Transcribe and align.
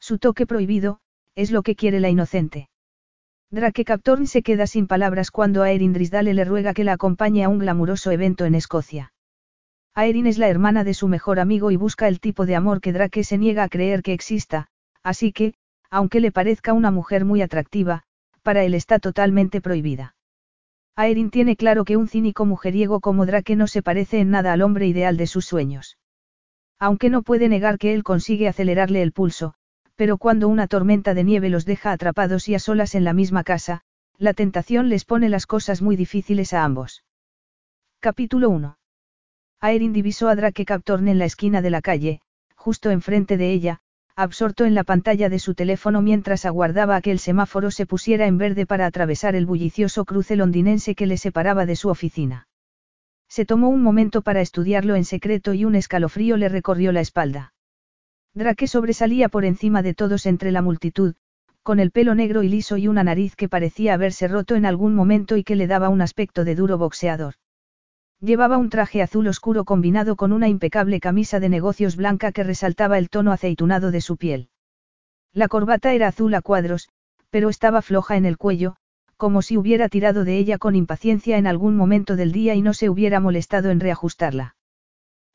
Su 0.00 0.18
toque 0.18 0.46
prohibido, 0.46 1.00
es 1.34 1.50
lo 1.50 1.62
que 1.62 1.76
quiere 1.76 2.00
la 2.00 2.08
inocente. 2.08 2.68
Drake 3.50 3.84
Captorn 3.84 4.26
se 4.26 4.42
queda 4.42 4.66
sin 4.66 4.86
palabras 4.86 5.30
cuando 5.30 5.62
Aerin 5.62 5.92
Drisdale 5.92 6.34
le 6.34 6.44
ruega 6.44 6.72
que 6.72 6.84
la 6.84 6.92
acompañe 6.92 7.44
a 7.44 7.48
un 7.48 7.58
glamuroso 7.58 8.10
evento 8.10 8.44
en 8.44 8.54
Escocia. 8.54 9.12
Aerin 9.94 10.26
es 10.26 10.38
la 10.38 10.48
hermana 10.48 10.84
de 10.84 10.94
su 10.94 11.08
mejor 11.08 11.40
amigo 11.40 11.70
y 11.70 11.76
busca 11.76 12.06
el 12.06 12.20
tipo 12.20 12.46
de 12.46 12.54
amor 12.54 12.80
que 12.80 12.92
Drake 12.92 13.24
se 13.24 13.38
niega 13.38 13.64
a 13.64 13.68
creer 13.68 14.02
que 14.02 14.12
exista, 14.12 14.68
así 15.02 15.32
que, 15.32 15.54
aunque 15.90 16.20
le 16.20 16.30
parezca 16.30 16.72
una 16.72 16.92
mujer 16.92 17.24
muy 17.24 17.42
atractiva, 17.42 18.04
para 18.42 18.62
él 18.62 18.74
está 18.74 19.00
totalmente 19.00 19.60
prohibida. 19.60 20.14
Aerin 20.94 21.30
tiene 21.30 21.56
claro 21.56 21.84
que 21.84 21.96
un 21.96 22.06
cínico 22.06 22.46
mujeriego 22.46 23.00
como 23.00 23.26
Drake 23.26 23.56
no 23.56 23.66
se 23.66 23.82
parece 23.82 24.20
en 24.20 24.30
nada 24.30 24.52
al 24.52 24.62
hombre 24.62 24.86
ideal 24.86 25.16
de 25.16 25.26
sus 25.26 25.44
sueños. 25.44 25.98
Aunque 26.78 27.10
no 27.10 27.22
puede 27.22 27.48
negar 27.48 27.78
que 27.78 27.92
él 27.94 28.04
consigue 28.04 28.48
acelerarle 28.48 29.02
el 29.02 29.12
pulso, 29.12 29.54
pero 30.00 30.16
cuando 30.16 30.48
una 30.48 30.66
tormenta 30.66 31.12
de 31.12 31.24
nieve 31.24 31.50
los 31.50 31.66
deja 31.66 31.92
atrapados 31.92 32.48
y 32.48 32.54
a 32.54 32.58
solas 32.58 32.94
en 32.94 33.04
la 33.04 33.12
misma 33.12 33.44
casa, 33.44 33.82
la 34.16 34.32
tentación 34.32 34.88
les 34.88 35.04
pone 35.04 35.28
las 35.28 35.46
cosas 35.46 35.82
muy 35.82 35.94
difíciles 35.94 36.54
a 36.54 36.64
ambos. 36.64 37.04
Capítulo 38.00 38.48
1. 38.48 38.78
Aerin 39.60 39.92
divisó 39.92 40.30
a 40.30 40.36
Drake 40.36 40.64
Captorn 40.64 41.06
en 41.06 41.18
la 41.18 41.26
esquina 41.26 41.60
de 41.60 41.68
la 41.68 41.82
calle, 41.82 42.22
justo 42.54 42.90
enfrente 42.90 43.36
de 43.36 43.52
ella, 43.52 43.80
absorto 44.16 44.64
en 44.64 44.74
la 44.74 44.84
pantalla 44.84 45.28
de 45.28 45.38
su 45.38 45.54
teléfono 45.54 46.00
mientras 46.00 46.46
aguardaba 46.46 46.96
a 46.96 47.02
que 47.02 47.10
el 47.10 47.18
semáforo 47.18 47.70
se 47.70 47.84
pusiera 47.84 48.26
en 48.26 48.38
verde 48.38 48.64
para 48.64 48.86
atravesar 48.86 49.34
el 49.34 49.44
bullicioso 49.44 50.06
cruce 50.06 50.34
londinense 50.34 50.94
que 50.94 51.04
le 51.04 51.18
separaba 51.18 51.66
de 51.66 51.76
su 51.76 51.90
oficina. 51.90 52.48
Se 53.28 53.44
tomó 53.44 53.68
un 53.68 53.82
momento 53.82 54.22
para 54.22 54.40
estudiarlo 54.40 54.96
en 54.96 55.04
secreto 55.04 55.52
y 55.52 55.66
un 55.66 55.74
escalofrío 55.74 56.38
le 56.38 56.48
recorrió 56.48 56.90
la 56.90 57.02
espalda. 57.02 57.52
Drake 58.34 58.68
sobresalía 58.68 59.28
por 59.28 59.44
encima 59.44 59.82
de 59.82 59.94
todos 59.94 60.24
entre 60.26 60.52
la 60.52 60.62
multitud, 60.62 61.14
con 61.62 61.80
el 61.80 61.90
pelo 61.90 62.14
negro 62.14 62.42
y 62.42 62.48
liso 62.48 62.76
y 62.76 62.86
una 62.86 63.04
nariz 63.04 63.34
que 63.36 63.48
parecía 63.48 63.94
haberse 63.94 64.28
roto 64.28 64.54
en 64.54 64.66
algún 64.66 64.94
momento 64.94 65.36
y 65.36 65.44
que 65.44 65.56
le 65.56 65.66
daba 65.66 65.88
un 65.88 66.00
aspecto 66.00 66.44
de 66.44 66.54
duro 66.54 66.78
boxeador. 66.78 67.34
Llevaba 68.20 68.58
un 68.58 68.70
traje 68.70 69.02
azul 69.02 69.26
oscuro 69.28 69.64
combinado 69.64 70.14
con 70.14 70.32
una 70.32 70.48
impecable 70.48 71.00
camisa 71.00 71.40
de 71.40 71.48
negocios 71.48 71.96
blanca 71.96 72.32
que 72.32 72.44
resaltaba 72.44 72.98
el 72.98 73.08
tono 73.08 73.32
aceitunado 73.32 73.90
de 73.90 74.00
su 74.00 74.16
piel. 74.16 74.48
La 75.32 75.48
corbata 75.48 75.92
era 75.92 76.08
azul 76.08 76.34
a 76.34 76.42
cuadros, 76.42 76.88
pero 77.30 77.48
estaba 77.48 77.82
floja 77.82 78.16
en 78.16 78.26
el 78.26 78.36
cuello, 78.36 78.76
como 79.16 79.42
si 79.42 79.56
hubiera 79.56 79.88
tirado 79.88 80.24
de 80.24 80.38
ella 80.38 80.58
con 80.58 80.76
impaciencia 80.76 81.36
en 81.38 81.46
algún 81.46 81.76
momento 81.76 82.16
del 82.16 82.32
día 82.32 82.54
y 82.54 82.62
no 82.62 82.74
se 82.74 82.88
hubiera 82.88 83.20
molestado 83.20 83.70
en 83.70 83.80
reajustarla. 83.80 84.54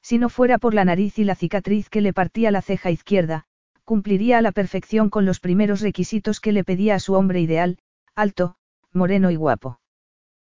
Si 0.08 0.20
no 0.20 0.30
fuera 0.30 0.60
por 0.60 0.76
la 0.76 0.86
nariz 0.86 1.18
y 1.18 1.24
la 1.24 1.34
cicatriz 1.34 1.90
que 1.90 2.00
le 2.00 2.14
partía 2.14 2.52
la 2.52 2.62
ceja 2.62 2.92
izquierda, 2.92 3.46
cumpliría 3.86 4.38
a 4.38 4.44
la 4.44 4.52
perfección 4.52 5.10
con 5.10 5.26
los 5.26 5.40
primeros 5.40 5.82
requisitos 5.82 6.40
que 6.40 6.52
le 6.52 6.64
pedía 6.64 6.94
a 6.94 7.00
su 7.00 7.16
hombre 7.16 7.42
ideal, 7.42 7.80
alto, 8.14 8.56
moreno 8.94 9.32
y 9.32 9.36
guapo. 9.36 9.80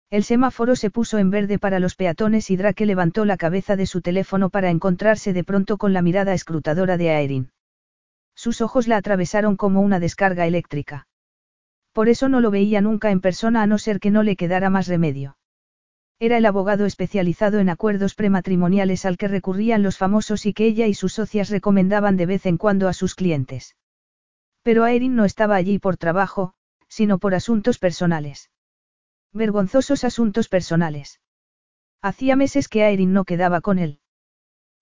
El 0.10 0.24
semáforo 0.24 0.76
se 0.76 0.90
puso 0.90 1.20
en 1.20 1.30
verde 1.30 1.60
para 1.60 1.78
los 1.80 1.96
peatones 1.96 2.50
y 2.50 2.58
Drake 2.58 2.88
levantó 2.88 3.26
la 3.26 3.38
cabeza 3.38 3.76
de 3.76 3.86
su 3.86 4.02
teléfono 4.02 4.50
para 4.50 4.72
encontrarse 4.72 5.34
de 5.34 5.44
pronto 5.44 5.78
con 5.78 5.94
la 5.94 6.02
mirada 6.02 6.34
escrutadora 6.34 6.98
de 6.98 7.12
Aerin. 7.12 7.52
Sus 8.34 8.60
ojos 8.60 8.88
la 8.88 8.98
atravesaron 8.98 9.56
como 9.56 9.82
una 9.82 10.00
descarga 10.00 10.48
eléctrica. 10.48 11.06
Por 11.92 12.10
eso 12.10 12.28
no 12.28 12.42
lo 12.42 12.50
veía 12.50 12.82
nunca 12.82 13.12
en 13.12 13.22
persona 13.22 13.62
a 13.62 13.68
no 13.68 13.78
ser 13.78 14.00
que 14.00 14.10
no 14.10 14.24
le 14.24 14.36
quedara 14.36 14.72
más 14.72 14.88
remedio. 14.88 15.38
Era 16.20 16.38
el 16.38 16.46
abogado 16.46 16.86
especializado 16.86 17.60
en 17.60 17.70
acuerdos 17.70 18.16
prematrimoniales 18.16 19.06
al 19.06 19.18
que 19.18 19.28
recurrían 19.28 19.84
los 19.84 19.98
famosos 19.98 20.46
y 20.46 20.54
que 20.54 20.66
ella 20.66 20.88
y 20.88 20.94
sus 20.94 21.14
socias 21.14 21.50
recomendaban 21.50 22.18
de 22.18 22.26
vez 22.26 22.46
en 22.46 22.58
cuando 22.58 22.88
a 22.88 22.94
sus 22.94 23.16
clientes. 23.16 23.76
Pero 24.62 24.84
Aerin 24.84 25.16
no 25.16 25.26
estaba 25.26 25.56
allí 25.56 25.80
por 25.80 25.98
trabajo, 25.98 26.54
sino 26.88 27.18
por 27.18 27.36
asuntos 27.36 27.80
personales. 27.80 28.52
Vergonzosos 29.34 30.04
asuntos 30.04 30.48
personales. 30.48 31.20
Hacía 32.02 32.36
meses 32.36 32.68
que 32.68 32.84
Aerin 32.84 33.14
no 33.14 33.26
quedaba 33.26 33.62
con 33.62 33.80
él. 33.80 34.00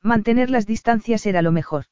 Mantener 0.02 0.50
las 0.50 0.66
distancias 0.66 1.26
era 1.26 1.42
lo 1.42 1.52
mejor. 1.52 1.86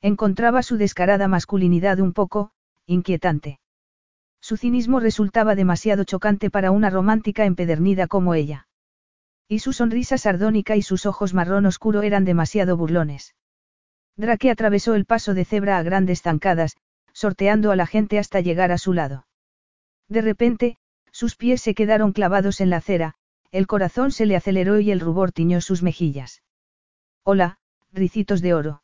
Encontraba 0.00 0.62
su 0.62 0.76
descarada 0.76 1.28
masculinidad 1.28 1.98
un 1.98 2.12
poco, 2.12 2.52
inquietante. 2.86 3.60
Su 4.42 4.56
cinismo 4.56 4.98
resultaba 4.98 5.54
demasiado 5.54 6.02
chocante 6.02 6.50
para 6.50 6.72
una 6.72 6.90
romántica 6.90 7.44
empedernida 7.44 8.08
como 8.08 8.34
ella. 8.34 8.66
Y 9.46 9.60
su 9.60 9.72
sonrisa 9.72 10.18
sardónica 10.18 10.74
y 10.74 10.82
sus 10.82 11.06
ojos 11.06 11.32
marrón 11.32 11.64
oscuro 11.64 12.02
eran 12.02 12.24
demasiado 12.24 12.76
burlones. 12.76 13.36
Drake 14.16 14.50
atravesó 14.50 14.96
el 14.96 15.04
paso 15.04 15.32
de 15.34 15.44
cebra 15.44 15.78
a 15.78 15.84
grandes 15.84 16.22
zancadas, 16.22 16.76
sorteando 17.12 17.70
a 17.70 17.76
la 17.76 17.86
gente 17.86 18.18
hasta 18.18 18.40
llegar 18.40 18.72
a 18.72 18.78
su 18.78 18.92
lado. 18.92 19.28
De 20.08 20.22
repente, 20.22 20.76
sus 21.12 21.36
pies 21.36 21.62
se 21.62 21.74
quedaron 21.74 22.12
clavados 22.12 22.60
en 22.60 22.70
la 22.70 22.78
acera, 22.78 23.14
el 23.52 23.68
corazón 23.68 24.10
se 24.10 24.26
le 24.26 24.34
aceleró 24.34 24.80
y 24.80 24.90
el 24.90 24.98
rubor 24.98 25.30
tiñó 25.30 25.60
sus 25.60 25.84
mejillas. 25.84 26.42
Hola, 27.22 27.58
ricitos 27.92 28.42
de 28.42 28.54
oro. 28.54 28.82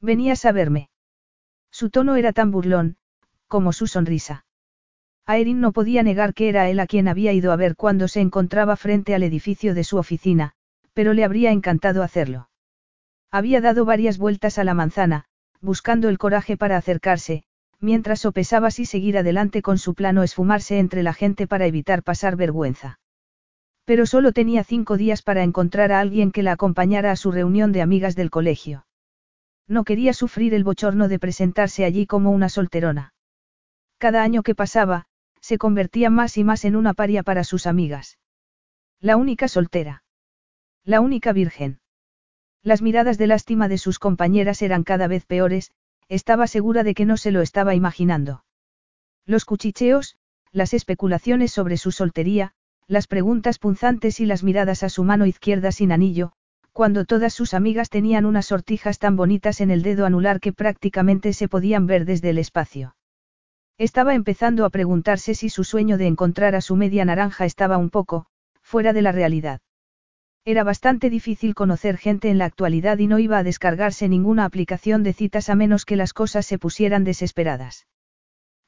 Venías 0.00 0.44
a 0.44 0.52
verme. 0.52 0.88
Su 1.72 1.90
tono 1.90 2.14
era 2.14 2.32
tan 2.32 2.52
burlón, 2.52 2.96
como 3.48 3.72
su 3.72 3.88
sonrisa. 3.88 4.44
Aerin 5.28 5.60
no 5.60 5.72
podía 5.72 6.02
negar 6.02 6.32
que 6.32 6.48
era 6.48 6.70
él 6.70 6.80
a 6.80 6.86
quien 6.86 7.06
había 7.06 7.34
ido 7.34 7.52
a 7.52 7.56
ver 7.56 7.76
cuando 7.76 8.08
se 8.08 8.20
encontraba 8.20 8.76
frente 8.76 9.14
al 9.14 9.22
edificio 9.22 9.74
de 9.74 9.84
su 9.84 9.98
oficina, 9.98 10.54
pero 10.94 11.12
le 11.12 11.22
habría 11.22 11.52
encantado 11.52 12.02
hacerlo. 12.02 12.48
Había 13.30 13.60
dado 13.60 13.84
varias 13.84 14.16
vueltas 14.16 14.58
a 14.58 14.64
la 14.64 14.72
manzana, 14.72 15.26
buscando 15.60 16.08
el 16.08 16.16
coraje 16.16 16.56
para 16.56 16.78
acercarse, 16.78 17.44
mientras 17.78 18.20
sopesaba 18.20 18.70
si 18.70 18.86
seguir 18.86 19.18
adelante 19.18 19.60
con 19.60 19.76
su 19.76 19.92
plano 19.94 20.22
esfumarse 20.22 20.78
entre 20.78 21.02
la 21.02 21.12
gente 21.12 21.46
para 21.46 21.66
evitar 21.66 22.02
pasar 22.02 22.36
vergüenza. 22.36 22.98
Pero 23.84 24.06
solo 24.06 24.32
tenía 24.32 24.64
cinco 24.64 24.96
días 24.96 25.20
para 25.20 25.42
encontrar 25.42 25.92
a 25.92 26.00
alguien 26.00 26.32
que 26.32 26.42
la 26.42 26.52
acompañara 26.52 27.10
a 27.10 27.16
su 27.16 27.32
reunión 27.32 27.70
de 27.72 27.82
amigas 27.82 28.16
del 28.16 28.30
colegio. 28.30 28.86
No 29.66 29.84
quería 29.84 30.14
sufrir 30.14 30.54
el 30.54 30.64
bochorno 30.64 31.06
de 31.06 31.18
presentarse 31.18 31.84
allí 31.84 32.06
como 32.06 32.30
una 32.30 32.48
solterona. 32.48 33.12
Cada 33.98 34.22
año 34.22 34.42
que 34.42 34.54
pasaba, 34.54 35.07
se 35.40 35.58
convertía 35.58 36.10
más 36.10 36.36
y 36.36 36.44
más 36.44 36.64
en 36.64 36.76
una 36.76 36.94
paria 36.94 37.22
para 37.22 37.44
sus 37.44 37.66
amigas. 37.66 38.18
La 39.00 39.16
única 39.16 39.48
soltera. 39.48 40.02
La 40.84 41.00
única 41.00 41.32
virgen. 41.32 41.80
Las 42.62 42.82
miradas 42.82 43.18
de 43.18 43.26
lástima 43.26 43.68
de 43.68 43.78
sus 43.78 43.98
compañeras 43.98 44.62
eran 44.62 44.82
cada 44.82 45.06
vez 45.06 45.24
peores, 45.24 45.72
estaba 46.08 46.46
segura 46.46 46.82
de 46.82 46.94
que 46.94 47.04
no 47.04 47.16
se 47.16 47.30
lo 47.30 47.40
estaba 47.40 47.74
imaginando. 47.74 48.44
Los 49.26 49.44
cuchicheos, 49.44 50.16
las 50.52 50.74
especulaciones 50.74 51.52
sobre 51.52 51.76
su 51.76 51.92
soltería, 51.92 52.52
las 52.86 53.06
preguntas 53.06 53.58
punzantes 53.58 54.18
y 54.20 54.26
las 54.26 54.42
miradas 54.42 54.82
a 54.82 54.88
su 54.88 55.04
mano 55.04 55.26
izquierda 55.26 55.72
sin 55.72 55.92
anillo, 55.92 56.32
cuando 56.72 57.04
todas 57.04 57.34
sus 57.34 57.54
amigas 57.54 57.90
tenían 57.90 58.24
unas 58.24 58.46
sortijas 58.46 58.98
tan 58.98 59.16
bonitas 59.16 59.60
en 59.60 59.70
el 59.70 59.82
dedo 59.82 60.06
anular 60.06 60.40
que 60.40 60.52
prácticamente 60.52 61.32
se 61.32 61.48
podían 61.48 61.86
ver 61.86 62.04
desde 62.04 62.30
el 62.30 62.38
espacio. 62.38 62.94
Estaba 63.78 64.14
empezando 64.14 64.64
a 64.64 64.70
preguntarse 64.70 65.36
si 65.36 65.50
su 65.50 65.62
sueño 65.62 65.98
de 65.98 66.08
encontrar 66.08 66.56
a 66.56 66.60
su 66.60 66.74
media 66.74 67.04
naranja 67.04 67.44
estaba 67.44 67.78
un 67.78 67.90
poco, 67.90 68.26
fuera 68.60 68.92
de 68.92 69.02
la 69.02 69.12
realidad. 69.12 69.60
Era 70.44 70.64
bastante 70.64 71.10
difícil 71.10 71.54
conocer 71.54 71.96
gente 71.96 72.28
en 72.28 72.38
la 72.38 72.46
actualidad 72.46 72.98
y 72.98 73.06
no 73.06 73.20
iba 73.20 73.38
a 73.38 73.44
descargarse 73.44 74.08
ninguna 74.08 74.46
aplicación 74.46 75.04
de 75.04 75.12
citas 75.12 75.48
a 75.48 75.54
menos 75.54 75.84
que 75.84 75.94
las 75.94 76.12
cosas 76.12 76.44
se 76.44 76.58
pusieran 76.58 77.04
desesperadas. 77.04 77.86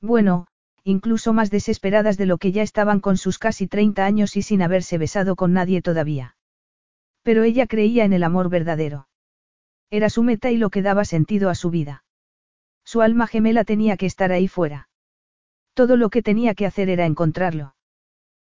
Bueno, 0.00 0.46
incluso 0.84 1.32
más 1.32 1.50
desesperadas 1.50 2.16
de 2.16 2.26
lo 2.26 2.38
que 2.38 2.52
ya 2.52 2.62
estaban 2.62 3.00
con 3.00 3.16
sus 3.16 3.38
casi 3.38 3.66
30 3.66 4.04
años 4.04 4.36
y 4.36 4.42
sin 4.42 4.62
haberse 4.62 4.96
besado 4.96 5.34
con 5.34 5.52
nadie 5.52 5.82
todavía. 5.82 6.36
Pero 7.22 7.42
ella 7.42 7.66
creía 7.66 8.04
en 8.04 8.12
el 8.12 8.22
amor 8.22 8.48
verdadero. 8.48 9.08
Era 9.90 10.08
su 10.08 10.22
meta 10.22 10.52
y 10.52 10.56
lo 10.56 10.70
que 10.70 10.82
daba 10.82 11.04
sentido 11.04 11.50
a 11.50 11.56
su 11.56 11.70
vida. 11.70 12.04
Su 12.84 13.02
alma 13.02 13.26
gemela 13.26 13.64
tenía 13.64 13.96
que 13.96 14.06
estar 14.06 14.30
ahí 14.30 14.46
fuera. 14.46 14.89
Todo 15.74 15.96
lo 15.96 16.10
que 16.10 16.22
tenía 16.22 16.54
que 16.54 16.66
hacer 16.66 16.88
era 16.88 17.06
encontrarlo. 17.06 17.74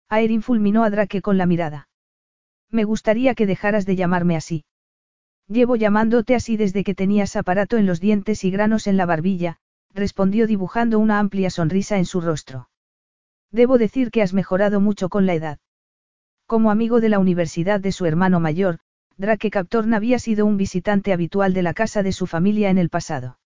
Aerin 0.08 0.42
fulminó 0.42 0.84
a 0.84 0.90
Drake 0.90 1.22
con 1.22 1.38
la 1.38 1.46
mirada. 1.46 1.88
Me 2.70 2.84
gustaría 2.84 3.34
que 3.34 3.46
dejaras 3.46 3.86
de 3.86 3.96
llamarme 3.96 4.36
así. 4.36 4.64
Llevo 5.48 5.76
llamándote 5.76 6.34
así 6.34 6.56
desde 6.56 6.84
que 6.84 6.94
tenías 6.94 7.36
aparato 7.36 7.76
en 7.76 7.86
los 7.86 8.00
dientes 8.00 8.44
y 8.44 8.50
granos 8.50 8.86
en 8.86 8.96
la 8.96 9.06
barbilla, 9.06 9.58
respondió 9.92 10.46
dibujando 10.46 10.98
una 10.98 11.18
amplia 11.18 11.50
sonrisa 11.50 11.98
en 11.98 12.06
su 12.06 12.20
rostro. 12.20 12.68
Debo 13.50 13.76
decir 13.76 14.10
que 14.10 14.22
has 14.22 14.32
mejorado 14.32 14.80
mucho 14.80 15.08
con 15.08 15.26
la 15.26 15.34
edad. 15.34 15.58
Como 16.46 16.70
amigo 16.70 17.00
de 17.00 17.10
la 17.10 17.18
universidad 17.18 17.80
de 17.80 17.92
su 17.92 18.06
hermano 18.06 18.40
mayor, 18.40 18.78
Drake 19.18 19.50
Captorn 19.50 19.92
había 19.94 20.18
sido 20.18 20.46
un 20.46 20.56
visitante 20.56 21.12
habitual 21.12 21.52
de 21.52 21.62
la 21.62 21.74
casa 21.74 22.02
de 22.02 22.12
su 22.12 22.26
familia 22.26 22.70
en 22.70 22.78
el 22.78 22.88
pasado. 22.88 23.38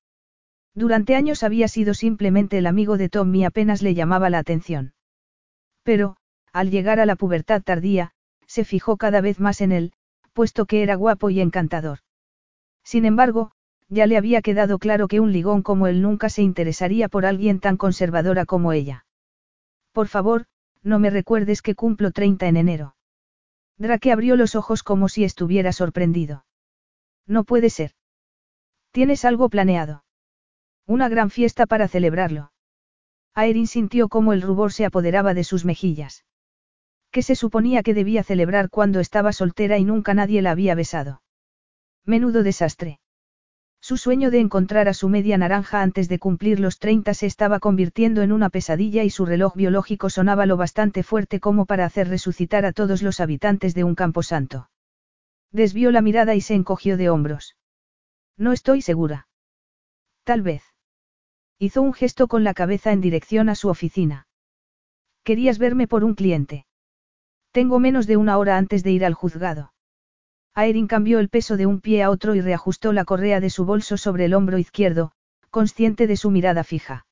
Durante 0.77 1.15
años 1.15 1.43
había 1.43 1.69
sido 1.69 1.95
simplemente 1.95 2.59
el 2.59 2.67
amigo 2.67 2.99
de 2.99 3.09
Tom 3.09 3.35
y 3.35 3.45
apenas 3.45 3.81
le 3.81 3.95
llamaba 3.95 4.29
la 4.29 4.39
atención. 4.39 4.93
Pero, 5.83 6.19
al 6.53 6.71
llegar 6.71 7.01
a 7.01 7.07
la 7.07 7.17
pubertad 7.17 7.63
tardía, 7.63 8.13
se 8.47 8.63
fijó 8.63 8.99
cada 8.99 9.23
vez 9.23 9.41
más 9.41 9.63
en 9.63 9.73
él, 9.73 9.93
puesto 10.35 10.67
que 10.67 10.83
era 10.83 10.95
guapo 10.95 11.31
y 11.31 11.41
encantador. 11.41 12.01
Sin 12.85 13.07
embargo, 13.07 13.53
ya 13.89 14.07
le 14.07 14.19
había 14.19 14.43
quedado 14.43 14.79
claro 14.79 15.09
que 15.09 15.19
un 15.19 15.33
ligón 15.33 15.63
como 15.63 15.87
él 15.87 16.03
nunca 16.03 16.29
se 16.29 16.43
interesaría 16.43 17.09
por 17.09 17.25
alguien 17.25 17.59
tan 17.59 17.79
conservadora 17.79 18.45
como 18.45 18.75
ella. 18.75 19.07
Por 19.93 20.09
favor, 20.09 20.45
no 20.83 20.99
me 20.99 21.09
recuerdes 21.09 21.63
que 21.63 21.75
cumplo 21.75 22.11
30 22.11 22.49
en 22.49 22.57
enero. 22.59 22.97
Drake 23.79 24.13
abrió 24.13 24.37
los 24.37 24.55
ojos 24.55 24.83
como 24.83 25.09
si 25.09 25.25
estuviera 25.25 25.73
sorprendido. 25.73 26.45
No 27.27 27.45
puede 27.45 27.71
ser. 27.71 27.93
¿Tienes 28.91 29.25
algo 29.25 29.49
planeado? 29.49 30.06
Una 30.87 31.09
gran 31.09 31.31
fiesta 31.31 31.67
para 31.67 31.89
celebrarlo. 31.89 32.53
Aerin 33.35 33.67
sintió 33.67 34.09
cómo 34.09 34.33
el 34.33 34.41
rubor 34.41 34.73
se 34.73 34.85
apoderaba 34.85 35.35
de 35.35 35.43
sus 35.43 35.65
mejillas. 35.65 36.25
¿Qué 37.11 37.23
se 37.23 37.35
suponía 37.35 37.83
que 37.83 37.93
debía 37.93 38.23
celebrar 38.23 38.71
cuando 38.71 39.01
estaba 39.01 39.33
soltera 39.33 39.79
y 39.79 39.85
nunca 39.85 40.15
nadie 40.15 40.43
la 40.43 40.53
había 40.53 40.75
besado? 40.75 41.23
Menudo 42.05 42.45
desastre. 42.45 43.01
Su 43.81 43.97
sueño 43.97 44.31
de 44.31 44.39
encontrar 44.41 44.89
a 44.89 44.95
su 44.95 45.09
media 45.09 45.37
naranja 45.39 45.83
antes 45.83 46.09
de 46.09 46.19
cumplir 46.19 46.61
los 46.61 46.79
30 46.79 47.15
se 47.15 47.27
estaba 47.27 47.59
convirtiendo 47.59 48.23
en 48.23 48.33
una 48.33 48.49
pesadilla 48.49 49.03
y 49.03 49.11
su 49.11 49.27
reloj 49.27 49.57
biológico 49.57 50.09
sonaba 50.09 50.47
lo 50.47 50.57
bastante 50.57 51.03
fuerte 51.03 51.41
como 51.41 51.67
para 51.67 51.85
hacer 51.85 52.09
resucitar 52.09 52.65
a 52.65 52.73
todos 52.73 53.03
los 53.03 53.21
habitantes 53.21 53.75
de 53.75 53.85
un 53.85 53.95
camposanto. 53.95 54.71
Desvió 55.51 55.91
la 55.91 56.01
mirada 56.01 56.35
y 56.35 56.41
se 56.41 56.55
encogió 56.55 56.97
de 56.97 57.11
hombros. 57.11 57.57
No 58.37 58.53
estoy 58.53 58.83
segura. 58.83 59.27
Tal 60.25 60.43
vez. 60.43 60.76
Hizo 61.59 61.81
un 61.81 61.95
gesto 61.95 62.29
con 62.29 62.45
la 62.45 62.53
cabeza 62.53 62.93
en 62.93 63.01
dirección 63.01 63.49
a 63.49 63.55
su 63.55 63.69
oficina. 63.69 64.27
Querías 65.25 65.59
verme 65.59 65.89
por 65.89 66.05
un 66.05 66.15
cliente. 66.15 66.67
Tengo 67.51 67.79
menos 67.79 68.07
de 68.07 68.19
una 68.19 68.37
hora 68.37 68.59
antes 68.59 68.85
de 68.85 68.93
ir 68.93 69.05
al 69.05 69.15
juzgado. 69.15 69.73
Aerin 70.55 70.87
cambió 70.87 71.19
el 71.19 71.31
peso 71.31 71.57
de 71.57 71.67
un 71.67 71.81
pie 71.81 72.03
a 72.03 72.11
otro 72.11 72.35
y 72.35 72.41
reajustó 72.41 72.93
la 72.93 73.05
correa 73.05 73.41
de 73.41 73.51
su 73.51 73.65
bolso 73.65 73.97
sobre 73.97 74.27
el 74.27 74.35
hombro 74.35 74.59
izquierdo, 74.59 75.13
consciente 75.51 76.07
de 76.07 76.17
su 76.17 76.31
mirada 76.31 76.65
fija. 76.65 77.07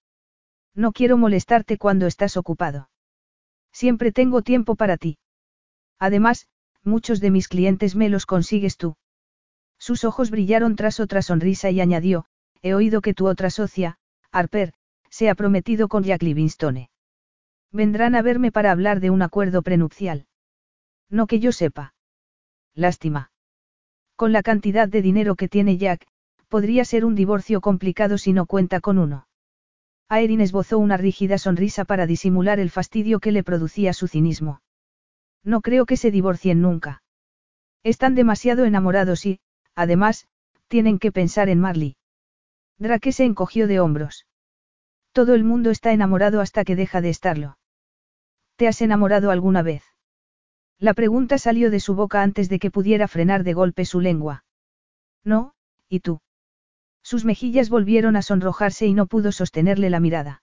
No 0.75 0.93
quiero 0.93 1.17
molestarte 1.17 1.79
cuando 1.79 2.07
estás 2.07 2.37
ocupado. 2.37 2.91
Siempre 3.73 4.13
tengo 4.13 4.43
tiempo 4.43 4.77
para 4.77 4.99
ti. 4.99 5.19
Además, 5.99 6.49
muchos 6.83 7.21
de 7.21 7.31
mis 7.31 7.49
clientes 7.49 7.97
me 7.97 8.11
los 8.11 8.27
consigues 8.27 8.77
tú. 8.77 8.97
Sus 9.79 10.05
ojos 10.05 10.31
brillaron 10.31 10.77
tras 10.77 11.01
otra 11.01 11.23
sonrisa 11.23 11.71
y 11.71 11.81
añadió, 11.81 12.27
he 12.63 12.75
oído 12.75 13.01
que 13.01 13.15
tu 13.15 13.27
otra 13.27 13.51
socia, 13.51 13.99
Harper, 14.35 14.73
se 15.11 15.31
ha 15.31 15.37
prometido 15.37 15.87
con 15.87 16.03
Jack 16.03 16.25
Livingstone. 16.25 16.91
Vendrán 17.71 18.17
a 18.17 18.23
verme 18.23 18.51
para 18.51 18.73
hablar 18.73 18.99
de 18.99 19.11
un 19.11 19.23
acuerdo 19.23 19.63
prenupcial. 19.63 20.27
No 21.09 21.29
que 21.29 21.39
yo 21.39 21.53
sepa. 21.53 21.95
Lástima. 22.75 23.31
Con 24.17 24.33
la 24.33 24.43
cantidad 24.43 24.89
de 24.89 25.03
dinero 25.03 25.37
que 25.37 25.49
tiene 25.49 25.79
Jack, 25.79 26.09
podría 26.49 26.85
ser 26.85 27.05
un 27.05 27.15
divorcio 27.15 27.61
complicado 27.61 28.19
si 28.19 28.33
no 28.33 28.47
cuenta 28.47 28.81
con 28.81 28.99
uno. 28.99 29.29
Aerin 30.09 30.41
esbozó 30.41 30.79
una 30.79 30.97
rígida 30.97 31.39
sonrisa 31.39 31.85
para 31.85 32.09
disimular 32.09 32.59
el 32.59 32.71
fastidio 32.71 33.21
que 33.21 33.31
le 33.31 33.45
producía 33.45 33.93
su 33.93 34.09
cinismo. 34.09 34.63
No 35.45 35.61
creo 35.61 35.87
que 35.87 35.97
se 35.97 36.11
divorcien 36.11 36.61
nunca. 36.61 37.05
Están 37.85 38.17
demasiado 38.17 38.65
enamorados 38.65 39.27
y, 39.27 39.39
además, 39.77 40.27
tienen 40.67 40.99
que 40.99 41.13
pensar 41.13 41.49
en 41.49 41.61
Marley. 41.61 41.97
Drake 42.79 43.13
se 43.13 43.25
encogió 43.25 43.67
de 43.67 43.81
hombros. 43.81 44.27
Todo 45.13 45.35
el 45.35 45.45
mundo 45.45 45.71
está 45.71 45.93
enamorado 45.93 46.41
hasta 46.41 46.65
que 46.65 46.77
deja 46.77 47.01
de 47.01 47.11
estarlo. 47.11 47.59
¿Te 48.57 48.69
has 48.69 48.83
enamorado 48.83 49.31
alguna 49.31 49.63
vez? 49.63 49.85
La 50.79 50.95
pregunta 50.95 51.39
salió 51.39 51.71
de 51.71 51.81
su 51.81 51.95
boca 51.95 52.23
antes 52.23 52.49
de 52.49 52.59
que 52.59 52.71
pudiera 52.71 53.09
frenar 53.09 53.45
de 53.45 53.53
golpe 53.53 53.85
su 53.85 54.01
lengua. 54.01 54.45
No, 55.25 55.55
¿y 55.89 56.01
tú? 56.01 56.21
Sus 57.03 57.25
mejillas 57.25 57.71
volvieron 57.71 58.17
a 58.17 58.23
sonrojarse 58.23 58.87
y 58.87 58.95
no 58.95 59.07
pudo 59.07 59.31
sostenerle 59.31 59.91
la 59.91 60.01
mirada. 60.01 60.43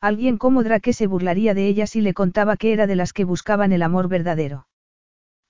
Alguien 0.00 0.38
como 0.38 0.64
Drake 0.64 0.92
se 0.92 1.06
burlaría 1.06 1.54
de 1.54 1.68
ella 1.68 1.86
si 1.86 2.00
le 2.00 2.14
contaba 2.14 2.56
que 2.56 2.72
era 2.72 2.86
de 2.86 2.96
las 2.96 3.12
que 3.12 3.24
buscaban 3.24 3.72
el 3.72 3.82
amor 3.82 4.08
verdadero. 4.08 4.66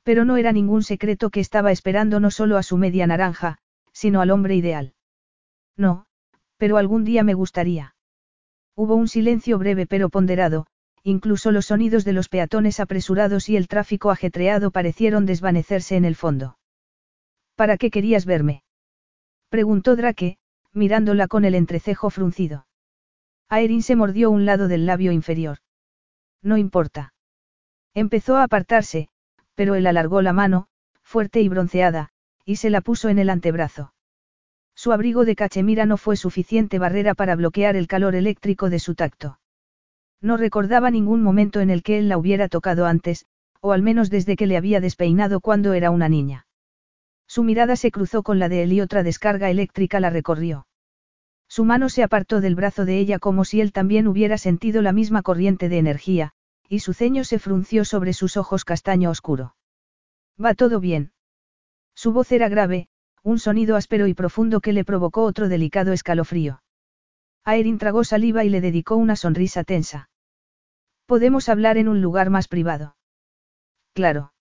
Pero 0.03 0.25
no 0.25 0.37
era 0.37 0.53
ningún 0.53 0.83
secreto 0.83 1.31
que 1.31 1.41
estaba 1.41 1.71
esperando 1.71 2.19
no 2.19 2.31
solo 2.31 2.57
a 2.57 2.63
su 2.63 2.77
media 2.77 3.07
naranja, 3.07 3.59
sino 3.93 4.21
al 4.21 4.31
hombre 4.31 4.57
ideal. 4.57 4.95
No, 5.77 6.07
pero 6.57 6.77
algún 6.77 7.05
día 7.05 7.25
me 7.25 7.35
gustaría. 7.35 7.95
Hubo 8.75 8.95
un 8.95 9.09
silencio 9.09 9.59
breve 9.59 9.87
pero 9.87 10.09
ponderado, 10.09 10.67
incluso 11.03 11.51
los 11.51 11.67
sonidos 11.67 12.05
de 12.05 12.13
los 12.13 12.29
peatones 12.29 12.81
apresurados 12.81 13.49
y 13.49 13.57
el 13.57 13.69
tráfico 13.69 14.11
ajetreado 14.11 14.71
parecieron 14.71 15.27
desvanecerse 15.27 15.97
en 15.97 16.05
el 16.05 16.17
fondo. 16.17 16.59
¿Para 17.57 17.77
qué 17.77 17.91
querías 17.91 18.25
verme? 18.25 18.63
preguntó 19.49 19.97
Drake, 19.97 20.39
mirándola 20.73 21.29
con 21.29 21.45
el 21.45 21.55
entrecejo 21.55 22.11
fruncido. 22.11 22.67
Aerin 23.49 23.83
se 23.83 23.97
mordió 23.97 24.31
un 24.31 24.47
lado 24.47 24.69
del 24.69 24.87
labio 24.87 25.13
inferior. 25.13 25.59
No 26.43 26.57
importa. 26.57 27.13
Empezó 27.95 28.37
a 28.37 28.45
apartarse, 28.45 29.09
pero 29.55 29.75
él 29.75 29.87
alargó 29.87 30.23
la 30.23 30.33
mano, 30.33 30.69
fuerte 31.03 31.43
y 31.43 31.49
bronceada, 31.49 32.09
y 32.47 32.57
se 32.57 32.71
la 32.71 32.81
puso 32.81 33.11
en 33.11 33.19
el 33.19 33.29
antebrazo. 33.29 33.93
Su 34.75 34.93
abrigo 34.93 35.25
de 35.25 35.37
cachemira 35.37 35.87
no 35.87 35.97
fue 35.97 36.17
suficiente 36.17 36.79
barrera 36.79 37.15
para 37.15 37.37
bloquear 37.37 37.77
el 37.77 37.87
calor 37.87 38.15
eléctrico 38.15 38.71
de 38.71 38.79
su 38.79 38.95
tacto. 38.95 39.39
No 40.21 40.37
recordaba 40.37 40.91
ningún 40.91 41.23
momento 41.23 41.61
en 41.61 41.71
el 41.71 41.83
que 41.83 41.99
él 41.99 42.09
la 42.09 42.19
hubiera 42.19 42.49
tocado 42.49 42.87
antes, 42.87 43.27
o 43.61 43.73
al 43.73 43.83
menos 43.83 44.11
desde 44.11 44.37
que 44.37 44.47
le 44.47 44.57
había 44.57 44.81
despeinado 44.81 45.41
cuando 45.41 45.73
era 45.73 45.91
una 45.91 46.09
niña. 46.09 46.47
Su 47.27 47.45
mirada 47.45 47.77
se 47.77 47.91
cruzó 47.91 48.23
con 48.23 48.39
la 48.39 48.49
de 48.49 48.63
él 48.63 48.73
y 48.73 48.81
otra 48.81 49.03
descarga 49.03 49.51
eléctrica 49.51 50.01
la 50.01 50.11
recorrió. 50.11 50.67
Su 51.49 51.65
mano 51.65 51.89
se 51.89 52.03
apartó 52.03 52.41
del 52.41 52.55
brazo 52.55 52.85
de 52.85 52.99
ella 52.99 53.19
como 53.19 53.45
si 53.45 53.61
él 53.61 53.73
también 53.73 54.07
hubiera 54.07 54.39
sentido 54.39 54.81
la 54.83 54.93
misma 54.93 55.23
corriente 55.23 55.69
de 55.69 55.79
energía, 55.79 56.33
y 56.69 56.81
su 56.81 56.95
ceño 56.95 57.25
se 57.25 57.39
frunció 57.39 57.85
sobre 57.85 58.15
sus 58.15 58.37
ojos 58.37 58.65
castaño 58.65 59.11
oscuro. 59.11 59.55
Va 60.43 60.55
todo 60.55 60.81
bien. 60.81 61.13
Su 61.95 62.13
voz 62.13 62.33
era 62.33 62.49
grave, 62.49 62.89
un 63.23 63.39
sonido 63.39 63.77
áspero 63.77 64.07
y 64.07 64.15
profundo 64.15 64.61
que 64.61 64.73
le 64.73 64.85
provocó 64.85 65.23
otro 65.25 65.49
delicado 65.49 65.93
escalofrío. 65.93 66.63
Aerin 67.45 67.79
tragó 67.79 68.05
saliva 68.05 68.45
y 68.45 68.51
le 68.51 68.61
dedicó 68.61 68.97
una 68.97 69.17
sonrisa 69.17 69.65
tensa. 69.65 70.11
Podemos 71.07 71.49
hablar 71.49 71.77
en 71.79 71.89
un 71.89 72.01
lugar 72.01 72.31
más 72.31 72.49
privado. 72.49 72.97
Claro. 73.95 74.33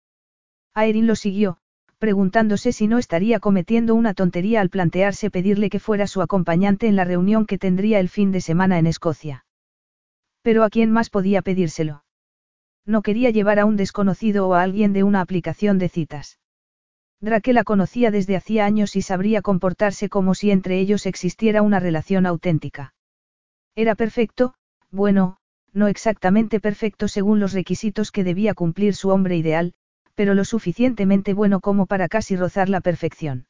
Aerin 0.73 1.07
lo 1.07 1.15
siguió, 1.15 1.57
preguntándose 1.97 2.71
si 2.71 2.87
no 2.87 2.97
estaría 2.97 3.39
cometiendo 3.39 3.93
una 3.93 4.15
tontería 4.15 4.61
al 4.61 4.69
plantearse 4.69 5.29
pedirle 5.29 5.69
que 5.69 5.79
fuera 5.79 6.07
su 6.07 6.21
acompañante 6.21 6.87
en 6.87 6.95
la 6.95 7.03
reunión 7.03 7.45
que 7.45 7.59
tendría 7.59 7.99
el 7.99 8.09
fin 8.09 8.31
de 8.31 8.41
semana 8.41 8.79
en 8.79 8.87
Escocia. 8.87 9.45
Pero 10.41 10.63
¿a 10.63 10.69
quién 10.69 10.91
más 10.91 11.11
podía 11.11 11.43
pedírselo? 11.43 12.03
No 12.85 13.03
quería 13.03 13.29
llevar 13.29 13.59
a 13.59 13.65
un 13.65 13.77
desconocido 13.77 14.47
o 14.47 14.55
a 14.55 14.63
alguien 14.63 14.93
de 14.93 15.03
una 15.03 15.21
aplicación 15.21 15.77
de 15.77 15.89
citas. 15.89 16.39
Drake 17.21 17.53
la 17.53 17.63
conocía 17.63 18.09
desde 18.09 18.35
hacía 18.35 18.65
años 18.65 18.95
y 18.95 19.03
sabría 19.03 19.43
comportarse 19.43 20.09
como 20.09 20.33
si 20.33 20.49
entre 20.49 20.79
ellos 20.79 21.05
existiera 21.05 21.61
una 21.61 21.79
relación 21.79 22.25
auténtica. 22.25 22.95
Era 23.75 23.93
perfecto, 23.93 24.55
bueno, 24.89 25.37
no 25.71 25.87
exactamente 25.87 26.59
perfecto 26.59 27.07
según 27.07 27.39
los 27.39 27.53
requisitos 27.53 28.11
que 28.11 28.23
debía 28.23 28.55
cumplir 28.55 28.95
su 28.95 29.09
hombre 29.09 29.37
ideal, 29.37 29.73
pero 30.15 30.33
lo 30.33 30.43
suficientemente 30.45 31.33
bueno 31.35 31.59
como 31.59 31.85
para 31.85 32.09
casi 32.09 32.35
rozar 32.35 32.69
la 32.69 32.81
perfección. 32.81 33.45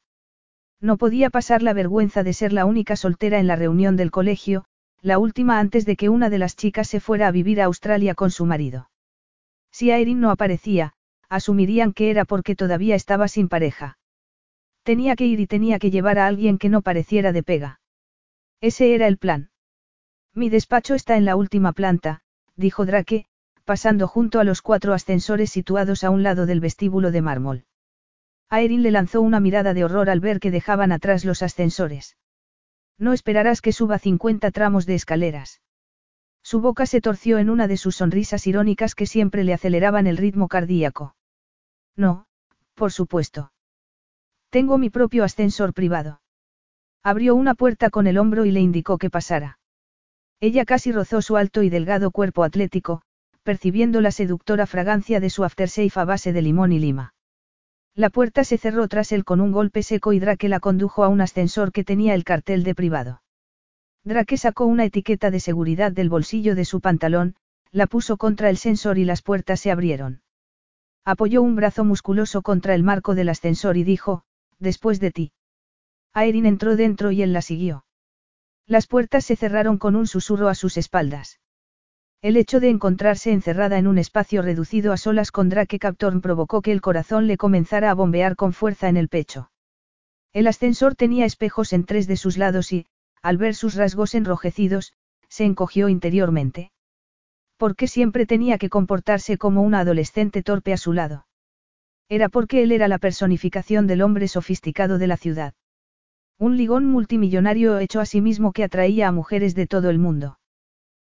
No 0.80 0.98
podía 0.98 1.30
pasar 1.30 1.62
la 1.62 1.72
vergüenza 1.72 2.22
de 2.22 2.34
ser 2.34 2.52
la 2.52 2.66
única 2.66 2.94
soltera 2.96 3.38
en 3.38 3.46
la 3.46 3.56
reunión 3.56 3.96
del 3.96 4.10
colegio, 4.10 4.64
la 5.00 5.18
última 5.18 5.58
antes 5.58 5.86
de 5.86 5.96
que 5.96 6.08
una 6.08 6.28
de 6.28 6.38
las 6.38 6.56
chicas 6.56 6.88
se 6.88 7.00
fuera 7.00 7.28
a 7.28 7.32
vivir 7.32 7.60
a 7.60 7.64
Australia 7.64 8.14
con 8.14 8.30
su 8.30 8.46
marido. 8.46 8.90
Si 9.70 9.90
Aerin 9.90 10.20
no 10.20 10.30
aparecía, 10.30 10.92
asumirían 11.32 11.94
que 11.94 12.10
era 12.10 12.26
porque 12.26 12.54
todavía 12.54 12.94
estaba 12.94 13.26
sin 13.26 13.48
pareja. 13.48 13.96
Tenía 14.82 15.16
que 15.16 15.26
ir 15.26 15.40
y 15.40 15.46
tenía 15.46 15.78
que 15.78 15.90
llevar 15.90 16.18
a 16.18 16.26
alguien 16.26 16.58
que 16.58 16.68
no 16.68 16.82
pareciera 16.82 17.32
de 17.32 17.42
pega. 17.42 17.80
Ese 18.60 18.94
era 18.94 19.06
el 19.06 19.16
plan. 19.16 19.50
Mi 20.34 20.50
despacho 20.50 20.94
está 20.94 21.16
en 21.16 21.24
la 21.24 21.36
última 21.36 21.72
planta, 21.72 22.20
dijo 22.56 22.84
Drake, 22.84 23.24
pasando 23.64 24.08
junto 24.08 24.40
a 24.40 24.44
los 24.44 24.60
cuatro 24.60 24.92
ascensores 24.92 25.50
situados 25.50 26.04
a 26.04 26.10
un 26.10 26.22
lado 26.22 26.44
del 26.44 26.60
vestíbulo 26.60 27.10
de 27.10 27.22
mármol. 27.22 27.64
Aerin 28.50 28.82
le 28.82 28.90
lanzó 28.90 29.22
una 29.22 29.40
mirada 29.40 29.72
de 29.72 29.84
horror 29.84 30.10
al 30.10 30.20
ver 30.20 30.38
que 30.38 30.50
dejaban 30.50 30.92
atrás 30.92 31.24
los 31.24 31.42
ascensores. 31.42 32.18
No 32.98 33.14
esperarás 33.14 33.62
que 33.62 33.72
suba 33.72 33.98
50 33.98 34.50
tramos 34.50 34.84
de 34.84 34.96
escaleras. 34.96 35.62
Su 36.42 36.60
boca 36.60 36.84
se 36.84 37.00
torció 37.00 37.38
en 37.38 37.48
una 37.48 37.68
de 37.68 37.78
sus 37.78 37.96
sonrisas 37.96 38.46
irónicas 38.46 38.94
que 38.94 39.06
siempre 39.06 39.44
le 39.44 39.54
aceleraban 39.54 40.06
el 40.06 40.18
ritmo 40.18 40.48
cardíaco. 40.48 41.14
No, 41.96 42.26
por 42.74 42.92
supuesto. 42.92 43.52
Tengo 44.50 44.78
mi 44.78 44.90
propio 44.90 45.24
ascensor 45.24 45.72
privado. 45.72 46.20
Abrió 47.02 47.34
una 47.34 47.54
puerta 47.54 47.90
con 47.90 48.06
el 48.06 48.18
hombro 48.18 48.44
y 48.44 48.50
le 48.50 48.60
indicó 48.60 48.98
que 48.98 49.10
pasara. 49.10 49.58
Ella 50.40 50.64
casi 50.64 50.92
rozó 50.92 51.22
su 51.22 51.36
alto 51.36 51.62
y 51.62 51.70
delgado 51.70 52.10
cuerpo 52.10 52.44
atlético, 52.44 53.02
percibiendo 53.42 54.00
la 54.00 54.10
seductora 54.10 54.66
fragancia 54.66 55.20
de 55.20 55.30
su 55.30 55.44
aftershave 55.44 55.92
a 55.94 56.04
base 56.04 56.32
de 56.32 56.42
limón 56.42 56.72
y 56.72 56.78
lima. 56.78 57.14
La 57.94 58.08
puerta 58.08 58.42
se 58.44 58.56
cerró 58.56 58.88
tras 58.88 59.12
él 59.12 59.24
con 59.24 59.40
un 59.40 59.52
golpe 59.52 59.82
seco 59.82 60.12
y 60.12 60.18
Drake 60.18 60.48
la 60.48 60.60
condujo 60.60 61.04
a 61.04 61.08
un 61.08 61.20
ascensor 61.20 61.72
que 61.72 61.84
tenía 61.84 62.14
el 62.14 62.24
cartel 62.24 62.64
de 62.64 62.74
privado. 62.74 63.22
Drake 64.04 64.36
sacó 64.36 64.64
una 64.64 64.84
etiqueta 64.84 65.30
de 65.30 65.40
seguridad 65.40 65.92
del 65.92 66.08
bolsillo 66.08 66.54
de 66.54 66.64
su 66.64 66.80
pantalón, 66.80 67.36
la 67.70 67.86
puso 67.86 68.16
contra 68.16 68.50
el 68.50 68.56
sensor 68.56 68.98
y 68.98 69.04
las 69.04 69.22
puertas 69.22 69.60
se 69.60 69.70
abrieron. 69.70 70.21
Apoyó 71.04 71.42
un 71.42 71.56
brazo 71.56 71.84
musculoso 71.84 72.42
contra 72.42 72.74
el 72.74 72.82
marco 72.82 73.14
del 73.14 73.28
ascensor 73.28 73.76
y 73.76 73.84
dijo, 73.84 74.22
después 74.58 75.00
de 75.00 75.10
ti. 75.10 75.32
Aerin 76.12 76.46
entró 76.46 76.76
dentro 76.76 77.10
y 77.10 77.22
él 77.22 77.32
la 77.32 77.42
siguió. 77.42 77.84
Las 78.66 78.86
puertas 78.86 79.24
se 79.24 79.34
cerraron 79.34 79.78
con 79.78 79.96
un 79.96 80.06
susurro 80.06 80.48
a 80.48 80.54
sus 80.54 80.76
espaldas. 80.76 81.40
El 82.20 82.36
hecho 82.36 82.60
de 82.60 82.68
encontrarse 82.68 83.32
encerrada 83.32 83.78
en 83.78 83.88
un 83.88 83.98
espacio 83.98 84.42
reducido 84.42 84.92
a 84.92 84.96
solas 84.96 85.32
con 85.32 85.48
Drake 85.48 85.80
Captorn 85.80 86.20
provocó 86.20 86.62
que 86.62 86.70
el 86.70 86.80
corazón 86.80 87.26
le 87.26 87.36
comenzara 87.36 87.90
a 87.90 87.94
bombear 87.94 88.36
con 88.36 88.52
fuerza 88.52 88.88
en 88.88 88.96
el 88.96 89.08
pecho. 89.08 89.50
El 90.32 90.46
ascensor 90.46 90.94
tenía 90.94 91.24
espejos 91.24 91.72
en 91.72 91.84
tres 91.84 92.06
de 92.06 92.16
sus 92.16 92.38
lados 92.38 92.72
y, 92.72 92.86
al 93.22 93.38
ver 93.38 93.56
sus 93.56 93.74
rasgos 93.74 94.14
enrojecidos, 94.14 94.92
se 95.28 95.44
encogió 95.44 95.88
interiormente. 95.88 96.70
¿Por 97.62 97.76
qué 97.76 97.86
siempre 97.86 98.26
tenía 98.26 98.58
que 98.58 98.68
comportarse 98.68 99.38
como 99.38 99.62
una 99.62 99.78
adolescente 99.78 100.42
torpe 100.42 100.72
a 100.72 100.76
su 100.76 100.92
lado? 100.92 101.28
Era 102.08 102.28
porque 102.28 102.64
él 102.64 102.72
era 102.72 102.88
la 102.88 102.98
personificación 102.98 103.86
del 103.86 104.02
hombre 104.02 104.26
sofisticado 104.26 104.98
de 104.98 105.06
la 105.06 105.16
ciudad. 105.16 105.54
Un 106.40 106.56
ligón 106.56 106.86
multimillonario 106.86 107.78
hecho 107.78 108.00
a 108.00 108.04
sí 108.04 108.20
mismo 108.20 108.50
que 108.50 108.64
atraía 108.64 109.06
a 109.06 109.12
mujeres 109.12 109.54
de 109.54 109.68
todo 109.68 109.90
el 109.90 110.00
mundo. 110.00 110.40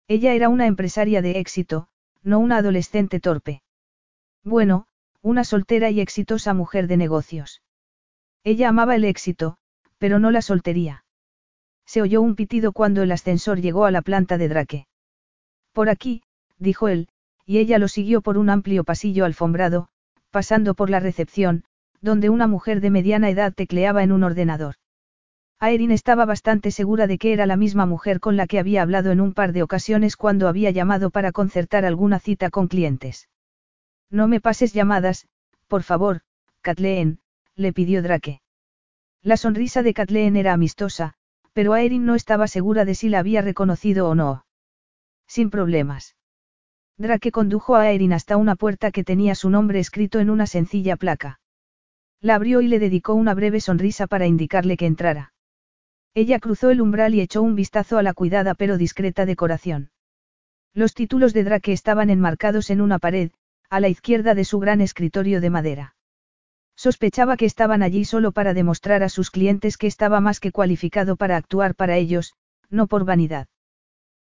Ella 0.08 0.34
era 0.34 0.50
una 0.50 0.66
empresaria 0.66 1.22
de 1.22 1.38
éxito, 1.38 1.88
no 2.24 2.40
una 2.40 2.58
adolescente 2.58 3.20
torpe. 3.20 3.62
Bueno, 4.44 4.88
una 5.22 5.44
soltera 5.44 5.92
y 5.92 6.02
exitosa 6.02 6.56
mujer 6.56 6.88
de 6.88 6.98
negocios. 6.98 7.62
Ella 8.44 8.70
amaba 8.70 8.96
el 8.96 9.06
éxito, 9.06 9.58
pero 10.00 10.18
no 10.18 10.32
la 10.32 10.42
soltería. 10.42 11.06
Se 11.86 12.02
oyó 12.02 12.24
un 12.24 12.34
pitido 12.34 12.72
cuando 12.72 13.04
el 13.04 13.12
ascensor 13.12 13.62
llegó 13.62 13.86
a 13.86 13.92
la 13.92 14.02
planta 14.02 14.40
de 14.40 14.48
Drake. 14.48 14.88
Por 15.74 15.90
aquí, 15.90 16.24
dijo 16.60 16.88
él, 16.88 17.08
y 17.46 17.58
ella 17.58 17.80
lo 17.80 17.88
siguió 17.88 18.22
por 18.22 18.38
un 18.38 18.50
amplio 18.50 18.84
pasillo 18.84 19.26
alfombrado, 19.26 19.88
pasando 20.30 20.76
por 20.76 20.90
la 20.90 21.00
recepción, 21.00 21.64
donde 22.02 22.30
una 22.30 22.48
mujer 22.48 22.82
de 22.82 22.92
mediana 22.92 23.30
edad 23.30 23.54
tecleaba 23.54 24.04
en 24.04 24.12
un 24.12 24.24
ordenador. 24.24 24.76
Aerin 25.60 25.92
estaba 25.92 26.26
bastante 26.26 26.72
segura 26.72 27.08
de 27.08 27.18
que 27.18 27.34
era 27.34 27.46
la 27.46 27.58
misma 27.58 27.86
mujer 27.86 28.20
con 28.20 28.38
la 28.38 28.48
que 28.48 28.60
había 28.60 28.82
hablado 28.82 29.12
en 29.12 29.20
un 29.20 29.34
par 29.34 29.52
de 29.52 29.64
ocasiones 29.64 30.16
cuando 30.16 30.48
había 30.48 30.72
llamado 30.72 31.10
para 31.10 31.32
concertar 31.32 31.84
alguna 31.84 32.20
cita 32.20 32.50
con 32.50 32.68
clientes. 32.68 33.28
No 34.10 34.28
me 34.28 34.40
pases 34.40 34.74
llamadas, 34.74 35.28
por 35.68 35.84
favor, 35.84 36.22
Kathleen, 36.62 37.20
le 37.56 37.74
pidió 37.74 38.02
Drake. 38.02 38.42
La 39.22 39.36
sonrisa 39.36 39.84
de 39.84 39.94
Kathleen 39.94 40.38
era 40.38 40.54
amistosa, 40.54 41.16
pero 41.52 41.74
Aerin 41.74 42.06
no 42.06 42.16
estaba 42.16 42.48
segura 42.48 42.86
de 42.86 42.96
si 42.96 43.10
la 43.10 43.20
había 43.20 43.42
reconocido 43.42 44.08
o 44.08 44.16
no. 44.16 44.46
Sin 45.28 45.50
problemas. 45.50 46.16
Drake 47.00 47.32
condujo 47.32 47.78
a 47.78 47.84
Aerin 47.84 48.12
hasta 48.12 48.36
una 48.36 48.58
puerta 48.58 48.92
que 48.92 49.06
tenía 49.06 49.34
su 49.34 49.50
nombre 49.50 49.80
escrito 49.80 50.20
en 50.20 50.30
una 50.30 50.46
sencilla 50.46 50.98
placa. 50.98 51.40
La 52.20 52.36
abrió 52.36 52.60
y 52.60 52.68
le 52.68 52.78
dedicó 52.78 53.14
una 53.14 53.34
breve 53.34 53.62
sonrisa 53.62 54.06
para 54.06 54.28
indicarle 54.28 54.76
que 54.76 54.86
entrara. 54.86 55.32
Ella 56.14 56.40
cruzó 56.40 56.72
el 56.72 56.82
umbral 56.82 57.16
y 57.16 57.22
echó 57.22 57.42
un 57.42 57.56
vistazo 57.56 57.98
a 57.98 58.04
la 58.04 58.14
cuidada 58.14 58.54
pero 58.54 58.78
discreta 58.78 59.26
decoración. 59.26 59.92
Los 60.74 60.94
títulos 60.94 61.34
de 61.34 61.46
Drake 61.46 61.72
estaban 61.72 62.10
enmarcados 62.10 62.70
en 62.70 62.82
una 62.82 63.00
pared, 63.00 63.32
a 63.70 63.80
la 63.80 63.88
izquierda 63.88 64.36
de 64.36 64.44
su 64.44 64.60
gran 64.60 64.82
escritorio 64.82 65.40
de 65.40 65.50
madera. 65.50 65.96
Sospechaba 66.76 67.38
que 67.38 67.46
estaban 67.46 67.82
allí 67.82 68.04
solo 68.04 68.34
para 68.34 68.54
demostrar 68.54 69.04
a 69.04 69.10
sus 69.10 69.32
clientes 69.32 69.78
que 69.78 69.88
estaba 69.88 70.20
más 70.20 70.42
que 70.42 70.52
cualificado 70.52 71.16
para 71.16 71.38
actuar 71.38 71.76
para 71.76 71.96
ellos, 71.96 72.34
no 72.70 72.88
por 72.88 73.06
vanidad. 73.06 73.48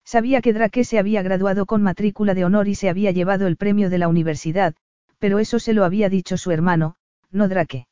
Sabía 0.04 0.40
que 0.40 0.52
Drake 0.52 0.84
se 0.84 0.98
había 0.98 1.22
graduado 1.22 1.66
con 1.66 1.82
matrícula 1.82 2.34
de 2.34 2.44
honor 2.44 2.68
y 2.68 2.74
se 2.74 2.88
había 2.88 3.12
llevado 3.12 3.46
el 3.46 3.56
premio 3.56 3.88
de 3.88 3.98
la 3.98 4.08
universidad, 4.08 4.74
pero 5.18 5.38
eso 5.38 5.58
se 5.58 5.72
lo 5.72 5.84
había 5.84 6.08
dicho 6.08 6.36
su 6.36 6.50
hermano, 6.50 6.96
no 7.30 7.48
Drake. 7.48 7.86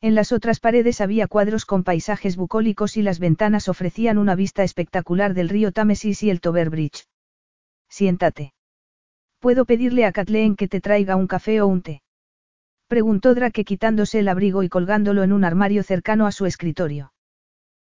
En 0.00 0.14
las 0.14 0.32
otras 0.32 0.60
paredes 0.60 1.00
había 1.00 1.26
cuadros 1.26 1.64
con 1.64 1.82
paisajes 1.82 2.36
bucólicos 2.36 2.96
y 2.96 3.02
las 3.02 3.18
ventanas 3.18 3.68
ofrecían 3.68 4.18
una 4.18 4.34
vista 4.34 4.62
espectacular 4.62 5.34
del 5.34 5.48
río 5.48 5.72
Támesis 5.72 6.22
y 6.22 6.30
el 6.30 6.40
Tober 6.40 6.70
Bridge. 6.70 7.06
Siéntate. 7.88 8.52
¿Puedo 9.38 9.64
pedirle 9.64 10.04
a 10.04 10.12
Kathleen 10.12 10.56
que 10.56 10.68
te 10.68 10.80
traiga 10.80 11.16
un 11.16 11.26
café 11.26 11.60
o 11.60 11.66
un 11.66 11.82
té? 11.82 12.02
Preguntó 12.86 13.34
Drake 13.34 13.64
quitándose 13.64 14.18
el 14.20 14.28
abrigo 14.28 14.62
y 14.62 14.68
colgándolo 14.68 15.22
en 15.22 15.32
un 15.32 15.44
armario 15.44 15.82
cercano 15.82 16.26
a 16.26 16.32
su 16.32 16.46
escritorio. 16.46 17.12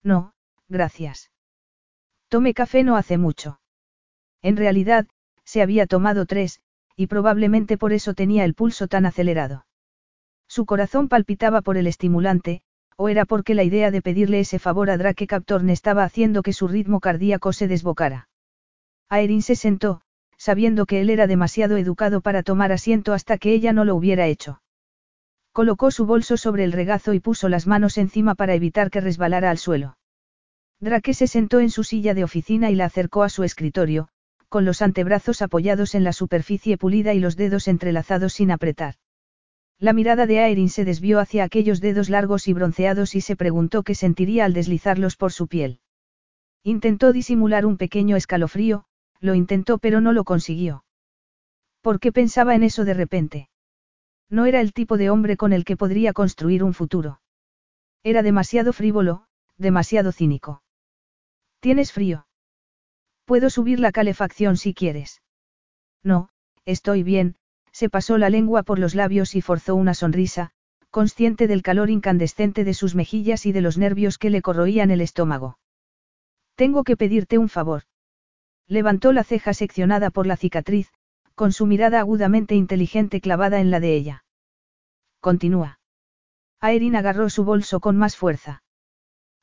No, 0.03 0.35
gracias. 0.69 1.31
Tomé 2.35 2.53
café 2.53 2.83
no 2.83 2.97
hace 2.97 3.17
mucho. 3.17 3.61
En 4.43 4.57
realidad, 4.57 5.07
se 5.45 5.63
había 5.63 5.87
tomado 5.87 6.27
tres, 6.27 6.59
y 6.97 7.07
probablemente 7.07 7.79
por 7.79 7.93
eso 7.93 8.13
tenía 8.13 8.45
el 8.45 8.55
pulso 8.55 8.89
tan 8.89 9.07
acelerado. 9.07 9.67
Su 10.49 10.67
corazón 10.67 11.09
palpitaba 11.09 11.63
por 11.63 11.77
el 11.77 11.87
estimulante, 11.87 12.63
o 12.97 13.09
era 13.09 13.25
porque 13.25 13.55
la 13.55 13.63
idea 13.63 13.93
de 13.93 14.03
pedirle 14.03 14.41
ese 14.41 14.59
favor 14.59 14.91
a 14.91 14.97
Drake 14.99 15.29
Captorn 15.29 15.71
estaba 15.71 16.03
haciendo 16.03 16.43
que 16.43 16.53
su 16.53 16.67
ritmo 16.67 16.99
cardíaco 16.99 17.53
se 17.53 17.69
desbocara. 17.69 18.29
Aerin 19.09 19.41
se 19.41 19.55
sentó, 19.55 20.01
sabiendo 20.37 20.87
que 20.87 21.03
él 21.03 21.11
era 21.11 21.29
demasiado 21.29 21.77
educado 21.77 22.21
para 22.21 22.43
tomar 22.43 22.73
asiento 22.73 23.13
hasta 23.13 23.39
que 23.39 23.53
ella 23.53 23.73
no 23.73 23.85
lo 23.85 23.95
hubiera 23.95 24.27
hecho. 24.27 24.61
Colocó 25.53 25.93
su 25.93 26.05
bolso 26.05 26.37
sobre 26.37 26.65
el 26.65 26.73
regazo 26.73 27.15
y 27.15 27.21
puso 27.21 27.49
las 27.49 27.69
manos 27.69 27.97
encima 27.97 28.35
para 28.35 28.55
evitar 28.55 28.91
que 28.91 29.01
resbalara 29.01 29.51
al 29.51 29.59
suelo. 29.59 29.99
Drake 30.85 31.15
se 31.15 31.27
sentó 31.27 31.61
en 31.61 31.71
su 31.71 31.83
silla 31.83 32.13
de 32.13 32.25
oficina 32.25 32.71
y 32.71 32.75
la 32.75 32.85
acercó 32.85 33.23
a 33.23 33.31
su 33.31 33.43
escritorio, 33.43 34.09
con 34.51 34.67
los 34.67 34.83
antebrazos 34.83 35.41
apoyados 35.41 35.95
en 35.95 36.05
la 36.05 36.13
superficie 36.13 36.77
pulida 36.77 37.15
y 37.15 37.21
los 37.21 37.37
dedos 37.37 37.69
entrelazados 37.69 38.35
sin 38.35 38.51
apretar. 38.51 38.97
La 39.79 39.95
mirada 39.95 40.27
de 40.27 40.41
Aerin 40.41 40.69
se 40.69 40.85
desvió 40.85 41.21
hacia 41.21 41.43
aquellos 41.43 41.81
dedos 41.81 42.11
largos 42.11 42.49
y 42.49 42.53
bronceados 42.53 43.15
y 43.15 43.23
se 43.23 43.35
preguntó 43.35 43.83
qué 43.83 43.95
sentiría 43.95 44.45
al 44.45 44.53
deslizarlos 44.53 45.17
por 45.17 45.33
su 45.33 45.49
piel. 45.49 45.81
Intentó 46.63 47.15
disimular 47.15 47.65
un 47.65 47.79
pequeño 47.79 48.15
escalofrío, 48.17 48.85
lo 49.21 49.35
intentó 49.35 49.79
pero 49.79 50.03
no 50.03 50.13
lo 50.13 50.25
consiguió. 50.25 50.85
¿Por 51.81 51.99
qué 51.99 52.13
pensaba 52.13 52.55
en 52.55 52.63
eso 52.63 52.85
de 52.85 52.93
repente? 52.93 53.49
No 54.29 54.45
era 54.45 54.61
el 54.61 54.75
tipo 54.75 54.99
de 54.99 55.09
hombre 55.09 55.39
con 55.39 55.55
el 55.55 55.65
que 55.65 55.79
podría 55.79 56.13
construir 56.13 56.63
un 56.63 56.75
futuro. 56.75 57.23
Era 58.03 58.23
demasiado 58.23 58.75
frívolo, 58.75 59.25
demasiado 59.57 60.13
cínico. 60.13 60.64
¿Tienes 61.65 61.93
frío? 61.93 62.27
Puedo 63.25 63.49
subir 63.49 63.81
la 63.81 63.91
calefacción 63.91 64.59
si 64.59 64.75
quieres. 64.75 65.23
No, 66.03 66.29
estoy 66.67 67.03
bien, 67.03 67.37
se 67.73 67.89
pasó 67.89 68.19
la 68.19 68.29
lengua 68.29 68.65
por 68.65 68.79
los 68.79 68.95
labios 68.95 69.35
y 69.35 69.41
forzó 69.41 69.75
una 69.75 69.95
sonrisa, 69.95 70.51
consciente 70.91 71.47
del 71.47 71.63
calor 71.63 71.89
incandescente 71.89 72.65
de 72.65 72.75
sus 72.75 72.95
mejillas 72.95 73.47
y 73.47 73.53
de 73.53 73.63
los 73.63 73.79
nervios 73.79 74.19
que 74.19 74.29
le 74.29 74.43
corroían 74.43 74.91
el 74.91 75.01
estómago. 75.01 75.59
Tengo 76.55 76.85
que 76.85 76.99
pedirte 76.99 77.39
un 77.39 77.49
favor. 77.49 77.85
Levantó 78.67 79.15
la 79.15 79.25
ceja 79.25 79.55
seccionada 79.55 80.11
por 80.11 80.27
la 80.27 80.37
cicatriz, 80.37 80.93
con 81.35 81.51
su 81.51 81.65
mirada 81.65 81.99
agudamente 81.99 82.55
inteligente 82.55 83.23
clavada 83.23 83.59
en 83.63 83.71
la 83.71 83.81
de 83.81 83.97
ella. 83.97 84.25
Continúa. 85.21 85.81
Aerin 86.61 86.95
agarró 86.95 87.31
su 87.31 87.43
bolso 87.43 87.81
con 87.81 87.97
más 87.97 88.19
fuerza. 88.19 88.64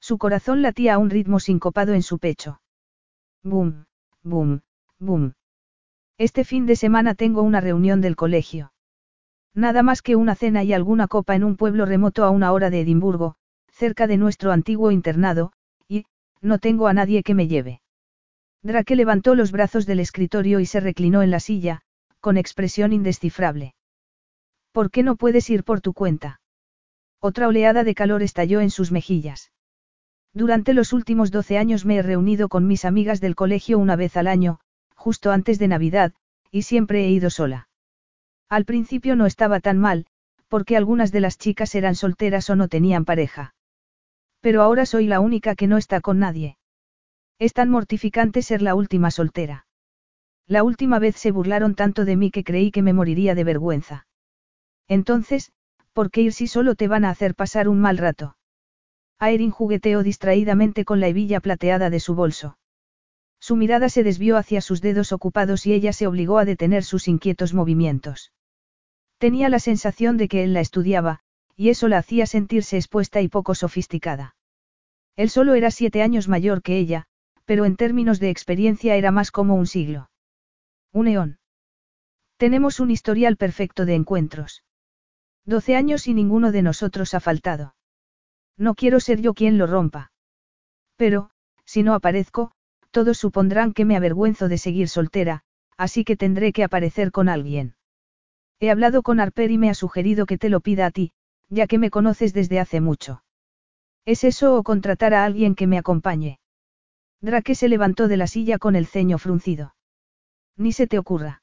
Su 0.02 0.18
corazón 0.18 0.64
latía 0.64 0.96
a 0.96 0.98
un 0.98 1.12
ritmo 1.12 1.40
sincopado 1.40 1.94
en 1.94 2.02
su 2.02 2.18
pecho. 2.18 2.60
Boom, 3.44 3.86
boom, 4.24 4.62
boom. 5.00 5.34
Este 6.18 6.44
fin 6.44 6.66
de 6.66 6.76
semana 6.76 7.14
tengo 7.14 7.44
una 7.44 7.62
reunión 7.62 8.02
del 8.02 8.16
colegio. 8.16 8.74
Nada 9.54 9.84
más 9.84 10.02
que 10.02 10.16
una 10.16 10.34
cena 10.34 10.64
y 10.64 10.74
alguna 10.74 11.08
copa 11.08 11.36
en 11.36 11.44
un 11.44 11.56
pueblo 11.56 11.86
remoto 11.86 12.24
a 12.24 12.32
una 12.32 12.52
hora 12.52 12.72
de 12.72 12.82
Edimburgo, 12.82 13.36
cerca 13.70 14.08
de 14.08 14.18
nuestro 14.18 14.52
antiguo 14.52 14.92
internado, 14.92 15.54
y, 15.88 16.06
no 16.42 16.58
tengo 16.58 16.88
a 16.88 16.94
nadie 16.94 17.22
que 17.22 17.36
me 17.36 17.48
lleve. 17.48 17.82
Drake 18.64 18.96
levantó 18.96 19.36
los 19.36 19.52
brazos 19.52 19.86
del 19.86 20.00
escritorio 20.00 20.60
y 20.60 20.66
se 20.66 20.80
reclinó 20.80 21.22
en 21.22 21.32
la 21.32 21.40
silla, 21.40 21.82
con 22.20 22.38
expresión 22.38 22.94
indescifrable. 22.94 23.76
¿Por 24.72 24.90
qué 24.90 25.04
no 25.04 25.16
puedes 25.16 25.50
ir 25.50 25.64
por 25.64 25.82
tu 25.82 25.94
cuenta? 25.94 26.40
Otra 27.20 27.48
oleada 27.48 27.84
de 27.84 27.94
calor 27.94 28.24
estalló 28.24 28.62
en 28.62 28.70
sus 28.70 28.92
mejillas. 28.92 29.52
Durante 30.34 30.74
los 30.74 30.94
últimos 30.94 31.30
doce 31.32 31.58
años 31.58 31.86
me 31.86 31.98
he 31.98 32.02
reunido 32.02 32.48
con 32.48 32.66
mis 32.66 32.86
amigas 32.86 33.20
del 33.20 33.36
colegio 33.36 33.80
una 33.80 33.96
vez 33.96 34.16
al 34.16 34.28
año, 34.28 34.60
justo 34.96 35.32
antes 35.32 35.60
de 35.60 35.68
Navidad, 35.68 36.14
y 36.52 36.62
siempre 36.62 37.06
he 37.06 37.10
ido 37.10 37.30
sola. 37.30 37.68
Al 38.50 38.66
principio 38.66 39.16
no 39.16 39.26
estaba 39.26 39.60
tan 39.60 39.78
mal, 39.78 40.06
porque 40.48 40.78
algunas 40.78 41.12
de 41.12 41.22
las 41.22 41.38
chicas 41.38 41.76
eran 41.76 41.96
solteras 41.96 42.50
o 42.50 42.56
no 42.56 42.68
tenían 42.68 43.06
pareja. 43.06 43.56
Pero 44.42 44.62
ahora 44.62 44.86
soy 44.86 45.08
la 45.08 45.20
única 45.20 45.56
que 45.56 45.68
no 45.68 45.78
está 45.78 46.02
con 46.02 46.20
nadie. 46.20 46.58
Es 47.40 47.54
tan 47.54 47.70
mortificante 47.70 48.42
ser 48.42 48.62
la 48.62 48.76
última 48.76 49.12
soltera. 49.12 49.66
La 50.48 50.64
última 50.64 51.00
vez 51.00 51.16
se 51.16 51.32
burlaron 51.32 51.76
tanto 51.76 52.06
de 52.06 52.16
mí 52.16 52.32
que 52.32 52.44
creí 52.44 52.72
que 52.72 52.82
me 52.82 52.94
moriría 52.94 53.36
de 53.36 53.44
vergüenza. 53.44 54.08
Entonces, 54.88 55.52
¿por 55.94 56.12
qué 56.12 56.22
ir 56.22 56.34
si 56.34 56.48
solo 56.48 56.76
te 56.76 56.88
van 56.88 57.06
a 57.06 57.10
hacer 57.10 57.36
pasar 57.36 57.68
un 57.68 57.80
mal 57.80 57.98
rato? 57.98 58.36
Aerin 59.22 59.52
jugueteó 59.52 60.02
distraídamente 60.02 60.84
con 60.84 61.00
la 61.00 61.08
hebilla 61.08 61.42
plateada 61.42 61.92
de 61.92 62.00
su 62.00 62.16
bolso. 62.16 62.58
Su 63.40 63.56
mirada 63.56 63.88
se 63.88 64.02
desvió 64.02 64.36
hacia 64.36 64.62
sus 64.62 64.82
dedos 64.82 65.12
ocupados 65.12 65.68
y 65.68 65.74
ella 65.74 65.94
se 65.94 66.08
obligó 66.08 66.40
a 66.40 66.46
detener 66.46 66.84
sus 66.84 67.08
inquietos 67.08 67.54
movimientos. 67.54 68.34
Tenía 69.20 69.50
la 69.50 69.60
sensación 69.60 70.18
de 70.18 70.28
que 70.28 70.44
él 70.44 70.54
la 70.54 70.62
estudiaba, 70.62 71.20
y 71.56 71.70
eso 71.70 71.88
la 71.88 72.00
hacía 72.00 72.26
sentirse 72.26 72.78
expuesta 72.78 73.22
y 73.22 73.28
poco 73.28 73.54
sofisticada. 73.54 74.36
Él 75.16 75.30
solo 75.30 75.54
era 75.54 75.70
siete 75.70 76.02
años 76.02 76.28
mayor 76.28 76.64
que 76.64 76.80
ella, 76.80 77.06
pero 77.46 77.66
en 77.66 77.76
términos 77.76 78.20
de 78.20 78.32
experiencia 78.32 78.96
era 78.96 79.12
más 79.12 79.30
como 79.30 79.54
un 79.54 79.68
siglo. 79.68 80.10
Un 80.92 81.08
eón. 81.08 81.40
Tenemos 82.38 82.80
un 82.80 82.90
historial 82.90 83.38
perfecto 83.38 83.86
de 83.86 83.94
encuentros. 83.94 84.64
Doce 85.46 85.76
años 85.76 86.08
y 86.08 86.16
ninguno 86.16 86.52
de 86.52 86.64
nosotros 86.64 87.14
ha 87.14 87.20
faltado. 87.20 87.76
No 88.58 88.76
quiero 88.76 89.00
ser 89.00 89.22
yo 89.22 89.34
quien 89.34 89.58
lo 89.58 89.68
rompa. 89.68 90.12
Pero, 90.96 91.32
si 91.66 91.84
no 91.84 91.94
aparezco, 91.94 92.52
todos 92.92 93.18
supondrán 93.18 93.74
que 93.74 93.86
me 93.86 93.96
avergüenzo 93.96 94.48
de 94.50 94.58
seguir 94.58 94.90
soltera, 94.90 95.44
así 95.78 96.04
que 96.04 96.18
tendré 96.18 96.54
que 96.54 96.64
aparecer 96.64 97.12
con 97.12 97.30
alguien. 97.30 97.76
He 98.60 98.70
hablado 98.70 99.02
con 99.02 99.20
Harper 99.20 99.50
y 99.50 99.58
me 99.58 99.70
ha 99.70 99.74
sugerido 99.74 100.26
que 100.26 100.38
te 100.38 100.50
lo 100.50 100.60
pida 100.60 100.86
a 100.86 100.92
ti, 100.92 101.14
ya 101.50 101.68
que 101.68 101.80
me 101.80 101.90
conoces 101.90 102.34
desde 102.34 102.60
hace 102.60 102.82
mucho. 102.82 103.24
¿Es 104.06 104.24
eso 104.24 104.56
o 104.56 104.64
contratar 104.64 105.14
a 105.14 105.26
alguien 105.26 105.56
que 105.56 105.68
me 105.68 105.78
acompañe? 105.78 106.40
Drake 107.22 107.56
se 107.56 107.70
levantó 107.70 108.08
de 108.08 108.18
la 108.18 108.28
silla 108.28 108.58
con 108.58 108.76
el 108.76 108.88
ceño 108.88 109.18
fruncido. 109.18 109.76
Ni 110.58 110.72
se 110.72 110.88
te 110.88 110.98
ocurra. 110.98 111.42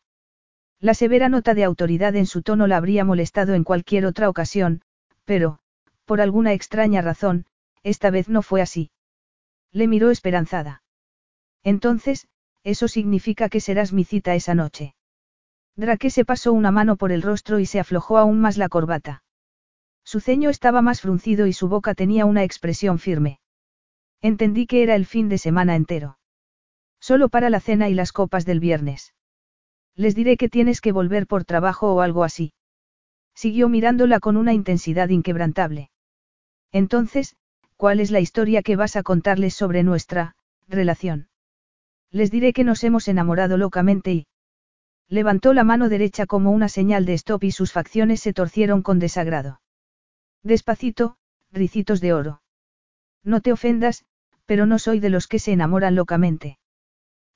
La 0.80 0.94
severa 0.94 1.28
nota 1.28 1.54
de 1.54 1.64
autoridad 1.64 2.14
en 2.14 2.26
su 2.26 2.42
tono 2.42 2.66
la 2.66 2.76
habría 2.76 3.04
molestado 3.04 3.54
en 3.54 3.64
cualquier 3.64 4.06
otra 4.06 4.28
ocasión, 4.28 4.82
pero, 5.24 5.58
por 6.08 6.20
alguna 6.22 6.54
extraña 6.54 7.02
razón, 7.02 7.46
esta 7.84 8.10
vez 8.10 8.28
no 8.28 8.42
fue 8.42 8.62
así. 8.62 8.90
Le 9.70 9.86
miró 9.86 10.10
esperanzada. 10.10 10.82
Entonces, 11.62 12.26
eso 12.64 12.88
significa 12.88 13.48
que 13.48 13.60
serás 13.60 13.92
mi 13.92 14.04
cita 14.04 14.34
esa 14.34 14.54
noche. 14.54 14.94
Drake 15.76 16.10
se 16.10 16.24
pasó 16.24 16.54
una 16.54 16.70
mano 16.72 16.96
por 16.96 17.12
el 17.12 17.22
rostro 17.22 17.60
y 17.60 17.66
se 17.66 17.78
aflojó 17.78 18.16
aún 18.16 18.40
más 18.40 18.56
la 18.56 18.68
corbata. 18.68 19.22
Su 20.02 20.20
ceño 20.20 20.48
estaba 20.48 20.80
más 20.80 21.02
fruncido 21.02 21.46
y 21.46 21.52
su 21.52 21.68
boca 21.68 21.94
tenía 21.94 22.24
una 22.24 22.42
expresión 22.42 22.98
firme. 22.98 23.38
Entendí 24.22 24.66
que 24.66 24.82
era 24.82 24.96
el 24.96 25.04
fin 25.04 25.28
de 25.28 25.36
semana 25.36 25.76
entero. 25.76 26.18
Solo 26.98 27.28
para 27.28 27.50
la 27.50 27.60
cena 27.60 27.90
y 27.90 27.94
las 27.94 28.12
copas 28.12 28.46
del 28.46 28.60
viernes. 28.60 29.14
Les 29.94 30.14
diré 30.14 30.38
que 30.38 30.48
tienes 30.48 30.80
que 30.80 30.92
volver 30.92 31.26
por 31.26 31.44
trabajo 31.44 31.92
o 31.92 32.00
algo 32.00 32.24
así. 32.24 32.54
Siguió 33.34 33.68
mirándola 33.68 34.18
con 34.18 34.36
una 34.36 34.54
intensidad 34.54 35.10
inquebrantable. 35.10 35.90
Entonces, 36.72 37.36
¿cuál 37.76 38.00
es 38.00 38.10
la 38.10 38.20
historia 38.20 38.62
que 38.62 38.76
vas 38.76 38.96
a 38.96 39.02
contarles 39.02 39.54
sobre 39.54 39.82
nuestra 39.82 40.36
relación? 40.66 41.28
Les 42.10 42.30
diré 42.30 42.52
que 42.52 42.64
nos 42.64 42.84
hemos 42.84 43.08
enamorado 43.08 43.56
locamente 43.56 44.12
y... 44.12 44.26
Levantó 45.08 45.54
la 45.54 45.64
mano 45.64 45.88
derecha 45.88 46.26
como 46.26 46.50
una 46.50 46.68
señal 46.68 47.06
de 47.06 47.14
stop 47.14 47.44
y 47.44 47.52
sus 47.52 47.72
facciones 47.72 48.20
se 48.20 48.32
torcieron 48.32 48.82
con 48.82 48.98
desagrado. 48.98 49.60
Despacito, 50.42 51.16
ricitos 51.50 52.00
de 52.00 52.12
oro. 52.12 52.42
No 53.24 53.40
te 53.40 53.52
ofendas, 53.52 54.04
pero 54.44 54.66
no 54.66 54.78
soy 54.78 55.00
de 55.00 55.10
los 55.10 55.26
que 55.26 55.38
se 55.38 55.52
enamoran 55.52 55.94
locamente. 55.94 56.58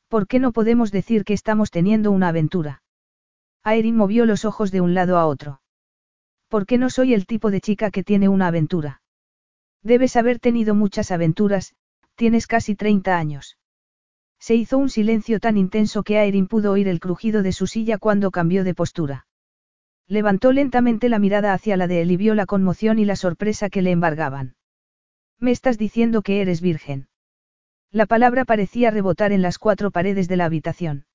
¿Por 0.08 0.26
qué 0.26 0.38
no 0.38 0.52
podemos 0.52 0.92
decir 0.92 1.24
que 1.24 1.32
estamos 1.32 1.70
teniendo 1.70 2.10
una 2.10 2.28
aventura? 2.28 2.82
Aerin 3.62 3.96
movió 3.96 4.26
los 4.26 4.44
ojos 4.44 4.70
de 4.70 4.80
un 4.80 4.94
lado 4.94 5.18
a 5.18 5.26
otro. 5.26 5.62
¿Por 6.48 6.66
qué 6.66 6.76
no 6.78 6.90
soy 6.90 7.14
el 7.14 7.26
tipo 7.26 7.50
de 7.50 7.60
chica 7.60 7.90
que 7.90 8.04
tiene 8.04 8.28
una 8.28 8.48
aventura? 8.48 9.01
Debes 9.82 10.16
haber 10.16 10.38
tenido 10.38 10.74
muchas 10.74 11.10
aventuras, 11.10 11.74
tienes 12.14 12.46
casi 12.46 12.74
30 12.76 13.16
años. 13.16 13.58
Se 14.38 14.54
hizo 14.54 14.78
un 14.78 14.88
silencio 14.88 15.40
tan 15.40 15.56
intenso 15.56 16.02
que 16.02 16.18
Aerin 16.18 16.46
pudo 16.46 16.72
oír 16.72 16.88
el 16.88 17.00
crujido 17.00 17.42
de 17.42 17.52
su 17.52 17.66
silla 17.66 17.98
cuando 17.98 18.30
cambió 18.30 18.64
de 18.64 18.74
postura. 18.74 19.26
Levantó 20.08 20.52
lentamente 20.52 21.08
la 21.08 21.18
mirada 21.18 21.52
hacia 21.52 21.76
la 21.76 21.86
de 21.86 22.02
él 22.02 22.10
y 22.10 22.16
vio 22.16 22.34
la 22.34 22.46
conmoción 22.46 22.98
y 22.98 23.04
la 23.04 23.16
sorpresa 23.16 23.70
que 23.70 23.82
le 23.82 23.92
embargaban. 23.92 24.56
Me 25.38 25.50
estás 25.50 25.78
diciendo 25.78 26.22
que 26.22 26.40
eres 26.40 26.60
virgen. 26.60 27.08
La 27.90 28.06
palabra 28.06 28.44
parecía 28.44 28.90
rebotar 28.90 29.32
en 29.32 29.42
las 29.42 29.58
cuatro 29.58 29.90
paredes 29.90 30.28
de 30.28 30.36
la 30.36 30.44
habitación. 30.44 31.06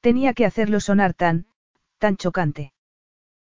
Tenía 0.00 0.32
que 0.32 0.44
hacerlo 0.44 0.80
sonar 0.80 1.14
tan, 1.14 1.46
tan 1.98 2.16
chocante. 2.16 2.72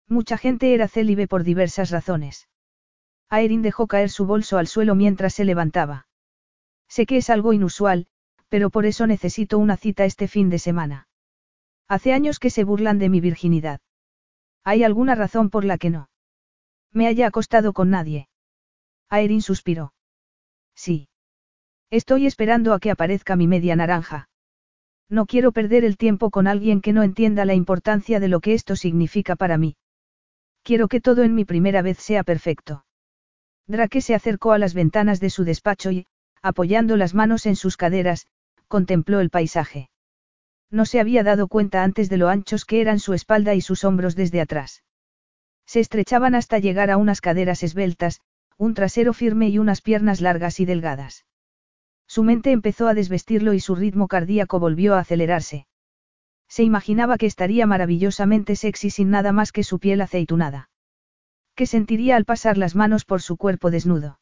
Mucha 0.08 0.38
gente 0.38 0.74
era 0.74 0.88
célibe 0.88 1.28
por 1.28 1.44
diversas 1.44 1.92
razones. 1.92 2.50
Aerin 3.32 3.62
dejó 3.62 3.88
caer 3.88 4.10
su 4.10 4.26
bolso 4.26 4.58
al 4.58 4.68
suelo 4.68 4.94
mientras 4.94 5.34
se 5.34 5.46
levantaba. 5.46 6.06
Sé 6.90 7.06
que 7.06 7.16
es 7.16 7.30
algo 7.30 7.54
inusual, 7.54 8.08
pero 8.50 8.70
por 8.70 8.86
eso 8.86 9.08
necesito 9.08 9.58
una 9.58 9.78
cita 9.78 10.04
este 10.04 10.28
fin 10.28 10.50
de 10.50 10.60
semana. 10.60 11.08
Hace 11.88 12.12
años 12.12 12.40
que 12.40 12.50
se 12.50 12.66
burlan 12.66 13.00
de 13.00 13.08
mi 13.08 13.22
virginidad. 13.22 13.80
¿Hay 14.66 14.84
alguna 14.84 15.16
razón 15.16 15.50
por 15.50 15.64
la 15.64 15.78
que 15.78 15.90
no? 15.90 16.10
Me 16.92 17.08
haya 17.08 17.28
acostado 17.28 17.72
con 17.72 17.90
nadie. 17.90 18.28
Aerin 19.10 19.42
suspiró. 19.42 19.94
Sí. 20.76 21.08
Estoy 21.90 22.28
esperando 22.28 22.74
a 22.74 22.80
que 22.82 22.92
aparezca 22.92 23.38
mi 23.38 23.48
media 23.48 23.78
naranja. 23.78 24.28
No 25.08 25.26
quiero 25.26 25.54
perder 25.54 25.86
el 25.86 25.96
tiempo 25.96 26.32
con 26.32 26.48
alguien 26.48 26.82
que 26.82 26.92
no 26.92 27.02
entienda 27.02 27.46
la 27.46 27.54
importancia 27.54 28.20
de 28.20 28.28
lo 28.28 28.42
que 28.42 28.54
esto 28.54 28.76
significa 28.76 29.38
para 29.38 29.58
mí. 29.58 29.78
Quiero 30.64 30.90
que 30.90 31.00
todo 31.00 31.24
en 31.24 31.34
mi 31.34 31.46
primera 31.46 31.82
vez 31.82 31.98
sea 31.98 32.26
perfecto. 32.26 32.84
Drake 33.72 34.02
se 34.02 34.14
acercó 34.14 34.52
a 34.52 34.58
las 34.58 34.74
ventanas 34.74 35.20
de 35.20 35.30
su 35.30 35.46
despacho 35.46 35.92
y, 35.92 36.06
apoyando 36.42 36.98
las 36.98 37.14
manos 37.14 37.46
en 37.46 37.56
sus 37.56 37.78
caderas, 37.78 38.28
contempló 38.68 39.22
el 39.22 39.30
paisaje. 39.30 39.90
No 40.70 40.86
se 40.86 41.00
había 41.00 41.24
dado 41.24 41.48
cuenta 41.48 41.84
antes 41.84 42.10
de 42.10 42.18
lo 42.18 42.28
anchos 42.28 42.66
que 42.66 42.82
eran 42.82 43.00
su 43.00 43.14
espalda 43.14 43.56
y 43.56 43.62
sus 43.62 43.84
hombros 43.84 44.16
desde 44.16 44.42
atrás. 44.42 44.84
Se 45.66 45.80
estrechaban 45.80 46.36
hasta 46.36 46.60
llegar 46.60 46.92
a 46.92 46.98
unas 46.98 47.22
caderas 47.22 47.64
esbeltas, 47.64 48.20
un 48.58 48.74
trasero 48.74 49.14
firme 49.14 49.48
y 49.48 49.58
unas 49.58 49.82
piernas 49.82 50.20
largas 50.20 50.60
y 50.60 50.66
delgadas. 50.66 51.26
Su 52.08 52.24
mente 52.24 52.52
empezó 52.52 52.90
a 52.90 52.94
desvestirlo 52.94 53.54
y 53.54 53.62
su 53.62 53.76
ritmo 53.76 54.10
cardíaco 54.10 54.60
volvió 54.60 54.96
a 54.96 55.00
acelerarse. 55.00 55.66
Se 56.50 56.64
imaginaba 56.64 57.18
que 57.18 57.26
estaría 57.26 57.66
maravillosamente 57.66 58.58
sexy 58.58 58.90
sin 58.90 59.12
nada 59.12 59.32
más 59.32 59.54
que 59.54 59.64
su 59.64 59.80
piel 59.80 60.02
aceitunada. 60.02 60.71
¿Qué 61.62 61.68
sentiría 61.68 62.16
al 62.16 62.26
pasar 62.26 62.58
las 62.58 62.76
manos 62.76 63.06
por 63.06 63.22
su 63.22 63.38
cuerpo 63.38 63.70
desnudo? 63.70 64.20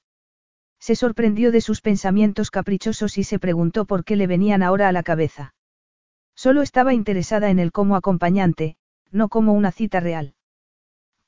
Se 0.78 0.93
sorprendió 0.93 1.54
de 1.54 1.62
sus 1.62 1.80
pensamientos 1.80 2.52
caprichosos 2.52 3.17
y 3.17 3.23
se 3.23 3.39
preguntó 3.39 3.86
por 3.86 4.04
qué 4.04 4.17
le 4.17 4.28
venían 4.28 4.62
ahora 4.62 4.89
a 4.89 4.91
la 4.91 5.04
cabeza. 5.04 5.54
Solo 6.36 6.62
estaba 6.62 6.93
interesada 6.93 7.49
en 7.49 7.60
él 7.60 7.71
como 7.71 7.95
acompañante, 7.95 8.75
no 9.12 9.30
como 9.30 9.54
una 9.54 9.71
cita 9.71 10.02
real. 10.02 10.34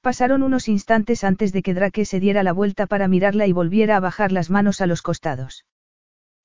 Pasaron 0.02 0.44
unos 0.44 0.68
instantes 0.68 1.24
antes 1.24 1.54
de 1.54 1.62
que 1.62 1.74
Drake 1.74 2.04
se 2.04 2.20
diera 2.20 2.44
la 2.44 2.52
vuelta 2.52 2.88
para 2.88 3.08
mirarla 3.08 3.48
y 3.48 3.54
volviera 3.54 3.96
a 3.96 4.02
bajar 4.02 4.34
las 4.34 4.50
manos 4.50 4.82
a 4.82 4.88
los 4.88 5.02
costados. 5.02 5.66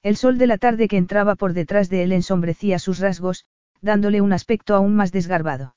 El 0.00 0.16
sol 0.16 0.38
de 0.38 0.46
la 0.46 0.58
tarde 0.58 0.86
que 0.86 0.96
entraba 0.96 1.34
por 1.34 1.54
detrás 1.54 1.88
de 1.88 2.04
él 2.04 2.12
ensombrecía 2.12 2.78
sus 2.78 3.00
rasgos, 3.00 3.46
dándole 3.80 4.20
un 4.20 4.32
aspecto 4.32 4.76
aún 4.76 4.94
más 4.94 5.10
desgarbado. 5.10 5.74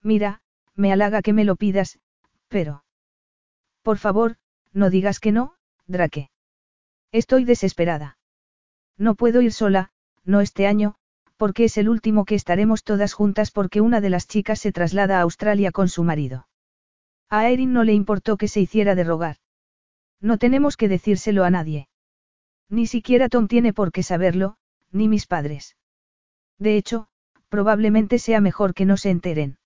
Mira, 0.00 0.42
me 0.76 0.92
halaga 0.92 1.22
que 1.22 1.32
me 1.32 1.44
lo 1.44 1.56
pidas, 1.56 1.98
pero... 2.46 2.84
Por 3.82 3.98
favor, 3.98 4.36
no 4.72 4.90
digas 4.90 5.20
que 5.20 5.32
no, 5.32 5.54
Drake. 5.86 6.30
Estoy 7.12 7.44
desesperada. 7.44 8.18
No 8.96 9.14
puedo 9.14 9.40
ir 9.40 9.52
sola, 9.52 9.90
no 10.24 10.40
este 10.40 10.66
año, 10.66 10.96
porque 11.36 11.64
es 11.64 11.78
el 11.78 11.88
último 11.88 12.24
que 12.24 12.34
estaremos 12.34 12.84
todas 12.84 13.14
juntas 13.14 13.50
porque 13.50 13.80
una 13.80 14.00
de 14.00 14.10
las 14.10 14.28
chicas 14.28 14.60
se 14.60 14.72
traslada 14.72 15.18
a 15.18 15.22
Australia 15.22 15.72
con 15.72 15.88
su 15.88 16.04
marido. 16.04 16.46
A 17.30 17.48
Erin 17.48 17.72
no 17.72 17.84
le 17.84 17.94
importó 17.94 18.36
que 18.36 18.48
se 18.48 18.60
hiciera 18.60 18.94
de 18.94 19.04
rogar. 19.04 19.36
No 20.20 20.36
tenemos 20.36 20.76
que 20.76 20.88
decírselo 20.88 21.44
a 21.44 21.50
nadie. 21.50 21.88
Ni 22.68 22.86
siquiera 22.86 23.28
Tom 23.28 23.48
tiene 23.48 23.72
por 23.72 23.90
qué 23.90 24.02
saberlo, 24.02 24.56
ni 24.92 25.08
mis 25.08 25.26
padres. 25.26 25.76
De 26.58 26.76
hecho, 26.76 27.08
probablemente 27.48 28.18
sea 28.18 28.40
mejor 28.40 28.74
que 28.74 28.84
no 28.84 28.96
se 28.96 29.10
enteren. 29.10 29.58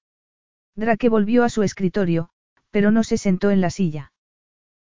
Drake 0.77 1.09
volvió 1.09 1.43
a 1.45 1.49
su 1.49 1.63
escritorio, 1.63 2.31
pero 2.75 2.91
no 2.91 3.05
se 3.05 3.19
sentó 3.19 3.53
en 3.53 3.61
la 3.61 3.71
silla. 3.71 4.13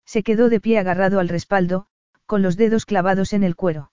Se 0.04 0.24
quedó 0.24 0.48
de 0.48 0.58
pie 0.58 0.80
agarrado 0.80 1.20
al 1.20 1.28
respaldo, 1.28 1.86
con 2.26 2.42
los 2.42 2.56
dedos 2.56 2.84
clavados 2.84 3.32
en 3.32 3.44
el 3.44 3.54
cuero. 3.54 3.92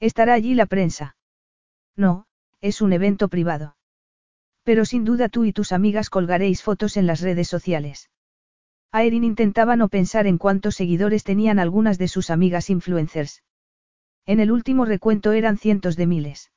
¿Estará 0.00 0.32
allí 0.32 0.54
la 0.54 0.64
prensa? 0.64 1.14
No, 1.94 2.24
es 2.62 2.80
un 2.80 2.94
evento 2.94 3.28
privado. 3.28 3.76
Pero 4.62 4.86
sin 4.86 5.04
duda 5.04 5.28
tú 5.28 5.44
y 5.44 5.52
tus 5.52 5.72
amigas 5.72 6.08
colgaréis 6.08 6.62
fotos 6.62 6.96
en 6.96 7.06
las 7.06 7.20
redes 7.20 7.48
sociales. 7.48 8.08
Aerin 8.92 9.24
intentaba 9.24 9.76
no 9.76 9.90
pensar 9.90 10.26
en 10.26 10.38
cuántos 10.38 10.76
seguidores 10.76 11.22
tenían 11.22 11.58
algunas 11.58 11.98
de 11.98 12.08
sus 12.08 12.30
amigas 12.30 12.70
influencers. 12.70 13.42
En 14.24 14.40
el 14.40 14.50
último 14.50 14.86
recuento 14.86 15.32
eran 15.32 15.58
cientos 15.58 15.96
de 15.96 16.06
miles. 16.06 16.50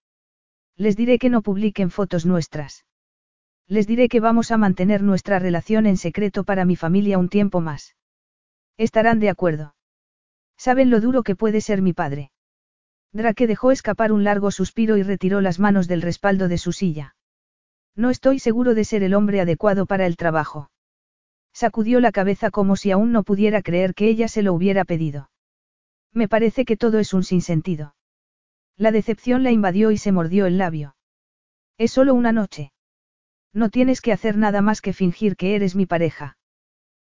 Les 0.78 0.96
diré 0.96 1.20
que 1.20 1.30
no 1.30 1.42
publiquen 1.42 1.92
fotos 1.92 2.26
nuestras. 2.26 2.86
Les 3.68 3.88
diré 3.88 4.10
que 4.10 4.20
vamos 4.20 4.52
a 4.52 4.58
mantener 4.58 5.02
nuestra 5.02 5.40
relación 5.40 5.88
en 5.88 5.98
secreto 5.98 6.44
para 6.44 6.66
mi 6.66 6.76
familia 6.76 7.18
un 7.18 7.30
tiempo 7.30 7.62
más. 7.62 7.96
Estarán 8.78 9.20
de 9.20 9.30
acuerdo. 9.30 9.76
Saben 10.58 10.90
lo 10.90 11.02
duro 11.02 11.24
que 11.24 11.36
puede 11.36 11.62
ser 11.62 11.82
mi 11.82 11.94
padre. 11.94 12.32
Drake 13.12 13.48
dejó 13.48 13.72
escapar 13.72 14.12
un 14.12 14.24
largo 14.24 14.52
suspiro 14.52 14.98
y 14.98 15.04
retiró 15.04 15.42
las 15.42 15.60
manos 15.60 15.88
del 15.88 16.02
respaldo 16.02 16.48
de 16.48 16.58
su 16.58 16.74
silla. 16.74 17.16
No 17.96 18.10
estoy 18.10 18.40
seguro 18.40 18.76
de 18.76 18.84
ser 18.84 19.04
el 19.04 19.14
hombre 19.14 19.40
adecuado 19.42 19.86
para 19.86 20.06
el 20.06 20.18
trabajo. 20.18 20.70
Sacudió 21.54 22.02
la 22.02 22.12
cabeza 22.12 22.52
como 22.52 22.76
si 22.76 22.92
aún 22.92 23.14
no 23.14 23.24
pudiera 23.24 23.62
creer 23.62 23.96
que 23.96 24.10
ella 24.10 24.28
se 24.28 24.44
lo 24.44 24.54
hubiera 24.54 24.84
pedido. 24.84 25.30
Me 26.12 26.28
parece 26.28 26.66
que 26.66 26.76
todo 26.78 27.00
es 27.00 27.14
un 27.14 27.24
sinsentido. 27.24 27.96
La 28.78 28.92
decepción 28.92 29.44
la 29.44 29.52
invadió 29.52 29.92
y 29.92 29.98
se 29.98 30.12
mordió 30.12 30.46
el 30.46 30.58
labio. 30.58 30.98
Es 31.78 31.92
solo 31.92 32.14
una 32.14 32.34
noche. 32.34 32.74
No 33.56 33.70
tienes 33.70 34.02
que 34.02 34.12
hacer 34.12 34.36
nada 34.36 34.62
más 34.62 34.82
que 34.82 34.92
fingir 34.92 35.38
que 35.38 35.56
eres 35.56 35.76
mi 35.76 35.86
pareja. 35.86 36.38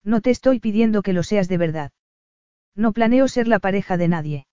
No 0.04 0.22
te 0.22 0.32
estoy 0.32 0.60
pidiendo 0.60 1.04
que 1.04 1.14
lo 1.14 1.22
seas 1.22 1.48
de 1.48 1.60
verdad. 1.60 1.92
No 2.76 2.94
planeo 2.94 3.28
ser 3.28 3.48
la 3.48 3.60
pareja 3.60 3.96
de 3.96 4.08
nadie. 4.08 4.48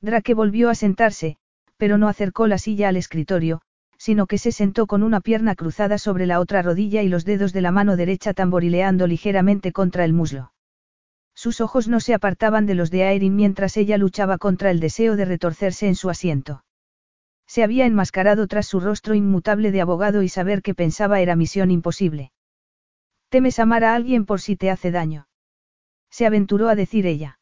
Drake 0.00 0.34
volvió 0.34 0.70
a 0.70 0.74
sentarse, 0.74 1.36
pero 1.76 1.98
no 1.98 2.08
acercó 2.08 2.48
la 2.48 2.58
silla 2.58 2.88
al 2.88 2.96
escritorio, 2.96 3.60
sino 3.96 4.26
que 4.26 4.38
se 4.38 4.50
sentó 4.50 4.88
con 4.88 5.04
una 5.04 5.20
pierna 5.20 5.54
cruzada 5.54 5.98
sobre 5.98 6.26
la 6.26 6.40
otra 6.40 6.62
rodilla 6.62 7.02
y 7.02 7.08
los 7.08 7.24
dedos 7.24 7.52
de 7.52 7.60
la 7.60 7.70
mano 7.70 7.96
derecha 7.96 8.34
tamborileando 8.34 9.06
ligeramente 9.06 9.70
contra 9.70 10.04
el 10.04 10.14
muslo. 10.14 10.52
Sus 11.32 11.60
ojos 11.60 11.86
no 11.86 12.00
se 12.00 12.14
apartaban 12.14 12.66
de 12.66 12.74
los 12.74 12.90
de 12.90 13.04
Aerin 13.04 13.36
mientras 13.36 13.76
ella 13.76 13.98
luchaba 13.98 14.36
contra 14.38 14.72
el 14.72 14.80
deseo 14.80 15.14
de 15.14 15.26
retorcerse 15.26 15.86
en 15.86 15.94
su 15.94 16.10
asiento. 16.10 16.63
Se 17.54 17.62
había 17.62 17.86
enmascarado 17.86 18.48
tras 18.48 18.66
su 18.66 18.80
rostro 18.80 19.14
inmutable 19.14 19.70
de 19.70 19.80
abogado 19.80 20.24
y 20.24 20.28
saber 20.28 20.60
que 20.60 20.74
pensaba 20.74 21.20
era 21.20 21.36
misión 21.36 21.70
imposible. 21.70 22.32
Temes 23.28 23.60
amar 23.60 23.84
a 23.84 23.94
alguien 23.94 24.26
por 24.26 24.40
si 24.40 24.56
te 24.56 24.72
hace 24.72 24.90
daño. 24.90 25.28
Se 26.10 26.26
aventuró 26.26 26.68
a 26.68 26.74
decir 26.74 27.06
ella. 27.06 27.38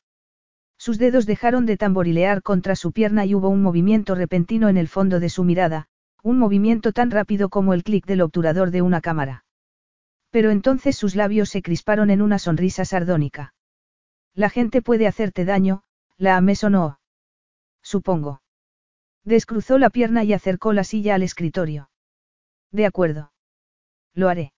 Sus 0.77 0.99
dedos 0.99 1.25
dejaron 1.25 1.65
de 1.65 1.79
tamborilear 1.79 2.43
contra 2.43 2.77
su 2.77 2.93
pierna 2.93 3.25
y 3.25 3.35
hubo 3.35 3.49
un 3.49 3.63
movimiento 3.63 4.15
repentino 4.15 4.69
en 4.69 4.77
el 4.77 4.87
fondo 4.87 5.19
de 5.19 5.31
su 5.31 5.45
mirada, 5.45 5.89
un 6.23 6.39
movimiento 6.39 6.93
tan 6.93 7.11
rápido 7.11 7.49
como 7.49 7.73
el 7.73 7.83
clic 7.83 8.05
del 8.05 8.21
obturador 8.21 8.71
de 8.71 8.83
una 8.83 9.01
cámara. 9.01 9.47
Pero 10.29 10.51
entonces 10.51 10.95
sus 10.95 11.17
labios 11.17 11.49
se 11.49 11.63
crisparon 11.63 12.11
en 12.11 12.21
una 12.21 12.39
sonrisa 12.39 12.85
sardónica. 12.85 13.55
La 14.35 14.51
gente 14.51 14.83
puede 14.83 15.07
hacerte 15.07 15.47
daño, 15.47 15.85
la 16.19 16.37
ames 16.37 16.65
o 16.65 16.69
no. 16.69 17.01
Supongo. 17.81 18.42
Descruzó 19.25 19.79
la 19.79 19.91
pierna 19.91 20.25
y 20.25 20.33
acercó 20.33 20.73
la 20.73 20.85
silla 20.85 21.15
al 21.15 21.23
escritorio. 21.23 21.91
De 22.73 22.87
acuerdo. 22.87 23.33
Lo 24.15 24.29
haré. 24.29 24.53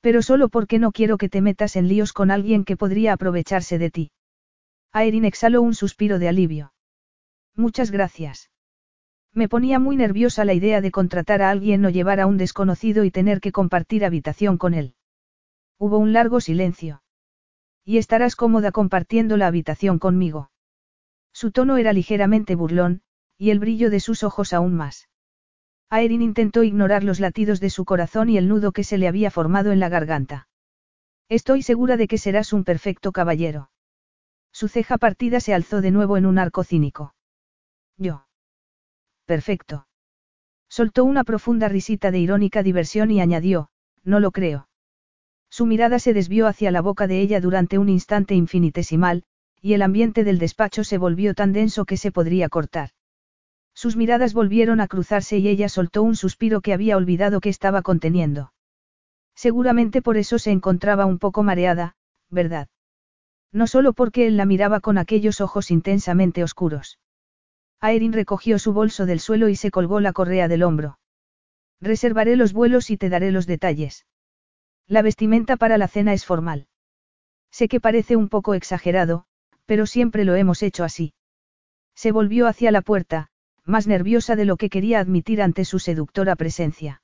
Pero 0.00 0.22
solo 0.22 0.48
porque 0.48 0.78
no 0.78 0.92
quiero 0.92 1.18
que 1.18 1.28
te 1.28 1.40
metas 1.40 1.76
en 1.76 1.88
líos 1.88 2.12
con 2.12 2.30
alguien 2.30 2.64
que 2.64 2.76
podría 2.76 3.12
aprovecharse 3.12 3.78
de 3.78 3.90
ti. 3.90 4.12
Aerin 4.92 5.24
exhaló 5.24 5.62
un 5.62 5.74
suspiro 5.74 6.18
de 6.18 6.28
alivio. 6.28 6.72
Muchas 7.54 7.90
gracias. 7.90 8.50
Me 9.32 9.48
ponía 9.48 9.78
muy 9.78 9.96
nerviosa 9.96 10.44
la 10.44 10.54
idea 10.54 10.80
de 10.80 10.90
contratar 10.90 11.42
a 11.42 11.50
alguien 11.50 11.84
o 11.84 11.90
llevar 11.90 12.20
a 12.20 12.26
un 12.26 12.36
desconocido 12.36 13.04
y 13.04 13.10
tener 13.10 13.40
que 13.40 13.52
compartir 13.52 14.04
habitación 14.04 14.58
con 14.58 14.74
él. 14.74 14.94
Hubo 15.78 15.98
un 15.98 16.12
largo 16.12 16.40
silencio. 16.40 17.02
Y 17.84 17.98
estarás 17.98 18.36
cómoda 18.36 18.70
compartiendo 18.70 19.36
la 19.36 19.48
habitación 19.48 19.98
conmigo. 19.98 20.50
Su 21.32 21.50
tono 21.50 21.76
era 21.76 21.92
ligeramente 21.92 22.54
burlón, 22.54 23.02
y 23.38 23.50
el 23.50 23.58
brillo 23.58 23.90
de 23.90 24.00
sus 24.00 24.22
ojos 24.22 24.52
aún 24.52 24.74
más. 24.74 25.08
Aerin 25.90 26.22
intentó 26.22 26.62
ignorar 26.62 27.04
los 27.04 27.20
latidos 27.20 27.60
de 27.60 27.70
su 27.70 27.84
corazón 27.84 28.28
y 28.28 28.38
el 28.38 28.48
nudo 28.48 28.72
que 28.72 28.84
se 28.84 28.98
le 28.98 29.08
había 29.08 29.30
formado 29.30 29.72
en 29.72 29.80
la 29.80 29.88
garganta. 29.88 30.48
Estoy 31.28 31.62
segura 31.62 31.96
de 31.96 32.08
que 32.08 32.18
serás 32.18 32.52
un 32.52 32.64
perfecto 32.64 33.12
caballero. 33.12 33.70
Su 34.52 34.68
ceja 34.68 34.98
partida 34.98 35.40
se 35.40 35.54
alzó 35.54 35.80
de 35.80 35.90
nuevo 35.90 36.16
en 36.16 36.26
un 36.26 36.38
arco 36.38 36.64
cínico. 36.64 37.14
Yo. 37.96 38.26
Perfecto. 39.24 39.86
Soltó 40.68 41.04
una 41.04 41.24
profunda 41.24 41.68
risita 41.68 42.10
de 42.10 42.18
irónica 42.18 42.62
diversión 42.62 43.10
y 43.10 43.20
añadió, 43.20 43.68
no 44.02 44.20
lo 44.20 44.32
creo. 44.32 44.68
Su 45.48 45.66
mirada 45.66 45.98
se 45.98 46.12
desvió 46.12 46.46
hacia 46.46 46.70
la 46.70 46.82
boca 46.82 47.06
de 47.06 47.20
ella 47.20 47.40
durante 47.40 47.78
un 47.78 47.88
instante 47.88 48.34
infinitesimal, 48.34 49.22
y 49.60 49.74
el 49.74 49.82
ambiente 49.82 50.24
del 50.24 50.38
despacho 50.38 50.84
se 50.84 50.98
volvió 50.98 51.34
tan 51.34 51.52
denso 51.52 51.84
que 51.84 51.96
se 51.96 52.10
podría 52.10 52.48
cortar. 52.48 52.90
Sus 53.74 53.96
miradas 53.96 54.34
volvieron 54.34 54.80
a 54.80 54.88
cruzarse 54.88 55.38
y 55.38 55.48
ella 55.48 55.68
soltó 55.68 56.02
un 56.02 56.16
suspiro 56.16 56.60
que 56.60 56.72
había 56.72 56.96
olvidado 56.96 57.40
que 57.40 57.48
estaba 57.48 57.82
conteniendo. 57.82 58.52
Seguramente 59.34 60.00
por 60.00 60.16
eso 60.16 60.38
se 60.38 60.52
encontraba 60.52 61.06
un 61.06 61.18
poco 61.18 61.42
mareada, 61.42 61.96
¿verdad? 62.30 62.68
No 63.52 63.66
solo 63.66 63.92
porque 63.92 64.26
él 64.26 64.36
la 64.36 64.46
miraba 64.46 64.80
con 64.80 64.96
aquellos 64.96 65.40
ojos 65.40 65.70
intensamente 65.70 66.42
oscuros. 66.42 66.98
Aerin 67.80 68.12
recogió 68.12 68.58
su 68.58 68.72
bolso 68.72 69.06
del 69.06 69.20
suelo 69.20 69.48
y 69.48 69.56
se 69.56 69.70
colgó 69.70 70.00
la 70.00 70.12
correa 70.12 70.48
del 70.48 70.62
hombro. 70.62 70.98
Reservaré 71.80 72.36
los 72.36 72.52
vuelos 72.52 72.90
y 72.90 72.96
te 72.96 73.08
daré 73.08 73.30
los 73.30 73.46
detalles. 73.46 74.06
La 74.86 75.02
vestimenta 75.02 75.56
para 75.56 75.78
la 75.78 75.88
cena 75.88 76.12
es 76.12 76.24
formal. 76.24 76.66
Sé 77.50 77.68
que 77.68 77.80
parece 77.80 78.16
un 78.16 78.28
poco 78.28 78.54
exagerado, 78.54 79.26
pero 79.66 79.86
siempre 79.86 80.24
lo 80.24 80.34
hemos 80.34 80.62
hecho 80.62 80.84
así. 80.84 81.14
Se 81.94 82.10
volvió 82.10 82.46
hacia 82.46 82.70
la 82.70 82.82
puerta, 82.82 83.30
más 83.64 83.86
nerviosa 83.86 84.36
de 84.36 84.44
lo 84.44 84.56
que 84.56 84.68
quería 84.68 85.00
admitir 85.00 85.42
ante 85.42 85.64
su 85.64 85.78
seductora 85.78 86.36
presencia. 86.36 87.02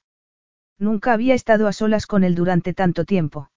Nunca 0.79 1.13
había 1.13 1.35
estado 1.35 1.69
a 1.69 1.73
solas 1.73 2.07
con 2.07 2.25
él 2.25 2.35
durante 2.35 2.75
tanto 2.75 3.05
tiempo. 3.05 3.51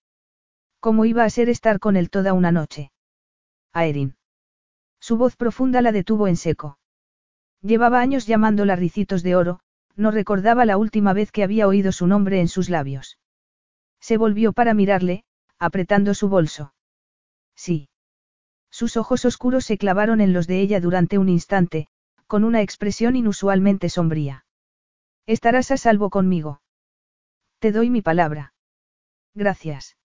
¿Cómo 0.79 1.05
iba 1.05 1.23
a 1.23 1.29
ser 1.29 1.49
estar 1.49 1.79
con 1.79 1.95
él 1.95 2.09
toda 2.09 2.33
una 2.33 2.51
noche? 2.51 2.91
Aerin. 3.71 4.15
Su 4.99 5.17
voz 5.17 5.35
profunda 5.35 5.81
la 5.81 5.91
detuvo 5.91 6.27
en 6.27 6.35
seco. 6.35 6.77
Llevaba 7.61 8.01
años 8.01 8.27
llamándola 8.27 8.75
Ricitos 8.75 9.23
de 9.23 9.35
Oro, 9.35 9.59
no 9.95 10.11
recordaba 10.11 10.65
la 10.65 10.77
última 10.77 11.13
vez 11.13 11.31
que 11.31 11.43
había 11.43 11.67
oído 11.67 11.91
su 11.91 12.07
nombre 12.07 12.39
en 12.41 12.47
sus 12.47 12.69
labios. 12.69 13.17
Se 13.99 14.17
volvió 14.17 14.51
para 14.51 14.73
mirarle, 14.73 15.23
apretando 15.59 16.13
su 16.13 16.27
bolso. 16.27 16.73
Sí. 17.55 17.89
Sus 18.69 18.97
ojos 18.97 19.23
oscuros 19.23 19.65
se 19.65 19.77
clavaron 19.77 20.19
en 20.19 20.33
los 20.33 20.47
de 20.47 20.59
ella 20.59 20.81
durante 20.81 21.17
un 21.17 21.29
instante, 21.29 21.87
con 22.27 22.43
una 22.43 22.61
expresión 22.61 23.15
inusualmente 23.15 23.89
sombría. 23.89 24.45
Estarás 25.25 25.71
a 25.71 25.77
salvo 25.77 26.09
conmigo. 26.09 26.61
Te 27.59 27.71
doy 27.71 27.89
mi 27.89 28.01
palabra. 28.01 28.53
Gracias. 29.33 29.97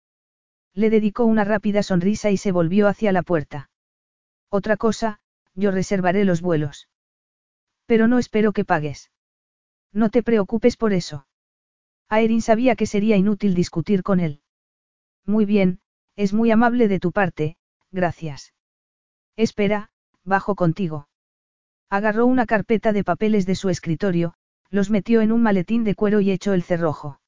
Le 0.75 0.91
dedicó 0.91 1.25
una 1.25 1.45
rápida 1.45 1.83
sonrisa 1.83 2.31
y 2.31 2.37
se 2.37 2.53
volvió 2.53 2.87
hacia 2.87 3.13
la 3.13 3.23
puerta. 3.23 3.71
Otra 4.49 4.77
cosa, 4.77 5.21
yo 5.55 5.71
reservaré 5.71 6.25
los 6.25 6.41
vuelos. 6.41 6.89
Pero 7.87 8.07
no 8.07 8.19
espero 8.19 8.53
que 8.53 8.65
pagues. 8.65 9.11
No 9.93 10.11
te 10.11 10.23
preocupes 10.23 10.77
por 10.77 10.93
eso. 10.93 11.27
Aerin 12.09 12.43
sabía 12.43 12.77
que 12.77 12.87
sería 12.87 13.17
inútil 13.17 13.55
discutir 13.55 14.03
con 14.03 14.21
él. 14.21 14.43
Muy 15.27 15.45
bien, 15.45 15.81
es 16.17 16.33
muy 16.33 16.51
amable 16.51 16.89
de 16.89 17.01
tu 17.01 17.13
parte, 17.13 17.57
gracias. 17.91 18.55
Espera, 19.37 19.91
bajo 20.25 20.55
contigo. 20.55 21.08
Agarró 21.91 22.27
una 22.27 22.45
carpeta 22.45 22.93
de 22.93 23.05
papeles 23.05 23.47
de 23.47 23.55
su 23.55 23.71
escritorio, 23.71 24.35
los 24.71 24.91
metió 24.91 25.23
en 25.23 25.33
un 25.33 25.43
maletín 25.43 25.85
de 25.85 25.95
cuero 25.95 26.21
y 26.21 26.31
echó 26.31 26.53
el 26.53 26.63
cerrojo. 26.63 27.21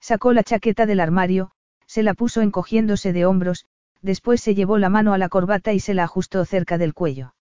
Sacó 0.00 0.32
la 0.32 0.42
chaqueta 0.42 0.86
del 0.86 1.00
armario, 1.00 1.52
se 1.86 2.02
la 2.02 2.14
puso 2.14 2.42
encogiéndose 2.42 3.12
de 3.12 3.26
hombros, 3.26 3.66
después 4.02 4.40
se 4.40 4.54
llevó 4.54 4.78
la 4.78 4.88
mano 4.88 5.12
a 5.12 5.18
la 5.18 5.28
corbata 5.28 5.72
y 5.72 5.80
se 5.80 5.94
la 5.94 6.04
ajustó 6.04 6.44
cerca 6.44 6.78
del 6.78 6.94
cuello. 6.94 7.34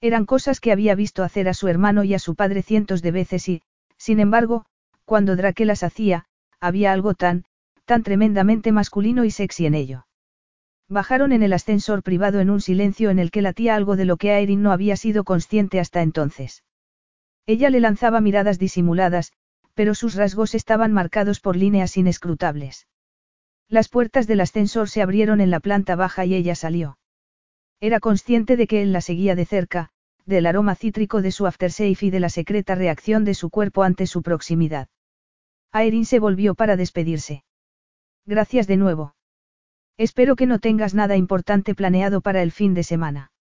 Eran 0.00 0.26
cosas 0.26 0.60
que 0.60 0.72
había 0.72 0.94
visto 0.94 1.22
hacer 1.22 1.48
a 1.48 1.54
su 1.54 1.68
hermano 1.68 2.04
y 2.04 2.14
a 2.14 2.18
su 2.18 2.34
padre 2.34 2.62
cientos 2.62 3.02
de 3.02 3.10
veces 3.12 3.48
y, 3.48 3.62
sin 3.96 4.18
embargo, 4.18 4.64
cuando 5.04 5.36
Drake 5.36 5.64
las 5.64 5.82
hacía, 5.82 6.24
había 6.58 6.92
algo 6.92 7.14
tan, 7.14 7.44
tan 7.84 8.02
tremendamente 8.02 8.72
masculino 8.72 9.24
y 9.24 9.30
sexy 9.30 9.66
en 9.66 9.74
ello. 9.74 10.06
Bajaron 10.90 11.30
en 11.30 11.44
el 11.44 11.52
ascensor 11.52 12.02
privado 12.02 12.40
en 12.40 12.50
un 12.50 12.60
silencio 12.60 13.10
en 13.10 13.20
el 13.20 13.30
que 13.30 13.42
latía 13.42 13.76
algo 13.76 13.94
de 13.94 14.04
lo 14.04 14.16
que 14.16 14.32
Aerin 14.32 14.60
no 14.60 14.72
había 14.72 14.96
sido 14.96 15.22
consciente 15.22 15.78
hasta 15.78 16.02
entonces. 16.02 16.64
Ella 17.46 17.70
le 17.70 17.78
lanzaba 17.78 18.20
miradas 18.20 18.58
disimuladas, 18.58 19.32
pero 19.74 19.94
sus 19.94 20.16
rasgos 20.16 20.56
estaban 20.56 20.92
marcados 20.92 21.38
por 21.38 21.54
líneas 21.54 21.96
inescrutables. 21.96 22.88
Las 23.68 23.88
puertas 23.88 24.26
del 24.26 24.40
ascensor 24.40 24.88
se 24.88 25.00
abrieron 25.00 25.40
en 25.40 25.52
la 25.52 25.60
planta 25.60 25.94
baja 25.94 26.24
y 26.24 26.34
ella 26.34 26.56
salió. 26.56 26.98
Era 27.78 28.00
consciente 28.00 28.56
de 28.56 28.66
que 28.66 28.82
él 28.82 28.92
la 28.92 29.00
seguía 29.00 29.36
de 29.36 29.46
cerca, 29.46 29.90
del 30.26 30.44
aroma 30.44 30.74
cítrico 30.74 31.22
de 31.22 31.30
su 31.30 31.46
aftershave 31.46 31.96
y 32.00 32.10
de 32.10 32.18
la 32.18 32.30
secreta 32.30 32.74
reacción 32.74 33.24
de 33.24 33.34
su 33.34 33.48
cuerpo 33.48 33.84
ante 33.84 34.08
su 34.08 34.22
proximidad. 34.22 34.88
Aerin 35.70 36.04
se 36.04 36.18
volvió 36.18 36.56
para 36.56 36.74
despedirse. 36.74 37.44
Gracias 38.26 38.66
de 38.66 38.76
nuevo. 38.76 39.14
Espero 40.00 40.34
que 40.34 40.46
no 40.46 40.60
tengas 40.60 40.94
nada 40.94 41.18
importante 41.18 41.74
planeado 41.74 42.22
para 42.22 42.40
el 42.42 42.52
fin 42.52 42.72
de 42.72 42.84
semana. 42.84 43.32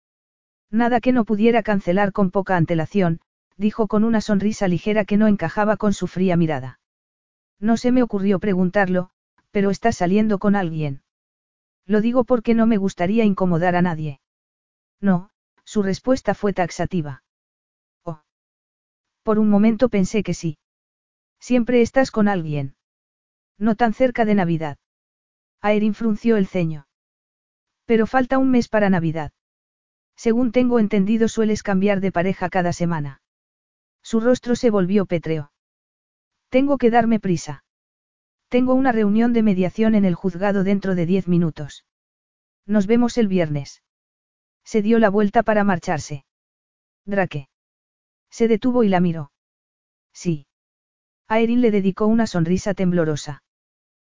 Nada 0.73 1.01
que 1.01 1.13
no 1.13 1.25
pudiera 1.25 1.63
cancelar 1.63 2.11
con 2.11 2.33
poca 2.33 2.57
antelación, 2.57 3.21
dijo 3.57 3.87
con 3.87 4.03
una 4.03 4.21
sonrisa 4.21 4.67
ligera 4.67 5.05
que 5.05 5.17
no 5.17 5.29
encajaba 5.29 5.77
con 5.77 5.93
su 5.93 6.09
fría 6.09 6.37
mirada. 6.37 6.81
No 7.61 7.77
se 7.77 7.93
me 7.93 8.03
ocurrió 8.03 8.41
preguntarlo, 8.41 9.11
pero 9.53 9.71
estás 9.71 9.99
saliendo 9.99 10.41
con 10.41 10.57
alguien. 10.57 11.03
Lo 11.87 12.01
digo 12.01 12.25
porque 12.25 12.55
no 12.55 12.67
me 12.67 12.77
gustaría 12.77 13.23
incomodar 13.23 13.77
a 13.77 13.83
nadie. 13.83 14.21
No, 15.01 15.31
su 15.63 15.85
respuesta 15.85 16.35
fue 16.35 16.53
taxativa. 16.55 17.23
Oh. 18.03 18.21
Por 19.23 19.39
un 19.39 19.49
momento 19.49 19.91
pensé 19.91 20.25
que 20.25 20.35
sí. 20.35 20.59
Siempre 21.39 21.83
estás 21.83 22.11
con 22.11 22.27
alguien. 22.27 22.75
No 23.59 23.77
tan 23.77 23.95
cerca 23.95 24.25
de 24.25 24.35
Navidad. 24.35 24.77
Aerin 25.61 25.95
frunció 25.95 26.37
el 26.37 26.47
ceño. 26.47 26.87
Pero 27.85 28.07
falta 28.07 28.39
un 28.39 28.51
mes 28.51 28.69
para 28.69 28.91
Navidad. 28.91 29.33
Según 30.17 30.53
tengo 30.53 30.79
entendido 30.79 31.29
sueles 31.29 31.63
cambiar 31.63 32.01
de 32.01 32.13
pareja 32.13 32.49
cada 32.49 32.73
semana. 32.73 33.23
Su 34.03 34.21
rostro 34.21 34.57
se 34.57 34.71
volvió 34.71 35.07
pétreo. 35.07 35.53
Tengo 36.49 36.79
que 36.79 36.91
darme 36.91 37.21
prisa. 37.21 37.65
Tengo 38.49 38.75
una 38.75 38.93
reunión 38.93 39.33
de 39.33 39.43
mediación 39.43 39.95
en 39.95 40.05
el 40.05 40.15
juzgado 40.15 40.65
dentro 40.65 40.95
de 40.95 41.07
diez 41.07 41.29
minutos. 41.29 41.85
Nos 42.67 42.87
vemos 42.87 43.19
el 43.19 43.29
viernes. 43.29 43.83
Se 44.65 44.83
dio 44.83 44.99
la 44.99 45.11
vuelta 45.11 45.43
para 45.43 45.65
marcharse. 45.65 46.25
Drake. 47.05 47.49
Se 48.31 48.49
detuvo 48.49 48.85
y 48.85 48.89
la 48.89 49.01
miró. 49.01 49.33
Sí. 50.13 50.47
Aerin 51.27 51.61
le 51.61 51.71
dedicó 51.71 52.07
una 52.07 52.27
sonrisa 52.27 52.75
temblorosa. 52.75 53.43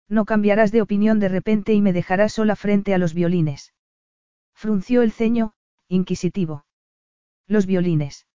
No 0.09 0.25
cambiarás 0.25 0.71
de 0.71 0.81
opinión 0.81 1.19
de 1.19 1.29
repente 1.29 1.73
y 1.73 1.81
me 1.81 1.93
dejarás 1.93 2.33
sola 2.33 2.55
frente 2.55 2.93
a 2.93 2.97
los 2.97 3.13
violines. 3.13 3.73
Frunció 4.53 5.01
el 5.01 5.11
ceño, 5.11 5.53
inquisitivo. 5.87 6.65
Los 7.47 7.65
violines. 7.65 8.27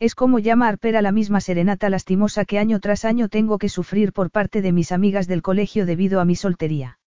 Es 0.00 0.14
como 0.14 0.38
llama 0.38 0.68
Arper 0.68 0.96
a 0.96 1.02
la 1.02 1.12
misma 1.12 1.40
serenata 1.40 1.88
lastimosa 1.88 2.44
que 2.44 2.58
año 2.58 2.80
tras 2.80 3.04
año 3.04 3.28
tengo 3.28 3.58
que 3.58 3.68
sufrir 3.68 4.12
por 4.12 4.30
parte 4.30 4.60
de 4.60 4.72
mis 4.72 4.92
amigas 4.92 5.26
del 5.26 5.42
colegio 5.42 5.86
debido 5.86 6.20
a 6.20 6.24
mi 6.24 6.36
soltería. 6.36 6.98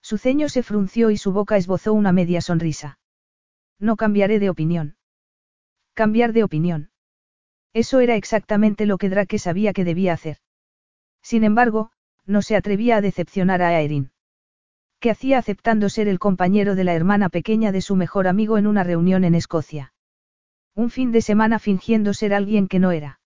Su 0.00 0.18
ceño 0.18 0.48
se 0.48 0.62
frunció 0.62 1.10
y 1.10 1.18
su 1.18 1.32
boca 1.32 1.56
esbozó 1.56 1.92
una 1.92 2.12
media 2.12 2.40
sonrisa. 2.40 2.98
No 3.78 3.96
cambiaré 3.96 4.38
de 4.38 4.50
opinión. 4.50 4.96
Cambiar 5.94 6.32
de 6.32 6.44
opinión. 6.44 6.90
Eso 7.72 8.00
era 8.00 8.16
exactamente 8.16 8.86
lo 8.86 8.98
que 8.98 9.10
Drake 9.10 9.38
sabía 9.38 9.72
que 9.72 9.84
debía 9.84 10.12
hacer. 10.12 10.38
Sin 11.22 11.44
embargo, 11.44 11.90
no 12.26 12.42
se 12.42 12.56
atrevía 12.56 12.96
a 12.96 13.00
decepcionar 13.00 13.62
a 13.62 13.68
Aerin. 13.68 14.10
¿Qué 15.00 15.10
hacía 15.10 15.38
aceptando 15.38 15.88
ser 15.88 16.08
el 16.08 16.18
compañero 16.18 16.74
de 16.74 16.84
la 16.84 16.94
hermana 16.94 17.28
pequeña 17.28 17.72
de 17.72 17.80
su 17.80 17.96
mejor 17.96 18.26
amigo 18.26 18.58
en 18.58 18.66
una 18.66 18.82
reunión 18.82 19.24
en 19.24 19.34
Escocia? 19.34 19.92
Un 20.74 20.90
fin 20.90 21.12
de 21.12 21.22
semana 21.22 21.58
fingiendo 21.58 22.14
ser 22.14 22.34
alguien 22.34 22.68
que 22.68 22.78
no 22.78 22.90
era. 22.90 23.20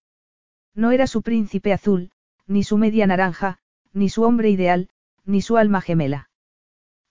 No 0.75 0.91
era 0.91 1.07
su 1.07 1.23
príncipe 1.23 1.73
azul, 1.73 2.11
ni 2.47 2.63
su 2.63 2.77
media 2.79 3.07
naranja, 3.07 3.59
ni 3.93 4.09
su 4.09 4.23
hombre 4.23 4.51
ideal, 4.51 4.89
ni 5.25 5.43
su 5.43 5.57
alma 5.57 5.81
gemela. 5.81 6.31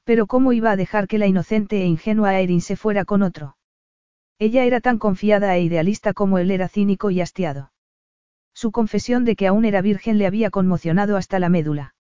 Pero 0.04 0.28
¿cómo 0.28 0.54
iba 0.54 0.72
a 0.72 0.76
dejar 0.76 1.08
que 1.08 1.18
la 1.18 1.28
inocente 1.28 1.82
e 1.82 1.86
ingenua 1.86 2.40
Erin 2.40 2.62
se 2.62 2.76
fuera 2.76 3.06
con 3.06 3.22
otro? 3.22 3.58
Ella 4.40 4.64
era 4.64 4.80
tan 4.80 4.98
confiada 4.98 5.56
e 5.56 5.62
idealista 5.62 6.14
como 6.14 6.38
él 6.38 6.52
era 6.52 6.70
cínico 6.70 7.12
y 7.12 7.22
hastiado. 7.22 7.72
Su 8.62 8.74
confesión 8.74 9.24
de 9.24 9.38
que 9.38 9.48
aún 9.48 9.64
era 9.64 9.82
virgen 9.82 10.18
le 10.18 10.28
había 10.28 10.50
conmocionado 10.50 11.16
hasta 11.16 11.40
la 11.40 11.48
médula. 11.48 11.96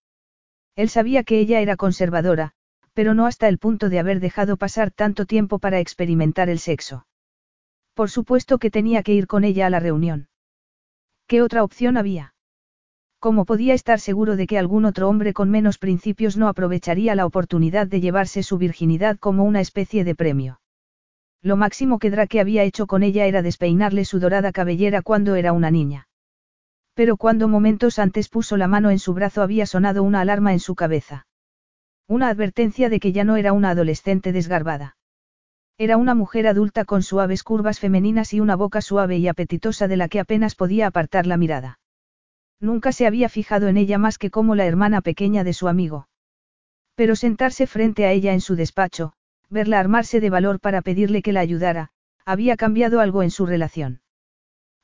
Él 0.76 0.89
sabía 0.89 1.24
que 1.24 1.39
ella 1.39 1.62
era 1.62 1.78
conservadora, 1.78 2.52
pero 2.93 3.13
no 3.13 3.28
hasta 3.28 3.48
el 3.48 3.60
punto 3.60 3.88
de 3.88 3.98
haber 3.98 4.19
dejado 4.19 4.58
pasar 4.58 4.91
tanto 4.91 5.26
tiempo 5.26 5.60
para 5.60 5.80
experimentar 5.80 6.50
el 6.50 6.60
sexo. 6.60 7.08
Por 7.93 8.10
supuesto 8.10 8.58
que 8.58 8.69
tenía 8.69 9.04
que 9.04 9.13
ir 9.13 9.26
con 9.26 9.45
ella 9.45 9.67
a 9.67 9.69
la 9.69 9.80
reunión. 9.80 10.28
¿Qué 11.28 11.41
otra 11.41 11.63
opción 11.63 11.95
había? 11.95 12.34
¿Cómo 13.19 13.45
podía 13.45 13.74
estar 13.74 14.02
seguro 14.02 14.36
de 14.36 14.45
que 14.45 14.58
algún 14.58 14.84
otro 14.84 15.08
hombre 15.08 15.32
con 15.32 15.50
menos 15.50 15.78
principios 15.78 16.36
no 16.36 16.50
aprovecharía 16.50 17.15
la 17.15 17.26
oportunidad 17.26 17.88
de 17.88 18.02
llevarse 18.02 18.43
su 18.43 18.58
virginidad 18.58 19.17
como 19.17 19.45
una 19.45 19.62
especie 19.62 20.04
de 20.04 20.13
premio? 20.13 20.60
Lo 21.41 21.56
máximo 21.56 22.00
que 22.00 22.12
Drake 22.12 22.41
había 22.41 22.63
hecho 22.63 22.86
con 22.86 23.02
ella 23.02 23.28
era 23.28 23.41
despeinarle 23.41 24.04
su 24.04 24.19
dorada 24.19 24.52
cabellera 24.52 25.02
cuando 25.02 25.36
era 25.36 25.54
una 25.54 25.72
niña. 25.72 26.09
Pero 26.99 27.15
cuando 27.15 27.47
momentos 27.47 27.97
antes 27.97 28.27
puso 28.27 28.57
la 28.57 28.67
mano 28.67 28.89
en 28.89 28.99
su 28.99 29.13
brazo 29.13 29.41
había 29.41 29.65
sonado 29.65 30.03
una 30.03 30.19
alarma 30.19 30.51
en 30.51 30.59
su 30.59 30.75
cabeza. 30.75 31.27
Una 32.09 32.27
advertencia 32.27 32.89
de 32.89 32.99
que 32.99 33.13
ya 33.13 33.23
no 33.23 33.38
era 33.38 33.53
una 33.53 33.69
adolescente 33.69 34.33
desgarbada. 34.33 34.97
Era 35.77 35.95
una 35.95 36.13
mujer 36.13 36.45
adulta 36.45 36.83
con 36.83 37.01
suaves 37.01 37.43
curvas 37.43 37.79
femeninas 37.79 38.33
y 38.33 38.41
una 38.41 38.57
boca 38.57 38.81
suave 38.81 39.15
y 39.15 39.29
apetitosa 39.29 39.88
de 39.88 39.95
la 39.95 40.09
que 40.09 40.19
apenas 40.19 40.55
podía 40.55 40.88
apartar 40.88 41.25
la 41.25 41.38
mirada. 41.38 41.79
Nunca 42.59 42.91
se 42.91 43.07
había 43.07 43.29
fijado 43.29 43.69
en 43.69 43.77
ella 43.77 43.97
más 43.97 44.17
que 44.17 44.29
como 44.29 44.55
la 44.55 44.65
hermana 44.65 44.99
pequeña 44.99 45.45
de 45.45 45.53
su 45.53 45.69
amigo. 45.69 46.09
Pero 46.95 47.15
sentarse 47.15 47.65
frente 47.65 48.07
a 48.07 48.12
ella 48.12 48.33
en 48.33 48.41
su 48.41 48.57
despacho, 48.57 49.13
verla 49.49 49.79
armarse 49.79 50.19
de 50.19 50.29
valor 50.29 50.59
para 50.59 50.81
pedirle 50.81 51.21
que 51.21 51.31
la 51.31 51.39
ayudara, 51.39 51.91
había 52.25 52.57
cambiado 52.57 52.99
algo 52.99 53.23
en 53.23 53.31
su 53.31 53.45
relación. 53.45 54.01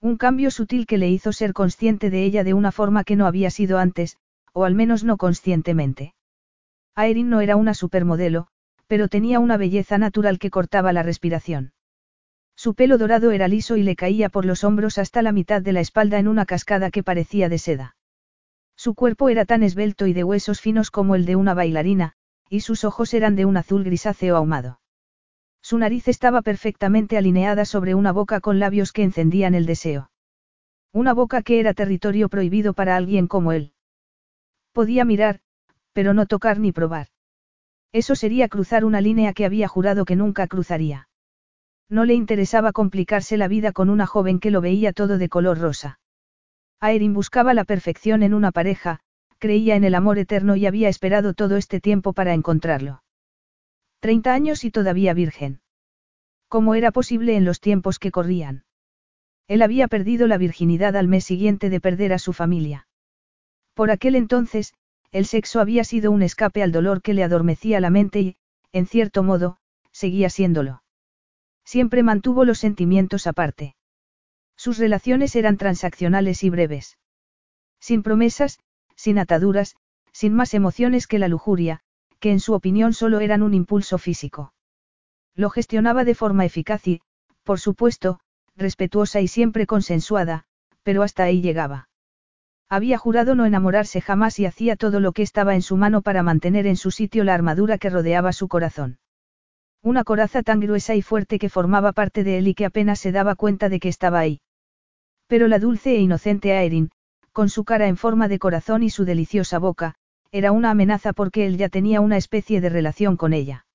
Un 0.06 0.18
cambio 0.18 0.52
sutil 0.52 0.86
que 0.86 1.00
le 1.00 1.10
hizo 1.10 1.34
ser 1.34 1.52
consciente 1.52 2.12
de 2.12 2.26
ella 2.26 2.44
de 2.44 2.54
una 2.54 2.72
forma 2.72 3.04
que 3.04 3.16
no 3.16 3.26
había 3.26 3.50
sido 3.50 3.80
antes, 3.80 4.18
o 4.54 4.64
al 4.64 4.76
menos 4.76 5.04
no 5.04 5.18
conscientemente. 5.18 6.14
Aerin 6.94 7.28
no 7.28 7.42
era 7.42 7.56
una 7.56 7.74
supermodelo, 7.74 8.46
pero 8.86 9.08
tenía 9.08 9.40
una 9.40 9.58
belleza 9.58 9.98
natural 9.98 10.38
que 10.38 10.52
cortaba 10.52 10.94
la 10.94 11.02
respiración. 11.02 11.74
Su 12.56 12.76
pelo 12.76 13.00
dorado 13.00 13.32
era 13.32 13.48
liso 13.48 13.78
y 13.78 13.82
le 13.82 13.96
caía 13.96 14.30
por 14.30 14.46
los 14.46 14.64
hombros 14.64 15.00
hasta 15.00 15.24
la 15.24 15.32
mitad 15.32 15.64
de 15.64 15.74
la 15.74 15.80
espalda 15.80 16.20
en 16.20 16.28
una 16.28 16.46
cascada 16.46 16.92
que 16.92 17.02
parecía 17.02 17.50
de 17.50 17.58
seda. 17.58 17.96
Su 18.76 18.94
cuerpo 18.94 19.30
era 19.30 19.46
tan 19.46 19.64
esbelto 19.64 20.06
y 20.06 20.14
de 20.14 20.24
huesos 20.24 20.62
finos 20.62 20.92
como 20.92 21.16
el 21.16 21.26
de 21.26 21.36
una 21.36 21.56
bailarina, 21.56 22.14
y 22.48 22.60
sus 22.60 22.84
ojos 22.84 23.16
eran 23.16 23.36
de 23.36 23.46
un 23.46 23.58
azul 23.58 23.84
grisáceo 23.84 24.38
ahumado. 24.38 24.80
Su 25.68 25.80
nariz 25.80 26.08
estaba 26.08 26.44
perfectamente 26.44 27.18
alineada 27.18 27.66
sobre 27.66 27.96
una 27.96 28.12
boca 28.12 28.40
con 28.40 28.60
labios 28.60 28.92
que 28.92 29.02
encendían 29.02 29.56
el 29.56 29.66
deseo. 29.66 30.12
Una 30.94 31.12
boca 31.12 31.42
que 31.42 31.60
era 31.60 31.74
territorio 31.74 32.30
prohibido 32.30 32.76
para 32.76 32.96
alguien 32.96 33.26
como 33.26 33.52
él. 33.52 33.74
Podía 34.74 35.06
mirar, 35.06 35.40
pero 35.92 36.14
no 36.14 36.28
tocar 36.28 36.60
ni 36.60 36.72
probar. 36.72 37.08
Eso 37.92 38.14
sería 38.14 38.48
cruzar 38.48 38.86
una 38.86 39.02
línea 39.02 39.34
que 39.34 39.44
había 39.44 39.68
jurado 39.68 40.06
que 40.06 40.16
nunca 40.16 40.46
cruzaría. 40.46 41.10
No 41.90 42.06
le 42.06 42.14
interesaba 42.14 42.72
complicarse 42.72 43.36
la 43.36 43.48
vida 43.48 43.72
con 43.72 43.90
una 43.90 44.06
joven 44.06 44.40
que 44.40 44.52
lo 44.52 44.62
veía 44.62 44.94
todo 44.94 45.18
de 45.18 45.30
color 45.30 45.58
rosa. 45.58 46.00
Aerin 46.80 47.16
buscaba 47.16 47.56
la 47.56 47.64
perfección 47.64 48.22
en 48.22 48.36
una 48.36 48.52
pareja, 48.52 49.00
creía 49.40 49.76
en 49.76 49.84
el 49.84 49.96
amor 49.96 50.20
eterno 50.20 50.56
y 50.58 50.68
había 50.68 50.90
esperado 50.90 51.34
todo 51.34 51.58
este 51.58 51.82
tiempo 51.82 52.14
para 52.14 52.36
encontrarlo. 52.36 53.02
Treinta 54.06 54.36
años 54.36 54.64
y 54.64 54.70
todavía 54.70 55.16
virgen. 55.16 55.62
¿Cómo 56.48 56.76
era 56.76 56.92
posible 56.92 57.36
en 57.38 57.44
los 57.44 57.60
tiempos 57.60 57.98
que 57.98 58.12
corrían? 58.12 58.64
Él 59.48 59.64
había 59.64 59.88
perdido 59.88 60.28
la 60.28 60.38
virginidad 60.38 60.96
al 60.96 61.08
mes 61.08 61.24
siguiente 61.24 61.72
de 61.72 61.82
perder 61.82 62.14
a 62.14 62.20
su 62.20 62.32
familia. 62.32 62.88
Por 63.74 63.90
aquel 63.90 64.14
entonces, 64.16 64.76
el 65.12 65.26
sexo 65.26 65.60
había 65.60 65.84
sido 65.84 66.12
un 66.12 66.22
escape 66.22 66.62
al 66.62 66.72
dolor 66.72 67.02
que 67.02 67.16
le 67.16 67.24
adormecía 67.24 67.80
la 67.80 67.90
mente 67.90 68.20
y, 68.20 68.36
en 68.74 68.86
cierto 68.86 69.24
modo, 69.24 69.58
seguía 69.92 70.30
siéndolo. 70.30 70.84
Siempre 71.64 72.04
mantuvo 72.04 72.46
los 72.46 72.60
sentimientos 72.60 73.26
aparte. 73.26 73.76
Sus 74.56 74.78
relaciones 74.78 75.36
eran 75.36 75.58
transaccionales 75.58 76.44
y 76.44 76.52
breves. 76.52 77.00
Sin 77.80 78.04
promesas, 78.04 78.60
sin 78.96 79.18
ataduras, 79.18 79.76
sin 80.12 80.36
más 80.36 80.54
emociones 80.54 81.08
que 81.08 81.18
la 81.18 81.28
lujuria, 81.28 81.82
que 82.26 82.32
en 82.32 82.40
su 82.40 82.56
opinión 82.56 82.94
solo 82.94 83.20
eran 83.20 83.44
un 83.44 83.54
impulso 83.54 84.00
físico. 84.00 84.52
Lo 85.36 85.52
gestionaba 85.52 86.04
de 86.04 86.16
forma 86.16 86.44
eficaz 86.44 86.88
y, 86.88 87.02
por 87.44 87.60
supuesto, 87.60 88.20
respetuosa 88.56 89.22
y 89.22 89.28
siempre 89.28 89.68
consensuada, 89.68 90.46
pero 90.82 91.04
hasta 91.04 91.22
ahí 91.22 91.44
llegaba. 91.44 91.88
Había 92.68 92.98
jurado 92.98 93.36
no 93.36 93.46
enamorarse 93.46 94.02
jamás 94.02 94.40
y 94.40 94.48
hacía 94.48 94.76
todo 94.76 95.00
lo 95.00 95.12
que 95.12 95.22
estaba 95.22 95.54
en 95.54 95.62
su 95.62 95.78
mano 95.78 96.02
para 96.02 96.24
mantener 96.24 96.66
en 96.66 96.78
su 96.78 96.90
sitio 96.90 97.24
la 97.24 97.36
armadura 97.36 97.78
que 97.78 97.92
rodeaba 97.92 98.34
su 98.34 98.48
corazón. 98.48 98.98
Una 99.84 100.04
coraza 100.04 100.42
tan 100.42 100.60
gruesa 100.60 100.96
y 100.96 101.04
fuerte 101.04 101.38
que 101.38 101.50
formaba 101.50 101.92
parte 101.94 102.24
de 102.24 102.40
él 102.40 102.48
y 102.48 102.56
que 102.56 102.66
apenas 102.66 102.98
se 102.98 103.12
daba 103.12 103.36
cuenta 103.36 103.70
de 103.70 103.80
que 103.80 103.90
estaba 103.90 104.18
ahí. 104.18 104.42
Pero 105.28 105.48
la 105.48 105.60
dulce 105.60 105.92
e 105.92 106.00
inocente 106.00 106.54
Aerin, 106.54 106.90
con 107.34 107.50
su 107.50 107.66
cara 107.66 107.88
en 107.88 107.98
forma 107.98 108.28
de 108.28 108.40
corazón 108.40 108.82
y 108.82 108.90
su 108.90 109.06
deliciosa 109.06 109.60
boca, 109.60 109.94
era 110.36 110.52
una 110.52 110.72
amenaza 110.72 111.14
porque 111.14 111.46
él 111.46 111.56
ya 111.56 111.70
tenía 111.70 112.02
una 112.02 112.18
especie 112.18 112.60
de 112.60 112.68
relación 112.68 113.16
con 113.16 113.32
ella. 113.32 113.66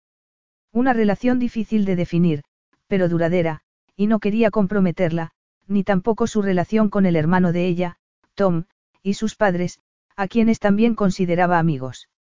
Una 0.73 0.92
relación 0.92 1.38
difícil 1.38 1.87
de 1.87 1.96
definir, 1.96 2.42
pero 2.87 3.09
duradera, 3.09 3.62
y 3.96 4.09
no 4.09 4.18
quería 4.18 4.51
comprometerla, 4.51 5.31
ni 5.68 5.85
tampoco 5.85 6.27
su 6.27 6.42
relación 6.42 6.90
con 6.90 7.07
el 7.07 7.16
hermano 7.16 7.53
de 7.53 7.66
ella, 7.66 7.96
Tom, 8.35 8.64
y 9.03 9.14
sus 9.14 9.37
padres, 9.37 9.81
a 10.16 10.29
quienes 10.29 10.59
también 10.59 10.94
consideraba 10.94 11.59
amigos. 11.59 12.11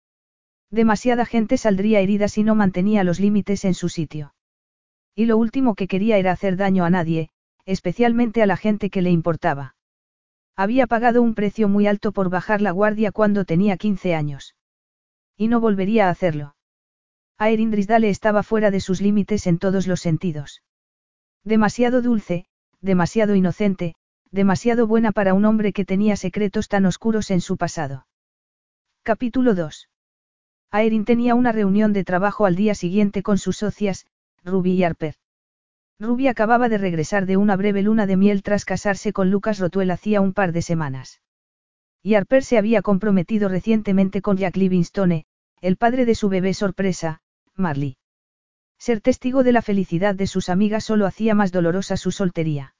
Demasiada 0.70 1.26
gente 1.26 1.58
saldría 1.58 2.00
herida 2.00 2.26
si 2.26 2.42
no 2.42 2.54
mantenía 2.54 3.04
los 3.04 3.20
límites 3.20 3.66
en 3.66 3.74
su 3.74 3.90
sitio. 3.90 4.32
Y 5.14 5.26
lo 5.26 5.36
último 5.36 5.74
que 5.74 5.86
quería 5.86 6.16
era 6.16 6.32
hacer 6.32 6.56
daño 6.56 6.86
a 6.86 6.90
nadie, 6.90 7.28
especialmente 7.66 8.42
a 8.42 8.46
la 8.46 8.56
gente 8.56 8.88
que 8.88 9.02
le 9.02 9.10
importaba. 9.10 9.74
Había 10.62 10.86
pagado 10.86 11.22
un 11.22 11.34
precio 11.34 11.70
muy 11.70 11.86
alto 11.86 12.12
por 12.12 12.28
bajar 12.28 12.60
la 12.60 12.70
guardia 12.70 13.12
cuando 13.12 13.46
tenía 13.46 13.78
15 13.78 14.14
años. 14.14 14.54
Y 15.34 15.48
no 15.48 15.58
volvería 15.58 16.08
a 16.08 16.10
hacerlo. 16.10 16.54
Aerin 17.38 17.70
Drisdale 17.70 18.10
estaba 18.10 18.42
fuera 18.42 18.70
de 18.70 18.80
sus 18.80 19.00
límites 19.00 19.46
en 19.46 19.58
todos 19.58 19.86
los 19.86 20.02
sentidos. 20.02 20.62
Demasiado 21.44 22.02
dulce, 22.02 22.44
demasiado 22.82 23.34
inocente, 23.34 23.94
demasiado 24.30 24.86
buena 24.86 25.12
para 25.12 25.32
un 25.32 25.46
hombre 25.46 25.72
que 25.72 25.86
tenía 25.86 26.14
secretos 26.16 26.68
tan 26.68 26.84
oscuros 26.84 27.30
en 27.30 27.40
su 27.40 27.56
pasado. 27.56 28.06
Capítulo 29.02 29.54
2. 29.54 29.88
Aerin 30.70 31.06
tenía 31.06 31.34
una 31.36 31.52
reunión 31.52 31.94
de 31.94 32.04
trabajo 32.04 32.44
al 32.44 32.54
día 32.54 32.74
siguiente 32.74 33.22
con 33.22 33.38
sus 33.38 33.56
socias, 33.56 34.04
Ruby 34.44 34.72
y 34.72 34.84
Harper. 34.84 35.14
Ruby 36.00 36.28
acababa 36.28 36.70
de 36.70 36.78
regresar 36.78 37.26
de 37.26 37.36
una 37.36 37.56
breve 37.56 37.82
luna 37.82 38.06
de 38.06 38.16
miel 38.16 38.42
tras 38.42 38.64
casarse 38.64 39.12
con 39.12 39.30
Lucas 39.30 39.58
Rotuel 39.58 39.90
hacía 39.90 40.22
un 40.22 40.32
par 40.32 40.52
de 40.52 40.62
semanas. 40.62 41.20
Y 42.02 42.14
Harper 42.14 42.42
se 42.42 42.56
había 42.56 42.80
comprometido 42.80 43.50
recientemente 43.50 44.22
con 44.22 44.38
Jack 44.38 44.56
Livingstone, 44.56 45.26
el 45.60 45.76
padre 45.76 46.06
de 46.06 46.14
su 46.14 46.30
bebé 46.30 46.54
sorpresa, 46.54 47.20
Marley. 47.54 47.98
Ser 48.78 49.02
testigo 49.02 49.44
de 49.44 49.52
la 49.52 49.60
felicidad 49.60 50.14
de 50.14 50.26
sus 50.26 50.48
amigas 50.48 50.84
solo 50.84 51.04
hacía 51.04 51.34
más 51.34 51.52
dolorosa 51.52 51.98
su 51.98 52.12
soltería. 52.12 52.74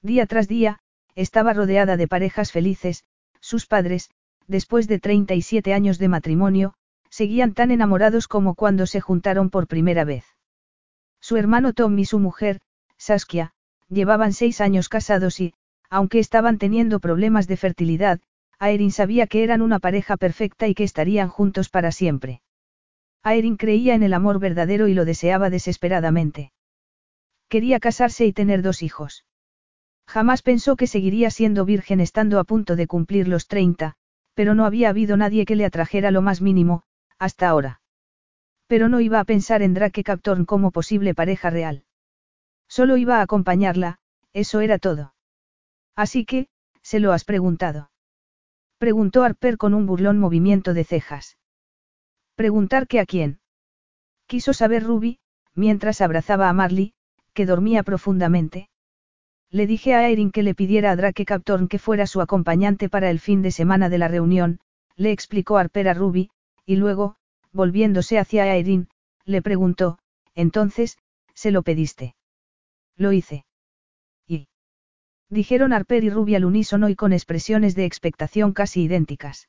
Día 0.00 0.26
tras 0.26 0.46
día, 0.46 0.78
estaba 1.16 1.52
rodeada 1.52 1.96
de 1.96 2.06
parejas 2.06 2.52
felices, 2.52 3.02
sus 3.40 3.66
padres, 3.66 4.08
después 4.46 4.86
de 4.86 5.00
37 5.00 5.74
años 5.74 5.98
de 5.98 6.06
matrimonio, 6.06 6.74
seguían 7.10 7.54
tan 7.54 7.72
enamorados 7.72 8.28
como 8.28 8.54
cuando 8.54 8.86
se 8.86 9.00
juntaron 9.00 9.50
por 9.50 9.66
primera 9.66 10.04
vez. 10.04 10.35
Su 11.20 11.36
hermano 11.36 11.72
Tom 11.72 11.98
y 11.98 12.04
su 12.04 12.18
mujer, 12.18 12.60
Saskia, 12.96 13.52
llevaban 13.88 14.32
seis 14.32 14.60
años 14.60 14.88
casados 14.88 15.40
y, 15.40 15.54
aunque 15.90 16.18
estaban 16.18 16.58
teniendo 16.58 17.00
problemas 17.00 17.46
de 17.46 17.56
fertilidad, 17.56 18.20
Aerin 18.58 18.90
sabía 18.90 19.26
que 19.26 19.44
eran 19.44 19.60
una 19.62 19.78
pareja 19.78 20.16
perfecta 20.16 20.66
y 20.66 20.74
que 20.74 20.84
estarían 20.84 21.28
juntos 21.28 21.68
para 21.68 21.92
siempre. 21.92 22.40
Aerin 23.22 23.56
creía 23.56 23.94
en 23.94 24.02
el 24.02 24.14
amor 24.14 24.38
verdadero 24.38 24.88
y 24.88 24.94
lo 24.94 25.04
deseaba 25.04 25.50
desesperadamente. 25.50 26.52
Quería 27.48 27.80
casarse 27.80 28.24
y 28.26 28.32
tener 28.32 28.62
dos 28.62 28.82
hijos. 28.82 29.24
Jamás 30.06 30.42
pensó 30.42 30.76
que 30.76 30.86
seguiría 30.86 31.30
siendo 31.30 31.64
virgen 31.64 32.00
estando 32.00 32.38
a 32.38 32.44
punto 32.44 32.76
de 32.76 32.86
cumplir 32.86 33.28
los 33.28 33.48
30, 33.48 33.96
pero 34.34 34.54
no 34.54 34.64
había 34.64 34.88
habido 34.88 35.16
nadie 35.16 35.44
que 35.44 35.56
le 35.56 35.64
atrajera 35.64 36.10
lo 36.10 36.22
más 36.22 36.40
mínimo, 36.40 36.82
hasta 37.18 37.48
ahora. 37.48 37.80
Pero 38.66 38.88
no 38.88 39.00
iba 39.00 39.20
a 39.20 39.24
pensar 39.24 39.62
en 39.62 39.74
Drake 39.74 40.02
Captorn 40.02 40.44
como 40.44 40.70
posible 40.70 41.14
pareja 41.14 41.50
real. 41.50 41.84
Solo 42.68 42.96
iba 42.96 43.18
a 43.18 43.22
acompañarla, 43.22 43.98
eso 44.32 44.60
era 44.60 44.78
todo. 44.78 45.14
Así 45.94 46.24
que, 46.24 46.48
¿se 46.82 47.00
lo 47.00 47.12
has 47.12 47.24
preguntado? 47.24 47.90
Preguntó 48.78 49.22
Harper 49.22 49.56
con 49.56 49.72
un 49.72 49.86
burlón 49.86 50.18
movimiento 50.18 50.74
de 50.74 50.84
cejas. 50.84 51.38
¿Preguntar 52.34 52.86
qué 52.86 53.00
a 53.00 53.06
quién? 53.06 53.40
Quiso 54.26 54.52
saber 54.52 54.82
Ruby, 54.82 55.20
mientras 55.54 56.00
abrazaba 56.00 56.48
a 56.48 56.52
Marley, 56.52 56.92
que 57.32 57.46
dormía 57.46 57.82
profundamente. 57.82 58.68
Le 59.50 59.66
dije 59.66 59.94
a 59.94 60.08
Erin 60.08 60.32
que 60.32 60.42
le 60.42 60.54
pidiera 60.54 60.90
a 60.90 60.96
Drake 60.96 61.24
Captorn 61.24 61.68
que 61.68 61.78
fuera 61.78 62.06
su 62.06 62.20
acompañante 62.20 62.88
para 62.88 63.10
el 63.10 63.20
fin 63.20 63.42
de 63.42 63.52
semana 63.52 63.88
de 63.88 63.98
la 63.98 64.08
reunión, 64.08 64.60
le 64.96 65.12
explicó 65.12 65.56
Harper 65.56 65.88
a 65.88 65.94
Ruby, 65.94 66.30
y 66.66 66.76
luego, 66.76 67.16
volviéndose 67.56 68.18
hacia 68.20 68.54
Erin, 68.54 68.88
le 69.24 69.42
preguntó, 69.42 69.98
entonces, 70.34 70.98
¿se 71.34 71.50
lo 71.50 71.62
pediste? 71.62 72.14
Lo 72.96 73.12
hice. 73.12 73.44
¿Y? 74.28 74.48
Dijeron 75.28 75.72
Harper 75.72 76.04
y 76.04 76.10
Ruby 76.10 76.36
al 76.36 76.44
unísono 76.44 76.88
y 76.88 76.94
con 76.94 77.12
expresiones 77.12 77.74
de 77.74 77.84
expectación 77.84 78.52
casi 78.52 78.82
idénticas. 78.82 79.48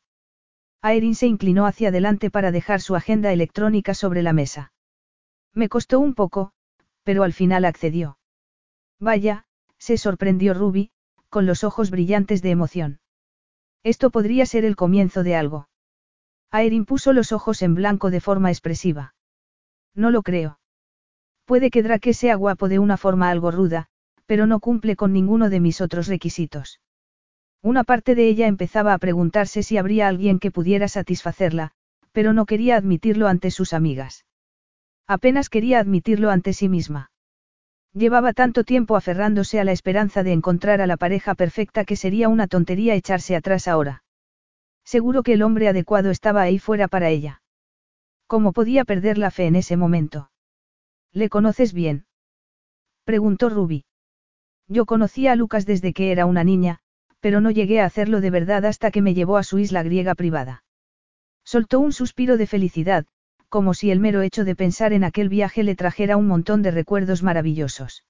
Aerin 0.81 1.15
se 1.15 1.27
inclinó 1.27 1.65
hacia 1.65 1.89
adelante 1.89 2.31
para 2.31 2.51
dejar 2.51 2.81
su 2.81 2.95
agenda 2.95 3.31
electrónica 3.31 3.93
sobre 3.93 4.23
la 4.23 4.33
mesa. 4.33 4.71
Me 5.53 5.69
costó 5.69 5.99
un 5.99 6.13
poco, 6.13 6.51
pero 7.03 7.23
al 7.23 7.33
final 7.33 7.65
accedió. 7.65 8.17
Vaya, 8.99 9.45
se 9.77 9.97
sorprendió 9.97 10.53
Ruby, 10.53 10.91
con 11.29 11.45
los 11.45 11.63
ojos 11.63 11.91
brillantes 11.91 12.41
de 12.41 12.51
emoción. 12.51 12.99
Esto 13.83 14.09
podría 14.09 14.45
ser 14.45 14.65
el 14.65 14.75
comienzo 14.75 15.23
de 15.23 15.35
algo. 15.35 15.67
Aerin 16.51 16.85
puso 16.85 17.13
los 17.13 17.31
ojos 17.31 17.61
en 17.61 17.75
blanco 17.75 18.09
de 18.09 18.21
forma 18.21 18.49
expresiva. 18.49 19.13
No 19.93 20.11
lo 20.11 20.21
creo. 20.21 20.59
Puede 21.45 21.69
que 21.69 21.83
Drake 21.83 22.13
sea 22.13 22.35
guapo 22.35 22.69
de 22.69 22.79
una 22.79 22.97
forma 22.97 23.29
algo 23.29 23.51
ruda, 23.51 23.87
pero 24.25 24.47
no 24.47 24.59
cumple 24.59 24.95
con 24.95 25.13
ninguno 25.13 25.49
de 25.49 25.59
mis 25.59 25.81
otros 25.81 26.07
requisitos. 26.07 26.81
Una 27.61 27.83
parte 27.83 28.15
de 28.15 28.27
ella 28.27 28.47
empezaba 28.47 28.93
a 28.93 28.97
preguntarse 28.97 29.63
si 29.63 29.77
habría 29.77 30.07
alguien 30.07 30.39
que 30.39 30.51
pudiera 30.51 30.87
satisfacerla, 30.87 31.71
pero 32.11 32.33
no 32.33 32.45
quería 32.45 32.77
admitirlo 32.77 33.27
ante 33.27 33.51
sus 33.51 33.73
amigas. 33.73 34.25
Apenas 35.07 35.49
quería 35.49 35.79
admitirlo 35.79 36.29
ante 36.29 36.53
sí 36.53 36.69
misma. 36.69 37.11
Llevaba 37.93 38.33
tanto 38.33 38.63
tiempo 38.63 38.95
aferrándose 38.95 39.59
a 39.59 39.63
la 39.63 39.71
esperanza 39.71 40.23
de 40.23 40.33
encontrar 40.33 40.81
a 40.81 40.87
la 40.87 40.97
pareja 40.97 41.33
perfecta 41.33 41.85
que 41.85 41.95
sería 41.95 42.29
una 42.29 42.47
tontería 42.47 42.93
echarse 42.93 43.35
atrás 43.35 43.67
ahora. 43.67 44.03
Seguro 44.87 45.21
que 45.21 45.33
el 45.33 45.41
hombre 45.41 45.67
adecuado 45.67 46.11
estaba 46.11 46.41
ahí 46.43 46.59
fuera 46.59 46.87
para 46.87 47.09
ella. 47.09 47.41
¿Cómo 48.25 48.53
podía 48.53 48.85
perder 48.85 49.17
la 49.17 49.31
fe 49.31 49.45
en 49.47 49.57
ese 49.57 49.75
momento? 49.75 50.31
¿Le 51.11 51.27
conoces 51.27 51.73
bien? 51.73 52.05
Preguntó 53.03 53.49
Ruby. 53.49 53.83
Yo 54.69 54.85
conocía 54.85 55.33
a 55.33 55.35
Lucas 55.35 55.65
desde 55.65 55.91
que 55.91 56.13
era 56.13 56.25
una 56.25 56.45
niña, 56.45 56.79
pero 57.19 57.41
no 57.41 57.51
llegué 57.51 57.81
a 57.81 57.85
hacerlo 57.85 58.21
de 58.21 58.29
verdad 58.29 58.63
hasta 58.63 58.89
que 58.89 59.01
me 59.01 59.13
llevó 59.13 59.35
a 59.35 59.43
su 59.43 59.59
isla 59.59 59.83
griega 59.83 60.15
privada. 60.15 60.63
Soltó 61.43 61.81
un 61.81 61.91
suspiro 61.91 62.37
de 62.37 62.47
felicidad, 62.47 63.05
como 63.49 63.73
si 63.73 63.91
el 63.91 63.99
mero 63.99 64.21
hecho 64.21 64.45
de 64.45 64.55
pensar 64.55 64.93
en 64.93 65.03
aquel 65.03 65.27
viaje 65.27 65.63
le 65.63 65.75
trajera 65.75 66.15
un 66.15 66.27
montón 66.27 66.61
de 66.61 66.71
recuerdos 66.71 67.23
maravillosos. 67.23 68.05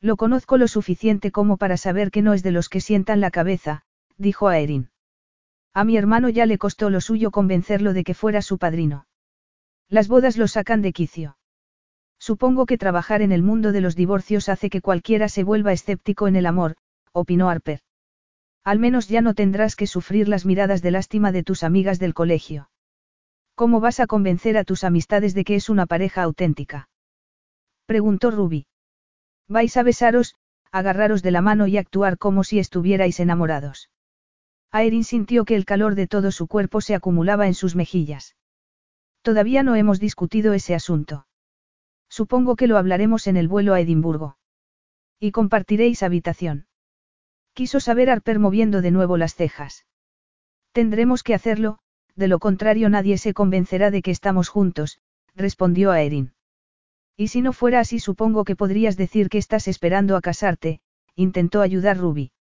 Lo 0.00 0.16
conozco 0.16 0.58
lo 0.58 0.66
suficiente 0.66 1.30
como 1.30 1.58
para 1.58 1.76
saber 1.76 2.10
que 2.10 2.22
no 2.22 2.34
es 2.34 2.42
de 2.42 2.50
los 2.50 2.68
que 2.68 2.80
sientan 2.80 3.20
la 3.20 3.30
cabeza, 3.30 3.84
dijo 4.18 4.48
a 4.48 4.58
Erin. 4.58 4.91
A 5.74 5.84
mi 5.84 5.96
hermano 5.96 6.28
ya 6.28 6.46
le 6.46 6.58
costó 6.58 6.90
lo 6.90 7.00
suyo 7.00 7.30
convencerlo 7.30 7.92
de 7.92 8.04
que 8.04 8.14
fuera 8.14 8.42
su 8.42 8.58
padrino. 8.58 9.06
Las 9.88 10.08
bodas 10.08 10.36
lo 10.36 10.48
sacan 10.48 10.82
de 10.82 10.92
quicio. 10.92 11.36
Supongo 12.18 12.66
que 12.66 12.78
trabajar 12.78 13.22
en 13.22 13.32
el 13.32 13.42
mundo 13.42 13.72
de 13.72 13.80
los 13.80 13.96
divorcios 13.96 14.48
hace 14.48 14.70
que 14.70 14.80
cualquiera 14.80 15.28
se 15.28 15.44
vuelva 15.44 15.72
escéptico 15.72 16.28
en 16.28 16.36
el 16.36 16.46
amor, 16.46 16.76
opinó 17.12 17.48
Harper. 17.48 17.80
Al 18.64 18.78
menos 18.78 19.08
ya 19.08 19.22
no 19.22 19.34
tendrás 19.34 19.74
que 19.74 19.86
sufrir 19.86 20.28
las 20.28 20.46
miradas 20.46 20.82
de 20.82 20.92
lástima 20.92 21.32
de 21.32 21.42
tus 21.42 21.64
amigas 21.64 21.98
del 21.98 22.14
colegio. 22.14 22.70
¿Cómo 23.54 23.80
vas 23.80 24.00
a 24.00 24.06
convencer 24.06 24.56
a 24.56 24.64
tus 24.64 24.84
amistades 24.84 25.34
de 25.34 25.44
que 25.44 25.56
es 25.56 25.68
una 25.68 25.86
pareja 25.86 26.22
auténtica? 26.22 26.88
Preguntó 27.86 28.30
Ruby. 28.30 28.66
Vais 29.48 29.76
a 29.76 29.82
besaros, 29.82 30.36
agarraros 30.70 31.22
de 31.22 31.32
la 31.32 31.42
mano 31.42 31.66
y 31.66 31.76
actuar 31.76 32.18
como 32.18 32.44
si 32.44 32.58
estuvierais 32.58 33.20
enamorados. 33.20 33.90
Aerin 34.72 35.04
sintió 35.04 35.44
que 35.44 35.54
el 35.54 35.66
calor 35.66 35.94
de 35.94 36.06
todo 36.06 36.32
su 36.32 36.46
cuerpo 36.46 36.80
se 36.80 36.94
acumulaba 36.94 37.46
en 37.46 37.54
sus 37.54 37.76
mejillas. 37.76 38.36
Todavía 39.20 39.62
no 39.62 39.76
hemos 39.76 40.00
discutido 40.00 40.54
ese 40.54 40.74
asunto. 40.74 41.26
Supongo 42.08 42.56
que 42.56 42.66
lo 42.66 42.78
hablaremos 42.78 43.26
en 43.26 43.36
el 43.36 43.48
vuelo 43.48 43.74
a 43.74 43.80
Edimburgo. 43.80 44.38
Y 45.20 45.30
compartiréis 45.30 46.02
habitación. 46.02 46.66
Quiso 47.52 47.80
saber 47.80 48.08
Harper 48.08 48.38
moviendo 48.38 48.80
de 48.80 48.90
nuevo 48.90 49.18
las 49.18 49.34
cejas. 49.34 49.84
Tendremos 50.72 51.22
que 51.22 51.34
hacerlo, 51.34 51.78
de 52.16 52.28
lo 52.28 52.38
contrario 52.38 52.88
nadie 52.88 53.18
se 53.18 53.34
convencerá 53.34 53.90
de 53.90 54.00
que 54.00 54.10
estamos 54.10 54.48
juntos, 54.48 55.00
respondió 55.34 55.90
Aerin. 55.90 56.32
Y 57.14 57.28
si 57.28 57.42
no 57.42 57.52
fuera 57.52 57.80
así 57.80 57.98
supongo 57.98 58.44
que 58.44 58.56
podrías 58.56 58.96
decir 58.96 59.28
que 59.28 59.38
estás 59.38 59.68
esperando 59.68 60.16
a 60.16 60.22
casarte, 60.22 60.80
intentó 61.14 61.60
ayudar 61.60 61.98
Ruby. 61.98 62.32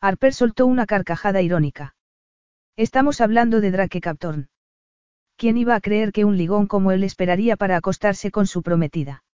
Harper 0.00 0.32
soltó 0.32 0.66
una 0.66 0.86
carcajada 0.86 1.42
irónica. 1.42 1.94
Estamos 2.76 3.20
hablando 3.20 3.60
de 3.60 3.70
Drake 3.70 4.00
Captorn. 4.00 4.48
¿Quién 5.36 5.58
iba 5.58 5.74
a 5.74 5.80
creer 5.80 6.12
que 6.12 6.24
un 6.24 6.38
ligón 6.38 6.66
como 6.66 6.90
él 6.90 7.04
esperaría 7.04 7.56
para 7.56 7.76
acostarse 7.76 8.30
con 8.30 8.46
su 8.46 8.62
prometida? 8.62 9.24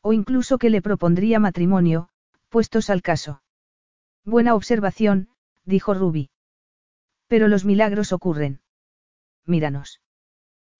O 0.00 0.12
incluso 0.12 0.58
que 0.58 0.70
le 0.70 0.82
propondría 0.82 1.40
matrimonio, 1.40 2.10
puestos 2.48 2.90
al 2.90 3.02
caso. 3.02 3.42
Buena 4.24 4.54
observación, 4.54 5.30
dijo 5.64 5.94
Ruby. 5.94 6.30
Pero 7.26 7.48
los 7.48 7.64
milagros 7.64 8.12
ocurren. 8.12 8.60
míranos. 9.44 10.00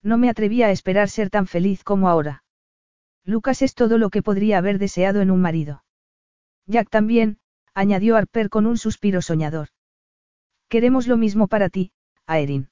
No 0.01 0.17
me 0.17 0.29
atrevía 0.29 0.67
a 0.67 0.71
esperar 0.71 1.09
ser 1.09 1.29
tan 1.29 1.45
feliz 1.45 1.83
como 1.83 2.07
ahora. 2.07 2.43
Lucas 3.25 3.61
es 3.61 3.75
todo 3.75 3.97
lo 3.97 4.09
que 4.09 4.23
podría 4.23 4.59
haber 4.59 4.79
deseado 4.79 5.21
en 5.21 5.29
un 5.29 5.41
marido. 5.41 5.83
Jack 6.67 6.89
también, 6.89 7.39
añadió 7.73 8.15
Harper 8.15 8.49
con 8.49 8.65
un 8.65 8.77
suspiro 8.77 9.21
soñador. 9.21 9.69
Queremos 10.67 11.07
lo 11.07 11.17
mismo 11.17 11.47
para 11.47 11.69
ti, 11.69 11.91
Aerin. 12.25 12.69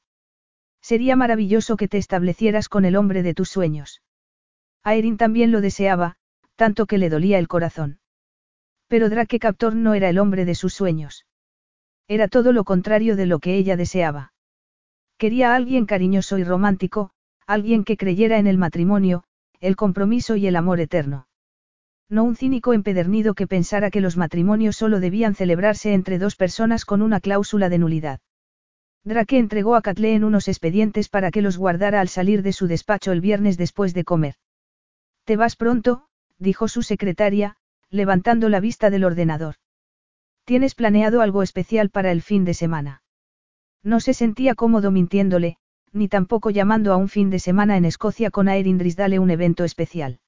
Sería 0.81 1.15
maravilloso 1.15 1.77
que 1.77 1.87
te 1.87 1.97
establecieras 1.97 2.69
con 2.69 2.85
el 2.85 2.95
hombre 2.95 3.23
de 3.23 3.33
tus 3.33 3.49
sueños. 3.49 4.01
Aerin 4.83 5.17
también 5.17 5.51
lo 5.51 5.61
deseaba, 5.61 6.17
tanto 6.55 6.85
que 6.85 6.97
le 6.97 7.09
dolía 7.09 7.39
el 7.39 7.47
corazón. 7.47 7.99
Pero 8.87 9.09
Drake 9.09 9.39
Captor 9.39 9.75
no 9.75 9.93
era 9.93 10.09
el 10.09 10.17
hombre 10.17 10.45
de 10.45 10.55
sus 10.55 10.73
sueños. 10.73 11.25
Era 12.07 12.27
todo 12.27 12.53
lo 12.53 12.63
contrario 12.63 13.15
de 13.15 13.25
lo 13.25 13.39
que 13.39 13.55
ella 13.55 13.75
deseaba. 13.75 14.33
Quería 15.17 15.51
a 15.51 15.55
alguien 15.55 15.85
cariñoso 15.85 16.37
y 16.37 16.43
romántico, 16.43 17.11
alguien 17.45 17.83
que 17.83 17.97
creyera 17.97 18.37
en 18.37 18.47
el 18.47 18.57
matrimonio, 18.57 19.23
el 19.59 19.75
compromiso 19.75 20.35
y 20.35 20.47
el 20.47 20.55
amor 20.55 20.79
eterno. 20.79 21.26
No 22.09 22.23
un 22.23 22.35
cínico 22.35 22.73
empedernido 22.73 23.33
que 23.33 23.47
pensara 23.47 23.91
que 23.91 24.01
los 24.01 24.15
matrimonios 24.15 24.77
solo 24.77 24.99
debían 24.99 25.35
celebrarse 25.35 25.93
entre 25.93 26.19
dos 26.19 26.35
personas 26.35 26.85
con 26.85 27.01
una 27.01 27.19
cláusula 27.19 27.67
de 27.67 27.77
nulidad. 27.77 28.19
Drake 29.03 29.37
entregó 29.37 29.75
a 29.75 29.81
Kathleen 29.81 30.23
unos 30.23 30.47
expedientes 30.47 31.09
para 31.09 31.31
que 31.31 31.41
los 31.41 31.57
guardara 31.57 31.99
al 31.99 32.07
salir 32.07 32.43
de 32.43 32.53
su 32.53 32.67
despacho 32.67 33.11
el 33.11 33.21
viernes 33.21 33.57
después 33.57 33.93
de 33.93 34.03
comer. 34.03 34.35
Te 35.25 35.35
vas 35.35 35.55
pronto, 35.55 36.07
dijo 36.39 36.67
su 36.67 36.81
secretaria, 36.81 37.57
levantando 37.89 38.49
la 38.49 38.59
vista 38.59 38.89
del 38.89 39.03
ordenador. 39.03 39.55
¿Tienes 40.45 40.75
planeado 40.75 41.21
algo 41.21 41.43
especial 41.43 41.89
para 41.89 42.11
el 42.11 42.21
fin 42.21 42.45
de 42.45 42.53
semana? 42.53 43.01
No 43.83 43.99
se 43.99 44.13
sentía 44.13 44.55
cómodo 44.55 44.91
mintiéndole, 44.91 45.57
ni 45.91 46.07
tampoco 46.07 46.49
llamando 46.49 46.93
a 46.93 46.97
un 46.97 47.09
fin 47.09 47.29
de 47.29 47.39
semana 47.39 47.75
en 47.75 47.85
Escocia 47.85 48.31
con 48.31 48.47
Aerin 48.47 48.77
Drisdale 48.77 49.19
un 49.19 49.29
evento 49.29 49.63
especial. 49.65 50.19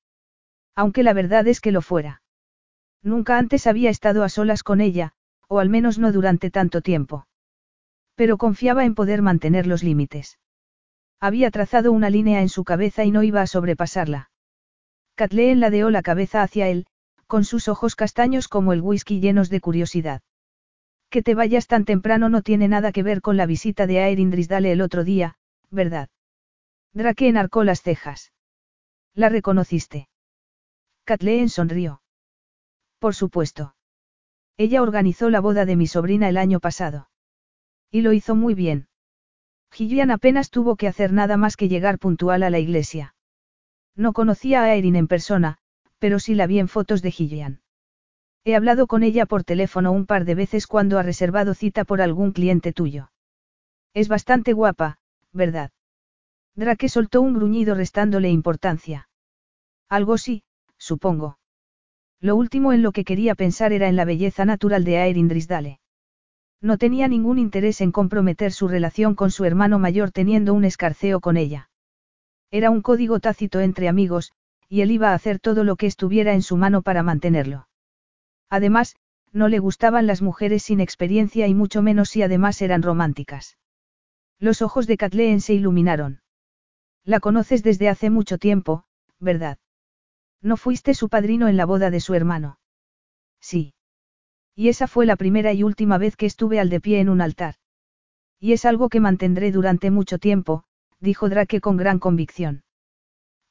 Aunque 0.76 1.04
la 1.04 1.14
verdad 1.14 1.48
es 1.48 1.62
que 1.62 1.72
lo 1.72 1.82
fuera. 1.82 2.22
Nunca 3.02 3.38
antes 3.38 3.68
había 3.68 3.90
estado 3.90 4.24
a 4.24 4.30
solas 4.30 4.64
con 4.64 4.82
ella, 4.82 5.14
o 5.48 5.60
al 5.60 5.70
menos 5.70 6.00
no 6.00 6.12
durante 6.12 6.52
tanto 6.52 6.82
tiempo. 6.82 7.28
Pero 8.16 8.38
confiaba 8.38 8.86
en 8.86 8.96
poder 8.96 9.22
mantener 9.22 9.66
los 9.66 9.84
límites. 9.84 10.40
Había 11.20 11.52
trazado 11.52 11.92
una 11.92 12.10
línea 12.10 12.42
en 12.42 12.50
su 12.50 12.64
cabeza 12.64 13.06
y 13.06 13.12
no 13.12 13.24
iba 13.24 13.42
a 13.42 13.48
sobrepasarla. 13.48 14.32
Kathleen 15.16 15.60
ladeó 15.60 15.90
la 15.90 16.02
cabeza 16.02 16.44
hacia 16.44 16.68
él, 16.68 16.86
con 17.28 17.46
sus 17.46 17.68
ojos 17.68 17.96
castaños 17.96 18.48
como 18.48 18.74
el 18.74 18.82
whisky 18.82 19.20
llenos 19.20 19.50
de 19.50 19.62
curiosidad. 19.62 20.22
Que 21.10 21.24
te 21.24 21.36
vayas 21.36 21.68
tan 21.68 21.86
temprano 21.86 22.30
no 22.30 22.42
tiene 22.42 22.68
nada 22.68 22.92
que 22.92 23.04
ver 23.04 23.22
con 23.22 23.38
la 23.38 23.46
visita 23.46 23.88
de 23.88 24.00
Aerin 24.00 24.32
Drisdale 24.32 24.72
el 24.72 24.82
otro 24.82 25.04
día, 25.04 25.36
¿verdad? 25.72 26.10
Drake 26.94 27.28
enarcó 27.28 27.64
las 27.64 27.82
cejas. 27.82 28.34
¿La 29.14 29.30
reconociste? 29.30 30.09
Kathleen 31.10 31.50
sonrió. 31.50 32.04
Por 33.00 33.16
supuesto. 33.16 33.74
Ella 34.58 34.84
organizó 34.84 35.32
la 35.32 35.40
boda 35.40 35.66
de 35.66 35.76
mi 35.76 35.88
sobrina 35.88 36.30
el 36.30 36.38
año 36.38 36.60
pasado. 36.60 37.10
Y 37.90 38.02
lo 38.02 38.14
hizo 38.14 38.36
muy 38.36 38.54
bien. 38.54 38.90
Gillian 39.72 40.12
apenas 40.12 40.52
tuvo 40.52 40.76
que 40.76 40.88
hacer 40.88 41.12
nada 41.12 41.36
más 41.36 41.58
que 41.58 41.68
llegar 41.68 41.98
puntual 41.98 42.44
a 42.44 42.52
la 42.52 42.60
iglesia. 42.60 43.16
No 43.96 44.14
conocía 44.14 44.62
a 44.62 44.76
Erin 44.76 44.96
en 44.96 45.08
persona, 45.08 45.58
pero 45.98 46.20
sí 46.20 46.36
la 46.36 46.46
vi 46.46 46.60
en 46.60 46.68
fotos 46.68 47.02
de 47.02 47.10
Gillian. 47.10 47.62
He 48.44 48.56
hablado 48.56 48.86
con 48.86 49.02
ella 49.02 49.26
por 49.26 49.44
teléfono 49.44 49.92
un 49.92 50.06
par 50.06 50.26
de 50.26 50.36
veces 50.36 50.68
cuando 50.68 51.00
ha 51.00 51.02
reservado 51.02 51.56
cita 51.56 51.86
por 51.86 52.04
algún 52.04 52.34
cliente 52.34 52.72
tuyo. 52.72 53.12
Es 53.96 54.10
bastante 54.10 54.54
guapa, 54.54 55.00
¿verdad? 55.34 55.72
Drake 56.54 56.88
soltó 56.88 57.24
un 57.24 57.34
gruñido 57.34 57.74
restándole 57.74 58.30
importancia. 58.30 59.10
Algo 59.90 60.20
sí, 60.20 60.44
supongo. 60.80 61.38
Lo 62.20 62.36
último 62.36 62.74
en 62.74 62.82
lo 62.82 62.92
que 62.92 63.06
quería 63.06 63.36
pensar 63.36 63.72
era 63.72 63.88
en 63.88 63.96
la 63.96 64.06
belleza 64.06 64.46
natural 64.46 64.84
de 64.84 64.98
Aerin 64.98 65.28
Drisdale. 65.28 65.80
No 66.62 66.78
tenía 66.78 67.08
ningún 67.08 67.40
interés 67.40 67.80
en 67.82 67.92
comprometer 67.92 68.52
su 68.52 68.68
relación 68.68 69.16
con 69.16 69.32
su 69.32 69.46
hermano 69.46 69.80
mayor 69.80 70.12
teniendo 70.12 70.54
un 70.54 70.66
escarceo 70.66 71.22
con 71.22 71.38
ella. 71.38 71.70
Era 72.52 72.72
un 72.72 72.82
código 72.82 73.20
tácito 73.20 73.60
entre 73.60 73.88
amigos, 73.88 74.34
y 74.68 74.82
él 74.82 74.92
iba 74.92 75.12
a 75.12 75.14
hacer 75.14 75.40
todo 75.40 75.64
lo 75.64 75.76
que 75.76 75.86
estuviera 75.86 76.34
en 76.34 76.42
su 76.42 76.58
mano 76.58 76.82
para 76.82 77.04
mantenerlo. 77.04 77.68
Además, 78.50 78.96
no 79.32 79.48
le 79.48 79.60
gustaban 79.60 80.08
las 80.08 80.22
mujeres 80.22 80.64
sin 80.64 80.80
experiencia 80.80 81.48
y 81.48 81.54
mucho 81.54 81.82
menos 81.82 82.10
si 82.10 82.24
además 82.24 82.62
eran 82.62 82.82
románticas. 82.82 83.58
Los 84.40 84.62
ojos 84.62 84.88
de 84.88 84.98
Kathleen 84.98 85.42
se 85.42 85.54
iluminaron. 85.54 86.22
La 87.04 87.20
conoces 87.20 87.64
desde 87.64 87.90
hace 87.90 88.10
mucho 88.10 88.38
tiempo, 88.38 88.84
¿verdad? 89.20 89.58
No 90.42 90.58
fuiste 90.58 90.94
su 90.94 91.10
padrino 91.10 91.48
en 91.48 91.58
la 91.58 91.66
boda 91.66 91.90
de 91.90 92.00
su 92.00 92.14
hermano. 92.14 92.60
Sí. 93.42 93.74
Y 94.56 94.70
esa 94.70 94.88
fue 94.88 95.06
la 95.06 95.16
primera 95.16 95.54
y 95.54 95.64
última 95.64 95.98
vez 95.98 96.16
que 96.16 96.26
estuve 96.26 96.60
al 96.60 96.70
de 96.70 96.80
pie 96.82 97.00
en 97.00 97.10
un 97.10 97.22
altar. 97.22 97.56
Y 98.40 98.54
es 98.54 98.66
algo 98.66 98.90
que 98.90 99.00
mantendré 99.00 99.52
durante 99.52 99.92
mucho 99.92 100.18
tiempo, 100.18 100.64
dijo 101.00 101.30
Drake 101.30 101.62
con 101.62 101.78
gran 101.78 102.00
convicción. 102.00 102.64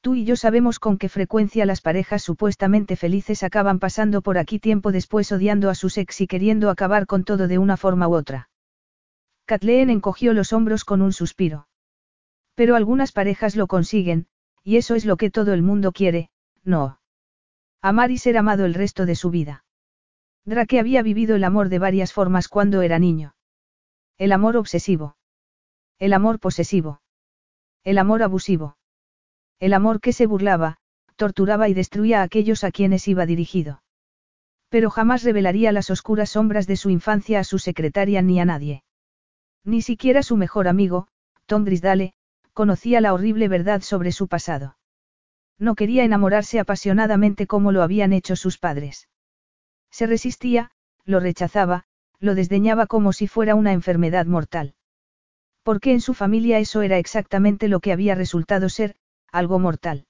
Tú 0.01 0.15
y 0.15 0.23
yo 0.23 0.35
sabemos 0.35 0.79
con 0.79 0.97
qué 0.97 1.09
frecuencia 1.09 1.65
las 1.65 1.81
parejas 1.81 2.23
supuestamente 2.23 2.95
felices 2.95 3.43
acaban 3.43 3.79
pasando 3.79 4.21
por 4.21 4.37
aquí 4.37 4.57
tiempo 4.57 4.91
después 4.91 5.31
odiando 5.31 5.69
a 5.69 5.75
sus 5.75 5.97
ex 5.97 6.21
y 6.21 6.27
queriendo 6.27 6.69
acabar 6.69 7.05
con 7.05 7.23
todo 7.23 7.47
de 7.47 7.57
una 7.57 7.75
forma 7.75 8.07
u 8.07 8.15
otra. 8.15 8.49
Kathleen 9.45 9.89
encogió 9.89 10.33
los 10.33 10.53
hombros 10.53 10.85
con 10.85 11.01
un 11.01 11.11
suspiro. 11.11 11.67
Pero 12.55 12.75
algunas 12.75 13.11
parejas 13.11 13.55
lo 13.55 13.67
consiguen, 13.67 14.27
y 14.63 14.77
eso 14.77 14.95
es 14.95 15.05
lo 15.05 15.17
que 15.17 15.31
todo 15.31 15.53
el 15.53 15.63
mundo 15.63 15.91
quiere, 15.91 16.29
no. 16.63 16.99
Amar 17.81 18.11
y 18.11 18.17
ser 18.17 18.37
amado 18.37 18.65
el 18.65 18.73
resto 18.73 19.05
de 19.05 19.15
su 19.15 19.29
vida. 19.29 19.63
Drake 20.45 20.79
había 20.79 21.01
vivido 21.01 21.35
el 21.35 21.43
amor 21.43 21.69
de 21.69 21.79
varias 21.79 22.13
formas 22.13 22.47
cuando 22.47 22.81
era 22.81 22.99
niño. 22.99 23.35
El 24.17 24.31
amor 24.31 24.57
obsesivo. 24.57 25.15
El 25.99 26.13
amor 26.13 26.39
posesivo. 26.39 27.01
El 27.83 27.97
amor 27.97 28.23
abusivo. 28.23 28.77
El 29.59 29.73
amor 29.73 30.01
que 30.01 30.13
se 30.13 30.25
burlaba, 30.25 30.77
torturaba 31.15 31.69
y 31.69 31.73
destruía 31.73 32.21
a 32.21 32.23
aquellos 32.23 32.63
a 32.63 32.71
quienes 32.71 33.07
iba 33.07 33.25
dirigido. 33.25 33.83
Pero 34.69 34.89
jamás 34.89 35.23
revelaría 35.23 35.71
las 35.71 35.89
oscuras 35.89 36.31
sombras 36.31 36.67
de 36.67 36.77
su 36.77 36.89
infancia 36.89 37.39
a 37.39 37.43
su 37.43 37.59
secretaria 37.59 38.21
ni 38.21 38.39
a 38.39 38.45
nadie. 38.45 38.83
Ni 39.63 39.81
siquiera 39.81 40.23
su 40.23 40.37
mejor 40.37 40.67
amigo, 40.67 41.07
Tom 41.45 41.63
Grisdale, 41.63 42.13
conocía 42.53 43.01
la 43.01 43.13
horrible 43.13 43.47
verdad 43.47 43.81
sobre 43.81 44.11
su 44.11 44.27
pasado. 44.27 44.78
No 45.59 45.75
quería 45.75 46.05
enamorarse 46.05 46.59
apasionadamente 46.59 47.45
como 47.45 47.71
lo 47.71 47.83
habían 47.83 48.13
hecho 48.13 48.35
sus 48.35 48.57
padres. 48.57 49.09
Se 49.91 50.07
resistía, 50.07 50.71
lo 51.03 51.19
rechazaba, 51.19 51.83
lo 52.19 52.33
desdeñaba 52.33 52.87
como 52.87 53.11
si 53.11 53.27
fuera 53.27 53.55
una 53.55 53.73
enfermedad 53.73 54.25
mortal. 54.25 54.73
Porque 55.63 55.91
en 55.91 56.01
su 56.01 56.13
familia 56.13 56.59
eso 56.59 56.81
era 56.81 56.97
exactamente 56.97 57.67
lo 57.67 57.81
que 57.81 57.91
había 57.91 58.15
resultado 58.15 58.69
ser, 58.69 58.95
algo 59.31 59.59
mortal. 59.59 60.05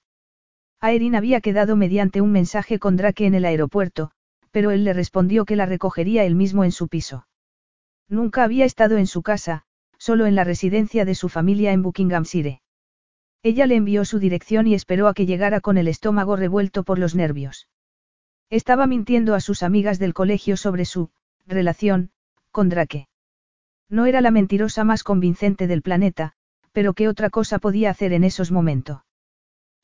Aerin 0.80 1.14
había 1.14 1.40
quedado 1.40 1.76
mediante 1.76 2.20
un 2.20 2.32
mensaje 2.32 2.78
con 2.78 2.96
Drake 2.96 3.26
en 3.26 3.34
el 3.34 3.44
aeropuerto, 3.44 4.12
pero 4.50 4.70
él 4.70 4.84
le 4.84 4.92
respondió 4.92 5.44
que 5.44 5.56
la 5.56 5.66
recogería 5.66 6.24
él 6.24 6.34
mismo 6.34 6.64
en 6.64 6.72
su 6.72 6.88
piso. 6.88 7.26
Nunca 8.08 8.44
había 8.44 8.64
estado 8.64 8.96
en 8.96 9.06
su 9.06 9.22
casa, 9.22 9.64
solo 9.98 10.26
en 10.26 10.34
la 10.34 10.44
residencia 10.44 11.04
de 11.04 11.14
su 11.14 11.28
familia 11.28 11.72
en 11.72 11.82
Buckinghamshire. 11.82 12.62
Ella 13.42 13.66
le 13.66 13.76
envió 13.76 14.04
su 14.04 14.18
dirección 14.18 14.66
y 14.66 14.74
esperó 14.74 15.08
a 15.08 15.14
que 15.14 15.24
llegara 15.24 15.60
con 15.60 15.78
el 15.78 15.88
estómago 15.88 16.36
revuelto 16.36 16.82
por 16.82 16.98
los 16.98 17.14
nervios. 17.14 17.68
Estaba 18.50 18.86
mintiendo 18.86 19.34
a 19.34 19.40
sus 19.40 19.62
amigas 19.62 19.98
del 19.98 20.12
colegio 20.12 20.56
sobre 20.56 20.84
su 20.84 21.10
relación 21.46 22.10
con 22.50 22.68
Drake. 22.68 23.08
No 23.88 24.06
era 24.06 24.20
la 24.20 24.30
mentirosa 24.30 24.84
más 24.84 25.02
convincente 25.02 25.66
del 25.66 25.82
planeta, 25.82 26.34
pero 26.72 26.92
¿qué 26.92 27.08
otra 27.08 27.30
cosa 27.30 27.58
podía 27.58 27.90
hacer 27.90 28.12
en 28.12 28.24
esos 28.24 28.50
momentos? 28.50 29.00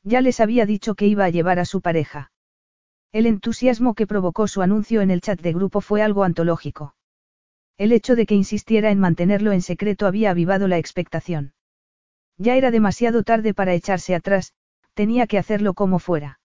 Ya 0.02 0.20
les 0.20 0.38
había 0.40 0.66
dicho 0.66 0.94
que 0.94 1.06
iba 1.06 1.24
a 1.24 1.30
llevar 1.30 1.58
a 1.58 1.64
su 1.64 1.80
pareja. 1.80 2.30
El 3.10 3.26
entusiasmo 3.26 3.94
que 3.94 4.06
provocó 4.06 4.46
su 4.46 4.62
anuncio 4.62 5.00
en 5.00 5.10
el 5.10 5.20
chat 5.20 5.40
de 5.40 5.52
grupo 5.52 5.80
fue 5.80 6.02
algo 6.02 6.22
antológico. 6.22 6.94
El 7.78 7.92
hecho 7.92 8.14
de 8.14 8.26
que 8.26 8.34
insistiera 8.34 8.90
en 8.90 9.00
mantenerlo 9.00 9.52
en 9.52 9.62
secreto 9.62 10.06
había 10.06 10.30
avivado 10.30 10.68
la 10.68 10.78
expectación. 10.78 11.54
Ya 12.38 12.56
era 12.56 12.70
demasiado 12.70 13.22
tarde 13.22 13.54
para 13.54 13.74
echarse 13.74 14.14
atrás, 14.14 14.52
tenía 14.94 15.26
que 15.26 15.38
hacerlo 15.38 15.74
como 15.74 15.98
fuera. 15.98 16.40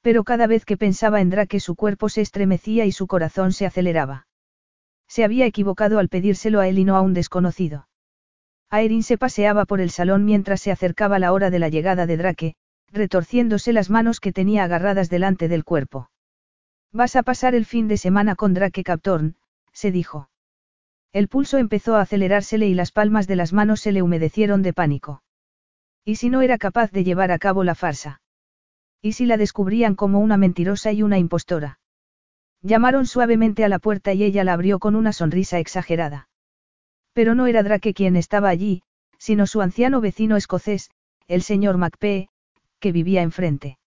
Pero 0.00 0.24
cada 0.24 0.46
vez 0.46 0.64
que 0.64 0.76
pensaba 0.76 1.20
en 1.20 1.30
Drake 1.30 1.60
su 1.60 1.74
cuerpo 1.74 2.08
se 2.08 2.20
estremecía 2.20 2.84
y 2.86 2.92
su 2.92 3.06
corazón 3.06 3.52
se 3.52 3.66
aceleraba. 3.66 4.26
Se 5.08 5.24
había 5.24 5.46
equivocado 5.46 5.98
al 5.98 6.08
pedírselo 6.08 6.60
a 6.60 6.68
él 6.68 6.78
y 6.78 6.84
no 6.84 6.96
a 6.96 7.00
un 7.00 7.14
desconocido. 7.14 7.88
Aerin 8.70 9.02
se 9.02 9.18
paseaba 9.18 9.64
por 9.64 9.80
el 9.80 9.90
salón 9.90 10.24
mientras 10.24 10.60
se 10.60 10.72
acercaba 10.72 11.18
la 11.18 11.32
hora 11.32 11.50
de 11.50 11.58
la 11.60 11.68
llegada 11.68 12.06
de 12.06 12.16
Drake, 12.16 12.54
retorciéndose 12.92 13.72
las 13.72 13.90
manos 13.90 14.20
que 14.20 14.32
tenía 14.32 14.64
agarradas 14.64 15.08
delante 15.08 15.48
del 15.48 15.64
cuerpo. 15.64 16.10
Vas 16.92 17.14
a 17.14 17.22
pasar 17.22 17.54
el 17.54 17.64
fin 17.64 17.88
de 17.88 17.96
semana 17.96 18.34
con 18.34 18.54
Drake 18.54 18.82
Captorn, 18.82 19.36
se 19.72 19.90
dijo. 19.90 20.28
El 21.16 21.28
pulso 21.28 21.56
empezó 21.56 21.96
a 21.96 22.02
acelerársele 22.02 22.68
y 22.68 22.74
las 22.74 22.92
palmas 22.92 23.26
de 23.26 23.36
las 23.36 23.54
manos 23.54 23.80
se 23.80 23.90
le 23.90 24.02
humedecieron 24.02 24.60
de 24.60 24.74
pánico. 24.74 25.22
¿Y 26.04 26.16
si 26.16 26.28
no 26.28 26.42
era 26.42 26.58
capaz 26.58 26.92
de 26.92 27.04
llevar 27.04 27.32
a 27.32 27.38
cabo 27.38 27.64
la 27.64 27.74
farsa? 27.74 28.20
¿Y 29.00 29.12
si 29.12 29.24
la 29.24 29.38
descubrían 29.38 29.94
como 29.94 30.20
una 30.20 30.36
mentirosa 30.36 30.92
y 30.92 31.02
una 31.02 31.16
impostora? 31.16 31.78
Llamaron 32.60 33.06
suavemente 33.06 33.64
a 33.64 33.70
la 33.70 33.78
puerta 33.78 34.12
y 34.12 34.24
ella 34.24 34.44
la 34.44 34.52
abrió 34.52 34.78
con 34.78 34.94
una 34.94 35.14
sonrisa 35.14 35.58
exagerada. 35.58 36.28
Pero 37.14 37.34
no 37.34 37.46
era 37.46 37.62
Drake 37.62 37.94
quien 37.94 38.14
estaba 38.14 38.50
allí, 38.50 38.82
sino 39.16 39.46
su 39.46 39.62
anciano 39.62 40.02
vecino 40.02 40.36
escocés, 40.36 40.90
el 41.28 41.40
señor 41.40 41.78
Macpee, 41.78 42.28
que 42.78 42.92
vivía 42.92 43.22
enfrente. 43.22 43.78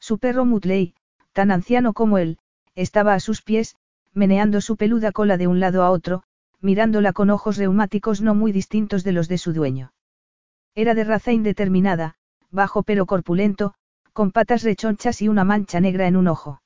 Su 0.00 0.18
perro 0.18 0.46
Mutley, 0.46 0.94
tan 1.34 1.50
anciano 1.50 1.92
como 1.92 2.16
él, 2.16 2.38
estaba 2.74 3.12
a 3.12 3.20
sus 3.20 3.42
pies, 3.42 3.76
meneando 4.14 4.62
su 4.62 4.78
peluda 4.78 5.12
cola 5.12 5.36
de 5.36 5.48
un 5.48 5.60
lado 5.60 5.82
a 5.82 5.90
otro, 5.90 6.22
mirándola 6.60 7.12
con 7.12 7.30
ojos 7.30 7.56
reumáticos 7.56 8.20
no 8.20 8.34
muy 8.34 8.52
distintos 8.52 9.04
de 9.04 9.12
los 9.12 9.28
de 9.28 9.38
su 9.38 9.52
dueño. 9.52 9.92
Era 10.74 10.94
de 10.94 11.04
raza 11.04 11.32
indeterminada, 11.32 12.16
bajo 12.50 12.82
pero 12.82 13.06
corpulento, 13.06 13.74
con 14.12 14.32
patas 14.32 14.62
rechonchas 14.62 15.22
y 15.22 15.28
una 15.28 15.44
mancha 15.44 15.80
negra 15.80 16.06
en 16.06 16.16
un 16.16 16.28
ojo. 16.28 16.62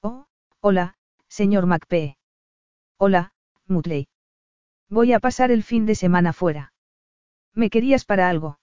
Oh, 0.00 0.26
hola, 0.60 0.96
señor 1.28 1.66
Macpee. 1.66 2.16
Hola, 2.98 3.32
Mutley. 3.66 4.08
Voy 4.88 5.12
a 5.12 5.20
pasar 5.20 5.50
el 5.50 5.62
fin 5.62 5.86
de 5.86 5.94
semana 5.94 6.32
fuera. 6.32 6.72
¿Me 7.54 7.70
querías 7.70 8.04
para 8.04 8.28
algo? 8.28 8.58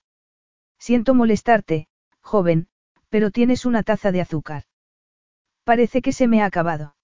Siento 0.77 1.13
molestarte, 1.13 1.87
joven, 2.21 2.67
pero 3.09 3.31
tienes 3.31 3.65
una 3.65 3.83
taza 3.83 4.11
de 4.11 4.21
azúcar. 4.21 4.63
Parece 5.63 6.01
que 6.01 6.11
se 6.11 6.27
me 6.27 6.41
ha 6.41 6.45
acabado. 6.45 6.95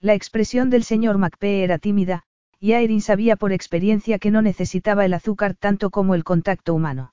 La 0.00 0.14
expresión 0.14 0.70
del 0.70 0.84
señor 0.84 1.18
Macpee 1.18 1.64
era 1.64 1.78
tímida, 1.78 2.24
y 2.64 2.72
Aerin 2.72 3.02
sabía 3.02 3.36
por 3.36 3.52
experiencia 3.52 4.18
que 4.18 4.30
no 4.30 4.40
necesitaba 4.40 5.04
el 5.04 5.12
azúcar 5.12 5.54
tanto 5.54 5.90
como 5.90 6.14
el 6.14 6.24
contacto 6.24 6.72
humano. 6.72 7.12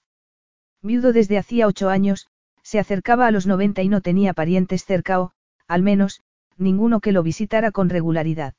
Viudo 0.81 1.11
desde 1.11 1.37
hacía 1.37 1.67
ocho 1.67 1.89
años, 1.89 2.29
se 2.63 2.79
acercaba 2.79 3.27
a 3.27 3.31
los 3.31 3.47
90 3.47 3.81
y 3.81 3.89
no 3.89 3.99
tenía 3.99 4.33
parientes 4.33 4.85
cerca 4.85 5.19
o, 5.19 5.33
al 5.67 5.81
menos, 5.81 6.21
ninguno 6.55 7.01
que 7.01 7.11
lo 7.11 7.21
visitara 7.21 7.71
con 7.71 7.89
regularidad. 7.89 8.53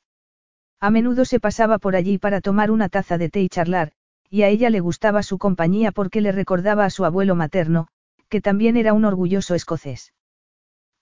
A 0.79 0.91
menudo 0.91 1.25
se 1.25 1.39
pasaba 1.39 1.79
por 1.79 1.95
allí 1.95 2.19
para 2.19 2.41
tomar 2.41 2.69
una 2.69 2.89
taza 2.89 3.17
de 3.17 3.29
té 3.29 3.41
y 3.41 3.49
charlar, 3.49 3.93
y 4.29 4.43
a 4.43 4.49
ella 4.49 4.69
le 4.69 4.79
gustaba 4.79 5.23
su 5.23 5.39
compañía 5.39 5.91
porque 5.91 6.21
le 6.21 6.31
recordaba 6.31 6.85
a 6.85 6.91
su 6.91 7.05
abuelo 7.05 7.33
materno, 7.33 7.87
que 8.29 8.39
también 8.39 8.77
era 8.77 8.93
un 8.93 9.05
orgulloso 9.05 9.55
escocés. 9.55 10.13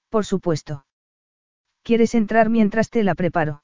Por 0.08 0.26
supuesto. 0.26 0.86
¿Quieres 1.84 2.16
entrar 2.16 2.50
mientras 2.50 2.90
te 2.90 3.04
la 3.04 3.14
preparo? 3.14 3.62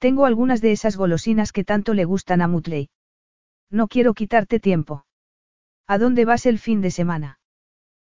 Tengo 0.00 0.24
algunas 0.24 0.62
de 0.62 0.72
esas 0.72 0.96
golosinas 0.96 1.52
que 1.52 1.62
tanto 1.62 1.92
le 1.92 2.06
gustan 2.06 2.40
a 2.40 2.48
Mutley. 2.48 2.88
No 3.70 3.86
quiero 3.86 4.14
quitarte 4.14 4.58
tiempo. 4.58 5.04
¿A 5.86 5.98
dónde 5.98 6.24
vas 6.24 6.46
el 6.46 6.58
fin 6.58 6.80
de 6.80 6.90
semana? 6.90 7.38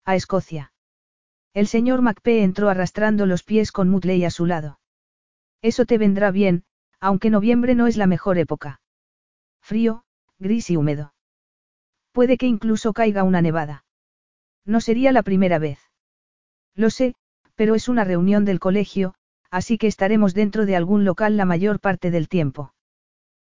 A 0.03 0.15
Escocia. 0.15 0.73
El 1.53 1.67
señor 1.67 2.01
Macpee 2.01 2.43
entró 2.43 2.69
arrastrando 2.69 3.27
los 3.27 3.43
pies 3.43 3.71
con 3.71 3.89
Mutley 3.89 4.25
a 4.25 4.31
su 4.31 4.47
lado. 4.47 4.79
Eso 5.61 5.85
te 5.85 5.99
vendrá 5.99 6.31
bien, 6.31 6.63
aunque 6.99 7.29
noviembre 7.29 7.75
no 7.75 7.85
es 7.85 7.97
la 7.97 8.07
mejor 8.07 8.39
época. 8.39 8.81
Frío, 9.61 10.05
gris 10.39 10.71
y 10.71 10.77
húmedo. 10.77 11.13
Puede 12.11 12.37
que 12.37 12.47
incluso 12.47 12.93
caiga 12.93 13.23
una 13.23 13.43
nevada. 13.43 13.85
No 14.65 14.81
sería 14.81 15.11
la 15.11 15.21
primera 15.21 15.59
vez. 15.59 15.79
Lo 16.73 16.89
sé, 16.89 17.13
pero 17.53 17.75
es 17.75 17.87
una 17.89 18.03
reunión 18.03 18.43
del 18.43 18.59
colegio, 18.59 19.13
así 19.49 19.77
que 19.77 19.87
estaremos 19.87 20.33
dentro 20.33 20.65
de 20.65 20.75
algún 20.75 21.05
local 21.05 21.37
la 21.37 21.45
mayor 21.45 21.79
parte 21.79 22.11
del 22.11 22.27
tiempo. 22.27 22.73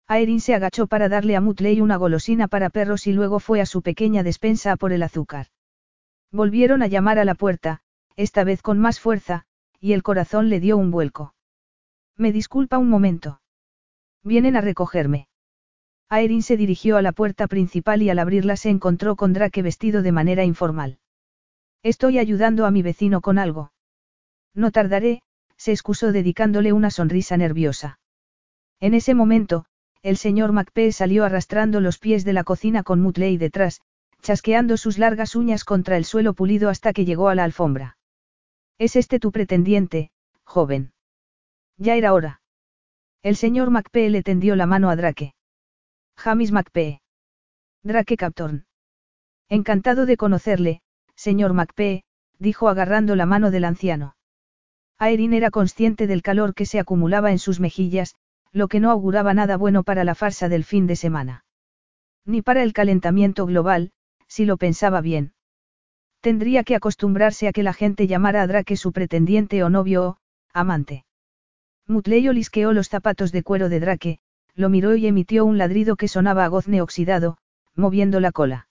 Aerin 0.08 0.40
se 0.40 0.56
agachó 0.56 0.88
para 0.88 1.10
darle 1.10 1.36
a 1.36 1.42
Mutley 1.42 1.82
una 1.82 1.98
golosina 1.98 2.48
para 2.48 2.70
perros 2.70 3.08
y 3.08 3.14
luego 3.14 3.40
fue 3.40 3.60
a 3.60 3.66
su 3.66 3.82
pequeña 3.82 4.24
despensa 4.24 4.72
a 4.72 4.78
por 4.78 4.94
el 4.94 5.04
azúcar. 5.04 5.48
Volvieron 6.32 6.82
a 6.82 6.88
llamar 6.88 7.20
a 7.20 7.26
la 7.26 7.36
puerta, 7.36 7.82
esta 8.16 8.44
vez 8.44 8.62
con 8.62 8.80
más 8.80 9.00
fuerza, 9.00 9.46
y 9.80 9.94
el 9.94 10.04
corazón 10.04 10.50
le 10.50 10.60
dio 10.60 10.78
un 10.78 10.92
vuelco. 10.92 11.34
Me 12.16 12.32
disculpa 12.32 12.78
un 12.78 12.90
momento. 12.90 13.42
Vienen 14.24 14.56
a 14.56 14.62
recogerme. 14.62 15.28
Aerin 16.10 16.42
se 16.42 16.56
dirigió 16.56 16.96
a 16.98 17.02
la 17.02 17.12
puerta 17.12 17.48
principal 17.48 18.02
y 18.02 18.10
al 18.10 18.20
abrirla 18.20 18.56
se 18.56 18.70
encontró 18.70 19.18
con 19.18 19.34
Drake 19.34 19.62
vestido 19.62 20.02
de 20.02 20.14
manera 20.14 20.46
informal. 20.46 21.00
Estoy 21.84 22.18
ayudando 22.18 22.66
a 22.66 22.72
mi 22.72 22.82
vecino 22.82 23.22
con 23.22 23.38
algo. 23.38 23.72
No 24.54 24.72
tardaré, 24.72 25.22
se 25.58 25.72
excusó 25.72 26.12
dedicándole 26.12 26.74
una 26.74 26.92
sonrisa 26.92 27.36
nerviosa. 27.38 28.00
En 28.80 28.94
ese 28.94 29.14
momento, 29.14 29.66
el 30.04 30.18
señor 30.18 30.52
Macpee 30.52 30.92
salió 30.92 31.26
arrastrando 31.26 31.82
los 31.82 31.98
pies 31.98 32.24
de 32.24 32.34
la 32.34 32.44
cocina 32.44 32.84
con 32.84 33.02
Mutley 33.02 33.38
detrás, 33.38 33.82
chasqueando 34.22 34.78
sus 34.78 34.98
largas 34.98 35.36
uñas 35.36 35.64
contra 35.64 35.98
el 35.98 36.06
suelo 36.06 36.34
pulido 36.34 36.70
hasta 36.70 36.94
que 36.94 37.06
llegó 37.06 37.30
a 37.30 37.36
la 37.36 37.44
alfombra. 37.44 37.98
¿Es 38.78 38.96
este 38.96 39.20
tu 39.20 39.32
pretendiente, 39.32 40.12
joven? 40.44 40.94
Ya 41.78 41.96
era 41.96 42.14
hora. 42.14 42.42
El 43.24 43.36
señor 43.36 43.72
Macpee 43.72 44.10
le 44.10 44.24
tendió 44.24 44.56
la 44.56 44.66
mano 44.66 44.90
a 44.90 44.96
Drake. 44.96 45.34
Jamis 46.16 46.52
Macpee. 46.52 47.02
Drake 47.84 48.18
Captorn. 48.18 48.66
Encantado 49.50 50.06
de 50.06 50.18
conocerle, 50.18 50.82
señor 51.16 51.54
Macpee, 51.54 52.04
dijo 52.38 52.70
agarrando 52.70 53.16
la 53.16 53.26
mano 53.26 53.50
del 53.50 53.66
anciano. 53.66 54.17
Aerin 55.00 55.34
era 55.34 55.52
consciente 55.52 56.08
del 56.08 56.24
calor 56.24 56.54
que 56.54 56.66
se 56.66 56.80
acumulaba 56.80 57.32
en 57.32 57.40
sus 57.40 57.60
mejillas, 57.60 58.16
lo 58.52 58.68
que 58.68 58.80
no 58.80 58.90
auguraba 58.90 59.34
nada 59.34 59.56
bueno 59.58 59.84
para 59.84 60.04
la 60.04 60.16
farsa 60.16 60.50
del 60.50 60.64
fin 60.64 60.88
de 60.88 60.96
semana. 60.96 61.46
Ni 62.26 62.42
para 62.42 62.64
el 62.64 62.74
calentamiento 62.74 63.46
global, 63.46 63.92
si 64.28 64.46
lo 64.46 64.58
pensaba 64.58 65.02
bien. 65.02 65.34
Tendría 66.22 66.64
que 66.64 66.76
acostumbrarse 66.76 67.48
a 67.48 67.54
que 67.54 67.64
la 67.64 67.74
gente 67.74 68.08
llamara 68.08 68.42
a 68.42 68.48
Drake 68.48 68.76
su 68.76 68.92
pretendiente 68.92 69.64
o 69.64 69.70
novio 69.70 70.08
o, 70.08 70.18
amante. 70.52 71.06
Mutley 71.86 72.28
olisqueó 72.28 72.74
los 72.74 72.90
zapatos 72.90 73.32
de 73.32 73.44
cuero 73.44 73.70
de 73.70 73.80
Drake, 73.80 74.20
lo 74.56 74.70
miró 74.70 74.96
y 74.96 75.06
emitió 75.08 75.46
un 75.46 75.58
ladrido 75.58 75.96
que 75.96 76.08
sonaba 76.08 76.44
a 76.44 76.48
gozne 76.48 76.82
oxidado, 76.82 77.38
moviendo 77.76 78.20
la 78.20 78.32
cola. 78.32 78.68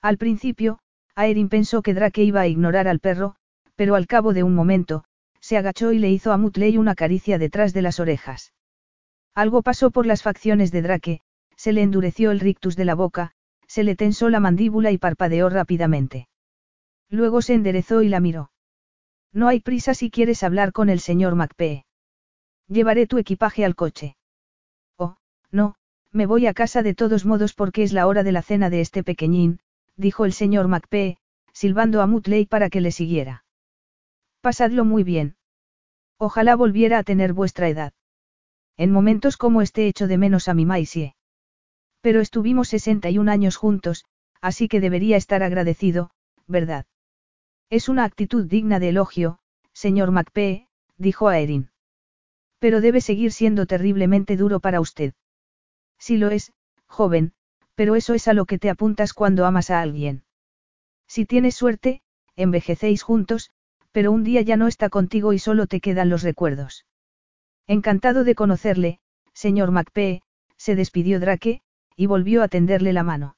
Al 0.00 0.16
principio, 0.16 0.78
Aerin 1.16 1.48
pensó 1.48 1.82
que 1.82 1.92
Drake 1.92 2.22
iba 2.22 2.40
a 2.40 2.46
ignorar 2.46 2.86
al 2.86 3.00
perro, 3.00 3.34
pero 3.74 3.96
al 3.96 4.06
cabo 4.06 4.32
de 4.32 4.44
un 4.44 4.54
momento, 4.54 5.04
se 5.50 5.56
agachó 5.56 5.90
y 5.90 5.98
le 5.98 6.12
hizo 6.12 6.30
a 6.30 6.36
Mutley 6.36 6.76
una 6.76 6.94
caricia 6.94 7.36
detrás 7.36 7.72
de 7.72 7.82
las 7.82 7.98
orejas. 7.98 8.52
Algo 9.34 9.62
pasó 9.62 9.90
por 9.90 10.06
las 10.06 10.22
facciones 10.22 10.70
de 10.70 10.80
Drake, 10.80 11.22
se 11.56 11.72
le 11.72 11.82
endureció 11.82 12.30
el 12.30 12.38
rictus 12.38 12.76
de 12.76 12.84
la 12.84 12.94
boca, 12.94 13.32
se 13.66 13.82
le 13.82 13.96
tensó 13.96 14.28
la 14.28 14.38
mandíbula 14.38 14.92
y 14.92 14.98
parpadeó 14.98 15.48
rápidamente. 15.48 16.28
Luego 17.08 17.42
se 17.42 17.54
enderezó 17.54 18.02
y 18.02 18.08
la 18.08 18.20
miró. 18.20 18.52
No 19.32 19.48
hay 19.48 19.58
prisa 19.58 19.92
si 19.92 20.08
quieres 20.08 20.44
hablar 20.44 20.70
con 20.70 20.88
el 20.88 21.00
señor 21.00 21.34
Macpee. 21.34 21.84
Llevaré 22.68 23.08
tu 23.08 23.18
equipaje 23.18 23.64
al 23.64 23.74
coche. 23.74 24.16
Oh, 24.98 25.16
no, 25.50 25.74
me 26.12 26.26
voy 26.26 26.46
a 26.46 26.54
casa 26.54 26.84
de 26.84 26.94
todos 26.94 27.26
modos 27.26 27.54
porque 27.54 27.82
es 27.82 27.92
la 27.92 28.06
hora 28.06 28.22
de 28.22 28.30
la 28.30 28.42
cena 28.42 28.70
de 28.70 28.82
este 28.82 29.02
pequeñín, 29.02 29.58
dijo 29.96 30.26
el 30.26 30.32
señor 30.32 30.68
Macpee, 30.68 31.18
silbando 31.52 32.02
a 32.02 32.06
Mutley 32.06 32.46
para 32.46 32.70
que 32.70 32.80
le 32.80 32.92
siguiera. 32.92 33.44
Pasadlo 34.42 34.84
muy 34.84 35.02
bien. 35.02 35.34
Ojalá 36.22 36.54
volviera 36.54 36.98
a 36.98 37.02
tener 37.02 37.32
vuestra 37.32 37.70
edad. 37.70 37.94
En 38.76 38.92
momentos 38.92 39.38
como 39.38 39.62
este 39.62 39.88
echo 39.88 40.06
de 40.06 40.18
menos 40.18 40.48
a 40.48 40.54
mi 40.54 40.66
Maisie. 40.66 41.16
Pero 42.02 42.20
estuvimos 42.20 42.68
61 42.68 43.30
años 43.30 43.56
juntos, 43.56 44.04
así 44.42 44.68
que 44.68 44.80
debería 44.80 45.16
estar 45.16 45.42
agradecido, 45.42 46.10
¿verdad? 46.46 46.84
Es 47.70 47.88
una 47.88 48.04
actitud 48.04 48.44
digna 48.44 48.78
de 48.78 48.90
elogio, 48.90 49.38
señor 49.72 50.10
Macpee, 50.10 50.68
dijo 50.98 51.28
a 51.28 51.38
Erin. 51.38 51.70
Pero 52.58 52.82
debe 52.82 53.00
seguir 53.00 53.32
siendo 53.32 53.64
terriblemente 53.64 54.36
duro 54.36 54.60
para 54.60 54.80
usted. 54.80 55.14
Sí 55.98 56.18
lo 56.18 56.28
es, 56.30 56.52
joven, 56.86 57.32
pero 57.74 57.96
eso 57.96 58.12
es 58.12 58.28
a 58.28 58.34
lo 58.34 58.44
que 58.44 58.58
te 58.58 58.68
apuntas 58.68 59.14
cuando 59.14 59.46
amas 59.46 59.70
a 59.70 59.80
alguien. 59.80 60.24
Si 61.06 61.24
tienes 61.24 61.54
suerte, 61.54 62.02
envejecéis 62.36 63.02
juntos, 63.02 63.52
pero 63.92 64.12
un 64.12 64.24
día 64.24 64.42
ya 64.42 64.56
no 64.56 64.66
está 64.66 64.88
contigo 64.88 65.32
y 65.32 65.38
solo 65.38 65.66
te 65.66 65.80
quedan 65.80 66.08
los 66.08 66.22
recuerdos. 66.22 66.86
Encantado 67.66 68.24
de 68.24 68.34
conocerle, 68.34 69.00
señor 69.32 69.70
Macpee, 69.70 70.22
se 70.56 70.74
despidió 70.74 71.20
Drake, 71.20 71.62
y 71.96 72.06
volvió 72.06 72.42
a 72.42 72.48
tenderle 72.48 72.92
la 72.92 73.02
mano. 73.02 73.36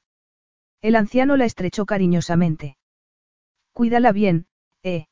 El 0.80 0.96
anciano 0.96 1.36
la 1.36 1.44
estrechó 1.44 1.86
cariñosamente. 1.86 2.76
Cuídala 3.72 4.12
bien, 4.12 4.46
eh. 4.82 5.06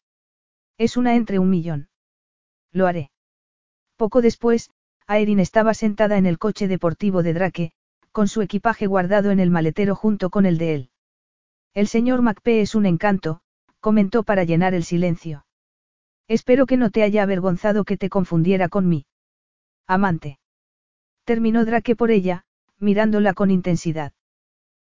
Es 0.79 0.97
una 0.97 1.15
entre 1.15 1.39
un 1.39 1.51
millón. 1.51 1.89
Lo 2.73 2.87
haré. 2.87 3.11
Poco 3.97 4.23
después, 4.23 4.71
Aerin 5.07 5.41
estaba 5.41 5.75
sentada 5.75 6.17
en 6.19 6.27
el 6.27 6.39
coche 6.39 6.69
deportivo 6.69 7.23
de 7.23 7.35
Drake, 7.35 7.73
con 8.13 8.29
su 8.29 8.43
equipaje 8.43 8.87
guardado 8.87 9.31
en 9.31 9.41
el 9.41 9.51
maletero 9.51 9.95
junto 9.95 10.31
con 10.31 10.47
el 10.47 10.59
de 10.59 10.75
él. 10.75 10.91
El 11.75 11.87
señor 11.87 12.23
Macpee 12.23 12.61
es 12.61 12.75
un 12.75 12.87
encanto, 12.87 13.43
comentó 13.81 14.23
para 14.23 14.45
llenar 14.45 14.75
el 14.75 14.85
silencio. 14.85 15.47
Espero 16.29 16.67
que 16.67 16.77
no 16.77 16.91
te 16.91 17.03
haya 17.03 17.23
avergonzado 17.23 17.85
que 17.85 17.97
te 17.97 18.09
confundiera 18.09 18.69
con 18.69 18.89
mí. 18.89 19.07
Amante. 19.87 20.39
Terminó 21.25 21.65
Drake 21.65 21.97
por 21.97 22.11
ella, 22.11 22.45
mirándola 22.79 23.35
con 23.35 23.51
intensidad. 23.51 24.13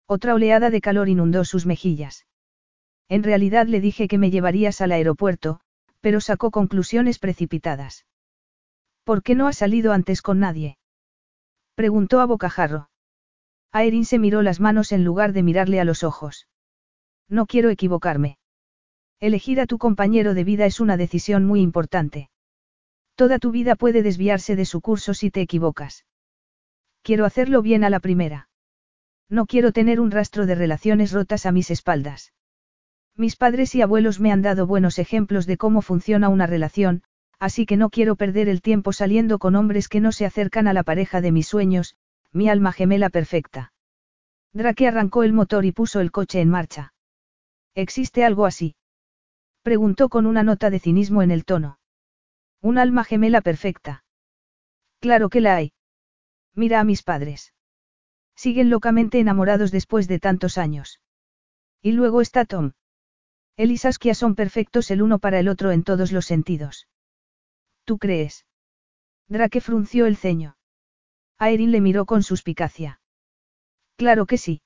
Otra 0.08 0.34
oleada 0.34 0.70
de 0.70 0.82
calor 0.82 1.10
inundó 1.10 1.46
sus 1.46 1.66
mejillas. 1.66 2.28
En 3.10 3.24
realidad 3.24 3.68
le 3.68 3.82
dije 3.82 4.08
que 4.08 4.18
me 4.18 4.30
llevarías 4.30 4.82
al 4.82 4.92
aeropuerto, 4.92 5.62
pero 6.02 6.22
sacó 6.22 6.52
conclusiones 6.52 7.20
precipitadas. 7.20 8.06
¿Por 9.04 9.24
qué 9.24 9.36
no 9.36 9.48
ha 9.48 9.54
salido 9.54 9.94
antes 9.94 10.22
con 10.22 10.40
nadie? 10.40 10.78
Preguntó 11.76 12.20
a 12.20 12.26
bocajarro. 12.26 12.90
Aerin 13.72 14.06
se 14.06 14.20
miró 14.20 14.42
las 14.42 14.60
manos 14.60 14.92
en 14.92 15.04
lugar 15.04 15.34
de 15.34 15.44
mirarle 15.44 15.80
a 15.80 15.86
los 15.86 16.04
ojos. 16.04 16.48
No 17.30 17.46
quiero 17.46 17.70
equivocarme. 17.70 18.38
Elegir 19.22 19.62
a 19.62 19.68
tu 19.68 19.78
compañero 19.78 20.34
de 20.34 20.44
vida 20.44 20.66
es 20.66 20.80
una 20.80 20.98
decisión 20.98 21.46
muy 21.46 21.62
importante. 21.62 22.32
Toda 23.14 23.38
tu 23.38 23.52
vida 23.52 23.76
puede 23.76 24.02
desviarse 24.02 24.56
de 24.56 24.66
su 24.66 24.82
curso 24.82 25.14
si 25.14 25.30
te 25.30 25.42
equivocas. 25.42 26.08
Quiero 27.04 27.26
hacerlo 27.26 27.62
bien 27.62 27.84
a 27.84 27.92
la 27.92 28.00
primera. 28.00 28.50
No 29.30 29.46
quiero 29.46 29.74
tener 29.74 30.00
un 30.00 30.10
rastro 30.10 30.48
de 30.48 30.56
relaciones 30.56 31.12
rotas 31.12 31.46
a 31.46 31.52
mis 31.52 31.70
espaldas. 31.70 32.34
Mis 33.16 33.36
padres 33.36 33.76
y 33.76 33.84
abuelos 33.84 34.20
me 34.20 34.32
han 34.32 34.42
dado 34.42 34.66
buenos 34.66 34.98
ejemplos 34.98 35.46
de 35.46 35.58
cómo 35.58 35.84
funciona 35.84 36.28
una 36.28 36.48
relación, 36.48 37.04
así 37.38 37.68
que 37.68 37.78
no 37.78 37.92
quiero 37.92 38.16
perder 38.16 38.50
el 38.50 38.64
tiempo 38.64 38.92
saliendo 38.92 39.38
con 39.38 39.56
hombres 39.56 39.88
que 39.88 40.00
no 40.00 40.12
se 40.12 40.26
acercan 40.26 40.68
a 40.68 40.74
la 40.74 40.82
pareja 40.82 41.22
de 41.22 41.32
mis 41.32 41.48
sueños, 41.48 41.96
mi 42.32 42.50
alma 42.50 42.72
gemela 42.72 43.12
perfecta. 43.12 43.72
Drake 44.52 44.88
arrancó 44.88 45.22
el 45.22 45.34
motor 45.34 45.64
y 45.66 45.72
puso 45.72 46.00
el 46.00 46.12
coche 46.12 46.42
en 46.42 46.50
marcha. 46.50 46.96
¿Existe 47.76 48.26
algo 48.26 48.48
así? 48.48 48.74
Preguntó 49.64 50.10
con 50.10 50.26
una 50.26 50.44
nota 50.44 50.70
de 50.70 50.80
cinismo 50.80 51.22
en 51.22 51.32
el 51.32 51.46
tono. 51.46 51.80
Un 52.62 52.78
alma 52.78 53.04
gemela 53.04 53.42
perfecta. 53.42 54.04
Claro 55.00 55.30
que 55.30 55.42
la 55.42 55.56
hay. 55.56 55.74
Mira 56.56 56.80
a 56.80 56.84
mis 56.84 57.04
padres. 57.04 57.54
Siguen 58.36 58.70
locamente 58.70 59.20
enamorados 59.20 59.72
después 59.72 60.08
de 60.08 60.20
tantos 60.20 60.58
años. 60.58 61.00
Y 61.82 61.92
luego 61.92 62.22
está 62.22 62.46
Tom. 62.46 62.74
Él 63.56 63.72
y 63.72 63.78
Saskia 63.78 64.16
son 64.16 64.36
perfectos 64.36 64.90
el 64.92 65.02
uno 65.02 65.20
para 65.20 65.40
el 65.40 65.48
otro 65.48 65.72
en 65.72 65.84
todos 65.84 66.12
los 66.12 66.26
sentidos. 66.26 66.88
¿Tú 67.84 67.98
crees? 67.98 68.46
Drake 69.28 69.62
frunció 69.62 70.06
el 70.06 70.18
ceño. 70.18 70.58
Aerin 71.38 71.72
le 71.72 71.82
miró 71.82 72.06
con 72.06 72.24
suspicacia. 72.24 73.02
Claro 73.96 74.26
que 74.26 74.38
sí. 74.38 74.62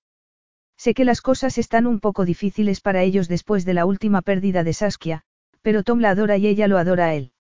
Sé 0.78 0.94
que 0.94 1.06
las 1.06 1.22
cosas 1.22 1.58
están 1.58 1.88
un 1.88 2.00
poco 2.00 2.26
difíciles 2.26 2.82
para 2.82 3.04
ellos 3.04 3.28
después 3.28 3.66
de 3.66 3.74
la 3.74 3.86
última 3.86 4.22
pérdida 4.22 4.64
de 4.64 4.74
Saskia, 4.74 5.24
pero 5.62 5.84
Tom 5.84 6.00
la 6.00 6.12
adora 6.12 6.38
y 6.38 6.48
ella 6.48 6.68
lo 6.68 6.78
adora 6.78 7.08
a 7.08 7.14
él. 7.16 7.32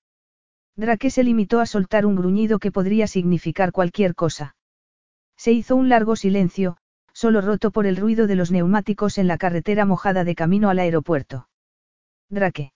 Drake 0.75 1.09
se 1.09 1.23
limitó 1.23 1.59
a 1.59 1.65
soltar 1.65 2.05
un 2.05 2.15
gruñido 2.15 2.59
que 2.59 2.71
podría 2.71 3.07
significar 3.07 3.71
cualquier 3.71 4.15
cosa. 4.15 4.55
Se 5.37 5.51
hizo 5.51 5.75
un 5.75 5.89
largo 5.89 6.15
silencio, 6.15 6.77
solo 7.13 7.39
roto 7.41 7.71
por 7.71 7.85
el 7.85 7.95
ruido 7.95 8.27
de 8.27 8.35
los 8.35 8.51
neumáticos 8.51 9.17
en 9.17 9.27
la 9.27 9.37
carretera 9.37 9.85
mojada 9.85 10.23
de 10.23 10.35
camino 10.35 10.69
al 10.69 10.79
aeropuerto. 10.79 11.47
Drake. 12.29 12.73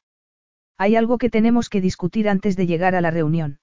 Hay 0.77 0.95
algo 0.95 1.17
que 1.17 1.29
tenemos 1.29 1.69
que 1.69 1.81
discutir 1.81 2.29
antes 2.29 2.55
de 2.55 2.67
llegar 2.67 2.95
a 2.95 3.01
la 3.01 3.11
reunión. 3.11 3.59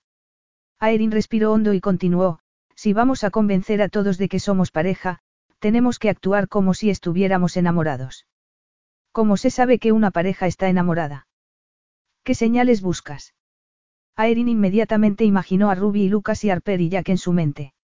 Aerin 0.79 1.13
respiró 1.13 1.53
hondo 1.53 1.73
y 1.73 1.81
continuó, 1.81 2.41
si 2.75 2.93
vamos 2.93 3.25
a 3.25 3.31
convencer 3.31 3.81
a 3.81 3.89
todos 3.89 4.19
de 4.19 4.29
que 4.29 4.39
somos 4.39 4.71
pareja, 4.71 5.21
tenemos 5.67 5.99
que 5.99 6.11
actuar 6.11 6.47
como 6.47 6.75
si 6.75 6.91
estuviéramos 6.91 7.57
enamorados. 7.57 8.25
¿Cómo 9.11 9.37
se 9.37 9.51
sabe 9.51 9.81
que 9.81 9.91
una 9.91 10.13
pareja 10.13 10.47
está 10.47 10.69
enamorada? 10.69 11.27
¿Qué 12.23 12.37
señales 12.37 12.83
buscas? 12.83 13.35
Aerin 14.15 14.49
inmediatamente 14.49 15.25
imaginó 15.25 15.69
a 15.69 15.75
Ruby 15.75 16.03
y 16.03 16.09
Lucas 16.09 16.45
y 16.45 16.51
Harper 16.51 16.81
y 16.81 16.89
Jack 16.89 17.09
en 17.09 17.19
su 17.19 17.33
mente. 17.33 17.75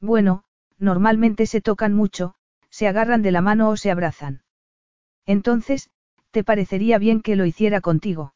Bueno, 0.00 0.44
normalmente 0.78 1.44
se 1.44 1.60
tocan 1.60 1.92
mucho, 1.92 2.34
se 2.70 2.88
agarran 2.88 3.20
de 3.20 3.32
la 3.32 3.42
mano 3.42 3.68
o 3.68 3.76
se 3.76 3.90
abrazan. 3.90 4.42
Entonces, 5.26 5.90
¿te 6.30 6.42
parecería 6.42 6.96
bien 6.96 7.20
que 7.20 7.36
lo 7.36 7.44
hiciera 7.44 7.82
contigo? 7.82 8.32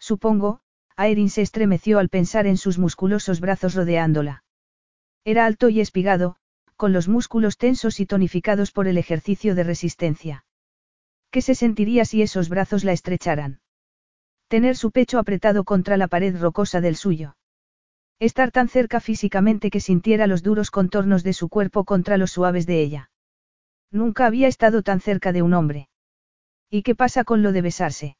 Supongo, 0.00 0.62
Aerin 0.96 1.30
se 1.30 1.42
estremeció 1.42 2.00
al 2.00 2.08
pensar 2.08 2.48
en 2.48 2.56
sus 2.56 2.76
musculosos 2.76 3.38
brazos 3.38 3.76
rodeándola. 3.76 4.42
Era 5.24 5.46
alto 5.46 5.68
y 5.68 5.80
espigado, 5.80 6.38
con 6.84 6.92
los 6.92 7.08
músculos 7.08 7.56
tensos 7.56 7.98
y 7.98 8.04
tonificados 8.04 8.70
por 8.70 8.88
el 8.88 8.98
ejercicio 8.98 9.54
de 9.54 9.64
resistencia. 9.64 10.44
¿Qué 11.30 11.40
se 11.40 11.54
sentiría 11.54 12.04
si 12.04 12.20
esos 12.20 12.50
brazos 12.50 12.84
la 12.84 12.92
estrecharan? 12.92 13.62
Tener 14.48 14.76
su 14.76 14.90
pecho 14.90 15.18
apretado 15.18 15.64
contra 15.64 15.96
la 15.96 16.08
pared 16.08 16.38
rocosa 16.38 16.82
del 16.82 16.96
suyo. 16.96 17.38
Estar 18.18 18.50
tan 18.50 18.68
cerca 18.68 19.00
físicamente 19.00 19.70
que 19.70 19.80
sintiera 19.80 20.26
los 20.26 20.42
duros 20.42 20.70
contornos 20.70 21.24
de 21.24 21.32
su 21.32 21.48
cuerpo 21.48 21.84
contra 21.84 22.18
los 22.18 22.32
suaves 22.32 22.66
de 22.66 22.82
ella. 22.82 23.10
Nunca 23.90 24.26
había 24.26 24.46
estado 24.46 24.82
tan 24.82 25.00
cerca 25.00 25.32
de 25.32 25.40
un 25.40 25.54
hombre. 25.54 25.88
¿Y 26.68 26.82
qué 26.82 26.94
pasa 26.94 27.24
con 27.24 27.42
lo 27.42 27.52
de 27.52 27.62
besarse? 27.62 28.18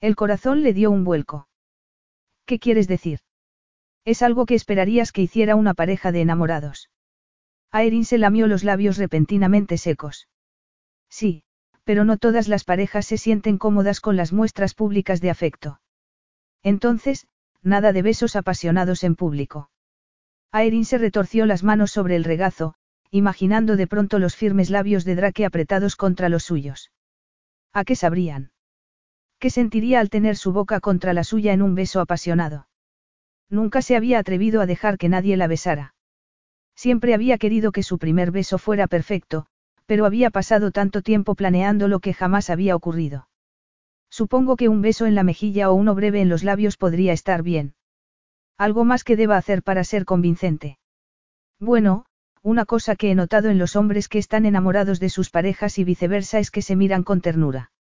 El 0.00 0.16
corazón 0.16 0.64
le 0.64 0.72
dio 0.72 0.90
un 0.90 1.04
vuelco. 1.04 1.46
¿Qué 2.46 2.58
quieres 2.58 2.88
decir? 2.88 3.20
Es 4.04 4.22
algo 4.22 4.44
que 4.44 4.56
esperarías 4.56 5.12
que 5.12 5.22
hiciera 5.22 5.54
una 5.54 5.72
pareja 5.72 6.10
de 6.10 6.22
enamorados. 6.22 6.88
Aerin 7.70 8.04
se 8.04 8.18
lamió 8.18 8.46
los 8.46 8.64
labios 8.64 8.96
repentinamente 8.96 9.78
secos. 9.78 10.28
Sí, 11.08 11.44
pero 11.84 12.04
no 12.04 12.16
todas 12.16 12.48
las 12.48 12.64
parejas 12.64 13.06
se 13.06 13.18
sienten 13.18 13.58
cómodas 13.58 14.00
con 14.00 14.16
las 14.16 14.32
muestras 14.32 14.74
públicas 14.74 15.20
de 15.20 15.30
afecto. 15.30 15.80
Entonces, 16.62 17.26
nada 17.62 17.92
de 17.92 18.02
besos 18.02 18.36
apasionados 18.36 19.04
en 19.04 19.14
público. 19.14 19.70
Aerin 20.52 20.84
se 20.84 20.98
retorció 20.98 21.46
las 21.46 21.62
manos 21.62 21.90
sobre 21.90 22.16
el 22.16 22.24
regazo, 22.24 22.74
imaginando 23.10 23.76
de 23.76 23.86
pronto 23.86 24.18
los 24.18 24.36
firmes 24.36 24.70
labios 24.70 25.04
de 25.04 25.16
Drake 25.16 25.44
apretados 25.44 25.96
contra 25.96 26.28
los 26.28 26.44
suyos. 26.44 26.92
¿A 27.72 27.84
qué 27.84 27.94
sabrían? 27.94 28.52
¿Qué 29.38 29.50
sentiría 29.50 30.00
al 30.00 30.08
tener 30.08 30.36
su 30.36 30.52
boca 30.52 30.80
contra 30.80 31.12
la 31.12 31.24
suya 31.24 31.52
en 31.52 31.62
un 31.62 31.74
beso 31.74 32.00
apasionado? 32.00 32.68
Nunca 33.50 33.82
se 33.82 33.96
había 33.96 34.18
atrevido 34.18 34.60
a 34.60 34.66
dejar 34.66 34.98
que 34.98 35.08
nadie 35.08 35.36
la 35.36 35.46
besara. 35.46 35.95
Siempre 36.76 37.14
había 37.14 37.38
querido 37.38 37.72
que 37.72 37.82
su 37.82 37.98
primer 37.98 38.30
beso 38.30 38.58
fuera 38.58 38.86
perfecto, 38.86 39.46
pero 39.86 40.04
había 40.04 40.30
pasado 40.30 40.70
tanto 40.70 41.02
tiempo 41.02 41.34
planeando 41.34 41.88
lo 41.88 42.00
que 42.00 42.12
jamás 42.12 42.50
había 42.50 42.76
ocurrido. 42.76 43.28
Supongo 44.10 44.56
que 44.56 44.68
un 44.68 44.82
beso 44.82 45.06
en 45.06 45.14
la 45.14 45.22
mejilla 45.22 45.70
o 45.70 45.74
uno 45.74 45.94
breve 45.94 46.20
en 46.20 46.28
los 46.28 46.44
labios 46.44 46.76
podría 46.76 47.12
estar 47.12 47.42
bien. 47.42 47.74
Algo 48.58 48.84
más 48.84 49.04
que 49.04 49.16
deba 49.16 49.36
hacer 49.36 49.62
para 49.62 49.84
ser 49.84 50.04
convincente. 50.04 50.78
Bueno, 51.58 52.06
una 52.42 52.64
cosa 52.64 52.94
que 52.94 53.10
he 53.10 53.14
notado 53.14 53.48
en 53.48 53.58
los 53.58 53.74
hombres 53.74 54.08
que 54.08 54.18
están 54.18 54.46
enamorados 54.46 55.00
de 55.00 55.08
sus 55.08 55.30
parejas 55.30 55.78
y 55.78 55.84
viceversa 55.84 56.38
es 56.38 56.50
que 56.50 56.62
se 56.62 56.76
miran 56.76 57.02
con 57.02 57.20
ternura. 57.20 57.72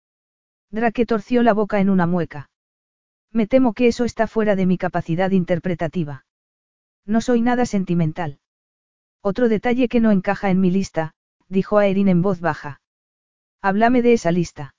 Drake 0.70 1.06
torció 1.06 1.42
la 1.42 1.52
boca 1.52 1.80
en 1.80 1.90
una 1.90 2.06
mueca. 2.06 2.50
Me 3.30 3.46
temo 3.46 3.74
que 3.74 3.88
eso 3.88 4.04
está 4.04 4.26
fuera 4.26 4.56
de 4.56 4.66
mi 4.66 4.78
capacidad 4.78 5.30
interpretativa. 5.32 6.24
No 7.04 7.20
soy 7.20 7.42
nada 7.42 7.66
sentimental. 7.66 8.38
Otro 9.26 9.48
detalle 9.48 9.88
que 9.88 10.00
no 10.00 10.10
encaja 10.10 10.50
en 10.50 10.60
mi 10.60 10.70
lista, 10.70 11.14
dijo 11.48 11.78
Aerin 11.78 12.08
en 12.08 12.20
voz 12.20 12.40
baja. 12.40 12.82
Háblame 13.62 14.02
de 14.02 14.12
esa 14.12 14.30
lista. 14.30 14.74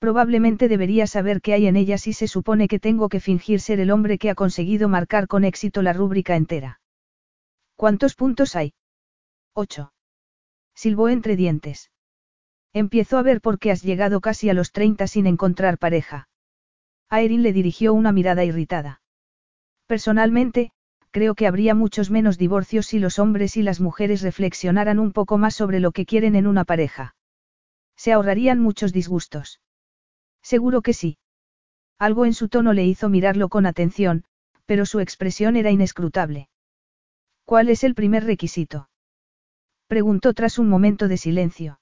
Probablemente 0.00 0.66
debería 0.66 1.06
saber 1.06 1.40
qué 1.40 1.54
hay 1.54 1.68
en 1.68 1.76
ella 1.76 1.96
si 1.96 2.12
se 2.12 2.26
supone 2.26 2.66
que 2.66 2.80
tengo 2.80 3.08
que 3.08 3.20
fingir 3.20 3.60
ser 3.60 3.78
el 3.78 3.92
hombre 3.92 4.18
que 4.18 4.30
ha 4.30 4.34
conseguido 4.34 4.88
marcar 4.88 5.28
con 5.28 5.44
éxito 5.44 5.80
la 5.80 5.92
rúbrica 5.92 6.34
entera. 6.34 6.80
¿Cuántos 7.76 8.16
puntos 8.16 8.56
hay? 8.56 8.74
Ocho. 9.54 9.92
Silbó 10.74 11.08
entre 11.08 11.36
dientes. 11.36 11.92
Empiezo 12.72 13.16
a 13.16 13.22
ver 13.22 13.40
por 13.40 13.60
qué 13.60 13.70
has 13.70 13.82
llegado 13.82 14.20
casi 14.20 14.50
a 14.50 14.54
los 14.54 14.72
treinta 14.72 15.06
sin 15.06 15.28
encontrar 15.28 15.78
pareja. 15.78 16.28
Aerin 17.08 17.44
le 17.44 17.52
dirigió 17.52 17.94
una 17.94 18.10
mirada 18.10 18.44
irritada. 18.44 19.02
Personalmente, 19.86 20.72
creo 21.12 21.36
que 21.36 21.46
habría 21.46 21.74
muchos 21.74 22.10
menos 22.10 22.38
divorcios 22.38 22.86
si 22.86 22.98
los 22.98 23.20
hombres 23.20 23.56
y 23.56 23.62
las 23.62 23.80
mujeres 23.80 24.22
reflexionaran 24.22 24.98
un 24.98 25.12
poco 25.12 25.38
más 25.38 25.54
sobre 25.54 25.78
lo 25.78 25.92
que 25.92 26.06
quieren 26.06 26.34
en 26.34 26.46
una 26.46 26.64
pareja. 26.64 27.14
Se 27.96 28.12
ahorrarían 28.12 28.58
muchos 28.58 28.92
disgustos. 28.92 29.60
Seguro 30.42 30.82
que 30.82 30.94
sí. 30.94 31.18
Algo 31.98 32.24
en 32.24 32.34
su 32.34 32.48
tono 32.48 32.72
le 32.72 32.84
hizo 32.84 33.08
mirarlo 33.08 33.48
con 33.48 33.66
atención, 33.66 34.24
pero 34.66 34.86
su 34.86 34.98
expresión 35.00 35.54
era 35.54 35.70
inescrutable. 35.70 36.48
¿Cuál 37.44 37.68
es 37.68 37.84
el 37.84 37.94
primer 37.94 38.24
requisito? 38.24 38.88
Preguntó 39.86 40.32
tras 40.32 40.58
un 40.58 40.68
momento 40.68 41.06
de 41.06 41.18
silencio. 41.18 41.78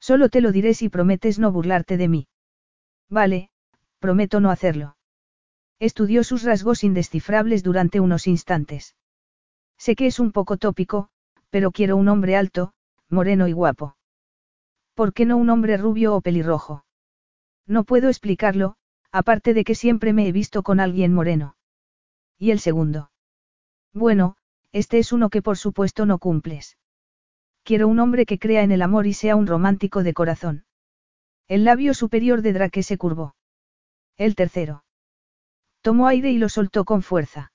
Solo 0.00 0.28
te 0.28 0.40
lo 0.40 0.50
diré 0.50 0.74
si 0.74 0.88
prometes 0.88 1.38
no 1.38 1.52
burlarte 1.52 1.96
de 1.96 2.08
mí. 2.08 2.28
Vale, 3.08 3.50
prometo 4.00 4.40
no 4.40 4.50
hacerlo. 4.50 4.96
Estudió 5.80 6.24
sus 6.24 6.42
rasgos 6.42 6.84
indescifrables 6.84 7.62
durante 7.62 8.00
unos 8.00 8.26
instantes. 8.26 8.96
Sé 9.78 9.96
que 9.96 10.06
es 10.06 10.20
un 10.20 10.30
poco 10.30 10.58
tópico, 10.58 11.08
pero 11.48 11.72
quiero 11.72 11.96
un 11.96 12.08
hombre 12.08 12.36
alto, 12.36 12.74
moreno 13.08 13.48
y 13.48 13.52
guapo. 13.52 13.96
¿Por 14.94 15.14
qué 15.14 15.24
no 15.24 15.38
un 15.38 15.48
hombre 15.48 15.78
rubio 15.78 16.14
o 16.14 16.20
pelirrojo? 16.20 16.84
No 17.66 17.84
puedo 17.84 18.10
explicarlo, 18.10 18.76
aparte 19.10 19.54
de 19.54 19.64
que 19.64 19.74
siempre 19.74 20.12
me 20.12 20.28
he 20.28 20.32
visto 20.32 20.62
con 20.62 20.80
alguien 20.80 21.14
moreno. 21.14 21.56
¿Y 22.38 22.50
el 22.50 22.60
segundo? 22.60 23.10
Bueno, 23.94 24.36
este 24.72 24.98
es 24.98 25.12
uno 25.12 25.30
que 25.30 25.40
por 25.40 25.56
supuesto 25.56 26.04
no 26.04 26.18
cumples. 26.18 26.76
Quiero 27.62 27.88
un 27.88 28.00
hombre 28.00 28.26
que 28.26 28.38
crea 28.38 28.62
en 28.62 28.72
el 28.72 28.82
amor 28.82 29.06
y 29.06 29.14
sea 29.14 29.34
un 29.34 29.46
romántico 29.46 30.02
de 30.02 30.12
corazón. 30.12 30.66
El 31.48 31.64
labio 31.64 31.94
superior 31.94 32.42
de 32.42 32.52
Drake 32.52 32.82
se 32.82 32.98
curvó. 32.98 33.34
El 34.18 34.34
tercero. 34.34 34.84
Tomó 35.82 36.08
aire 36.08 36.30
y 36.30 36.38
lo 36.38 36.48
soltó 36.48 36.84
con 36.84 37.02
fuerza. 37.02 37.52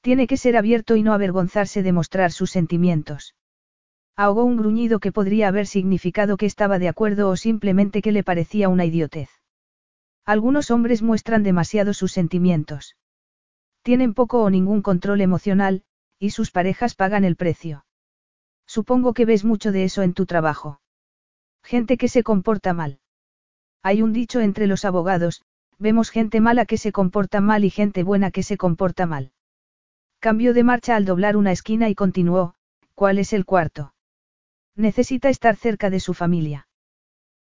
Tiene 0.00 0.26
que 0.26 0.36
ser 0.36 0.56
abierto 0.56 0.96
y 0.96 1.02
no 1.02 1.12
avergonzarse 1.12 1.82
de 1.82 1.92
mostrar 1.92 2.32
sus 2.32 2.50
sentimientos. 2.50 3.34
Ahogó 4.16 4.44
un 4.44 4.56
gruñido 4.56 5.00
que 5.00 5.12
podría 5.12 5.48
haber 5.48 5.66
significado 5.66 6.36
que 6.36 6.46
estaba 6.46 6.78
de 6.78 6.88
acuerdo 6.88 7.28
o 7.28 7.36
simplemente 7.36 8.02
que 8.02 8.12
le 8.12 8.22
parecía 8.22 8.68
una 8.68 8.84
idiotez. 8.84 9.30
Algunos 10.24 10.70
hombres 10.70 11.02
muestran 11.02 11.42
demasiado 11.42 11.92
sus 11.92 12.12
sentimientos. 12.12 12.96
Tienen 13.82 14.14
poco 14.14 14.42
o 14.42 14.50
ningún 14.50 14.82
control 14.82 15.20
emocional, 15.20 15.82
y 16.18 16.30
sus 16.30 16.50
parejas 16.50 16.94
pagan 16.94 17.24
el 17.24 17.36
precio. 17.36 17.84
Supongo 18.66 19.12
que 19.12 19.26
ves 19.26 19.44
mucho 19.44 19.72
de 19.72 19.84
eso 19.84 20.02
en 20.02 20.14
tu 20.14 20.24
trabajo. 20.24 20.80
Gente 21.62 21.98
que 21.98 22.08
se 22.08 22.22
comporta 22.22 22.72
mal. 22.72 23.00
Hay 23.82 24.00
un 24.00 24.14
dicho 24.14 24.40
entre 24.40 24.66
los 24.66 24.86
abogados, 24.86 25.42
vemos 25.78 26.10
gente 26.10 26.40
mala 26.40 26.66
que 26.66 26.78
se 26.78 26.92
comporta 26.92 27.40
mal 27.40 27.64
y 27.64 27.70
gente 27.70 28.02
buena 28.02 28.30
que 28.30 28.42
se 28.42 28.56
comporta 28.56 29.06
mal. 29.06 29.32
Cambió 30.18 30.54
de 30.54 30.64
marcha 30.64 30.96
al 30.96 31.04
doblar 31.04 31.36
una 31.36 31.52
esquina 31.52 31.88
y 31.88 31.94
continuó, 31.94 32.54
¿cuál 32.94 33.18
es 33.18 33.32
el 33.32 33.44
cuarto? 33.44 33.94
Necesita 34.76 35.28
estar 35.28 35.56
cerca 35.56 35.90
de 35.90 36.00
su 36.00 36.14
familia. 36.14 36.68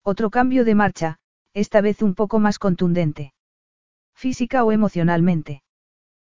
Otro 0.04 0.30
cambio 0.30 0.66
de 0.66 0.76
marcha, 0.76 1.20
esta 1.54 1.82
vez 1.82 2.02
un 2.02 2.16
poco 2.16 2.40
más 2.40 2.58
contundente. 2.58 3.34
Física 4.16 4.64
o 4.64 4.72
emocionalmente. 4.72 5.64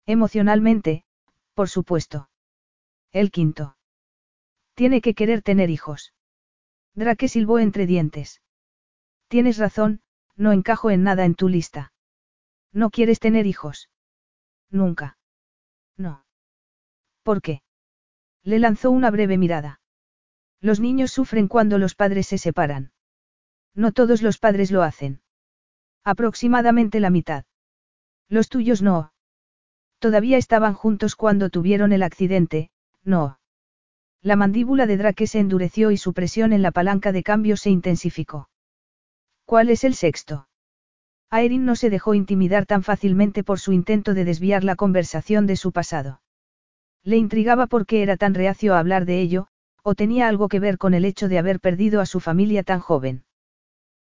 Emocionalmente, 0.05 1.03
por 1.53 1.69
supuesto. 1.69 2.29
El 3.11 3.31
quinto. 3.31 3.77
Tiene 4.73 5.01
que 5.01 5.13
querer 5.13 5.41
tener 5.41 5.69
hijos. 5.69 6.13
Drake 6.95 7.27
silbó 7.27 7.59
entre 7.59 7.85
dientes. 7.85 8.41
Tienes 9.27 9.57
razón, 9.57 10.01
no 10.41 10.51
encajo 10.53 10.89
en 10.89 11.03
nada 11.03 11.23
en 11.25 11.35
tu 11.35 11.47
lista. 11.49 11.93
¿No 12.73 12.89
quieres 12.89 13.19
tener 13.19 13.45
hijos? 13.45 13.89
Nunca. 14.71 15.17
No. 15.97 16.25
¿Por 17.21 17.43
qué? 17.43 17.61
Le 18.43 18.57
lanzó 18.57 18.89
una 18.89 19.11
breve 19.11 19.37
mirada. 19.37 19.81
Los 20.59 20.79
niños 20.79 21.11
sufren 21.11 21.47
cuando 21.47 21.77
los 21.77 21.93
padres 21.93 22.25
se 22.25 22.39
separan. 22.39 22.91
No 23.75 23.91
todos 23.91 24.23
los 24.23 24.39
padres 24.39 24.71
lo 24.71 24.81
hacen. 24.81 25.21
Aproximadamente 26.03 26.99
la 26.99 27.11
mitad. 27.11 27.45
Los 28.27 28.49
tuyos 28.49 28.81
no. 28.81 29.13
Todavía 29.99 30.37
estaban 30.37 30.73
juntos 30.73 31.15
cuando 31.15 31.51
tuvieron 31.51 31.93
el 31.93 32.01
accidente, 32.01 32.71
no. 33.03 33.39
La 34.23 34.35
mandíbula 34.35 34.87
de 34.87 34.97
Drake 34.97 35.27
se 35.27 35.39
endureció 35.39 35.91
y 35.91 35.97
su 35.97 36.13
presión 36.13 36.51
en 36.51 36.63
la 36.63 36.71
palanca 36.71 37.11
de 37.11 37.21
cambio 37.21 37.57
se 37.57 37.69
intensificó. 37.69 38.50
¿Cuál 39.51 39.69
es 39.69 39.83
el 39.83 39.95
sexto? 39.95 40.47
Aerin 41.29 41.65
no 41.65 41.75
se 41.75 41.89
dejó 41.89 42.13
intimidar 42.13 42.65
tan 42.65 42.83
fácilmente 42.83 43.43
por 43.43 43.59
su 43.59 43.73
intento 43.73 44.13
de 44.13 44.23
desviar 44.23 44.63
la 44.63 44.77
conversación 44.77 45.45
de 45.45 45.57
su 45.57 45.73
pasado. 45.73 46.21
Le 47.03 47.17
intrigaba 47.17 47.67
por 47.67 47.85
qué 47.85 48.01
era 48.01 48.15
tan 48.15 48.33
reacio 48.33 48.73
a 48.73 48.79
hablar 48.79 49.03
de 49.03 49.19
ello, 49.19 49.47
o 49.83 49.93
tenía 49.93 50.29
algo 50.29 50.47
que 50.47 50.61
ver 50.61 50.77
con 50.77 50.93
el 50.93 51.03
hecho 51.03 51.27
de 51.27 51.37
haber 51.37 51.59
perdido 51.59 51.99
a 51.99 52.05
su 52.05 52.21
familia 52.21 52.63
tan 52.63 52.79
joven. 52.79 53.25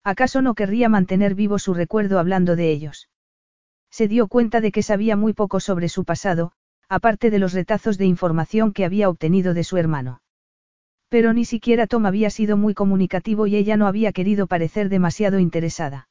¿Acaso 0.03 0.41
no 0.41 0.53
querría 0.53 0.89
mantener 0.89 1.33
vivo 1.33 1.59
su 1.59 1.73
recuerdo 1.73 2.19
hablando 2.19 2.57
de 2.57 2.69
ellos? 2.69 3.07
Se 3.89 4.09
dio 4.09 4.27
cuenta 4.27 4.59
de 4.59 4.73
que 4.73 4.83
sabía 4.83 5.15
muy 5.15 5.31
poco 5.31 5.61
sobre 5.61 5.87
su 5.87 6.03
pasado, 6.03 6.51
aparte 6.89 7.31
de 7.31 7.39
los 7.39 7.53
retazos 7.53 7.97
de 7.97 8.05
información 8.05 8.73
que 8.73 8.83
había 8.83 9.07
obtenido 9.07 9.53
de 9.53 9.63
su 9.63 9.77
hermano. 9.77 10.19
Pero 11.09 11.33
ni 11.33 11.45
siquiera 11.45 11.87
Tom 11.87 12.05
había 12.05 12.29
sido 12.29 12.57
muy 12.57 12.73
comunicativo 12.73 13.47
y 13.47 13.55
ella 13.55 13.77
no 13.77 13.87
había 13.87 14.11
querido 14.11 14.47
parecer 14.47 14.89
demasiado 14.89 15.39
interesada. 15.39 16.09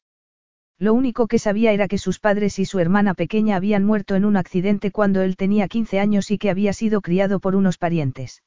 Lo 0.78 0.92
único 0.92 1.26
que 1.26 1.38
sabía 1.38 1.72
era 1.72 1.88
que 1.88 1.98
sus 1.98 2.18
padres 2.18 2.58
y 2.58 2.66
su 2.66 2.78
hermana 2.78 3.14
pequeña 3.14 3.56
habían 3.56 3.84
muerto 3.84 4.14
en 4.14 4.24
un 4.24 4.36
accidente 4.36 4.90
cuando 4.90 5.22
él 5.22 5.36
tenía 5.36 5.68
15 5.68 6.00
años 6.00 6.30
y 6.30 6.38
que 6.38 6.50
había 6.50 6.72
sido 6.72 7.00
criado 7.00 7.40
por 7.40 7.56
unos 7.56 7.78
parientes. 7.78 8.42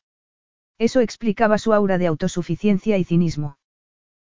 Eso 0.78 1.02
explicaba 1.02 1.58
su 1.58 1.74
aura 1.74 1.98
de 1.98 2.08
autosuficiencia 2.08 2.98
y 2.98 3.04
cinismo. 3.04 3.58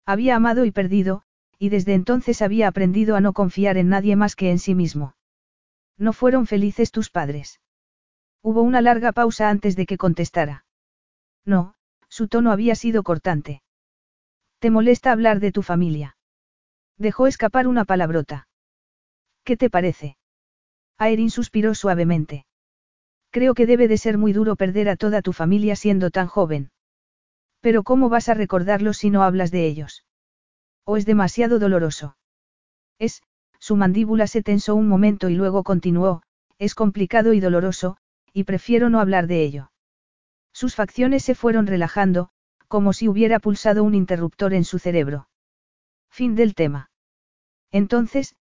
Había 0.06 0.36
amado 0.36 0.66
y 0.66 0.72
perdido, 0.72 1.24
y 1.58 1.70
desde 1.70 1.94
entonces 1.94 2.42
había 2.42 2.68
aprendido 2.68 3.16
a 3.16 3.22
no 3.22 3.34
confiar 3.34 3.78
en 3.78 3.90
nadie 3.90 4.16
más 4.16 4.36
que 4.36 4.52
en 4.52 4.60
sí 4.60 4.76
mismo. 4.76 5.16
¿No 5.98 6.12
fueron 6.12 6.46
felices 6.46 6.92
tus 6.92 7.10
padres? 7.10 7.62
Hubo 8.42 8.62
una 8.62 8.82
larga 8.82 9.14
pausa 9.14 9.50
antes 9.50 9.76
de 9.76 9.86
que 9.86 9.98
contestara. 9.98 10.66
No, 11.46 11.75
su 12.16 12.30
tono 12.30 12.54
había 12.54 12.76
sido 12.76 13.04
cortante. 13.04 13.62
¿Te 14.60 14.70
molesta 14.70 15.12
hablar 15.12 15.42
de 15.42 15.52
tu 15.52 15.64
familia? 15.64 16.16
Dejó 16.98 17.28
escapar 17.28 17.68
una 17.68 17.84
palabrota. 17.84 18.48
¿Qué 19.44 19.58
te 19.58 19.70
parece? 19.70 20.16
Aerin 20.98 21.30
suspiró 21.30 21.76
suavemente. 21.76 22.46
Creo 23.32 23.54
que 23.54 23.66
debe 23.66 23.90
de 23.90 23.98
ser 23.98 24.18
muy 24.18 24.32
duro 24.32 24.56
perder 24.56 24.88
a 24.88 24.96
toda 24.96 25.22
tu 25.22 25.34
familia 25.34 25.76
siendo 25.76 26.10
tan 26.10 26.28
joven. 26.28 26.72
Pero 27.60 27.84
¿cómo 27.84 28.08
vas 28.08 28.30
a 28.30 28.34
recordarlos 28.34 28.96
si 28.96 29.10
no 29.10 29.24
hablas 29.24 29.52
de 29.52 29.68
ellos? 29.68 30.06
¿O 30.86 30.96
es 30.96 31.06
demasiado 31.06 31.60
doloroso? 31.60 32.16
Es, 32.98 33.24
su 33.60 33.76
mandíbula 33.76 34.28
se 34.28 34.42
tensó 34.42 34.76
un 34.76 34.88
momento 34.88 35.28
y 35.28 35.36
luego 35.36 35.64
continuó, 35.64 36.22
es 36.60 36.76
complicado 36.76 37.34
y 37.34 37.42
doloroso, 37.42 37.98
y 38.32 38.46
prefiero 38.46 38.90
no 38.90 39.02
hablar 39.02 39.28
de 39.28 39.44
ello. 39.44 39.72
Sus 40.56 40.74
facciones 40.74 41.22
se 41.22 41.36
fueron 41.36 41.68
relajando, 41.68 42.30
como 42.70 42.94
si 42.94 43.10
hubiera 43.10 43.40
pulsado 43.40 43.84
un 43.84 43.94
interruptor 43.94 44.54
en 44.54 44.64
su 44.64 44.80
cerebro. 44.80 45.28
Fin 46.10 46.34
del 46.36 46.56
tema. 46.56 46.92
Entonces, 47.72 48.38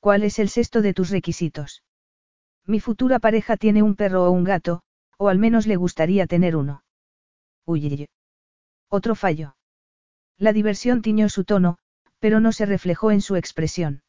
¿cuál 0.00 0.22
es 0.22 0.38
el 0.38 0.48
sexto 0.48 0.80
de 0.80 0.94
tus 0.94 1.10
requisitos? 1.10 1.82
Mi 2.64 2.80
futura 2.80 3.18
pareja 3.18 3.58
tiene 3.58 3.82
un 3.82 3.96
perro 3.96 4.24
o 4.24 4.30
un 4.30 4.44
gato, 4.44 4.80
o 5.18 5.28
al 5.28 5.38
menos 5.38 5.66
le 5.66 5.76
gustaría 5.76 6.26
tener 6.26 6.56
uno. 6.56 6.84
Uy. 7.66 8.08
Otro 8.88 9.14
fallo. 9.14 9.54
La 10.38 10.54
diversión 10.54 11.02
tiñó 11.02 11.28
su 11.28 11.44
tono, 11.44 11.76
pero 12.18 12.40
no 12.40 12.52
se 12.52 12.64
reflejó 12.64 13.10
en 13.10 13.20
su 13.20 13.36
expresión. 13.36 14.02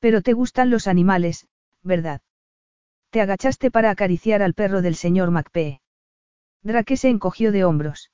Pero 0.00 0.20
te 0.20 0.32
gustan 0.32 0.70
los 0.70 0.88
animales, 0.88 1.46
¿verdad? 1.84 2.22
Te 3.10 3.20
agachaste 3.20 3.70
para 3.70 3.90
acariciar 3.90 4.42
al 4.42 4.54
perro 4.54 4.82
del 4.82 4.96
señor 4.96 5.30
Macpee. 5.30 5.80
Drake 6.66 6.96
se 6.96 7.08
encogió 7.08 7.52
de 7.52 7.64
hombros. 7.64 8.10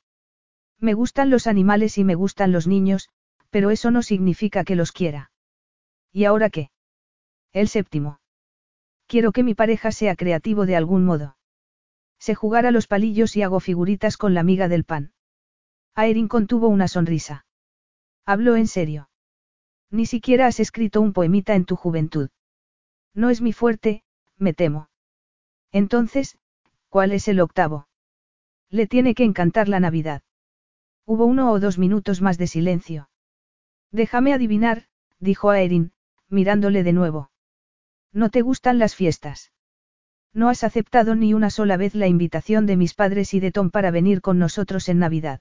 Me 0.79 0.93
gustan 0.93 1.31
los 1.31 1.47
animales 1.47 1.97
y 1.97 2.05
me 2.05 2.15
gustan 2.15 2.53
los 2.53 2.67
niños, 2.67 3.09
pero 3.49 3.71
eso 3.71 3.91
no 3.91 4.03
significa 4.03 4.63
que 4.63 4.77
los 4.77 4.93
quiera. 4.93 5.31
¿Y 6.13 6.27
ahora 6.27 6.51
qué? 6.51 6.71
El 7.55 7.69
séptimo. 7.69 8.21
Quiero 9.07 9.33
que 9.33 9.43
mi 9.43 9.55
pareja 9.55 9.91
sea 9.91 10.17
creativo 10.17 10.67
de 10.67 10.77
algún 10.77 11.03
modo. 11.03 11.39
Se 12.19 12.35
jugar 12.35 12.67
a 12.67 12.73
los 12.73 12.87
palillos 12.87 13.37
y 13.37 13.43
hago 13.43 13.59
figuritas 13.59 14.19
con 14.19 14.35
la 14.35 14.43
miga 14.43 14.69
del 14.69 14.85
pan. 14.85 15.15
Aerin 15.95 16.29
contuvo 16.29 16.69
una 16.69 16.89
sonrisa. 16.89 17.47
Habló 18.27 18.57
en 18.57 18.67
serio. 18.67 19.09
Ni 19.91 20.05
siquiera 20.05 20.47
has 20.47 20.61
escrito 20.61 21.01
un 21.01 21.15
poemita 21.15 21.55
en 21.55 21.65
tu 21.65 21.77
juventud. 21.77 22.29
No 23.15 23.31
es 23.31 23.41
mi 23.41 23.55
fuerte, 23.55 24.05
me 24.37 24.53
temo. 24.53 24.91
Entonces, 25.71 26.39
¿cuál 26.91 27.13
es 27.13 27.29
el 27.29 27.41
octavo? 27.41 27.87
Le 28.73 28.87
tiene 28.87 29.15
que 29.15 29.25
encantar 29.25 29.69
la 29.69 29.81
Navidad. 29.81 30.23
Hubo 31.05 31.27
uno 31.27 31.53
o 31.53 31.61
dos 31.61 31.79
minutos 31.79 32.23
más 32.23 32.39
de 32.39 32.47
silencio. 32.47 33.11
Déjame 33.91 34.33
adivinar, 34.33 34.87
dijo 35.19 35.51
Aerin, 35.51 35.93
mirándole 36.31 36.83
de 36.83 36.95
nuevo. 36.95 37.31
¿No 38.15 38.31
te 38.31 38.41
gustan 38.41 38.79
las 38.79 38.97
fiestas? 38.97 39.53
No 40.33 40.49
has 40.49 40.65
aceptado 40.65 41.15
ni 41.15 41.35
una 41.35 41.51
sola 41.51 41.77
vez 41.77 41.95
la 41.95 42.07
invitación 42.07 42.65
de 42.65 42.79
mis 42.79 42.95
padres 42.95 43.35
y 43.35 43.41
de 43.41 43.53
Tom 43.53 43.71
para 43.71 43.91
venir 43.91 44.23
con 44.23 44.39
nosotros 44.39 44.89
en 44.89 45.01
Navidad. 45.01 45.41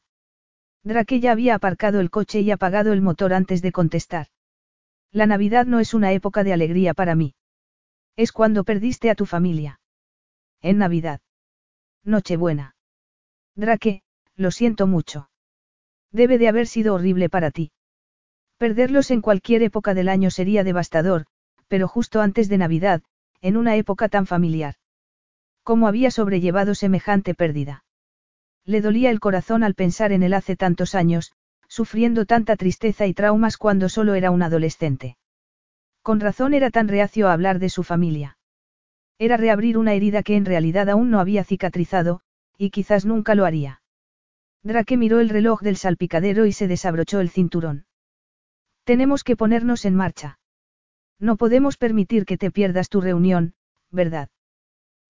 Drake 0.84 1.22
ya 1.22 1.32
había 1.32 1.56
aparcado 1.56 2.02
el 2.02 2.10
coche 2.10 2.42
y 2.42 2.52
apagado 2.52 2.92
el 2.92 3.02
motor 3.02 3.34
antes 3.34 3.62
de 3.62 3.72
contestar. 3.72 4.28
La 5.14 5.26
Navidad 5.26 5.66
no 5.66 5.80
es 5.80 5.94
una 5.94 6.12
época 6.12 6.44
de 6.44 6.52
alegría 6.52 6.94
para 6.94 7.16
mí. 7.16 7.36
Es 8.18 8.34
cuando 8.34 8.66
perdiste 8.66 9.10
a 9.10 9.16
tu 9.16 9.26
familia. 9.26 9.80
En 10.62 10.80
Navidad. 10.80 11.22
Nochebuena. 12.04 12.76
Drake, 13.56 14.04
lo 14.36 14.52
siento 14.52 14.88
mucho. 14.88 15.30
Debe 16.12 16.38
de 16.38 16.48
haber 16.48 16.68
sido 16.68 16.94
horrible 16.94 17.30
para 17.30 17.52
ti. 17.52 17.72
Perderlos 18.58 19.12
en 19.12 19.22
cualquier 19.22 19.64
época 19.64 19.94
del 19.94 20.10
año 20.10 20.30
sería 20.30 20.64
devastador, 20.64 21.26
pero 21.68 21.88
justo 21.88 22.22
antes 22.22 22.50
de 22.50 22.58
Navidad, 22.58 23.02
en 23.42 23.58
una 23.58 23.76
época 23.76 24.10
tan 24.10 24.28
familiar. 24.28 24.76
¿Cómo 25.64 25.88
había 25.88 26.12
sobrellevado 26.12 26.76
semejante 26.76 27.34
pérdida? 27.34 27.84
Le 28.66 28.82
dolía 28.82 29.10
el 29.10 29.20
corazón 29.20 29.64
al 29.64 29.74
pensar 29.74 30.12
en 30.12 30.24
él 30.24 30.34
hace 30.34 30.56
tantos 30.56 30.96
años, 30.96 31.34
sufriendo 31.68 32.26
tanta 32.26 32.56
tristeza 32.58 33.08
y 33.08 33.14
traumas 33.14 33.58
cuando 33.58 33.90
solo 33.90 34.14
era 34.14 34.32
un 34.32 34.44
adolescente. 34.44 35.18
Con 36.02 36.20
razón 36.20 36.54
era 36.54 36.70
tan 36.70 36.88
reacio 36.88 37.28
a 37.28 37.34
hablar 37.34 37.60
de 37.60 37.70
su 37.70 37.84
familia. 37.84 38.38
Era 39.18 39.38
reabrir 39.38 39.78
una 39.78 39.94
herida 39.94 40.24
que 40.24 40.36
en 40.36 40.46
realidad 40.46 40.90
aún 40.90 41.12
no 41.12 41.20
había 41.20 41.44
cicatrizado, 41.44 42.22
y 42.62 42.70
quizás 42.70 43.08
nunca 43.08 43.34
lo 43.34 43.46
haría. 43.46 43.82
Drake 44.62 44.96
miró 44.96 45.20
el 45.20 45.30
reloj 45.30 45.62
del 45.62 45.78
salpicadero 45.78 46.46
y 46.46 46.52
se 46.52 46.68
desabrochó 46.68 47.20
el 47.20 47.32
cinturón. 47.32 47.88
Tenemos 48.84 49.24
que 49.24 49.36
ponernos 49.36 49.84
en 49.84 49.96
marcha. 49.96 50.38
No 51.20 51.38
podemos 51.38 51.78
permitir 51.78 52.24
que 52.24 52.38
te 52.38 52.52
pierdas 52.52 52.90
tu 52.90 53.02
reunión, 53.02 53.56
¿verdad? 53.90 54.30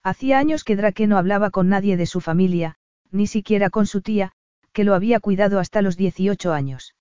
Hacía 0.02 0.40
años 0.40 0.64
que 0.64 0.78
Drake 0.78 1.08
no 1.08 1.18
hablaba 1.18 1.50
con 1.50 1.68
nadie 1.68 1.98
de 1.98 2.06
su 2.06 2.22
familia, 2.22 2.78
ni 3.12 3.28
siquiera 3.28 3.70
con 3.70 3.86
su 3.86 4.02
tía, 4.02 4.32
que 4.72 4.86
lo 4.86 4.96
había 4.96 5.20
cuidado 5.20 5.60
hasta 5.60 5.82
los 5.82 5.98
18 5.98 6.54
años. 6.54 6.96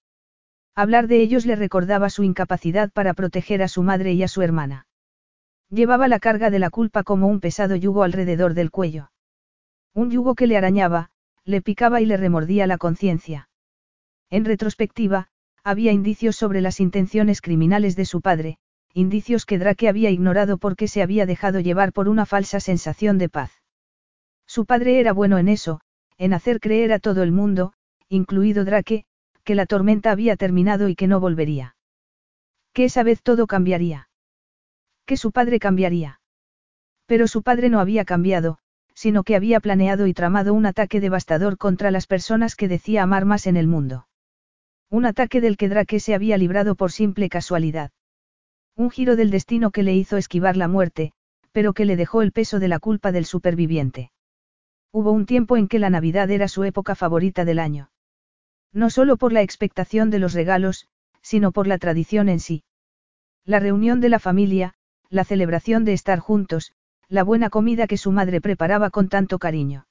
Hablar 0.74 1.06
de 1.06 1.20
ellos 1.20 1.46
le 1.46 1.54
recordaba 1.54 2.10
su 2.10 2.24
incapacidad 2.24 2.90
para 2.90 3.14
proteger 3.14 3.62
a 3.62 3.68
su 3.68 3.84
madre 3.84 4.14
y 4.14 4.24
a 4.24 4.28
su 4.28 4.42
hermana. 4.42 4.88
Llevaba 5.68 6.08
la 6.08 6.18
carga 6.18 6.50
de 6.50 6.58
la 6.58 6.70
culpa 6.70 7.04
como 7.04 7.28
un 7.28 7.38
pesado 7.38 7.76
yugo 7.76 8.02
alrededor 8.02 8.54
del 8.54 8.72
cuello. 8.72 9.12
Un 9.94 10.10
yugo 10.10 10.34
que 10.34 10.46
le 10.46 10.56
arañaba, 10.56 11.10
le 11.44 11.62
picaba 11.62 12.00
y 12.00 12.06
le 12.06 12.16
remordía 12.16 12.66
la 12.66 12.78
conciencia. 12.78 13.48
En 14.30 14.44
retrospectiva, 14.44 15.28
había 15.64 15.92
indicios 15.92 16.36
sobre 16.36 16.60
las 16.60 16.80
intenciones 16.80 17.40
criminales 17.40 17.96
de 17.96 18.04
su 18.04 18.20
padre, 18.20 18.58
indicios 18.94 19.46
que 19.46 19.58
Drake 19.58 19.88
había 19.88 20.10
ignorado 20.10 20.58
porque 20.58 20.88
se 20.88 21.02
había 21.02 21.26
dejado 21.26 21.60
llevar 21.60 21.92
por 21.92 22.08
una 22.08 22.26
falsa 22.26 22.60
sensación 22.60 23.18
de 23.18 23.28
paz. 23.28 23.52
Su 24.46 24.66
padre 24.66 25.00
era 25.00 25.12
bueno 25.12 25.38
en 25.38 25.48
eso, 25.48 25.80
en 26.18 26.32
hacer 26.34 26.60
creer 26.60 26.92
a 26.92 26.98
todo 26.98 27.22
el 27.22 27.32
mundo, 27.32 27.72
incluido 28.08 28.64
Drake, 28.64 29.04
que 29.44 29.54
la 29.54 29.66
tormenta 29.66 30.10
había 30.10 30.36
terminado 30.36 30.88
y 30.88 30.94
que 30.94 31.06
no 31.06 31.20
volvería. 31.20 31.76
Que 32.72 32.84
esa 32.84 33.02
vez 33.02 33.22
todo 33.22 33.46
cambiaría 33.46 34.10
que 35.10 35.16
su 35.16 35.32
padre 35.32 35.58
cambiaría. 35.58 36.20
Pero 37.06 37.26
su 37.26 37.42
padre 37.42 37.68
no 37.68 37.80
había 37.80 38.04
cambiado, 38.04 38.58
sino 39.00 39.24
que 39.24 39.34
había 39.34 39.60
planeado 39.60 40.06
y 40.06 40.12
tramado 40.12 40.52
un 40.52 40.66
ataque 40.66 41.00
devastador 41.00 41.56
contra 41.56 41.90
las 41.90 42.06
personas 42.06 42.54
que 42.54 42.68
decía 42.68 43.02
amar 43.02 43.24
más 43.24 43.46
en 43.46 43.56
el 43.56 43.66
mundo. 43.66 44.06
Un 44.90 45.06
ataque 45.06 45.40
del 45.40 45.56
que 45.56 45.70
Drake 45.70 46.00
se 46.00 46.14
había 46.14 46.36
librado 46.36 46.74
por 46.74 46.92
simple 46.92 47.30
casualidad. 47.30 47.92
Un 48.76 48.90
giro 48.90 49.16
del 49.16 49.30
destino 49.30 49.70
que 49.70 49.84
le 49.84 49.94
hizo 49.94 50.18
esquivar 50.18 50.58
la 50.58 50.68
muerte, 50.68 51.12
pero 51.50 51.72
que 51.72 51.86
le 51.86 51.96
dejó 51.96 52.20
el 52.20 52.30
peso 52.30 52.58
de 52.58 52.68
la 52.68 52.78
culpa 52.78 53.10
del 53.10 53.24
superviviente. 53.24 54.12
Hubo 54.92 55.12
un 55.12 55.24
tiempo 55.24 55.56
en 55.56 55.66
que 55.66 55.78
la 55.78 55.88
Navidad 55.88 56.30
era 56.30 56.46
su 56.46 56.64
época 56.64 56.94
favorita 56.94 57.46
del 57.46 57.58
año. 57.58 57.90
No 58.70 58.90
solo 58.90 59.16
por 59.16 59.32
la 59.32 59.40
expectación 59.40 60.10
de 60.10 60.18
los 60.18 60.34
regalos, 60.34 60.88
sino 61.22 61.52
por 61.52 61.66
la 61.66 61.78
tradición 61.78 62.28
en 62.28 62.38
sí. 62.38 62.64
La 63.46 63.60
reunión 63.60 64.02
de 64.02 64.10
la 64.10 64.18
familia, 64.18 64.74
la 65.08 65.24
celebración 65.24 65.86
de 65.86 65.94
estar 65.94 66.18
juntos, 66.18 66.74
la 67.10 67.24
buena 67.24 67.50
comida 67.50 67.88
que 67.88 67.96
su 67.96 68.12
madre 68.12 68.40
preparaba 68.40 68.90
con 68.90 69.08
tanto 69.08 69.40
cariño. 69.40 69.86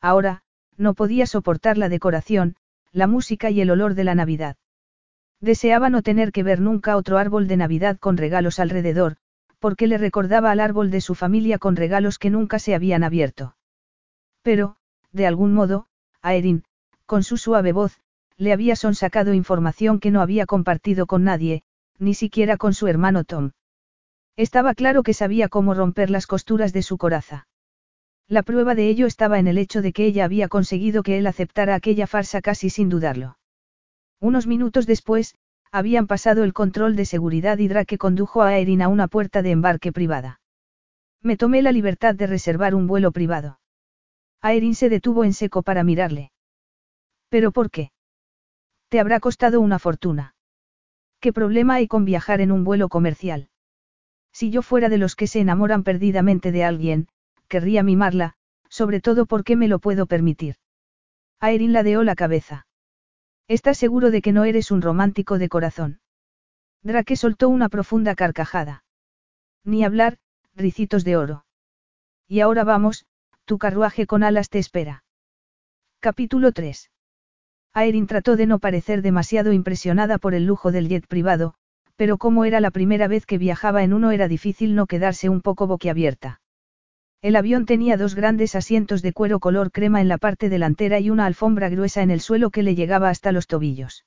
Ahora, 0.00 0.42
no 0.76 0.94
podía 0.94 1.26
soportar 1.26 1.78
la 1.78 1.88
decoración, 1.88 2.56
la 2.90 3.06
música 3.06 3.48
y 3.50 3.60
el 3.60 3.70
olor 3.70 3.94
de 3.94 4.02
la 4.02 4.16
Navidad. 4.16 4.56
Deseaba 5.40 5.88
no 5.88 6.02
tener 6.02 6.32
que 6.32 6.42
ver 6.42 6.60
nunca 6.60 6.96
otro 6.96 7.18
árbol 7.18 7.46
de 7.46 7.56
Navidad 7.56 7.96
con 7.98 8.16
regalos 8.16 8.58
alrededor, 8.58 9.16
porque 9.60 9.86
le 9.86 9.98
recordaba 9.98 10.50
al 10.50 10.58
árbol 10.58 10.90
de 10.90 11.00
su 11.00 11.14
familia 11.14 11.58
con 11.58 11.76
regalos 11.76 12.18
que 12.18 12.30
nunca 12.30 12.58
se 12.58 12.74
habían 12.74 13.04
abierto. 13.04 13.56
Pero, 14.42 14.76
de 15.12 15.28
algún 15.28 15.54
modo, 15.54 15.86
Aerin, 16.22 16.64
con 17.06 17.22
su 17.22 17.36
suave 17.36 17.72
voz, 17.72 18.00
le 18.36 18.52
había 18.52 18.74
sonsacado 18.74 19.32
información 19.32 20.00
que 20.00 20.10
no 20.10 20.20
había 20.20 20.46
compartido 20.46 21.06
con 21.06 21.22
nadie, 21.22 21.62
ni 22.00 22.14
siquiera 22.14 22.56
con 22.56 22.74
su 22.74 22.88
hermano 22.88 23.22
Tom. 23.22 23.52
Estaba 24.36 24.74
claro 24.74 25.02
que 25.02 25.14
sabía 25.14 25.48
cómo 25.48 25.74
romper 25.74 26.10
las 26.10 26.26
costuras 26.26 26.72
de 26.72 26.82
su 26.82 26.96
coraza. 26.96 27.46
La 28.28 28.42
prueba 28.42 28.74
de 28.74 28.88
ello 28.88 29.06
estaba 29.06 29.38
en 29.38 29.46
el 29.46 29.58
hecho 29.58 29.82
de 29.82 29.92
que 29.92 30.06
ella 30.06 30.24
había 30.24 30.48
conseguido 30.48 31.02
que 31.02 31.18
él 31.18 31.26
aceptara 31.26 31.74
aquella 31.74 32.06
farsa 32.06 32.40
casi 32.40 32.70
sin 32.70 32.88
dudarlo. 32.88 33.36
Unos 34.20 34.46
minutos 34.46 34.86
después, 34.86 35.34
habían 35.70 36.06
pasado 36.06 36.44
el 36.44 36.52
control 36.52 36.96
de 36.96 37.04
seguridad 37.04 37.58
y 37.58 37.68
Drake 37.68 37.98
condujo 37.98 38.42
a 38.42 38.56
Erin 38.56 38.82
a 38.82 38.88
una 38.88 39.08
puerta 39.08 39.42
de 39.42 39.50
embarque 39.50 39.92
privada. 39.92 40.40
Me 41.22 41.36
tomé 41.36 41.62
la 41.62 41.72
libertad 41.72 42.14
de 42.14 42.26
reservar 42.26 42.74
un 42.74 42.86
vuelo 42.86 43.12
privado. 43.12 43.60
Aerin 44.40 44.74
se 44.74 44.88
detuvo 44.88 45.24
en 45.24 45.34
seco 45.34 45.62
para 45.62 45.84
mirarle. 45.84 46.32
¿Pero 47.28 47.52
por 47.52 47.70
qué? 47.70 47.92
Te 48.88 48.98
habrá 48.98 49.20
costado 49.20 49.60
una 49.60 49.78
fortuna. 49.78 50.34
¿Qué 51.20 51.32
problema 51.32 51.74
hay 51.74 51.86
con 51.86 52.04
viajar 52.04 52.40
en 52.40 52.50
un 52.50 52.64
vuelo 52.64 52.88
comercial? 52.88 53.48
Si 54.32 54.50
yo 54.50 54.62
fuera 54.62 54.88
de 54.88 54.98
los 54.98 55.14
que 55.14 55.26
se 55.26 55.40
enamoran 55.40 55.84
perdidamente 55.84 56.52
de 56.52 56.64
alguien, 56.64 57.08
querría 57.48 57.82
mimarla, 57.82 58.34
sobre 58.68 59.00
todo 59.00 59.26
porque 59.26 59.56
me 59.56 59.68
lo 59.68 59.78
puedo 59.78 60.06
permitir. 60.06 60.56
Aerin 61.38 61.72
ladeó 61.72 62.02
la 62.02 62.14
cabeza. 62.14 62.66
¿Estás 63.48 63.76
seguro 63.76 64.10
de 64.10 64.22
que 64.22 64.32
no 64.32 64.44
eres 64.44 64.70
un 64.70 64.80
romántico 64.80 65.38
de 65.38 65.48
corazón? 65.48 66.00
Drake 66.82 67.16
soltó 67.16 67.48
una 67.48 67.68
profunda 67.68 68.14
carcajada. 68.14 68.84
Ni 69.64 69.84
hablar, 69.84 70.18
ricitos 70.54 71.04
de 71.04 71.16
oro. 71.16 71.44
Y 72.26 72.40
ahora 72.40 72.64
vamos, 72.64 73.06
tu 73.44 73.58
carruaje 73.58 74.06
con 74.06 74.22
alas 74.22 74.48
te 74.48 74.58
espera. 74.58 75.04
Capítulo 76.00 76.52
3. 76.52 76.90
Aerin 77.74 78.06
trató 78.06 78.36
de 78.36 78.46
no 78.46 78.58
parecer 78.58 79.02
demasiado 79.02 79.52
impresionada 79.52 80.18
por 80.18 80.34
el 80.34 80.46
lujo 80.46 80.72
del 80.72 80.88
jet 80.88 81.06
privado, 81.06 81.54
pero 81.96 82.18
como 82.18 82.44
era 82.44 82.60
la 82.60 82.70
primera 82.70 83.08
vez 83.08 83.26
que 83.26 83.38
viajaba 83.38 83.82
en 83.82 83.92
uno 83.92 84.10
era 84.10 84.28
difícil 84.28 84.74
no 84.74 84.86
quedarse 84.86 85.28
un 85.28 85.40
poco 85.40 85.66
boquiabierta. 85.66 86.40
El 87.22 87.36
avión 87.36 87.66
tenía 87.66 87.96
dos 87.96 88.14
grandes 88.16 88.56
asientos 88.56 89.00
de 89.00 89.12
cuero 89.12 89.38
color 89.38 89.70
crema 89.70 90.00
en 90.00 90.08
la 90.08 90.18
parte 90.18 90.48
delantera 90.48 90.98
y 90.98 91.08
una 91.08 91.26
alfombra 91.26 91.68
gruesa 91.68 92.02
en 92.02 92.10
el 92.10 92.20
suelo 92.20 92.50
que 92.50 92.64
le 92.64 92.74
llegaba 92.74 93.10
hasta 93.10 93.30
los 93.30 93.46
tobillos. 93.46 94.04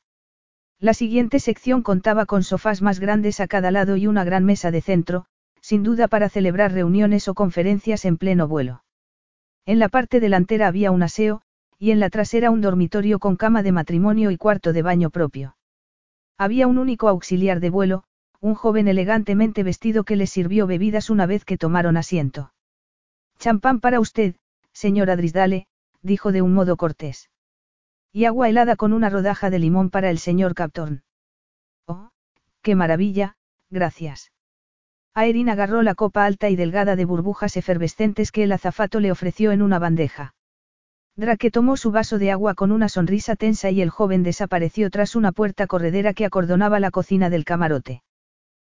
La 0.79 0.93
siguiente 0.93 1.39
sección 1.39 1.81
contaba 1.81 2.25
con 2.25 2.43
sofás 2.43 2.81
más 2.81 2.99
grandes 2.99 3.39
a 3.39 3.47
cada 3.47 3.71
lado 3.71 3.95
y 3.95 4.07
una 4.07 4.25
gran 4.25 4.43
mesa 4.43 4.71
de 4.71 4.81
centro, 4.81 5.25
sin 5.61 5.81
duda 5.81 6.09
para 6.09 6.27
celebrar 6.27 6.73
reuniones 6.73 7.29
o 7.29 7.33
conferencias 7.33 8.03
en 8.03 8.17
pleno 8.17 8.47
vuelo. 8.49 8.83
En 9.65 9.79
la 9.79 9.87
parte 9.87 10.19
delantera 10.19 10.67
había 10.67 10.91
un 10.91 11.01
aseo, 11.01 11.41
y 11.79 11.91
en 11.91 11.99
la 11.99 12.09
trasera 12.09 12.51
un 12.51 12.61
dormitorio 12.61 13.19
con 13.19 13.37
cama 13.37 13.63
de 13.63 13.71
matrimonio 13.71 14.29
y 14.31 14.37
cuarto 14.37 14.73
de 14.73 14.81
baño 14.81 15.09
propio. 15.09 15.54
Había 16.37 16.67
un 16.67 16.77
único 16.77 17.07
auxiliar 17.07 17.59
de 17.59 17.69
vuelo, 17.69 18.03
un 18.41 18.53
joven 18.53 18.87
elegantemente 18.87 19.63
vestido 19.63 20.03
que 20.03 20.15
le 20.15 20.27
sirvió 20.27 20.67
bebidas 20.67 21.09
una 21.09 21.25
vez 21.25 21.45
que 21.45 21.57
tomaron 21.57 21.97
asiento. 21.97 22.51
Champán 23.39 23.79
para 23.79 23.99
usted, 23.99 24.35
señora 24.71 25.15
Drisdale, 25.15 25.67
dijo 26.01 26.31
de 26.31 26.41
un 26.41 26.53
modo 26.53 26.77
cortés. 26.77 27.29
Y 28.11 28.25
agua 28.25 28.49
helada 28.49 28.75
con 28.75 28.93
una 28.93 29.09
rodaja 29.09 29.49
de 29.49 29.59
limón 29.59 29.89
para 29.89 30.09
el 30.09 30.19
señor 30.19 30.53
Captorn. 30.53 31.03
Oh, 31.87 32.11
qué 32.61 32.75
maravilla, 32.75 33.35
gracias. 33.69 34.31
Aerin 35.13 35.49
agarró 35.49 35.81
la 35.81 35.95
copa 35.95 36.25
alta 36.25 36.49
y 36.49 36.55
delgada 36.55 36.95
de 36.95 37.05
burbujas 37.05 37.57
efervescentes 37.57 38.31
que 38.31 38.43
el 38.43 38.51
azafato 38.51 38.99
le 38.99 39.11
ofreció 39.11 39.51
en 39.51 39.61
una 39.61 39.79
bandeja. 39.79 40.34
Drake 41.17 41.49
tomó 41.49 41.77
su 41.77 41.91
vaso 41.91 42.19
de 42.19 42.31
agua 42.31 42.55
con 42.55 42.71
una 42.71 42.89
sonrisa 42.89 43.35
tensa 43.35 43.71
y 43.71 43.81
el 43.81 43.89
joven 43.89 44.23
desapareció 44.23 44.89
tras 44.89 45.15
una 45.15 45.31
puerta 45.31 45.65
corredera 45.65 46.13
que 46.13 46.25
acordonaba 46.25 46.79
la 46.81 46.91
cocina 46.91 47.29
del 47.29 47.45
camarote. 47.45 48.03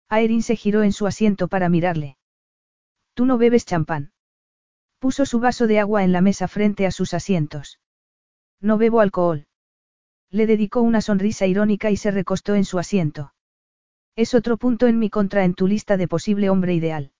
Aerin 0.08 0.42
se 0.42 0.56
giró 0.56 0.82
en 0.82 0.92
su 0.92 1.06
asiento 1.06 1.48
para 1.48 1.68
mirarle. 1.68 2.16
Tú 3.14 3.26
no 3.26 3.36
bebes 3.36 3.66
champán. 3.66 4.12
Puso 4.98 5.26
su 5.26 5.38
vaso 5.38 5.66
de 5.66 5.80
agua 5.80 6.02
en 6.02 6.12
la 6.12 6.22
mesa 6.22 6.48
frente 6.48 6.86
a 6.86 6.90
sus 6.90 7.12
asientos. 7.12 7.78
No 8.60 8.78
bebo 8.78 9.00
alcohol. 9.00 9.46
Le 10.30 10.46
dedicó 10.46 10.80
una 10.80 11.00
sonrisa 11.00 11.46
irónica 11.46 11.90
y 11.90 11.96
se 11.96 12.10
recostó 12.10 12.54
en 12.54 12.64
su 12.64 12.78
asiento. 12.78 13.34
Es 14.16 14.34
otro 14.34 14.56
punto 14.56 14.86
en 14.86 14.98
mi 14.98 15.10
contra 15.10 15.44
en 15.44 15.54
tu 15.54 15.66
lista 15.66 15.96
de 15.96 16.08
posible 16.08 16.50
hombre 16.50 16.74
ideal. 16.74 17.12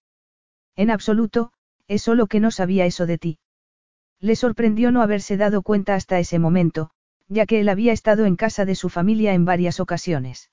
En 0.77 0.91
absoluto, 0.91 1.53
es 1.89 2.03
solo 2.03 2.27
que 2.27 2.41
no 2.41 2.51
sabía 2.51 2.87
eso 2.87 3.07
de 3.07 3.19
ti. 3.19 3.39
Le 4.21 4.37
sorprendió 4.37 4.93
no 4.93 5.03
haberse 5.03 5.37
dado 5.37 5.63
cuenta 5.63 5.95
hasta 5.95 6.19
ese 6.19 6.39
momento, 6.39 6.91
ya 7.29 7.47
que 7.47 7.61
él 7.61 7.69
había 7.69 7.93
estado 7.93 8.27
en 8.27 8.37
casa 8.37 8.65
de 8.65 8.75
su 8.75 8.89
familia 8.89 9.33
en 9.33 9.45
varias 9.45 9.81
ocasiones. 9.81 10.51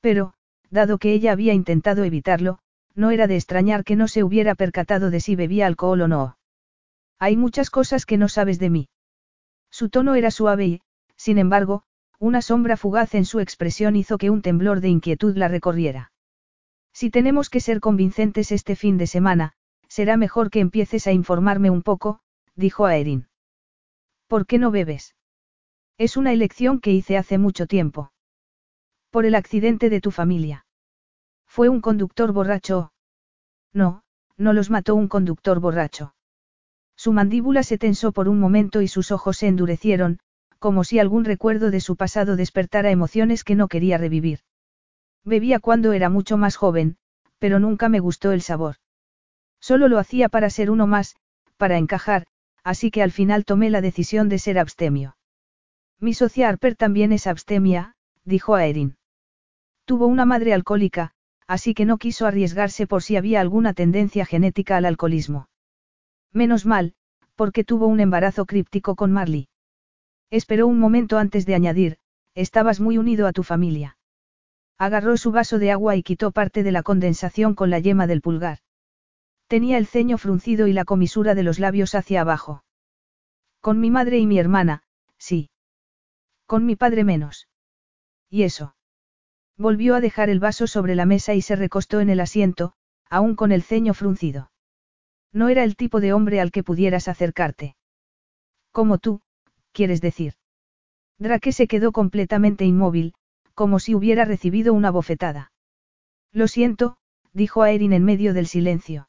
Pero, 0.00 0.34
dado 0.70 0.98
que 0.98 1.14
ella 1.14 1.32
había 1.32 1.54
intentado 1.54 2.04
evitarlo, 2.04 2.58
no 2.94 3.10
era 3.10 3.26
de 3.26 3.36
extrañar 3.36 3.84
que 3.84 3.96
no 3.96 4.06
se 4.06 4.22
hubiera 4.22 4.54
percatado 4.54 5.10
de 5.10 5.20
si 5.20 5.34
bebía 5.34 5.66
alcohol 5.66 6.02
o 6.02 6.08
no. 6.08 6.38
Hay 7.18 7.36
muchas 7.36 7.70
cosas 7.70 8.06
que 8.06 8.18
no 8.18 8.28
sabes 8.28 8.58
de 8.58 8.70
mí. 8.70 8.88
Su 9.70 9.88
tono 9.88 10.14
era 10.14 10.30
suave 10.30 10.66
y, 10.66 10.82
sin 11.16 11.38
embargo, 11.38 11.84
una 12.18 12.42
sombra 12.42 12.76
fugaz 12.76 13.14
en 13.14 13.24
su 13.24 13.40
expresión 13.40 13.96
hizo 13.96 14.18
que 14.18 14.30
un 14.30 14.42
temblor 14.42 14.80
de 14.80 14.88
inquietud 14.88 15.36
la 15.36 15.48
recorriera. 15.48 16.12
Si 16.92 17.10
tenemos 17.10 17.50
que 17.50 17.60
ser 17.60 17.80
convincentes 17.80 18.52
este 18.52 18.76
fin 18.76 18.98
de 18.98 19.06
semana, 19.06 19.52
será 19.88 20.16
mejor 20.16 20.50
que 20.50 20.60
empieces 20.60 21.06
a 21.06 21.12
informarme 21.12 21.70
un 21.70 21.82
poco, 21.82 22.20
dijo 22.56 22.86
a 22.86 22.96
Erin. 22.96 23.28
¿Por 24.26 24.46
qué 24.46 24.58
no 24.58 24.70
bebes? 24.70 25.14
Es 25.98 26.16
una 26.16 26.32
elección 26.32 26.80
que 26.80 26.92
hice 26.92 27.16
hace 27.16 27.38
mucho 27.38 27.66
tiempo. 27.66 28.12
Por 29.10 29.26
el 29.26 29.34
accidente 29.34 29.90
de 29.90 30.00
tu 30.00 30.10
familia. 30.10 30.66
¿Fue 31.46 31.68
un 31.68 31.80
conductor 31.80 32.32
borracho? 32.32 32.92
No, 33.72 34.02
no 34.36 34.52
los 34.52 34.70
mató 34.70 34.94
un 34.94 35.08
conductor 35.08 35.60
borracho. 35.60 36.14
Su 36.96 37.12
mandíbula 37.12 37.62
se 37.62 37.78
tensó 37.78 38.12
por 38.12 38.28
un 38.28 38.40
momento 38.40 38.82
y 38.82 38.88
sus 38.88 39.12
ojos 39.12 39.36
se 39.36 39.48
endurecieron, 39.48 40.18
como 40.58 40.84
si 40.84 40.98
algún 40.98 41.24
recuerdo 41.24 41.70
de 41.70 41.80
su 41.80 41.96
pasado 41.96 42.36
despertara 42.36 42.90
emociones 42.90 43.44
que 43.44 43.54
no 43.54 43.68
quería 43.68 43.98
revivir. 43.98 44.40
Bebía 45.24 45.58
cuando 45.60 45.92
era 45.92 46.08
mucho 46.08 46.36
más 46.36 46.56
joven, 46.56 46.96
pero 47.38 47.58
nunca 47.58 47.88
me 47.88 48.00
gustó 48.00 48.32
el 48.32 48.42
sabor. 48.42 48.76
Solo 49.60 49.88
lo 49.88 49.98
hacía 49.98 50.28
para 50.28 50.50
ser 50.50 50.70
uno 50.70 50.86
más, 50.86 51.16
para 51.56 51.78
encajar, 51.78 52.26
así 52.64 52.90
que 52.90 53.02
al 53.02 53.12
final 53.12 53.44
tomé 53.44 53.70
la 53.70 53.80
decisión 53.80 54.28
de 54.28 54.38
ser 54.38 54.58
abstemio. 54.58 55.16
Mi 56.00 56.14
socia 56.14 56.48
Harper 56.48 56.74
también 56.74 57.12
es 57.12 57.26
abstemia, 57.26 57.94
dijo 58.24 58.54
a 58.54 58.64
Erin. 58.64 58.96
Tuvo 59.84 60.06
una 60.06 60.24
madre 60.24 60.54
alcohólica, 60.54 61.12
así 61.46 61.74
que 61.74 61.84
no 61.84 61.98
quiso 61.98 62.26
arriesgarse 62.26 62.86
por 62.86 63.02
si 63.02 63.16
había 63.16 63.40
alguna 63.40 63.74
tendencia 63.74 64.24
genética 64.24 64.78
al 64.78 64.86
alcoholismo. 64.86 65.48
Menos 66.32 66.64
mal, 66.66 66.94
porque 67.36 67.64
tuvo 67.64 67.86
un 67.86 68.00
embarazo 68.00 68.46
críptico 68.46 68.96
con 68.96 69.12
Marley. 69.12 69.48
Esperó 70.30 70.66
un 70.66 70.78
momento 70.78 71.18
antes 71.18 71.46
de 71.46 71.54
añadir, 71.54 71.98
estabas 72.34 72.80
muy 72.80 72.98
unido 72.98 73.26
a 73.26 73.32
tu 73.32 73.42
familia. 73.42 73.98
Agarró 74.78 75.16
su 75.16 75.30
vaso 75.30 75.58
de 75.58 75.70
agua 75.70 75.96
y 75.96 76.02
quitó 76.02 76.32
parte 76.32 76.62
de 76.62 76.72
la 76.72 76.82
condensación 76.82 77.54
con 77.54 77.70
la 77.70 77.78
yema 77.78 78.06
del 78.06 78.22
pulgar. 78.22 78.58
Tenía 79.54 79.78
el 79.78 79.86
ceño 79.86 80.18
fruncido 80.18 80.66
y 80.66 80.72
la 80.72 80.84
comisura 80.84 81.36
de 81.36 81.44
los 81.44 81.60
labios 81.60 81.94
hacia 81.94 82.22
abajo. 82.22 82.64
Con 83.60 83.78
mi 83.78 83.88
madre 83.88 84.18
y 84.18 84.26
mi 84.26 84.36
hermana, 84.36 84.82
sí. 85.16 85.48
Con 86.44 86.66
mi 86.66 86.74
padre 86.74 87.04
menos. 87.04 87.46
¿Y 88.28 88.42
eso? 88.42 88.74
Volvió 89.56 89.94
a 89.94 90.00
dejar 90.00 90.28
el 90.28 90.40
vaso 90.40 90.66
sobre 90.66 90.96
la 90.96 91.06
mesa 91.06 91.34
y 91.34 91.40
se 91.40 91.54
recostó 91.54 92.00
en 92.00 92.10
el 92.10 92.18
asiento, 92.18 92.72
aún 93.08 93.36
con 93.36 93.52
el 93.52 93.62
ceño 93.62 93.94
fruncido. 93.94 94.50
No 95.32 95.48
era 95.48 95.62
el 95.62 95.76
tipo 95.76 96.00
de 96.00 96.12
hombre 96.12 96.40
al 96.40 96.50
que 96.50 96.64
pudieras 96.64 97.06
acercarte. 97.06 97.76
Como 98.72 98.98
tú, 98.98 99.20
quieres 99.70 100.00
decir. 100.00 100.34
Drake 101.20 101.52
se 101.52 101.68
quedó 101.68 101.92
completamente 101.92 102.64
inmóvil, 102.64 103.14
como 103.54 103.78
si 103.78 103.94
hubiera 103.94 104.24
recibido 104.24 104.74
una 104.74 104.90
bofetada. 104.90 105.52
Lo 106.32 106.48
siento, 106.48 106.96
dijo 107.32 107.62
a 107.62 107.70
Erin 107.70 107.92
en 107.92 108.02
medio 108.02 108.34
del 108.34 108.48
silencio. 108.48 109.06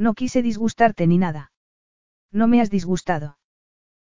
No 0.00 0.14
quise 0.14 0.40
disgustarte 0.40 1.06
ni 1.06 1.18
nada. 1.18 1.52
No 2.32 2.48
me 2.48 2.62
has 2.62 2.70
disgustado. 2.70 3.36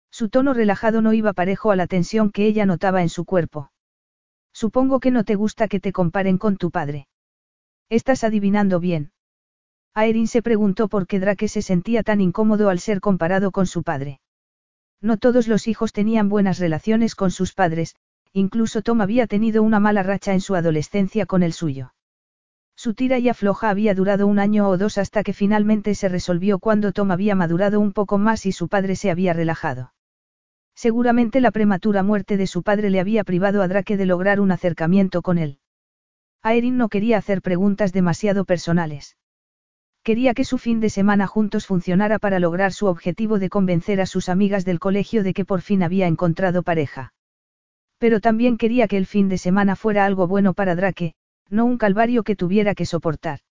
Su 0.10 0.30
tono 0.30 0.54
relajado 0.54 1.02
no 1.02 1.12
iba 1.12 1.34
parejo 1.34 1.70
a 1.70 1.76
la 1.76 1.86
tensión 1.86 2.32
que 2.32 2.46
ella 2.46 2.66
notaba 2.66 3.02
en 3.02 3.10
su 3.10 3.26
cuerpo. 3.26 3.74
Supongo 4.54 5.02
que 5.02 5.12
no 5.12 5.26
te 5.26 5.36
gusta 5.36 5.68
que 5.68 5.82
te 5.82 5.92
comparen 5.92 6.38
con 6.38 6.56
tu 6.56 6.72
padre. 6.72 7.10
Estás 7.89 8.24
adivinando 8.24 8.80
bien. 8.80 9.12
Aerin 9.94 10.30
se 10.30 10.42
preguntó 10.42 10.88
por 10.88 11.08
qué 11.08 11.20
Drake 11.20 11.50
se 11.50 11.62
sentía 11.62 12.04
tan 12.04 12.22
incómodo 12.22 12.70
al 12.70 12.80
ser 12.80 13.02
comparado 13.02 13.52
con 13.52 13.68
su 13.68 13.84
padre. 13.84 14.22
No 15.02 15.18
todos 15.18 15.50
los 15.50 15.68
hijos 15.68 15.92
tenían 15.92 16.30
buenas 16.30 16.58
relaciones 16.58 17.16
con 17.16 17.32
sus 17.32 17.54
padres, 17.54 17.98
incluso 18.32 18.82
Tom 18.82 19.02
había 19.02 19.28
tenido 19.28 19.62
una 19.62 19.82
mala 19.82 20.04
racha 20.04 20.32
en 20.32 20.39
su 20.39 20.56
adolescencia 20.56 21.26
con 21.26 21.44
el 21.44 21.52
suyo. 21.52 21.94
Su 22.76 22.94
tira 22.94 23.20
y 23.20 23.30
afloja 23.30 23.70
había 23.70 23.94
durado 23.94 24.28
un 24.28 24.40
año 24.40 24.68
o 24.68 24.78
dos 24.78 24.98
hasta 24.98 25.24
que 25.24 25.34
finalmente 25.34 25.94
se 25.96 26.10
resolvió 26.10 26.60
cuando 26.60 26.92
Tom 26.92 27.12
había 27.12 27.36
madurado 27.36 27.80
un 27.80 27.94
poco 27.94 28.18
más 28.18 28.46
y 28.46 28.52
su 28.52 28.68
padre 28.68 28.96
se 28.96 29.12
había 29.12 29.34
relajado. 29.34 29.94
Seguramente 30.76 31.42
la 31.42 31.52
prematura 31.52 32.02
muerte 32.02 32.38
de 32.38 32.48
su 32.48 32.64
padre 32.64 32.90
le 32.90 33.00
había 33.00 33.24
privado 33.24 33.62
a 33.62 33.68
Drake 33.68 33.98
de 33.98 34.06
lograr 34.06 34.40
un 34.40 34.52
acercamiento 34.52 35.22
con 35.22 35.38
él. 35.38 35.60
Aerin 36.42 36.78
no 36.78 36.90
quería 36.90 37.18
hacer 37.18 37.42
preguntas 37.42 37.94
demasiado 37.94 38.46
personales. 38.46 39.16
Quería 40.04 40.34
que 40.34 40.44
su 40.44 40.58
fin 40.58 40.80
de 40.80 40.90
semana 40.90 41.28
juntos 41.28 41.68
funcionara 41.68 42.18
para 42.18 42.40
lograr 42.40 42.74
su 42.74 42.88
objetivo 42.88 43.38
de 43.38 43.50
convencer 43.50 44.02
a 44.02 44.08
sus 44.08 44.30
amigas 44.30 44.66
del 44.66 44.80
colegio 44.80 45.22
de 45.22 45.36
que 45.36 45.46
por 45.46 45.62
fin 45.62 45.84
había 45.84 46.08
encontrado 46.08 46.64
pareja. 46.64 47.14
Pero 48.00 48.20
también 48.20 48.58
quería 48.58 48.88
que 48.88 48.98
el 48.98 49.06
fin 49.06 49.30
de 49.30 49.38
semana 49.38 49.76
fuera 49.76 50.06
algo 50.06 50.26
bueno 50.26 50.56
para 50.56 50.76
Drake, 50.76 51.14
no 51.52 51.66
un 51.66 51.78
calvario 51.78 52.24
que 52.24 52.36
tuviera 52.36 52.74
que 52.74 52.86
soportar. 52.86 53.41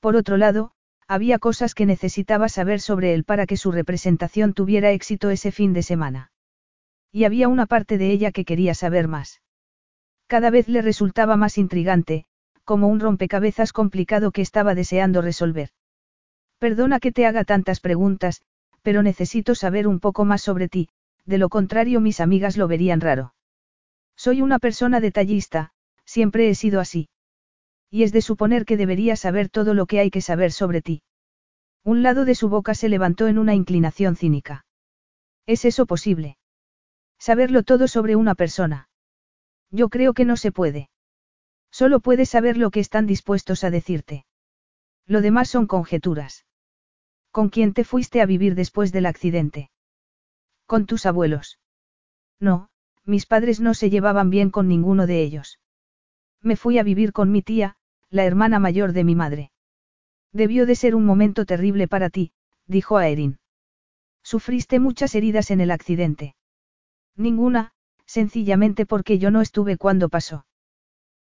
Por 0.00 0.16
otro 0.16 0.36
lado, 0.36 0.72
había 1.08 1.38
cosas 1.38 1.74
que 1.74 1.86
necesitaba 1.86 2.48
saber 2.48 2.80
sobre 2.80 3.14
él 3.14 3.24
para 3.24 3.46
que 3.46 3.56
su 3.56 3.72
representación 3.72 4.52
tuviera 4.52 4.90
éxito 4.90 5.30
ese 5.30 5.52
fin 5.52 5.72
de 5.72 5.82
semana. 5.82 6.32
Y 7.12 7.24
había 7.24 7.48
una 7.48 7.66
parte 7.66 7.98
de 7.98 8.10
ella 8.10 8.32
que 8.32 8.44
quería 8.44 8.74
saber 8.74 9.08
más. 9.08 9.40
Cada 10.26 10.50
vez 10.50 10.68
le 10.68 10.82
resultaba 10.82 11.36
más 11.36 11.58
intrigante, 11.58 12.24
como 12.64 12.88
un 12.88 13.00
rompecabezas 13.00 13.72
complicado 13.72 14.32
que 14.32 14.42
estaba 14.42 14.74
deseando 14.74 15.22
resolver. 15.22 15.70
Perdona 16.58 17.00
que 17.00 17.12
te 17.12 17.26
haga 17.26 17.44
tantas 17.44 17.80
preguntas, 17.80 18.42
pero 18.82 19.02
necesito 19.02 19.54
saber 19.54 19.86
un 19.86 20.00
poco 20.00 20.24
más 20.24 20.42
sobre 20.42 20.68
ti, 20.68 20.88
de 21.24 21.38
lo 21.38 21.48
contrario 21.48 22.00
mis 22.00 22.20
amigas 22.20 22.56
lo 22.56 22.68
verían 22.68 23.00
raro. 23.00 23.34
Soy 24.16 24.42
una 24.42 24.58
persona 24.58 25.00
detallista, 25.00 25.72
siempre 26.04 26.48
he 26.48 26.54
sido 26.54 26.80
así. 26.80 27.08
Y 27.90 28.02
es 28.04 28.12
de 28.12 28.22
suponer 28.22 28.64
que 28.64 28.76
debería 28.76 29.16
saber 29.16 29.48
todo 29.48 29.74
lo 29.74 29.86
que 29.86 30.00
hay 30.00 30.10
que 30.10 30.20
saber 30.20 30.52
sobre 30.52 30.82
ti. 30.82 31.02
Un 31.84 32.02
lado 32.02 32.24
de 32.24 32.34
su 32.34 32.48
boca 32.48 32.74
se 32.74 32.88
levantó 32.88 33.26
en 33.28 33.38
una 33.38 33.54
inclinación 33.54 34.16
cínica. 34.16 34.64
¿Es 35.46 35.64
eso 35.64 35.86
posible? 35.86 36.36
Saberlo 37.18 37.62
todo 37.62 37.88
sobre 37.88 38.16
una 38.16 38.34
persona. 38.34 38.88
Yo 39.70 39.88
creo 39.88 40.14
que 40.14 40.24
no 40.24 40.36
se 40.36 40.52
puede. 40.52 40.90
Solo 41.70 42.00
puedes 42.00 42.28
saber 42.28 42.56
lo 42.56 42.70
que 42.70 42.80
están 42.80 43.06
dispuestos 43.06 43.64
a 43.64 43.70
decirte. 43.70 44.26
Lo 45.06 45.20
demás 45.22 45.48
son 45.48 45.66
conjeturas. 45.66 46.44
¿Con 47.30 47.48
quién 47.48 47.72
te 47.72 47.84
fuiste 47.84 48.20
a 48.20 48.26
vivir 48.26 48.54
después 48.54 48.92
del 48.92 49.06
accidente? 49.06 49.70
Con 50.66 50.86
tus 50.86 51.06
abuelos. 51.06 51.58
No, 52.38 52.68
mis 53.04 53.26
padres 53.26 53.60
no 53.60 53.74
se 53.74 53.88
llevaban 53.88 54.30
bien 54.30 54.50
con 54.50 54.68
ninguno 54.68 55.06
de 55.06 55.22
ellos. 55.22 55.58
Me 56.42 56.56
fui 56.56 56.78
a 56.78 56.82
vivir 56.82 57.12
con 57.12 57.30
mi 57.30 57.42
tía, 57.42 57.76
la 58.10 58.24
hermana 58.24 58.58
mayor 58.58 58.92
de 58.92 59.04
mi 59.04 59.14
madre. 59.14 59.52
Debió 60.32 60.66
de 60.66 60.74
ser 60.74 60.94
un 60.94 61.04
momento 61.04 61.46
terrible 61.46 61.88
para 61.88 62.10
ti, 62.10 62.32
dijo 62.66 62.96
a 62.96 63.08
Erin. 63.08 63.38
Sufriste 64.22 64.80
muchas 64.80 65.14
heridas 65.14 65.50
en 65.50 65.60
el 65.60 65.70
accidente. 65.70 66.34
Ninguna, 67.16 67.72
sencillamente 68.06 68.86
porque 68.86 69.18
yo 69.18 69.30
no 69.30 69.40
estuve 69.40 69.76
cuando 69.76 70.08
pasó. 70.08 70.46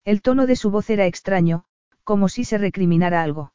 El 0.05 0.23
tono 0.23 0.47
de 0.47 0.57
su 0.57 0.71
voz 0.71 0.89
era 0.91 1.07
extraño, 1.07 1.64
como 2.05 2.29
si 2.29 2.45
se 2.45 2.59
recriminara 2.59 3.23
algo. 3.23 3.53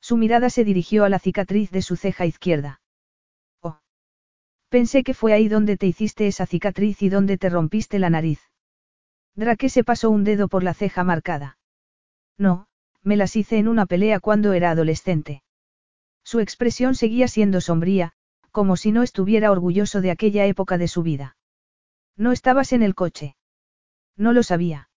Su 0.00 0.16
mirada 0.16 0.50
se 0.50 0.64
dirigió 0.64 1.04
a 1.04 1.08
la 1.08 1.18
cicatriz 1.18 1.70
de 1.70 1.82
su 1.82 1.96
ceja 1.96 2.26
izquierda. 2.26 2.80
Oh. 3.60 3.80
Pensé 4.68 5.02
que 5.02 5.14
fue 5.14 5.32
ahí 5.32 5.48
donde 5.48 5.76
te 5.76 5.86
hiciste 5.86 6.26
esa 6.26 6.46
cicatriz 6.46 7.02
y 7.02 7.08
donde 7.08 7.38
te 7.38 7.48
rompiste 7.48 7.98
la 7.98 8.10
nariz. 8.10 8.40
Drake 9.36 9.68
se 9.68 9.84
pasó 9.84 10.10
un 10.10 10.24
dedo 10.24 10.48
por 10.48 10.62
la 10.62 10.74
ceja 10.74 11.04
marcada. 11.04 11.58
No, 12.38 12.66
me 13.02 13.16
las 13.16 13.36
hice 13.36 13.58
en 13.58 13.68
una 13.68 13.86
pelea 13.86 14.20
cuando 14.20 14.52
era 14.52 14.70
adolescente. 14.70 15.42
Su 16.22 16.40
expresión 16.40 16.94
seguía 16.94 17.28
siendo 17.28 17.60
sombría, 17.60 18.12
como 18.50 18.76
si 18.76 18.92
no 18.92 19.02
estuviera 19.02 19.50
orgulloso 19.50 20.00
de 20.00 20.10
aquella 20.10 20.46
época 20.46 20.78
de 20.78 20.88
su 20.88 21.02
vida. 21.02 21.36
No 22.16 22.32
estabas 22.32 22.72
en 22.72 22.82
el 22.82 22.94
coche. 22.94 23.36
No 24.16 24.32
lo 24.32 24.42
sabía. 24.42 24.88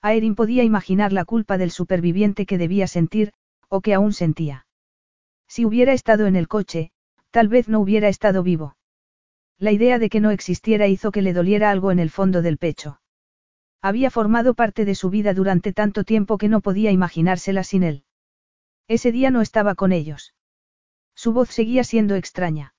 Aerin 0.00 0.36
podía 0.36 0.62
imaginar 0.62 1.12
la 1.12 1.24
culpa 1.24 1.58
del 1.58 1.72
superviviente 1.72 2.46
que 2.46 2.58
debía 2.58 2.86
sentir, 2.86 3.32
o 3.68 3.80
que 3.80 3.92
aún 3.92 4.12
sentía. 4.12 4.66
Si 5.48 5.64
hubiera 5.64 5.92
estado 5.92 6.26
en 6.26 6.36
el 6.36 6.46
coche, 6.46 6.92
tal 7.30 7.48
vez 7.48 7.68
no 7.68 7.80
hubiera 7.80 8.08
estado 8.08 8.42
vivo. 8.42 8.76
La 9.58 9.72
idea 9.72 9.98
de 9.98 10.08
que 10.08 10.20
no 10.20 10.30
existiera 10.30 10.86
hizo 10.86 11.10
que 11.10 11.22
le 11.22 11.32
doliera 11.32 11.70
algo 11.70 11.90
en 11.90 11.98
el 11.98 12.10
fondo 12.10 12.42
del 12.42 12.58
pecho. 12.58 13.00
Había 13.86 14.10
formado 14.10 14.54
parte 14.54 14.84
de 14.84 14.96
su 14.96 15.10
vida 15.10 15.32
durante 15.32 15.72
tanto 15.72 16.02
tiempo 16.02 16.38
que 16.38 16.48
no 16.48 16.60
podía 16.60 16.90
imaginársela 16.90 17.62
sin 17.62 17.84
él. 17.84 18.02
Ese 18.88 19.12
día 19.12 19.30
no 19.30 19.42
estaba 19.42 19.76
con 19.76 19.92
ellos. 19.92 20.34
Su 21.14 21.32
voz 21.32 21.50
seguía 21.50 21.84
siendo 21.84 22.16
extraña. 22.16 22.74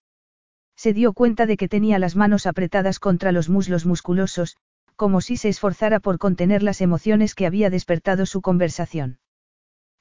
Se 0.76 0.92
dio 0.92 1.14
cuenta 1.14 1.46
de 1.46 1.56
que 1.56 1.70
tenía 1.70 1.98
las 1.98 2.18
manos 2.18 2.46
apretadas 2.46 3.00
contra 3.00 3.32
los 3.32 3.48
muslos 3.48 3.86
musculosos, 3.86 4.58
como 4.98 5.22
si 5.22 5.38
se 5.38 5.48
esforzara 5.48 6.02
por 6.02 6.18
contener 6.18 6.62
las 6.62 6.82
emociones 6.82 7.36
que 7.36 7.46
había 7.46 7.70
despertado 7.70 8.26
su 8.26 8.42
conversación. 8.42 9.20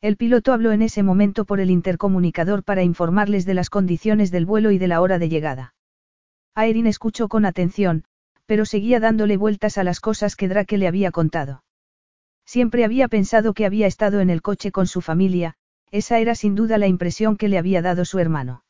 El 0.00 0.16
piloto 0.16 0.52
habló 0.52 0.72
en 0.72 0.82
ese 0.82 1.04
momento 1.04 1.44
por 1.44 1.61
el 1.61 1.70
intercomunicador 1.70 2.64
para 2.64 2.82
informarles 2.82 3.46
de 3.46 3.54
las 3.54 3.70
condiciones 3.70 4.32
del 4.32 4.44
vuelo 4.44 4.72
y 4.72 4.78
de 4.78 4.88
la 4.88 5.00
hora 5.00 5.20
de 5.20 5.28
llegada. 5.28 5.76
Aerin 6.57 6.88
escuchó 6.88 7.28
con 7.28 7.44
atención, 7.44 8.02
pero 8.47 8.64
seguía 8.64 9.01
dándole 9.01 9.36
vueltas 9.36 9.78
a 9.78 9.84
las 9.84 10.01
cosas 10.01 10.36
que 10.36 10.49
Drake 10.49 10.78
le 10.78 10.88
había 10.88 11.11
contado. 11.11 11.64
Siempre 12.44 12.84
había 12.84 13.09
pensado 13.09 13.55
que 13.55 13.66
había 13.66 13.86
estado 13.86 14.20
en 14.20 14.30
el 14.30 14.40
coche 14.40 14.70
con 14.70 14.86
su 14.86 15.01
familia, 15.01 15.55
esa 15.90 16.18
era 16.18 16.34
sin 16.34 16.55
duda 16.55 16.78
la 16.78 16.86
impresión 16.86 17.36
que 17.36 17.49
le 17.49 17.59
había 17.59 17.82
dado 17.82 18.05
su 18.05 18.18
hermano. 18.18 18.62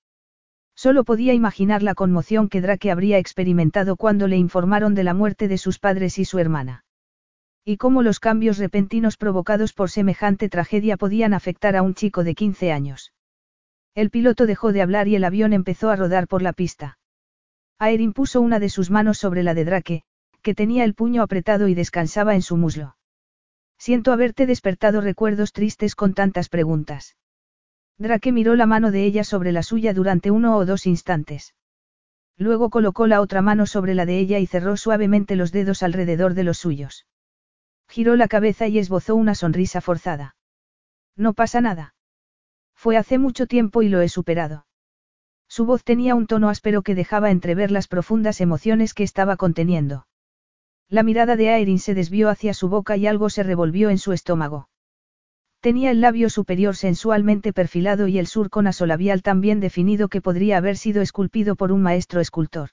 Solo 0.75 1.05
podía 1.05 1.33
imaginar 1.33 1.83
la 1.83 1.95
conmoción 1.95 2.49
que 2.49 2.61
Drake 2.61 2.91
habría 2.91 3.19
experimentado 3.19 3.97
cuando 3.97 4.29
le 4.29 4.37
informaron 4.37 4.95
de 4.95 5.05
la 5.05 5.15
muerte 5.15 5.49
de 5.49 5.59
sus 5.59 5.79
padres 5.79 6.19
y 6.19 6.25
su 6.25 6.39
hermana. 6.39 6.85
Y 7.65 7.79
cómo 7.79 8.03
los 8.03 8.21
cambios 8.21 8.59
repentinos 8.59 9.17
provocados 9.17 9.73
por 9.73 9.91
semejante 9.91 10.49
tragedia 10.49 10.97
podían 10.97 11.35
afectar 11.35 11.77
a 11.77 11.83
un 11.83 11.95
chico 11.95 12.25
de 12.25 12.35
15 12.35 12.73
años. 12.73 13.13
El 13.95 14.11
piloto 14.11 14.47
dejó 14.47 14.73
de 14.73 14.83
hablar 14.83 15.09
y 15.09 15.17
el 15.17 15.25
avión 15.25 15.53
empezó 15.53 15.91
a 15.91 15.97
rodar 15.97 16.29
por 16.29 16.43
la 16.43 16.53
pista. 16.53 16.99
Aerin 17.79 18.13
puso 18.13 18.41
una 18.41 18.59
de 18.59 18.69
sus 18.69 18.91
manos 18.91 19.19
sobre 19.19 19.43
la 19.43 19.53
de 19.53 19.65
Drake, 19.65 20.03
que 20.43 20.55
tenía 20.55 20.85
el 20.85 20.95
puño 20.95 21.23
apretado 21.23 21.69
y 21.69 21.75
descansaba 21.75 22.35
en 22.35 22.43
su 22.43 22.57
muslo. 22.57 22.97
Siento 23.79 24.13
haberte 24.13 24.47
despertado 24.47 25.01
recuerdos 25.01 25.53
tristes 25.53 25.95
con 25.95 26.15
tantas 26.15 26.49
preguntas. 26.49 27.17
Drake 27.99 28.33
miró 28.33 28.55
la 28.55 28.67
mano 28.67 28.91
de 28.91 29.05
ella 29.05 29.25
sobre 29.25 29.53
la 29.53 29.63
suya 29.63 29.93
durante 29.93 30.31
uno 30.31 30.57
o 30.57 30.65
dos 30.65 30.87
instantes. 30.87 31.55
Luego 32.39 32.71
colocó 32.71 33.07
la 33.07 33.21
otra 33.21 33.43
mano 33.43 33.67
sobre 33.67 33.95
la 33.95 34.07
de 34.07 34.19
ella 34.19 34.39
y 34.39 34.47
cerró 34.47 34.77
suavemente 34.77 35.37
los 35.37 35.53
dedos 35.53 35.83
alrededor 35.83 36.35
de 36.35 36.45
los 36.45 36.59
suyos. 36.59 37.07
Giró 37.89 38.17
la 38.17 38.29
cabeza 38.29 38.67
y 38.69 38.79
esbozó 38.79 39.17
una 39.17 39.35
sonrisa 39.35 39.81
forzada. 39.81 40.37
No 41.17 41.33
pasa 41.33 41.61
nada. 41.61 41.95
Fue 42.75 42.97
hace 42.97 43.19
mucho 43.19 43.47
tiempo 43.47 43.83
y 43.83 43.89
lo 43.89 44.03
he 44.03 44.09
superado. 44.09 44.66
Su 45.57 45.65
voz 45.65 45.85
tenía 45.85 46.15
un 46.15 46.27
tono 46.27 46.51
áspero 46.51 46.83
que 46.83 46.95
dejaba 46.95 47.31
entrever 47.31 47.71
las 47.71 47.89
profundas 47.89 48.43
emociones 48.43 48.93
que 48.93 49.05
estaba 49.05 49.39
conteniendo. 49.39 50.07
La 50.91 51.03
mirada 51.03 51.35
de 51.35 51.49
Aerin 51.49 51.79
se 51.79 51.95
desvió 51.95 52.29
hacia 52.29 52.53
su 52.53 52.69
boca 52.69 52.99
y 52.99 53.07
algo 53.07 53.31
se 53.31 53.43
revolvió 53.43 53.89
en 53.89 53.97
su 53.97 54.13
estómago. 54.13 54.69
Tenía 55.61 55.93
el 55.93 56.03
labio 56.03 56.29
superior 56.29 56.77
sensualmente 56.77 57.55
perfilado 57.55 58.07
y 58.07 58.19
el 58.19 58.27
surco 58.27 58.61
nasolabial 58.61 59.23
tan 59.23 59.41
bien 59.41 59.61
definido 59.61 60.09
que 60.09 60.21
podría 60.21 60.59
haber 60.59 60.77
sido 60.77 61.01
esculpido 61.01 61.57
por 61.57 61.73
un 61.73 61.81
maestro 61.81 62.21
escultor. 62.21 62.69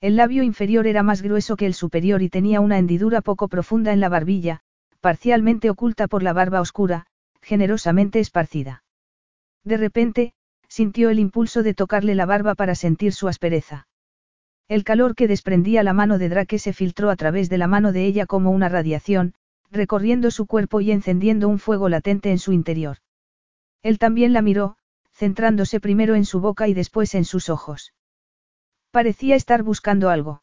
El 0.00 0.16
labio 0.16 0.42
inferior 0.42 0.88
era 0.88 1.04
más 1.04 1.22
grueso 1.22 1.54
que 1.54 1.66
el 1.66 1.74
superior 1.74 2.20
y 2.20 2.28
tenía 2.28 2.60
una 2.60 2.80
hendidura 2.80 3.20
poco 3.20 3.46
profunda 3.46 3.92
en 3.92 4.00
la 4.00 4.08
barbilla, 4.08 4.62
parcialmente 5.00 5.70
oculta 5.70 6.08
por 6.08 6.24
la 6.24 6.32
barba 6.32 6.60
oscura, 6.60 7.06
generosamente 7.42 8.18
esparcida. 8.18 8.82
De 9.62 9.76
repente, 9.76 10.34
sintió 10.72 11.10
el 11.10 11.18
impulso 11.18 11.62
de 11.62 11.74
tocarle 11.74 12.14
la 12.14 12.24
barba 12.24 12.54
para 12.54 12.74
sentir 12.74 13.12
su 13.12 13.28
aspereza. 13.28 13.88
El 14.68 14.84
calor 14.84 15.14
que 15.14 15.28
desprendía 15.28 15.82
la 15.82 15.92
mano 15.92 16.16
de 16.16 16.30
Drake 16.30 16.58
se 16.58 16.72
filtró 16.72 17.10
a 17.10 17.16
través 17.16 17.50
de 17.50 17.58
la 17.58 17.66
mano 17.66 17.92
de 17.92 18.06
ella 18.06 18.24
como 18.24 18.50
una 18.50 18.70
radiación, 18.70 19.34
recorriendo 19.70 20.30
su 20.30 20.46
cuerpo 20.46 20.80
y 20.80 20.90
encendiendo 20.90 21.46
un 21.50 21.58
fuego 21.58 21.90
latente 21.90 22.30
en 22.30 22.38
su 22.38 22.52
interior. 22.52 22.96
Él 23.82 23.98
también 23.98 24.32
la 24.32 24.40
miró, 24.40 24.76
centrándose 25.12 25.78
primero 25.78 26.14
en 26.14 26.24
su 26.24 26.40
boca 26.40 26.68
y 26.68 26.72
después 26.72 27.14
en 27.14 27.26
sus 27.26 27.50
ojos. 27.50 27.92
Parecía 28.90 29.36
estar 29.36 29.62
buscando 29.62 30.08
algo. 30.08 30.42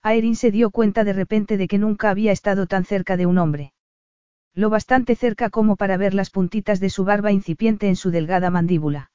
Aerin 0.00 0.36
se 0.36 0.52
dio 0.52 0.70
cuenta 0.70 1.02
de 1.02 1.12
repente 1.12 1.56
de 1.56 1.66
que 1.66 1.78
nunca 1.78 2.10
había 2.10 2.30
estado 2.30 2.68
tan 2.68 2.84
cerca 2.84 3.16
de 3.16 3.26
un 3.26 3.36
hombre. 3.36 3.72
Lo 4.54 4.70
bastante 4.70 5.16
cerca 5.16 5.50
como 5.50 5.74
para 5.74 5.96
ver 5.96 6.14
las 6.14 6.30
puntitas 6.30 6.78
de 6.78 6.88
su 6.88 7.02
barba 7.04 7.32
incipiente 7.32 7.88
en 7.88 7.96
su 7.96 8.12
delgada 8.12 8.50
mandíbula. 8.50 9.10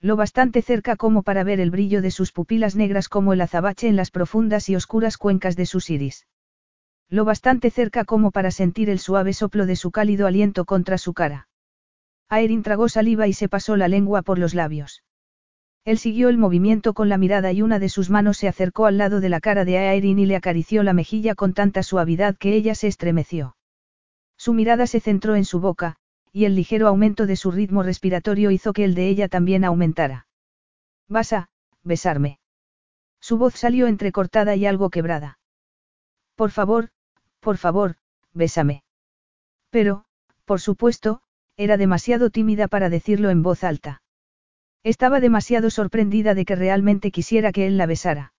Lo 0.00 0.14
bastante 0.14 0.62
cerca 0.62 0.94
como 0.94 1.22
para 1.22 1.42
ver 1.42 1.58
el 1.58 1.70
brillo 1.70 2.02
de 2.02 2.12
sus 2.12 2.30
pupilas 2.30 2.76
negras 2.76 3.08
como 3.08 3.32
el 3.32 3.40
azabache 3.40 3.88
en 3.88 3.96
las 3.96 4.12
profundas 4.12 4.68
y 4.68 4.76
oscuras 4.76 5.18
cuencas 5.18 5.56
de 5.56 5.66
sus 5.66 5.90
iris. 5.90 6.26
Lo 7.08 7.24
bastante 7.24 7.70
cerca 7.70 8.04
como 8.04 8.30
para 8.30 8.50
sentir 8.50 8.90
el 8.90 9.00
suave 9.00 9.32
soplo 9.32 9.66
de 9.66 9.74
su 9.76 9.90
cálido 9.90 10.26
aliento 10.26 10.64
contra 10.66 10.98
su 10.98 11.14
cara. 11.14 11.48
Aerin 12.28 12.62
tragó 12.62 12.88
saliva 12.88 13.26
y 13.26 13.32
se 13.32 13.48
pasó 13.48 13.76
la 13.76 13.88
lengua 13.88 14.22
por 14.22 14.38
los 14.38 14.54
labios. 14.54 15.02
Él 15.84 15.98
siguió 15.98 16.28
el 16.28 16.38
movimiento 16.38 16.92
con 16.92 17.08
la 17.08 17.16
mirada 17.16 17.50
y 17.50 17.62
una 17.62 17.78
de 17.78 17.88
sus 17.88 18.10
manos 18.10 18.36
se 18.36 18.46
acercó 18.46 18.86
al 18.86 18.98
lado 18.98 19.20
de 19.20 19.30
la 19.30 19.40
cara 19.40 19.64
de 19.64 19.78
Aerin 19.78 20.18
y 20.18 20.26
le 20.26 20.36
acarició 20.36 20.82
la 20.82 20.92
mejilla 20.92 21.34
con 21.34 21.54
tanta 21.54 21.82
suavidad 21.82 22.36
que 22.36 22.54
ella 22.54 22.74
se 22.74 22.88
estremeció. 22.88 23.56
Su 24.36 24.52
mirada 24.52 24.86
se 24.86 25.00
centró 25.00 25.34
en 25.34 25.44
su 25.44 25.60
boca, 25.60 25.96
y 26.32 26.44
el 26.44 26.54
ligero 26.54 26.88
aumento 26.88 27.26
de 27.26 27.36
su 27.36 27.50
ritmo 27.50 27.82
respiratorio 27.82 28.50
hizo 28.50 28.72
que 28.72 28.84
el 28.84 28.94
de 28.94 29.08
ella 29.08 29.28
también 29.28 29.64
aumentara. 29.64 30.26
Vas 31.08 31.32
a, 31.32 31.48
besarme. 31.82 32.38
Su 33.20 33.38
voz 33.38 33.54
salió 33.54 33.86
entrecortada 33.86 34.54
y 34.56 34.66
algo 34.66 34.90
quebrada. 34.90 35.38
Por 36.36 36.50
favor, 36.50 36.90
por 37.40 37.56
favor, 37.56 37.96
bésame. 38.32 38.84
Pero, 39.70 40.04
por 40.44 40.60
supuesto, 40.60 41.22
era 41.56 41.76
demasiado 41.76 42.30
tímida 42.30 42.68
para 42.68 42.88
decirlo 42.88 43.30
en 43.30 43.42
voz 43.42 43.64
alta. 43.64 44.02
Estaba 44.84 45.20
demasiado 45.20 45.70
sorprendida 45.70 46.34
de 46.34 46.44
que 46.44 46.54
realmente 46.54 47.10
quisiera 47.10 47.52
que 47.52 47.66
él 47.66 47.76
la 47.76 47.86
besara. 47.86 48.32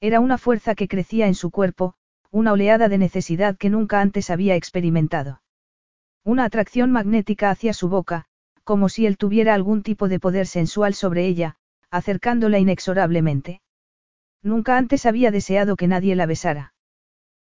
Era 0.00 0.20
una 0.20 0.36
fuerza 0.36 0.74
que 0.74 0.88
crecía 0.88 1.26
en 1.26 1.34
su 1.34 1.50
cuerpo, 1.50 1.94
una 2.30 2.52
oleada 2.52 2.88
de 2.88 2.98
necesidad 2.98 3.56
que 3.56 3.70
nunca 3.70 4.00
antes 4.00 4.28
había 4.28 4.56
experimentado. 4.56 5.40
Una 6.24 6.44
atracción 6.44 6.90
magnética 6.90 7.50
hacia 7.50 7.74
su 7.74 7.90
boca, 7.90 8.24
como 8.64 8.88
si 8.88 9.04
él 9.04 9.18
tuviera 9.18 9.52
algún 9.52 9.82
tipo 9.82 10.08
de 10.08 10.18
poder 10.18 10.46
sensual 10.46 10.94
sobre 10.94 11.26
ella, 11.26 11.56
acercándola 11.90 12.58
inexorablemente. 12.58 13.60
Nunca 14.42 14.78
antes 14.78 15.04
había 15.04 15.30
deseado 15.30 15.76
que 15.76 15.86
nadie 15.86 16.16
la 16.16 16.24
besara. 16.24 16.72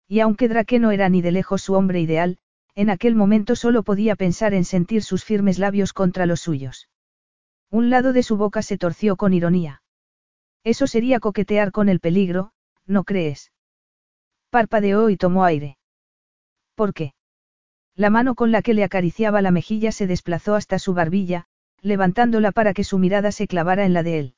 Y 0.07 0.19
aunque 0.19 0.47
Drake 0.47 0.79
no 0.79 0.91
era 0.91 1.09
ni 1.09 1.21
de 1.21 1.31
lejos 1.31 1.63
su 1.63 1.73
hombre 1.73 1.99
ideal, 1.99 2.37
en 2.75 2.91
aquel 2.91 3.15
momento 3.15 3.55
solo 3.55 3.81
podía 3.81 4.15
pensar 4.15 4.53
en 4.53 4.63
sentir 4.63 5.03
sus 5.03 5.23
firmes 5.25 5.57
labios 5.57 5.91
contra 5.91 6.27
los 6.27 6.41
suyos. 6.41 6.87
Un 7.71 7.89
lado 7.89 8.13
de 8.13 8.21
su 8.21 8.37
boca 8.37 8.61
se 8.61 8.77
torció 8.77 9.15
con 9.15 9.33
ironía. 9.33 9.81
Eso 10.63 10.85
sería 10.85 11.19
coquetear 11.19 11.71
con 11.71 11.89
el 11.89 11.99
peligro, 11.99 12.51
¿no 12.85 13.03
crees? 13.03 13.51
Parpadeó 14.51 15.09
y 15.09 15.17
tomó 15.17 15.43
aire. 15.43 15.77
¿Por 16.75 16.93
qué? 16.93 17.13
La 17.97 18.11
mano 18.11 18.35
con 18.35 18.51
la 18.51 18.61
que 18.61 18.75
le 18.75 18.83
acariciaba 18.83 19.41
la 19.41 19.49
mejilla 19.49 19.91
se 19.91 20.05
desplazó 20.05 20.53
hasta 20.53 20.77
su 20.77 20.93
barbilla, 20.93 21.47
levantándola 21.81 22.51
para 22.51 22.75
que 22.75 22.83
su 22.83 22.99
mirada 22.99 23.31
se 23.31 23.47
clavara 23.47 23.85
en 23.85 23.93
la 23.93 24.03
de 24.03 24.19
él. 24.19 24.35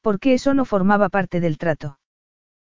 ¿Por 0.00 0.18
qué 0.18 0.32
eso 0.32 0.54
no 0.54 0.64
formaba 0.64 1.10
parte 1.10 1.40
del 1.40 1.58
trato? 1.58 1.98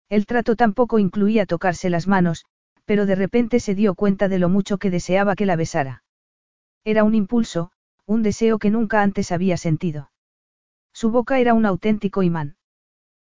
El 0.08 0.24
trato 0.24 0.56
tampoco 0.56 0.98
incluía 0.98 1.44
tocarse 1.44 1.90
las 1.90 2.08
manos, 2.08 2.46
pero 2.86 3.04
de 3.04 3.16
repente 3.16 3.60
se 3.60 3.74
dio 3.74 3.94
cuenta 3.94 4.28
de 4.28 4.38
lo 4.38 4.48
mucho 4.48 4.78
que 4.78 4.90
deseaba 4.90 5.36
que 5.36 5.44
la 5.44 5.56
besara. 5.56 6.04
Era 6.84 7.04
un 7.04 7.14
impulso, 7.14 7.70
un 8.06 8.22
deseo 8.22 8.58
que 8.58 8.70
nunca 8.70 9.02
antes 9.02 9.30
había 9.30 9.58
sentido. 9.58 10.10
Su 10.94 11.10
boca 11.10 11.38
era 11.38 11.52
un 11.52 11.66
auténtico 11.66 12.22
imán. 12.22 12.56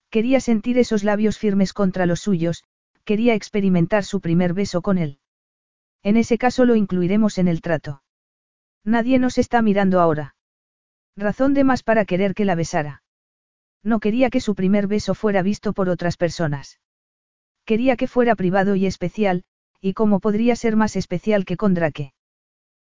Quería 0.10 0.42
sentir 0.42 0.78
esos 0.78 1.06
labios 1.06 1.38
firmes 1.38 1.72
contra 1.72 2.06
los 2.06 2.20
suyos, 2.20 2.66
quería 3.06 3.34
experimentar 3.34 4.04
su 4.04 4.20
primer 4.20 4.54
beso 4.54 4.82
con 4.82 4.98
él. 4.98 5.19
En 6.04 6.18
ese 6.18 6.38
caso 6.38 6.66
lo 6.66 6.76
incluiremos 6.76 7.38
en 7.38 7.48
el 7.48 7.62
trato. 7.62 8.02
Nadie 8.84 9.20
nos 9.20 9.38
está 9.38 9.62
mirando 9.62 10.00
ahora. 10.00 10.36
Razón 11.16 11.54
de 11.54 11.64
más 11.64 11.84
para 11.84 12.06
querer 12.06 12.34
que 12.34 12.46
la 12.46 12.56
besara. 12.56 13.04
No 13.84 14.00
quería 14.00 14.30
que 14.30 14.42
su 14.42 14.56
primer 14.56 14.88
beso 14.88 15.14
fuera 15.14 15.42
visto 15.42 15.74
por 15.74 15.90
otras 15.90 16.18
personas. 16.18 16.80
Quería 17.66 17.96
que 17.98 18.08
fuera 18.08 18.36
privado 18.36 18.76
y 18.76 18.86
especial, 18.86 19.44
y 19.82 19.94
cómo 19.94 20.20
podría 20.20 20.56
ser 20.56 20.76
más 20.76 20.96
especial 20.96 21.46
que 21.46 21.58
con 21.58 21.74
Drake. 21.74 22.14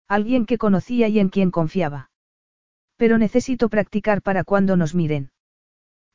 Alguien 0.08 0.46
que 0.46 0.58
conocía 0.58 1.08
y 1.08 1.20
en 1.20 1.30
quien 1.30 1.52
confiaba. 1.52 2.12
Pero 2.98 3.18
necesito 3.18 3.70
practicar 3.70 4.22
para 4.22 4.44
cuando 4.44 4.76
nos 4.76 4.94
miren. 4.94 5.32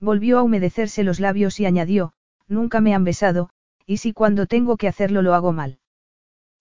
Volvió 0.00 0.38
a 0.38 0.42
humedecerse 0.42 1.02
los 1.02 1.18
labios 1.18 1.58
y 1.58 1.66
añadió, 1.66 2.12
nunca 2.46 2.80
me 2.80 2.94
han 2.94 3.04
besado, 3.04 3.50
y 3.86 3.96
si 3.96 4.12
cuando 4.12 4.46
tengo 4.46 4.76
que 4.76 4.86
hacerlo 4.86 5.22
lo 5.22 5.34
hago 5.34 5.52
mal. 5.52 5.78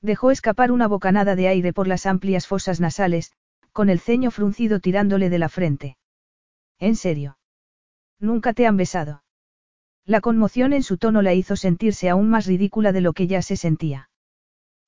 Dejó 0.02 0.32
escapar 0.32 0.72
una 0.72 0.88
bocanada 0.88 1.36
de 1.36 1.48
aire 1.48 1.74
por 1.74 1.88
las 1.88 2.06
amplias 2.06 2.48
fosas 2.48 2.80
nasales, 2.80 3.32
con 3.72 3.90
el 3.90 4.00
ceño 4.00 4.32
fruncido 4.32 4.80
tirándole 4.80 5.30
de 5.30 5.40
la 5.40 5.50
frente. 5.50 5.98
¿En 6.80 6.96
serio? 6.96 7.38
Nunca 8.20 8.54
te 8.54 8.68
han 8.68 8.78
besado. 8.78 9.24
La 10.06 10.22
conmoción 10.22 10.74
en 10.74 10.84
su 10.84 10.98
tono 10.98 11.22
la 11.22 11.34
hizo 11.34 11.56
sentirse 11.56 12.10
aún 12.10 12.30
más 12.30 12.46
ridícula 12.46 12.92
de 12.92 13.02
lo 13.02 13.14
que 13.14 13.28
ya 13.28 13.42
se 13.42 13.58
sentía. 13.58 14.10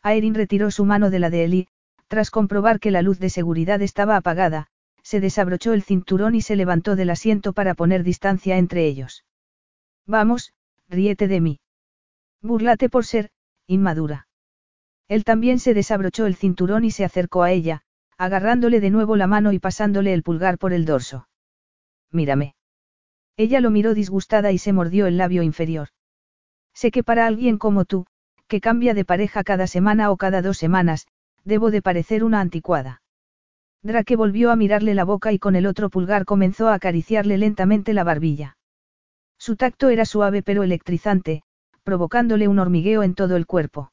Aerin 0.02 0.34
retiró 0.34 0.72
su 0.72 0.86
mano 0.86 1.10
de 1.10 1.20
la 1.20 1.30
de 1.30 1.44
Eli, 1.44 1.68
tras 2.08 2.32
comprobar 2.32 2.80
que 2.80 2.90
la 2.90 3.02
luz 3.02 3.20
de 3.20 3.30
seguridad 3.30 3.82
estaba 3.82 4.16
apagada, 4.16 4.68
se 5.04 5.20
desabrochó 5.20 5.74
el 5.74 5.84
cinturón 5.84 6.36
y 6.36 6.42
se 6.42 6.56
levantó 6.56 6.96
del 6.96 7.10
asiento 7.10 7.52
para 7.52 7.74
poner 7.74 8.04
distancia 8.04 8.58
entre 8.58 8.86
ellos. 8.86 9.26
Vamos, 10.06 10.54
ríete 10.88 11.28
de 11.28 11.42
mí. 11.42 11.60
Burlate 12.42 12.90
por 12.90 13.06
ser, 13.06 13.30
inmadura. 13.68 14.29
Él 15.10 15.24
también 15.24 15.60
se 15.60 15.74
desabrochó 15.74 16.28
el 16.28 16.36
cinturón 16.36 16.86
y 16.86 16.92
se 16.92 17.04
acercó 17.04 17.42
a 17.42 17.52
ella, 17.52 17.82
agarrándole 18.18 18.80
de 18.80 18.92
nuevo 18.92 19.16
la 19.16 19.26
mano 19.26 19.52
y 19.52 19.60
pasándole 19.60 20.14
el 20.14 20.22
pulgar 20.22 20.60
por 20.60 20.72
el 20.72 20.86
dorso. 20.86 21.28
Mírame. 22.12 22.56
Ella 23.36 23.60
lo 23.60 23.72
miró 23.72 23.96
disgustada 23.96 24.52
y 24.52 24.60
se 24.60 24.72
mordió 24.72 25.08
el 25.08 25.18
labio 25.18 25.42
inferior. 25.42 25.90
Sé 26.76 26.92
que 26.92 27.04
para 27.04 27.26
alguien 27.26 27.58
como 27.58 27.86
tú, 27.86 28.06
que 28.48 28.62
cambia 28.62 28.94
de 28.94 29.04
pareja 29.04 29.44
cada 29.44 29.66
semana 29.66 30.12
o 30.12 30.18
cada 30.18 30.44
dos 30.44 30.58
semanas, 30.58 31.08
debo 31.44 31.72
de 31.72 31.82
parecer 31.82 32.24
una 32.24 32.40
anticuada. 32.40 33.02
Drake 33.82 34.16
volvió 34.16 34.52
a 34.52 34.56
mirarle 34.56 34.94
la 34.94 35.06
boca 35.06 35.32
y 35.32 35.40
con 35.40 35.56
el 35.56 35.66
otro 35.66 35.90
pulgar 35.90 36.26
comenzó 36.26 36.68
a 36.68 36.76
acariciarle 36.76 37.38
lentamente 37.38 37.94
la 37.94 38.04
barbilla. 38.04 38.58
Su 39.40 39.56
tacto 39.56 39.90
era 39.90 40.06
suave 40.06 40.44
pero 40.44 40.64
electrizante, 40.64 41.42
provocándole 41.84 42.48
un 42.48 42.60
hormigueo 42.60 43.02
en 43.02 43.16
todo 43.16 43.38
el 43.38 43.48
cuerpo. 43.48 43.92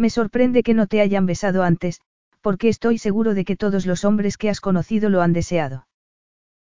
Me 0.00 0.08
sorprende 0.08 0.62
que 0.62 0.72
no 0.72 0.86
te 0.86 1.02
hayan 1.02 1.26
besado 1.26 1.62
antes, 1.62 2.00
porque 2.40 2.70
estoy 2.70 2.96
seguro 2.96 3.34
de 3.34 3.44
que 3.44 3.54
todos 3.54 3.84
los 3.84 4.06
hombres 4.06 4.38
que 4.38 4.48
has 4.48 4.62
conocido 4.62 5.10
lo 5.10 5.20
han 5.20 5.34
deseado. 5.34 5.86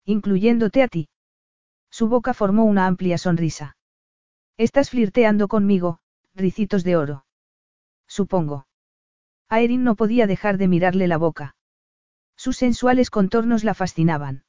Incluyéndote 0.06 0.82
a 0.82 0.88
ti. 0.88 1.10
Su 1.90 2.08
boca 2.08 2.32
formó 2.32 2.64
una 2.64 2.86
amplia 2.86 3.18
sonrisa. 3.18 3.76
Estás 4.56 4.88
flirteando 4.88 5.48
conmigo, 5.48 5.98
ricitos 6.34 6.82
de 6.82 6.96
oro. 6.96 7.26
Supongo. 8.08 8.68
Aerin 9.50 9.84
no 9.84 9.96
podía 9.96 10.26
dejar 10.26 10.56
de 10.56 10.68
mirarle 10.68 11.06
la 11.06 11.18
boca. 11.18 11.56
Sus 12.38 12.56
sensuales 12.56 13.10
contornos 13.10 13.64
la 13.64 13.74
fascinaban. 13.74 14.44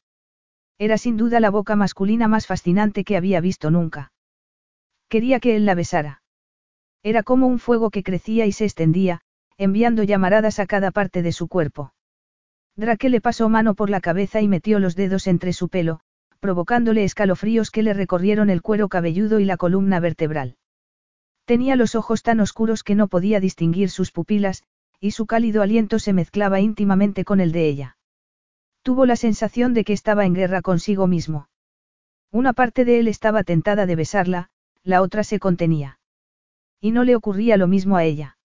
Era 0.78 0.98
sin 0.98 1.18
duda 1.18 1.42
la 1.42 1.50
boca 1.50 1.76
masculina 1.76 2.30
más 2.30 2.48
fascinante 2.48 3.04
que 3.04 3.18
había 3.18 3.42
visto 3.42 3.70
nunca. 3.70 4.14
Quería 5.10 5.42
que 5.42 5.58
él 5.58 5.66
la 5.66 5.76
besara. 5.76 6.22
Era 7.08 7.24
como 7.24 7.48
un 7.48 7.58
fuego 7.58 7.90
que 7.90 8.04
crecía 8.04 8.48
y 8.48 8.52
se 8.52 8.66
extendía, 8.66 9.22
enviando 9.58 10.04
llamaradas 10.04 10.60
a 10.60 10.66
cada 10.66 10.92
parte 10.92 11.22
de 11.22 11.32
su 11.32 11.48
cuerpo. 11.48 11.94
Drake 12.76 13.08
le 13.08 13.22
pasó 13.22 13.48
mano 13.48 13.76
por 13.76 13.90
la 13.90 14.02
cabeza 14.02 14.42
y 14.42 14.50
metió 14.50 14.78
los 14.80 14.98
dedos 14.98 15.26
entre 15.28 15.54
su 15.54 15.70
pelo, 15.70 16.02
provocándole 16.42 17.06
escalofríos 17.06 17.72
que 17.72 17.82
le 17.82 17.94
recorrieron 17.94 18.50
el 18.50 18.62
cuero 18.62 18.90
cabelludo 18.90 19.40
y 19.40 19.46
la 19.46 19.56
columna 19.56 20.02
vertebral. 20.02 20.58
Tenía 21.46 21.78
los 21.78 21.96
ojos 21.96 22.24
tan 22.24 22.42
oscuros 22.42 22.84
que 22.84 22.96
no 22.96 23.08
podía 23.08 23.40
distinguir 23.40 23.90
sus 23.90 24.12
pupilas, 24.12 24.64
y 25.00 25.12
su 25.12 25.28
cálido 25.28 25.62
aliento 25.62 26.00
se 26.00 26.12
mezclaba 26.12 26.60
íntimamente 26.60 27.24
con 27.24 27.40
el 27.40 27.54
de 27.54 27.70
ella. 27.70 27.98
Tuvo 28.82 29.06
la 29.06 29.16
sensación 29.16 29.74
de 29.74 29.86
que 29.86 29.94
estaba 29.94 30.26
en 30.26 30.34
guerra 30.34 30.62
consigo 30.62 31.08
mismo. 31.08 31.48
Una 32.34 32.52
parte 32.52 32.84
de 32.84 33.00
él 33.00 33.08
estaba 33.08 33.46
tentada 33.46 33.86
de 33.86 33.96
besarla, 33.96 34.50
la 34.84 35.02
otra 35.02 35.24
se 35.24 35.40
contenía. 35.40 35.97
Y 36.80 36.92
no 36.92 37.04
le 37.04 37.16
ocurría 37.16 37.58
lo 37.58 37.68
mismo 37.68 37.98
a 37.98 38.04
ella. 38.04 38.38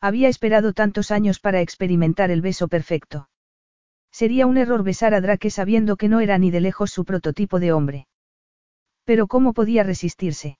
Había 0.00 0.28
esperado 0.28 0.72
tantos 0.72 1.10
años 1.10 1.40
para 1.40 1.60
experimentar 1.60 2.30
el 2.30 2.40
beso 2.40 2.68
perfecto. 2.68 3.28
Sería 4.10 4.46
un 4.46 4.56
error 4.56 4.82
besar 4.82 5.14
a 5.14 5.20
Drake 5.20 5.50
sabiendo 5.50 5.96
que 5.96 6.08
no 6.08 6.20
era 6.20 6.38
ni 6.38 6.50
de 6.50 6.60
lejos 6.60 6.90
su 6.90 7.04
prototipo 7.04 7.60
de 7.60 7.72
hombre. 7.72 8.08
Pero 9.04 9.26
¿cómo 9.26 9.52
podía 9.52 9.82
resistirse? 9.82 10.58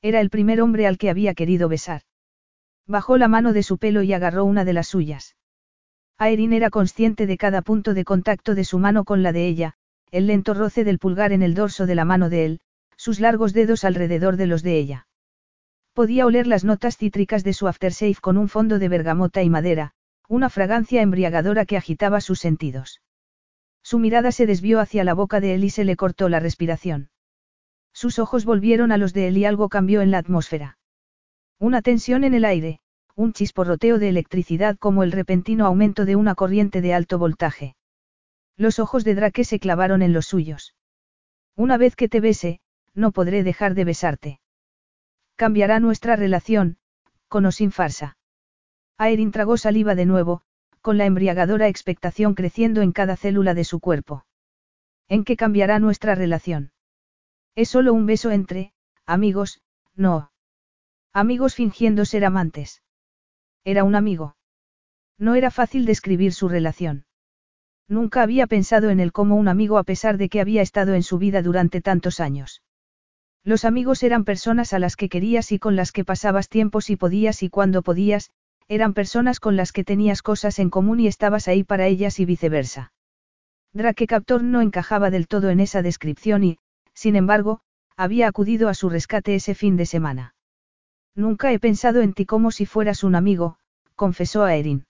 Era 0.00 0.20
el 0.20 0.30
primer 0.30 0.60
hombre 0.60 0.86
al 0.86 0.98
que 0.98 1.10
había 1.10 1.34
querido 1.34 1.68
besar. 1.68 2.02
Bajó 2.86 3.18
la 3.18 3.28
mano 3.28 3.52
de 3.52 3.62
su 3.62 3.78
pelo 3.78 4.02
y 4.02 4.12
agarró 4.12 4.44
una 4.44 4.64
de 4.64 4.72
las 4.72 4.88
suyas. 4.88 5.36
Aerin 6.18 6.52
era 6.52 6.70
consciente 6.70 7.26
de 7.26 7.36
cada 7.36 7.62
punto 7.62 7.94
de 7.94 8.04
contacto 8.04 8.54
de 8.54 8.64
su 8.64 8.78
mano 8.78 9.04
con 9.04 9.22
la 9.22 9.32
de 9.32 9.46
ella, 9.46 9.74
el 10.10 10.26
lento 10.26 10.54
roce 10.54 10.84
del 10.84 10.98
pulgar 10.98 11.32
en 11.32 11.42
el 11.42 11.54
dorso 11.54 11.86
de 11.86 11.94
la 11.94 12.04
mano 12.04 12.28
de 12.28 12.44
él, 12.44 12.60
sus 12.96 13.18
largos 13.20 13.52
dedos 13.52 13.84
alrededor 13.84 14.36
de 14.36 14.46
los 14.46 14.62
de 14.62 14.78
ella. 14.78 15.06
Podía 15.94 16.24
oler 16.24 16.46
las 16.46 16.64
notas 16.64 16.96
cítricas 16.96 17.44
de 17.44 17.52
su 17.52 17.68
aftershave 17.68 18.16
con 18.20 18.38
un 18.38 18.48
fondo 18.48 18.78
de 18.78 18.88
bergamota 18.88 19.42
y 19.42 19.50
madera, 19.50 19.92
una 20.26 20.48
fragancia 20.48 21.02
embriagadora 21.02 21.66
que 21.66 21.76
agitaba 21.76 22.20
sus 22.22 22.40
sentidos. 22.40 23.02
Su 23.82 23.98
mirada 23.98 24.32
se 24.32 24.46
desvió 24.46 24.80
hacia 24.80 25.04
la 25.04 25.12
boca 25.12 25.40
de 25.40 25.54
él 25.54 25.64
y 25.64 25.70
se 25.70 25.84
le 25.84 25.96
cortó 25.96 26.28
la 26.28 26.40
respiración. 26.40 27.10
Sus 27.92 28.18
ojos 28.18 28.46
volvieron 28.46 28.90
a 28.90 28.96
los 28.96 29.12
de 29.12 29.28
él 29.28 29.36
y 29.36 29.44
algo 29.44 29.68
cambió 29.68 30.00
en 30.00 30.10
la 30.10 30.18
atmósfera. 30.18 30.78
Una 31.58 31.82
tensión 31.82 32.24
en 32.24 32.32
el 32.32 32.46
aire, 32.46 32.80
un 33.14 33.34
chisporroteo 33.34 33.98
de 33.98 34.08
electricidad 34.08 34.78
como 34.78 35.02
el 35.02 35.12
repentino 35.12 35.66
aumento 35.66 36.06
de 36.06 36.16
una 36.16 36.34
corriente 36.34 36.80
de 36.80 36.94
alto 36.94 37.18
voltaje. 37.18 37.76
Los 38.56 38.78
ojos 38.78 39.04
de 39.04 39.14
Drake 39.14 39.44
se 39.44 39.58
clavaron 39.58 40.00
en 40.00 40.14
los 40.14 40.26
suyos. 40.26 40.74
Una 41.54 41.76
vez 41.76 41.96
que 41.96 42.08
te 42.08 42.20
bese, 42.20 42.60
no 42.94 43.12
podré 43.12 43.42
dejar 43.42 43.74
de 43.74 43.84
besarte. 43.84 44.41
Cambiará 45.42 45.80
nuestra 45.80 46.14
relación, 46.14 46.76
con 47.26 47.46
o 47.46 47.50
sin 47.50 47.72
farsa. 47.72 48.16
Aerin 48.96 49.32
tragó 49.32 49.56
saliva 49.56 49.96
de 49.96 50.06
nuevo, 50.06 50.42
con 50.80 50.98
la 50.98 51.04
embriagadora 51.04 51.66
expectación 51.66 52.36
creciendo 52.36 52.80
en 52.80 52.92
cada 52.92 53.16
célula 53.16 53.52
de 53.52 53.64
su 53.64 53.80
cuerpo. 53.80 54.24
¿En 55.08 55.24
qué 55.24 55.36
cambiará 55.36 55.80
nuestra 55.80 56.14
relación? 56.14 56.70
Es 57.56 57.70
solo 57.70 57.92
un 57.92 58.06
beso 58.06 58.30
entre, 58.30 58.72
amigos, 59.04 59.60
no. 59.96 60.30
Amigos 61.12 61.56
fingiendo 61.56 62.04
ser 62.04 62.24
amantes. 62.24 62.84
Era 63.64 63.82
un 63.82 63.96
amigo. 63.96 64.36
No 65.18 65.34
era 65.34 65.50
fácil 65.50 65.86
describir 65.86 66.34
su 66.34 66.48
relación. 66.48 67.04
Nunca 67.88 68.22
había 68.22 68.46
pensado 68.46 68.90
en 68.90 69.00
él 69.00 69.10
como 69.10 69.34
un 69.34 69.48
amigo 69.48 69.78
a 69.78 69.82
pesar 69.82 70.18
de 70.18 70.28
que 70.28 70.40
había 70.40 70.62
estado 70.62 70.94
en 70.94 71.02
su 71.02 71.18
vida 71.18 71.42
durante 71.42 71.80
tantos 71.80 72.20
años. 72.20 72.62
Los 73.44 73.64
amigos 73.64 74.02
eran 74.04 74.24
personas 74.24 74.72
a 74.72 74.78
las 74.78 74.94
que 74.94 75.08
querías 75.08 75.50
y 75.50 75.58
con 75.58 75.74
las 75.74 75.90
que 75.90 76.04
pasabas 76.04 76.48
tiempo 76.48 76.80
si 76.80 76.96
podías 76.96 77.42
y 77.42 77.48
cuando 77.48 77.82
podías, 77.82 78.30
eran 78.68 78.94
personas 78.94 79.40
con 79.40 79.56
las 79.56 79.72
que 79.72 79.82
tenías 79.82 80.22
cosas 80.22 80.58
en 80.60 80.70
común 80.70 81.00
y 81.00 81.08
estabas 81.08 81.48
ahí 81.48 81.64
para 81.64 81.86
ellas 81.86 82.20
y 82.20 82.24
viceversa. 82.24 82.92
Drake 83.72 84.06
Captor 84.06 84.44
no 84.44 84.60
encajaba 84.60 85.10
del 85.10 85.26
todo 85.26 85.50
en 85.50 85.58
esa 85.58 85.82
descripción 85.82 86.44
y, 86.44 86.58
sin 86.94 87.16
embargo, 87.16 87.60
había 87.96 88.28
acudido 88.28 88.68
a 88.68 88.74
su 88.74 88.88
rescate 88.88 89.34
ese 89.34 89.54
fin 89.54 89.76
de 89.76 89.86
semana. 89.86 90.34
Nunca 91.14 91.52
he 91.52 91.58
pensado 91.58 92.00
en 92.00 92.12
ti 92.12 92.26
como 92.26 92.52
si 92.52 92.64
fueras 92.64 93.02
un 93.02 93.14
amigo, 93.14 93.58
confesó 93.96 94.44
a 94.44 94.54
Erin. 94.54 94.86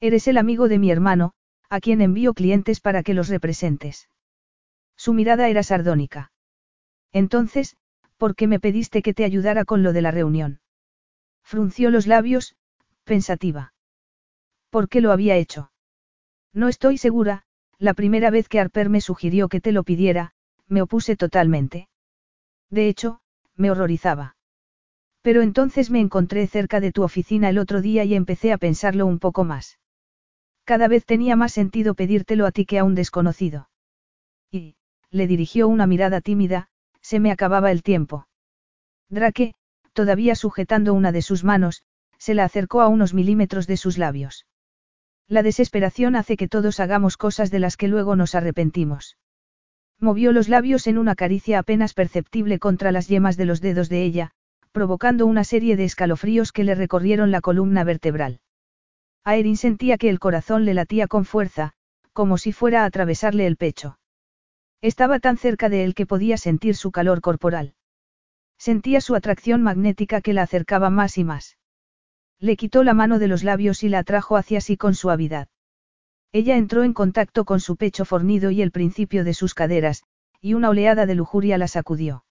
Eres 0.00 0.28
el 0.28 0.36
amigo 0.36 0.68
de 0.68 0.78
mi 0.78 0.90
hermano, 0.90 1.32
a 1.70 1.80
quien 1.80 2.00
envío 2.00 2.34
clientes 2.34 2.80
para 2.80 3.02
que 3.02 3.14
los 3.14 3.28
representes. 3.28 4.08
Su 4.96 5.14
mirada 5.14 5.48
era 5.48 5.62
sardónica. 5.62 6.32
Entonces, 7.12 7.76
¿por 8.16 8.34
qué 8.34 8.46
me 8.46 8.60
pediste 8.60 9.02
que 9.02 9.14
te 9.14 9.24
ayudara 9.24 9.64
con 9.64 9.82
lo 9.82 9.92
de 9.92 10.02
la 10.02 10.10
reunión? 10.10 10.60
Frunció 11.42 11.90
los 11.90 12.06
labios, 12.06 12.56
pensativa. 13.04 13.74
¿Por 14.70 14.88
qué 14.88 15.00
lo 15.00 15.12
había 15.12 15.36
hecho? 15.36 15.70
No 16.54 16.68
estoy 16.68 16.98
segura, 16.98 17.44
la 17.78 17.94
primera 17.94 18.30
vez 18.30 18.48
que 18.48 18.60
Harper 18.60 18.88
me 18.88 19.00
sugirió 19.00 19.48
que 19.48 19.60
te 19.60 19.72
lo 19.72 19.82
pidiera, 19.82 20.32
me 20.68 20.82
opuse 20.82 21.16
totalmente. 21.16 21.88
De 22.70 22.88
hecho, 22.88 23.20
me 23.56 23.70
horrorizaba. 23.70 24.36
Pero 25.20 25.42
entonces 25.42 25.90
me 25.90 26.00
encontré 26.00 26.46
cerca 26.46 26.80
de 26.80 26.92
tu 26.92 27.02
oficina 27.02 27.48
el 27.48 27.58
otro 27.58 27.82
día 27.82 28.04
y 28.04 28.14
empecé 28.14 28.52
a 28.52 28.58
pensarlo 28.58 29.06
un 29.06 29.18
poco 29.18 29.44
más. 29.44 29.78
Cada 30.64 30.88
vez 30.88 31.04
tenía 31.04 31.36
más 31.36 31.52
sentido 31.52 31.94
pedírtelo 31.94 32.46
a 32.46 32.52
ti 32.52 32.64
que 32.66 32.78
a 32.78 32.84
un 32.84 32.94
desconocido. 32.94 33.68
Y, 34.50 34.76
le 35.10 35.26
dirigió 35.26 35.68
una 35.68 35.86
mirada 35.86 36.20
tímida, 36.20 36.68
se 37.02 37.20
me 37.20 37.30
acababa 37.30 37.70
el 37.70 37.82
tiempo. 37.82 38.26
Drake, 39.10 39.54
todavía 39.92 40.34
sujetando 40.34 40.94
una 40.94 41.12
de 41.12 41.22
sus 41.22 41.44
manos, 41.44 41.82
se 42.18 42.34
la 42.34 42.44
acercó 42.44 42.80
a 42.80 42.88
unos 42.88 43.12
milímetros 43.12 43.66
de 43.66 43.76
sus 43.76 43.98
labios. 43.98 44.46
La 45.28 45.42
desesperación 45.42 46.16
hace 46.16 46.36
que 46.36 46.48
todos 46.48 46.80
hagamos 46.80 47.16
cosas 47.16 47.50
de 47.50 47.58
las 47.58 47.76
que 47.76 47.88
luego 47.88 48.16
nos 48.16 48.34
arrepentimos. 48.34 49.16
Movió 49.98 50.32
los 50.32 50.48
labios 50.48 50.86
en 50.86 50.98
una 50.98 51.14
caricia 51.14 51.58
apenas 51.58 51.94
perceptible 51.94 52.58
contra 52.58 52.92
las 52.92 53.08
yemas 53.08 53.36
de 53.36 53.44
los 53.44 53.60
dedos 53.60 53.88
de 53.88 54.02
ella, 54.02 54.30
provocando 54.72 55.26
una 55.26 55.44
serie 55.44 55.76
de 55.76 55.84
escalofríos 55.84 56.52
que 56.52 56.64
le 56.64 56.74
recorrieron 56.74 57.30
la 57.30 57.40
columna 57.40 57.84
vertebral. 57.84 58.40
Aerin 59.24 59.56
sentía 59.56 59.98
que 59.98 60.08
el 60.08 60.18
corazón 60.18 60.64
le 60.64 60.74
latía 60.74 61.06
con 61.06 61.24
fuerza, 61.24 61.72
como 62.12 62.38
si 62.38 62.52
fuera 62.52 62.82
a 62.82 62.86
atravesarle 62.86 63.46
el 63.46 63.56
pecho. 63.56 63.98
Estaba 64.82 65.20
tan 65.20 65.38
cerca 65.38 65.68
de 65.68 65.84
él 65.84 65.94
que 65.94 66.06
podía 66.06 66.36
sentir 66.36 66.74
su 66.74 66.90
calor 66.90 67.20
corporal. 67.20 67.74
Sentía 68.58 69.00
su 69.00 69.14
atracción 69.14 69.62
magnética 69.62 70.20
que 70.20 70.32
la 70.32 70.42
acercaba 70.42 70.90
más 70.90 71.18
y 71.18 71.24
más. 71.24 71.56
Le 72.40 72.56
quitó 72.56 72.82
la 72.82 72.92
mano 72.92 73.20
de 73.20 73.28
los 73.28 73.44
labios 73.44 73.84
y 73.84 73.88
la 73.88 74.00
atrajo 74.00 74.36
hacia 74.36 74.60
sí 74.60 74.76
con 74.76 74.96
suavidad. 74.96 75.48
Ella 76.32 76.56
entró 76.56 76.82
en 76.82 76.94
contacto 76.94 77.44
con 77.44 77.60
su 77.60 77.76
pecho 77.76 78.04
fornido 78.04 78.50
y 78.50 78.60
el 78.60 78.72
principio 78.72 79.22
de 79.22 79.34
sus 79.34 79.54
caderas, 79.54 80.02
y 80.40 80.54
una 80.54 80.70
oleada 80.70 81.06
de 81.06 81.14
lujuria 81.14 81.58
la 81.58 81.68
sacudió. 81.68 82.24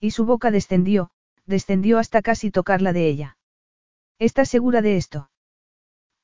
Y 0.00 0.12
su 0.12 0.24
boca 0.24 0.50
descendió, 0.50 1.10
descendió 1.44 1.98
hasta 1.98 2.22
casi 2.22 2.50
tocar 2.50 2.80
la 2.80 2.94
de 2.94 3.08
ella. 3.08 3.36
¿Estás 4.18 4.48
segura 4.48 4.80
de 4.80 4.96
esto? 4.96 5.30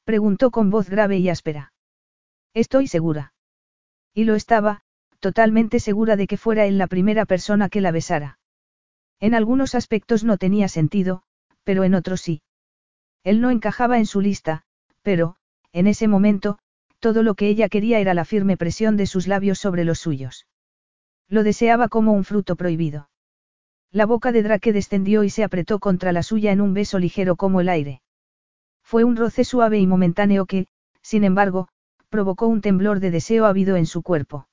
Preguntó 0.05 0.51
con 0.51 0.71
voz 0.71 0.89
grave 0.89 1.19
y 1.19 1.29
áspera. 1.29 1.75
Estoy 2.55 2.87
segura. 2.87 3.35
Y 4.15 4.25
lo 4.25 4.35
estaba, 4.35 4.85
totalmente 5.23 5.79
segura 5.79 6.17
de 6.17 6.27
que 6.27 6.37
fuera 6.37 6.67
él 6.67 6.79
la 6.79 6.89
primera 6.89 7.27
persona 7.27 7.69
que 7.69 7.81
la 7.81 7.93
besara. 7.93 8.41
En 9.21 9.35
algunos 9.35 9.77
aspectos 9.77 10.25
no 10.25 10.37
tenía 10.37 10.67
sentido, 10.67 11.23
pero 11.63 11.85
en 11.85 11.95
otros 11.95 12.21
sí. 12.21 12.43
Él 13.23 13.41
no 13.41 13.53
encajaba 13.53 13.99
en 13.99 14.07
su 14.07 14.21
lista, 14.21 14.65
pero, 15.03 15.37
en 15.73 15.87
ese 15.87 16.09
momento, 16.09 16.59
todo 16.99 17.23
lo 17.23 17.37
que 17.37 17.47
ella 17.49 17.69
quería 17.69 18.01
era 18.01 18.15
la 18.15 18.25
firme 18.25 18.57
presión 18.57 18.97
de 18.97 19.07
sus 19.07 19.29
labios 19.29 19.61
sobre 19.61 19.85
los 19.85 20.01
suyos. 20.01 20.49
Lo 21.29 21.45
deseaba 21.45 21.87
como 21.87 22.13
un 22.13 22.25
fruto 22.25 22.57
prohibido. 22.57 23.09
La 23.93 24.07
boca 24.07 24.33
de 24.33 24.43
Drake 24.43 24.73
descendió 24.73 25.23
y 25.23 25.31
se 25.31 25.45
apretó 25.45 25.79
contra 25.79 26.11
la 26.11 26.25
suya 26.25 26.51
en 26.51 26.61
un 26.61 26.75
beso 26.75 26.99
ligero 26.99 27.37
como 27.37 27.61
el 27.61 27.69
aire. 27.69 28.03
Fue 28.83 29.05
un 29.05 29.15
roce 29.15 29.45
suave 29.45 29.79
y 29.79 29.87
momentáneo 29.87 30.47
que, 30.47 30.67
sin 31.01 31.23
embargo, 31.23 31.69
provocó 32.09 32.49
un 32.49 32.61
temblor 32.61 32.99
de 32.99 33.13
deseo 33.13 33.47
ávido 33.47 33.77
en 33.77 33.87
su 33.87 34.03
cuerpo. 34.03 34.49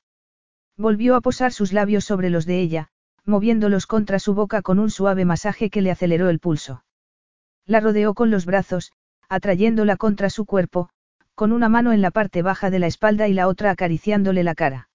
Volvió 0.80 1.18
a 1.18 1.22
posar 1.22 1.52
sus 1.52 1.74
labios 1.74 2.06
sobre 2.06 2.30
los 2.30 2.46
de 2.46 2.62
ella, 2.62 2.88
moviéndolos 3.26 3.86
contra 3.86 4.18
su 4.18 4.34
boca 4.34 4.62
con 4.62 4.80
un 4.80 4.90
suave 4.90 5.26
masaje 5.26 5.70
que 5.70 5.82
le 5.82 5.92
aceleró 5.92 6.30
el 6.30 6.40
pulso. 6.40 6.86
La 7.66 7.82
rodeó 7.82 8.14
con 8.14 8.32
los 8.32 8.46
brazos, 8.46 8.94
atrayéndola 9.28 9.98
contra 9.98 10.30
su 10.30 10.46
cuerpo, 10.46 10.88
con 11.36 11.52
una 11.52 11.68
mano 11.68 11.92
en 11.92 12.02
la 12.02 12.12
parte 12.12 12.44
baja 12.44 12.70
de 12.70 12.80
la 12.80 12.88
espalda 12.88 13.28
y 13.28 13.34
la 13.34 13.50
otra 13.50 13.72
acariciándole 13.72 14.42
la 14.46 14.56
cara. 14.56 14.90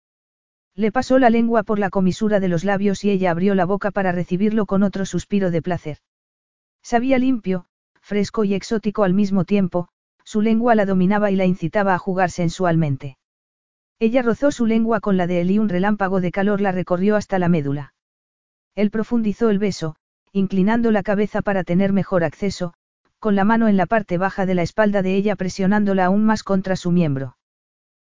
Le 0.74 0.90
pasó 0.90 1.18
la 1.18 1.28
lengua 1.28 1.64
por 1.64 1.78
la 1.78 1.90
comisura 1.90 2.40
de 2.40 2.48
los 2.48 2.64
labios 2.64 3.04
y 3.04 3.10
ella 3.10 3.30
abrió 3.30 3.54
la 3.54 3.66
boca 3.66 3.90
para 3.90 4.10
recibirlo 4.10 4.64
con 4.64 4.84
otro 4.84 5.04
suspiro 5.04 5.50
de 5.50 5.60
placer. 5.60 5.98
Sabía 6.82 7.18
limpio, 7.18 7.66
fresco 8.00 8.44
y 8.44 8.54
exótico 8.54 9.04
al 9.04 9.12
mismo 9.12 9.44
tiempo, 9.44 9.88
su 10.24 10.40
lengua 10.40 10.74
la 10.74 10.86
dominaba 10.86 11.30
y 11.30 11.36
la 11.36 11.44
incitaba 11.44 11.92
a 11.92 11.98
jugar 11.98 12.30
sensualmente. 12.30 13.18
Ella 14.04 14.20
rozó 14.20 14.50
su 14.50 14.66
lengua 14.66 15.00
con 15.00 15.16
la 15.16 15.26
de 15.26 15.40
él 15.40 15.50
y 15.50 15.58
un 15.58 15.70
relámpago 15.70 16.20
de 16.20 16.30
calor 16.30 16.60
la 16.60 16.72
recorrió 16.72 17.16
hasta 17.16 17.38
la 17.38 17.48
médula. 17.48 17.94
Él 18.74 18.90
profundizó 18.90 19.48
el 19.48 19.58
beso, 19.58 19.96
inclinando 20.30 20.90
la 20.90 21.02
cabeza 21.02 21.40
para 21.40 21.64
tener 21.64 21.94
mejor 21.94 22.22
acceso, 22.22 22.74
con 23.18 23.34
la 23.34 23.44
mano 23.44 23.66
en 23.66 23.78
la 23.78 23.86
parte 23.86 24.18
baja 24.18 24.44
de 24.44 24.54
la 24.54 24.60
espalda 24.60 25.00
de 25.00 25.14
ella 25.14 25.36
presionándola 25.36 26.04
aún 26.04 26.22
más 26.22 26.42
contra 26.42 26.76
su 26.76 26.90
miembro. 26.90 27.38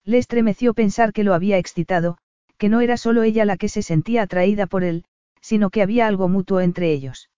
Le 0.04 0.18
estremeció 0.18 0.74
pensar 0.74 1.12
que 1.12 1.24
lo 1.24 1.34
había 1.34 1.58
excitado, 1.58 2.18
que 2.56 2.68
no 2.68 2.82
era 2.82 2.96
solo 2.96 3.24
ella 3.24 3.44
la 3.44 3.56
que 3.56 3.68
se 3.68 3.82
sentía 3.82 4.22
atraída 4.22 4.66
por 4.66 4.84
él, 4.84 5.04
sino 5.40 5.70
que 5.70 5.82
había 5.82 6.06
algo 6.06 6.28
mutuo 6.28 6.60
entre 6.60 6.92
ellos. 6.92 7.30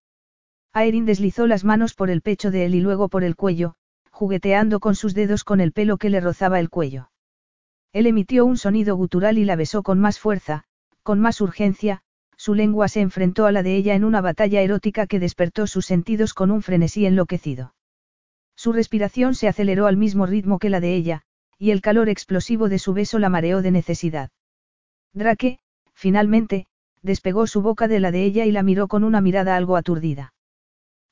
Aerin 0.74 1.06
deslizó 1.06 1.46
las 1.46 1.64
manos 1.64 1.94
por 1.94 2.10
el 2.10 2.20
pecho 2.20 2.50
de 2.50 2.66
él 2.66 2.74
y 2.74 2.82
luego 2.82 3.08
por 3.08 3.24
el 3.24 3.34
cuello, 3.34 3.76
jugueteando 4.10 4.78
con 4.78 4.94
sus 4.94 5.14
dedos 5.14 5.42
con 5.42 5.62
el 5.62 5.72
pelo 5.72 5.96
que 5.96 6.10
le 6.10 6.20
rozaba 6.20 6.60
el 6.60 6.68
cuello. 6.68 7.11
Él 7.92 8.06
emitió 8.06 8.46
un 8.46 8.56
sonido 8.56 8.96
gutural 8.96 9.36
y 9.38 9.44
la 9.44 9.56
besó 9.56 9.82
con 9.82 10.00
más 10.00 10.18
fuerza, 10.18 10.64
con 11.02 11.20
más 11.20 11.40
urgencia, 11.40 12.02
su 12.36 12.54
lengua 12.54 12.88
se 12.88 13.00
enfrentó 13.00 13.46
a 13.46 13.52
la 13.52 13.62
de 13.62 13.76
ella 13.76 13.94
en 13.94 14.04
una 14.04 14.20
batalla 14.20 14.62
erótica 14.62 15.06
que 15.06 15.20
despertó 15.20 15.66
sus 15.66 15.86
sentidos 15.86 16.34
con 16.34 16.50
un 16.50 16.62
frenesí 16.62 17.06
enloquecido. 17.06 17.74
Su 18.56 18.72
respiración 18.72 19.34
se 19.34 19.46
aceleró 19.46 19.86
al 19.86 19.96
mismo 19.96 20.26
ritmo 20.26 20.58
que 20.58 20.70
la 20.70 20.80
de 20.80 20.94
ella, 20.94 21.22
y 21.58 21.70
el 21.70 21.80
calor 21.80 22.08
explosivo 22.08 22.68
de 22.68 22.78
su 22.78 22.94
beso 22.94 23.18
la 23.18 23.28
mareó 23.28 23.62
de 23.62 23.70
necesidad. 23.70 24.30
Drake, 25.12 25.60
finalmente, 25.92 26.66
despegó 27.02 27.46
su 27.46 27.62
boca 27.62 27.88
de 27.88 28.00
la 28.00 28.10
de 28.10 28.24
ella 28.24 28.44
y 28.46 28.52
la 28.52 28.62
miró 28.62 28.88
con 28.88 29.04
una 29.04 29.20
mirada 29.20 29.54
algo 29.54 29.76
aturdida. 29.76 30.32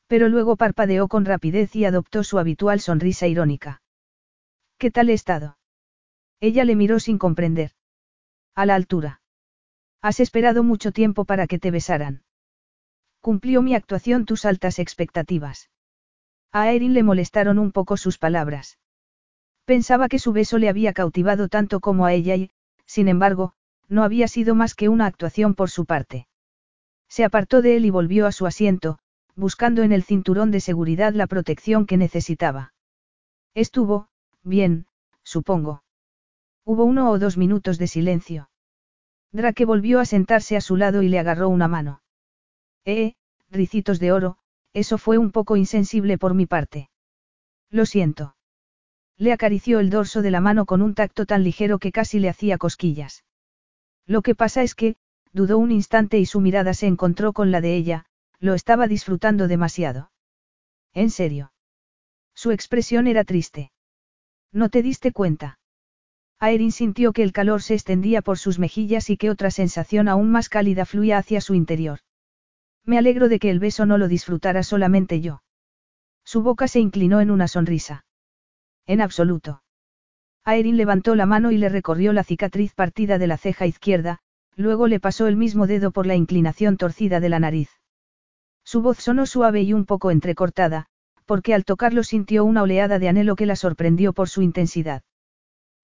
Pero 0.07 0.29
luego 0.29 0.57
parpadeó 0.57 1.07
con 1.09 1.25
rapidez 1.25 1.77
y 1.77 1.85
adoptó 1.85 2.25
su 2.25 2.39
habitual 2.39 2.81
sonrisa 2.81 3.29
irónica. 3.29 3.83
¿Qué 4.79 4.91
tal 4.91 5.11
he 5.11 5.13
estado? 5.13 5.60
Ella 6.41 6.65
le 6.65 6.75
miró 6.75 7.01
sin 7.01 7.19
comprender. 7.19 7.73
A 8.55 8.67
la 8.67 8.75
altura. 8.75 9.21
Has 10.03 10.21
esperado 10.21 10.63
mucho 10.63 10.93
tiempo 10.93 11.25
para 11.25 11.47
que 11.47 11.59
te 11.59 11.71
besaran. 11.71 12.23
Cumplió 13.21 13.61
mi 13.61 13.75
actuación 13.75 14.25
tus 14.25 14.47
altas 14.47 14.79
expectativas. 14.79 15.71
A 16.53 16.73
Erin 16.73 16.95
le 16.95 17.03
molestaron 17.03 17.59
un 17.59 17.71
poco 17.71 17.99
sus 17.99 18.17
palabras. 18.17 18.79
Pensaba 19.67 20.09
que 20.09 20.19
su 20.19 20.33
beso 20.33 20.59
le 20.59 20.69
había 20.71 20.95
cautivado 20.95 21.49
tanto 21.49 21.81
como 21.81 22.07
a 22.07 22.15
ella 22.15 22.35
y, 22.35 22.51
sin 22.87 23.09
embargo, 23.09 23.53
no 23.89 24.03
había 24.03 24.27
sido 24.27 24.55
más 24.55 24.75
que 24.75 24.89
una 24.89 25.07
actuación 25.07 25.55
por 25.55 25.69
su 25.69 25.85
parte. 25.85 26.27
Se 27.09 27.25
apartó 27.25 27.61
de 27.61 27.77
él 27.77 27.85
y 27.85 27.91
volvió 27.91 28.27
a 28.27 28.33
su 28.33 28.47
asiento, 28.47 28.99
buscando 29.37 29.83
en 29.83 29.93
el 29.93 30.03
cinturón 30.03 30.51
de 30.51 30.61
seguridad 30.61 31.13
la 31.13 31.27
protección 31.27 31.87
que 31.87 31.97
necesitaba. 31.97 32.73
Estuvo, 33.55 34.09
bien, 34.43 34.87
supongo. 35.23 35.83
Hubo 36.65 36.85
uno 36.85 37.11
o 37.11 37.19
dos 37.19 37.37
minutos 37.37 37.79
de 37.79 37.87
silencio. 37.87 38.51
Drake 39.33 39.65
volvió 39.65 40.01
a 40.01 40.05
sentarse 40.05 40.57
a 40.57 40.61
su 40.61 40.77
lado 40.77 41.03
y 41.03 41.09
le 41.09 41.19
agarró 41.19 41.49
una 41.49 41.69
mano. 41.69 42.03
Eh, 42.85 43.15
ricitos 43.51 44.01
de 44.01 44.13
oro, 44.13 44.39
eso 44.73 44.99
fue 44.99 45.19
un 45.19 45.31
poco 45.31 45.57
insensible 45.57 46.19
por 46.19 46.35
mi 46.35 46.47
parte. 46.47 46.91
Lo 47.71 47.87
siento. 47.87 48.37
Le 49.17 49.33
acarició 49.33 49.81
el 49.81 49.91
dorso 49.91 50.23
de 50.23 50.31
la 50.31 50.41
mano 50.41 50.67
con 50.67 50.83
un 50.83 50.95
tacto 50.95 51.27
tan 51.27 51.45
ligero 51.45 51.79
que 51.79 51.93
casi 51.93 52.19
le 52.19 52.29
hacía 52.29 52.59
cosquillas. 52.59 53.25
Lo 54.07 54.23
que 54.23 54.35
pasa 54.35 54.63
es 54.63 54.75
que, 54.75 54.97
dudó 55.33 55.59
un 55.59 55.71
instante 55.71 56.19
y 56.19 56.27
su 56.27 56.41
mirada 56.41 56.75
se 56.75 56.87
encontró 56.87 57.33
con 57.33 57.51
la 57.51 57.61
de 57.61 57.77
ella, 57.77 58.07
lo 58.41 58.55
estaba 58.55 58.89
disfrutando 58.89 59.47
demasiado. 59.47 60.11
¿En 60.95 61.11
serio? 61.11 61.53
Su 62.35 62.51
expresión 62.51 63.07
era 63.07 63.25
triste. 63.25 63.71
¿No 64.51 64.69
te 64.69 64.83
diste 64.83 65.13
cuenta? 65.13 65.60
Aerin 66.41 66.73
sintió 66.73 67.13
que 67.13 67.23
el 67.23 67.33
calor 67.33 67.61
se 67.63 67.75
extendía 67.75 68.23
por 68.23 68.39
sus 68.39 68.59
mejillas 68.59 69.11
y 69.11 69.19
que 69.19 69.29
otra 69.29 69.51
sensación 69.51 70.09
aún 70.09 70.31
más 70.31 70.49
cálida 70.49 70.87
fluía 70.87 71.19
hacia 71.19 71.43
su 71.43 71.55
interior. 71.55 72.01
Me 72.87 72.97
alegro 72.97 73.29
de 73.29 73.39
que 73.39 73.51
el 73.51 73.59
beso 73.59 73.85
no 73.85 73.99
lo 73.99 74.09
disfrutara 74.09 74.63
solamente 74.63 75.21
yo. 75.21 75.43
Su 76.25 76.43
boca 76.43 76.67
se 76.67 76.81
inclinó 76.81 77.21
en 77.21 77.31
una 77.31 77.47
sonrisa. 77.47 78.07
En 78.87 79.03
absoluto. 79.03 79.63
Aerin 80.43 80.79
levantó 80.79 81.15
la 81.15 81.27
mano 81.27 81.51
y 81.51 81.59
le 81.59 81.69
recorrió 81.69 82.15
la 82.15 82.25
cicatriz 82.25 82.73
partida 82.73 83.19
de 83.19 83.27
la 83.27 83.37
ceja 83.37 83.67
izquierda, 83.67 84.21
luego 84.57 84.87
le 84.87 84.99
pasó 84.99 85.27
el 85.27 85.37
mismo 85.37 85.67
dedo 85.67 85.91
por 85.91 86.07
la 86.07 86.17
inclinación 86.17 86.79
torcida 86.79 87.21
de 87.21 87.29
la 87.29 87.39
nariz. 87.39 87.69
Su 88.65 88.81
voz 88.81 88.99
sonó 88.99 89.27
suave 89.27 89.61
y 89.61 89.75
un 89.75 89.85
poco 89.85 90.11
entrecortada, 90.11 90.87
porque 91.27 91.53
al 91.53 91.67
tocarlo 91.67 92.03
sintió 92.03 92.47
una 92.47 92.63
oleada 92.63 92.99
de 92.99 93.09
anhelo 93.09 93.37
que 93.37 93.45
la 93.45 93.57
sorprendió 93.57 94.15
por 94.15 94.31
su 94.31 94.41
intensidad. 94.41 95.03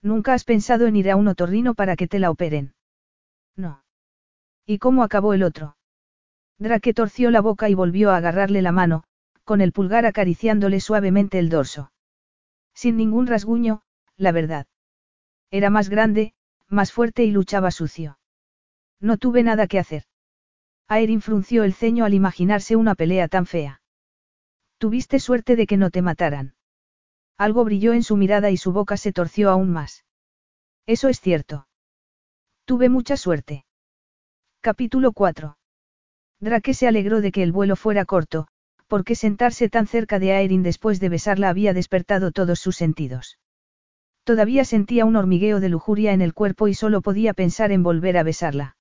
¿Nunca 0.02 0.34
has 0.34 0.44
pensado 0.44 0.86
en 0.86 0.96
ir 0.96 1.10
a 1.10 1.16
un 1.16 1.28
otorrino 1.28 1.74
para 1.74 1.96
que 1.96 2.08
te 2.08 2.18
la 2.18 2.30
operen? 2.30 2.74
No. 3.56 3.82
¿Y 4.66 4.78
cómo 4.78 5.02
acabó 5.02 5.32
el 5.32 5.42
otro? 5.42 5.76
Drake 6.58 6.94
torció 6.94 7.30
la 7.30 7.40
boca 7.40 7.68
y 7.68 7.74
volvió 7.74 8.10
a 8.10 8.16
agarrarle 8.16 8.62
la 8.62 8.72
mano, 8.72 9.04
con 9.44 9.60
el 9.60 9.72
pulgar 9.72 10.06
acariciándole 10.06 10.80
suavemente 10.80 11.38
el 11.38 11.48
dorso. 11.48 11.92
Sin 12.74 12.96
ningún 12.96 13.26
rasguño, 13.26 13.82
la 14.16 14.32
verdad. 14.32 14.66
Era 15.50 15.70
más 15.70 15.88
grande, 15.88 16.34
más 16.68 16.92
fuerte 16.92 17.24
y 17.24 17.30
luchaba 17.30 17.70
sucio. 17.70 18.18
No 19.00 19.18
tuve 19.18 19.44
nada 19.44 19.68
que 19.68 19.78
hacer. 19.78 20.04
Aerin 20.88 21.20
frunció 21.20 21.62
el 21.62 21.74
ceño 21.74 22.04
al 22.04 22.14
imaginarse 22.14 22.74
una 22.74 22.94
pelea 22.94 23.28
tan 23.28 23.46
fea. 23.46 23.80
Tuviste 24.78 25.20
suerte 25.20 25.54
de 25.54 25.66
que 25.66 25.76
no 25.76 25.90
te 25.90 26.02
mataran. 26.02 26.55
Algo 27.38 27.64
brilló 27.64 27.92
en 27.92 28.02
su 28.02 28.16
mirada 28.16 28.50
y 28.50 28.56
su 28.56 28.72
boca 28.72 28.96
se 28.96 29.12
torció 29.12 29.50
aún 29.50 29.70
más. 29.70 30.04
Eso 30.86 31.08
es 31.08 31.20
cierto. 31.20 31.68
Tuve 32.64 32.88
mucha 32.88 33.16
suerte. 33.16 33.64
Capítulo 34.60 35.12
4. 35.12 35.56
Drake 36.40 36.74
se 36.74 36.88
alegró 36.88 37.20
de 37.20 37.32
que 37.32 37.42
el 37.42 37.52
vuelo 37.52 37.76
fuera 37.76 38.04
corto, 38.04 38.48
porque 38.86 39.14
sentarse 39.14 39.68
tan 39.68 39.86
cerca 39.86 40.18
de 40.18 40.32
Aerin 40.32 40.62
después 40.62 40.98
de 41.00 41.08
besarla 41.08 41.48
había 41.48 41.72
despertado 41.72 42.32
todos 42.32 42.58
sus 42.58 42.76
sentidos. 42.76 43.38
Todavía 44.24 44.64
sentía 44.64 45.04
un 45.04 45.16
hormigueo 45.16 45.60
de 45.60 45.68
lujuria 45.68 46.12
en 46.12 46.20
el 46.20 46.34
cuerpo 46.34 46.66
y 46.66 46.74
solo 46.74 47.00
podía 47.00 47.32
pensar 47.32 47.70
en 47.70 47.82
volver 47.82 48.16
a 48.16 48.24
besarla. 48.24 48.76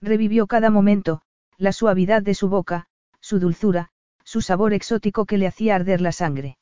Revivió 0.00 0.46
cada 0.46 0.70
momento, 0.70 1.22
la 1.58 1.72
suavidad 1.72 2.22
de 2.22 2.34
su 2.34 2.48
boca, 2.48 2.86
su 3.20 3.40
dulzura, 3.40 3.90
su 4.24 4.42
sabor 4.42 4.72
exótico 4.72 5.26
que 5.26 5.38
le 5.38 5.48
hacía 5.48 5.74
arder 5.74 6.00
la 6.00 6.12
sangre. 6.12 6.56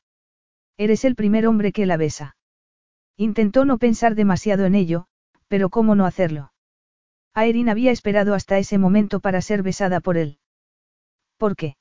Eres 0.79 1.05
el 1.05 1.15
primer 1.15 1.47
hombre 1.47 1.73
que 1.73 1.85
la 1.85 1.99
besa. 1.99 2.37
Intentó 3.19 3.67
no 3.67 3.77
pensar 3.77 4.15
demasiado 4.15 4.65
en 4.65 4.75
ello, 4.75 5.07
pero 5.49 5.69
¿cómo 5.69 5.95
no 5.95 6.07
hacerlo? 6.07 6.53
Aerin 7.35 7.69
había 7.69 7.91
esperado 7.91 8.33
hasta 8.33 8.57
ese 8.57 8.79
momento 8.79 9.21
para 9.21 9.43
ser 9.43 9.63
besada 9.63 10.01
por 10.01 10.17
él. 10.17 10.39
¿Por 11.37 11.57
qué? 11.57 11.77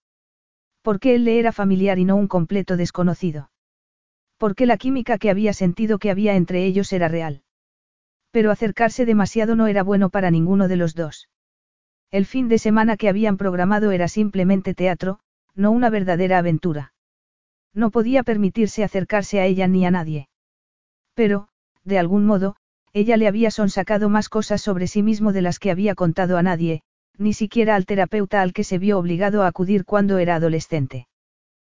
Porque 0.81 1.15
él 1.15 1.23
le 1.23 1.39
era 1.39 1.53
familiar 1.53 1.97
y 1.97 2.03
no 2.03 2.17
un 2.17 2.27
completo 2.27 2.75
desconocido 2.75 3.49
porque 4.37 4.67
la 4.67 4.77
química 4.77 5.17
que 5.17 5.29
había 5.29 5.53
sentido 5.53 5.97
que 5.97 6.11
había 6.11 6.35
entre 6.35 6.65
ellos 6.65 6.93
era 6.93 7.07
real. 7.07 7.41
Pero 8.31 8.51
acercarse 8.51 9.05
demasiado 9.05 9.55
no 9.55 9.67
era 9.67 9.83
bueno 9.83 10.09
para 10.09 10.31
ninguno 10.31 10.67
de 10.67 10.77
los 10.77 10.93
dos. 10.95 11.29
El 12.11 12.25
fin 12.25 12.47
de 12.47 12.59
semana 12.59 12.97
que 12.97 13.09
habían 13.09 13.37
programado 13.37 13.91
era 13.91 14.07
simplemente 14.07 14.73
teatro, 14.73 15.19
no 15.55 15.71
una 15.71 15.89
verdadera 15.89 16.37
aventura. 16.37 16.93
No 17.77 17.91
podía 17.91 18.23
permitirse 18.23 18.83
acercarse 18.83 19.39
a 19.39 19.45
ella 19.45 19.67
ni 19.67 19.85
a 19.85 19.91
nadie. 19.91 20.29
Pero, 21.13 21.49
de 21.83 21.99
algún 21.99 22.25
modo, 22.25 22.55
ella 22.91 23.17
le 23.17 23.27
había 23.27 23.51
sonsacado 23.51 24.09
más 24.09 24.29
cosas 24.29 24.63
sobre 24.63 24.87
sí 24.87 25.03
mismo 25.03 25.31
de 25.31 25.43
las 25.43 25.59
que 25.59 25.69
había 25.69 25.93
contado 25.93 26.39
a 26.39 26.41
nadie, 26.41 26.81
ni 27.19 27.33
siquiera 27.33 27.75
al 27.75 27.85
terapeuta 27.85 28.41
al 28.41 28.51
que 28.51 28.63
se 28.63 28.79
vio 28.79 28.97
obligado 28.97 29.43
a 29.43 29.47
acudir 29.47 29.85
cuando 29.85 30.17
era 30.17 30.33
adolescente. 30.37 31.07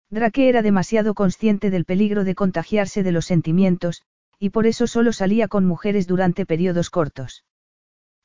Drake 0.09 0.49
era 0.49 0.63
demasiado 0.63 1.15
consciente 1.15 1.69
del 1.69 1.85
peligro 1.85 2.23
de 2.23 2.37
contagiarse 2.37 3.03
de 3.03 3.11
los 3.11 3.27
sentimientos, 3.27 4.03
y 4.39 4.51
por 4.51 4.69
eso 4.69 4.87
solo 4.87 5.13
salía 5.13 5.49
con 5.49 5.67
mujeres 5.67 6.07
durante 6.07 6.47
periodos 6.47 6.91
cortos. 6.91 7.45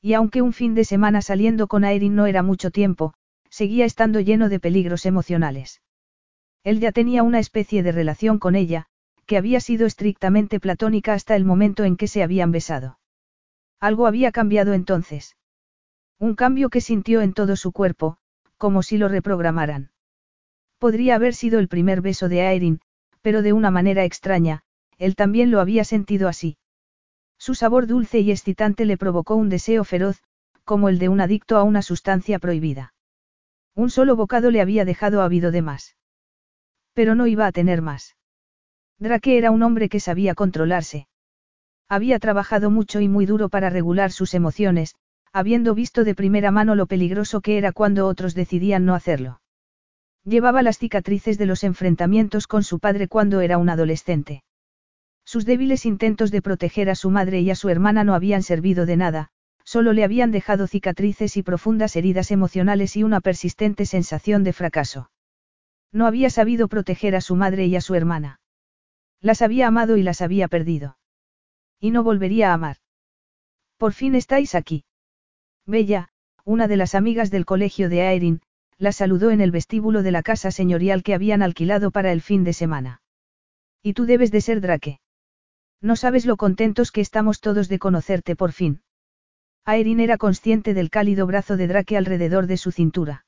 Y 0.00 0.12
aunque 0.12 0.42
un 0.42 0.52
fin 0.52 0.76
de 0.76 0.84
semana 0.84 1.22
saliendo 1.22 1.66
con 1.66 1.82
Aerin 1.82 2.14
no 2.14 2.26
era 2.26 2.44
mucho 2.44 2.70
tiempo, 2.70 3.14
seguía 3.50 3.84
estando 3.84 4.20
lleno 4.20 4.48
de 4.48 4.60
peligros 4.60 5.06
emocionales. 5.06 5.80
Él 6.64 6.80
ya 6.80 6.92
tenía 6.92 7.22
una 7.22 7.38
especie 7.38 7.82
de 7.82 7.92
relación 7.92 8.38
con 8.38 8.56
ella, 8.56 8.86
que 9.26 9.36
había 9.36 9.60
sido 9.60 9.86
estrictamente 9.86 10.58
platónica 10.60 11.12
hasta 11.12 11.36
el 11.36 11.44
momento 11.44 11.84
en 11.84 11.96
que 11.96 12.08
se 12.08 12.22
habían 12.22 12.52
besado. 12.52 12.98
Algo 13.80 14.06
había 14.06 14.32
cambiado 14.32 14.72
entonces. 14.72 15.36
Un 16.18 16.34
cambio 16.34 16.70
que 16.70 16.80
sintió 16.80 17.20
en 17.20 17.34
todo 17.34 17.56
su 17.56 17.70
cuerpo, 17.72 18.16
como 18.56 18.82
si 18.82 18.96
lo 18.96 19.08
reprogramaran. 19.08 19.90
Podría 20.78 21.16
haber 21.16 21.34
sido 21.34 21.58
el 21.58 21.68
primer 21.68 22.00
beso 22.00 22.28
de 22.28 22.42
Aerin, 22.42 22.80
pero 23.20 23.42
de 23.42 23.52
una 23.52 23.70
manera 23.70 24.04
extraña, 24.04 24.62
él 24.96 25.16
también 25.16 25.50
lo 25.50 25.60
había 25.60 25.84
sentido 25.84 26.28
así. 26.28 26.56
Su 27.38 27.54
sabor 27.54 27.86
dulce 27.86 28.20
y 28.20 28.30
excitante 28.30 28.86
le 28.86 28.96
provocó 28.96 29.34
un 29.34 29.50
deseo 29.50 29.84
feroz, 29.84 30.22
como 30.64 30.88
el 30.88 30.98
de 30.98 31.10
un 31.10 31.20
adicto 31.20 31.58
a 31.58 31.62
una 31.62 31.82
sustancia 31.82 32.38
prohibida. 32.38 32.94
Un 33.74 33.90
solo 33.90 34.16
bocado 34.16 34.50
le 34.50 34.62
había 34.62 34.84
dejado 34.84 35.20
ávido 35.20 35.50
de 35.50 35.62
más. 35.62 35.96
Pero 36.94 37.14
no 37.14 37.26
iba 37.26 37.46
a 37.46 37.52
tener 37.52 37.82
más. 37.82 38.16
Drake 38.98 39.36
era 39.36 39.50
un 39.50 39.62
hombre 39.62 39.88
que 39.88 40.00
sabía 40.00 40.34
controlarse. 40.34 41.08
Había 41.88 42.18
trabajado 42.18 42.70
mucho 42.70 43.00
y 43.00 43.08
muy 43.08 43.26
duro 43.26 43.48
para 43.48 43.68
regular 43.68 44.10
sus 44.10 44.32
emociones, 44.34 44.94
habiendo 45.32 45.74
visto 45.74 46.04
de 46.04 46.14
primera 46.14 46.50
mano 46.50 46.74
lo 46.74 46.86
peligroso 46.86 47.40
que 47.40 47.58
era 47.58 47.72
cuando 47.72 48.06
otros 48.06 48.34
decidían 48.34 48.86
no 48.86 48.94
hacerlo. 48.94 49.40
Llevaba 50.24 50.62
las 50.62 50.78
cicatrices 50.78 51.36
de 51.36 51.46
los 51.46 51.64
enfrentamientos 51.64 52.46
con 52.46 52.62
su 52.62 52.78
padre 52.78 53.08
cuando 53.08 53.40
era 53.40 53.58
un 53.58 53.68
adolescente. 53.68 54.44
Sus 55.24 55.44
débiles 55.44 55.84
intentos 55.86 56.30
de 56.30 56.40
proteger 56.40 56.88
a 56.88 56.94
su 56.94 57.10
madre 57.10 57.40
y 57.40 57.50
a 57.50 57.56
su 57.56 57.68
hermana 57.68 58.04
no 58.04 58.14
habían 58.14 58.42
servido 58.42 58.86
de 58.86 58.96
nada, 58.96 59.28
solo 59.64 59.92
le 59.92 60.04
habían 60.04 60.30
dejado 60.30 60.66
cicatrices 60.66 61.36
y 61.36 61.42
profundas 61.42 61.96
heridas 61.96 62.30
emocionales 62.30 62.96
y 62.96 63.02
una 63.02 63.20
persistente 63.20 63.86
sensación 63.86 64.44
de 64.44 64.52
fracaso. 64.52 65.10
No 65.94 66.06
había 66.06 66.28
sabido 66.28 66.66
proteger 66.66 67.14
a 67.14 67.20
su 67.20 67.36
madre 67.36 67.66
y 67.66 67.76
a 67.76 67.80
su 67.80 67.94
hermana. 67.94 68.40
Las 69.20 69.42
había 69.42 69.68
amado 69.68 69.96
y 69.96 70.02
las 70.02 70.20
había 70.20 70.48
perdido. 70.48 70.98
Y 71.78 71.92
no 71.92 72.02
volvería 72.02 72.50
a 72.50 72.54
amar. 72.54 72.78
Por 73.78 73.92
fin 73.92 74.16
estáis 74.16 74.56
aquí. 74.56 74.84
Bella, 75.66 76.08
una 76.44 76.66
de 76.66 76.76
las 76.76 76.96
amigas 76.96 77.30
del 77.30 77.46
colegio 77.46 77.88
de 77.88 78.02
Aerin, 78.02 78.42
la 78.76 78.90
saludó 78.90 79.30
en 79.30 79.40
el 79.40 79.52
vestíbulo 79.52 80.02
de 80.02 80.10
la 80.10 80.24
casa 80.24 80.50
señorial 80.50 81.04
que 81.04 81.14
habían 81.14 81.42
alquilado 81.42 81.92
para 81.92 82.10
el 82.10 82.22
fin 82.22 82.42
de 82.42 82.54
semana. 82.54 83.00
Y 83.80 83.92
tú 83.94 84.04
debes 84.04 84.32
de 84.32 84.40
ser 84.40 84.60
Drake. 84.60 85.00
No 85.80 85.94
sabes 85.94 86.26
lo 86.26 86.36
contentos 86.36 86.90
que 86.90 87.02
estamos 87.02 87.40
todos 87.40 87.68
de 87.68 87.78
conocerte 87.78 88.34
por 88.34 88.50
fin. 88.50 88.82
Aerin 89.64 90.00
era 90.00 90.18
consciente 90.18 90.74
del 90.74 90.90
cálido 90.90 91.26
brazo 91.26 91.56
de 91.56 91.68
Drake 91.68 91.96
alrededor 91.96 92.48
de 92.48 92.56
su 92.56 92.72
cintura. 92.72 93.23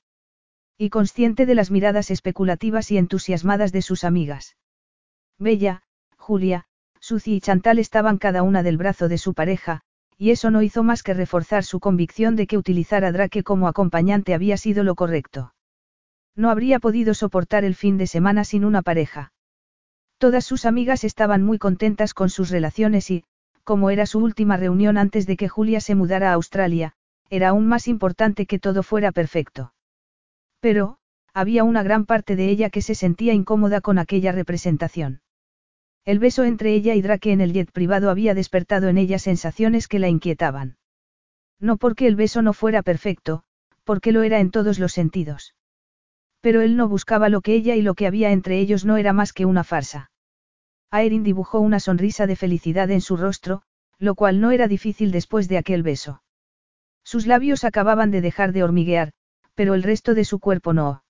Y 0.78 0.90
consciente 0.90 1.46
de 1.46 1.54
las 1.54 1.70
miradas 1.70 2.10
especulativas 2.10 2.90
y 2.90 2.98
entusiasmadas 2.98 3.72
de 3.72 3.80
sus 3.80 4.04
amigas. 4.04 4.56
Bella, 5.38 5.82
Julia, 6.18 6.66
Suzy 7.00 7.36
y 7.36 7.40
Chantal 7.40 7.78
estaban 7.78 8.18
cada 8.18 8.42
una 8.42 8.62
del 8.62 8.76
brazo 8.76 9.08
de 9.08 9.16
su 9.16 9.32
pareja, 9.32 9.80
y 10.18 10.32
eso 10.32 10.50
no 10.50 10.60
hizo 10.60 10.82
más 10.82 11.02
que 11.02 11.14
reforzar 11.14 11.64
su 11.64 11.80
convicción 11.80 12.36
de 12.36 12.46
que 12.46 12.58
utilizar 12.58 13.04
a 13.04 13.12
Drake 13.12 13.42
como 13.42 13.68
acompañante 13.68 14.34
había 14.34 14.58
sido 14.58 14.84
lo 14.84 14.94
correcto. 14.94 15.54
No 16.34 16.50
habría 16.50 16.78
podido 16.78 17.14
soportar 17.14 17.64
el 17.64 17.74
fin 17.74 17.96
de 17.96 18.06
semana 18.06 18.44
sin 18.44 18.64
una 18.64 18.82
pareja. 18.82 19.32
Todas 20.18 20.44
sus 20.44 20.66
amigas 20.66 21.04
estaban 21.04 21.42
muy 21.42 21.58
contentas 21.58 22.12
con 22.12 22.28
sus 22.28 22.50
relaciones 22.50 23.10
y, 23.10 23.24
como 23.64 23.88
era 23.88 24.04
su 24.04 24.18
última 24.18 24.58
reunión 24.58 24.98
antes 24.98 25.26
de 25.26 25.38
que 25.38 25.48
Julia 25.48 25.80
se 25.80 25.94
mudara 25.94 26.32
a 26.32 26.34
Australia, 26.34 26.92
era 27.30 27.48
aún 27.48 27.66
más 27.66 27.88
importante 27.88 28.44
que 28.44 28.58
todo 28.58 28.82
fuera 28.82 29.12
perfecto. 29.12 29.72
Pero, 30.60 30.98
había 31.32 31.64
una 31.64 31.82
gran 31.82 32.06
parte 32.06 32.36
de 32.36 32.48
ella 32.48 32.70
que 32.70 32.82
se 32.82 32.94
sentía 32.94 33.34
incómoda 33.34 33.80
con 33.80 33.98
aquella 33.98 34.32
representación. 34.32 35.20
El 36.04 36.18
beso 36.18 36.44
entre 36.44 36.72
ella 36.72 36.94
y 36.94 37.02
Drake 37.02 37.32
en 37.32 37.40
el 37.40 37.52
jet 37.52 37.72
privado 37.72 38.10
había 38.10 38.32
despertado 38.32 38.88
en 38.88 38.96
ella 38.96 39.18
sensaciones 39.18 39.88
que 39.88 39.98
la 39.98 40.08
inquietaban. 40.08 40.76
No 41.58 41.76
porque 41.76 42.06
el 42.06 42.16
beso 42.16 42.42
no 42.42 42.52
fuera 42.52 42.82
perfecto, 42.82 43.42
porque 43.84 44.12
lo 44.12 44.22
era 44.22 44.40
en 44.40 44.50
todos 44.50 44.78
los 44.78 44.92
sentidos. 44.92 45.54
Pero 46.40 46.60
él 46.60 46.76
no 46.76 46.88
buscaba 46.88 47.28
lo 47.28 47.40
que 47.40 47.54
ella 47.54 47.74
y 47.74 47.82
lo 47.82 47.94
que 47.94 48.06
había 48.06 48.30
entre 48.30 48.58
ellos 48.58 48.84
no 48.84 48.96
era 48.96 49.12
más 49.12 49.32
que 49.32 49.46
una 49.46 49.64
farsa. 49.64 50.10
Aerin 50.90 51.24
dibujó 51.24 51.60
una 51.60 51.80
sonrisa 51.80 52.26
de 52.26 52.36
felicidad 52.36 52.90
en 52.90 53.00
su 53.00 53.16
rostro, 53.16 53.62
lo 53.98 54.14
cual 54.14 54.40
no 54.40 54.52
era 54.52 54.68
difícil 54.68 55.10
después 55.10 55.48
de 55.48 55.58
aquel 55.58 55.82
beso. 55.82 56.22
Sus 57.02 57.26
labios 57.26 57.64
acababan 57.64 58.10
de 58.10 58.20
dejar 58.20 58.52
de 58.52 58.62
hormiguear, 58.62 59.12
pero 59.56 59.74
el 59.74 59.82
resto 59.82 60.14
de 60.14 60.24
su 60.24 60.38
cuerpo 60.38 60.72
no. 60.72 61.02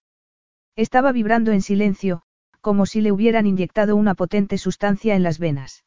Estaba 0.76 1.12
vibrando 1.12 1.52
en 1.52 1.60
silencio, 1.60 2.22
como 2.62 2.86
si 2.86 3.02
le 3.02 3.12
hubieran 3.12 3.46
inyectado 3.46 3.96
una 3.96 4.14
potente 4.14 4.56
sustancia 4.56 5.14
en 5.14 5.22
las 5.22 5.38
venas. 5.38 5.84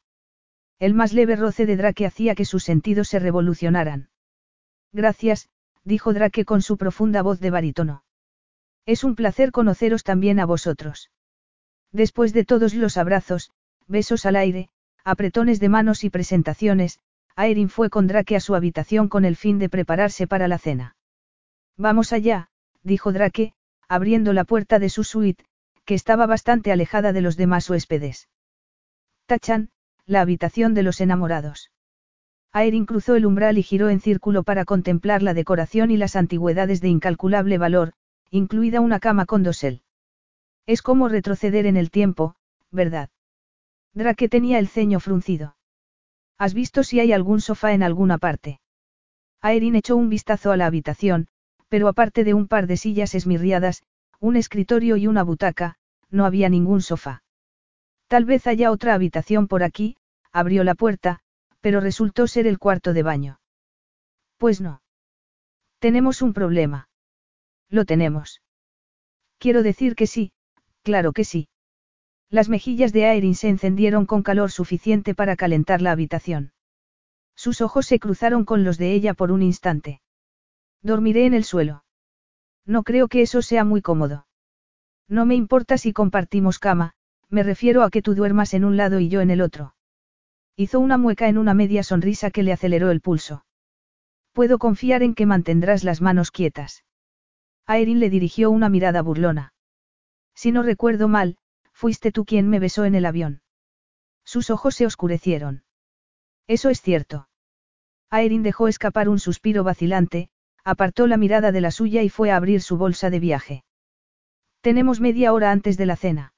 El 0.77 0.94
más 0.94 1.14
leve 1.14 1.36
roce 1.36 1.65
de 1.65 1.76
Drake 1.76 2.06
hacía 2.06 2.36
que 2.36 2.45
sus 2.45 2.64
sentidos 2.64 3.07
se 3.07 3.19
revolucionaran. 3.19 4.10
Gracias, 4.94 5.49
dijo 5.84 6.14
Drake 6.14 6.45
con 6.45 6.61
su 6.61 6.77
profunda 6.77 7.22
voz 7.22 7.40
de 7.40 7.49
barítono. 7.49 8.03
Es 8.86 9.03
un 9.03 9.15
placer 9.15 9.52
conoceros 9.52 10.03
también 10.03 10.40
a 10.40 10.45
vosotros. 10.45 11.11
Después 11.91 12.34
de 12.34 12.45
todos 12.45 12.73
los 12.73 12.98
abrazos, 12.98 13.52
besos 13.88 14.26
al 14.26 14.36
aire, 14.36 14.69
apretones 15.03 15.60
de 15.60 15.69
manos 15.69 16.03
y 16.03 16.10
presentaciones, 16.10 16.99
Aerin 17.36 17.69
fue 17.69 17.90
con 17.90 18.07
Drake 18.07 18.36
a 18.36 18.40
su 18.40 18.56
habitación 18.56 19.07
con 19.07 19.26
el 19.26 19.36
fin 19.36 19.60
de 19.60 19.69
prepararse 19.69 20.27
para 20.27 20.48
la 20.48 20.57
cena. 20.57 20.95
Vamos 21.80 22.11
allá, 22.11 22.49
dijo 22.84 23.14
Drake, 23.14 23.53
abriendo 23.88 24.34
la 24.34 24.43
puerta 24.43 24.80
de 24.80 24.89
su 24.89 25.06
suite, 25.06 25.45
que 25.85 25.95
estaba 25.95 26.26
bastante 26.26 26.73
alejada 26.73 27.14
de 27.14 27.22
los 27.22 27.38
demás 27.38 27.69
huéspedes. 27.69 28.27
Tachan, 29.27 29.69
la 30.06 30.19
habitación 30.19 30.73
de 30.73 30.84
los 30.84 30.99
enamorados. 30.99 31.72
Aerin 32.51 32.85
cruzó 32.85 33.15
el 33.15 33.26
umbral 33.26 33.57
y 33.57 33.64
giró 33.64 33.88
en 33.88 34.01
círculo 34.01 34.43
para 34.43 34.65
contemplar 34.65 35.23
la 35.23 35.34
decoración 35.34 35.89
y 35.89 35.95
las 35.95 36.18
antigüedades 36.18 36.81
de 36.81 36.89
incalculable 36.89 37.57
valor, 37.57 37.93
incluida 38.30 38.81
una 38.81 38.99
cama 38.99 39.26
con 39.26 39.43
dosel. 39.43 39.81
Es 40.65 40.81
como 40.81 41.07
retroceder 41.07 41.65
en 41.65 41.77
el 41.77 41.91
tiempo, 41.91 42.35
¿verdad? 42.72 43.10
Drake 43.93 44.27
tenía 44.27 44.60
el 44.60 44.68
ceño 44.68 44.99
fruncido. 44.99 45.56
¿Has 46.38 46.53
visto 46.53 46.84
si 46.84 46.99
hay 46.99 47.14
algún 47.14 47.39
sofá 47.39 47.72
en 47.72 47.84
alguna 47.84 48.18
parte? 48.18 48.60
Aerin 49.39 49.76
echó 49.76 49.95
un 49.95 50.10
vistazo 50.10 50.51
a 50.51 50.57
la 50.57 50.65
habitación, 50.65 51.30
pero 51.69 51.87
aparte 51.87 52.23
de 52.23 52.33
un 52.33 52.47
par 52.47 52.67
de 52.67 52.77
sillas 52.77 53.15
esmirriadas, 53.15 53.83
un 54.19 54.35
escritorio 54.35 54.97
y 54.97 55.07
una 55.07 55.23
butaca, 55.23 55.75
no 56.09 56.25
había 56.25 56.49
ningún 56.49 56.81
sofá. 56.81 57.23
Tal 58.07 58.25
vez 58.25 58.47
haya 58.47 58.71
otra 58.71 58.95
habitación 58.95 59.47
por 59.47 59.63
aquí, 59.63 59.95
abrió 60.31 60.63
la 60.63 60.75
puerta, 60.75 61.19
pero 61.61 61.79
resultó 61.79 62.27
ser 62.27 62.47
el 62.47 62.59
cuarto 62.59 62.93
de 62.93 63.03
baño. 63.03 63.39
Pues 64.37 64.61
no. 64.61 64.81
Tenemos 65.79 66.21
un 66.21 66.33
problema. 66.33 66.89
Lo 67.69 67.85
tenemos. 67.85 68.41
Quiero 69.37 69.63
decir 69.63 69.95
que 69.95 70.07
sí, 70.07 70.33
claro 70.83 71.13
que 71.13 71.23
sí. 71.23 71.47
Las 72.29 72.49
mejillas 72.49 72.93
de 72.93 73.05
Aerin 73.05 73.35
se 73.35 73.49
encendieron 73.49 74.05
con 74.05 74.23
calor 74.23 74.51
suficiente 74.51 75.15
para 75.15 75.35
calentar 75.35 75.81
la 75.81 75.91
habitación. 75.91 76.51
Sus 77.35 77.61
ojos 77.61 77.85
se 77.85 77.99
cruzaron 77.99 78.43
con 78.43 78.63
los 78.63 78.77
de 78.77 78.93
ella 78.93 79.13
por 79.13 79.31
un 79.31 79.41
instante. 79.41 80.01
Dormiré 80.81 81.26
en 81.26 81.34
el 81.34 81.43
suelo. 81.43 81.84
No 82.65 82.84
creo 82.84 83.07
que 83.07 83.22
eso 83.22 83.41
sea 83.41 83.64
muy 83.64 83.81
cómodo. 83.81 84.27
No 85.07 85.26
me 85.26 85.35
importa 85.35 85.77
si 85.77 85.91
compartimos 85.91 86.60
cama, 86.60 86.93
me 87.30 87.43
refiero 87.43 87.84
a 87.84 87.89
que 87.89 88.01
tú 88.01 88.15
duermas 88.15 88.53
en 88.53 88.64
un 88.64 88.77
lado 88.77 88.99
y 88.99 89.10
yo 89.10 89.22
en 89.22 89.31
el 89.31 89.41
otro. 89.41 89.76
Hizo 90.56 90.80
una 90.80 90.97
mueca 90.97 91.27
en 91.27 91.38
una 91.38 91.53
media 91.53 91.84
sonrisa 91.84 92.31
que 92.31 92.43
le 92.43 92.53
aceleró 92.53 92.91
el 92.91 93.01
pulso. 93.01 93.45
Puedo 94.34 94.60
confiar 94.60 95.03
en 95.03 95.15
que 95.15 95.26
mantendrás 95.26 95.84
las 95.84 96.01
manos 96.01 96.31
quietas. 96.31 96.84
Aerin 97.65 97.99
le 97.99 98.10
dirigió 98.10 98.51
una 98.51 98.69
mirada 98.69 99.01
burlona. 99.01 99.53
Si 100.35 100.51
no 100.51 100.64
recuerdo 100.64 101.07
mal, 101.07 101.38
fuiste 101.72 102.11
tú 102.11 102.26
quien 102.26 102.49
me 102.49 102.60
besó 102.60 102.85
en 102.85 102.95
el 102.95 103.06
avión. 103.06 103.41
Sus 104.23 104.49
ojos 104.49 104.76
se 104.76 104.85
oscurecieron. 104.85 105.64
Eso 106.47 106.69
es 106.69 106.81
cierto. 106.81 107.30
Aerin 108.10 108.43
dejó 108.43 108.68
escapar 108.68 109.10
un 109.10 109.19
suspiro 109.19 109.64
vacilante, 109.64 110.30
apartó 110.64 111.07
la 111.07 111.18
mirada 111.18 111.52
de 111.52 111.61
la 111.61 111.72
suya 111.72 112.03
y 112.03 112.10
fue 112.10 112.31
a 112.31 112.36
abrir 112.36 112.61
su 112.61 112.77
bolsa 112.77 113.10
de 113.10 113.19
viaje. 113.19 113.64
Tenemos 114.61 114.99
media 114.99 115.34
hora 115.34 115.52
antes 115.52 115.77
de 115.77 115.86
la 115.86 115.95
cena. 115.95 116.34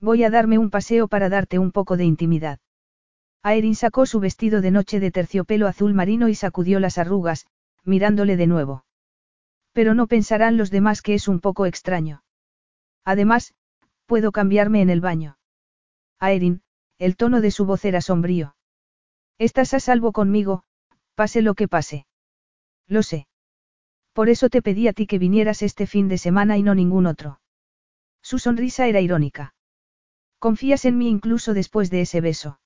Voy 0.00 0.24
a 0.24 0.30
darme 0.30 0.58
un 0.58 0.70
paseo 0.70 1.08
para 1.08 1.28
darte 1.28 1.58
un 1.58 1.72
poco 1.72 1.96
de 1.96 2.04
intimidad. 2.04 2.58
Aerin 3.42 3.74
sacó 3.74 4.06
su 4.06 4.20
vestido 4.20 4.60
de 4.62 4.70
noche 4.70 5.00
de 5.00 5.10
terciopelo 5.10 5.66
azul 5.66 5.92
marino 5.92 6.28
y 6.28 6.34
sacudió 6.34 6.80
las 6.80 6.96
arrugas, 6.96 7.46
mirándole 7.84 8.36
de 8.36 8.46
nuevo. 8.46 8.84
Pero 9.72 9.94
no 9.94 10.06
pensarán 10.06 10.56
los 10.56 10.70
demás 10.70 11.02
que 11.02 11.14
es 11.14 11.28
un 11.28 11.40
poco 11.40 11.66
extraño. 11.66 12.22
Además, 13.04 13.54
puedo 14.06 14.32
cambiarme 14.32 14.80
en 14.80 14.88
el 14.88 15.00
baño. 15.00 15.36
Aerin, 16.18 16.62
el 16.98 17.16
tono 17.16 17.40
de 17.40 17.50
su 17.50 17.66
voz 17.66 17.84
era 17.84 18.00
sombrío. 18.00 18.56
Estás 19.38 19.74
a 19.74 19.80
salvo 19.80 20.12
conmigo, 20.12 20.64
pase 21.14 21.42
lo 21.42 21.54
que 21.54 21.68
pase. 21.68 22.06
Lo 22.86 23.02
sé. 23.02 23.26
Por 24.14 24.28
eso 24.28 24.48
te 24.48 24.62
pedí 24.62 24.86
a 24.86 24.92
ti 24.92 25.06
que 25.08 25.18
vinieras 25.18 25.60
este 25.60 25.86
fin 25.86 26.08
de 26.08 26.18
semana 26.18 26.56
y 26.56 26.62
no 26.62 26.74
ningún 26.74 27.06
otro. 27.06 27.40
Su 28.22 28.38
sonrisa 28.38 28.86
era 28.86 29.00
irónica. 29.00 29.54
Confías 30.38 30.84
en 30.84 30.96
mí 30.96 31.08
incluso 31.08 31.52
después 31.52 31.90
de 31.90 32.02
ese 32.02 32.20
beso. 32.20 32.60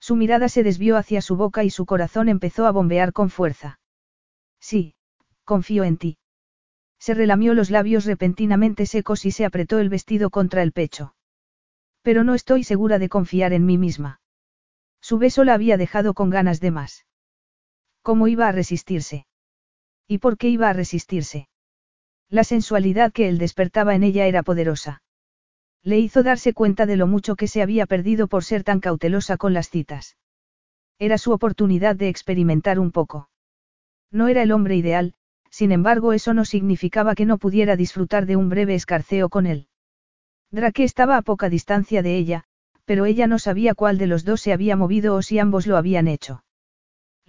Su 0.00 0.16
mirada 0.16 0.48
se 0.48 0.62
desvió 0.62 0.96
hacia 0.96 1.20
su 1.20 1.36
boca 1.36 1.62
y 1.62 1.70
su 1.70 1.84
corazón 1.84 2.28
empezó 2.30 2.66
a 2.66 2.72
bombear 2.72 3.12
con 3.12 3.28
fuerza. 3.28 3.80
Sí, 4.60 4.94
confío 5.44 5.84
en 5.84 5.98
ti. 5.98 6.18
Se 6.98 7.12
relamió 7.12 7.52
los 7.52 7.70
labios 7.70 8.06
repentinamente 8.06 8.86
secos 8.86 9.26
y 9.26 9.30
se 9.30 9.44
apretó 9.44 9.78
el 9.78 9.90
vestido 9.90 10.30
contra 10.30 10.62
el 10.62 10.72
pecho. 10.72 11.14
Pero 12.00 12.24
no 12.24 12.34
estoy 12.34 12.64
segura 12.64 12.98
de 12.98 13.10
confiar 13.10 13.52
en 13.52 13.66
mí 13.66 13.76
misma. 13.76 14.20
Su 15.00 15.18
beso 15.18 15.44
la 15.44 15.54
había 15.54 15.76
dejado 15.76 16.14
con 16.14 16.30
ganas 16.30 16.60
de 16.60 16.70
más. 16.70 17.06
¿Cómo 18.00 18.26
iba 18.26 18.48
a 18.48 18.52
resistirse? 18.52 19.26
¿Y 20.06 20.18
por 20.18 20.36
qué 20.36 20.48
iba 20.48 20.68
a 20.68 20.72
resistirse? 20.72 21.48
La 22.28 22.44
sensualidad 22.44 23.12
que 23.12 23.28
él 23.28 23.38
despertaba 23.38 23.94
en 23.94 24.02
ella 24.02 24.26
era 24.26 24.42
poderosa. 24.42 25.02
Le 25.82 25.98
hizo 25.98 26.22
darse 26.22 26.52
cuenta 26.52 26.86
de 26.86 26.96
lo 26.96 27.06
mucho 27.06 27.36
que 27.36 27.48
se 27.48 27.60
había 27.60 27.86
perdido 27.86 28.28
por 28.28 28.44
ser 28.44 28.64
tan 28.64 28.80
cautelosa 28.80 29.36
con 29.36 29.52
las 29.52 29.68
citas. 29.68 30.16
Era 30.98 31.18
su 31.18 31.32
oportunidad 31.32 31.96
de 31.96 32.08
experimentar 32.08 32.78
un 32.78 32.92
poco. 32.92 33.28
No 34.10 34.28
era 34.28 34.42
el 34.42 34.52
hombre 34.52 34.76
ideal, 34.76 35.14
sin 35.50 35.72
embargo 35.72 36.12
eso 36.12 36.32
no 36.34 36.44
significaba 36.44 37.14
que 37.14 37.26
no 37.26 37.38
pudiera 37.38 37.76
disfrutar 37.76 38.26
de 38.26 38.36
un 38.36 38.48
breve 38.48 38.74
escarceo 38.74 39.28
con 39.28 39.46
él. 39.46 39.68
Drake 40.50 40.84
estaba 40.84 41.16
a 41.16 41.22
poca 41.22 41.48
distancia 41.48 42.02
de 42.02 42.16
ella, 42.16 42.44
pero 42.84 43.04
ella 43.04 43.26
no 43.26 43.38
sabía 43.38 43.74
cuál 43.74 43.98
de 43.98 44.06
los 44.06 44.24
dos 44.24 44.40
se 44.40 44.52
había 44.52 44.76
movido 44.76 45.16
o 45.16 45.22
si 45.22 45.38
ambos 45.38 45.66
lo 45.66 45.76
habían 45.76 46.08
hecho. 46.08 46.44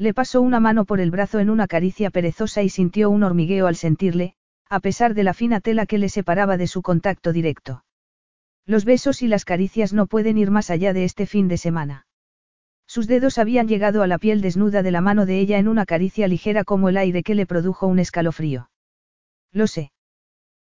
Le 0.04 0.14
pasó 0.14 0.42
una 0.42 0.60
mano 0.60 0.84
por 0.84 1.00
el 1.00 1.12
brazo 1.12 1.40
en 1.40 1.50
una 1.50 1.66
caricia 1.66 2.10
perezosa 2.10 2.62
y 2.62 2.68
sintió 2.68 3.10
un 3.10 3.24
hormigueo 3.24 3.68
al 3.68 3.78
sentirle, 3.78 4.36
a 4.70 4.82
pesar 4.82 5.14
de 5.14 5.24
la 5.24 5.34
fina 5.34 5.62
tela 5.62 5.86
que 5.86 5.98
le 5.98 6.10
separaba 6.10 6.58
de 6.58 6.68
su 6.68 6.82
contacto 6.82 7.32
directo. 7.32 7.86
Los 8.66 8.84
besos 8.84 9.22
y 9.22 9.28
las 9.28 9.46
caricias 9.46 9.94
no 9.94 10.08
pueden 10.08 10.38
ir 10.38 10.52
más 10.52 10.70
allá 10.72 10.92
de 10.92 11.06
este 11.06 11.26
fin 11.26 11.48
de 11.48 11.56
semana. 11.56 12.06
Sus 12.86 13.08
dedos 13.08 13.38
habían 13.38 13.70
llegado 13.70 14.04
a 14.04 14.08
la 14.08 14.18
piel 14.18 14.42
desnuda 14.42 14.84
de 14.84 14.92
la 14.92 15.00
mano 15.00 15.26
de 15.26 15.40
ella 15.40 15.58
en 15.58 15.70
una 15.70 15.86
caricia 15.86 16.28
ligera 16.28 16.66
como 16.66 16.90
el 16.90 16.98
aire 16.98 17.24
que 17.24 17.34
le 17.34 17.46
produjo 17.46 17.88
un 17.88 18.00
escalofrío. 18.00 18.70
Lo 19.54 19.68
sé. 19.68 19.94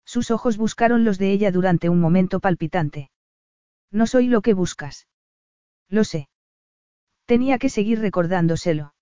Sus 0.05 0.31
ojos 0.31 0.55
buscaron 0.55 1.03
los 1.03 1.17
de 1.17 1.33
ella 1.33 1.51
durante 1.51 1.89
un 1.89 1.99
momento 1.99 2.39
palpitante. 2.39 3.11
No 3.91 4.07
soy 4.07 4.29
lo 4.29 4.41
que 4.41 4.53
buscas. 4.53 5.09
Lo 5.89 6.05
sé. 6.05 6.29
Tenía 7.25 7.57
que 7.57 7.67
seguir 7.67 7.99
recordándoselo. 7.99 8.94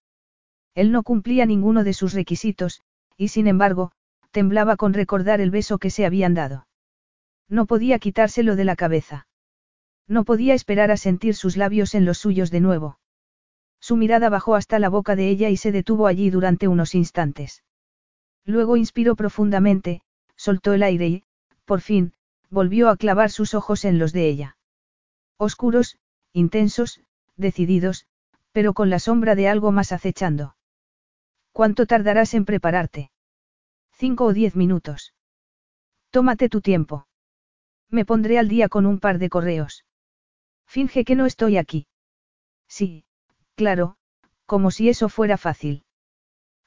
Él 0.75 0.91
no 0.91 1.03
cumplía 1.03 1.45
ninguno 1.45 1.83
de 1.83 1.93
sus 1.93 2.13
requisitos, 2.13 2.81
y 3.17 3.27
sin 3.27 3.47
embargo, 3.47 3.91
temblaba 4.31 4.75
con 4.75 4.93
recordar 4.93 5.39
el 5.41 5.51
beso 5.51 5.77
que 5.77 5.89
se 5.89 6.05
habían 6.05 6.33
dado. 6.33 6.67
No 7.47 7.65
podía 7.65 7.99
quitárselo 7.99 8.55
de 8.55 8.65
la 8.65 8.75
cabeza. 8.75 9.27
No 10.07 10.23
podía 10.23 10.53
esperar 10.53 10.91
a 10.91 10.97
sentir 10.97 11.35
sus 11.35 11.55
labios 11.55 11.93
en 11.93 12.05
los 12.05 12.17
suyos 12.17 12.49
de 12.49 12.59
nuevo. 12.59 12.99
Su 13.79 13.95
mirada 13.95 14.29
bajó 14.29 14.55
hasta 14.55 14.79
la 14.79 14.89
boca 14.89 15.15
de 15.15 15.29
ella 15.29 15.49
y 15.49 15.57
se 15.57 15.71
detuvo 15.71 16.07
allí 16.07 16.29
durante 16.29 16.67
unos 16.67 16.95
instantes. 16.95 17.63
Luego 18.45 18.75
inspiró 18.75 19.15
profundamente, 19.15 20.01
soltó 20.35 20.73
el 20.73 20.83
aire 20.83 21.07
y, 21.07 21.23
por 21.65 21.81
fin, 21.81 22.13
volvió 22.49 22.89
a 22.89 22.97
clavar 22.97 23.29
sus 23.29 23.53
ojos 23.53 23.85
en 23.85 23.99
los 23.99 24.13
de 24.13 24.27
ella. 24.27 24.57
Oscuros, 25.37 25.97
intensos, 26.33 27.01
decididos, 27.35 28.07
pero 28.51 28.73
con 28.73 28.89
la 28.89 28.99
sombra 28.99 29.35
de 29.35 29.47
algo 29.47 29.71
más 29.71 29.91
acechando. 29.91 30.55
¿Cuánto 31.53 31.85
tardarás 31.85 32.33
en 32.33 32.45
prepararte? 32.45 33.11
Cinco 33.91 34.25
o 34.25 34.33
diez 34.33 34.55
minutos. 34.55 35.13
Tómate 36.09 36.49
tu 36.49 36.61
tiempo. 36.61 37.07
Me 37.89 38.05
pondré 38.05 38.39
al 38.39 38.47
día 38.47 38.69
con 38.69 38.87
un 38.87 38.99
par 38.99 39.19
de 39.19 39.29
correos. 39.29 39.85
Finge 40.65 41.05
que 41.05 41.15
no 41.15 41.27
estoy 41.27 41.57
aquí. 41.57 41.85
Sí, 42.67 43.05
claro, 43.53 43.97
como 44.47 44.71
si 44.71 44.89
eso 44.89 45.09
fuera 45.09 45.37
fácil. 45.37 45.85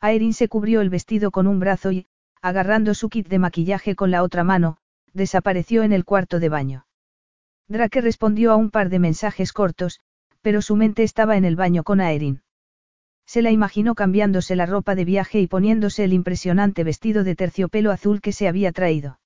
Aerin 0.01 0.33
se 0.33 0.49
cubrió 0.49 0.81
el 0.83 0.91
vestido 0.91 1.33
con 1.33 1.49
un 1.49 1.59
brazo 1.59 1.91
y, 1.91 2.07
agarrando 2.41 2.95
su 2.95 3.09
kit 3.09 3.27
de 3.27 3.41
maquillaje 3.41 3.97
con 3.97 4.13
la 4.13 4.23
otra 4.23 4.45
mano, 4.45 4.77
desapareció 5.13 5.83
en 5.83 5.93
el 5.93 6.05
cuarto 6.05 6.39
de 6.39 6.49
baño. 6.49 6.87
Drake 7.67 8.01
respondió 8.01 8.53
a 8.53 8.57
un 8.57 8.71
par 8.71 8.89
de 8.89 9.01
mensajes 9.01 9.53
cortos, 9.53 10.01
pero 10.43 10.63
su 10.63 10.77
mente 10.77 11.03
estaba 11.03 11.37
en 11.37 11.45
el 11.45 11.57
baño 11.57 11.83
con 11.83 12.01
Aerin. 12.01 12.43
Se 13.27 13.43
la 13.43 13.51
imaginó 13.51 13.95
cambiándose 13.95 14.57
la 14.57 14.67
ropa 14.67 14.95
de 14.95 15.05
viaje 15.05 15.41
y 15.41 15.49
poniéndose 15.49 16.05
el 16.05 16.13
impresionante 16.13 16.85
vestido 16.85 17.25
de 17.25 17.35
terciopelo 17.35 17.91
azul 17.91 18.21
que 18.21 18.33
se 18.33 18.49
había 18.49 18.73
traído. 18.73 19.19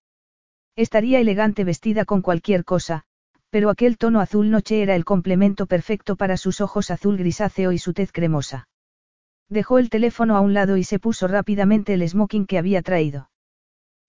Estaría 0.74 1.20
elegante 1.20 1.64
vestida 1.64 2.04
con 2.06 2.22
cualquier 2.22 2.64
cosa, 2.64 3.04
pero 3.50 3.68
aquel 3.68 3.98
tono 3.98 4.20
azul 4.20 4.50
noche 4.50 4.82
era 4.82 4.94
el 4.94 5.04
complemento 5.04 5.66
perfecto 5.66 6.16
para 6.16 6.36
sus 6.36 6.60
ojos 6.60 6.90
azul 6.90 7.18
grisáceo 7.18 7.72
y 7.72 7.78
su 7.78 7.92
tez 7.92 8.12
cremosa. 8.12 8.68
Dejó 9.48 9.78
el 9.78 9.90
teléfono 9.90 10.36
a 10.36 10.40
un 10.40 10.54
lado 10.54 10.76
y 10.76 10.84
se 10.84 10.98
puso 11.00 11.26
rápidamente 11.26 11.92
el 11.94 12.08
smoking 12.08 12.46
que 12.46 12.56
había 12.56 12.82
traído. 12.82 13.30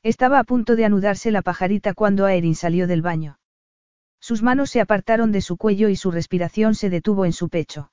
Estaba 0.03 0.39
a 0.39 0.43
punto 0.43 0.75
de 0.75 0.85
anudarse 0.85 1.31
la 1.31 1.41
pajarita 1.41 1.93
cuando 1.93 2.25
Aerin 2.25 2.55
salió 2.55 2.87
del 2.87 3.01
baño. 3.01 3.39
Sus 4.19 4.43
manos 4.43 4.69
se 4.69 4.79
apartaron 4.79 5.31
de 5.31 5.41
su 5.41 5.57
cuello 5.57 5.89
y 5.89 5.95
su 5.95 6.11
respiración 6.11 6.75
se 6.75 6.91
detuvo 6.91 7.25
en 7.25 7.33
su 7.33 7.49
pecho. 7.49 7.90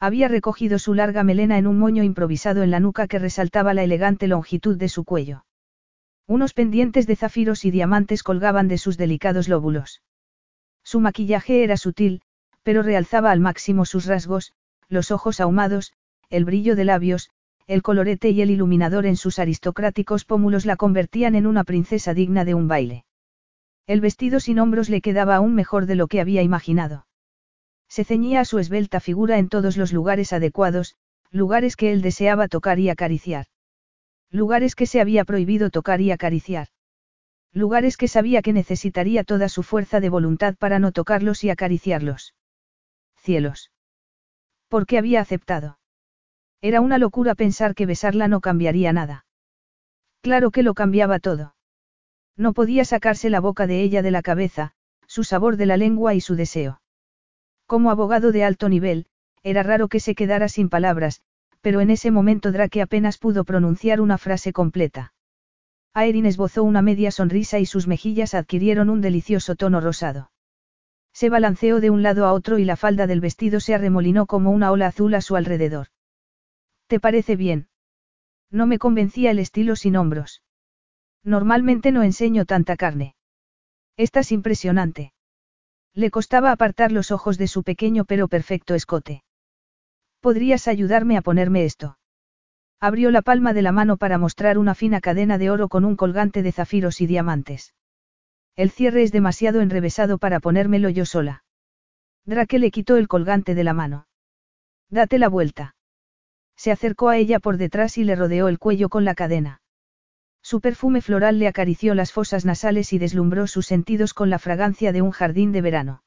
Había 0.00 0.28
recogido 0.28 0.78
su 0.78 0.94
larga 0.94 1.24
melena 1.24 1.58
en 1.58 1.66
un 1.66 1.78
moño 1.78 2.04
improvisado 2.04 2.62
en 2.62 2.70
la 2.70 2.78
nuca 2.78 3.08
que 3.08 3.18
resaltaba 3.18 3.74
la 3.74 3.82
elegante 3.82 4.28
longitud 4.28 4.76
de 4.76 4.88
su 4.88 5.04
cuello. 5.04 5.44
Unos 6.28 6.54
pendientes 6.54 7.08
de 7.08 7.16
zafiros 7.16 7.64
y 7.64 7.72
diamantes 7.72 8.22
colgaban 8.22 8.68
de 8.68 8.78
sus 8.78 8.96
delicados 8.96 9.48
lóbulos. 9.48 10.02
Su 10.84 11.00
maquillaje 11.00 11.64
era 11.64 11.76
sutil, 11.76 12.22
pero 12.62 12.82
realzaba 12.82 13.32
al 13.32 13.40
máximo 13.40 13.84
sus 13.84 14.06
rasgos, 14.06 14.52
los 14.88 15.10
ojos 15.10 15.40
ahumados, 15.40 15.94
el 16.30 16.44
brillo 16.44 16.76
de 16.76 16.84
labios, 16.84 17.30
el 17.66 17.82
colorete 17.82 18.30
y 18.30 18.40
el 18.40 18.50
iluminador 18.50 19.04
en 19.04 19.16
sus 19.16 19.40
aristocráticos 19.40 20.24
pómulos 20.24 20.64
la 20.64 20.76
convertían 20.76 21.34
en 21.34 21.46
una 21.46 21.64
princesa 21.64 22.14
digna 22.14 22.44
de 22.44 22.54
un 22.54 22.68
baile. 22.68 23.04
El 23.88 24.00
vestido 24.00 24.38
sin 24.38 24.60
hombros 24.60 24.90
le 24.90 25.00
quedaba 25.00 25.36
aún 25.36 25.54
mejor 25.54 25.86
de 25.86 25.96
lo 25.96 26.06
que 26.06 26.20
había 26.20 26.42
imaginado. 26.42 27.07
Se 27.88 28.04
ceñía 28.04 28.40
a 28.40 28.44
su 28.44 28.58
esbelta 28.58 29.00
figura 29.00 29.38
en 29.38 29.48
todos 29.48 29.76
los 29.76 29.92
lugares 29.92 30.32
adecuados, 30.32 30.96
lugares 31.30 31.76
que 31.76 31.92
él 31.92 32.02
deseaba 32.02 32.48
tocar 32.48 32.78
y 32.78 32.90
acariciar. 32.90 33.46
Lugares 34.30 34.74
que 34.74 34.86
se 34.86 35.00
había 35.00 35.24
prohibido 35.24 35.70
tocar 35.70 36.00
y 36.00 36.10
acariciar. 36.10 36.68
Lugares 37.52 37.96
que 37.96 38.08
sabía 38.08 38.42
que 38.42 38.52
necesitaría 38.52 39.24
toda 39.24 39.48
su 39.48 39.62
fuerza 39.62 40.00
de 40.00 40.10
voluntad 40.10 40.54
para 40.56 40.78
no 40.78 40.92
tocarlos 40.92 41.44
y 41.44 41.50
acariciarlos. 41.50 42.34
Cielos. 43.16 43.72
¿Por 44.68 44.86
qué 44.86 44.98
había 44.98 45.20
aceptado? 45.20 45.78
Era 46.60 46.80
una 46.80 46.98
locura 46.98 47.34
pensar 47.34 47.74
que 47.74 47.86
besarla 47.86 48.28
no 48.28 48.40
cambiaría 48.40 48.92
nada. 48.92 49.24
Claro 50.20 50.50
que 50.50 50.62
lo 50.62 50.74
cambiaba 50.74 51.20
todo. 51.20 51.54
No 52.36 52.52
podía 52.52 52.84
sacarse 52.84 53.30
la 53.30 53.40
boca 53.40 53.66
de 53.66 53.82
ella 53.82 54.02
de 54.02 54.10
la 54.10 54.22
cabeza, 54.22 54.72
su 55.06 55.24
sabor 55.24 55.56
de 55.56 55.66
la 55.66 55.76
lengua 55.76 56.14
y 56.14 56.20
su 56.20 56.36
deseo. 56.36 56.80
Como 57.68 57.90
abogado 57.90 58.32
de 58.32 58.44
alto 58.44 58.70
nivel, 58.70 59.04
era 59.42 59.62
raro 59.62 59.88
que 59.88 60.00
se 60.00 60.14
quedara 60.14 60.48
sin 60.48 60.70
palabras, 60.70 61.20
pero 61.60 61.82
en 61.82 61.90
ese 61.90 62.10
momento 62.10 62.50
Drake 62.50 62.80
apenas 62.80 63.18
pudo 63.18 63.44
pronunciar 63.44 64.00
una 64.00 64.16
frase 64.16 64.54
completa. 64.54 65.12
Aerin 65.92 66.24
esbozó 66.24 66.64
una 66.64 66.80
media 66.80 67.10
sonrisa 67.10 67.58
y 67.58 67.66
sus 67.66 67.86
mejillas 67.86 68.32
adquirieron 68.32 68.88
un 68.88 69.02
delicioso 69.02 69.54
tono 69.54 69.82
rosado. 69.82 70.30
Se 71.12 71.28
balanceó 71.28 71.80
de 71.80 71.90
un 71.90 72.02
lado 72.02 72.24
a 72.24 72.32
otro 72.32 72.58
y 72.58 72.64
la 72.64 72.76
falda 72.76 73.06
del 73.06 73.20
vestido 73.20 73.60
se 73.60 73.74
arremolinó 73.74 74.24
como 74.24 74.50
una 74.50 74.72
ola 74.72 74.86
azul 74.86 75.14
a 75.14 75.20
su 75.20 75.36
alrededor. 75.36 75.88
¿Te 76.86 77.00
parece 77.00 77.36
bien? 77.36 77.68
No 78.50 78.66
me 78.66 78.78
convencía 78.78 79.30
el 79.30 79.40
estilo 79.40 79.76
sin 79.76 79.96
hombros. 79.96 80.42
Normalmente 81.22 81.92
no 81.92 82.02
enseño 82.02 82.46
tanta 82.46 82.76
carne. 82.76 83.14
Estás 83.98 84.32
impresionante. 84.32 85.12
Le 85.98 86.12
costaba 86.12 86.52
apartar 86.52 86.92
los 86.92 87.10
ojos 87.10 87.38
de 87.38 87.48
su 87.48 87.64
pequeño 87.64 88.04
pero 88.04 88.28
perfecto 88.28 88.76
escote. 88.76 89.24
¿Podrías 90.20 90.68
ayudarme 90.68 91.16
a 91.16 91.22
ponerme 91.22 91.64
esto? 91.64 91.98
Abrió 92.78 93.10
la 93.10 93.20
palma 93.20 93.52
de 93.52 93.62
la 93.62 93.72
mano 93.72 93.96
para 93.96 94.16
mostrar 94.16 94.58
una 94.58 94.76
fina 94.76 95.00
cadena 95.00 95.38
de 95.38 95.50
oro 95.50 95.68
con 95.68 95.84
un 95.84 95.96
colgante 95.96 96.44
de 96.44 96.52
zafiros 96.52 97.00
y 97.00 97.08
diamantes. 97.08 97.74
El 98.54 98.70
cierre 98.70 99.02
es 99.02 99.10
demasiado 99.10 99.60
enrevesado 99.60 100.18
para 100.18 100.38
ponérmelo 100.38 100.88
yo 100.88 101.04
sola. 101.04 101.42
Drake 102.24 102.60
le 102.60 102.70
quitó 102.70 102.96
el 102.96 103.08
colgante 103.08 103.56
de 103.56 103.64
la 103.64 103.72
mano. 103.72 104.06
Date 104.90 105.18
la 105.18 105.28
vuelta. 105.28 105.74
Se 106.54 106.70
acercó 106.70 107.08
a 107.08 107.16
ella 107.16 107.40
por 107.40 107.56
detrás 107.56 107.98
y 107.98 108.04
le 108.04 108.14
rodeó 108.14 108.46
el 108.46 108.60
cuello 108.60 108.88
con 108.88 109.04
la 109.04 109.16
cadena. 109.16 109.62
Su 110.42 110.60
perfume 110.60 111.00
floral 111.00 111.38
le 111.38 111.48
acarició 111.48 111.94
las 111.94 112.12
fosas 112.12 112.44
nasales 112.44 112.92
y 112.92 112.98
deslumbró 112.98 113.46
sus 113.46 113.66
sentidos 113.66 114.14
con 114.14 114.30
la 114.30 114.38
fragancia 114.38 114.92
de 114.92 115.02
un 115.02 115.10
jardín 115.10 115.52
de 115.52 115.60
verano. 115.60 116.02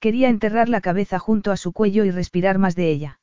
Quería 0.00 0.28
enterrar 0.28 0.68
la 0.68 0.80
cabeza 0.80 1.18
junto 1.18 1.50
a 1.50 1.56
su 1.56 1.72
cuello 1.72 2.04
y 2.04 2.10
respirar 2.10 2.58
más 2.58 2.76
de 2.76 2.90
ella. 2.90 3.20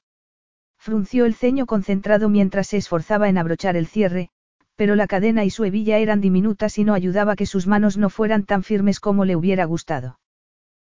Frunció 0.77 1.26
el 1.26 1.35
ceño 1.35 1.65
concentrado 1.65 2.30
mientras 2.30 2.68
se 2.68 2.77
esforzaba 2.77 3.30
en 3.30 3.38
abrochar 3.38 3.77
el 3.77 3.88
cierre, 3.88 4.30
pero 4.76 4.95
la 4.95 5.07
cadena 5.07 5.45
y 5.45 5.49
su 5.49 5.64
hebilla 5.64 5.97
eran 5.97 6.22
diminutas 6.22 6.77
y 6.77 6.84
no 6.84 6.93
ayudaba 6.93 7.35
que 7.35 7.45
sus 7.45 7.65
manos 7.65 7.97
no 7.97 8.10
fueran 8.10 8.43
tan 8.43 8.61
firmes 8.61 8.99
como 8.99 9.26
le 9.26 9.35
hubiera 9.35 9.65
gustado. 9.65 10.19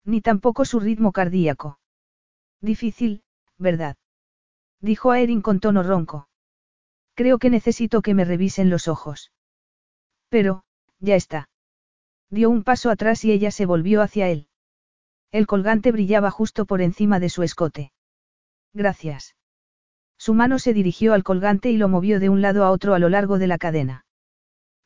Ni 0.04 0.22
tampoco 0.22 0.66
su 0.66 0.80
ritmo 0.80 1.12
cardíaco. 1.12 1.80
Difícil, 2.62 3.24
¿verdad? 3.58 3.96
Dijo 4.82 5.12
a 5.12 5.20
Erin 5.20 5.42
con 5.42 5.60
tono 5.60 5.82
ronco. 5.84 6.28
Creo 7.20 7.38
que 7.38 7.50
necesito 7.50 8.02
que 8.02 8.14
me 8.14 8.24
revisen 8.24 8.70
los 8.70 8.88
ojos. 8.88 9.34
Pero, 10.30 10.64
ya 11.00 11.16
está. 11.16 11.50
Dio 12.30 12.50
un 12.50 12.64
paso 12.64 12.90
atrás 12.90 13.26
y 13.26 13.34
ella 13.34 13.52
se 13.52 13.66
volvió 13.66 14.02
hacia 14.02 14.30
él. 14.30 14.48
El 15.30 15.46
colgante 15.46 15.92
brillaba 15.92 16.32
justo 16.32 16.66
por 16.66 16.82
encima 16.82 17.20
de 17.20 17.28
su 17.28 17.44
escote. 17.44 17.92
Gracias. 18.74 19.36
Su 20.18 20.34
mano 20.34 20.60
se 20.60 20.74
dirigió 20.74 21.14
al 21.14 21.26
colgante 21.26 21.70
y 21.70 21.76
lo 21.76 21.90
movió 21.90 22.22
de 22.22 22.30
un 22.30 22.42
lado 22.42 22.64
a 22.64 22.72
otro 22.72 22.94
a 22.94 23.00
lo 23.00 23.10
largo 23.10 23.38
de 23.38 23.48
la 23.48 23.58
cadena. 23.58 24.06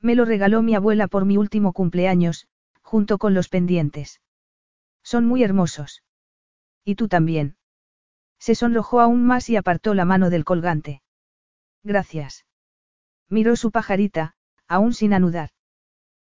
Me 0.02 0.16
lo 0.16 0.26
regaló 0.26 0.64
mi 0.64 0.74
abuela 0.74 1.08
por 1.08 1.26
mi 1.26 1.38
último 1.38 1.72
cumpleaños, 1.72 2.48
junto 2.82 3.20
con 3.20 3.36
los 3.36 3.48
pendientes. 3.48 4.22
Son 5.04 5.24
muy 5.28 5.44
hermosos. 5.44 6.02
Y 6.84 6.96
tú 6.96 7.08
también. 7.08 7.58
Se 8.40 8.56
sonrojó 8.56 9.02
aún 9.02 9.24
más 9.24 9.52
y 9.52 9.56
apartó 9.56 9.94
la 9.94 10.06
mano 10.06 10.32
del 10.32 10.46
colgante. 10.46 11.04
Gracias. 11.84 12.46
Miró 13.30 13.56
su 13.56 13.72
pajarita, 13.72 14.36
aún 14.68 14.94
sin 14.94 15.14
anudar. 15.14 15.50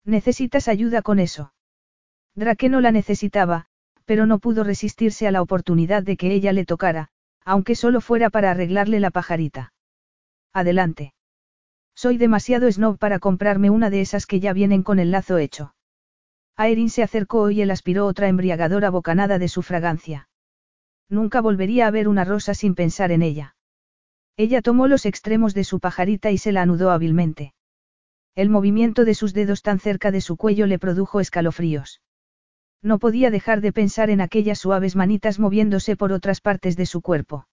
¿Necesitas 0.05 0.69
ayuda 0.69 1.03
con 1.03 1.19
eso? 1.19 1.53
Drake 2.35 2.69
no 2.69 2.81
la 2.81 2.91
necesitaba, 2.91 3.67
pero 4.05 4.27
no 4.27 4.39
pudo 4.39 4.65
resistirse 4.65 5.27
a 5.27 5.31
la 5.31 5.43
oportunidad 5.43 6.03
de 6.03 6.17
que 6.17 6.33
ella 6.33 6.53
le 6.53 6.65
tocara, 6.65 7.09
aunque 7.45 7.75
solo 7.75 8.01
fuera 8.01 8.31
para 8.31 8.51
arreglarle 8.51 9.01
la 9.01 9.11
pajarita. 9.11 9.73
Adelante. 10.53 11.15
Soy 11.95 12.19
demasiado 12.19 12.71
snob 12.71 12.99
para 12.99 13.19
comprarme 13.19 13.71
una 13.71 13.89
de 13.89 14.01
esas 14.01 14.27
que 14.27 14.41
ya 14.41 14.53
vienen 14.53 14.83
con 14.83 14.99
el 14.99 15.11
lazo 15.11 15.39
hecho. 15.39 15.75
Aerin 16.57 16.91
se 16.91 17.03
acercó 17.03 17.51
y 17.51 17.63
él 17.63 17.71
aspiró 17.71 18.07
otra 18.07 18.29
embriagadora 18.29 18.91
bocanada 18.91 19.39
de 19.39 19.49
su 19.49 19.63
fragancia. 19.63 20.29
Nunca 21.09 21.41
volvería 21.41 21.87
a 21.87 21.91
ver 21.91 22.09
una 22.09 22.25
rosa 22.25 22.55
sin 22.55 22.75
pensar 22.75 23.13
en 23.13 23.23
ella. 23.23 23.54
Ella 24.37 24.63
tomó 24.63 24.89
los 24.89 25.07
extremos 25.07 25.55
de 25.55 25.65
su 25.65 25.79
pajarita 25.79 26.31
y 26.31 26.39
se 26.39 26.51
la 26.51 26.63
anudó 26.63 26.91
hábilmente. 26.91 27.55
El 28.35 28.51
movimiento 28.51 29.05
de 29.05 29.15
sus 29.15 29.33
dedos 29.33 29.63
tan 29.63 29.79
cerca 29.79 30.11
de 30.11 30.21
su 30.21 30.37
cuello 30.37 30.67
le 30.67 30.81
produjo 30.81 31.21
escalofríos. 31.21 32.01
No 32.83 32.99
podía 32.99 33.31
dejar 33.31 33.61
de 33.61 33.73
pensar 33.73 34.11
en 34.11 34.21
aquellas 34.21 34.59
suaves 34.59 34.97
manitas 34.97 35.39
moviéndose 35.39 35.97
por 35.97 36.13
otras 36.13 36.41
partes 36.41 36.77
de 36.77 36.85
su 36.85 37.01
cuerpo. 37.01 37.47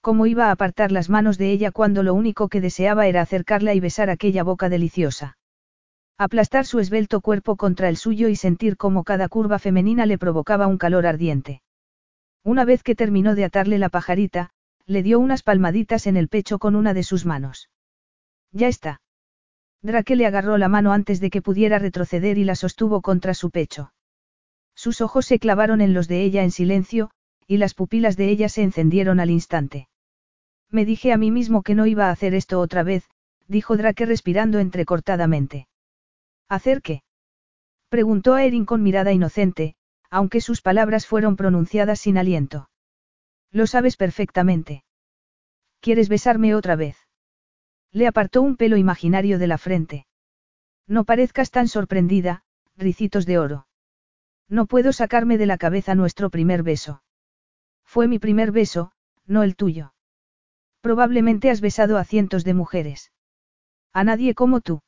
¿Cómo 0.00 0.26
iba 0.26 0.48
a 0.48 0.50
apartar 0.50 0.90
las 0.90 1.08
manos 1.08 1.38
de 1.38 1.52
ella 1.52 1.70
cuando 1.70 2.02
lo 2.02 2.14
único 2.14 2.48
que 2.48 2.60
deseaba 2.60 3.06
era 3.06 3.20
acercarla 3.20 3.72
y 3.72 3.78
besar 3.78 4.10
aquella 4.10 4.42
boca 4.42 4.68
deliciosa? 4.68 5.38
Aplastar 6.18 6.66
su 6.66 6.80
esbelto 6.80 7.20
cuerpo 7.20 7.56
contra 7.56 7.88
el 7.88 7.96
suyo 7.96 8.28
y 8.28 8.34
sentir 8.34 8.76
cómo 8.76 9.04
cada 9.04 9.28
curva 9.28 9.60
femenina 9.60 10.04
le 10.04 10.18
provocaba 10.18 10.66
un 10.66 10.78
calor 10.78 11.06
ardiente. 11.06 11.62
Una 12.42 12.64
vez 12.64 12.82
que 12.82 12.96
terminó 12.96 13.36
de 13.36 13.44
atarle 13.44 13.78
la 13.78 13.88
pajarita, 13.88 14.50
le 14.92 15.02
dio 15.02 15.18
unas 15.18 15.42
palmaditas 15.42 16.06
en 16.06 16.16
el 16.16 16.28
pecho 16.28 16.58
con 16.58 16.76
una 16.76 16.94
de 16.94 17.02
sus 17.02 17.26
manos. 17.26 17.70
Ya 18.52 18.68
está. 18.68 19.00
Drake 19.82 20.14
le 20.14 20.26
agarró 20.26 20.58
la 20.58 20.68
mano 20.68 20.92
antes 20.92 21.20
de 21.20 21.30
que 21.30 21.42
pudiera 21.42 21.78
retroceder 21.78 22.38
y 22.38 22.44
la 22.44 22.54
sostuvo 22.54 23.00
contra 23.00 23.34
su 23.34 23.50
pecho. 23.50 23.92
Sus 24.74 25.00
ojos 25.00 25.26
se 25.26 25.38
clavaron 25.38 25.80
en 25.80 25.92
los 25.92 26.06
de 26.06 26.22
ella 26.22 26.44
en 26.44 26.50
silencio, 26.50 27.10
y 27.46 27.56
las 27.56 27.74
pupilas 27.74 28.16
de 28.16 28.28
ella 28.28 28.48
se 28.48 28.62
encendieron 28.62 29.18
al 29.18 29.30
instante. 29.30 29.88
Me 30.70 30.84
dije 30.84 31.12
a 31.12 31.16
mí 31.16 31.30
mismo 31.30 31.62
que 31.62 31.74
no 31.74 31.86
iba 31.86 32.06
a 32.06 32.10
hacer 32.10 32.34
esto 32.34 32.60
otra 32.60 32.82
vez, 32.82 33.04
dijo 33.48 33.76
Drake 33.76 34.06
respirando 34.06 34.58
entrecortadamente. 34.58 35.66
¿Hacer 36.48 36.80
qué? 36.80 37.02
Preguntó 37.88 38.34
a 38.34 38.44
Erin 38.44 38.64
con 38.64 38.82
mirada 38.82 39.12
inocente, 39.12 39.74
aunque 40.10 40.40
sus 40.40 40.62
palabras 40.62 41.06
fueron 41.06 41.36
pronunciadas 41.36 42.00
sin 42.00 42.16
aliento. 42.16 42.68
Lo 43.52 43.66
sabes 43.66 43.96
perfectamente. 43.96 44.84
¿Quieres 45.80 46.08
besarme 46.08 46.54
otra 46.54 46.74
vez? 46.74 46.96
Le 47.92 48.06
apartó 48.06 48.40
un 48.40 48.56
pelo 48.56 48.78
imaginario 48.78 49.38
de 49.38 49.46
la 49.46 49.58
frente. 49.58 50.06
No 50.86 51.04
parezcas 51.04 51.50
tan 51.50 51.68
sorprendida, 51.68 52.44
ricitos 52.76 53.26
de 53.26 53.38
oro. 53.38 53.66
No 54.48 54.66
puedo 54.66 54.92
sacarme 54.92 55.38
de 55.38 55.46
la 55.46 55.58
cabeza 55.58 55.94
nuestro 55.94 56.30
primer 56.30 56.62
beso. 56.62 57.02
Fue 57.84 58.08
mi 58.08 58.18
primer 58.18 58.52
beso, 58.52 58.92
no 59.26 59.42
el 59.42 59.54
tuyo. 59.54 59.92
Probablemente 60.80 61.50
has 61.50 61.60
besado 61.60 61.98
a 61.98 62.04
cientos 62.04 62.44
de 62.44 62.54
mujeres. 62.54 63.12
A 63.92 64.04
nadie 64.04 64.34
como 64.34 64.60
tú. 64.60 64.82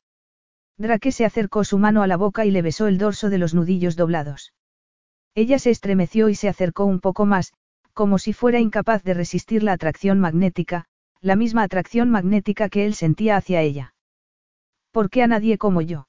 Drake 0.77 1.11
se 1.11 1.25
acercó 1.25 1.63
su 1.63 1.77
mano 1.77 2.01
a 2.01 2.07
la 2.07 2.17
boca 2.17 2.45
y 2.45 2.51
le 2.51 2.61
besó 2.61 2.87
el 2.87 2.97
dorso 2.97 3.29
de 3.29 3.37
los 3.37 3.53
nudillos 3.53 3.95
doblados. 3.95 4.53
Ella 5.35 5.59
se 5.59 5.69
estremeció 5.69 6.29
y 6.29 6.35
se 6.35 6.49
acercó 6.49 6.85
un 6.85 6.99
poco 6.99 7.25
más, 7.25 7.53
como 7.95 8.19
si 8.19 8.33
fuera 8.33 8.59
incapaz 8.59 9.03
de 9.03 9.15
resistir 9.15 9.63
la 9.63 9.71
atracción 9.71 10.19
magnética, 10.19 10.85
la 11.21 11.35
misma 11.35 11.63
atracción 11.63 12.11
magnética 12.11 12.69
que 12.69 12.85
él 12.85 12.93
sentía 12.93 13.37
hacia 13.37 13.61
ella. 13.61 13.95
¿Por 14.91 15.09
qué 15.09 15.23
a 15.23 15.27
nadie 15.27 15.57
como 15.57 15.81
yo? 15.81 16.07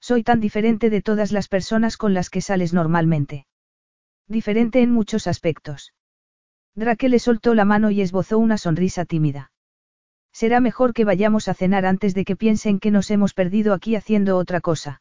Soy 0.00 0.22
tan 0.24 0.40
diferente 0.40 0.90
de 0.90 1.02
todas 1.02 1.32
las 1.32 1.48
personas 1.48 1.96
con 1.96 2.12
las 2.12 2.28
que 2.28 2.40
sales 2.40 2.74
normalmente. 2.74 3.46
Diferente 4.28 4.82
en 4.82 4.90
muchos 4.90 5.26
aspectos. 5.28 5.94
Drake 6.74 7.08
le 7.08 7.20
soltó 7.20 7.54
la 7.54 7.64
mano 7.64 7.90
y 7.90 8.02
esbozó 8.02 8.38
una 8.38 8.58
sonrisa 8.58 9.04
tímida. 9.04 9.52
Será 10.32 10.60
mejor 10.60 10.92
que 10.92 11.04
vayamos 11.04 11.48
a 11.48 11.54
cenar 11.54 11.86
antes 11.86 12.14
de 12.14 12.24
que 12.24 12.36
piensen 12.36 12.78
que 12.80 12.90
nos 12.90 13.10
hemos 13.10 13.32
perdido 13.32 13.72
aquí 13.72 13.94
haciendo 13.94 14.36
otra 14.36 14.60
cosa. 14.60 15.00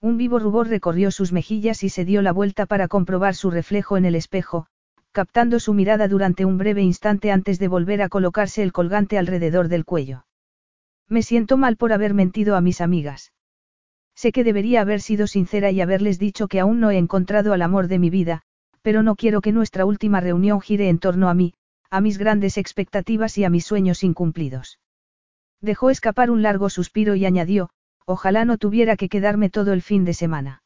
Un 0.00 0.18
vivo 0.18 0.38
rubor 0.38 0.68
recorrió 0.68 1.10
sus 1.10 1.32
mejillas 1.32 1.82
y 1.82 1.88
se 1.88 2.04
dio 2.04 2.20
la 2.20 2.32
vuelta 2.32 2.66
para 2.66 2.88
comprobar 2.88 3.34
su 3.34 3.50
reflejo 3.50 3.96
en 3.96 4.04
el 4.04 4.14
espejo, 4.14 4.66
captando 5.14 5.60
su 5.60 5.74
mirada 5.74 6.08
durante 6.08 6.44
un 6.44 6.58
breve 6.58 6.82
instante 6.82 7.30
antes 7.30 7.60
de 7.60 7.68
volver 7.68 8.02
a 8.02 8.08
colocarse 8.08 8.64
el 8.64 8.72
colgante 8.72 9.16
alrededor 9.16 9.68
del 9.68 9.84
cuello. 9.84 10.26
Me 11.08 11.22
siento 11.22 11.56
mal 11.56 11.76
por 11.76 11.92
haber 11.92 12.14
mentido 12.14 12.56
a 12.56 12.60
mis 12.60 12.80
amigas. 12.80 13.32
Sé 14.16 14.32
que 14.32 14.42
debería 14.42 14.80
haber 14.80 15.00
sido 15.00 15.28
sincera 15.28 15.70
y 15.70 15.80
haberles 15.80 16.18
dicho 16.18 16.48
que 16.48 16.58
aún 16.58 16.80
no 16.80 16.90
he 16.90 16.98
encontrado 16.98 17.52
al 17.52 17.62
amor 17.62 17.86
de 17.86 18.00
mi 18.00 18.10
vida, 18.10 18.42
pero 18.82 19.04
no 19.04 19.14
quiero 19.14 19.40
que 19.40 19.52
nuestra 19.52 19.84
última 19.84 20.18
reunión 20.18 20.60
gire 20.60 20.88
en 20.88 20.98
torno 20.98 21.28
a 21.28 21.34
mí, 21.34 21.54
a 21.90 22.00
mis 22.00 22.18
grandes 22.18 22.58
expectativas 22.58 23.38
y 23.38 23.44
a 23.44 23.50
mis 23.50 23.64
sueños 23.64 24.02
incumplidos. 24.02 24.80
Dejó 25.60 25.90
escapar 25.90 26.28
un 26.32 26.42
largo 26.42 26.70
suspiro 26.70 27.14
y 27.14 27.24
añadió, 27.24 27.70
ojalá 28.04 28.44
no 28.44 28.58
tuviera 28.58 28.96
que 28.96 29.08
quedarme 29.08 29.48
todo 29.48 29.72
el 29.72 29.80
fin 29.80 30.04
de 30.04 30.12
semana. 30.12 30.64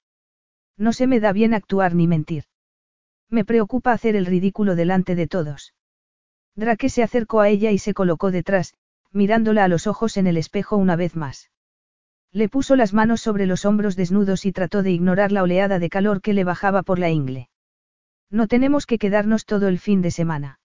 No 0.79 0.95
se 0.95 1.07
me 1.07 1.20
da 1.20 1.35
bien 1.35 1.53
actuar 1.53 1.95
ni 1.95 2.07
mentir. 2.07 2.45
Me 3.30 3.44
preocupa 3.44 3.92
hacer 3.92 4.16
el 4.16 4.26
ridículo 4.26 4.74
delante 4.74 5.14
de 5.14 5.26
todos. 5.26 5.74
Drake 6.56 6.88
se 6.88 7.02
acercó 7.02 7.40
a 7.40 7.48
ella 7.48 7.70
y 7.70 7.78
se 7.78 7.94
colocó 7.94 8.30
detrás, 8.30 8.74
mirándola 9.12 9.64
a 9.64 9.68
los 9.68 9.86
ojos 9.86 10.16
en 10.16 10.26
el 10.26 10.36
espejo 10.36 10.76
una 10.76 10.96
vez 10.96 11.14
más. 11.14 11.50
Le 12.32 12.48
puso 12.48 12.76
las 12.76 12.92
manos 12.92 13.20
sobre 13.20 13.46
los 13.46 13.64
hombros 13.64 13.96
desnudos 13.96 14.44
y 14.44 14.52
trató 14.52 14.82
de 14.82 14.90
ignorar 14.90 15.32
la 15.32 15.42
oleada 15.42 15.78
de 15.78 15.88
calor 15.88 16.20
que 16.20 16.34
le 16.34 16.44
bajaba 16.44 16.82
por 16.82 16.98
la 16.98 17.10
ingle. 17.10 17.48
No 18.30 18.46
tenemos 18.46 18.86
que 18.86 18.98
quedarnos 18.98 19.46
todo 19.46 19.68
el 19.68 19.78
fin 19.78 20.02
de 20.02 20.10
semana. 20.10 20.60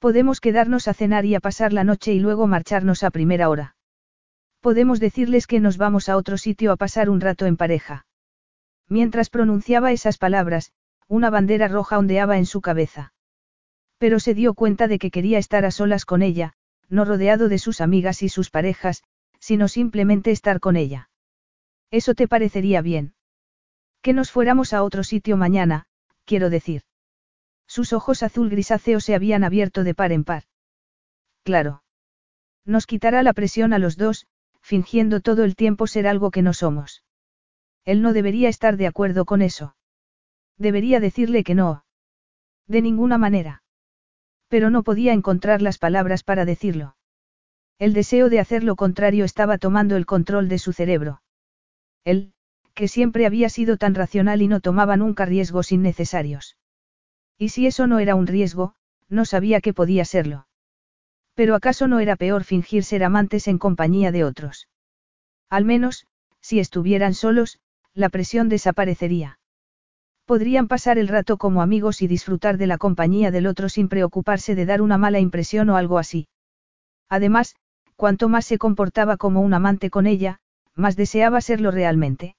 Podemos 0.00 0.40
quedarnos 0.40 0.88
a 0.88 0.94
cenar 0.94 1.24
y 1.24 1.36
a 1.36 1.40
pasar 1.40 1.72
la 1.72 1.84
noche 1.84 2.12
y 2.12 2.18
luego 2.18 2.48
marcharnos 2.48 3.04
a 3.04 3.10
primera 3.10 3.48
hora. 3.48 3.76
Podemos 4.60 4.98
decirles 4.98 5.46
que 5.46 5.60
nos 5.60 5.76
vamos 5.76 6.08
a 6.08 6.16
otro 6.16 6.38
sitio 6.38 6.72
a 6.72 6.76
pasar 6.76 7.08
un 7.08 7.20
rato 7.20 7.46
en 7.46 7.56
pareja. 7.56 8.06
Mientras 8.88 9.30
pronunciaba 9.30 9.92
esas 9.92 10.18
palabras, 10.18 10.72
una 11.08 11.30
bandera 11.30 11.68
roja 11.68 11.98
ondeaba 11.98 12.38
en 12.38 12.46
su 12.46 12.60
cabeza. 12.60 13.12
Pero 13.98 14.20
se 14.20 14.34
dio 14.34 14.54
cuenta 14.54 14.88
de 14.88 14.98
que 14.98 15.10
quería 15.10 15.38
estar 15.38 15.64
a 15.64 15.70
solas 15.70 16.04
con 16.04 16.22
ella, 16.22 16.54
no 16.88 17.04
rodeado 17.04 17.48
de 17.48 17.58
sus 17.58 17.80
amigas 17.80 18.22
y 18.22 18.28
sus 18.28 18.50
parejas, 18.50 19.02
sino 19.38 19.68
simplemente 19.68 20.30
estar 20.30 20.60
con 20.60 20.76
ella. 20.76 21.10
¿Eso 21.90 22.14
te 22.14 22.28
parecería 22.28 22.80
bien? 22.80 23.14
Que 24.00 24.12
nos 24.12 24.30
fuéramos 24.30 24.72
a 24.72 24.82
otro 24.82 25.04
sitio 25.04 25.36
mañana, 25.36 25.86
quiero 26.24 26.50
decir. 26.50 26.82
Sus 27.66 27.92
ojos 27.92 28.22
azul 28.22 28.50
grisáceos 28.50 29.04
se 29.04 29.14
habían 29.14 29.44
abierto 29.44 29.84
de 29.84 29.94
par 29.94 30.12
en 30.12 30.24
par. 30.24 30.44
Claro. 31.44 31.82
Nos 32.64 32.86
quitará 32.86 33.22
la 33.22 33.32
presión 33.32 33.72
a 33.72 33.78
los 33.78 33.96
dos, 33.96 34.26
fingiendo 34.60 35.20
todo 35.20 35.44
el 35.44 35.56
tiempo 35.56 35.86
ser 35.86 36.06
algo 36.06 36.30
que 36.30 36.42
no 36.42 36.54
somos. 36.54 37.04
Él 37.84 38.02
no 38.02 38.12
debería 38.12 38.48
estar 38.48 38.76
de 38.76 38.86
acuerdo 38.86 39.24
con 39.24 39.42
eso. 39.42 39.74
Debería 40.58 41.00
decirle 41.00 41.44
que 41.44 41.54
no. 41.54 41.84
De 42.66 42.82
ninguna 42.82 43.18
manera. 43.18 43.62
Pero 44.48 44.70
no 44.70 44.82
podía 44.82 45.12
encontrar 45.12 45.62
las 45.62 45.78
palabras 45.78 46.22
para 46.22 46.44
decirlo. 46.44 46.96
El 47.78 47.94
deseo 47.94 48.28
de 48.28 48.38
hacer 48.38 48.62
lo 48.64 48.76
contrario 48.76 49.24
estaba 49.24 49.58
tomando 49.58 49.96
el 49.96 50.06
control 50.06 50.48
de 50.48 50.58
su 50.58 50.72
cerebro. 50.72 51.22
Él, 52.04 52.32
que 52.74 52.88
siempre 52.88 53.26
había 53.26 53.48
sido 53.48 53.76
tan 53.76 53.94
racional 53.94 54.42
y 54.42 54.48
no 54.48 54.60
tomaba 54.60 54.96
nunca 54.96 55.24
riesgos 55.24 55.72
innecesarios. 55.72 56.56
Y 57.38 57.48
si 57.50 57.66
eso 57.66 57.86
no 57.86 57.98
era 57.98 58.14
un 58.14 58.26
riesgo, 58.26 58.74
no 59.08 59.24
sabía 59.24 59.60
que 59.60 59.74
podía 59.74 60.04
serlo. 60.04 60.46
Pero 61.34 61.54
acaso 61.54 61.88
no 61.88 62.00
era 62.00 62.16
peor 62.16 62.44
fingir 62.44 62.84
ser 62.84 63.04
amantes 63.04 63.48
en 63.48 63.58
compañía 63.58 64.12
de 64.12 64.24
otros. 64.24 64.68
Al 65.48 65.64
menos, 65.64 66.06
si 66.40 66.60
estuvieran 66.60 67.14
solos, 67.14 67.58
la 67.94 68.08
presión 68.08 68.48
desaparecería. 68.48 69.38
Podrían 70.24 70.68
pasar 70.68 70.98
el 70.98 71.08
rato 71.08 71.36
como 71.36 71.62
amigos 71.62 72.00
y 72.02 72.06
disfrutar 72.06 72.56
de 72.56 72.66
la 72.66 72.78
compañía 72.78 73.30
del 73.30 73.46
otro 73.46 73.68
sin 73.68 73.88
preocuparse 73.88 74.54
de 74.54 74.66
dar 74.66 74.80
una 74.80 74.98
mala 74.98 75.20
impresión 75.20 75.68
o 75.70 75.76
algo 75.76 75.98
así. 75.98 76.28
Además, 77.08 77.56
cuanto 77.96 78.28
más 78.28 78.46
se 78.46 78.58
comportaba 78.58 79.16
como 79.16 79.40
un 79.40 79.52
amante 79.54 79.90
con 79.90 80.06
ella, 80.06 80.40
más 80.74 80.96
deseaba 80.96 81.40
serlo 81.40 81.70
realmente. 81.70 82.36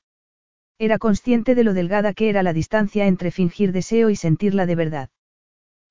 Era 0.79 0.97
consciente 0.97 1.55
de 1.55 1.63
lo 1.63 1.73
delgada 1.73 2.13
que 2.13 2.29
era 2.29 2.41
la 2.41 2.53
distancia 2.53 3.05
entre 3.05 3.31
fingir 3.31 3.71
deseo 3.71 4.09
y 4.09 4.15
sentirla 4.15 4.65
de 4.65 4.75
verdad. 4.75 5.09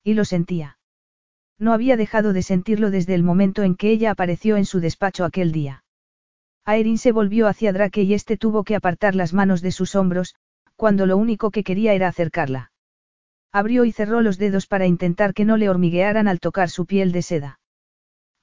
Y 0.03 0.15
lo 0.15 0.25
sentía. 0.25 0.77
No 1.57 1.73
había 1.73 1.95
dejado 1.95 2.33
de 2.33 2.41
sentirlo 2.41 2.91
desde 2.91 3.15
el 3.15 3.23
momento 3.23 3.63
en 3.63 3.75
que 3.75 3.91
ella 3.91 4.11
apareció 4.11 4.57
en 4.57 4.65
su 4.65 4.79
despacho 4.79 5.23
aquel 5.23 5.51
día. 5.51 5.83
Aerin 6.65 6.97
se 6.97 7.11
volvió 7.11 7.47
hacia 7.47 7.71
Drake 7.71 8.03
y 8.03 8.13
este 8.13 8.37
tuvo 8.37 8.63
que 8.63 8.75
apartar 8.75 9.15
las 9.15 9.33
manos 9.33 9.61
de 9.61 9.71
sus 9.71 9.95
hombros, 9.95 10.35
cuando 10.75 11.05
lo 11.05 11.17
único 11.17 11.51
que 11.51 11.63
quería 11.63 11.93
era 11.93 12.07
acercarla. 12.07 12.71
Abrió 13.51 13.85
y 13.85 13.91
cerró 13.91 14.21
los 14.21 14.37
dedos 14.37 14.67
para 14.67 14.87
intentar 14.87 15.33
que 15.33 15.45
no 15.45 15.57
le 15.57 15.69
hormiguearan 15.69 16.27
al 16.27 16.39
tocar 16.39 16.69
su 16.69 16.85
piel 16.85 17.11
de 17.11 17.21
seda. 17.21 17.59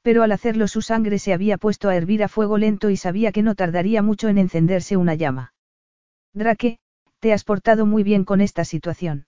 Pero 0.03 0.23
al 0.23 0.33
hacerlo 0.33 0.69
su 0.69 0.83
sangre 0.83 1.19
se 1.19 1.33
había 1.33 1.59
puesto 1.59 1.89
a 1.89 1.97
hervir 1.97 2.23
a 2.23 2.29
fuego 2.29 2.59
lento 2.59 2.91
y 2.91 2.97
sabía 2.97 3.33
que 3.33 3.43
no 3.43 3.55
tardaría 3.55 4.03
mucho 4.03 4.29
en 4.29 4.39
encenderse 4.39 4.97
una 4.97 5.15
llama. 5.15 5.53
Drake, 6.33 6.79
te 7.19 7.33
has 7.33 7.45
portado 7.45 7.87
muy 7.87 8.03
bien 8.03 8.25
con 8.25 8.41
esta 8.41 8.65
situación. 8.65 9.27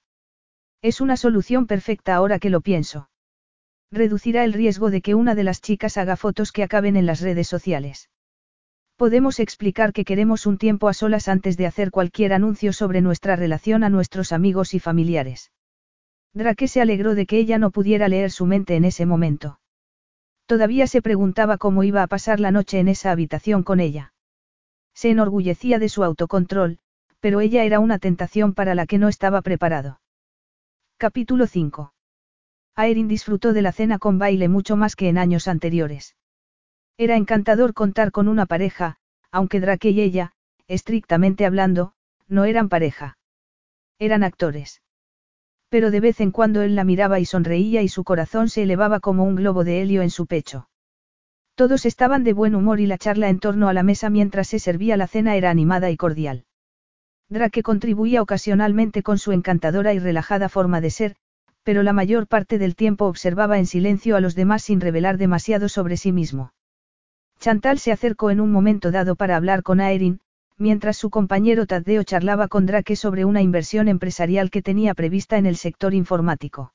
Es 0.81 1.01
una 1.01 1.17
solución 1.17 1.67
perfecta 1.67 2.15
ahora 2.15 2.39
que 2.39 2.51
lo 2.51 2.61
pienso. 2.61 3.11
Reducirá 3.91 4.45
el 4.45 4.53
riesgo 4.53 4.91
de 4.91 5.03
que 5.03 5.15
una 5.15 5.35
de 5.35 5.45
las 5.45 5.61
chicas 5.61 5.99
haga 5.99 6.17
fotos 6.17 6.53
que 6.53 6.63
acaben 6.63 6.97
en 6.97 7.07
las 7.07 7.21
redes 7.21 7.49
sociales. 7.49 8.09
Podemos 9.03 9.41
explicar 9.41 9.93
que 9.93 10.05
queremos 10.05 10.47
un 10.47 10.59
tiempo 10.59 10.87
a 10.87 10.95
solas 10.95 11.27
antes 11.27 11.57
de 11.57 11.67
hacer 11.67 11.91
cualquier 11.91 12.33
anuncio 12.33 12.73
sobre 12.73 13.01
nuestra 13.01 13.35
relación 13.35 13.83
a 13.83 13.89
nuestros 13.89 14.31
amigos 14.31 14.75
y 14.75 14.79
familiares. 14.79 15.51
Drake 16.35 16.69
se 16.69 16.81
alegró 16.81 17.17
de 17.17 17.27
que 17.27 17.39
ella 17.39 17.59
no 17.59 17.73
pudiera 17.73 18.07
leer 18.07 18.31
su 18.31 18.47
mente 18.47 18.77
en 18.77 18.85
ese 18.85 19.05
momento. 19.05 19.59
Todavía 20.47 20.87
se 20.87 21.03
preguntaba 21.03 21.59
cómo 21.59 21.83
iba 21.83 22.05
a 22.05 22.07
pasar 22.07 22.39
la 22.39 22.53
noche 22.53 22.79
en 22.79 22.87
esa 22.87 23.11
habitación 23.11 23.65
con 23.65 23.81
ella. 23.81 24.15
Se 24.95 25.11
enorgullecía 25.11 25.81
de 25.81 25.89
su 25.89 26.05
autocontrol, 26.05 26.79
pero 27.19 27.41
ella 27.41 27.65
era 27.65 27.81
una 27.81 27.99
tentación 27.99 28.55
para 28.55 28.77
la 28.77 28.87
que 28.87 28.99
no 28.99 29.09
estaba 29.09 29.43
preparado. 29.43 30.01
Capítulo 30.97 31.49
5. 31.49 31.93
Aerin 32.77 33.09
disfrutó 33.09 33.53
de 33.53 33.63
la 33.63 33.73
cena 33.73 33.99
con 33.99 34.21
baile 34.21 34.49
mucho 34.49 34.77
más 34.77 34.95
que 34.95 35.09
en 35.09 35.19
años 35.19 35.49
anteriores. 35.49 36.15
Era 36.99 37.17
encantador 37.17 37.75
contar 37.75 38.13
con 38.13 38.29
una 38.29 38.47
pareja, 38.47 38.97
aunque 39.31 39.61
Drake 39.61 39.91
y 39.91 40.01
ella, 40.01 40.33
estrictamente 40.69 41.47
hablando, 41.47 41.95
no 42.29 42.45
eran 42.45 42.69
pareja. 42.69 43.19
Eran 43.99 44.23
actores. 44.23 44.83
Pero 45.69 45.91
de 45.91 46.01
vez 46.01 46.21
en 46.21 46.31
cuando 46.31 46.63
él 46.63 46.75
la 46.75 46.85
miraba 46.85 47.19
y 47.19 47.25
sonreía 47.25 47.83
y 47.83 47.89
su 47.89 48.05
corazón 48.05 48.49
se 48.49 48.63
elevaba 48.63 49.01
como 49.01 49.25
un 49.25 49.37
globo 49.37 49.65
de 49.65 49.81
helio 49.81 50.03
en 50.03 50.11
su 50.11 50.27
pecho. 50.27 50.69
Todos 51.55 51.87
estaban 51.87 52.25
de 52.25 52.33
buen 52.33 52.55
humor 52.55 52.81
y 52.81 52.87
la 52.87 52.99
charla 52.99 53.29
en 53.29 53.39
torno 53.39 53.69
a 53.69 53.73
la 53.73 53.83
mesa 53.83 54.11
mientras 54.11 54.49
se 54.49 54.59
servía 54.59 54.97
la 54.97 55.07
cena 55.07 55.37
era 55.37 55.51
animada 55.51 55.91
y 55.91 55.97
cordial. 55.97 56.45
Drake 57.29 57.63
contribuía 57.63 58.21
ocasionalmente 58.21 59.03
con 59.03 59.19
su 59.19 59.33
encantadora 59.33 59.95
y 59.95 59.99
relajada 59.99 60.49
forma 60.49 60.81
de 60.81 60.91
ser, 60.91 61.17
pero 61.63 61.83
la 61.83 61.93
mayor 61.93 62.27
parte 62.27 62.59
del 62.59 62.75
tiempo 62.75 63.07
observaba 63.07 63.59
en 63.59 63.67
silencio 63.67 64.17
a 64.17 64.21
los 64.21 64.35
demás 64.35 64.63
sin 64.63 64.81
revelar 64.81 65.17
demasiado 65.17 65.69
sobre 65.69 65.97
sí 65.97 66.13
mismo. 66.13 66.53
Chantal 67.43 67.81
se 67.81 67.91
acercó 67.91 68.31
en 68.31 68.41
un 68.41 68.53
momento 68.53 68.93
dado 68.93 69.17
para 69.17 69.35
hablar 69.35 69.65
con 69.65 69.81
Aerin, 69.81 70.21
mientras 70.59 70.97
su 70.97 71.11
compañero 71.11 71.67
Tadeo 71.67 72.05
charlaba 72.05 72.47
con 72.47 72.67
Drake 72.67 72.95
sobre 72.95 73.25
una 73.25 73.43
inversión 73.43 73.89
empresarial 73.89 74.49
que 74.49 74.63
tenía 74.63 74.95
prevista 74.95 75.39
en 75.39 75.47
el 75.47 75.57
sector 75.57 75.93
informático. 75.93 76.73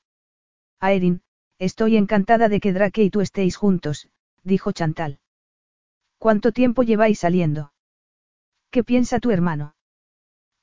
Aerin, 0.81 1.21
estoy 1.57 1.95
encantada 1.95 2.49
de 2.49 2.59
que 2.59 2.73
Drake 2.73 3.01
y 3.01 3.09
tú 3.09 3.21
estéis 3.21 3.55
juntos, 3.55 4.09
dijo 4.43 4.73
Chantal. 4.73 5.19
¿Cuánto 6.17 6.51
tiempo 6.51 6.83
lleváis 6.83 7.19
saliendo? 7.19 7.71
¿Qué 8.69 8.83
piensa 8.83 9.21
tu 9.21 9.31
hermano? 9.31 9.73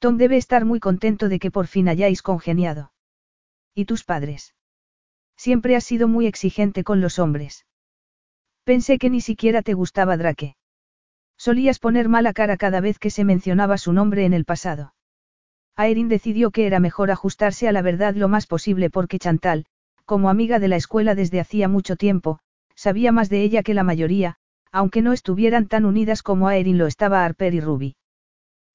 Tom 0.01 0.19
debe 0.19 0.37
estar 0.37 0.67
muy 0.67 0.81
contento 0.81 1.31
de 1.31 1.39
que 1.39 1.51
por 1.51 1.67
fin 1.67 1.89
hayáis 1.89 2.21
congeniado. 2.21 2.93
¿Y 3.75 3.87
tus 3.87 4.05
padres? 4.05 4.55
Siempre 5.35 5.77
has 5.77 5.85
sido 5.85 6.09
muy 6.09 6.27
exigente 6.27 6.85
con 6.85 7.01
los 7.01 7.19
hombres. 7.19 7.65
Pensé 8.65 8.99
que 8.99 9.11
ni 9.11 9.21
siquiera 9.21 9.61
te 9.61 9.75
gustaba 9.75 10.17
Drake. 10.17 10.57
Solías 11.37 11.79
poner 11.79 12.09
mala 12.09 12.33
cara 12.33 12.57
cada 12.57 12.81
vez 12.81 12.99
que 12.99 13.11
se 13.11 13.23
mencionaba 13.23 13.77
su 13.77 13.93
nombre 13.93 14.25
en 14.25 14.33
el 14.33 14.47
pasado. 14.47 14.95
Aerin 15.77 16.09
decidió 16.09 16.51
que 16.51 16.67
era 16.67 16.81
mejor 16.81 17.11
ajustarse 17.11 17.69
a 17.69 17.73
la 17.73 17.83
verdad 17.83 18.15
lo 18.15 18.29
más 18.29 18.47
posible 18.47 18.89
porque 18.89 19.19
Chantal, 19.19 19.67
como 20.07 20.31
amiga 20.31 20.59
de 20.59 20.69
la 20.69 20.77
escuela 20.77 21.15
desde 21.15 21.41
hacía 21.41 21.69
mucho 21.69 21.97
tiempo, 21.97 22.39
sabía 22.75 23.13
más 23.13 23.29
de 23.29 23.43
ella 23.43 23.63
que 23.63 23.75
la 23.75 23.85
mayoría, 23.85 24.37
aunque 24.73 25.03
no 25.03 25.13
estuvieran 25.13 25.69
tan 25.69 25.85
unidas 25.85 26.23
como 26.23 26.49
Aerin 26.49 26.79
lo 26.79 26.87
estaba 26.87 27.25
Harper 27.25 27.55
y 27.55 27.61
Ruby. 27.61 27.97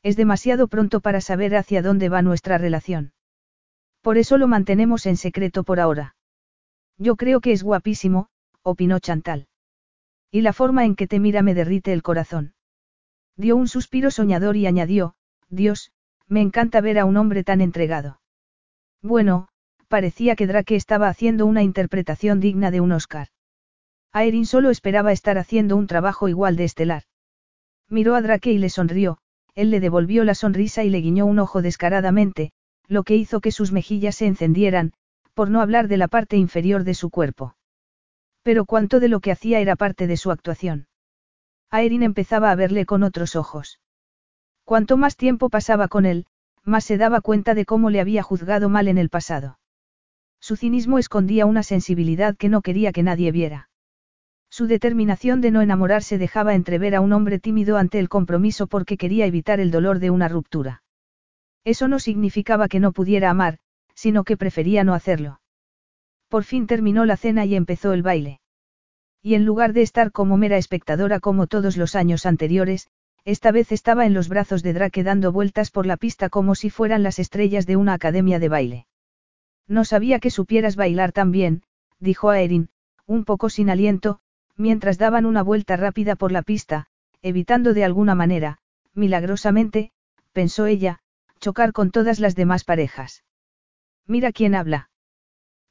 Es 0.03 0.15
demasiado 0.15 0.67
pronto 0.67 1.01
para 1.01 1.19
saber 1.19 1.55
hacia 1.55 1.81
dónde 1.81 2.09
va 2.09 2.21
nuestra 2.21 2.57
relación. 2.57 3.13
Por 4.01 4.17
eso 4.17 4.37
lo 4.37 4.47
mantenemos 4.47 5.05
en 5.07 5.17
secreto 5.17 5.63
por 5.63 5.79
ahora. 5.79 6.15
Yo 6.97 7.15
creo 7.15 7.41
que 7.41 7.51
es 7.51 7.63
guapísimo, 7.63 8.27
opinó 8.63 8.99
Chantal. 8.99 9.48
Y 10.31 10.41
la 10.41 10.53
forma 10.53 10.85
en 10.85 10.95
que 10.95 11.07
te 11.07 11.19
mira 11.19 11.41
me 11.41 11.53
derrite 11.53 11.91
el 11.93 12.03
corazón. 12.03 12.53
Dio 13.35 13.55
un 13.55 13.67
suspiro 13.67 14.11
soñador 14.11 14.57
y 14.57 14.67
añadió, 14.67 15.15
Dios, 15.49 15.91
me 16.27 16.41
encanta 16.41 16.81
ver 16.81 16.99
a 16.99 17.05
un 17.05 17.17
hombre 17.17 17.43
tan 17.43 17.61
entregado. 17.61 18.21
Bueno, 19.01 19.47
parecía 19.87 20.35
que 20.35 20.45
Drake 20.45 20.75
estaba 20.75 21.07
haciendo 21.07 21.45
una 21.45 21.63
interpretación 21.63 22.39
digna 22.39 22.69
de 22.69 22.81
un 22.81 22.91
Oscar. 22.91 23.29
Aerin 24.11 24.45
solo 24.45 24.69
esperaba 24.69 25.11
estar 25.11 25.37
haciendo 25.37 25.75
un 25.75 25.87
trabajo 25.87 26.27
igual 26.27 26.55
de 26.55 26.65
estelar. 26.65 27.03
Miró 27.89 28.15
a 28.15 28.21
Drake 28.21 28.51
y 28.51 28.57
le 28.57 28.69
sonrió, 28.69 29.17
él 29.55 29.71
le 29.71 29.79
devolvió 29.79 30.23
la 30.23 30.35
sonrisa 30.35 30.83
y 30.83 30.89
le 30.89 31.01
guiñó 31.01 31.25
un 31.25 31.39
ojo 31.39 31.61
descaradamente, 31.61 32.51
lo 32.87 33.03
que 33.03 33.15
hizo 33.15 33.41
que 33.41 33.51
sus 33.51 33.71
mejillas 33.71 34.15
se 34.15 34.27
encendieran, 34.27 34.93
por 35.33 35.49
no 35.49 35.61
hablar 35.61 35.87
de 35.87 35.97
la 35.97 36.07
parte 36.07 36.37
inferior 36.37 36.83
de 36.83 36.93
su 36.93 37.09
cuerpo. 37.09 37.55
Pero 38.49 38.65
cuánto 38.65 38.99
de 38.99 39.09
lo 39.09 39.19
que 39.19 39.31
hacía 39.31 39.59
era 39.59 39.75
parte 39.75 40.07
de 40.07 40.17
su 40.17 40.31
actuación. 40.31 40.87
Aerin 41.69 42.01
empezaba 42.01 42.49
a 42.49 42.55
verle 42.55 42.87
con 42.87 43.03
otros 43.03 43.35
ojos. 43.35 43.79
Cuanto 44.63 44.97
más 44.97 45.15
tiempo 45.17 45.51
pasaba 45.51 45.87
con 45.87 46.07
él, 46.07 46.25
más 46.63 46.83
se 46.83 46.97
daba 46.97 47.21
cuenta 47.21 47.53
de 47.53 47.65
cómo 47.65 47.91
le 47.91 48.01
había 48.01 48.23
juzgado 48.23 48.67
mal 48.67 48.87
en 48.87 48.97
el 48.97 49.09
pasado. 49.09 49.59
Su 50.39 50.55
cinismo 50.55 50.97
escondía 50.97 51.45
una 51.45 51.61
sensibilidad 51.61 52.35
que 52.37 52.49
no 52.49 52.63
quería 52.63 52.91
que 52.91 53.03
nadie 53.03 53.31
viera. 53.31 53.69
Su 54.49 54.65
determinación 54.65 55.41
de 55.41 55.51
no 55.51 55.61
enamorarse 55.61 56.17
dejaba 56.17 56.55
entrever 56.55 56.95
a 56.95 57.01
un 57.01 57.13
hombre 57.13 57.37
tímido 57.37 57.77
ante 57.77 57.99
el 57.99 58.09
compromiso 58.09 58.65
porque 58.65 58.97
quería 58.97 59.27
evitar 59.27 59.59
el 59.59 59.69
dolor 59.69 59.99
de 59.99 60.09
una 60.09 60.27
ruptura. 60.27 60.81
Eso 61.65 61.87
no 61.87 61.99
significaba 61.99 62.67
que 62.67 62.79
no 62.79 62.93
pudiera 62.93 63.29
amar, 63.29 63.59
sino 63.93 64.23
que 64.23 64.37
prefería 64.37 64.83
no 64.83 64.95
hacerlo. 64.95 65.39
Por 66.29 66.43
fin 66.43 66.67
terminó 66.67 67.05
la 67.05 67.17
cena 67.17 67.45
y 67.45 67.55
empezó 67.55 67.91
el 67.91 68.03
baile. 68.03 68.39
Y 69.21 69.33
en 69.33 69.45
lugar 69.45 69.73
de 69.73 69.81
estar 69.81 70.11
como 70.11 70.37
mera 70.37 70.57
espectadora 70.57 71.19
como 71.19 71.47
todos 71.47 71.75
los 71.75 71.95
años 71.95 72.25
anteriores, 72.25 72.87
esta 73.25 73.51
vez 73.51 73.71
estaba 73.71 74.05
en 74.05 74.13
los 74.13 74.29
brazos 74.29 74.63
de 74.63 74.73
Drake 74.73 75.03
dando 75.03 75.31
vueltas 75.31 75.71
por 75.71 75.85
la 75.85 75.97
pista 75.97 76.29
como 76.29 76.55
si 76.55 76.69
fueran 76.69 77.03
las 77.03 77.19
estrellas 77.19 77.65
de 77.65 77.75
una 77.75 77.93
academia 77.93 78.39
de 78.39 78.47
baile. 78.47 78.87
No 79.67 79.83
sabía 79.85 80.19
que 80.19 80.29
supieras 80.29 80.75
bailar 80.75 81.11
tan 81.11 81.31
bien, 81.31 81.63
dijo 81.99 82.29
a 82.29 82.39
Erin, 82.39 82.69
un 83.05 83.25
poco 83.25 83.49
sin 83.49 83.69
aliento, 83.69 84.19
mientras 84.55 84.97
daban 84.97 85.25
una 85.25 85.41
vuelta 85.41 85.77
rápida 85.77 86.15
por 86.15 86.31
la 86.31 86.43
pista, 86.43 86.87
evitando 87.21 87.73
de 87.73 87.83
alguna 87.83 88.15
manera, 88.15 88.59
milagrosamente, 88.93 89.91
pensó 90.31 90.65
ella, 90.65 90.99
chocar 91.39 91.73
con 91.73 91.91
todas 91.91 92.19
las 92.19 92.35
demás 92.35 92.63
parejas. 92.63 93.23
Mira 94.05 94.31
quién 94.31 94.55
habla. 94.55 94.88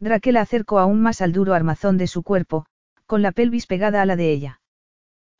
La 0.00 0.20
acercó 0.40 0.78
aún 0.78 1.00
más 1.00 1.20
al 1.20 1.32
duro 1.32 1.54
armazón 1.54 1.98
de 1.98 2.06
su 2.06 2.22
cuerpo, 2.22 2.66
con 3.06 3.20
la 3.22 3.32
pelvis 3.32 3.66
pegada 3.66 4.00
a 4.00 4.06
la 4.06 4.14
de 4.14 4.30
ella. 4.30 4.60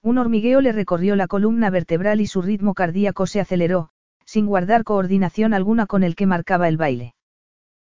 Un 0.03 0.19
hormigueo 0.19 0.61
le 0.61 0.73
recorrió 0.73 1.17
la 1.17 1.29
columna 1.29 1.71
vertebral 1.71 2.21
y 2.21 2.27
su 2.27 2.43
ritmo 2.43 2.75
cardíaco 2.75 3.27
se 3.27 3.41
aceleró, 3.41 3.91
sin 4.25 4.47
guardar 4.47 4.85
coordinación 4.85 5.55
alguna 5.55 5.87
con 5.87 6.03
el 6.03 6.17
que 6.17 6.27
marcaba 6.27 6.69
el 6.69 6.77
baile. 6.77 7.15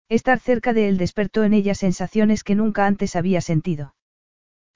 Estar 0.08 0.38
cerca 0.38 0.72
de 0.72 0.88
él 0.88 0.98
despertó 0.98 1.44
en 1.44 1.54
ella 1.54 1.74
sensaciones 1.74 2.44
que 2.44 2.54
nunca 2.54 2.86
antes 2.86 3.16
había 3.16 3.40
sentido. 3.40 3.94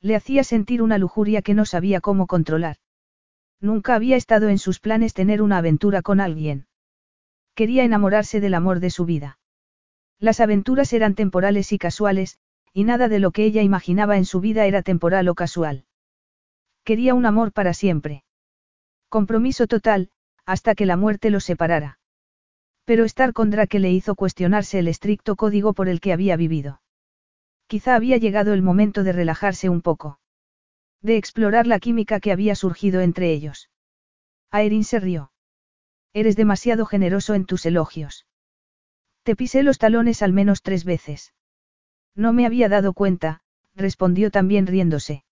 Le 0.01 0.17
hacía 0.17 0.45
sentir 0.45 0.83
una 0.83 0.99
lujuria 0.99 1.43
que 1.43 1.55
no 1.55 1.65
sabía 1.65 2.01
cómo 2.01 2.27
controlar. 2.27 2.77
Nunca 3.61 3.95
había 3.95 4.17
estado 4.17 4.49
en 4.49 4.59
sus 4.59 4.81
planes 4.81 5.15
tener 5.15 5.43
una 5.43 5.59
aventura 5.59 6.03
con 6.03 6.21
alguien. 6.21 6.67
Quería 7.55 7.85
enamorarse 7.85 8.41
del 8.41 8.55
amor 8.55 8.81
de 8.81 8.91
su 8.91 9.05
vida. 9.07 9.39
Las 10.19 10.41
aventuras 10.41 10.93
eran 10.93 11.15
temporales 11.15 11.73
y 11.73 11.79
casuales, 11.79 12.39
y 12.73 12.85
nada 12.85 13.09
de 13.09 13.19
lo 13.19 13.31
que 13.31 13.45
ella 13.45 13.63
imaginaba 13.63 14.17
en 14.17 14.25
su 14.25 14.41
vida 14.41 14.67
era 14.67 14.83
temporal 14.83 15.29
o 15.29 15.35
casual. 15.35 15.85
Quería 16.85 17.15
un 17.15 17.27
amor 17.27 17.53
para 17.53 17.73
siempre. 17.73 18.25
Compromiso 19.09 19.67
total, 19.67 20.11
hasta 20.45 20.75
que 20.75 20.87
la 20.87 20.97
muerte 20.97 21.31
los 21.31 21.45
separara. 21.45 21.99
Pero 22.85 23.05
estar 23.05 23.33
con 23.33 23.51
Drake 23.51 23.79
le 23.79 23.91
hizo 23.91 24.15
cuestionarse 24.15 24.79
el 24.79 24.89
estricto 24.89 25.37
código 25.37 25.73
por 25.73 25.89
el 25.89 26.01
que 26.01 26.13
había 26.13 26.37
vivido. 26.37 26.83
Quizá 27.67 27.95
había 27.95 28.19
llegado 28.19 28.53
el 28.53 28.63
momento 28.63 29.05
de 29.05 29.13
relajarse 29.13 29.69
un 29.69 29.81
poco. 29.81 30.19
De 31.01 31.17
explorar 31.17 31.67
la 31.67 31.81
química 31.81 32.21
que 32.21 32.33
había 32.33 32.55
surgido 32.55 33.01
entre 33.01 33.33
ellos. 33.33 33.71
Aerin 34.51 34.85
se 34.85 35.01
rió. 35.01 35.33
Eres 36.13 36.37
demasiado 36.37 36.85
generoso 36.87 37.35
en 37.35 37.47
tus 37.47 37.67
elogios. 37.67 38.27
Te 39.25 39.37
pisé 39.37 39.63
los 39.63 39.79
talones 39.79 40.23
al 40.23 40.35
menos 40.35 40.61
tres 40.61 40.85
veces. 40.85 41.33
No 42.15 42.35
me 42.35 42.45
había 42.45 42.69
dado 42.69 42.93
cuenta, 42.93 43.41
respondió 43.75 44.31
también 44.31 44.67
riéndose. 44.67 45.25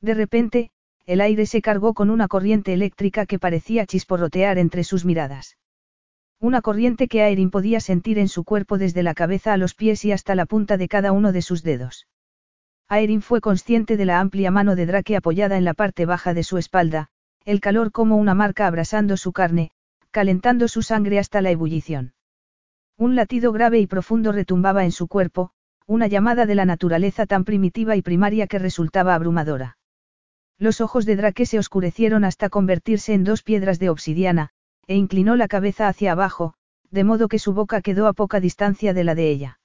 De 0.00 0.14
repente, 0.14 0.70
el 1.04 1.20
aire 1.20 1.44
se 1.44 1.60
cargó 1.60 1.92
con 1.92 2.08
una 2.08 2.28
corriente 2.28 2.72
eléctrica 2.72 3.26
que 3.26 3.38
parecía 3.38 3.84
chisporrotear 3.84 4.56
entre 4.56 4.84
sus 4.84 5.04
miradas. 5.04 5.58
Una 6.40 6.62
corriente 6.62 7.08
que 7.08 7.20
Aerin 7.20 7.50
podía 7.50 7.80
sentir 7.80 8.18
en 8.18 8.28
su 8.28 8.44
cuerpo 8.44 8.78
desde 8.78 9.02
la 9.02 9.12
cabeza 9.12 9.52
a 9.52 9.58
los 9.58 9.74
pies 9.74 10.02
y 10.06 10.12
hasta 10.12 10.34
la 10.34 10.46
punta 10.46 10.78
de 10.78 10.88
cada 10.88 11.12
uno 11.12 11.32
de 11.32 11.42
sus 11.42 11.62
dedos. 11.62 12.08
Aerin 12.88 13.20
fue 13.20 13.42
consciente 13.42 13.98
de 13.98 14.06
la 14.06 14.20
amplia 14.20 14.50
mano 14.50 14.76
de 14.76 14.86
Drake 14.86 15.14
apoyada 15.14 15.58
en 15.58 15.66
la 15.66 15.74
parte 15.74 16.06
baja 16.06 16.32
de 16.32 16.42
su 16.42 16.56
espalda, 16.56 17.08
el 17.44 17.60
calor 17.60 17.92
como 17.92 18.16
una 18.16 18.34
marca 18.34 18.66
abrasando 18.66 19.18
su 19.18 19.32
carne, 19.32 19.72
calentando 20.10 20.68
su 20.68 20.80
sangre 20.80 21.18
hasta 21.18 21.42
la 21.42 21.50
ebullición. 21.50 22.14
Un 23.00 23.16
latido 23.16 23.50
grave 23.50 23.78
y 23.78 23.86
profundo 23.86 24.30
retumbaba 24.30 24.84
en 24.84 24.92
su 24.92 25.08
cuerpo, 25.08 25.52
una 25.86 26.06
llamada 26.06 26.44
de 26.44 26.54
la 26.54 26.66
naturaleza 26.66 27.24
tan 27.24 27.44
primitiva 27.44 27.96
y 27.96 28.02
primaria 28.02 28.46
que 28.46 28.58
resultaba 28.58 29.14
abrumadora. 29.14 29.78
Los 30.58 30.82
ojos 30.82 31.06
de 31.06 31.16
Drake 31.16 31.46
se 31.46 31.58
oscurecieron 31.58 32.24
hasta 32.24 32.50
convertirse 32.50 33.14
en 33.14 33.24
dos 33.24 33.42
piedras 33.42 33.78
de 33.78 33.88
obsidiana, 33.88 34.50
e 34.86 34.96
inclinó 34.96 35.34
la 35.36 35.48
cabeza 35.48 35.88
hacia 35.88 36.12
abajo, 36.12 36.52
de 36.90 37.04
modo 37.04 37.28
que 37.28 37.38
su 37.38 37.54
boca 37.54 37.80
quedó 37.80 38.06
a 38.06 38.12
poca 38.12 38.38
distancia 38.38 38.92
de 38.92 39.02
la 39.02 39.14
de 39.14 39.30
ella. 39.30 39.60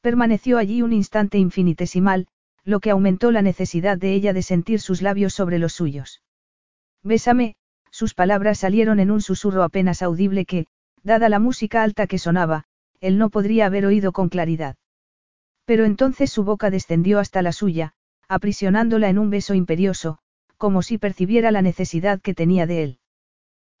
Permaneció 0.00 0.56
allí 0.56 0.80
un 0.80 0.94
instante 0.94 1.36
infinitesimal, 1.36 2.26
lo 2.64 2.80
que 2.80 2.90
aumentó 2.90 3.32
la 3.32 3.42
necesidad 3.42 3.98
de 3.98 4.14
ella 4.14 4.32
de 4.32 4.40
sentir 4.40 4.80
sus 4.80 5.02
labios 5.02 5.34
sobre 5.34 5.58
los 5.58 5.74
suyos. 5.74 6.22
Bésame, 7.02 7.56
sus 7.90 8.14
palabras 8.14 8.60
salieron 8.60 8.98
en 8.98 9.10
un 9.10 9.20
susurro 9.20 9.62
apenas 9.62 10.00
audible 10.00 10.46
que, 10.46 10.68
dada 11.06 11.28
la 11.28 11.38
música 11.38 11.84
alta 11.84 12.08
que 12.08 12.18
sonaba, 12.18 12.64
él 13.00 13.16
no 13.16 13.30
podría 13.30 13.66
haber 13.66 13.86
oído 13.86 14.10
con 14.10 14.28
claridad. 14.28 14.74
Pero 15.64 15.84
entonces 15.84 16.30
su 16.30 16.42
boca 16.42 16.68
descendió 16.68 17.20
hasta 17.20 17.42
la 17.42 17.52
suya, 17.52 17.92
aprisionándola 18.28 19.08
en 19.08 19.18
un 19.18 19.30
beso 19.30 19.54
imperioso, 19.54 20.18
como 20.56 20.82
si 20.82 20.98
percibiera 20.98 21.52
la 21.52 21.62
necesidad 21.62 22.20
que 22.20 22.34
tenía 22.34 22.66
de 22.66 22.82
él. 22.82 22.98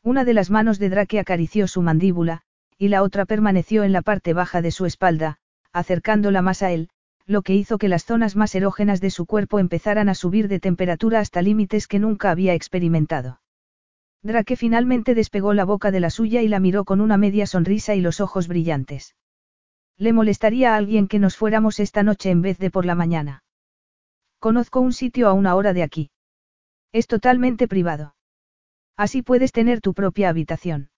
Una 0.04 0.24
de 0.24 0.34
las 0.34 0.50
manos 0.50 0.78
de 0.78 0.88
Drake 0.88 1.18
acarició 1.18 1.66
su 1.66 1.82
mandíbula, 1.82 2.42
y 2.78 2.88
la 2.88 3.02
otra 3.02 3.24
permaneció 3.24 3.82
en 3.82 3.92
la 3.92 4.02
parte 4.02 4.32
baja 4.32 4.62
de 4.62 4.70
su 4.70 4.86
espalda, 4.86 5.38
acercándola 5.72 6.42
más 6.42 6.62
a 6.62 6.70
él, 6.70 6.90
lo 7.26 7.42
que 7.42 7.54
hizo 7.54 7.76
que 7.76 7.88
las 7.88 8.04
zonas 8.04 8.36
más 8.36 8.54
erógenas 8.54 9.00
de 9.00 9.10
su 9.10 9.26
cuerpo 9.26 9.58
empezaran 9.58 10.08
a 10.08 10.14
subir 10.14 10.46
de 10.46 10.60
temperatura 10.60 11.18
hasta 11.18 11.42
límites 11.42 11.88
que 11.88 11.98
nunca 11.98 12.30
había 12.30 12.54
experimentado. 12.54 13.40
Drake 14.22 14.56
finalmente 14.56 15.14
despegó 15.14 15.54
la 15.54 15.64
boca 15.64 15.90
de 15.90 16.00
la 16.00 16.10
suya 16.10 16.42
y 16.42 16.48
la 16.48 16.60
miró 16.60 16.84
con 16.84 17.00
una 17.00 17.16
media 17.16 17.46
sonrisa 17.46 17.94
y 17.94 18.00
los 18.00 18.20
ojos 18.20 18.48
brillantes. 18.48 19.14
¿Le 19.98 20.12
molestaría 20.12 20.74
a 20.74 20.76
alguien 20.76 21.08
que 21.08 21.18
nos 21.18 21.36
fuéramos 21.36 21.80
esta 21.80 22.02
noche 22.02 22.30
en 22.30 22.42
vez 22.42 22.58
de 22.58 22.70
por 22.70 22.84
la 22.84 22.94
mañana? 22.94 23.44
Conozco 24.38 24.80
un 24.80 24.92
sitio 24.92 25.28
a 25.28 25.32
una 25.32 25.54
hora 25.54 25.72
de 25.72 25.82
aquí. 25.82 26.10
Es 26.92 27.06
totalmente 27.06 27.68
privado. 27.68 28.14
Así 28.96 29.22
puedes 29.22 29.52
tener 29.52 29.80
tu 29.80 29.94
propia 29.94 30.28
habitación. 30.28 30.90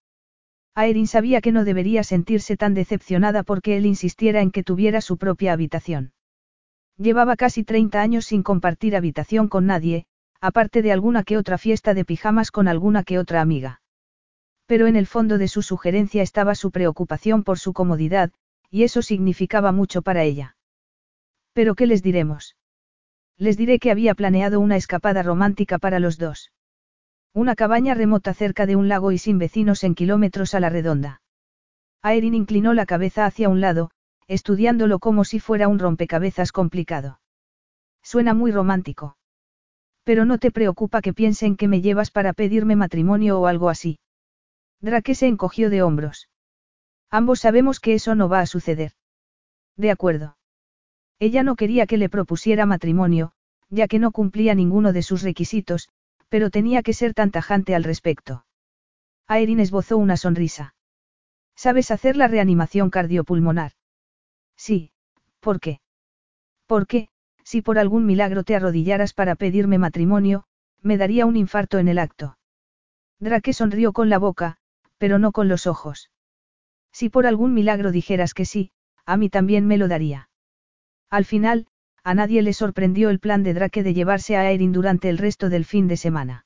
Aerin 0.74 1.06
sabía 1.06 1.40
que 1.40 1.52
no 1.52 1.64
debería 1.64 2.04
sentirse 2.04 2.56
tan 2.56 2.74
decepcionada 2.74 3.42
porque 3.42 3.76
él 3.76 3.86
insistiera 3.86 4.40
en 4.42 4.50
que 4.50 4.62
tuviera 4.62 5.00
su 5.00 5.16
propia 5.16 5.52
habitación. 5.52 6.12
Llevaba 6.96 7.36
casi 7.36 7.62
30 7.62 8.00
años 8.00 8.26
sin 8.26 8.42
compartir 8.42 8.96
habitación 8.96 9.48
con 9.48 9.66
nadie, 9.66 10.06
aparte 10.40 10.82
de 10.82 10.92
alguna 10.92 11.24
que 11.24 11.36
otra 11.36 11.58
fiesta 11.58 11.94
de 11.94 12.04
pijamas 12.04 12.50
con 12.50 12.68
alguna 12.68 13.02
que 13.04 13.18
otra 13.18 13.40
amiga. 13.40 13.80
Pero 14.66 14.86
en 14.86 14.96
el 14.96 15.06
fondo 15.06 15.38
de 15.38 15.48
su 15.48 15.62
sugerencia 15.62 16.22
estaba 16.22 16.54
su 16.54 16.70
preocupación 16.70 17.42
por 17.42 17.58
su 17.58 17.72
comodidad, 17.72 18.30
y 18.70 18.84
eso 18.84 19.02
significaba 19.02 19.72
mucho 19.72 20.02
para 20.02 20.22
ella. 20.22 20.56
¿Pero 21.52 21.74
qué 21.74 21.86
les 21.86 22.02
diremos? 22.02 22.56
Les 23.36 23.56
diré 23.56 23.78
que 23.78 23.90
había 23.90 24.14
planeado 24.14 24.60
una 24.60 24.76
escapada 24.76 25.22
romántica 25.22 25.78
para 25.78 25.98
los 25.98 26.18
dos. 26.18 26.52
Una 27.34 27.54
cabaña 27.54 27.94
remota 27.94 28.34
cerca 28.34 28.66
de 28.66 28.76
un 28.76 28.88
lago 28.88 29.12
y 29.12 29.18
sin 29.18 29.38
vecinos 29.38 29.84
en 29.84 29.94
kilómetros 29.94 30.54
a 30.54 30.60
la 30.60 30.70
redonda. 30.70 31.20
Aerin 32.02 32.34
inclinó 32.34 32.74
la 32.74 32.86
cabeza 32.86 33.26
hacia 33.26 33.48
un 33.48 33.60
lado, 33.60 33.90
estudiándolo 34.28 34.98
como 34.98 35.24
si 35.24 35.40
fuera 35.40 35.68
un 35.68 35.78
rompecabezas 35.78 36.52
complicado. 36.52 37.20
Suena 38.02 38.34
muy 38.34 38.52
romántico. 38.52 39.17
Pero 40.08 40.24
no 40.24 40.38
te 40.38 40.50
preocupa 40.50 41.02
que 41.02 41.12
piensen 41.12 41.54
que 41.54 41.68
me 41.68 41.82
llevas 41.82 42.10
para 42.10 42.32
pedirme 42.32 42.76
matrimonio 42.76 43.38
o 43.38 43.46
algo 43.46 43.68
así. 43.68 43.98
Drake 44.80 45.14
se 45.14 45.26
encogió 45.26 45.68
de 45.68 45.82
hombros. 45.82 46.30
Ambos 47.10 47.40
sabemos 47.40 47.78
que 47.78 47.92
eso 47.92 48.14
no 48.14 48.26
va 48.26 48.40
a 48.40 48.46
suceder. 48.46 48.92
De 49.76 49.90
acuerdo. 49.90 50.38
Ella 51.18 51.42
no 51.42 51.56
quería 51.56 51.86
que 51.86 51.98
le 51.98 52.08
propusiera 52.08 52.64
matrimonio, 52.64 53.32
ya 53.68 53.86
que 53.86 53.98
no 53.98 54.10
cumplía 54.10 54.54
ninguno 54.54 54.94
de 54.94 55.02
sus 55.02 55.20
requisitos, 55.20 55.90
pero 56.30 56.48
tenía 56.48 56.82
que 56.82 56.94
ser 56.94 57.12
tan 57.12 57.30
tajante 57.30 57.74
al 57.74 57.84
respecto. 57.84 58.46
Aerin 59.26 59.60
esbozó 59.60 59.98
una 59.98 60.16
sonrisa. 60.16 60.74
¿Sabes 61.54 61.90
hacer 61.90 62.16
la 62.16 62.28
reanimación 62.28 62.88
cardiopulmonar? 62.88 63.72
Sí, 64.56 64.90
¿por 65.40 65.60
qué? 65.60 65.80
Porque, 66.66 67.10
si 67.48 67.62
por 67.62 67.78
algún 67.78 68.04
milagro 68.04 68.44
te 68.44 68.54
arrodillaras 68.54 69.14
para 69.14 69.34
pedirme 69.34 69.78
matrimonio, 69.78 70.44
me 70.82 70.98
daría 70.98 71.24
un 71.24 71.34
infarto 71.34 71.78
en 71.78 71.88
el 71.88 71.98
acto. 71.98 72.36
Drake 73.20 73.54
sonrió 73.54 73.94
con 73.94 74.10
la 74.10 74.18
boca, 74.18 74.58
pero 74.98 75.18
no 75.18 75.32
con 75.32 75.48
los 75.48 75.66
ojos. 75.66 76.10
Si 76.92 77.08
por 77.08 77.26
algún 77.26 77.54
milagro 77.54 77.90
dijeras 77.90 78.34
que 78.34 78.44
sí, 78.44 78.70
a 79.06 79.16
mí 79.16 79.30
también 79.30 79.66
me 79.66 79.78
lo 79.78 79.88
daría. 79.88 80.28
Al 81.08 81.24
final, 81.24 81.68
a 82.04 82.12
nadie 82.12 82.42
le 82.42 82.52
sorprendió 82.52 83.08
el 83.08 83.18
plan 83.18 83.42
de 83.42 83.54
Drake 83.54 83.82
de 83.82 83.94
llevarse 83.94 84.36
a 84.36 84.50
Erin 84.50 84.72
durante 84.72 85.08
el 85.08 85.16
resto 85.16 85.48
del 85.48 85.64
fin 85.64 85.88
de 85.88 85.96
semana. 85.96 86.44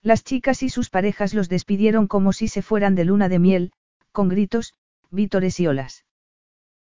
Las 0.00 0.24
chicas 0.24 0.62
y 0.62 0.70
sus 0.70 0.88
parejas 0.88 1.34
los 1.34 1.50
despidieron 1.50 2.06
como 2.06 2.32
si 2.32 2.48
se 2.48 2.62
fueran 2.62 2.94
de 2.94 3.04
luna 3.04 3.28
de 3.28 3.40
miel, 3.40 3.72
con 4.10 4.30
gritos, 4.30 4.72
vítores 5.10 5.60
y 5.60 5.66
olas. 5.66 6.06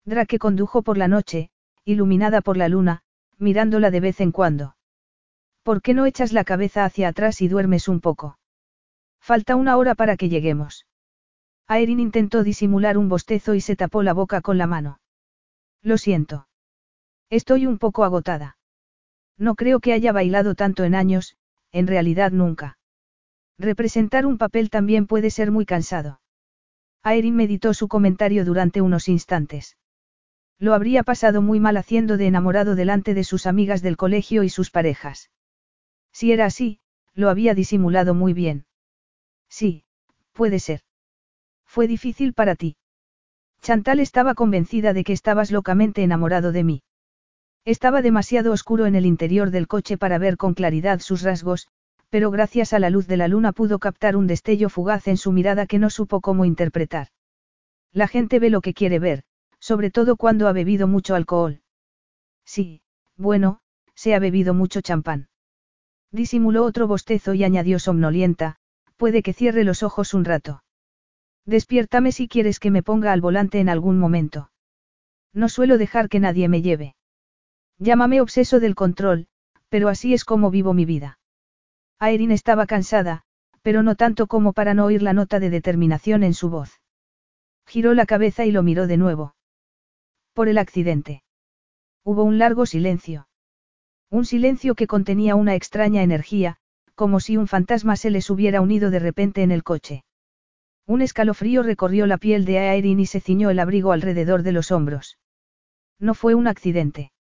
Drake 0.05 0.39
condujo 0.39 0.83
por 0.83 0.97
la 0.97 1.09
noche, 1.09 1.51
iluminada 1.85 2.41
por 2.41 2.57
la 2.57 2.69
luna, 2.69 3.03
mirándola 3.39 3.91
de 3.91 4.01
vez 4.01 4.21
en 4.21 4.33
cuando. 4.33 4.77
¿Por 5.63 5.83
qué 5.83 5.95
no 5.95 6.07
echas 6.07 6.33
la 6.33 6.45
cabeza 6.45 6.85
hacia 6.85 7.09
atrás 7.09 7.41
y 7.41 7.49
duermes 7.49 7.89
un 7.89 8.01
poco? 8.01 8.39
Falta 9.21 9.57
una 9.57 9.77
hora 9.77 9.95
para 9.95 10.17
que 10.17 10.29
lleguemos. 10.29 10.87
Aerin 11.69 12.01
intentó 12.01 12.43
disimular 12.43 12.99
un 12.99 13.09
bostezo 13.09 13.55
y 13.55 13.61
se 13.61 13.77
tapó 13.77 14.03
la 14.03 14.13
boca 14.13 14.41
con 14.41 14.59
la 14.59 14.67
mano. 14.67 15.01
Lo 15.83 15.99
siento. 15.99 16.49
Estoy 17.31 17.67
un 17.67 17.79
poco 17.79 18.05
agotada. 18.05 18.57
No 19.39 19.55
creo 19.55 19.81
que 19.81 19.93
haya 19.93 20.13
bailado 20.13 20.55
tanto 20.55 20.85
en 20.85 20.95
años, 20.95 21.37
en 21.71 21.87
realidad 21.87 22.33
nunca. 22.33 22.79
Representar 23.59 24.27
un 24.27 24.39
papel 24.39 24.71
también 24.71 25.07
puede 25.07 25.31
ser 25.31 25.51
muy 25.51 25.65
cansado. 25.65 26.21
Aerin 27.03 27.37
meditó 27.37 27.75
su 27.75 27.89
comentario 27.89 28.45
durante 28.45 28.81
unos 28.81 29.09
instantes. 29.09 29.77
Lo 30.59 30.75
habría 30.75 31.03
pasado 31.03 31.43
muy 31.43 31.61
mal 31.61 31.77
haciendo 31.77 32.17
de 32.17 32.27
enamorado 32.27 32.75
delante 32.75 33.15
de 33.15 33.25
sus 33.25 33.47
amigas 33.47 33.83
del 33.83 33.97
colegio 33.97 34.43
y 34.43 34.49
sus 34.49 34.71
parejas. 34.71 35.31
Si 36.13 36.33
era 36.33 36.47
así, 36.47 36.79
lo 37.15 37.31
había 37.31 37.55
disimulado 37.55 38.15
muy 38.15 38.33
bien. 38.33 38.67
Sí, 39.49 39.85
puede 40.33 40.61
ser. 40.61 40.81
Fue 41.65 41.87
difícil 41.87 42.33
para 42.33 42.55
ti. 42.55 42.77
Chantal 43.61 44.01
estaba 44.01 44.35
convencida 44.35 44.93
de 44.93 45.05
que 45.05 45.13
estabas 45.13 45.51
locamente 45.51 46.03
enamorado 46.03 46.53
de 46.53 46.65
mí. 46.65 46.83
Estaba 47.65 48.03
demasiado 48.03 48.53
oscuro 48.53 48.87
en 48.87 48.95
el 48.95 49.07
interior 49.07 49.51
del 49.51 49.69
coche 49.69 49.97
para 49.97 50.19
ver 50.19 50.37
con 50.37 50.55
claridad 50.55 51.01
sus 51.01 51.23
rasgos, 51.23 51.69
pero 52.11 52.31
gracias 52.31 52.73
a 52.73 52.79
la 52.79 52.91
luz 52.91 53.07
de 53.07 53.17
la 53.17 53.29
luna 53.29 53.53
pudo 53.53 53.79
captar 53.79 54.17
un 54.17 54.27
destello 54.27 54.69
fugaz 54.69 55.07
en 55.07 55.17
su 55.17 55.33
mirada 55.33 55.67
que 55.67 55.79
no 55.79 55.89
supo 55.89 56.21
cómo 56.21 56.45
interpretar. 56.45 57.09
La 57.93 58.09
gente 58.09 58.39
ve 58.39 58.51
lo 58.51 58.61
que 58.61 58.75
quiere 58.75 58.99
ver, 58.99 59.23
sobre 59.63 59.93
todo 59.93 60.17
cuando 60.17 60.49
ha 60.49 60.53
bebido 60.53 60.89
mucho 60.89 61.15
alcohol. 61.15 61.63
Sí, 62.45 62.83
bueno, 63.17 63.61
se 63.95 64.13
ha 64.13 64.19
bebido 64.19 64.55
mucho 64.55 64.81
champán. 64.81 65.29
Disimuló 66.11 66.65
otro 66.65 66.89
bostezo 66.89 67.33
y 67.33 67.45
añadió 67.45 67.79
somnolienta, 67.79 68.57
puede 68.97 69.23
que 69.23 69.33
cierre 69.33 69.63
los 69.63 69.85
ojos 69.85 70.15
un 70.15 70.25
rato. 70.25 70.65
Despiértame 71.47 72.11
si 72.11 72.27
quieres 72.27 72.59
que 72.59 72.73
me 72.73 72.83
ponga 72.83 73.13
al 73.13 73.21
volante 73.21 73.61
en 73.61 73.69
algún 73.69 74.01
momento. 74.01 74.51
No 75.33 75.49
suelo 75.49 75.79
dejar 75.79 76.09
que 76.09 76.19
nadie 76.19 76.49
me 76.49 76.61
lleve. 76.61 76.97
Llámame 77.79 78.21
obseso 78.21 78.59
del 78.59 78.75
control, 78.75 79.29
pero 79.69 79.89
así 79.89 80.13
es 80.13 80.25
como 80.25 80.51
vivo 80.51 80.75
mi 80.75 80.87
vida. 80.87 81.21
Aerin 82.01 82.33
estaba 82.33 82.67
cansada, 82.67 83.23
pero 83.63 83.85
no 83.85 83.95
tanto 83.95 84.27
como 84.27 84.55
para 84.55 84.75
no 84.75 84.87
oír 84.87 85.03
la 85.03 85.13
nota 85.13 85.39
de 85.39 85.51
determinación 85.51 86.25
en 86.25 86.35
su 86.35 86.51
voz. 86.51 86.81
Giró 87.65 87.95
la 87.95 88.07
cabeza 88.07 88.45
y 88.45 88.51
lo 88.51 88.65
miró 88.65 88.89
de 88.89 88.97
nuevo. 88.97 89.35
Por 90.35 90.49
el 90.49 90.57
accidente. 90.57 91.23
Hubo 92.05 92.25
un 92.25 92.39
largo 92.39 92.65
silencio. 92.65 93.29
Un 94.11 94.25
silencio 94.25 94.75
que 94.75 94.87
contenía 94.87 95.35
una 95.35 95.55
extraña 95.55 96.03
energía, 96.03 96.57
como 96.95 97.21
si 97.21 97.37
un 97.37 97.49
fantasma 97.49 97.97
se 97.97 98.11
les 98.11 98.31
hubiera 98.31 98.61
unido 98.63 98.91
de 98.91 98.99
repente 98.99 99.43
en 99.43 99.51
el 99.51 99.63
coche. 99.63 100.05
Un 100.87 101.03
escalofrío 101.03 101.63
recorrió 101.63 102.07
la 102.07 102.17
piel 102.17 102.45
de 102.45 102.59
Aerin 102.59 103.01
y 103.01 103.07
se 103.07 103.21
ciñó 103.21 103.51
el 103.51 103.59
abrigo 103.59 103.93
alrededor 103.93 104.43
de 104.43 104.53
los 104.53 104.71
hombros. 104.71 105.19
No 105.99 106.15
fue 106.15 106.35
un 106.35 106.47
accidente. 106.47 107.13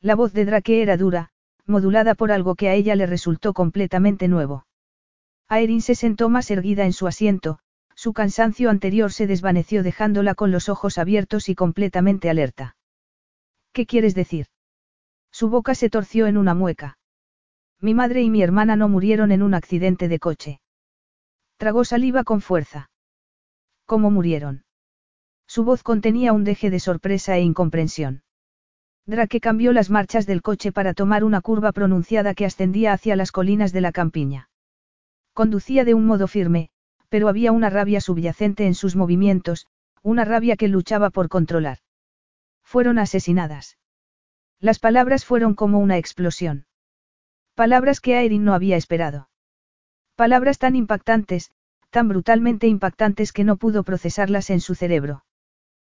La 0.00 0.14
voz 0.14 0.32
de 0.32 0.46
Drake 0.46 0.80
era 0.80 0.96
dura, 0.96 1.30
modulada 1.66 2.14
por 2.14 2.32
algo 2.32 2.54
que 2.54 2.68
a 2.68 2.74
ella 2.74 2.96
le 2.96 3.06
resultó 3.06 3.52
completamente 3.52 4.28
nuevo. 4.28 4.66
Aerin 5.46 5.82
se 5.82 5.94
sentó 5.94 6.30
más 6.30 6.50
erguida 6.50 6.86
en 6.86 6.92
su 6.94 7.06
asiento, 7.06 7.58
su 8.00 8.14
cansancio 8.14 8.70
anterior 8.70 9.12
se 9.12 9.26
desvaneció 9.26 9.82
dejándola 9.82 10.34
con 10.34 10.50
los 10.50 10.70
ojos 10.70 10.96
abiertos 10.96 11.50
y 11.50 11.54
completamente 11.54 12.30
alerta. 12.30 12.74
¿Qué 13.74 13.84
quieres 13.84 14.14
decir? 14.14 14.46
Su 15.30 15.50
boca 15.50 15.74
se 15.74 15.90
torció 15.90 16.26
en 16.26 16.38
una 16.38 16.54
mueca. 16.54 16.96
Mi 17.78 17.92
madre 17.92 18.22
y 18.22 18.30
mi 18.30 18.42
hermana 18.42 18.74
no 18.74 18.88
murieron 18.88 19.32
en 19.32 19.42
un 19.42 19.52
accidente 19.52 20.08
de 20.08 20.18
coche. 20.18 20.60
Tragó 21.58 21.84
saliva 21.84 22.24
con 22.24 22.40
fuerza. 22.40 22.90
¿Cómo 23.84 24.10
murieron? 24.10 24.64
Su 25.46 25.64
voz 25.64 25.82
contenía 25.82 26.32
un 26.32 26.44
deje 26.44 26.70
de 26.70 26.80
sorpresa 26.80 27.36
e 27.36 27.42
incomprensión. 27.42 28.22
Drake 29.04 29.40
cambió 29.40 29.74
las 29.74 29.90
marchas 29.90 30.24
del 30.24 30.40
coche 30.40 30.72
para 30.72 30.94
tomar 30.94 31.22
una 31.22 31.42
curva 31.42 31.72
pronunciada 31.72 32.32
que 32.32 32.46
ascendía 32.46 32.94
hacia 32.94 33.14
las 33.14 33.30
colinas 33.30 33.74
de 33.74 33.82
la 33.82 33.92
campiña. 33.92 34.48
Conducía 35.34 35.84
de 35.84 35.92
un 35.92 36.06
modo 36.06 36.28
firme, 36.28 36.70
pero 37.10 37.28
había 37.28 37.52
una 37.52 37.68
rabia 37.68 38.00
subyacente 38.00 38.66
en 38.66 38.74
sus 38.74 38.96
movimientos, 38.96 39.66
una 40.02 40.24
rabia 40.24 40.56
que 40.56 40.68
luchaba 40.68 41.10
por 41.10 41.28
controlar. 41.28 41.78
Fueron 42.64 42.98
asesinadas. 42.98 43.76
Las 44.60 44.78
palabras 44.78 45.24
fueron 45.24 45.54
como 45.54 45.80
una 45.80 45.98
explosión. 45.98 46.66
Palabras 47.54 48.00
que 48.00 48.16
Aerin 48.16 48.44
no 48.44 48.54
había 48.54 48.76
esperado. 48.76 49.28
Palabras 50.14 50.58
tan 50.58 50.76
impactantes, 50.76 51.50
tan 51.90 52.08
brutalmente 52.08 52.68
impactantes 52.68 53.32
que 53.32 53.44
no 53.44 53.56
pudo 53.56 53.82
procesarlas 53.82 54.48
en 54.50 54.60
su 54.60 54.74
cerebro. 54.74 55.24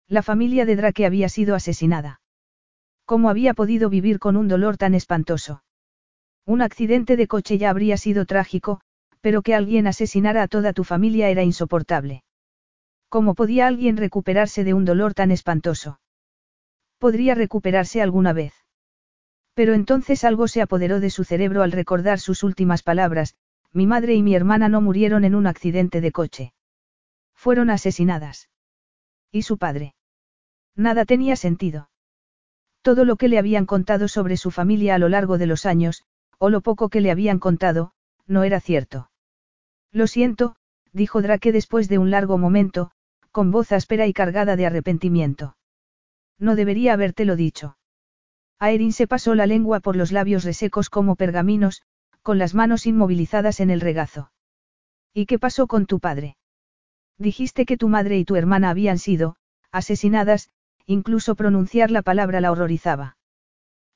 La 0.08 0.22
familia 0.22 0.64
de 0.64 0.76
Drake 0.76 1.06
había 1.06 1.28
sido 1.28 1.54
asesinada. 1.54 2.20
¿Cómo 3.04 3.28
había 3.28 3.52
podido 3.52 3.90
vivir 3.90 4.18
con 4.18 4.36
un 4.36 4.48
dolor 4.48 4.76
tan 4.78 4.94
espantoso? 4.94 5.62
Un 6.46 6.62
accidente 6.62 7.16
de 7.16 7.28
coche 7.28 7.58
ya 7.58 7.70
habría 7.70 7.96
sido 7.96 8.24
trágico, 8.24 8.80
pero 9.22 9.40
que 9.40 9.54
alguien 9.54 9.86
asesinara 9.86 10.42
a 10.42 10.48
toda 10.48 10.74
tu 10.74 10.84
familia 10.84 11.30
era 11.30 11.44
insoportable. 11.44 12.24
¿Cómo 13.08 13.34
podía 13.34 13.66
alguien 13.68 13.96
recuperarse 13.96 14.64
de 14.64 14.74
un 14.74 14.84
dolor 14.84 15.14
tan 15.14 15.30
espantoso? 15.30 16.00
Podría 16.98 17.34
recuperarse 17.34 18.02
alguna 18.02 18.32
vez. 18.32 18.52
Pero 19.54 19.74
entonces 19.74 20.24
algo 20.24 20.48
se 20.48 20.60
apoderó 20.60 20.98
de 20.98 21.10
su 21.10 21.24
cerebro 21.24 21.62
al 21.62 21.72
recordar 21.72 22.18
sus 22.18 22.42
últimas 22.42 22.82
palabras, 22.82 23.36
mi 23.72 23.86
madre 23.86 24.14
y 24.14 24.22
mi 24.22 24.34
hermana 24.34 24.68
no 24.68 24.80
murieron 24.80 25.24
en 25.24 25.34
un 25.34 25.46
accidente 25.46 26.00
de 26.00 26.10
coche. 26.10 26.52
Fueron 27.34 27.70
asesinadas. 27.70 28.48
¿Y 29.30 29.42
su 29.42 29.56
padre? 29.56 29.94
Nada 30.74 31.04
tenía 31.04 31.36
sentido. 31.36 31.90
Todo 32.82 33.04
lo 33.04 33.16
que 33.16 33.28
le 33.28 33.38
habían 33.38 33.66
contado 33.66 34.08
sobre 34.08 34.36
su 34.36 34.50
familia 34.50 34.96
a 34.96 34.98
lo 34.98 35.08
largo 35.08 35.38
de 35.38 35.46
los 35.46 35.64
años, 35.64 36.02
o 36.38 36.50
lo 36.50 36.60
poco 36.60 36.88
que 36.88 37.00
le 37.00 37.12
habían 37.12 37.38
contado, 37.38 37.92
no 38.26 38.42
era 38.42 38.58
cierto. 38.60 39.11
Lo 39.92 40.06
siento, 40.06 40.56
dijo 40.92 41.22
Drake 41.22 41.52
después 41.52 41.88
de 41.88 41.98
un 41.98 42.10
largo 42.10 42.38
momento, 42.38 42.90
con 43.30 43.50
voz 43.50 43.72
áspera 43.72 44.06
y 44.06 44.12
cargada 44.12 44.56
de 44.56 44.66
arrepentimiento. 44.66 45.56
No 46.38 46.56
debería 46.56 46.94
habértelo 46.94 47.36
dicho. 47.36 47.76
Aerin 48.58 48.92
se 48.92 49.06
pasó 49.06 49.34
la 49.34 49.46
lengua 49.46 49.80
por 49.80 49.96
los 49.96 50.12
labios 50.12 50.44
resecos 50.44 50.88
como 50.88 51.16
pergaminos, 51.16 51.82
con 52.22 52.38
las 52.38 52.54
manos 52.54 52.86
inmovilizadas 52.86 53.60
en 53.60 53.70
el 53.70 53.80
regazo. 53.80 54.32
¿Y 55.12 55.26
qué 55.26 55.38
pasó 55.38 55.66
con 55.66 55.86
tu 55.86 56.00
padre? 56.00 56.36
Dijiste 57.18 57.66
que 57.66 57.76
tu 57.76 57.88
madre 57.88 58.18
y 58.18 58.24
tu 58.24 58.36
hermana 58.36 58.70
habían 58.70 58.98
sido, 58.98 59.36
asesinadas, 59.70 60.48
incluso 60.86 61.34
pronunciar 61.34 61.90
la 61.90 62.02
palabra 62.02 62.40
la 62.40 62.50
horrorizaba. 62.50 63.16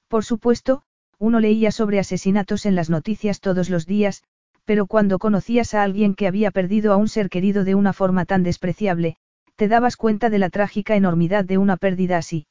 Por 0.08 0.24
supuesto, 0.24 0.82
uno 1.18 1.40
leía 1.40 1.70
sobre 1.72 1.98
asesinatos 1.98 2.66
en 2.66 2.74
las 2.74 2.90
noticias 2.90 3.40
todos 3.40 3.70
los 3.70 3.86
días, 3.86 4.22
pero 4.66 4.86
cuando 4.86 5.18
conocías 5.18 5.74
a 5.74 5.82
alguien 5.84 6.14
que 6.14 6.26
había 6.26 6.50
perdido 6.50 6.92
a 6.92 6.96
un 6.96 7.08
ser 7.08 7.30
querido 7.30 7.64
de 7.64 7.76
una 7.76 7.92
forma 7.92 8.26
tan 8.26 8.42
despreciable, 8.42 9.16
te 9.54 9.68
dabas 9.68 9.96
cuenta 9.96 10.28
de 10.28 10.38
la 10.38 10.50
trágica 10.50 10.96
enormidad 10.96 11.44
de 11.44 11.56
una 11.56 11.76
pérdida 11.76 12.18
así. 12.18 12.46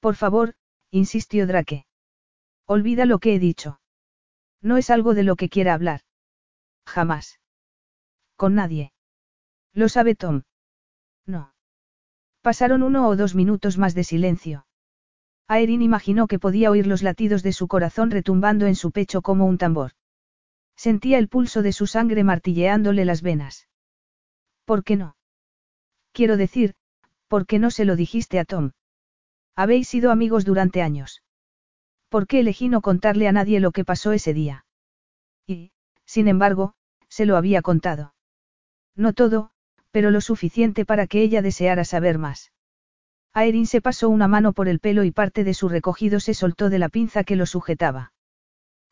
Por 0.00 0.16
favor, 0.16 0.54
insistió 0.90 1.46
Drake. 1.46 1.86
Olvida 2.66 3.06
lo 3.06 3.20
que 3.20 3.34
he 3.34 3.38
dicho. 3.38 3.80
No 4.60 4.76
es 4.76 4.90
algo 4.90 5.14
de 5.14 5.22
lo 5.22 5.36
que 5.36 5.48
quiera 5.48 5.74
hablar. 5.74 6.00
Jamás. 6.86 7.40
Con 8.36 8.56
nadie. 8.56 8.92
¿Lo 9.72 9.88
sabe 9.88 10.16
Tom? 10.16 10.42
No. 11.24 11.54
Pasaron 12.42 12.82
uno 12.82 13.08
o 13.08 13.14
dos 13.14 13.36
minutos 13.36 13.78
más 13.78 13.94
de 13.94 14.02
silencio. 14.02 14.66
Aerin 15.46 15.82
imaginó 15.82 16.26
que 16.26 16.40
podía 16.40 16.70
oír 16.70 16.88
los 16.88 17.02
latidos 17.02 17.44
de 17.44 17.52
su 17.52 17.68
corazón 17.68 18.10
retumbando 18.10 18.66
en 18.66 18.74
su 18.74 18.90
pecho 18.90 19.22
como 19.22 19.46
un 19.46 19.58
tambor. 19.58 19.92
Sentía 20.86 21.18
el 21.18 21.28
pulso 21.28 21.62
de 21.62 21.72
su 21.72 21.86
sangre 21.86 22.24
martilleándole 22.24 23.04
las 23.04 23.22
venas. 23.22 23.68
¿Por 24.64 24.82
qué 24.82 24.96
no? 24.96 25.14
Quiero 26.10 26.36
decir, 26.36 26.74
¿por 27.28 27.46
qué 27.46 27.60
no 27.60 27.70
se 27.70 27.84
lo 27.84 27.94
dijiste 27.94 28.40
a 28.40 28.44
Tom? 28.44 28.72
Habéis 29.54 29.86
sido 29.86 30.10
amigos 30.10 30.44
durante 30.44 30.82
años. 30.82 31.22
¿Por 32.08 32.26
qué 32.26 32.40
elegí 32.40 32.68
no 32.68 32.80
contarle 32.80 33.28
a 33.28 33.32
nadie 33.32 33.60
lo 33.60 33.70
que 33.70 33.84
pasó 33.84 34.10
ese 34.10 34.34
día? 34.34 34.64
Y, 35.46 35.70
sin 36.04 36.26
embargo, 36.26 36.74
se 37.08 37.26
lo 37.26 37.36
había 37.36 37.62
contado. 37.62 38.16
No 38.96 39.12
todo, 39.12 39.52
pero 39.92 40.10
lo 40.10 40.20
suficiente 40.20 40.84
para 40.84 41.06
que 41.06 41.22
ella 41.22 41.42
deseara 41.42 41.84
saber 41.84 42.18
más. 42.18 42.50
Aerin 43.32 43.68
se 43.68 43.80
pasó 43.80 44.08
una 44.08 44.26
mano 44.26 44.52
por 44.52 44.66
el 44.66 44.80
pelo 44.80 45.04
y 45.04 45.12
parte 45.12 45.44
de 45.44 45.54
su 45.54 45.68
recogido 45.68 46.18
se 46.18 46.34
soltó 46.34 46.70
de 46.70 46.80
la 46.80 46.88
pinza 46.88 47.22
que 47.22 47.36
lo 47.36 47.46
sujetaba. 47.46 48.12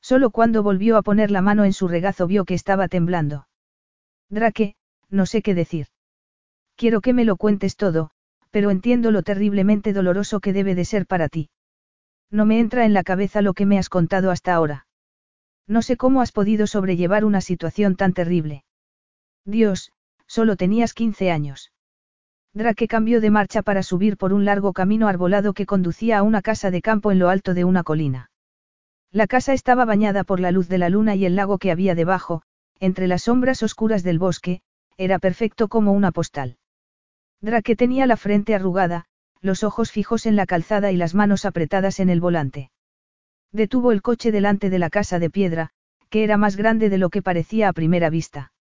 Solo 0.03 0.31
cuando 0.31 0.63
volvió 0.63 0.97
a 0.97 1.03
poner 1.03 1.31
la 1.31 1.43
mano 1.43 1.65
en 1.65 1.73
su 1.73 1.89
regazo 1.89 2.27
vio 2.27 2.45
que 2.45 2.55
estaba 2.55 2.89
temblando. 2.89 3.47
Drake, 4.31 4.75
no 5.09 5.27
sé 5.27 5.43
qué 5.43 5.55
decir. 5.55 5.89
Quiero 6.77 7.01
que 7.01 7.13
me 7.13 7.25
lo 7.25 7.37
cuentes 7.37 7.77
todo, 7.77 8.11
pero 8.51 8.71
entiendo 8.71 9.11
lo 9.11 9.23
terriblemente 9.23 9.93
doloroso 9.93 10.41
que 10.41 10.53
debe 10.53 10.75
de 10.75 10.85
ser 10.85 11.07
para 11.07 11.29
ti. 11.29 11.51
No 12.31 12.47
me 12.47 12.61
entra 12.61 12.85
en 12.85 12.95
la 12.95 13.03
cabeza 13.03 13.43
lo 13.43 13.55
que 13.55 13.67
me 13.67 13.79
has 13.79 13.89
contado 13.89 14.31
hasta 14.31 14.55
ahora. 14.55 14.87
No 15.67 15.83
sé 15.83 15.97
cómo 15.97 16.21
has 16.21 16.33
podido 16.33 16.67
sobrellevar 16.67 17.25
una 17.25 17.41
situación 17.41 17.97
tan 17.97 18.13
terrible. 18.13 18.65
Dios, 19.45 19.93
solo 20.27 20.57
tenías 20.57 20.95
15 20.95 21.31
años. 21.31 21.73
Drake 22.55 22.89
cambió 22.89 23.21
de 23.21 23.31
marcha 23.31 23.63
para 23.63 23.83
subir 23.83 24.17
por 24.17 24.33
un 24.33 24.45
largo 24.45 24.73
camino 24.73 25.07
arbolado 25.07 25.53
que 25.53 25.67
conducía 25.67 26.19
a 26.19 26.23
una 26.23 26.43
casa 26.43 26.71
de 26.71 26.83
campo 26.83 27.13
en 27.13 27.19
lo 27.19 27.29
alto 27.29 27.55
de 27.55 27.65
una 27.65 27.85
colina. 27.85 28.30
La 29.13 29.27
casa 29.27 29.53
estaba 29.53 29.85
bañada 29.85 30.23
por 30.23 30.39
la 30.39 30.53
luz 30.53 30.69
de 30.69 30.79
la 30.79 30.89
luna 30.89 31.17
y 31.17 31.25
el 31.27 31.35
lago 31.35 31.59
que 31.59 31.73
había 31.73 31.97
debajo, 31.97 32.43
entre 32.79 33.09
las 33.09 33.23
sombras 33.25 33.63
oscuras 33.63 34.05
del 34.05 34.21
bosque, 34.21 34.63
era 34.97 35.19
perfecto 35.19 35.69
como 35.69 35.93
una 35.93 36.13
postal. 36.13 36.59
Drake 37.41 37.75
tenía 37.75 38.07
la 38.07 38.17
frente 38.17 38.55
arrugada, 38.55 39.07
los 39.41 39.65
ojos 39.65 39.91
fijos 39.91 40.27
en 40.27 40.37
la 40.37 40.47
calzada 40.47 40.93
y 40.93 40.97
las 40.97 41.15
manos 41.15 41.45
apretadas 41.45 41.99
en 41.99 42.09
el 42.09 42.21
volante. 42.21 42.71
Detuvo 43.51 43.91
el 43.91 44.03
coche 44.03 44.31
delante 44.31 44.71
de 44.71 44.79
la 44.79 44.91
casa 44.91 45.19
de 45.19 45.31
piedra, 45.31 45.71
que 46.09 46.23
era 46.23 46.37
más 46.37 46.57
grande 46.57 46.89
de 46.89 46.99
lo 46.99 47.11
que 47.11 47.23
parecía 47.23 47.69
a 47.69 47.73
primera 47.73 48.11
vista. 48.11 48.53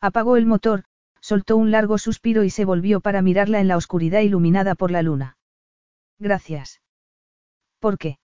Apagó 0.00 0.36
el 0.36 0.46
motor, 0.46 0.84
soltó 1.20 1.56
un 1.56 1.70
largo 1.70 1.98
suspiro 1.98 2.42
y 2.42 2.50
se 2.50 2.64
volvió 2.64 3.00
para 3.00 3.22
mirarla 3.22 3.60
en 3.60 3.68
la 3.68 3.76
oscuridad 3.76 4.20
iluminada 4.20 4.74
por 4.74 4.90
la 4.90 5.02
luna. 5.02 5.36
Gracias. 6.18 6.80
¿Por 7.78 7.98
qué? 7.98 8.18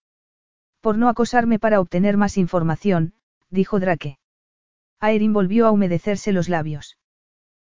Por 0.84 0.98
no 0.98 1.08
acosarme 1.08 1.58
para 1.58 1.80
obtener 1.80 2.18
más 2.18 2.36
información, 2.36 3.14
dijo 3.48 3.80
Drake. 3.80 4.18
Aerin 5.00 5.32
volvió 5.32 5.66
a 5.66 5.70
humedecerse 5.70 6.30
los 6.30 6.50
labios. 6.50 6.98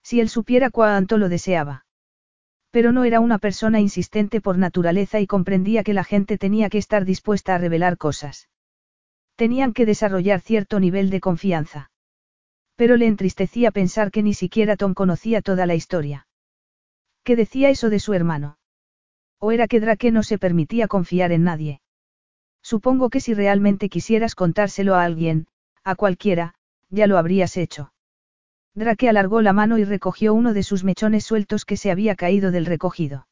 Si 0.03 0.21
él 0.21 0.29
supiera 0.29 0.69
cuánto 0.69 1.17
lo 1.17 1.31
deseaba. 1.31 1.87
Pero 2.71 2.93
no 2.93 3.05
era 3.05 3.21
una 3.21 3.39
persona 3.39 3.81
insistente 3.81 4.43
por 4.43 4.59
naturaleza 4.59 5.21
y 5.21 5.27
comprendía 5.27 5.85
que 5.85 5.95
la 5.95 6.05
gente 6.05 6.37
tenía 6.37 6.69
que 6.69 6.77
estar 6.77 7.07
dispuesta 7.07 7.55
a 7.55 7.59
revelar 7.59 7.97
cosas. 7.97 8.51
Tenían 9.37 9.73
que 9.73 9.87
desarrollar 9.87 10.43
cierto 10.43 10.79
nivel 10.79 11.09
de 11.09 11.21
confianza. 11.21 11.91
Pero 12.77 12.99
le 12.99 13.07
entristecía 13.07 13.71
pensar 13.71 14.11
que 14.11 14.23
ni 14.23 14.35
siquiera 14.35 14.77
Tom 14.77 14.93
conocía 14.93 15.41
toda 15.41 15.65
la 15.65 15.75
historia. 15.75 16.27
¿Qué 17.25 17.37
decía 17.37 17.71
eso 17.71 17.89
de 17.89 18.01
su 18.01 18.13
hermano? 18.13 18.59
¿O 19.39 19.51
era 19.51 19.67
que 19.67 19.81
Drake 19.81 20.11
no 20.11 20.23
se 20.23 20.37
permitía 20.37 20.89
confiar 20.89 21.33
en 21.33 21.45
nadie? 21.45 21.81
Supongo 22.73 23.09
que 23.09 23.21
si 23.21 23.33
realmente 23.33 23.89
quisieras 23.89 24.35
contárselo 24.35 24.95
a 24.95 25.03
alguien, 25.03 25.47
a 25.85 25.95
cualquiera, 25.95 26.55
ya 26.91 27.07
lo 27.07 27.17
habrías 27.17 27.57
hecho. 27.57 27.95
Drake 28.75 29.09
alargó 29.09 29.41
la 29.41 29.55
mano 29.55 29.79
y 29.79 29.85
recogió 29.85 30.35
uno 30.35 30.53
de 30.53 30.63
sus 30.63 30.85
mechones 30.85 31.25
sueltos 31.25 31.65
que 31.65 31.79
se 31.79 31.91
había 31.91 32.15
caído 32.15 32.51
del 32.51 32.67
recogido. 32.67 33.27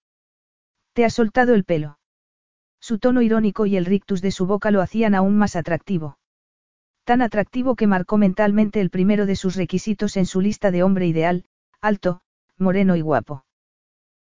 ¿Te 0.94 1.04
ha 1.04 1.10
soltado 1.10 1.52
el 1.52 1.64
pelo? 1.64 1.98
Su 2.80 2.98
tono 2.98 3.20
irónico 3.20 3.66
y 3.66 3.76
el 3.76 3.84
rictus 3.84 4.22
de 4.22 4.30
su 4.30 4.46
boca 4.46 4.70
lo 4.70 4.80
hacían 4.80 5.14
aún 5.14 5.36
más 5.36 5.54
atractivo. 5.54 6.16
Tan 7.04 7.20
atractivo 7.20 7.76
que 7.76 7.86
marcó 7.86 8.16
mentalmente 8.16 8.80
el 8.80 8.88
primero 8.88 9.26
de 9.26 9.36
sus 9.36 9.54
requisitos 9.54 10.16
en 10.16 10.24
su 10.24 10.40
lista 10.40 10.70
de 10.70 10.82
hombre 10.82 11.08
ideal, 11.08 11.44
alto, 11.82 12.22
moreno 12.56 12.96
y 12.96 13.02
guapo. 13.02 13.44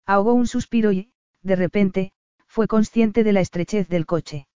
Ahogó 0.05 0.33
un 0.33 0.47
suspiro 0.47 0.91
y, 0.91 1.13
de 1.41 1.55
repente, 1.55 2.11
fue 2.47 2.67
consciente 2.67 3.23
de 3.23 3.31
la 3.31 3.39
estrechez 3.39 3.87
del 3.87 4.05
coche. 4.05 4.49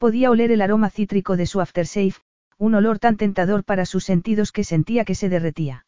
Podía 0.00 0.30
oler 0.30 0.50
el 0.50 0.62
aroma 0.62 0.88
cítrico 0.88 1.36
de 1.36 1.44
su 1.44 1.60
aftershave, 1.60 2.14
un 2.56 2.74
olor 2.74 2.98
tan 2.98 3.18
tentador 3.18 3.64
para 3.64 3.84
sus 3.84 4.02
sentidos 4.02 4.50
que 4.50 4.64
sentía 4.64 5.04
que 5.04 5.14
se 5.14 5.28
derretía. 5.28 5.84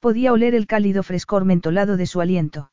Podía 0.00 0.32
oler 0.32 0.54
el 0.54 0.66
cálido 0.66 1.02
frescor 1.02 1.44
mentolado 1.44 1.98
de 1.98 2.06
su 2.06 2.22
aliento. 2.22 2.72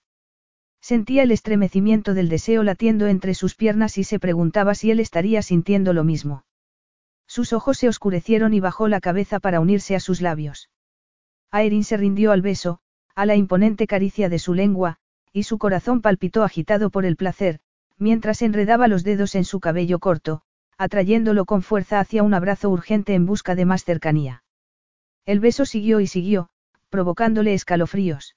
Sentía 0.80 1.23
el 1.23 1.32
estremecimiento 1.32 2.14
del 2.14 2.30
deseo 2.30 2.64
latiendo 2.64 3.07
entre 3.07 3.34
sus 3.34 3.53
piernas 3.53 3.98
y 3.98 4.06
se 4.06 4.18
preguntaba 4.18 4.76
si 4.76 4.91
él 4.91 5.02
estaría 5.02 5.41
sintiendo 5.41 5.91
lo 5.91 6.06
mismo. 6.06 6.45
Sus 7.27 7.52
ojos 7.52 7.77
se 7.77 7.90
oscurecieron 7.90 8.53
y 8.53 8.61
bajó 8.61 8.88
la 8.88 9.02
cabeza 9.02 9.41
para 9.41 9.60
unirse 9.60 9.94
a 9.94 9.99
sus 9.99 10.22
labios. 10.22 10.69
Aerin 11.52 11.84
se 11.84 11.98
rindió 11.98 12.32
al 12.32 12.41
beso, 12.41 12.80
a 13.14 13.26
la 13.26 13.36
imponente 13.36 13.88
caricia 13.88 14.30
de 14.30 14.40
su 14.40 14.53
lengua, 14.53 14.99
y 15.34 15.44
su 15.44 15.57
corazón 15.57 15.99
palpitó 15.99 16.45
agitado 16.45 16.91
por 16.91 17.03
el 17.03 17.18
placer, 17.18 17.60
mientras 17.98 18.41
enredaba 18.41 18.88
los 18.88 19.03
dedos 19.03 19.36
en 19.36 19.44
su 19.44 19.60
cabello 19.60 19.99
corto, 19.99 20.44
atrayéndolo 20.77 21.45
con 21.45 21.61
fuerza 21.61 21.99
hacia 21.99 22.23
un 22.23 22.34
abrazo 22.34 22.69
urgente 22.69 23.14
en 23.14 23.26
busca 23.26 23.56
de 23.56 23.65
más 23.65 23.84
cercanía. 23.84 24.43
El 25.26 25.39
beso 25.39 25.65
siguió 25.65 25.99
y 25.99 26.07
siguió, 26.07 26.49
provocándole 26.89 27.53
escalofríos. 27.53 28.35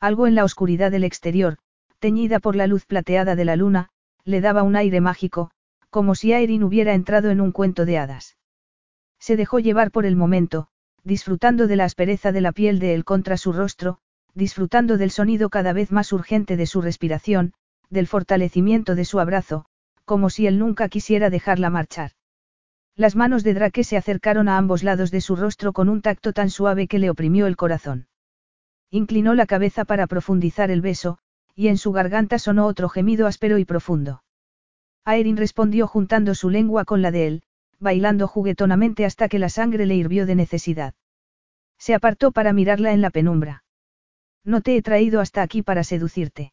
Algo 0.00 0.26
en 0.26 0.34
la 0.34 0.44
oscuridad 0.44 0.90
del 0.90 1.04
exterior, 1.04 1.58
teñida 1.98 2.38
por 2.38 2.56
la 2.56 2.66
luz 2.66 2.86
plateada 2.86 3.34
de 3.34 3.44
la 3.44 3.56
luna, 3.56 3.90
le 4.24 4.40
daba 4.40 4.62
un 4.62 4.76
aire 4.76 5.00
mágico, 5.00 5.50
como 5.90 6.14
si 6.14 6.32
Aerin 6.32 6.62
hubiera 6.62 6.94
entrado 6.94 7.30
en 7.30 7.40
un 7.40 7.52
cuento 7.52 7.84
de 7.84 7.98
hadas. 7.98 8.36
Se 9.18 9.36
dejó 9.36 9.58
llevar 9.58 9.90
por 9.90 10.06
el 10.06 10.16
momento, 10.16 10.68
disfrutando 11.02 11.66
de 11.66 11.76
la 11.76 11.84
aspereza 11.84 12.30
de 12.30 12.40
la 12.40 12.52
piel 12.52 12.78
de 12.78 12.94
él 12.94 13.04
contra 13.04 13.36
su 13.36 13.52
rostro, 13.52 13.98
disfrutando 14.34 14.98
del 14.98 15.10
sonido 15.10 15.50
cada 15.50 15.72
vez 15.72 15.90
más 15.90 16.12
urgente 16.12 16.56
de 16.56 16.66
su 16.66 16.80
respiración, 16.80 17.54
del 17.90 18.06
fortalecimiento 18.06 18.94
de 18.94 19.04
su 19.04 19.18
abrazo, 19.18 19.64
como 20.08 20.30
si 20.30 20.46
él 20.46 20.58
nunca 20.58 20.88
quisiera 20.88 21.28
dejarla 21.28 21.68
marchar. 21.68 22.12
Las 22.96 23.14
manos 23.14 23.44
de 23.44 23.52
Drake 23.52 23.84
se 23.84 23.98
acercaron 23.98 24.48
a 24.48 24.56
ambos 24.56 24.82
lados 24.82 25.12
de 25.12 25.20
su 25.20 25.36
rostro 25.36 25.72
con 25.72 25.88
un 25.88 26.00
tacto 26.00 26.32
tan 26.32 26.48
suave 26.50 26.88
que 26.88 26.98
le 26.98 27.10
oprimió 27.10 27.46
el 27.46 27.56
corazón. 27.56 28.08
Inclinó 28.90 29.34
la 29.34 29.44
cabeza 29.46 29.84
para 29.84 30.06
profundizar 30.06 30.70
el 30.70 30.80
beso, 30.80 31.18
y 31.54 31.68
en 31.68 31.76
su 31.76 31.92
garganta 31.92 32.38
sonó 32.38 32.66
otro 32.66 32.88
gemido 32.88 33.26
áspero 33.26 33.58
y 33.58 33.66
profundo. 33.66 34.24
Aerin 35.04 35.36
respondió 35.36 35.86
juntando 35.86 36.34
su 36.34 36.48
lengua 36.48 36.86
con 36.86 37.02
la 37.02 37.10
de 37.10 37.26
él, 37.26 37.42
bailando 37.78 38.26
juguetonamente 38.26 39.04
hasta 39.04 39.28
que 39.28 39.38
la 39.38 39.50
sangre 39.50 39.84
le 39.84 39.94
hirvió 39.94 40.24
de 40.24 40.34
necesidad. 40.34 40.94
Se 41.78 41.94
apartó 41.94 42.32
para 42.32 42.54
mirarla 42.54 42.92
en 42.92 43.02
la 43.02 43.10
penumbra. 43.10 43.62
No 44.42 44.62
te 44.62 44.74
he 44.74 44.82
traído 44.82 45.20
hasta 45.20 45.42
aquí 45.42 45.62
para 45.62 45.84
seducirte. 45.84 46.52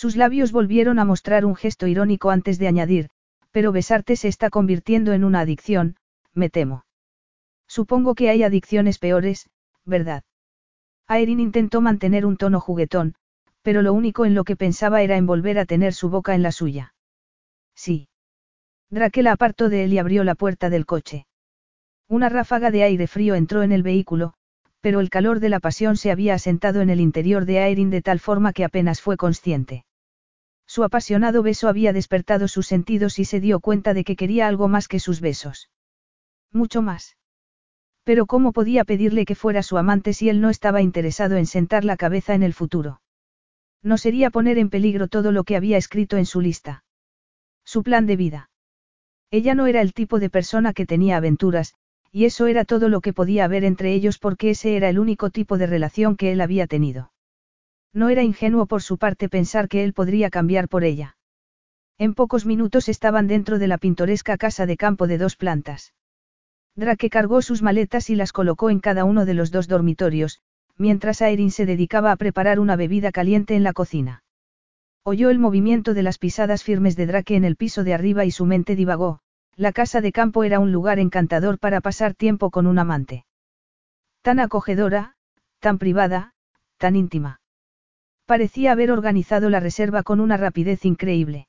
Sus 0.00 0.14
labios 0.14 0.52
volvieron 0.52 1.00
a 1.00 1.04
mostrar 1.04 1.44
un 1.44 1.56
gesto 1.56 1.88
irónico 1.88 2.30
antes 2.30 2.60
de 2.60 2.68
añadir, 2.68 3.08
pero 3.50 3.72
besarte 3.72 4.14
se 4.14 4.28
está 4.28 4.48
convirtiendo 4.48 5.12
en 5.12 5.24
una 5.24 5.40
adicción, 5.40 5.96
me 6.32 6.50
temo. 6.50 6.84
Supongo 7.66 8.14
que 8.14 8.30
hay 8.30 8.44
adicciones 8.44 9.00
peores, 9.00 9.50
¿verdad? 9.84 10.22
Aerin 11.08 11.40
intentó 11.40 11.80
mantener 11.80 12.26
un 12.26 12.36
tono 12.36 12.60
juguetón, 12.60 13.16
pero 13.62 13.82
lo 13.82 13.92
único 13.92 14.24
en 14.24 14.36
lo 14.36 14.44
que 14.44 14.54
pensaba 14.54 15.02
era 15.02 15.16
en 15.16 15.26
volver 15.26 15.58
a 15.58 15.64
tener 15.64 15.92
su 15.94 16.10
boca 16.10 16.36
en 16.36 16.44
la 16.44 16.52
suya. 16.52 16.94
Sí. 17.74 18.08
Drake 18.90 19.24
la 19.24 19.32
apartó 19.32 19.68
de 19.68 19.82
él 19.82 19.92
y 19.94 19.98
abrió 19.98 20.22
la 20.22 20.36
puerta 20.36 20.70
del 20.70 20.86
coche. 20.86 21.26
Una 22.06 22.28
ráfaga 22.28 22.70
de 22.70 22.84
aire 22.84 23.08
frío 23.08 23.34
entró 23.34 23.64
en 23.64 23.72
el 23.72 23.82
vehículo, 23.82 24.34
pero 24.80 25.00
el 25.00 25.10
calor 25.10 25.40
de 25.40 25.48
la 25.48 25.58
pasión 25.58 25.96
se 25.96 26.12
había 26.12 26.34
asentado 26.34 26.82
en 26.82 26.90
el 26.90 27.00
interior 27.00 27.46
de 27.46 27.58
Aerin 27.58 27.90
de 27.90 28.00
tal 28.00 28.20
forma 28.20 28.52
que 28.52 28.64
apenas 28.64 29.00
fue 29.00 29.16
consciente. 29.16 29.86
Su 30.68 30.84
apasionado 30.84 31.42
beso 31.42 31.66
había 31.66 31.94
despertado 31.94 32.46
sus 32.46 32.66
sentidos 32.66 33.18
y 33.18 33.24
se 33.24 33.40
dio 33.40 33.58
cuenta 33.58 33.94
de 33.94 34.04
que 34.04 34.16
quería 34.16 34.46
algo 34.46 34.68
más 34.68 34.86
que 34.86 35.00
sus 35.00 35.22
besos. 35.22 35.70
Mucho 36.52 36.82
más. 36.82 37.16
Pero 38.04 38.26
¿cómo 38.26 38.52
podía 38.52 38.84
pedirle 38.84 39.24
que 39.24 39.34
fuera 39.34 39.62
su 39.62 39.78
amante 39.78 40.12
si 40.12 40.28
él 40.28 40.42
no 40.42 40.50
estaba 40.50 40.82
interesado 40.82 41.36
en 41.36 41.46
sentar 41.46 41.86
la 41.86 41.96
cabeza 41.96 42.34
en 42.34 42.42
el 42.42 42.52
futuro? 42.52 43.00
No 43.82 43.96
sería 43.96 44.28
poner 44.28 44.58
en 44.58 44.68
peligro 44.68 45.08
todo 45.08 45.32
lo 45.32 45.44
que 45.44 45.56
había 45.56 45.78
escrito 45.78 46.18
en 46.18 46.26
su 46.26 46.42
lista. 46.42 46.84
Su 47.64 47.82
plan 47.82 48.04
de 48.04 48.16
vida. 48.16 48.50
Ella 49.30 49.54
no 49.54 49.66
era 49.66 49.80
el 49.80 49.94
tipo 49.94 50.18
de 50.18 50.28
persona 50.28 50.74
que 50.74 50.84
tenía 50.84 51.16
aventuras, 51.16 51.74
y 52.12 52.26
eso 52.26 52.46
era 52.46 52.66
todo 52.66 52.90
lo 52.90 53.00
que 53.00 53.14
podía 53.14 53.44
haber 53.44 53.64
entre 53.64 53.94
ellos 53.94 54.18
porque 54.18 54.50
ese 54.50 54.76
era 54.76 54.90
el 54.90 54.98
único 54.98 55.30
tipo 55.30 55.56
de 55.56 55.66
relación 55.66 56.16
que 56.16 56.32
él 56.32 56.42
había 56.42 56.66
tenido. 56.66 57.10
No 57.92 58.08
era 58.08 58.22
ingenuo 58.22 58.66
por 58.66 58.82
su 58.82 58.98
parte 58.98 59.28
pensar 59.28 59.68
que 59.68 59.84
él 59.84 59.92
podría 59.92 60.30
cambiar 60.30 60.68
por 60.68 60.84
ella. 60.84 61.16
En 61.98 62.14
pocos 62.14 62.46
minutos 62.46 62.88
estaban 62.88 63.26
dentro 63.26 63.58
de 63.58 63.66
la 63.66 63.78
pintoresca 63.78 64.36
casa 64.36 64.66
de 64.66 64.76
campo 64.76 65.06
de 65.06 65.18
dos 65.18 65.36
plantas. 65.36 65.94
Drake 66.76 67.10
cargó 67.10 67.42
sus 67.42 67.60
maletas 67.60 68.08
y 68.08 68.14
las 68.14 68.32
colocó 68.32 68.70
en 68.70 68.78
cada 68.78 69.04
uno 69.04 69.24
de 69.24 69.34
los 69.34 69.50
dos 69.50 69.66
dormitorios, 69.66 70.40
mientras 70.76 71.22
Aerin 71.22 71.50
se 71.50 71.66
dedicaba 71.66 72.12
a 72.12 72.16
preparar 72.16 72.60
una 72.60 72.76
bebida 72.76 73.10
caliente 73.10 73.56
en 73.56 73.64
la 73.64 73.72
cocina. 73.72 74.22
Oyó 75.02 75.30
el 75.30 75.40
movimiento 75.40 75.92
de 75.92 76.04
las 76.04 76.18
pisadas 76.18 76.62
firmes 76.62 76.94
de 76.94 77.06
Drake 77.06 77.34
en 77.34 77.44
el 77.44 77.56
piso 77.56 77.82
de 77.82 77.94
arriba 77.94 78.24
y 78.24 78.30
su 78.30 78.46
mente 78.46 78.76
divagó, 78.76 79.20
la 79.56 79.72
casa 79.72 80.00
de 80.00 80.12
campo 80.12 80.44
era 80.44 80.60
un 80.60 80.70
lugar 80.70 81.00
encantador 81.00 81.58
para 81.58 81.80
pasar 81.80 82.14
tiempo 82.14 82.50
con 82.50 82.68
un 82.68 82.78
amante. 82.78 83.24
Tan 84.22 84.38
acogedora, 84.38 85.16
tan 85.58 85.78
privada, 85.78 86.34
tan 86.76 86.94
íntima. 86.94 87.40
Parecía 88.28 88.72
haber 88.72 88.90
organizado 88.90 89.48
la 89.48 89.58
reserva 89.58 90.02
con 90.02 90.20
una 90.20 90.36
rapidez 90.36 90.84
increíble. 90.84 91.48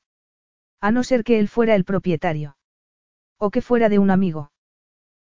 A 0.80 0.90
no 0.90 1.04
ser 1.04 1.24
que 1.24 1.38
él 1.38 1.46
fuera 1.46 1.74
el 1.74 1.84
propietario. 1.84 2.56
O 3.36 3.50
que 3.50 3.60
fuera 3.60 3.90
de 3.90 3.98
un 3.98 4.10
amigo. 4.10 4.50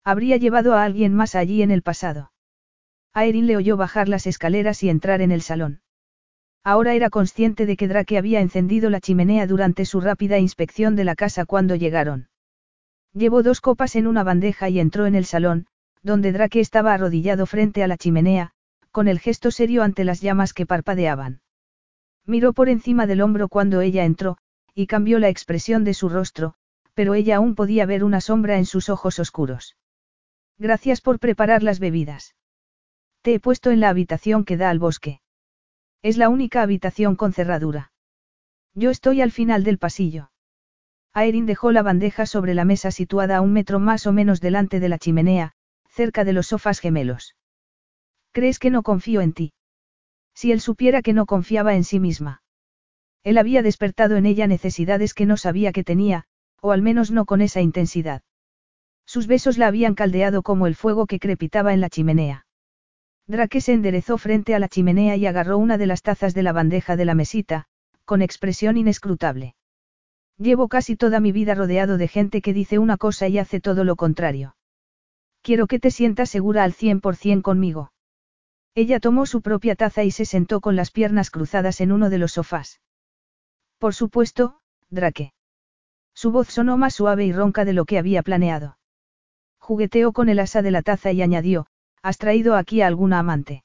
Habría 0.06 0.38
llevado 0.38 0.76
a 0.76 0.86
alguien 0.86 1.14
más 1.14 1.36
allí 1.36 1.62
en 1.62 1.70
el 1.70 1.82
pasado. 1.82 2.32
Aerin 3.12 3.48
le 3.48 3.58
oyó 3.58 3.76
bajar 3.76 4.08
las 4.08 4.28
escaleras 4.28 4.82
y 4.82 4.90
entrar 4.90 5.20
en 5.20 5.34
el 5.34 5.42
salón. 5.42 5.82
Ahora 6.64 6.94
era 6.94 7.10
consciente 7.10 7.66
de 7.66 7.76
que 7.76 7.90
Drake 7.90 8.18
había 8.18 8.40
encendido 8.40 8.90
la 8.90 9.02
chimenea 9.02 9.46
durante 9.46 9.84
su 9.84 10.00
rápida 10.00 10.40
inspección 10.40 10.96
de 10.96 11.04
la 11.04 11.16
casa 11.16 11.44
cuando 11.44 11.76
llegaron. 11.76 12.30
Llevó 13.12 13.44
dos 13.44 13.60
copas 13.60 13.98
en 13.98 14.08
una 14.08 14.24
bandeja 14.24 14.70
y 14.70 14.80
entró 14.80 15.06
en 15.06 15.16
el 15.16 15.26
salón, 15.26 15.68
donde 16.02 16.32
Drake 16.32 16.62
estaba 16.62 16.94
arrodillado 16.94 17.46
frente 17.46 17.84
a 17.84 17.88
la 17.88 17.98
chimenea, 17.98 18.54
con 18.92 19.08
el 19.08 19.20
gesto 19.20 19.52
serio 19.52 19.84
ante 19.84 20.04
las 20.04 20.22
llamas 20.22 20.54
que 20.54 20.66
parpadeaban. 20.66 21.42
Miró 22.26 22.54
por 22.54 22.70
encima 22.70 23.08
del 23.08 23.22
hombro 23.22 23.48
cuando 23.48 23.82
ella 23.82 24.06
entró, 24.06 24.38
y 24.74 24.88
cambió 24.88 25.20
la 25.20 25.30
expresión 25.30 25.84
de 25.84 25.94
su 25.94 26.10
rostro, 26.10 26.56
pero 26.94 27.14
ella 27.14 27.38
aún 27.38 27.56
podía 27.56 27.86
ver 27.86 28.04
una 28.04 28.22
sombra 28.22 28.58
en 28.58 28.66
sus 28.66 28.90
ojos 28.90 29.20
oscuros. 29.20 29.78
Gracias 30.58 31.02
por 31.02 31.20
preparar 31.20 31.64
las 31.64 31.80
bebidas. 31.80 32.36
Te 33.22 33.34
he 33.34 33.40
puesto 33.40 33.72
en 33.72 33.80
la 33.80 33.90
habitación 33.90 34.46
que 34.46 34.58
da 34.58 34.70
al 34.70 34.80
bosque. 34.80 35.22
Es 36.02 36.18
la 36.18 36.30
única 36.30 36.62
habitación 36.62 37.16
con 37.16 37.34
cerradura. 37.34 37.92
Yo 38.74 38.90
estoy 38.90 39.22
al 39.22 39.32
final 39.32 39.64
del 39.64 39.78
pasillo. 39.78 40.32
Aerin 41.14 41.46
dejó 41.46 41.72
la 41.72 41.84
bandeja 41.84 42.26
sobre 42.26 42.54
la 42.54 42.66
mesa 42.66 42.92
situada 42.92 43.38
a 43.38 43.42
un 43.42 43.54
metro 43.54 43.80
más 43.80 44.08
o 44.08 44.14
menos 44.14 44.40
delante 44.40 44.80
de 44.80 44.90
la 44.90 44.98
chimenea, 44.98 45.54
cerca 45.90 46.24
de 46.24 46.34
los 46.34 46.48
sofás 46.48 46.80
gemelos. 46.80 47.36
¿Crees 48.32 48.60
que 48.60 48.70
no 48.70 48.84
confío 48.84 49.22
en 49.22 49.34
ti? 49.34 49.54
Si 50.34 50.52
él 50.52 50.62
supiera 50.62 51.02
que 51.02 51.14
no 51.14 51.26
confiaba 51.26 51.76
en 51.76 51.84
sí 51.84 52.00
misma. 52.00 52.42
Él 53.24 53.38
había 53.38 53.62
despertado 53.62 54.16
en 54.16 54.26
ella 54.26 54.48
necesidades 54.48 55.14
que 55.14 55.26
no 55.26 55.38
sabía 55.38 55.72
que 55.72 55.84
tenía, 55.84 56.26
o 56.62 56.72
al 56.72 56.82
menos 56.82 57.12
no 57.12 57.26
con 57.26 57.42
esa 57.42 57.62
intensidad. 57.62 58.22
Sus 59.06 59.28
besos 59.28 59.58
la 59.58 59.68
habían 59.68 59.94
caldeado 59.94 60.42
como 60.42 60.68
el 60.68 60.76
fuego 60.76 61.06
que 61.06 61.20
crepitaba 61.20 61.74
en 61.74 61.82
la 61.82 61.90
chimenea. 61.90 62.46
Drake 63.28 63.62
se 63.62 63.74
enderezó 63.74 64.18
frente 64.18 64.56
a 64.56 64.60
la 64.60 64.70
chimenea 64.70 65.16
y 65.16 65.26
agarró 65.26 65.58
una 65.58 65.78
de 65.78 65.88
las 65.88 66.02
tazas 66.02 66.34
de 66.34 66.44
la 66.44 66.54
bandeja 66.54 66.96
de 66.96 67.06
la 67.06 67.16
mesita, 67.16 67.66
con 68.06 68.22
expresión 68.22 68.78
inescrutable. 68.78 69.56
Llevo 70.38 70.68
casi 70.70 70.96
toda 70.96 71.20
mi 71.20 71.32
vida 71.32 71.54
rodeado 71.54 71.98
de 71.98 72.08
gente 72.08 72.42
que 72.42 72.54
dice 72.54 72.80
una 72.80 72.98
cosa 72.98 73.28
y 73.28 73.38
hace 73.38 73.60
todo 73.60 73.84
lo 73.84 73.96
contrario. 73.96 74.56
Quiero 75.42 75.68
que 75.68 75.80
te 75.80 75.92
sientas 75.92 76.30
segura 76.30 76.64
al 76.64 76.74
cien 76.74 77.02
por 77.02 77.16
cien 77.16 77.42
conmigo. 77.42 77.92
Ella 78.74 79.00
tomó 79.00 79.26
su 79.26 79.42
propia 79.42 79.76
taza 79.76 80.04
y 80.04 80.12
se 80.12 80.26
sentó 80.26 80.62
con 80.62 80.76
las 80.76 80.92
piernas 80.92 81.30
cruzadas 81.30 81.82
en 81.82 81.92
uno 81.92 82.10
de 82.10 82.18
los 82.18 82.34
sofás. 82.34 82.80
Por 83.78 83.94
supuesto, 83.94 84.60
Drake. 84.90 85.34
Su 86.14 86.32
voz 86.32 86.48
sonó 86.48 86.78
más 86.78 86.96
suave 86.96 87.26
y 87.26 87.34
ronca 87.34 87.66
de 87.66 87.74
lo 87.74 87.86
que 87.86 87.98
había 87.98 88.24
planeado. 88.24 88.78
Jugueteó 89.60 90.14
con 90.14 90.30
el 90.30 90.40
asa 90.40 90.62
de 90.62 90.72
la 90.72 90.82
taza 90.82 91.12
y 91.12 91.22
añadió, 91.22 91.68
¿has 92.02 92.18
traído 92.18 92.56
aquí 92.56 92.82
a 92.82 92.88
alguna 92.88 93.20
amante? 93.20 93.64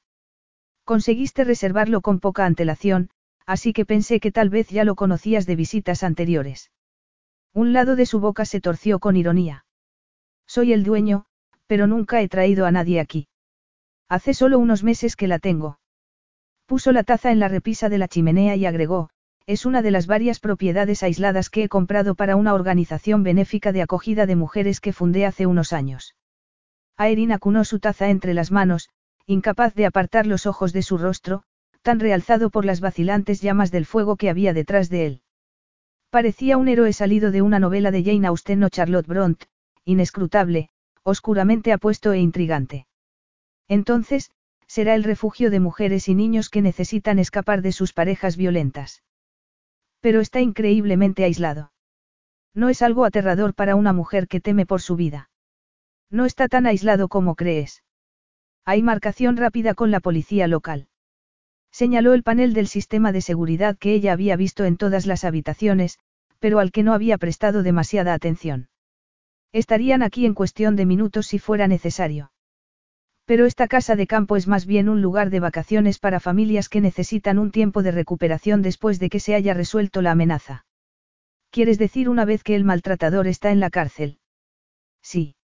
Conseguiste 0.83 1.43
reservarlo 1.43 2.01
con 2.01 2.19
poca 2.19 2.45
antelación, 2.45 3.09
así 3.45 3.73
que 3.73 3.85
pensé 3.85 4.19
que 4.19 4.31
tal 4.31 4.49
vez 4.49 4.69
ya 4.69 4.83
lo 4.83 4.95
conocías 4.95 5.45
de 5.45 5.55
visitas 5.55 6.03
anteriores. 6.03 6.71
Un 7.53 7.73
lado 7.73 7.95
de 7.95 8.05
su 8.05 8.19
boca 8.19 8.45
se 8.45 8.61
torció 8.61 8.99
con 8.99 9.15
ironía. 9.15 9.65
Soy 10.45 10.73
el 10.73 10.83
dueño, 10.83 11.25
pero 11.65 11.87
nunca 11.87 12.21
he 12.21 12.29
traído 12.29 12.65
a 12.65 12.71
nadie 12.71 12.99
aquí. 12.99 13.27
Hace 14.09 14.33
solo 14.33 14.57
unos 14.59 14.83
meses 14.83 15.15
que 15.15 15.27
la 15.27 15.39
tengo. 15.39 15.79
Puso 16.65 16.91
la 16.91 17.03
taza 17.03 17.31
en 17.31 17.39
la 17.39 17.47
repisa 17.47 17.89
de 17.89 17.97
la 17.97 18.07
chimenea 18.07 18.55
y 18.55 18.65
agregó, 18.65 19.09
es 19.45 19.65
una 19.65 19.81
de 19.81 19.91
las 19.91 20.07
varias 20.07 20.39
propiedades 20.39 21.03
aisladas 21.03 21.49
que 21.49 21.63
he 21.63 21.69
comprado 21.69 22.15
para 22.15 22.35
una 22.35 22.53
organización 22.53 23.23
benéfica 23.23 23.71
de 23.71 23.81
acogida 23.81 24.25
de 24.25 24.35
mujeres 24.35 24.81
que 24.81 24.93
fundé 24.93 25.25
hace 25.25 25.45
unos 25.45 25.71
años. 25.71 26.15
Aerin 26.97 27.31
acunó 27.31 27.63
su 27.63 27.79
taza 27.79 28.09
entre 28.09 28.33
las 28.33 28.51
manos, 28.51 28.89
incapaz 29.25 29.73
de 29.75 29.85
apartar 29.85 30.25
los 30.25 30.45
ojos 30.45 30.73
de 30.73 30.81
su 30.81 30.97
rostro, 30.97 31.43
tan 31.81 31.99
realzado 31.99 32.49
por 32.49 32.65
las 32.65 32.81
vacilantes 32.81 33.41
llamas 33.41 33.71
del 33.71 33.85
fuego 33.85 34.17
que 34.17 34.29
había 34.29 34.53
detrás 34.53 34.89
de 34.89 35.05
él. 35.05 35.21
Parecía 36.09 36.57
un 36.57 36.67
héroe 36.67 36.91
salido 36.93 37.31
de 37.31 37.41
una 37.41 37.59
novela 37.59 37.91
de 37.91 38.03
Jane 38.03 38.27
Austen 38.27 38.63
o 38.63 38.69
Charlotte 38.69 39.07
Bront, 39.07 39.43
inescrutable, 39.85 40.69
oscuramente 41.03 41.71
apuesto 41.71 42.11
e 42.13 42.19
intrigante. 42.19 42.87
Entonces, 43.67 44.31
será 44.67 44.95
el 44.95 45.03
refugio 45.03 45.49
de 45.49 45.59
mujeres 45.59 46.07
y 46.07 46.15
niños 46.15 46.49
que 46.49 46.61
necesitan 46.61 47.19
escapar 47.19 47.61
de 47.61 47.71
sus 47.71 47.93
parejas 47.93 48.37
violentas. 48.37 49.03
Pero 50.01 50.21
está 50.21 50.41
increíblemente 50.41 51.23
aislado. 51.23 51.71
No 52.53 52.69
es 52.69 52.81
algo 52.81 53.05
aterrador 53.05 53.53
para 53.53 53.75
una 53.75 53.93
mujer 53.93 54.27
que 54.27 54.41
teme 54.41 54.65
por 54.65 54.81
su 54.81 54.95
vida. 54.95 55.29
No 56.09 56.25
está 56.25 56.47
tan 56.47 56.65
aislado 56.65 57.07
como 57.07 57.35
crees. 57.35 57.83
Hay 58.65 58.83
marcación 58.83 59.37
rápida 59.37 59.73
con 59.73 59.91
la 59.91 59.99
policía 59.99 60.47
local. 60.47 60.87
Señaló 61.71 62.13
el 62.13 62.23
panel 62.23 62.53
del 62.53 62.67
sistema 62.67 63.11
de 63.11 63.21
seguridad 63.21 63.77
que 63.77 63.93
ella 63.93 64.13
había 64.13 64.35
visto 64.35 64.65
en 64.65 64.77
todas 64.77 65.05
las 65.05 65.23
habitaciones, 65.23 65.99
pero 66.39 66.59
al 66.59 66.71
que 66.71 66.83
no 66.83 66.93
había 66.93 67.17
prestado 67.17 67.63
demasiada 67.63 68.13
atención. 68.13 68.69
Estarían 69.51 70.03
aquí 70.03 70.25
en 70.25 70.33
cuestión 70.33 70.75
de 70.75 70.85
minutos 70.85 71.27
si 71.27 71.39
fuera 71.39 71.67
necesario. 71.67 72.31
Pero 73.27 73.45
esta 73.45 73.67
casa 73.67 73.97
de 73.97 74.07
campo 74.07 74.37
es 74.37 74.47
más 74.47 74.65
bien 74.65 74.87
un 74.87 75.01
lugar 75.01 75.29
de 75.29 75.41
vacaciones 75.41 75.99
para 75.99 76.21
familias 76.21 76.69
que 76.69 76.79
necesitan 76.79 77.39
un 77.39 77.51
tiempo 77.51 77.83
de 77.83 77.91
recuperación 77.91 78.61
después 78.61 78.99
de 78.99 79.09
que 79.09 79.19
se 79.19 79.35
haya 79.35 79.53
resuelto 79.53 80.01
la 80.01 80.11
amenaza. 80.11 80.65
¿Quieres 81.51 81.77
decir 81.77 82.07
una 82.07 82.23
vez 82.23 82.41
que 82.41 82.55
el 82.55 82.63
maltratador 82.63 83.27
está 83.27 83.51
en 83.51 83.59
la 83.59 83.69
cárcel? 83.69 84.19
Sí. 85.01 85.35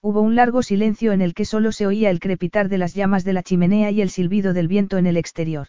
Hubo 0.00 0.22
un 0.22 0.36
largo 0.36 0.62
silencio 0.62 1.12
en 1.12 1.20
el 1.20 1.34
que 1.34 1.44
solo 1.44 1.70
se 1.70 1.86
oía 1.86 2.08
el 2.08 2.18
crepitar 2.18 2.70
de 2.70 2.78
las 2.78 2.94
llamas 2.94 3.24
de 3.24 3.34
la 3.34 3.42
chimenea 3.42 3.90
y 3.90 4.00
el 4.00 4.08
silbido 4.08 4.54
del 4.54 4.68
viento 4.68 4.96
en 4.96 5.06
el 5.06 5.18
exterior. 5.18 5.68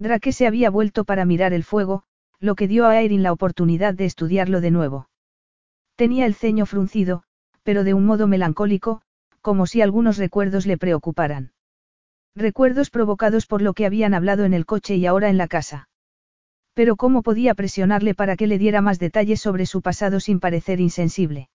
Drake 0.00 0.32
se 0.32 0.48
había 0.48 0.70
vuelto 0.70 1.04
para 1.04 1.24
mirar 1.24 1.52
el 1.52 1.62
fuego, 1.62 2.02
lo 2.40 2.56
que 2.56 2.66
dio 2.66 2.86
a 2.86 3.00
Erin 3.00 3.22
la 3.22 3.32
oportunidad 3.32 3.94
de 3.94 4.06
estudiarlo 4.06 4.60
de 4.60 4.72
nuevo. 4.72 5.08
Tenía 5.94 6.26
el 6.26 6.34
ceño 6.34 6.66
fruncido, 6.66 7.22
pero 7.62 7.84
de 7.84 7.94
un 7.94 8.06
modo 8.06 8.26
melancólico, 8.26 9.02
como 9.48 9.66
si 9.66 9.80
algunos 9.80 10.18
recuerdos 10.18 10.66
le 10.66 10.76
preocuparan. 10.76 11.52
Recuerdos 12.36 12.90
provocados 12.90 13.46
por 13.46 13.62
lo 13.62 13.72
que 13.72 13.86
habían 13.86 14.12
hablado 14.12 14.44
en 14.44 14.52
el 14.52 14.66
coche 14.66 14.96
y 14.96 15.06
ahora 15.06 15.30
en 15.30 15.38
la 15.38 15.48
casa. 15.48 15.88
Pero 16.74 16.96
¿cómo 16.96 17.22
podía 17.22 17.54
presionarle 17.54 18.12
para 18.14 18.36
que 18.36 18.46
le 18.46 18.58
diera 18.58 18.82
más 18.82 18.98
detalles 18.98 19.40
sobre 19.40 19.64
su 19.64 19.80
pasado 19.80 20.20
sin 20.20 20.38
parecer 20.38 20.80
insensible? 20.80 21.48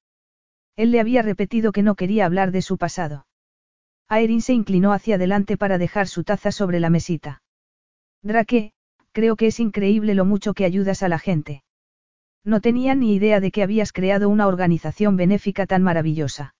Él 0.76 0.90
le 0.90 1.02
había 1.02 1.22
repetido 1.22 1.72
que 1.72 1.84
no 1.84 1.94
quería 1.94 2.26
hablar 2.26 2.50
de 2.50 2.64
su 2.64 2.80
pasado. 2.80 3.28
Aerin 4.10 4.42
se 4.42 4.54
inclinó 4.54 4.92
hacia 4.92 5.18
adelante 5.18 5.56
para 5.56 5.78
dejar 5.78 6.08
su 6.08 6.24
taza 6.24 6.52
sobre 6.52 6.80
la 6.80 6.90
mesita. 6.90 7.44
Drake, 8.24 8.74
creo 9.12 9.36
que 9.36 9.46
es 9.46 9.60
increíble 9.60 10.16
lo 10.16 10.26
mucho 10.26 10.56
que 10.56 10.66
ayudas 10.66 11.04
a 11.04 11.10
la 11.10 11.20
gente. 11.20 11.62
No 12.44 12.60
tenía 12.60 12.96
ni 12.96 13.14
idea 13.14 13.40
de 13.40 13.52
que 13.52 13.62
habías 13.62 13.94
creado 13.94 14.30
una 14.30 14.48
organización 14.48 15.16
benéfica 15.16 15.68
tan 15.68 15.84
maravillosa. 15.84 16.56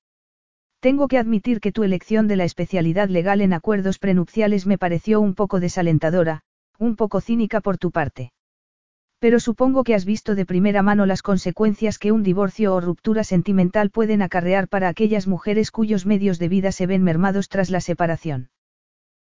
Tengo 0.84 1.08
que 1.08 1.18
admitir 1.18 1.62
que 1.62 1.72
tu 1.72 1.84
elección 1.84 2.28
de 2.28 2.36
la 2.36 2.44
especialidad 2.44 3.08
legal 3.08 3.40
en 3.40 3.54
acuerdos 3.54 4.00
prenupciales 4.00 4.66
me 4.66 4.78
pareció 4.78 5.22
un 5.22 5.34
poco 5.34 5.62
desalentadora, 5.62 6.42
un 6.78 6.98
poco 6.98 7.22
cínica 7.22 7.62
por 7.62 7.78
tu 7.78 7.90
parte. 7.90 8.34
Pero 9.18 9.40
supongo 9.40 9.86
que 9.86 9.96
has 9.96 10.04
visto 10.04 10.36
de 10.36 10.46
primera 10.46 10.82
mano 10.82 11.06
las 11.06 11.22
consecuencias 11.22 11.98
que 11.98 12.12
un 12.12 12.22
divorcio 12.22 12.76
o 12.76 12.82
ruptura 12.82 13.24
sentimental 13.24 13.92
pueden 13.92 14.22
acarrear 14.22 14.68
para 14.68 14.90
aquellas 14.90 15.26
mujeres 15.26 15.72
cuyos 15.72 16.06
medios 16.06 16.38
de 16.38 16.50
vida 16.50 16.74
se 16.74 16.86
ven 16.86 17.02
mermados 17.02 17.48
tras 17.48 17.70
la 17.70 17.80
separación. 17.80 18.50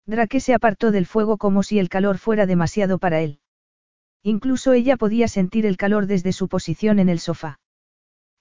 Drake 0.04 0.40
se 0.40 0.52
apartó 0.52 0.90
del 0.90 1.06
fuego 1.06 1.38
como 1.38 1.62
si 1.62 1.78
el 1.78 1.88
calor 1.88 2.18
fuera 2.18 2.44
demasiado 2.44 2.98
para 2.98 3.22
él. 3.22 3.40
Incluso 4.22 4.74
ella 4.74 4.98
podía 4.98 5.26
sentir 5.26 5.64
el 5.64 5.78
calor 5.78 6.06
desde 6.06 6.34
su 6.34 6.48
posición 6.48 6.98
en 6.98 7.08
el 7.08 7.18
sofá. 7.18 7.60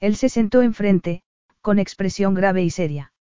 Él 0.02 0.18
se 0.18 0.28
sentó 0.28 0.62
enfrente, 0.62 1.24
con 1.66 1.80
expresión 1.80 2.36
grave 2.36 2.62
y 2.62 2.70
seria. 2.70 3.12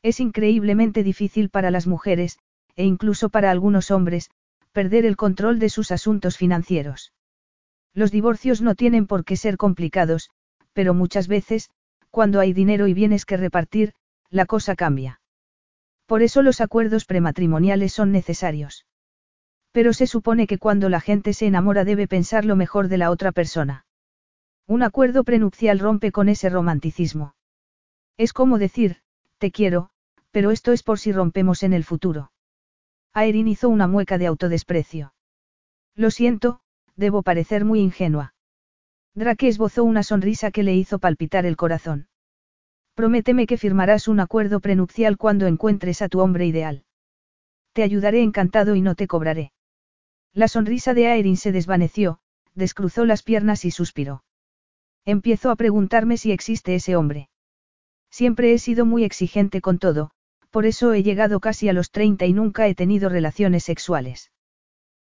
Es 0.00 0.20
increíblemente 0.20 1.02
difícil 1.02 1.50
para 1.50 1.72
las 1.72 1.88
mujeres, 1.88 2.38
e 2.76 2.84
incluso 2.84 3.30
para 3.30 3.50
algunos 3.50 3.90
hombres, 3.90 4.30
perder 4.70 5.04
el 5.04 5.16
control 5.16 5.58
de 5.58 5.70
sus 5.70 5.90
asuntos 5.90 6.36
financieros. 6.36 7.12
Los 7.92 8.12
divorcios 8.12 8.62
no 8.62 8.76
tienen 8.76 9.08
por 9.08 9.24
qué 9.24 9.34
ser 9.36 9.56
complicados, 9.56 10.30
pero 10.72 10.94
muchas 10.94 11.26
veces, 11.26 11.68
cuando 12.12 12.38
hay 12.38 12.52
dinero 12.52 12.86
y 12.86 12.94
bienes 12.94 13.26
que 13.26 13.36
repartir, 13.36 13.92
la 14.30 14.46
cosa 14.46 14.76
cambia. 14.76 15.20
Por 16.06 16.22
eso 16.22 16.42
los 16.42 16.60
acuerdos 16.60 17.06
prematrimoniales 17.06 17.92
son 17.92 18.12
necesarios. 18.12 18.86
Pero 19.72 19.92
se 19.92 20.06
supone 20.06 20.46
que 20.46 20.58
cuando 20.58 20.88
la 20.88 21.00
gente 21.00 21.32
se 21.32 21.46
enamora 21.46 21.84
debe 21.84 22.06
pensar 22.06 22.44
lo 22.44 22.54
mejor 22.54 22.86
de 22.86 22.98
la 22.98 23.10
otra 23.10 23.32
persona. 23.32 23.84
Un 24.68 24.84
acuerdo 24.84 25.24
prenupcial 25.24 25.80
rompe 25.80 26.12
con 26.12 26.28
ese 26.28 26.50
romanticismo. 26.50 27.34
Es 28.16 28.32
como 28.32 28.58
decir, 28.58 28.98
te 29.38 29.50
quiero, 29.50 29.90
pero 30.30 30.50
esto 30.50 30.72
es 30.72 30.82
por 30.82 30.98
si 30.98 31.12
rompemos 31.12 31.62
en 31.62 31.72
el 31.72 31.84
futuro. 31.84 32.32
Aerin 33.12 33.48
hizo 33.48 33.68
una 33.68 33.86
mueca 33.86 34.18
de 34.18 34.26
autodesprecio. 34.26 35.14
Lo 35.94 36.10
siento, 36.10 36.60
debo 36.96 37.22
parecer 37.22 37.64
muy 37.64 37.80
ingenua. 37.80 38.34
Drake 39.14 39.48
esbozó 39.48 39.84
una 39.84 40.02
sonrisa 40.02 40.50
que 40.50 40.64
le 40.64 40.74
hizo 40.74 40.98
palpitar 40.98 41.46
el 41.46 41.56
corazón. 41.56 42.08
Prométeme 42.94 43.46
que 43.46 43.58
firmarás 43.58 44.08
un 44.08 44.20
acuerdo 44.20 44.60
prenupcial 44.60 45.16
cuando 45.16 45.46
encuentres 45.46 46.02
a 46.02 46.08
tu 46.08 46.20
hombre 46.20 46.46
ideal. 46.46 46.84
Te 47.72 47.82
ayudaré 47.82 48.22
encantado 48.22 48.74
y 48.76 48.80
no 48.80 48.94
te 48.94 49.06
cobraré. 49.06 49.52
La 50.32 50.48
sonrisa 50.48 50.94
de 50.94 51.08
Aerin 51.08 51.36
se 51.36 51.52
desvaneció, 51.52 52.18
descruzó 52.54 53.04
las 53.04 53.22
piernas 53.22 53.64
y 53.64 53.70
suspiró. 53.70 54.24
Empiezo 55.04 55.50
a 55.50 55.56
preguntarme 55.56 56.16
si 56.16 56.32
existe 56.32 56.74
ese 56.74 56.96
hombre. 56.96 57.28
Siempre 58.14 58.52
he 58.52 58.60
sido 58.60 58.86
muy 58.86 59.02
exigente 59.02 59.60
con 59.60 59.80
todo, 59.80 60.12
por 60.52 60.66
eso 60.66 60.92
he 60.92 61.02
llegado 61.02 61.40
casi 61.40 61.68
a 61.68 61.72
los 61.72 61.90
30 61.90 62.26
y 62.26 62.32
nunca 62.32 62.68
he 62.68 62.76
tenido 62.76 63.08
relaciones 63.08 63.64
sexuales. 63.64 64.30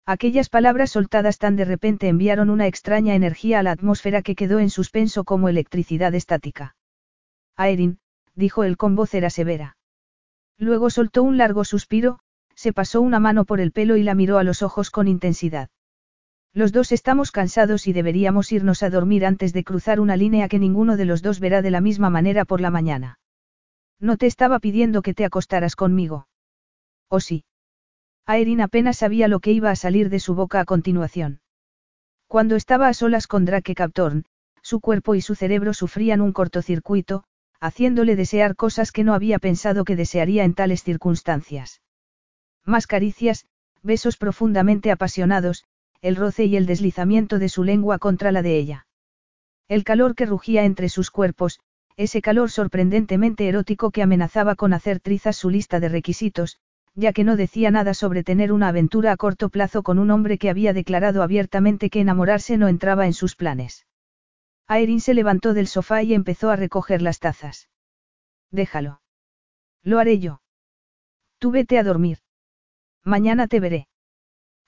Aquellas 0.05 0.49
palabras 0.49 0.91
soltadas 0.91 1.37
tan 1.37 1.55
de 1.55 1.63
repente 1.63 2.09
enviaron 2.09 2.49
una 2.49 2.67
extraña 2.67 3.15
energía 3.15 3.59
a 3.59 3.63
la 3.63 3.71
atmósfera 3.71 4.23
que 4.23 4.35
quedó 4.35 4.59
en 4.59 4.69
suspenso 4.69 5.23
como 5.23 5.47
electricidad 5.47 6.13
estática. 6.15 6.75
Aerin, 7.55 7.99
dijo 8.35 8.65
él 8.65 8.75
con 8.75 8.97
voz 8.97 9.13
era 9.13 9.29
severa. 9.29 9.77
Luego 10.57 10.89
soltó 10.89 11.23
un 11.23 11.37
largo 11.37 11.63
suspiro, 11.63 12.19
se 12.55 12.73
pasó 12.73 12.99
una 12.99 13.21
mano 13.21 13.45
por 13.45 13.61
el 13.61 13.71
pelo 13.71 13.95
y 13.95 14.03
la 14.03 14.15
miró 14.15 14.37
a 14.37 14.43
los 14.43 14.61
ojos 14.61 14.91
con 14.91 15.07
intensidad. 15.07 15.69
Los 16.53 16.71
dos 16.71 16.91
estamos 16.91 17.31
cansados 17.31 17.87
y 17.87 17.93
deberíamos 17.93 18.51
irnos 18.51 18.83
a 18.83 18.89
dormir 18.89 19.25
antes 19.25 19.53
de 19.53 19.63
cruzar 19.63 19.99
una 19.99 20.15
línea 20.15 20.47
que 20.47 20.59
ninguno 20.59 20.97
de 20.97 21.05
los 21.05 21.21
dos 21.21 21.39
verá 21.39 21.61
de 21.61 21.71
la 21.71 21.81
misma 21.81 22.09
manera 22.09 22.45
por 22.45 22.61
la 22.61 22.71
mañana. 22.71 23.19
No 23.99 24.17
te 24.17 24.25
estaba 24.25 24.59
pidiendo 24.59 25.01
que 25.01 25.13
te 25.13 25.25
acostaras 25.25 25.75
conmigo. 25.75 26.27
¿O 27.09 27.19
sí? 27.19 27.45
Aerin 28.25 28.61
apenas 28.61 28.97
sabía 28.97 29.27
lo 29.27 29.39
que 29.39 29.51
iba 29.51 29.71
a 29.71 29.75
salir 29.75 30.09
de 30.09 30.19
su 30.19 30.35
boca 30.35 30.59
a 30.59 30.65
continuación. 30.65 31.41
Cuando 32.27 32.55
estaba 32.55 32.89
a 32.89 32.93
solas 32.93 33.27
con 33.27 33.45
Drake 33.45 33.73
Captorn, 33.73 34.25
su 34.61 34.81
cuerpo 34.81 35.15
y 35.15 35.21
su 35.21 35.33
cerebro 35.33 35.73
sufrían 35.73 36.19
un 36.19 36.33
cortocircuito, 36.33 37.23
haciéndole 37.59 38.15
desear 38.15 38.55
cosas 38.55 38.91
que 38.91 39.03
no 39.03 39.13
había 39.13 39.39
pensado 39.39 39.85
que 39.85 39.95
desearía 39.95 40.43
en 40.43 40.53
tales 40.53 40.83
circunstancias. 40.83 41.81
Más 42.65 42.85
caricias, 42.85 43.45
besos 43.81 44.17
profundamente 44.17 44.91
apasionados, 44.91 45.63
el 46.01 46.15
roce 46.15 46.45
y 46.45 46.55
el 46.55 46.65
deslizamiento 46.65 47.39
de 47.39 47.49
su 47.49 47.63
lengua 47.63 47.99
contra 47.99 48.31
la 48.31 48.41
de 48.41 48.57
ella. 48.57 48.87
El 49.67 49.83
calor 49.83 50.15
que 50.15 50.25
rugía 50.25 50.63
entre 50.63 50.89
sus 50.89 51.11
cuerpos, 51.11 51.59
ese 51.97 52.21
calor 52.21 52.51
sorprendentemente 52.51 53.47
erótico 53.47 53.91
que 53.91 54.03
amenazaba 54.03 54.55
con 54.55 54.73
hacer 54.73 54.99
trizas 54.99 55.35
su 55.35 55.49
lista 55.49 55.79
de 55.79 55.89
requisitos, 55.89 56.59
ya 56.93 57.13
que 57.13 57.23
no 57.23 57.35
decía 57.35 57.71
nada 57.71 57.93
sobre 57.93 58.23
tener 58.23 58.51
una 58.51 58.69
aventura 58.69 59.11
a 59.11 59.17
corto 59.17 59.49
plazo 59.49 59.83
con 59.83 59.99
un 59.99 60.11
hombre 60.11 60.37
que 60.37 60.49
había 60.49 60.73
declarado 60.73 61.21
abiertamente 61.21 61.89
que 61.89 61.99
enamorarse 61.99 62.57
no 62.57 62.67
entraba 62.67 63.05
en 63.05 63.13
sus 63.13 63.35
planes. 63.35 63.85
Aerin 64.67 64.99
se 64.99 65.13
levantó 65.13 65.53
del 65.53 65.67
sofá 65.67 66.03
y 66.03 66.13
empezó 66.13 66.49
a 66.49 66.55
recoger 66.55 67.01
las 67.01 67.19
tazas. 67.19 67.69
Déjalo. 68.51 69.01
Lo 69.83 69.99
haré 69.99 70.19
yo. 70.19 70.41
Tú 71.39 71.51
vete 71.51 71.77
a 71.77 71.83
dormir. 71.83 72.19
Mañana 73.03 73.47
te 73.47 73.59
veré. 73.59 73.87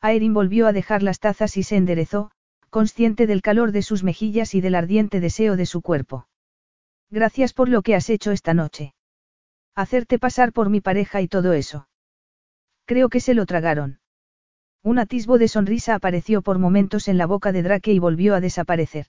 Aerin 0.02 0.34
volvió 0.34 0.68
a 0.68 0.74
dejar 0.74 1.04
las 1.04 1.20
tazas 1.20 1.58
y 1.58 1.64
se 1.64 1.76
enderezó, 1.76 2.32
consciente 2.70 3.28
del 3.28 3.42
calor 3.42 3.72
de 3.72 3.82
sus 3.82 4.04
mejillas 4.04 4.56
y 4.56 4.62
del 4.62 4.76
ardiente 4.76 5.20
deseo 5.20 5.56
de 5.58 5.66
su 5.66 5.82
cuerpo. 5.82 6.28
Gracias 7.10 7.54
por 7.54 7.68
lo 7.68 7.82
que 7.82 7.96
has 7.96 8.10
hecho 8.10 8.32
esta 8.32 8.54
noche. 8.54 8.94
Hacerte 9.76 10.20
pasar 10.20 10.54
por 10.54 10.70
mi 10.70 10.80
pareja 10.80 11.22
y 11.22 11.28
todo 11.28 11.54
eso. 11.54 11.88
Creo 12.86 13.10
que 13.10 13.20
se 13.20 13.34
lo 13.34 13.46
tragaron. 13.46 14.00
Un 14.84 15.00
atisbo 15.00 15.38
de 15.38 15.48
sonrisa 15.48 15.96
apareció 15.96 16.42
por 16.42 16.60
momentos 16.60 17.08
en 17.08 17.18
la 17.18 17.26
boca 17.26 17.52
de 17.52 17.64
Drake 17.64 17.92
y 17.92 18.00
volvió 18.00 18.36
a 18.36 18.40
desaparecer. 18.40 19.08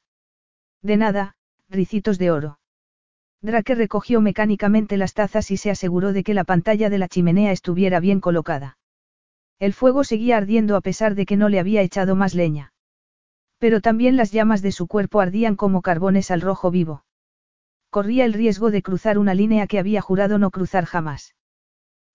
De 0.82 0.96
nada, 0.96 1.36
ricitos 1.68 2.18
de 2.18 2.30
oro. 2.30 2.58
Drake 3.42 3.74
recogió 3.74 4.20
mecánicamente 4.20 4.96
las 4.96 5.14
tazas 5.14 5.50
y 5.50 5.56
se 5.56 5.70
aseguró 5.70 6.12
de 6.12 6.24
que 6.24 6.34
la 6.34 6.44
pantalla 6.44 6.90
de 6.90 6.98
la 6.98 7.08
chimenea 7.08 7.52
estuviera 7.52 8.00
bien 8.00 8.20
colocada. 8.20 8.78
El 9.60 9.74
fuego 9.74 10.04
seguía 10.04 10.38
ardiendo 10.38 10.74
a 10.74 10.80
pesar 10.80 11.14
de 11.14 11.26
que 11.26 11.36
no 11.36 11.50
le 11.50 11.60
había 11.60 11.82
echado 11.82 12.16
más 12.16 12.34
leña. 12.34 12.72
Pero 13.58 13.82
también 13.82 14.16
las 14.16 14.32
llamas 14.32 14.62
de 14.62 14.72
su 14.72 14.86
cuerpo 14.86 15.20
ardían 15.20 15.54
como 15.54 15.82
carbones 15.82 16.30
al 16.30 16.40
rojo 16.40 16.70
vivo. 16.70 17.04
Corría 17.90 18.24
el 18.24 18.32
riesgo 18.32 18.70
de 18.70 18.80
cruzar 18.80 19.18
una 19.18 19.34
línea 19.34 19.66
que 19.66 19.78
había 19.78 20.00
jurado 20.00 20.38
no 20.38 20.50
cruzar 20.50 20.86
jamás. 20.86 21.34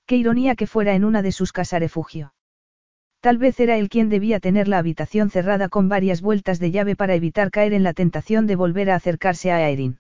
Qué 0.07 0.15
ironía 0.15 0.55
que 0.55 0.65
fuera 0.65 0.95
en 0.95 1.05
una 1.05 1.21
de 1.21 1.31
sus 1.31 1.53
casas 1.53 1.81
refugio. 1.81 2.33
Tal 3.19 3.37
vez 3.37 3.59
era 3.59 3.77
él 3.77 3.89
quien 3.89 4.09
debía 4.09 4.39
tener 4.39 4.67
la 4.67 4.79
habitación 4.79 5.29
cerrada 5.29 5.69
con 5.69 5.87
varias 5.87 6.21
vueltas 6.21 6.59
de 6.59 6.71
llave 6.71 6.95
para 6.95 7.13
evitar 7.13 7.51
caer 7.51 7.73
en 7.73 7.83
la 7.83 7.93
tentación 7.93 8.47
de 8.47 8.55
volver 8.55 8.89
a 8.89 8.95
acercarse 8.95 9.51
a 9.51 9.69
Erin. 9.69 9.99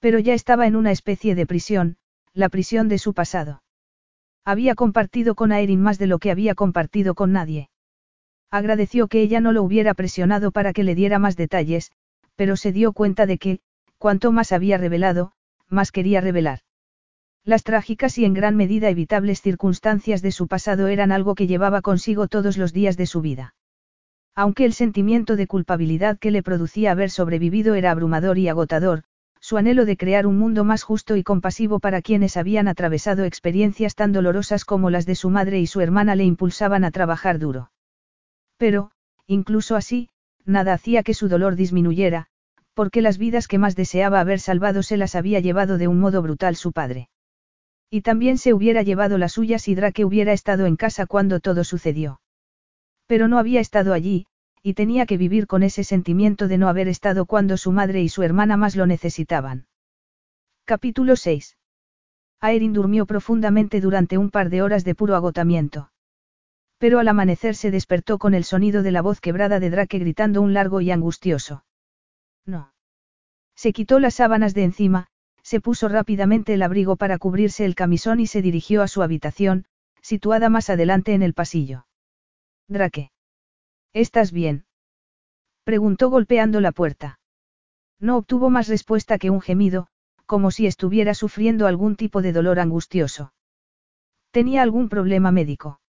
Pero 0.00 0.18
ya 0.20 0.32
estaba 0.32 0.66
en 0.66 0.76
una 0.76 0.90
especie 0.90 1.34
de 1.34 1.46
prisión, 1.46 1.98
la 2.32 2.48
prisión 2.48 2.88
de 2.88 2.96
su 2.96 3.12
pasado. 3.12 3.62
Había 4.46 4.76
compartido 4.76 5.34
con 5.34 5.50
Aerin 5.50 5.82
más 5.82 5.98
de 5.98 6.06
lo 6.06 6.20
que 6.20 6.30
había 6.30 6.54
compartido 6.54 7.16
con 7.16 7.32
nadie. 7.32 7.68
Agradeció 8.48 9.08
que 9.08 9.20
ella 9.20 9.40
no 9.40 9.50
lo 9.50 9.64
hubiera 9.64 9.92
presionado 9.92 10.52
para 10.52 10.72
que 10.72 10.84
le 10.84 10.94
diera 10.94 11.18
más 11.18 11.36
detalles, 11.36 11.90
pero 12.36 12.56
se 12.56 12.70
dio 12.70 12.92
cuenta 12.92 13.26
de 13.26 13.38
que, 13.38 13.58
cuanto 13.98 14.30
más 14.30 14.52
había 14.52 14.78
revelado, 14.78 15.32
más 15.68 15.90
quería 15.90 16.20
revelar. 16.20 16.60
Las 17.44 17.64
trágicas 17.64 18.18
y 18.18 18.24
en 18.24 18.34
gran 18.34 18.54
medida 18.54 18.88
evitables 18.88 19.42
circunstancias 19.42 20.22
de 20.22 20.30
su 20.30 20.46
pasado 20.46 20.86
eran 20.86 21.10
algo 21.10 21.34
que 21.34 21.48
llevaba 21.48 21.82
consigo 21.82 22.28
todos 22.28 22.56
los 22.56 22.72
días 22.72 22.96
de 22.96 23.06
su 23.06 23.22
vida. 23.22 23.56
Aunque 24.36 24.64
el 24.64 24.74
sentimiento 24.74 25.34
de 25.34 25.48
culpabilidad 25.48 26.20
que 26.20 26.30
le 26.30 26.44
producía 26.44 26.92
haber 26.92 27.10
sobrevivido 27.10 27.74
era 27.74 27.90
abrumador 27.90 28.38
y 28.38 28.48
agotador, 28.48 29.02
su 29.46 29.58
anhelo 29.58 29.84
de 29.84 29.96
crear 29.96 30.26
un 30.26 30.38
mundo 30.38 30.64
más 30.64 30.82
justo 30.82 31.14
y 31.14 31.22
compasivo 31.22 31.78
para 31.78 32.02
quienes 32.02 32.36
habían 32.36 32.66
atravesado 32.66 33.22
experiencias 33.22 33.94
tan 33.94 34.10
dolorosas 34.10 34.64
como 34.64 34.90
las 34.90 35.06
de 35.06 35.14
su 35.14 35.30
madre 35.30 35.60
y 35.60 35.68
su 35.68 35.80
hermana 35.80 36.16
le 36.16 36.24
impulsaban 36.24 36.82
a 36.82 36.90
trabajar 36.90 37.38
duro. 37.38 37.70
Pero, 38.56 38.90
incluso 39.28 39.76
así, 39.76 40.08
nada 40.44 40.72
hacía 40.72 41.04
que 41.04 41.14
su 41.14 41.28
dolor 41.28 41.54
disminuyera, 41.54 42.26
porque 42.74 43.02
las 43.02 43.18
vidas 43.18 43.46
que 43.46 43.58
más 43.58 43.76
deseaba 43.76 44.18
haber 44.18 44.40
salvado 44.40 44.82
se 44.82 44.96
las 44.96 45.14
había 45.14 45.38
llevado 45.38 45.78
de 45.78 45.86
un 45.86 46.00
modo 46.00 46.22
brutal 46.22 46.56
su 46.56 46.72
padre. 46.72 47.08
Y 47.88 48.00
también 48.00 48.38
se 48.38 48.52
hubiera 48.52 48.82
llevado 48.82 49.16
las 49.16 49.34
suyas 49.34 49.68
y 49.68 49.76
Drake 49.76 50.04
hubiera 50.04 50.32
estado 50.32 50.66
en 50.66 50.74
casa 50.74 51.06
cuando 51.06 51.38
todo 51.38 51.62
sucedió. 51.62 52.20
Pero 53.06 53.28
no 53.28 53.38
había 53.38 53.60
estado 53.60 53.92
allí, 53.92 54.26
y 54.66 54.74
tenía 54.74 55.06
que 55.06 55.16
vivir 55.16 55.46
con 55.46 55.62
ese 55.62 55.84
sentimiento 55.84 56.48
de 56.48 56.58
no 56.58 56.66
haber 56.68 56.88
estado 56.88 57.24
cuando 57.24 57.56
su 57.56 57.70
madre 57.70 58.02
y 58.02 58.08
su 58.08 58.24
hermana 58.24 58.56
más 58.56 58.74
lo 58.74 58.84
necesitaban. 58.84 59.68
Capítulo 60.64 61.14
6. 61.14 61.56
Aerin 62.40 62.72
durmió 62.72 63.06
profundamente 63.06 63.80
durante 63.80 64.18
un 64.18 64.32
par 64.32 64.50
de 64.50 64.62
horas 64.62 64.82
de 64.82 64.96
puro 64.96 65.14
agotamiento. 65.14 65.92
Pero 66.78 66.98
al 66.98 67.06
amanecer 67.06 67.54
se 67.54 67.70
despertó 67.70 68.18
con 68.18 68.34
el 68.34 68.42
sonido 68.42 68.82
de 68.82 68.90
la 68.90 69.02
voz 69.02 69.20
quebrada 69.20 69.60
de 69.60 69.70
Drake 69.70 70.00
gritando 70.00 70.42
un 70.42 70.52
largo 70.52 70.80
y 70.80 70.90
angustioso. 70.90 71.64
No. 72.44 72.72
Se 73.54 73.72
quitó 73.72 74.00
las 74.00 74.14
sábanas 74.14 74.52
de 74.52 74.64
encima, 74.64 75.06
se 75.44 75.60
puso 75.60 75.88
rápidamente 75.88 76.54
el 76.54 76.62
abrigo 76.62 76.96
para 76.96 77.18
cubrirse 77.18 77.64
el 77.66 77.76
camisón 77.76 78.18
y 78.18 78.26
se 78.26 78.42
dirigió 78.42 78.82
a 78.82 78.88
su 78.88 79.04
habitación, 79.04 79.66
situada 80.02 80.48
más 80.48 80.70
adelante 80.70 81.14
en 81.14 81.22
el 81.22 81.34
pasillo. 81.34 81.86
Drake. 82.66 83.12
¿Estás 83.96 84.30
bien? 84.30 84.66
Preguntó 85.64 86.10
golpeando 86.10 86.60
la 86.60 86.70
puerta. 86.70 87.18
No 87.98 88.18
obtuvo 88.18 88.50
más 88.50 88.68
respuesta 88.68 89.16
que 89.16 89.30
un 89.30 89.40
gemido, 89.40 89.86
como 90.26 90.50
si 90.50 90.66
estuviera 90.66 91.14
sufriendo 91.14 91.66
algún 91.66 91.96
tipo 91.96 92.20
de 92.20 92.34
dolor 92.34 92.60
angustioso. 92.60 93.32
¿Tenía 94.32 94.60
algún 94.60 94.90
problema 94.90 95.32
médico? 95.32 95.80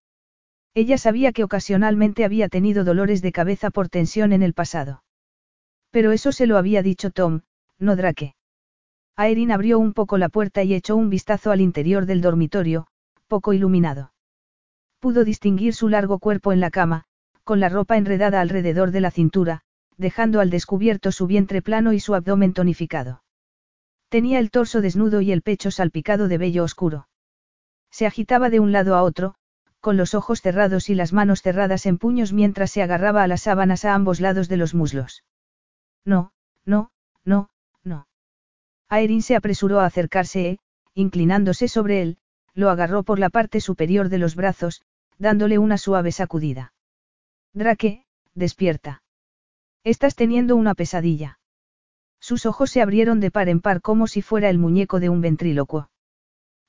Ella 0.72 0.96
sabía 0.96 1.32
que 1.32 1.44
ocasionalmente 1.44 2.24
había 2.24 2.48
tenido 2.48 2.82
dolores 2.82 3.20
de 3.20 3.30
cabeza 3.30 3.68
por 3.68 3.90
tensión 3.90 4.32
en 4.32 4.42
el 4.42 4.54
pasado. 4.54 5.02
Pero 5.90 6.12
eso 6.12 6.32
se 6.32 6.46
lo 6.46 6.56
había 6.56 6.82
dicho 6.82 7.10
Tom, 7.10 7.42
no 7.78 7.94
Drake. 7.94 8.36
Aerin 9.16 9.52
abrió 9.52 9.78
un 9.78 9.92
poco 9.92 10.16
la 10.16 10.30
puerta 10.30 10.62
y 10.62 10.72
echó 10.72 10.96
un 10.96 11.10
vistazo 11.10 11.50
al 11.50 11.60
interior 11.60 12.06
del 12.06 12.22
dormitorio, 12.22 12.86
poco 13.26 13.52
iluminado. 13.52 14.14
Pudo 14.98 15.24
distinguir 15.24 15.74
su 15.74 15.90
largo 15.90 16.18
cuerpo 16.18 16.54
en 16.54 16.60
la 16.60 16.70
cama, 16.70 17.04
con 17.48 17.60
la 17.60 17.70
ropa 17.70 17.96
enredada 17.96 18.42
alrededor 18.42 18.90
de 18.90 19.00
la 19.00 19.10
cintura, 19.10 19.62
dejando 19.96 20.40
al 20.40 20.50
descubierto 20.50 21.12
su 21.12 21.26
vientre 21.26 21.62
plano 21.62 21.94
y 21.94 21.98
su 21.98 22.14
abdomen 22.14 22.52
tonificado. 22.52 23.22
Tenía 24.10 24.38
el 24.38 24.50
torso 24.50 24.82
desnudo 24.82 25.22
y 25.22 25.32
el 25.32 25.40
pecho 25.40 25.70
salpicado 25.70 26.28
de 26.28 26.36
vello 26.36 26.62
oscuro. 26.62 27.08
Se 27.90 28.04
agitaba 28.04 28.50
de 28.50 28.60
un 28.60 28.70
lado 28.70 28.96
a 28.96 29.02
otro, 29.02 29.34
con 29.80 29.96
los 29.96 30.12
ojos 30.12 30.42
cerrados 30.42 30.90
y 30.90 30.94
las 30.94 31.14
manos 31.14 31.40
cerradas 31.40 31.86
en 31.86 31.96
puños 31.96 32.34
mientras 32.34 32.70
se 32.70 32.82
agarraba 32.82 33.22
a 33.22 33.26
las 33.26 33.44
sábanas 33.44 33.86
a 33.86 33.94
ambos 33.94 34.20
lados 34.20 34.50
de 34.50 34.58
los 34.58 34.74
muslos. 34.74 35.24
No, 36.04 36.32
no, 36.66 36.90
no, 37.24 37.48
Aerin 38.90 39.22
se 39.22 39.36
apresuró 39.36 39.80
a 39.80 39.86
acercarse 39.86 40.50
e, 40.50 40.58
inclinándose 40.92 41.66
sobre 41.68 42.02
él, 42.02 42.18
lo 42.52 42.68
agarró 42.68 43.04
por 43.04 43.18
la 43.18 43.30
parte 43.30 43.62
superior 43.62 44.10
de 44.10 44.18
los 44.18 44.36
brazos, 44.36 44.82
dándole 45.16 45.56
una 45.56 45.78
suave 45.78 46.12
sacudida. 46.12 46.74
Drake, 47.54 48.04
despierta. 48.34 49.02
Estás 49.84 50.14
teniendo 50.14 50.56
una 50.56 50.74
pesadilla. 50.74 51.38
Sus 52.20 52.46
ojos 52.46 52.70
se 52.70 52.82
abrieron 52.82 53.20
de 53.20 53.30
par 53.30 53.48
en 53.48 53.60
par 53.60 53.80
como 53.80 54.06
si 54.06 54.22
fuera 54.22 54.50
el 54.50 54.58
muñeco 54.58 55.00
de 55.00 55.08
un 55.08 55.20
ventrílocuo. 55.20 55.90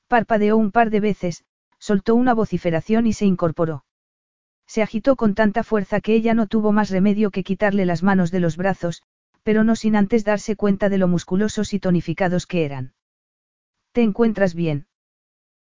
Parpadeó 0.08 0.58
un 0.58 0.72
par 0.72 0.90
de 0.90 1.00
veces, 1.00 1.44
soltó 1.80 2.16
una 2.16 2.34
vociferación 2.34 3.08
y 3.08 3.14
se 3.14 3.26
incorporó. 3.26 3.86
Se 4.68 4.82
agitó 4.82 5.16
con 5.16 5.34
tanta 5.34 5.64
fuerza 5.64 6.00
que 6.00 6.14
ella 6.14 6.34
no 6.34 6.48
tuvo 6.48 6.72
más 6.72 6.92
remedio 6.92 7.32
que 7.32 7.44
quitarle 7.44 7.86
las 7.86 8.04
manos 8.04 8.32
de 8.32 8.40
los 8.40 8.56
brazos, 8.56 9.02
pero 9.44 9.64
no 9.64 9.76
sin 9.76 9.96
antes 9.96 10.24
darse 10.24 10.56
cuenta 10.56 10.90
de 10.90 10.98
lo 10.98 11.08
musculosos 11.08 11.74
y 11.74 11.80
tonificados 11.80 12.46
que 12.46 12.66
eran. 12.66 12.94
¿Te 13.92 14.04
encuentras 14.04 14.54
bien? 14.54 14.88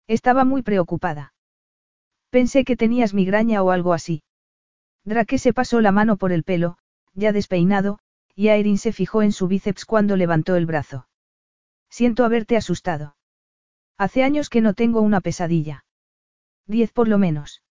Estaba 0.09 0.45
muy 0.45 0.63
preocupada. 0.63 1.35
Pensé 2.31 2.65
que 2.65 2.77
tenías 2.77 3.15
migraña 3.15 3.63
o 3.63 3.71
algo 3.71 3.93
así. 3.93 4.23
Drake 5.07 5.39
se 5.39 5.53
pasó 5.53 5.81
la 5.81 5.93
mano 5.93 6.17
por 6.17 6.33
el 6.33 6.43
pelo, 6.43 6.79
ya 7.15 7.33
despeinado, 7.33 8.01
y 8.35 8.49
Aerin 8.49 8.77
se 8.77 8.93
fijó 8.93 9.23
en 9.23 9.33
su 9.33 9.47
bíceps 9.47 9.85
cuando 9.85 10.17
levantó 10.17 10.57
el 10.57 10.67
brazo. 10.67 11.07
Siento 11.89 12.25
haberte 12.25 12.57
asustado. 12.57 13.17
Hace 13.97 14.25
años 14.25 14.51
que 14.51 14.61
no 14.61 14.75
tengo 14.75 15.01
una 15.01 15.21
pesadilla. 15.21 15.85
Diez 16.67 16.93
por 16.93 17.07
lo 17.07 17.19
menos. 17.19 17.63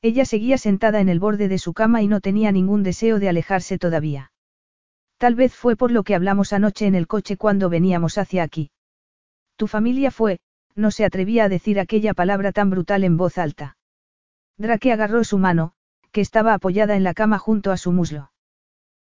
Ella 0.00 0.24
seguía 0.24 0.56
sentada 0.56 1.00
en 1.00 1.10
el 1.10 1.20
borde 1.20 1.48
de 1.48 1.58
su 1.58 1.74
cama 1.74 2.02
y 2.02 2.08
no 2.08 2.20
tenía 2.20 2.50
ningún 2.50 2.82
deseo 2.82 3.18
de 3.18 3.28
alejarse 3.28 3.78
todavía. 3.78 4.32
Tal 5.18 5.34
vez 5.34 5.54
fue 5.54 5.76
por 5.76 5.90
lo 5.90 6.02
que 6.02 6.14
hablamos 6.14 6.52
anoche 6.54 6.86
en 6.86 6.94
el 6.94 7.06
coche 7.06 7.36
cuando 7.36 7.68
veníamos 7.68 8.16
hacia 8.16 8.42
aquí. 8.42 8.70
Tu 9.56 9.66
familia 9.66 10.10
fue, 10.10 10.40
no 10.74 10.90
se 10.90 11.04
atrevía 11.04 11.44
a 11.44 11.48
decir 11.48 11.78
aquella 11.78 12.14
palabra 12.14 12.52
tan 12.52 12.70
brutal 12.70 13.04
en 13.04 13.18
voz 13.18 13.36
alta. 13.36 13.76
Drake 14.56 14.92
agarró 14.92 15.24
su 15.24 15.38
mano, 15.38 15.74
que 16.14 16.20
estaba 16.20 16.54
apoyada 16.54 16.94
en 16.94 17.02
la 17.02 17.12
cama 17.12 17.38
junto 17.40 17.72
a 17.72 17.76
su 17.76 17.90
muslo. 17.90 18.30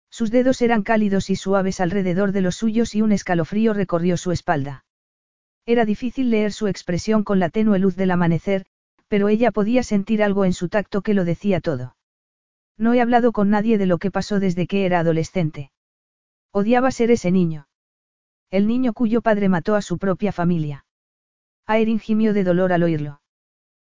Sus 0.09 0.31
dedos 0.31 0.61
eran 0.61 0.81
cálidos 0.81 1.29
y 1.29 1.35
suaves 1.35 1.81
alrededor 1.81 2.31
de 2.31 2.39
los 2.39 2.55
suyos 2.55 2.95
y 2.95 3.01
un 3.01 3.11
escalofrío 3.11 3.73
recorrió 3.73 4.15
su 4.15 4.31
espalda. 4.31 4.85
Era 5.65 5.83
difícil 5.83 6.29
leer 6.29 6.53
su 6.53 6.67
expresión 6.67 7.25
con 7.25 7.38
la 7.39 7.49
tenue 7.49 7.79
luz 7.79 7.97
del 7.97 8.11
amanecer, 8.11 8.65
pero 9.09 9.27
ella 9.27 9.51
podía 9.51 9.83
sentir 9.83 10.23
algo 10.23 10.45
en 10.45 10.53
su 10.53 10.69
tacto 10.69 11.01
que 11.01 11.13
lo 11.13 11.25
decía 11.25 11.59
todo. 11.59 11.97
No 12.77 12.93
he 12.93 13.01
hablado 13.01 13.33
con 13.33 13.49
nadie 13.49 13.77
de 13.77 13.88
lo 13.88 13.97
que 13.97 14.09
pasó 14.09 14.39
desde 14.39 14.65
que 14.65 14.85
era 14.85 14.99
adolescente. 14.99 15.73
Odiaba 16.53 16.91
ser 16.91 17.11
ese 17.11 17.29
niño. 17.29 17.67
El 18.51 18.67
niño 18.67 18.93
cuyo 18.93 19.21
padre 19.21 19.49
mató 19.49 19.75
a 19.75 19.81
su 19.81 19.97
propia 19.97 20.31
familia. 20.31 20.85
Aerin 21.65 21.99
gimió 21.99 22.33
de 22.33 22.45
dolor 22.45 22.71
al 22.71 22.83
oírlo. 22.83 23.21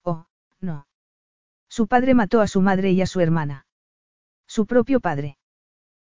Oh, 0.01 0.27
no. 0.61 0.88
Su 1.72 1.88
padre 1.88 2.14
mató 2.14 2.41
a 2.41 2.48
su 2.48 2.60
madre 2.60 2.91
y 2.91 3.02
a 3.02 3.06
su 3.06 3.22
hermana. 3.22 3.65
Su 4.45 4.65
propio 4.65 4.99
padre. 4.99 5.38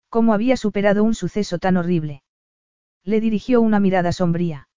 ¿Cómo 0.08 0.32
había 0.32 0.56
superado 0.56 1.02
un 1.02 1.16
suceso 1.16 1.58
tan 1.58 1.76
horrible? 1.76 2.22
Le 3.02 3.20
dirigió 3.20 3.60
una 3.60 3.80
mirada 3.80 4.12
sombría. 4.12 4.68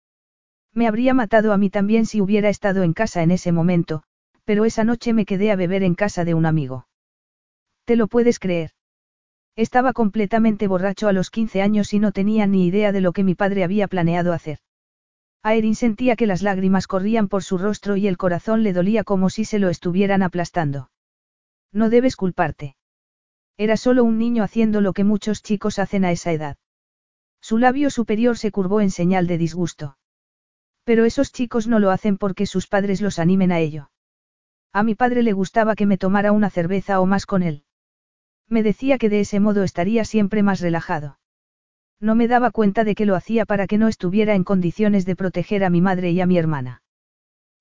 Me 0.74 0.88
habría 0.88 1.14
matado 1.14 1.54
a 1.54 1.58
mí 1.58 1.70
también 1.70 2.08
si 2.08 2.20
hubiera 2.20 2.50
estado 2.50 2.82
en 2.82 2.94
casa 2.94 3.22
en 3.22 3.30
ese 3.30 3.52
momento, 3.52 4.02
pero 4.44 4.66
esa 4.66 4.84
noche 4.84 5.14
me 5.14 5.28
quedé 5.28 5.52
a 5.52 5.56
beber 5.56 5.84
en 5.84 5.94
casa 5.94 6.26
de 6.26 6.34
un 6.34 6.48
amigo. 6.48 6.88
¿Te 7.86 7.96
lo 7.96 8.08
puedes 8.08 8.40
creer? 8.40 8.72
Estaba 9.56 9.94
completamente 9.94 10.68
borracho 10.68 11.08
a 11.08 11.14
los 11.14 11.30
15 11.30 11.62
años 11.62 11.94
y 11.94 12.00
no 12.00 12.12
tenía 12.12 12.48
ni 12.48 12.66
idea 12.66 12.92
de 12.92 13.02
lo 13.02 13.14
que 13.14 13.24
mi 13.24 13.36
padre 13.36 13.64
había 13.64 13.88
planeado 13.88 14.34
hacer. 14.34 14.58
Aerin 15.44 15.76
sentía 15.76 16.16
que 16.16 16.28
las 16.28 16.44
lágrimas 16.44 16.86
corrían 16.86 17.28
por 17.28 17.44
su 17.44 17.58
rostro 17.58 17.98
y 17.98 18.08
el 18.08 18.18
corazón 18.18 18.62
le 18.62 18.74
dolía 18.74 19.04
como 19.04 19.30
si 19.30 19.44
se 19.44 19.58
lo 19.58 19.70
estuvieran 19.70 20.22
aplastando. 20.22 20.92
No 21.72 21.90
debes 21.90 22.16
culparte. 22.16 22.76
Era 23.58 23.78
solo 23.78 24.04
un 24.04 24.18
niño 24.18 24.44
haciendo 24.44 24.82
lo 24.82 24.94
que 24.94 25.04
muchos 25.04 25.42
chicos 25.42 25.80
hacen 25.80 26.06
a 26.06 26.12
esa 26.12 26.32
edad. 26.32 26.58
Su 27.42 27.58
labio 27.58 27.90
superior 27.90 28.38
se 28.38 28.52
curvó 28.52 28.82
en 28.82 28.92
señal 28.92 29.26
de 29.26 29.38
disgusto. 29.38 29.98
Pero 30.84 31.06
esos 31.06 31.32
chicos 31.32 31.68
no 31.68 31.80
lo 31.80 31.90
hacen 31.92 32.18
porque 32.18 32.46
sus 32.46 32.68
padres 32.68 33.02
los 33.02 33.18
animen 33.18 33.52
a 33.52 33.60
ello. 33.60 33.92
A 34.74 34.84
mi 34.84 34.96
padre 34.96 35.24
le 35.24 35.34
gustaba 35.34 35.76
que 35.76 35.86
me 35.86 35.98
tomara 35.98 36.32
una 36.32 36.50
cerveza 36.50 37.00
o 37.00 37.06
más 37.06 37.26
con 37.26 37.44
él. 37.44 37.64
Me 38.48 38.64
decía 38.64 38.98
que 38.98 39.10
de 39.10 39.22
ese 39.22 39.40
modo 39.40 39.64
estaría 39.64 40.06
siempre 40.06 40.44
más 40.44 40.60
relajado. 40.60 41.20
No 42.02 42.16
me 42.16 42.28
daba 42.28 42.50
cuenta 42.50 42.84
de 42.84 42.96
que 42.96 43.06
lo 43.06 43.16
hacía 43.16 43.46
para 43.46 43.68
que 43.68 43.78
no 43.78 43.88
estuviera 43.88 44.34
en 44.34 44.44
condiciones 44.44 45.06
de 45.06 45.16
proteger 45.16 45.64
a 45.64 45.70
mi 45.70 45.82
madre 45.82 46.10
y 46.12 46.20
a 46.20 46.26
mi 46.26 46.38
hermana. 46.38 46.82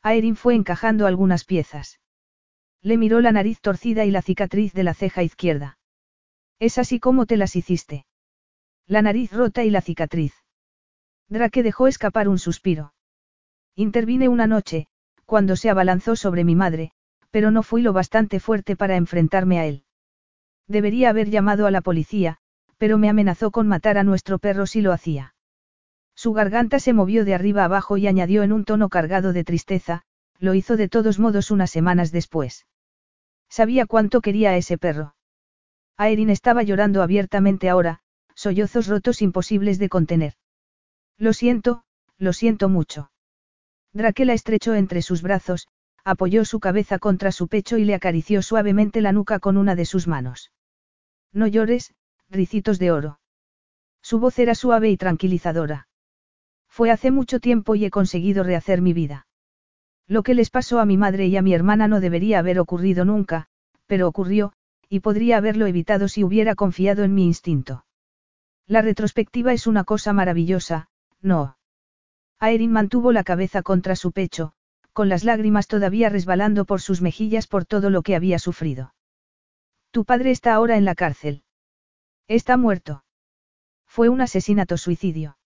Aerin 0.03 0.35
fue 0.35 0.55
encajando 0.55 1.07
algunas 1.07 1.45
piezas. 1.45 2.01
Le 2.81 2.97
miró 2.97 3.21
la 3.21 3.33
nariz 3.33 3.61
torcida 3.61 4.07
y 4.07 4.11
la 4.11 4.23
cicatriz 4.23 4.73
de 4.73 4.83
la 4.83 4.95
ceja 4.95 5.23
izquierda. 5.23 5.79
Es 6.59 6.79
así 6.79 6.99
como 6.99 7.27
te 7.27 7.37
las 7.37 7.55
hiciste. 7.55 8.07
La 8.87 9.03
nariz 9.03 9.31
rota 9.31 9.63
y 9.63 9.71
la 9.71 9.83
cicatriz. 9.83 10.35
Drake 11.29 11.63
dejó 11.63 11.87
escapar 11.87 12.27
un 12.27 12.39
suspiro. 12.39 12.95
Intervine 13.77 14.29
una 14.29 14.47
noche, 14.47 14.89
cuando 15.27 15.55
se 15.55 15.71
abalanzó 15.71 16.17
sobre 16.17 16.45
mi 16.45 16.57
madre, 16.57 16.93
pero 17.31 17.51
no 17.51 17.63
fui 17.63 17.83
lo 17.83 17.93
bastante 17.93 18.41
fuerte 18.41 18.75
para 18.75 18.97
enfrentarme 18.97 19.61
a 19.61 19.67
él. 19.67 19.85
Debería 20.67 21.11
haber 21.11 21.31
llamado 21.31 21.67
a 21.67 21.71
la 21.71 21.83
policía, 21.83 22.40
pero 22.81 22.97
me 22.97 23.11
amenazó 23.11 23.51
con 23.51 23.69
matar 23.69 23.99
a 23.99 24.05
nuestro 24.05 24.39
perro 24.39 24.65
si 24.65 24.81
lo 24.81 24.93
hacía. 24.93 25.35
Su 26.15 26.33
garganta 26.33 26.81
se 26.81 26.95
movió 26.95 27.27
de 27.27 27.35
arriba 27.35 27.65
abajo 27.65 27.99
y 27.99 28.07
añadió 28.07 28.43
en 28.43 28.53
un 28.53 28.65
tono 28.65 28.89
cargado 28.89 29.35
de 29.35 29.45
tristeza, 29.45 30.03
lo 30.39 30.55
hizo 30.55 30.79
de 30.79 30.89
todos 30.89 31.19
modos 31.19 31.51
unas 31.51 31.71
semanas 31.71 32.11
después. 32.11 32.67
Sabía 33.51 33.85
cuánto 33.85 34.23
quería 34.23 34.53
a 34.53 34.57
ese 34.57 34.79
perro. 34.79 35.15
Aerin 35.99 36.31
estaba 36.31 36.63
llorando 36.63 37.03
abiertamente 37.03 37.69
ahora, 37.69 38.01
sollozos 38.35 38.87
rotos 38.87 39.21
imposibles 39.21 39.79
de 39.79 39.91
contener. 39.91 40.33
Lo 41.19 41.35
siento, 41.35 41.85
lo 42.17 42.33
siento 42.33 42.71
mucho. 42.71 43.11
Drake 43.93 44.25
la 44.25 44.33
estrechó 44.33 44.75
entre 44.75 45.03
sus 45.03 45.21
brazos, 45.21 45.69
apoyó 46.03 46.47
su 46.47 46.61
cabeza 46.61 46.99
contra 46.99 47.31
su 47.31 47.47
pecho 47.47 47.77
y 47.77 47.85
le 47.85 47.95
acarició 47.95 48.41
suavemente 48.41 49.03
la 49.03 49.13
nuca 49.13 49.39
con 49.39 49.59
una 49.59 49.75
de 49.75 49.85
sus 49.85 50.07
manos. 50.07 50.51
No 51.31 51.47
llores, 51.47 51.93
ricitos 52.31 52.79
de 52.79 52.93
oro. 52.93 53.21
Su 54.03 54.19
voz 54.19 54.39
era 54.39 54.55
suave 54.55 54.89
y 54.89 54.97
tranquilizadora. 54.97 55.89
Fue 56.69 56.91
hace 56.91 57.11
mucho 57.11 57.41
tiempo 57.41 57.75
y 57.75 57.85
he 57.85 57.91
conseguido 57.91 58.45
rehacer 58.45 58.81
mi 58.81 58.93
vida. 58.93 59.27
Lo 60.07 60.23
que 60.23 60.35
les 60.35 60.51
pasó 60.51 60.81
a 60.81 60.87
mi 60.87 60.97
madre 60.97 61.27
y 61.27 61.37
a 61.37 61.43
mi 61.43 61.53
hermana 61.53 61.89
no 61.89 62.01
debería 62.01 62.39
haber 62.39 62.59
ocurrido 62.59 63.05
nunca, 63.05 63.49
pero 63.87 64.09
ocurrió, 64.09 64.53
y 64.89 65.01
podría 65.01 65.37
haberlo 65.37 65.67
evitado 65.67 66.09
si 66.09 66.25
hubiera 66.25 66.55
confiado 66.55 67.05
en 67.05 67.15
mi 67.15 67.25
instinto. 67.27 67.85
La 68.67 68.83
retrospectiva 68.83 69.53
es 69.53 69.67
una 69.67 69.85
cosa 69.85 70.13
maravillosa, 70.13 70.89
no. 71.21 71.59
Aerin 72.39 72.73
mantuvo 72.73 73.13
la 73.13 73.25
cabeza 73.25 73.63
contra 73.63 73.97
su 73.97 74.13
pecho, 74.13 74.53
con 74.93 75.09
las 75.09 75.25
lágrimas 75.25 75.67
todavía 75.67 76.09
resbalando 76.09 76.65
por 76.65 76.81
sus 76.81 77.03
mejillas 77.03 77.47
por 77.47 77.65
todo 77.65 77.91
lo 77.91 78.03
que 78.03 78.15
había 78.17 78.39
sufrido. 78.39 78.95
Tu 79.91 80.05
padre 80.05 80.31
está 80.31 80.55
ahora 80.55 80.77
en 80.77 80.85
la 80.85 80.95
cárcel. 80.95 81.43
Está 82.31 82.57
muerto. 82.57 83.03
Fue 83.89 84.09
un 84.09 84.21
asesinato-suicidio. 84.21 85.37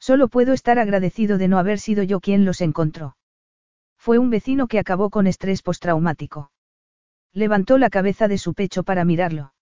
Solo 0.00 0.26
puedo 0.26 0.54
estar 0.54 0.80
agradecido 0.80 1.38
de 1.38 1.46
no 1.46 1.56
haber 1.56 1.78
sido 1.78 2.02
yo 2.02 2.18
quien 2.18 2.44
los 2.44 2.62
encontró. 2.62 3.16
Fue 3.96 4.18
un 4.18 4.28
vecino 4.28 4.66
que 4.66 4.80
acabó 4.80 5.10
con 5.10 5.28
estrés 5.28 5.62
postraumático. 5.62 6.50
Levantó 7.32 7.78
la 7.78 7.90
cabeza 7.90 8.26
de 8.26 8.38
su 8.38 8.54
pecho 8.54 8.82
para 8.82 9.04
mirarlo. 9.04 9.54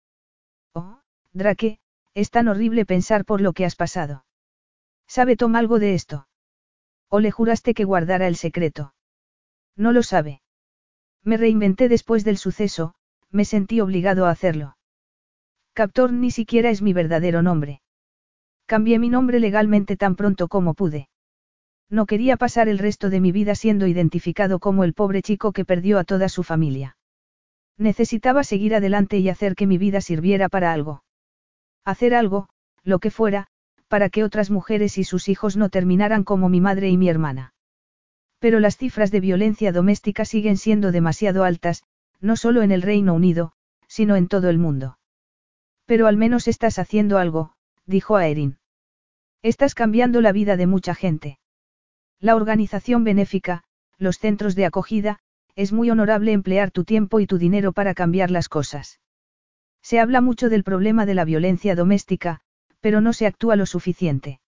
Oh, 0.72 1.02
Drake, 1.34 1.80
es 2.14 2.30
tan 2.30 2.48
horrible 2.48 2.86
pensar 2.86 3.26
por 3.26 3.42
lo 3.42 3.52
que 3.52 3.66
has 3.66 3.76
pasado. 3.76 4.24
¿Sabe 5.06 5.36
Tom 5.36 5.54
algo 5.54 5.78
de 5.78 5.92
esto? 5.92 6.28
¿O 7.08 7.20
le 7.20 7.30
juraste 7.30 7.74
que 7.74 7.84
guardara 7.84 8.26
el 8.26 8.36
secreto? 8.36 8.94
No 9.76 9.92
lo 9.92 10.02
sabe. 10.02 10.40
Me 11.22 11.36
reinventé 11.36 11.90
después 11.90 12.24
del 12.24 12.38
suceso, 12.38 12.94
me 13.30 13.44
sentí 13.44 13.82
obligado 13.82 14.24
a 14.24 14.30
hacerlo. 14.30 14.77
Captor 15.78 16.12
ni 16.12 16.32
siquiera 16.32 16.70
es 16.70 16.82
mi 16.82 16.92
verdadero 16.92 17.40
nombre. 17.40 17.82
Cambié 18.66 18.98
mi 18.98 19.10
nombre 19.10 19.38
legalmente 19.38 19.96
tan 19.96 20.16
pronto 20.16 20.48
como 20.48 20.74
pude. 20.74 21.08
No 21.88 22.04
quería 22.04 22.36
pasar 22.36 22.68
el 22.68 22.80
resto 22.80 23.10
de 23.10 23.20
mi 23.20 23.30
vida 23.30 23.54
siendo 23.54 23.86
identificado 23.86 24.58
como 24.58 24.82
el 24.82 24.92
pobre 24.92 25.22
chico 25.22 25.52
que 25.52 25.64
perdió 25.64 26.00
a 26.00 26.02
toda 26.02 26.28
su 26.28 26.42
familia. 26.42 26.96
Necesitaba 27.76 28.42
seguir 28.42 28.74
adelante 28.74 29.18
y 29.18 29.28
hacer 29.28 29.54
que 29.54 29.68
mi 29.68 29.78
vida 29.78 30.00
sirviera 30.00 30.48
para 30.48 30.72
algo. 30.72 31.04
Hacer 31.84 32.12
algo, 32.12 32.48
lo 32.82 32.98
que 32.98 33.12
fuera, 33.12 33.46
para 33.86 34.08
que 34.08 34.24
otras 34.24 34.50
mujeres 34.50 34.98
y 34.98 35.04
sus 35.04 35.28
hijos 35.28 35.56
no 35.56 35.68
terminaran 35.68 36.24
como 36.24 36.48
mi 36.48 36.60
madre 36.60 36.88
y 36.88 36.96
mi 36.96 37.08
hermana. 37.08 37.54
Pero 38.40 38.58
las 38.58 38.76
cifras 38.76 39.12
de 39.12 39.20
violencia 39.20 39.70
doméstica 39.70 40.24
siguen 40.24 40.56
siendo 40.56 40.90
demasiado 40.90 41.44
altas, 41.44 41.84
no 42.20 42.34
solo 42.34 42.62
en 42.62 42.72
el 42.72 42.82
Reino 42.82 43.14
Unido, 43.14 43.52
sino 43.86 44.16
en 44.16 44.26
todo 44.26 44.50
el 44.50 44.58
mundo. 44.58 44.97
Pero 45.88 46.06
al 46.06 46.18
menos 46.18 46.48
estás 46.48 46.78
haciendo 46.78 47.16
algo, 47.16 47.54
dijo 47.86 48.16
a 48.16 48.26
Erin. 48.26 48.58
Estás 49.42 49.74
cambiando 49.74 50.20
la 50.20 50.32
vida 50.32 50.58
de 50.58 50.66
mucha 50.66 50.94
gente. 50.94 51.38
La 52.20 52.36
organización 52.36 53.04
benéfica, 53.04 53.64
los 53.96 54.18
centros 54.18 54.54
de 54.54 54.66
acogida, 54.66 55.18
es 55.56 55.72
muy 55.72 55.88
honorable 55.88 56.32
emplear 56.32 56.70
tu 56.70 56.84
tiempo 56.84 57.20
y 57.20 57.26
tu 57.26 57.38
dinero 57.38 57.72
para 57.72 57.94
cambiar 57.94 58.30
las 58.30 58.50
cosas. 58.50 59.00
Se 59.80 59.98
habla 59.98 60.20
mucho 60.20 60.50
del 60.50 60.62
problema 60.62 61.06
de 61.06 61.14
la 61.14 61.24
violencia 61.24 61.74
doméstica, 61.74 62.40
pero 62.80 63.00
no 63.00 63.14
se 63.14 63.26
actúa 63.26 63.56
lo 63.56 63.64
suficiente. 63.64 64.40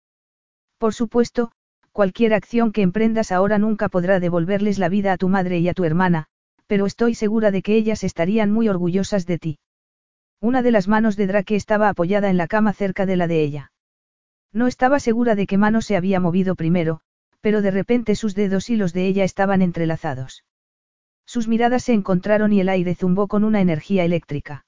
Por 0.76 0.92
supuesto, 0.92 1.52
cualquier 1.90 2.34
acción 2.34 2.70
que 2.70 2.82
emprendas 2.82 3.32
ahora 3.32 3.56
nunca 3.56 3.88
podrá 3.88 4.20
devolverles 4.20 4.78
la 4.78 4.90
vida 4.90 5.14
a 5.14 5.16
tu 5.16 5.30
madre 5.30 5.58
y 5.60 5.70
a 5.70 5.74
tu 5.74 5.84
hermana, 5.84 6.26
pero 6.66 6.84
estoy 6.84 7.14
segura 7.14 7.50
de 7.50 7.62
que 7.62 7.76
ellas 7.76 8.04
estarían 8.04 8.52
muy 8.52 8.68
orgullosas 8.68 9.24
de 9.24 9.38
ti. 9.38 9.58
Una 10.42 10.62
de 10.62 10.70
las 10.70 10.88
manos 10.88 11.16
de 11.16 11.26
Drake 11.26 11.54
estaba 11.54 11.90
apoyada 11.90 12.30
en 12.30 12.38
la 12.38 12.46
cama 12.46 12.72
cerca 12.72 13.04
de 13.04 13.16
la 13.16 13.26
de 13.26 13.42
ella. 13.42 13.72
No 14.52 14.66
estaba 14.66 14.98
segura 14.98 15.34
de 15.34 15.46
qué 15.46 15.58
mano 15.58 15.82
se 15.82 15.96
había 15.96 16.18
movido 16.18 16.54
primero, 16.54 17.02
pero 17.42 17.60
de 17.60 17.70
repente 17.70 18.14
sus 18.14 18.34
dedos 18.34 18.70
y 18.70 18.76
los 18.76 18.94
de 18.94 19.06
ella 19.06 19.24
estaban 19.24 19.60
entrelazados. 19.60 20.44
Sus 21.26 21.46
miradas 21.46 21.84
se 21.84 21.92
encontraron 21.92 22.52
y 22.52 22.60
el 22.60 22.70
aire 22.70 22.94
zumbó 22.94 23.28
con 23.28 23.44
una 23.44 23.60
energía 23.60 24.04
eléctrica. 24.04 24.64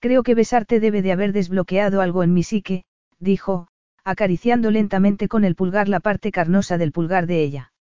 Creo 0.00 0.22
que 0.22 0.34
besarte 0.34 0.80
debe 0.80 1.02
de 1.02 1.12
haber 1.12 1.32
desbloqueado 1.32 2.00
algo 2.00 2.22
en 2.22 2.34
mi 2.34 2.42
psique, 2.42 2.84
dijo, 3.18 3.68
acariciando 4.04 4.70
lentamente 4.70 5.28
con 5.28 5.44
el 5.44 5.54
pulgar 5.54 5.88
la 5.88 6.00
parte 6.00 6.32
carnosa 6.32 6.78
del 6.78 6.90
pulgar 6.90 7.26
de 7.26 7.42
ella. 7.42 7.72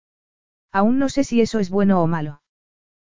Aún 0.71 0.99
no 0.99 1.09
sé 1.09 1.23
si 1.23 1.41
eso 1.41 1.59
es 1.59 1.69
bueno 1.69 2.03
o 2.03 2.07
malo. 2.07 2.38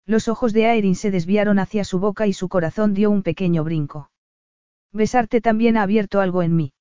Los 0.06 0.28
ojos 0.28 0.54
de 0.54 0.68
Aerin 0.68 0.96
se 0.96 1.12
desviaron 1.12 1.60
hacia 1.60 1.84
su 1.84 2.00
boca 2.00 2.28
y 2.28 2.34
su 2.34 2.50
corazón 2.50 2.94
dio 2.94 3.12
un 3.12 3.24
pequeño 3.24 3.64
brinco. 3.64 4.10
Besarte 4.92 5.42
también 5.42 5.78
ha 5.78 5.84
abierto 5.84 6.20
algo 6.20 6.42
en 6.42 6.56
mí. 6.56 6.74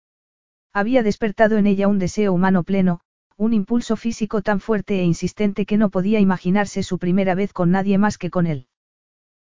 Había 0.73 1.03
despertado 1.03 1.59
en 1.59 1.67
ella 1.67 1.89
un 1.89 1.99
deseo 1.99 2.33
humano 2.33 2.63
pleno, 2.63 3.01
un 3.37 3.53
impulso 3.53 3.97
físico 3.97 4.43
tan 4.43 4.61
fuerte 4.61 5.01
e 5.01 5.05
insistente 5.05 5.65
que 5.67 5.77
no 5.77 5.91
podía 5.91 6.21
imaginarse 6.21 6.83
su 6.83 6.99
primera 6.99 7.35
vez 7.35 7.53
con 7.53 7.71
nadie 7.71 7.99
más 7.99 8.19
que 8.19 8.31
con 8.31 8.47
él. 8.47 8.67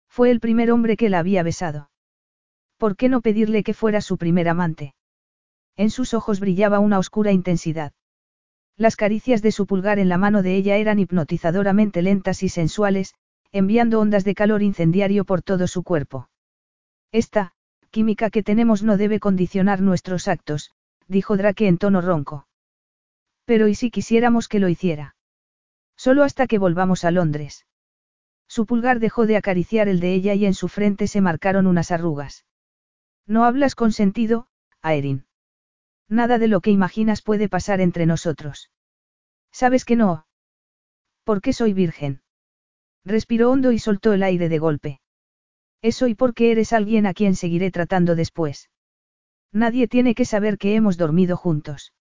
Fue 0.09 0.31
el 0.31 0.41
primer 0.41 0.71
hombre 0.71 0.97
que 0.97 1.09
la 1.09 1.19
había 1.19 1.43
besado. 1.43 1.91
¿Por 2.77 2.97
qué 2.97 3.09
no 3.09 3.21
pedirle 3.21 3.63
que 3.63 3.75
fuera 3.75 4.01
su 4.01 4.17
primer 4.17 4.49
amante? 4.49 4.95
En 5.77 5.91
sus 5.91 6.15
ojos 6.15 6.41
brillaba 6.41 6.79
una 6.79 6.99
oscura 6.99 7.33
intensidad. 7.33 7.93
Las 8.77 8.97
caricias 8.97 9.43
de 9.43 9.53
su 9.53 9.67
pulgar 9.67 9.99
en 9.99 10.09
la 10.09 10.19
mano 10.19 10.43
de 10.43 10.55
ella 10.55 10.77
eran 10.77 10.99
hipnotizadoramente 10.99 12.03
lentas 12.03 12.43
y 12.45 12.49
sensuales, 12.49 13.15
enviando 13.53 14.01
ondas 14.01 14.25
de 14.25 14.35
calor 14.35 14.63
incendiario 14.63 15.25
por 15.25 15.43
todo 15.43 15.67
su 15.67 15.83
cuerpo. 15.83 16.29
Esta, 17.13 17.53
química 17.91 18.31
que 18.31 18.43
tenemos 18.43 18.83
no 18.83 18.97
debe 18.97 19.21
condicionar 19.21 19.81
nuestros 19.81 20.29
actos, 20.29 20.73
dijo 21.07 21.37
Drake 21.37 21.67
en 21.67 21.79
tono 21.79 22.01
ronco. 22.01 22.47
Pero 23.45 23.69
¿y 23.69 23.75
si 23.75 23.91
quisiéramos 23.91 24.49
que 24.49 24.59
lo 24.59 24.69
hiciera? 24.69 25.17
Solo 25.97 26.23
hasta 26.23 26.47
que 26.47 26.59
volvamos 26.59 27.05
a 27.05 27.11
Londres. 27.11 27.67
Su 28.47 28.67
pulgar 28.67 29.01
dejó 29.01 29.27
de 29.27 29.37
acariciar 29.37 29.89
el 29.89 30.01
de 30.01 30.15
ella 30.15 30.35
y 30.35 30.47
en 30.47 30.55
su 30.55 30.69
frente 30.69 31.07
se 31.07 31.21
marcaron 31.21 31.67
unas 31.67 31.91
arrugas. 31.91 32.45
No 33.27 33.45
hablas 33.45 33.75
con 33.75 33.93
sentido, 33.93 34.49
Aerin. 34.81 35.27
Nada 36.09 36.39
de 36.39 36.49
lo 36.49 36.61
que 36.61 36.71
imaginas 36.71 37.21
puede 37.21 37.49
pasar 37.49 37.81
entre 37.81 38.07
nosotros. 38.07 38.71
¿Sabes 39.51 39.85
que 39.85 39.97
no? 39.97 40.27
¿Por 41.25 41.43
qué 41.43 41.53
soy 41.53 41.75
virgen? 41.75 42.23
Respiró 43.05 43.51
hondo 43.51 43.73
y 43.73 43.79
soltó 43.79 44.13
el 44.13 44.23
aire 44.23 44.49
de 44.49 44.59
golpe. 44.59 45.01
Eso 45.83 46.09
y 46.09 46.15
porque 46.15 46.51
eres 46.51 46.73
alguien 46.73 47.07
a 47.07 47.15
quien 47.15 47.37
seguiré 47.37 47.71
tratando 47.71 48.17
después. 48.17 48.71
Nadie 49.53 49.89
tiene 49.89 50.15
que 50.15 50.25
saber 50.25 50.59
que 50.59 50.75
hemos 50.75 50.97
dormido 50.97 51.37
juntos. 51.37 51.93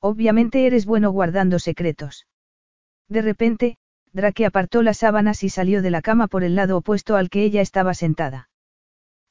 Obviamente 0.00 0.66
eres 0.66 0.86
bueno 0.86 1.10
guardando 1.10 1.58
secretos. 1.58 2.26
De 3.08 3.22
repente, 3.22 3.76
Drake 4.12 4.46
apartó 4.46 4.82
las 4.82 4.98
sábanas 4.98 5.42
y 5.42 5.48
salió 5.48 5.82
de 5.82 5.90
la 5.90 6.02
cama 6.02 6.28
por 6.28 6.44
el 6.44 6.54
lado 6.54 6.76
opuesto 6.76 7.16
al 7.16 7.30
que 7.30 7.42
ella 7.44 7.60
estaba 7.60 7.94
sentada. 7.94 8.48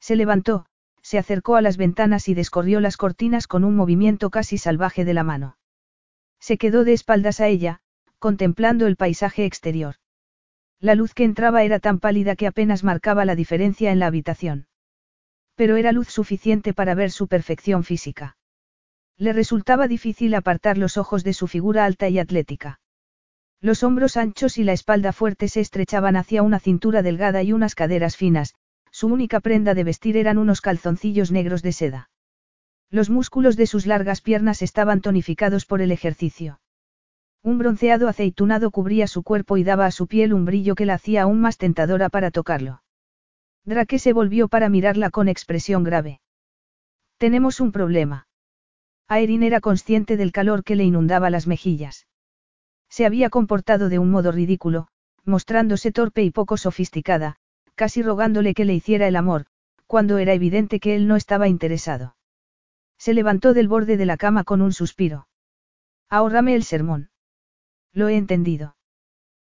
Se 0.00 0.16
levantó, 0.16 0.66
se 1.02 1.18
acercó 1.18 1.56
a 1.56 1.62
las 1.62 1.76
ventanas 1.76 2.28
y 2.28 2.34
descorrió 2.34 2.80
las 2.80 2.96
cortinas 2.96 3.46
con 3.46 3.64
un 3.64 3.76
movimiento 3.76 4.30
casi 4.30 4.58
salvaje 4.58 5.04
de 5.04 5.14
la 5.14 5.24
mano. 5.24 5.58
Se 6.40 6.58
quedó 6.58 6.84
de 6.84 6.92
espaldas 6.92 7.40
a 7.40 7.48
ella, 7.48 7.80
contemplando 8.18 8.86
el 8.86 8.96
paisaje 8.96 9.44
exterior. 9.44 9.96
La 10.84 10.94
luz 10.94 11.14
que 11.14 11.24
entraba 11.24 11.62
era 11.62 11.80
tan 11.80 11.98
pálida 11.98 12.36
que 12.36 12.46
apenas 12.46 12.84
marcaba 12.84 13.24
la 13.24 13.34
diferencia 13.34 13.90
en 13.90 13.98
la 13.98 14.06
habitación. 14.06 14.66
Pero 15.54 15.76
era 15.76 15.92
luz 15.92 16.08
suficiente 16.08 16.74
para 16.74 16.94
ver 16.94 17.10
su 17.10 17.26
perfección 17.26 17.84
física. 17.84 18.36
Le 19.16 19.32
resultaba 19.32 19.88
difícil 19.88 20.34
apartar 20.34 20.76
los 20.76 20.98
ojos 20.98 21.24
de 21.24 21.32
su 21.32 21.46
figura 21.46 21.86
alta 21.86 22.10
y 22.10 22.18
atlética. 22.18 22.80
Los 23.62 23.82
hombros 23.82 24.18
anchos 24.18 24.58
y 24.58 24.64
la 24.64 24.74
espalda 24.74 25.14
fuerte 25.14 25.48
se 25.48 25.60
estrechaban 25.60 26.16
hacia 26.16 26.42
una 26.42 26.60
cintura 26.60 27.00
delgada 27.00 27.42
y 27.42 27.54
unas 27.54 27.74
caderas 27.74 28.18
finas, 28.18 28.52
su 28.90 29.06
única 29.06 29.40
prenda 29.40 29.72
de 29.72 29.84
vestir 29.84 30.18
eran 30.18 30.36
unos 30.36 30.60
calzoncillos 30.60 31.32
negros 31.32 31.62
de 31.62 31.72
seda. 31.72 32.10
Los 32.90 33.08
músculos 33.08 33.56
de 33.56 33.66
sus 33.66 33.86
largas 33.86 34.20
piernas 34.20 34.60
estaban 34.60 35.00
tonificados 35.00 35.64
por 35.64 35.80
el 35.80 35.92
ejercicio. 35.92 36.60
Un 37.44 37.58
bronceado 37.58 38.08
aceitunado 38.08 38.70
cubría 38.70 39.06
su 39.06 39.22
cuerpo 39.22 39.58
y 39.58 39.64
daba 39.64 39.84
a 39.84 39.90
su 39.90 40.06
piel 40.06 40.32
un 40.32 40.46
brillo 40.46 40.74
que 40.74 40.86
la 40.86 40.94
hacía 40.94 41.24
aún 41.24 41.42
más 41.42 41.58
tentadora 41.58 42.08
para 42.08 42.30
tocarlo. 42.30 42.82
Drake 43.66 43.98
se 43.98 44.14
volvió 44.14 44.48
para 44.48 44.70
mirarla 44.70 45.10
con 45.10 45.28
expresión 45.28 45.84
grave. 45.84 46.22
Tenemos 47.18 47.60
un 47.60 47.70
problema. 47.70 48.28
Aerin 49.08 49.42
era 49.42 49.60
consciente 49.60 50.16
del 50.16 50.32
calor 50.32 50.64
que 50.64 50.74
le 50.74 50.84
inundaba 50.84 51.28
las 51.28 51.46
mejillas. 51.46 52.06
Se 52.88 53.04
había 53.04 53.28
comportado 53.28 53.90
de 53.90 53.98
un 53.98 54.10
modo 54.10 54.32
ridículo, 54.32 54.88
mostrándose 55.26 55.92
torpe 55.92 56.22
y 56.22 56.30
poco 56.30 56.56
sofisticada, 56.56 57.36
casi 57.74 58.02
rogándole 58.02 58.54
que 58.54 58.64
le 58.64 58.72
hiciera 58.72 59.06
el 59.06 59.16
amor, 59.16 59.44
cuando 59.86 60.16
era 60.16 60.32
evidente 60.32 60.80
que 60.80 60.96
él 60.96 61.06
no 61.06 61.16
estaba 61.16 61.46
interesado. 61.46 62.16
Se 62.96 63.12
levantó 63.12 63.52
del 63.52 63.68
borde 63.68 63.98
de 63.98 64.06
la 64.06 64.16
cama 64.16 64.44
con 64.44 64.62
un 64.62 64.72
suspiro. 64.72 65.28
Ahórrame 66.08 66.54
el 66.54 66.64
sermón. 66.64 67.10
Lo 67.94 68.08
he 68.08 68.16
entendido. 68.16 68.76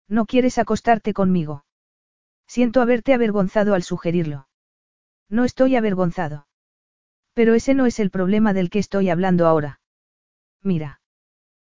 No 0.06 0.26
quieres 0.26 0.58
acostarte 0.58 1.14
conmigo. 1.14 1.64
Siento 2.46 2.82
haberte 2.82 3.14
avergonzado 3.14 3.74
al 3.74 3.82
sugerirlo. 3.82 4.48
No 5.28 5.44
estoy 5.44 5.76
avergonzado. 5.76 6.46
Pero 7.32 7.54
ese 7.54 7.74
no 7.74 7.86
es 7.86 7.98
el 7.98 8.10
problema 8.10 8.52
del 8.52 8.70
que 8.70 8.78
estoy 8.78 9.08
hablando 9.08 9.46
ahora. 9.46 9.80
Mira. 10.62 11.00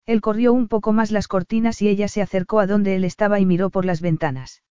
Él 0.05 0.21
corrió 0.21 0.53
un 0.53 0.69
poco 0.69 0.93
más 0.93 1.11
las 1.11 1.27
cortinas 1.27 1.83
y 1.83 1.89
ella 1.89 2.07
se 2.09 2.23
acercó 2.23 2.61
a 2.61 2.67
donde 2.67 2.95
él 2.97 3.05
estaba 3.05 3.41
y 3.41 3.47
miró 3.47 3.71
por 3.71 3.85
las 3.85 4.01
ventanas. 4.01 4.63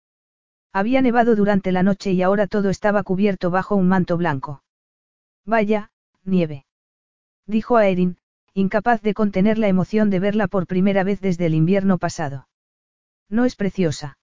Había 0.71 1.01
nevado 1.01 1.35
durante 1.35 1.71
la 1.71 1.83
noche 1.83 2.11
y 2.11 2.21
ahora 2.21 2.47
todo 2.47 2.69
estaba 2.69 3.03
cubierto 3.03 3.49
bajo 3.49 3.75
un 3.75 3.87
manto 3.87 4.17
blanco. 4.17 4.63
Vaya, 5.45 5.91
nieve. 6.23 6.65
Dijo 7.45 7.77
a 7.77 7.87
Erin, 7.87 8.17
incapaz 8.57 9.03
de 9.03 9.13
contener 9.13 9.59
la 9.59 9.67
emoción 9.67 10.09
de 10.09 10.19
verla 10.19 10.47
por 10.47 10.65
primera 10.65 11.03
vez 11.03 11.21
desde 11.21 11.45
el 11.45 11.53
invierno 11.53 11.99
pasado. 11.99 12.47
No 13.29 13.45
es 13.45 13.55
preciosa. 13.55 14.17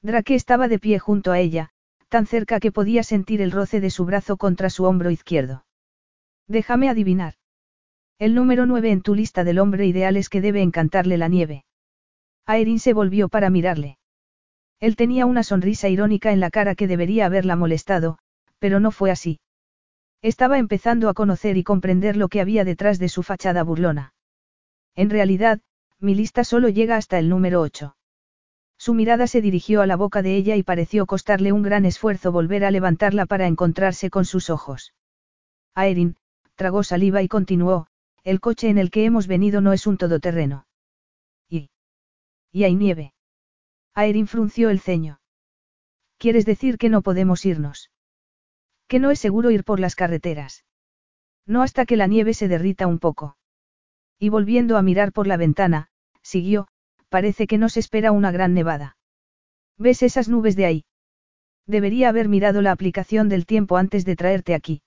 Drake 0.00 0.34
estaba 0.34 0.66
de 0.66 0.78
pie 0.78 0.98
junto 0.98 1.30
a 1.30 1.38
ella, 1.40 1.68
tan 2.08 2.24
cerca 2.24 2.58
que 2.58 2.72
podía 2.72 3.02
sentir 3.02 3.42
el 3.42 3.50
roce 3.50 3.82
de 3.82 3.90
su 3.90 4.06
brazo 4.06 4.38
contra 4.38 4.70
su 4.70 4.84
hombro 4.84 5.10
izquierdo. 5.10 5.66
Déjame 6.48 6.88
adivinar. 6.88 7.34
El 8.18 8.34
número 8.34 8.64
9 8.64 8.92
en 8.92 9.02
tu 9.02 9.14
lista 9.14 9.44
del 9.44 9.58
hombre 9.58 9.84
ideal 9.84 10.16
es 10.16 10.30
que 10.30 10.40
debe 10.40 10.62
encantarle 10.62 11.18
la 11.18 11.28
nieve. 11.28 11.66
Aerin 12.46 12.78
se 12.78 12.94
volvió 12.94 13.28
para 13.28 13.50
mirarle. 13.50 13.98
Él 14.80 14.96
tenía 14.96 15.26
una 15.26 15.42
sonrisa 15.42 15.90
irónica 15.90 16.32
en 16.32 16.40
la 16.40 16.48
cara 16.48 16.74
que 16.74 16.88
debería 16.88 17.26
haberla 17.26 17.56
molestado, 17.56 18.16
pero 18.58 18.80
no 18.80 18.90
fue 18.90 19.10
así. 19.10 19.38
Estaba 20.22 20.58
empezando 20.58 21.08
a 21.08 21.14
conocer 21.14 21.56
y 21.56 21.64
comprender 21.64 22.16
lo 22.16 22.28
que 22.28 22.40
había 22.40 22.64
detrás 22.64 22.98
de 22.98 23.08
su 23.08 23.22
fachada 23.22 23.62
burlona. 23.62 24.12
En 24.94 25.08
realidad, 25.08 25.60
mi 25.98 26.14
lista 26.14 26.44
solo 26.44 26.68
llega 26.68 26.96
hasta 26.96 27.18
el 27.18 27.28
número 27.28 27.60
8. 27.60 27.96
Su 28.76 28.94
mirada 28.94 29.26
se 29.26 29.40
dirigió 29.40 29.82
a 29.82 29.86
la 29.86 29.96
boca 29.96 30.22
de 30.22 30.36
ella 30.36 30.56
y 30.56 30.62
pareció 30.62 31.06
costarle 31.06 31.52
un 31.52 31.62
gran 31.62 31.84
esfuerzo 31.84 32.32
volver 32.32 32.64
a 32.64 32.70
levantarla 32.70 33.26
para 33.26 33.46
encontrarse 33.46 34.10
con 34.10 34.24
sus 34.24 34.50
ojos. 34.50 34.94
Aerin, 35.74 36.16
tragó 36.54 36.82
saliva 36.82 37.22
y 37.22 37.28
continuó, 37.28 37.86
el 38.22 38.40
coche 38.40 38.68
en 38.68 38.78
el 38.78 38.90
que 38.90 39.04
hemos 39.04 39.26
venido 39.26 39.60
no 39.60 39.72
es 39.72 39.86
un 39.86 39.96
todoterreno. 39.96 40.66
¿Y? 41.48 41.70
¿Y 42.52 42.64
hay 42.64 42.74
nieve? 42.74 43.14
Aerin 43.94 44.26
frunció 44.26 44.70
el 44.70 44.80
ceño. 44.80 45.20
¿Quieres 46.18 46.44
decir 46.44 46.76
que 46.76 46.90
no 46.90 47.02
podemos 47.02 47.44
irnos? 47.46 47.89
Que 48.90 48.98
no 48.98 49.12
es 49.12 49.20
seguro 49.20 49.52
ir 49.52 49.62
por 49.62 49.78
las 49.78 49.94
carreteras. 49.94 50.64
No 51.46 51.62
hasta 51.62 51.86
que 51.86 51.96
la 51.96 52.08
nieve 52.08 52.34
se 52.34 52.48
derrita 52.48 52.88
un 52.88 52.98
poco. 52.98 53.36
Y 54.18 54.30
volviendo 54.30 54.76
a 54.76 54.82
mirar 54.82 55.12
por 55.12 55.28
la 55.28 55.36
ventana, 55.36 55.90
siguió, 56.22 56.66
parece 57.08 57.46
que 57.46 57.56
nos 57.56 57.76
espera 57.76 58.10
una 58.10 58.32
gran 58.32 58.52
nevada. 58.52 58.96
¿Ves 59.78 60.02
esas 60.02 60.28
nubes 60.28 60.56
de 60.56 60.66
ahí? 60.66 60.84
Debería 61.68 62.08
haber 62.08 62.28
mirado 62.28 62.62
la 62.62 62.72
aplicación 62.72 63.28
del 63.28 63.46
tiempo 63.46 63.76
antes 63.76 64.04
de 64.04 64.16
traerte 64.16 64.56
aquí. 64.56 64.82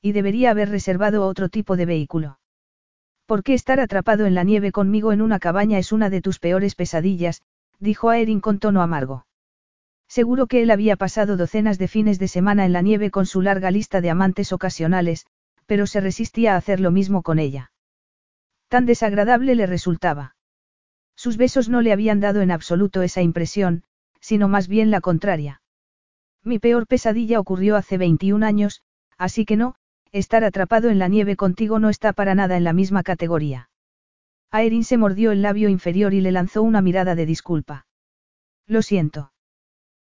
Y 0.00 0.12
debería 0.12 0.50
haber 0.50 0.70
reservado 0.70 1.26
otro 1.26 1.50
tipo 1.50 1.76
de 1.76 1.84
vehículo. 1.84 2.40
¿Por 3.26 3.42
qué 3.42 3.52
estar 3.52 3.78
atrapado 3.78 4.24
en 4.24 4.34
la 4.34 4.42
nieve 4.42 4.72
conmigo 4.72 5.12
en 5.12 5.20
una 5.20 5.38
cabaña 5.38 5.78
es 5.78 5.92
una 5.92 6.08
de 6.08 6.22
tus 6.22 6.38
peores 6.38 6.74
pesadillas? 6.74 7.42
dijo 7.78 8.08
a 8.08 8.16
Erin 8.16 8.40
con 8.40 8.58
tono 8.58 8.80
amargo. 8.80 9.26
Seguro 10.08 10.46
que 10.46 10.62
él 10.62 10.70
había 10.70 10.96
pasado 10.96 11.36
docenas 11.36 11.78
de 11.78 11.86
fines 11.86 12.18
de 12.18 12.28
semana 12.28 12.64
en 12.64 12.72
la 12.72 12.82
nieve 12.82 13.10
con 13.10 13.26
su 13.26 13.42
larga 13.42 13.70
lista 13.70 14.00
de 14.00 14.10
amantes 14.10 14.52
ocasionales, 14.52 15.26
pero 15.66 15.86
se 15.86 16.00
resistía 16.00 16.54
a 16.54 16.56
hacer 16.56 16.80
lo 16.80 16.90
mismo 16.90 17.22
con 17.22 17.38
ella. 17.38 17.72
Tan 18.68 18.86
desagradable 18.86 19.54
le 19.54 19.66
resultaba. 19.66 20.34
Sus 21.14 21.36
besos 21.36 21.68
no 21.68 21.82
le 21.82 21.92
habían 21.92 22.20
dado 22.20 22.40
en 22.40 22.50
absoluto 22.50 23.02
esa 23.02 23.22
impresión, 23.22 23.84
sino 24.20 24.48
más 24.48 24.66
bien 24.66 24.90
la 24.90 25.00
contraria. 25.00 25.60
Mi 26.42 26.58
peor 26.58 26.86
pesadilla 26.86 27.38
ocurrió 27.38 27.76
hace 27.76 27.98
21 27.98 28.44
años, 28.46 28.82
así 29.18 29.44
que 29.44 29.56
no, 29.56 29.74
estar 30.10 30.44
atrapado 30.44 30.88
en 30.88 30.98
la 30.98 31.08
nieve 31.08 31.36
contigo 31.36 31.78
no 31.78 31.90
está 31.90 32.12
para 32.14 32.34
nada 32.34 32.56
en 32.56 32.64
la 32.64 32.72
misma 32.72 33.02
categoría. 33.02 33.68
Aerin 34.50 34.84
se 34.84 34.96
mordió 34.96 35.32
el 35.32 35.42
labio 35.42 35.68
inferior 35.68 36.14
y 36.14 36.22
le 36.22 36.32
lanzó 36.32 36.62
una 36.62 36.80
mirada 36.80 37.14
de 37.14 37.26
disculpa. 37.26 37.86
Lo 38.66 38.80
siento. 38.80 39.32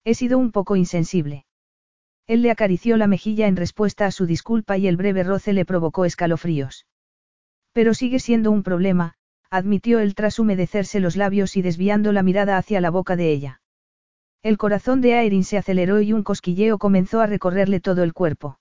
He 0.04 0.14
sido 0.14 0.38
un 0.38 0.52
poco 0.52 0.76
insensible. 0.76 1.44
Él 2.26 2.42
le 2.42 2.50
acarició 2.50 2.96
la 2.96 3.06
mejilla 3.06 3.46
en 3.46 3.56
respuesta 3.56 4.06
a 4.06 4.10
su 4.10 4.26
disculpa 4.26 4.76
y 4.76 4.86
el 4.86 4.96
breve 4.96 5.22
roce 5.22 5.52
le 5.52 5.64
provocó 5.64 6.04
escalofríos. 6.04 6.86
Pero 7.72 7.94
sigue 7.94 8.18
siendo 8.18 8.50
un 8.50 8.62
problema, 8.62 9.14
admitió 9.50 9.98
él 9.98 10.14
tras 10.14 10.38
humedecerse 10.38 11.00
los 11.00 11.16
labios 11.16 11.56
y 11.56 11.62
desviando 11.62 12.12
la 12.12 12.22
mirada 12.22 12.58
hacia 12.58 12.80
la 12.80 12.90
boca 12.90 13.16
de 13.16 13.32
ella. 13.32 13.60
El 14.42 14.58
corazón 14.58 15.00
de 15.00 15.14
Aerin 15.14 15.44
se 15.44 15.58
aceleró 15.58 16.00
y 16.00 16.12
un 16.12 16.22
cosquilleo 16.22 16.78
comenzó 16.78 17.20
a 17.20 17.26
recorrerle 17.26 17.80
todo 17.80 18.02
el 18.02 18.12
cuerpo. 18.12 18.58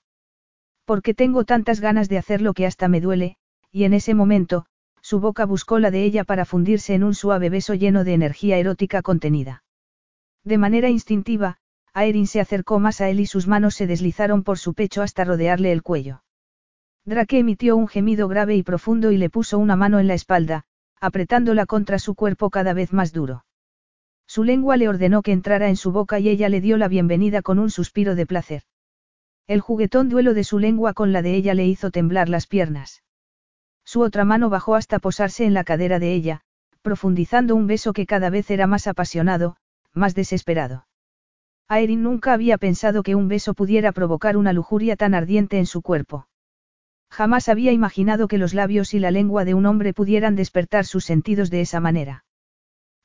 Porque 0.86 1.14
tengo 1.14 1.44
tantas 1.44 1.82
ganas 1.82 2.08
de 2.10 2.18
hacer 2.18 2.42
lo 2.42 2.54
que 2.54 2.66
hasta 2.66 2.88
me 2.88 3.02
duele, 3.02 3.36
y 3.72 3.84
en 3.84 3.94
ese 3.94 4.14
momento, 4.14 4.66
su 5.02 5.20
boca 5.20 5.46
buscó 5.46 5.80
la 5.80 5.92
de 5.92 6.04
ella 6.04 6.24
para 6.24 6.46
fundirse 6.46 6.94
en 6.94 7.04
un 7.04 7.14
suave 7.14 7.50
beso 7.50 7.74
lleno 7.74 8.04
de 8.04 8.14
energía 8.14 8.58
erótica 8.58 9.02
contenida. 9.02 9.64
De 10.48 10.58
manera 10.58 10.88
instintiva, 10.88 11.58
Aerin 11.94 12.26
se 12.26 12.40
acercó 12.40 12.80
más 12.80 13.02
a 13.02 13.10
él 13.10 13.20
y 13.20 13.26
sus 13.26 13.48
manos 13.48 13.76
se 13.76 13.86
deslizaron 13.86 14.44
por 14.44 14.58
su 14.58 14.74
pecho 14.74 15.02
hasta 15.02 15.26
rodearle 15.26 15.74
el 15.74 15.84
cuello. 15.84 16.24
Drake 17.04 17.40
emitió 17.40 17.76
un 17.76 17.90
gemido 17.90 18.30
grave 18.30 18.56
y 18.56 18.64
profundo 18.64 19.12
y 19.12 19.18
le 19.18 19.30
puso 19.30 19.60
una 19.60 19.76
mano 19.76 20.00
en 20.00 20.08
la 20.08 20.14
espalda, 20.14 20.64
apretándola 21.02 21.66
contra 21.66 22.00
su 22.00 22.16
cuerpo 22.16 22.50
cada 22.50 22.72
vez 22.72 22.94
más 22.94 23.12
duro. 23.12 23.44
Su 24.26 24.46
lengua 24.46 24.78
le 24.78 24.88
ordenó 24.88 25.22
que 25.22 25.34
entrara 25.34 25.68
en 25.68 25.76
su 25.76 25.92
boca 25.92 26.18
y 26.18 26.30
ella 26.30 26.48
le 26.48 26.62
dio 26.62 26.78
la 26.78 26.88
bienvenida 26.88 27.42
con 27.42 27.60
un 27.60 27.70
suspiro 27.70 28.16
de 28.16 28.26
placer. 28.26 28.64
El 29.48 29.60
juguetón 29.60 30.08
duelo 30.08 30.34
de 30.34 30.46
su 30.46 30.60
lengua 30.60 30.94
con 30.94 31.12
la 31.12 31.22
de 31.22 31.36
ella 31.36 31.56
le 31.56 31.68
hizo 31.68 31.92
temblar 31.92 32.30
las 32.30 32.48
piernas. 32.48 33.04
Su 33.84 34.00
otra 34.00 34.24
mano 34.24 34.50
bajó 34.50 34.76
hasta 34.76 35.00
posarse 35.00 35.44
en 35.44 35.54
la 35.54 35.66
cadera 35.66 36.00
de 36.00 36.14
ella, 36.14 36.40
profundizando 36.82 37.54
un 37.54 37.68
beso 37.68 37.92
que 37.92 38.06
cada 38.06 38.30
vez 38.30 38.50
era 38.50 38.66
más 38.66 38.88
apasionado, 38.88 39.58
más 39.98 40.16
desesperado. 40.16 40.88
Aerin 41.68 42.02
nunca 42.02 42.34
había 42.34 42.58
pensado 42.58 43.04
que 43.04 43.16
un 43.16 43.28
beso 43.28 43.54
pudiera 43.54 43.92
provocar 43.92 44.38
una 44.38 44.54
lujuria 44.54 44.96
tan 44.96 45.14
ardiente 45.14 45.58
en 45.58 45.66
su 45.66 45.82
cuerpo. 45.82 46.28
Jamás 47.10 47.50
había 47.50 47.72
imaginado 47.72 48.28
que 48.28 48.38
los 48.38 48.54
labios 48.54 48.94
y 48.94 49.00
la 49.00 49.12
lengua 49.12 49.44
de 49.44 49.54
un 49.54 49.66
hombre 49.66 49.94
pudieran 49.94 50.36
despertar 50.36 50.86
sus 50.86 51.06
sentidos 51.06 51.50
de 51.50 51.62
esa 51.62 51.80
manera. 51.80 52.26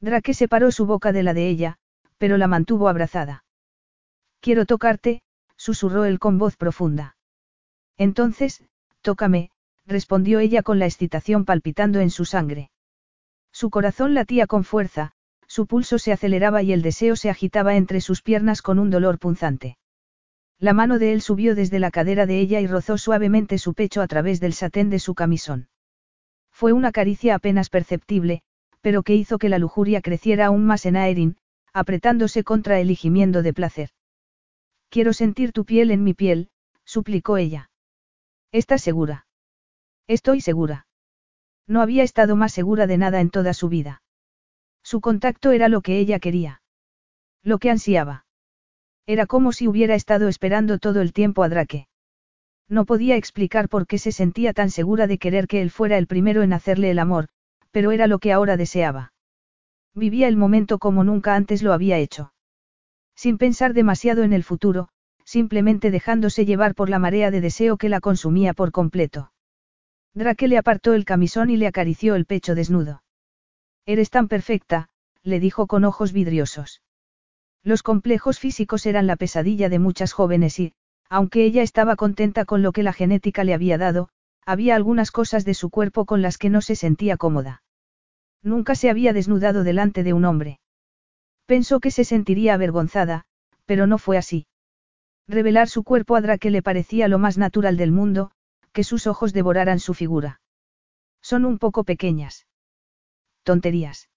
Drake 0.01 0.35
separó 0.35 0.71
su 0.71 0.87
boca 0.87 1.13
de 1.13 1.23
la 1.23 1.35
de 1.35 1.49
ella, 1.49 1.79
pero 2.19 2.37
la 2.37 2.47
mantuvo 2.47 2.89
abrazada. 2.89 3.45
Quiero 4.41 4.67
tocarte, 4.67 5.23
susurró 5.57 6.05
él 6.05 6.19
con 6.19 6.39
voz 6.39 6.57
profunda. 6.57 7.17
Entonces, 7.97 8.65
tócame, 9.01 9.51
respondió 9.87 10.41
ella 10.41 10.63
con 10.63 10.79
la 10.79 10.87
excitación 10.87 11.45
palpitando 11.45 12.01
en 12.01 12.11
su 12.11 12.25
sangre. 12.25 12.71
Su 13.53 13.71
corazón 13.71 14.15
latía 14.15 14.47
con 14.47 14.65
fuerza, 14.65 15.13
Su 15.53 15.67
pulso 15.67 15.99
se 15.99 16.13
aceleraba 16.13 16.63
y 16.63 16.73
el 16.73 16.81
deseo 16.81 17.15
se 17.15 17.29
agitaba 17.29 17.77
entre 17.77 18.01
sus 18.01 18.23
piernas 18.23 18.63
con 18.63 18.79
un 18.79 18.89
dolor 18.89 19.19
punzante. 19.19 19.77
La 20.59 20.73
mano 20.73 20.99
de 20.99 21.13
él 21.13 21.21
subió 21.21 21.55
desde 21.55 21.79
la 21.79 21.91
cadera 21.91 22.25
de 22.25 22.41
ella 22.41 22.63
y 22.63 22.67
rozó 22.67 22.97
suavemente 22.97 23.59
su 23.59 23.75
pecho 23.75 24.01
a 24.01 24.07
través 24.07 24.41
del 24.41 24.55
satén 24.55 24.89
de 24.89 24.99
su 24.99 25.15
camisón. 25.15 25.69
Fue 26.51 26.73
una 26.73 26.91
caricia 26.91 27.35
apenas 27.35 27.69
perceptible, 27.69 28.41
pero 28.81 29.03
que 29.03 29.15
hizo 29.15 29.37
que 29.37 29.51
la 29.51 29.59
lujuria 29.59 30.01
creciera 30.01 30.47
aún 30.47 30.65
más 30.65 30.87
en 30.87 30.97
Aerin, 30.97 31.37
apretándose 31.75 32.45
contra 32.45 32.81
él 32.81 32.91
y 32.91 32.97
gimiendo 32.97 33.43
de 33.43 33.53
placer. 33.53 33.91
Quiero 34.89 35.13
sentir 35.13 35.53
tu 35.53 35.67
piel 35.67 35.91
en 35.91 36.03
mi 36.03 36.15
piel, 36.15 36.49
suplicó 36.87 37.37
ella. 37.37 37.69
¿Estás 38.53 38.81
segura? 38.81 39.27
Estoy 40.07 40.41
segura. 40.41 40.87
No 41.67 41.83
había 41.83 42.05
estado 42.05 42.37
más 42.37 42.55
segura 42.55 42.87
de 42.87 42.97
nada 42.97 43.21
en 43.21 43.29
toda 43.29 43.53
su 43.53 43.69
vida. 43.69 44.03
Su 44.83 45.01
contacto 45.01 45.53
era 45.53 45.69
lo 45.69 45.81
que 45.81 45.99
ella 45.99 46.19
quería. 46.19 46.63
Lo 47.43 47.59
que 47.59 47.71
ansiaba. 47.71 48.27
Era 49.07 49.27
como 49.27 49.53
si 49.53 49.67
hubiera 49.69 49.95
estado 49.95 50.29
esperando 50.29 50.79
todo 50.79 51.01
el 51.01 51.13
tiempo 51.13 51.43
a 51.43 51.49
Drake. 51.49 51.89
No 52.69 52.85
podía 52.85 53.17
explicar 53.17 53.69
por 53.69 53.87
qué 53.87 53.99
se 53.99 54.13
sentía 54.13 54.53
tan 54.53 54.71
segura 54.71 55.07
de 55.07 55.19
querer 55.19 55.47
que 55.47 55.61
él 55.61 55.71
fuera 55.71 55.99
el 55.99 56.07
primero 56.07 56.43
en 56.43 56.53
hacerle 56.53 56.91
el 56.91 56.99
amor, 56.99 57.29
pero 57.71 57.91
era 57.91 58.07
lo 58.07 58.19
que 58.19 58.33
ahora 58.33 58.57
deseaba. 58.57 59.13
Vivía 59.95 60.29
el 60.29 60.37
momento 60.37 60.79
como 60.79 61.05
nunca 61.05 61.35
antes 61.35 61.63
lo 61.63 61.73
había 61.73 61.99
hecho. 61.99 62.33
Sin 63.15 63.39
pensar 63.39 63.75
demasiado 63.75 64.23
en 64.23 64.33
el 64.33 64.43
futuro, 64.43 64.89
simplemente 65.25 65.91
dejándose 65.91 66.47
llevar 66.47 66.75
por 66.75 66.89
la 66.89 66.99
marea 66.99 67.31
de 67.31 67.41
deseo 67.41 67.77
que 67.77 67.89
la 67.89 68.01
consumía 68.01 68.55
por 68.55 68.73
completo. 68.73 69.33
Drake 70.15 70.49
le 70.49 70.59
apartó 70.59 70.95
el 70.95 71.05
camisón 71.05 71.51
y 71.51 71.57
le 71.57 71.67
acarició 71.67 72.15
el 72.15 72.27
pecho 72.27 72.55
desnudo. 72.55 73.02
Eres 73.87 74.11
tan 74.11 74.29
perfecta, 74.29 74.89
le 75.23 75.41
dijo 75.41 75.67
con 75.67 75.85
ojos 75.85 76.13
vidriosos. 76.13 76.83
Los 77.65 77.83
complejos 77.83 78.39
físicos 78.39 78.87
eran 78.87 79.07
la 79.07 79.17
pesadilla 79.17 79.69
de 79.69 79.79
muchas 79.79 80.13
jóvenes 80.13 80.59
y, 80.59 80.75
aunque 81.09 81.45
ella 81.45 81.63
estaba 81.63 81.97
contenta 81.97 82.45
con 82.45 82.63
lo 82.63 82.73
que 82.73 82.83
la 82.83 82.93
genética 82.93 83.45
le 83.45 83.55
había 83.55 83.79
dado, 83.79 84.09
había 84.45 84.75
algunas 84.77 85.11
cosas 85.11 85.45
de 85.45 85.55
su 85.55 85.71
cuerpo 85.71 86.05
con 86.05 86.23
las 86.23 86.39
que 86.39 86.51
no 86.51 86.61
se 86.61 86.75
sentía 86.75 87.17
cómoda. 87.17 87.63
Nunca 88.43 88.75
se 88.75 88.91
había 88.91 89.13
desnudado 89.13 89.63
delante 89.63 90.03
de 90.03 90.13
un 90.13 90.25
hombre. 90.25 90.61
Pensó 91.47 91.81
que 91.81 91.91
se 91.91 92.05
sentiría 92.05 92.55
avergonzada, 92.55 93.25
pero 93.67 93.87
no 93.87 93.99
fue 93.99 94.17
así. 94.17 94.47
Revelar 95.29 95.69
su 95.69 95.85
cuerpo 95.85 96.17
a 96.17 96.21
Drake 96.21 96.51
le 96.51 96.63
parecía 96.63 97.09
lo 97.09 97.19
más 97.19 97.39
natural 97.39 97.77
del 97.77 97.93
mundo, 97.93 98.33
que 98.73 98.85
sus 98.85 99.07
ojos 99.07 99.33
devoraran 99.33 99.79
su 99.79 99.95
figura. 99.95 100.41
Son 101.21 101.45
un 101.45 101.59
poco 101.59 101.85
pequeñas. 101.85 102.47
Tonterías. 103.43 104.09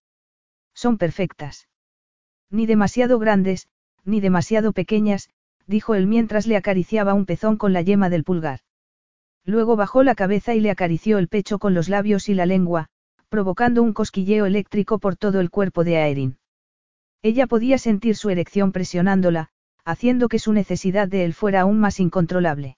Son 0.74 0.98
perfectas. 0.98 1.68
Ni 2.50 2.66
demasiado 2.66 3.18
grandes, 3.20 3.68
ni 4.04 4.20
demasiado 4.20 4.72
pequeñas, 4.72 5.30
dijo 5.68 5.96
él 5.96 6.08
mientras 6.08 6.48
le 6.48 6.58
acariciaba 6.58 7.14
un 7.14 7.26
pezón 7.26 7.58
con 7.58 7.74
la 7.74 7.82
yema 7.82 8.10
del 8.10 8.24
pulgar. 8.24 8.60
Luego 9.44 9.76
bajó 9.76 10.04
la 10.04 10.16
cabeza 10.16 10.54
y 10.54 10.60
le 10.60 10.72
acarició 10.72 11.18
el 11.18 11.28
pecho 11.28 11.60
con 11.60 11.74
los 11.74 11.90
labios 11.90 12.30
y 12.30 12.34
la 12.34 12.46
lengua, 12.46 12.88
provocando 13.30 13.84
un 13.84 13.94
cosquilleo 13.94 14.46
eléctrico 14.46 15.00
por 15.00 15.16
todo 15.16 15.40
el 15.40 15.50
cuerpo 15.50 15.84
de 15.84 15.98
Aerin. 15.98 16.38
Ella 17.22 17.48
podía 17.48 17.78
sentir 17.78 18.16
su 18.16 18.30
erección 18.30 18.72
presionándola, 18.72 19.50
haciendo 19.84 20.30
que 20.30 20.40
su 20.40 20.54
necesidad 20.54 21.08
de 21.08 21.26
él 21.26 21.34
fuera 21.34 21.62
aún 21.62 21.80
más 21.80 22.00
incontrolable. 22.00 22.78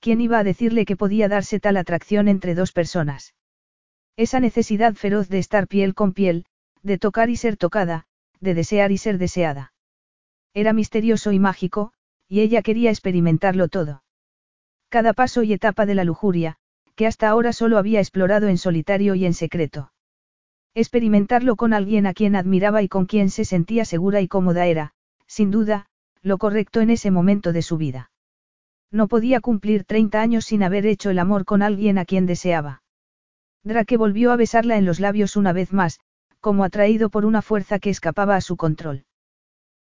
¿Quién 0.00 0.20
iba 0.20 0.38
a 0.38 0.44
decirle 0.44 0.84
que 0.84 0.96
podía 0.96 1.28
darse 1.28 1.60
tal 1.60 1.76
atracción 1.76 2.26
entre 2.26 2.54
dos 2.54 2.72
personas? 2.72 3.34
Esa 4.16 4.40
necesidad 4.40 4.94
feroz 4.94 5.28
de 5.28 5.38
estar 5.38 5.66
piel 5.68 5.94
con 5.94 6.12
piel, 6.12 6.44
de 6.82 6.98
tocar 6.98 7.30
y 7.30 7.36
ser 7.36 7.56
tocada, 7.56 8.06
de 8.40 8.54
desear 8.54 8.92
y 8.92 8.98
ser 8.98 9.18
deseada. 9.18 9.72
Era 10.54 10.72
misterioso 10.72 11.32
y 11.32 11.38
mágico, 11.38 11.92
y 12.28 12.40
ella 12.40 12.62
quería 12.62 12.90
experimentarlo 12.90 13.68
todo. 13.68 14.02
Cada 14.90 15.14
paso 15.14 15.42
y 15.42 15.54
etapa 15.54 15.86
de 15.86 15.94
la 15.94 16.04
lujuria, 16.04 16.56
que 16.94 17.06
hasta 17.06 17.28
ahora 17.28 17.54
solo 17.54 17.78
había 17.78 18.00
explorado 18.00 18.48
en 18.48 18.58
solitario 18.58 19.14
y 19.14 19.24
en 19.24 19.32
secreto. 19.32 19.92
Experimentarlo 20.74 21.56
con 21.56 21.72
alguien 21.72 22.06
a 22.06 22.12
quien 22.12 22.36
admiraba 22.36 22.82
y 22.82 22.88
con 22.88 23.06
quien 23.06 23.30
se 23.30 23.44
sentía 23.44 23.84
segura 23.86 24.20
y 24.20 24.28
cómoda 24.28 24.66
era, 24.66 24.92
sin 25.26 25.50
duda, 25.50 25.86
lo 26.22 26.36
correcto 26.36 26.80
en 26.80 26.90
ese 26.90 27.10
momento 27.10 27.52
de 27.52 27.62
su 27.62 27.78
vida. 27.78 28.10
No 28.90 29.08
podía 29.08 29.40
cumplir 29.40 29.84
30 29.84 30.20
años 30.20 30.44
sin 30.44 30.62
haber 30.62 30.86
hecho 30.86 31.08
el 31.08 31.18
amor 31.18 31.46
con 31.46 31.62
alguien 31.62 31.96
a 31.96 32.04
quien 32.04 32.26
deseaba. 32.26 32.81
Drake 33.64 33.96
volvió 33.96 34.32
a 34.32 34.36
besarla 34.36 34.76
en 34.76 34.84
los 34.84 35.00
labios 35.00 35.36
una 35.36 35.52
vez 35.52 35.72
más, 35.72 36.00
como 36.40 36.64
atraído 36.64 37.10
por 37.10 37.24
una 37.24 37.42
fuerza 37.42 37.78
que 37.78 37.90
escapaba 37.90 38.36
a 38.36 38.40
su 38.40 38.56
control. 38.56 39.04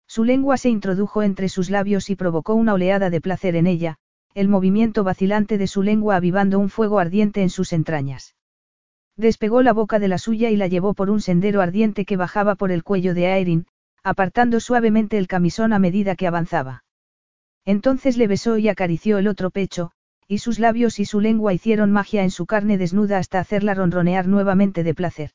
Su 0.07 0.23
lengua 0.23 0.57
se 0.57 0.69
introdujo 0.69 1.23
entre 1.23 1.49
sus 1.49 1.69
labios 1.69 2.09
y 2.09 2.15
provocó 2.15 2.53
una 2.53 2.73
oleada 2.73 3.09
de 3.09 3.21
placer 3.21 3.55
en 3.55 3.65
ella, 3.65 3.97
el 4.33 4.47
movimiento 4.47 5.03
vacilante 5.03 5.57
de 5.57 5.67
su 5.67 5.83
lengua 5.83 6.17
avivando 6.17 6.59
un 6.59 6.69
fuego 6.69 6.99
ardiente 6.99 7.41
en 7.41 7.49
sus 7.49 7.73
entrañas. 7.73 8.35
Despegó 9.17 9.61
la 9.61 9.73
boca 9.73 9.99
de 9.99 10.07
la 10.07 10.17
suya 10.17 10.49
y 10.49 10.55
la 10.55 10.67
llevó 10.67 10.93
por 10.93 11.09
un 11.09 11.21
sendero 11.21 11.61
ardiente 11.61 12.05
que 12.05 12.17
bajaba 12.17 12.55
por 12.55 12.71
el 12.71 12.83
cuello 12.83 13.13
de 13.13 13.27
Aerin, 13.27 13.67
apartando 14.03 14.59
suavemente 14.59 15.17
el 15.17 15.27
camisón 15.27 15.73
a 15.73 15.79
medida 15.79 16.15
que 16.15 16.27
avanzaba. 16.27 16.83
Entonces 17.65 18.17
le 18.17 18.27
besó 18.27 18.57
y 18.57 18.69
acarició 18.69 19.17
el 19.17 19.27
otro 19.27 19.49
pecho, 19.49 19.91
y 20.31 20.37
sus 20.37 20.59
labios 20.59 20.97
y 21.01 21.03
su 21.03 21.19
lengua 21.19 21.51
hicieron 21.51 21.91
magia 21.91 22.23
en 22.23 22.31
su 22.31 22.45
carne 22.45 22.77
desnuda 22.77 23.17
hasta 23.17 23.41
hacerla 23.41 23.73
ronronear 23.73 24.29
nuevamente 24.29 24.81
de 24.81 24.93
placer. 24.93 25.31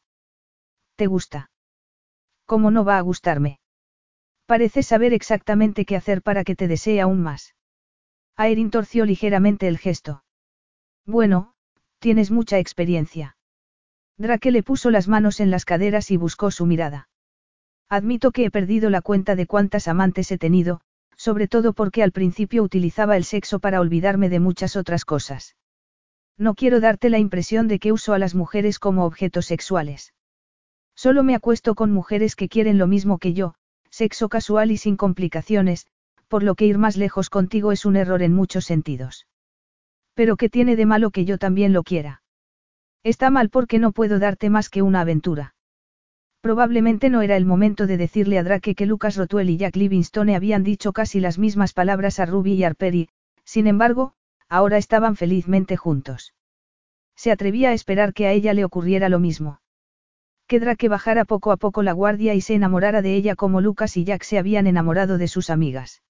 ¿Te 0.95 1.07
gusta? 1.07 1.51
¿Cómo 2.47 2.71
no 2.71 2.83
va 2.83 2.97
a 2.97 3.03
gustarme? 3.03 3.61
Pareces 4.47 4.87
saber 4.87 5.13
exactamente 5.13 5.85
qué 5.85 5.97
hacer 5.97 6.23
para 6.23 6.45
que 6.45 6.57
te 6.57 6.67
desee 6.67 7.03
aún 7.03 7.21
más. 7.21 7.55
Aerin 8.37 8.71
torció 8.71 9.05
ligeramente 9.05 9.69
el 9.69 9.77
gesto. 9.77 10.25
Bueno, 11.05 11.53
tienes 11.99 12.31
mucha 12.31 12.59
experiencia. 12.59 13.37
Drake 14.17 14.51
le 14.51 14.63
puso 14.63 14.91
las 14.91 15.09
manos 15.09 15.41
en 15.41 15.51
las 15.51 15.67
caderas 15.67 16.11
y 16.11 16.17
buscó 16.17 16.51
su 16.51 16.65
mirada. 16.65 17.11
Admito 17.91 18.31
que 18.31 18.47
he 18.47 18.51
perdido 18.51 18.89
la 18.89 19.03
cuenta 19.03 19.37
de 19.37 19.47
cuántas 19.47 19.89
amantes 19.89 20.33
he 20.33 20.39
tenido, 20.39 20.81
sobre 21.27 21.49
todo 21.49 21.73
porque 21.73 22.05
al 22.05 22.13
principio 22.13 22.63
utilizaba 22.63 23.17
el 23.17 23.25
sexo 23.25 23.59
para 23.59 23.81
olvidarme 23.81 24.29
de 24.29 24.39
muchas 24.39 24.77
otras 24.77 25.05
cosas. 25.05 25.57
No 26.39 26.55
quiero 26.55 26.79
darte 26.79 27.11
la 27.11 27.19
impresión 27.19 27.67
de 27.67 27.81
que 27.81 27.91
uso 27.91 28.15
a 28.15 28.21
las 28.21 28.37
mujeres 28.37 28.79
como 28.79 29.05
objetos 29.05 29.47
sexuales. 29.47 30.15
Solo 30.95 31.25
me 31.25 31.35
acuesto 31.35 31.75
con 31.75 31.91
mujeres 31.91 32.37
que 32.37 32.49
quieren 32.49 32.79
lo 32.79 32.87
mismo 32.87 33.19
que 33.19 33.35
yo, 33.35 33.57
sexo 33.91 34.29
casual 34.29 34.71
y 34.71 34.77
sin 34.77 34.97
complicaciones, 34.97 35.89
por 36.29 36.45
lo 36.45 36.55
que 36.55 36.67
ir 36.67 36.79
más 36.79 36.97
lejos 36.97 37.29
contigo 37.29 37.73
es 37.73 37.85
un 37.85 37.97
error 37.97 38.23
en 38.23 38.33
muchos 38.33 38.65
sentidos. 38.65 39.27
Pero 40.15 40.37
¿qué 40.37 40.49
tiene 40.49 40.77
de 40.77 40.87
malo 40.87 41.11
que 41.11 41.25
yo 41.25 41.39
también 41.39 41.73
lo 41.73 41.83
quiera? 41.83 42.23
Está 43.03 43.31
mal 43.31 43.51
porque 43.51 43.81
no 43.81 43.91
puedo 43.91 44.21
darte 44.21 44.49
más 44.49 44.69
que 44.69 44.83
una 44.83 45.01
aventura. 45.01 45.56
Probablemente 46.47 47.11
no 47.11 47.23
era 47.23 47.37
el 47.37 47.45
momento 47.45 47.89
de 47.89 47.97
decirle 47.97 48.39
a 48.39 48.45
Drake 48.45 48.77
que 48.77 48.87
Lucas 48.87 49.17
Rotuel 49.17 49.51
y 49.51 49.57
Jack 49.57 49.75
Livingstone 49.75 50.37
habían 50.37 50.63
dicho 50.63 50.93
casi 50.93 51.19
las 51.19 51.41
mismas 51.41 51.73
palabras 51.73 52.21
a 52.21 52.25
Ruby 52.25 52.53
y 52.53 52.63
Arperi, 52.63 53.09
sin 53.43 53.67
embargo, 53.67 54.13
ahora 54.49 54.79
estaban 54.79 55.17
felizmente 55.17 55.77
juntos. 55.77 56.35
Se 57.17 57.33
atrevía 57.33 57.71
a 57.71 57.73
esperar 57.73 58.15
que 58.15 58.29
a 58.29 58.33
ella 58.33 58.55
le 58.55 58.65
ocurriera 58.65 59.09
lo 59.09 59.19
mismo. 59.19 59.61
Que 60.47 60.61
Drake 60.61 60.89
bajara 60.89 61.25
poco 61.25 61.51
a 61.51 61.57
poco 61.57 61.83
la 61.83 61.91
guardia 61.91 62.33
y 62.35 62.41
se 62.41 62.55
enamorara 62.55 63.03
de 63.03 63.17
ella 63.17 63.35
como 63.35 63.61
Lucas 63.61 63.97
y 63.97 64.05
Jack 64.05 64.23
se 64.23 64.39
habían 64.39 64.69
enamorado 64.69 65.19
de 65.19 65.27
sus 65.27 65.51
amigas. 65.51 66.05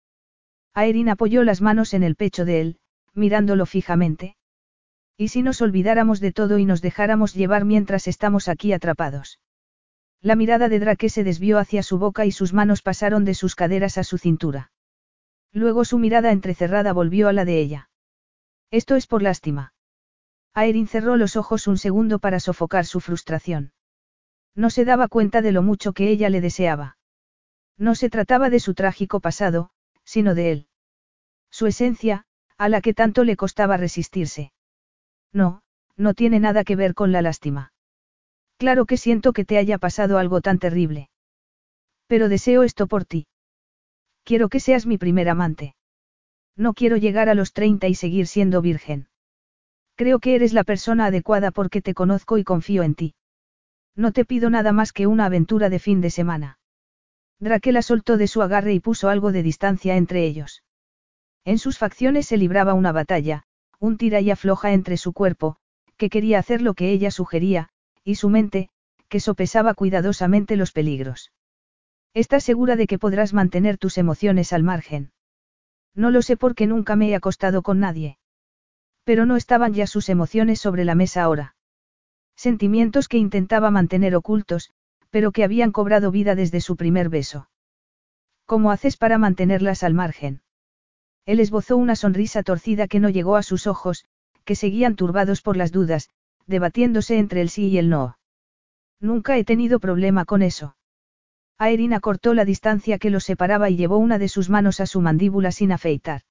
Aerin 0.75 1.09
apoyó 1.09 1.45
las 1.45 1.63
manos 1.63 1.95
en 1.95 2.03
el 2.03 2.15
pecho 2.15 2.45
de 2.45 2.61
él, 2.61 2.79
mirándolo 3.15 3.65
fijamente. 3.65 4.37
¿Y 5.17 5.29
si 5.29 5.41
nos 5.41 5.63
olvidáramos 5.63 6.21
de 6.21 6.33
todo 6.33 6.59
y 6.59 6.67
nos 6.67 6.83
dejáramos 6.83 7.33
llevar 7.33 7.65
mientras 7.65 8.07
estamos 8.07 8.49
aquí 8.49 8.75
atrapados? 8.75 9.39
La 10.23 10.37
mirada 10.37 10.69
de 10.69 10.79
Drake 10.79 11.09
se 11.09 11.25
desvió 11.25 11.59
hacia 11.59 11.83
su 11.83 11.99
boca 11.99 12.27
y 12.27 12.33
sus 12.33 12.53
manos 12.53 12.83
pasaron 12.83 13.25
de 13.25 13.35
sus 13.35 13.55
caderas 13.55 13.99
a 13.99 14.05
su 14.05 14.19
cintura. 14.19 14.73
Luego 15.53 15.85
su 15.85 15.99
mirada 15.99 16.33
entrecerrada 16.33 16.93
volvió 16.93 17.29
a 17.29 17.33
la 17.33 17.45
de 17.45 17.61
ella. 17.61 17.91
Esto 18.71 18.97
es 18.97 19.07
por 19.07 19.23
lástima. 19.23 19.75
Aerin 20.55 20.89
cerró 20.89 21.17
los 21.17 21.37
ojos 21.37 21.67
un 21.67 21.79
segundo 21.79 22.19
para 22.19 22.41
sofocar 22.41 22.87
su 22.87 23.01
frustración. 23.01 23.73
No 24.55 24.71
se 24.71 24.85
daba 24.85 25.09
cuenta 25.09 25.43
de 25.43 25.53
lo 25.53 25.63
mucho 25.63 25.93
que 25.93 26.09
ella 26.09 26.31
le 26.31 26.41
deseaba. 26.41 26.97
No 27.77 27.95
se 27.95 28.09
trataba 28.09 28.49
de 28.49 28.59
su 28.59 28.75
trágico 28.75 29.21
pasado, 29.21 29.71
sino 30.05 30.35
de 30.35 30.53
él. 30.53 30.69
Su 31.51 31.67
esencia, 31.67 32.25
a 32.57 32.69
la 32.69 32.81
que 32.81 32.95
tanto 32.95 33.23
le 33.23 33.37
costaba 33.37 33.77
resistirse. 33.77 34.53
No, 35.33 35.63
no 35.97 36.15
tiene 36.15 36.41
nada 36.41 36.65
que 36.65 36.77
ver 36.77 36.95
con 36.95 37.13
la 37.13 37.21
lástima. 37.21 37.73
Claro 38.59 38.87
que 38.87 38.97
siento 38.97 39.33
que 39.33 39.45
te 39.45 39.59
haya 39.59 39.79
pasado 39.79 40.19
algo 40.19 40.41
tan 40.41 40.59
terrible. 40.59 41.11
Pero 42.07 42.29
deseo 42.29 42.63
esto 42.63 42.87
por 42.87 43.05
ti. 43.05 43.27
Quiero 44.25 44.49
que 44.49 44.61
seas 44.61 44.87
mi 44.87 44.99
primer 44.99 45.29
amante. 45.29 45.75
No 46.57 46.73
quiero 46.73 46.97
llegar 46.97 47.29
a 47.29 47.35
los 47.35 47.53
30 47.53 47.87
y 47.89 47.95
seguir 47.95 48.27
siendo 48.27 48.63
virgen. 48.63 49.09
Creo 49.95 50.19
que 50.21 50.35
eres 50.35 50.53
la 50.53 50.65
persona 50.65 51.07
adecuada 51.07 51.51
porque 51.51 51.83
te 51.83 51.95
conozco 51.95 52.39
y 52.39 52.45
confío 52.45 52.83
en 52.83 52.95
ti. 52.95 53.15
No 53.95 54.13
te 54.13 54.25
pido 54.25 54.51
nada 54.51 54.73
más 54.73 54.93
que 54.93 55.07
una 55.07 55.27
aventura 55.27 55.69
de 55.69 55.79
fin 55.79 56.01
de 56.01 56.11
semana. 56.11 56.59
Drake 57.41 57.73
la 57.73 57.83
soltó 57.83 58.17
de 58.17 58.27
su 58.27 58.43
agarre 58.43 58.73
y 58.73 58.81
puso 58.81 59.09
algo 59.09 59.33
de 59.33 59.43
distancia 59.43 59.97
entre 59.97 60.25
ellos. 60.25 60.63
En 61.45 61.59
sus 61.59 61.79
facciones 61.79 62.27
se 62.27 62.39
libraba 62.39 62.75
una 62.75 62.93
batalla, 62.93 63.45
un 63.79 63.99
tira 63.99 64.21
y 64.21 64.31
afloja 64.31 64.73
entre 64.73 64.97
su 64.97 65.13
cuerpo, 65.13 65.57
que 65.97 66.11
quería 66.11 66.39
hacer 66.39 66.63
lo 66.63 66.75
que 66.75 66.91
ella 66.91 67.11
sugería, 67.11 67.71
y 68.07 68.15
su 68.15 68.31
mente, 68.31 68.71
que 69.09 69.19
sopesaba 69.19 69.75
cuidadosamente 69.75 70.57
los 70.57 70.71
peligros. 70.71 71.33
¿Estás 72.15 72.45
segura 72.45 72.77
de 72.77 72.87
que 72.87 73.01
podrás 73.01 73.35
mantener 73.35 73.79
tus 73.79 73.99
emociones 73.99 74.53
al 74.53 74.63
margen? 74.63 75.11
No 75.93 76.13
lo 76.13 76.23
sé 76.23 76.37
porque 76.37 76.69
nunca 76.69 76.95
me 76.95 77.09
he 77.09 77.17
acostado 77.17 77.63
con 77.63 77.81
nadie. 77.81 78.19
Pero 79.03 79.27
no 79.27 79.35
estaban 79.35 79.75
ya 79.75 79.89
sus 79.89 80.09
emociones 80.09 80.61
sobre 80.61 80.85
la 80.85 80.95
mesa 80.95 81.25
ahora. 81.25 81.57
Sentimientos 82.37 83.09
que 83.09 83.19
intentaba 83.19 83.73
mantener 83.73 84.15
ocultos, 84.15 84.71
pero 85.11 85.33
que 85.33 85.43
habían 85.43 85.73
cobrado 85.73 86.13
vida 86.13 86.37
desde 86.37 86.61
su 86.61 86.77
primer 86.77 87.09
beso. 87.09 87.51
¿Cómo 88.45 88.71
haces 88.71 88.97
para 88.97 89.19
mantenerlas 89.19 89.83
al 89.83 89.95
margen? 89.95 90.43
Él 91.25 91.41
esbozó 91.41 91.77
una 91.77 91.97
sonrisa 91.97 92.45
torcida 92.45 92.87
que 92.87 93.01
no 93.01 93.09
llegó 93.09 93.35
a 93.35 93.43
sus 93.43 93.67
ojos, 93.67 94.07
que 94.45 94.55
seguían 94.55 94.95
turbados 94.95 95.43
por 95.43 95.57
las 95.57 95.73
dudas, 95.73 96.11
debatiéndose 96.47 97.19
entre 97.19 97.41
el 97.41 97.49
sí 97.49 97.69
y 97.69 97.79
el 97.79 97.89
no. 97.89 98.19
Nunca 99.01 99.37
he 99.37 99.45
tenido 99.45 99.81
problema 99.81 100.25
con 100.25 100.43
eso. 100.43 100.77
Aerin 101.59 101.95
acortó 101.95 102.35
la 102.35 102.45
distancia 102.45 102.99
que 102.99 103.11
los 103.11 103.25
separaba 103.25 103.71
y 103.71 103.77
llevó 103.77 103.99
una 103.99 104.19
de 104.19 104.29
sus 104.29 104.51
manos 104.51 104.81
a 104.81 104.87
su 104.87 105.01
mandíbula 105.01 105.53
sin 105.53 105.73
afeitar. 105.73 106.23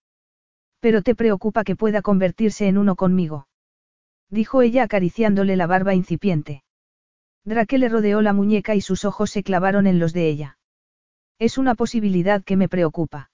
Pero 0.80 1.02
te 1.02 1.16
preocupa 1.16 1.64
que 1.64 1.76
pueda 1.76 2.02
convertirse 2.02 2.68
en 2.68 2.78
uno 2.78 2.96
conmigo. 2.96 3.48
Dijo 4.30 4.62
ella 4.62 4.84
acariciándole 4.84 5.56
la 5.56 5.68
barba 5.68 5.94
incipiente. 5.94 6.64
Drake 7.44 7.78
le 7.78 7.90
rodeó 7.90 8.22
la 8.22 8.34
muñeca 8.34 8.76
y 8.76 8.82
sus 8.82 9.06
ojos 9.06 9.32
se 9.32 9.44
clavaron 9.44 9.88
en 9.88 10.00
los 10.00 10.14
de 10.14 10.30
ella. 10.30 10.58
Es 11.38 11.58
una 11.58 11.76
posibilidad 11.76 12.44
que 12.44 12.56
me 12.56 12.70
preocupa. 12.70 13.30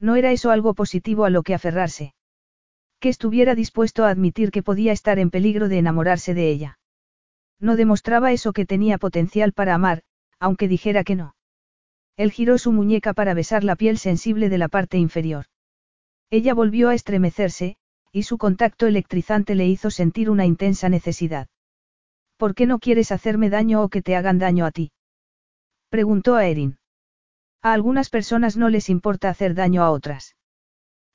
No 0.00 0.16
era 0.16 0.32
eso 0.32 0.50
algo 0.50 0.74
positivo 0.74 1.24
a 1.24 1.30
lo 1.30 1.42
que 1.42 1.54
aferrarse. 1.54 2.13
Que 3.04 3.10
estuviera 3.10 3.54
dispuesto 3.54 4.06
a 4.06 4.08
admitir 4.08 4.50
que 4.50 4.62
podía 4.62 4.90
estar 4.90 5.18
en 5.18 5.28
peligro 5.28 5.68
de 5.68 5.76
enamorarse 5.76 6.32
de 6.32 6.48
ella. 6.48 6.78
No 7.60 7.76
demostraba 7.76 8.32
eso 8.32 8.54
que 8.54 8.64
tenía 8.64 8.96
potencial 8.96 9.52
para 9.52 9.74
amar, 9.74 10.04
aunque 10.40 10.68
dijera 10.68 11.04
que 11.04 11.14
no. 11.14 11.36
Él 12.16 12.32
giró 12.32 12.56
su 12.56 12.72
muñeca 12.72 13.12
para 13.12 13.34
besar 13.34 13.62
la 13.62 13.76
piel 13.76 13.98
sensible 13.98 14.48
de 14.48 14.56
la 14.56 14.68
parte 14.68 14.96
inferior. 14.96 15.44
Ella 16.30 16.54
volvió 16.54 16.88
a 16.88 16.94
estremecerse, 16.94 17.76
y 18.10 18.22
su 18.22 18.38
contacto 18.38 18.86
electrizante 18.86 19.54
le 19.54 19.66
hizo 19.66 19.90
sentir 19.90 20.30
una 20.30 20.46
intensa 20.46 20.88
necesidad. 20.88 21.48
¿Por 22.38 22.54
qué 22.54 22.64
no 22.64 22.78
quieres 22.78 23.12
hacerme 23.12 23.50
daño 23.50 23.82
o 23.82 23.90
que 23.90 24.00
te 24.00 24.16
hagan 24.16 24.38
daño 24.38 24.64
a 24.64 24.70
ti? 24.70 24.92
Preguntó 25.90 26.36
a 26.36 26.46
Erin. 26.46 26.78
A 27.60 27.74
algunas 27.74 28.08
personas 28.08 28.56
no 28.56 28.70
les 28.70 28.88
importa 28.88 29.28
hacer 29.28 29.54
daño 29.54 29.82
a 29.82 29.90
otras. 29.90 30.36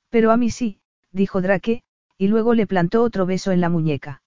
Pero 0.08 0.30
a 0.30 0.36
mí 0.36 0.50
sí, 0.50 0.79
dijo 1.12 1.40
Drake, 1.40 1.82
y 2.16 2.28
luego 2.28 2.54
le 2.54 2.66
plantó 2.66 3.02
otro 3.02 3.26
beso 3.26 3.52
en 3.52 3.60
la 3.60 3.68
muñeca. 3.68 4.22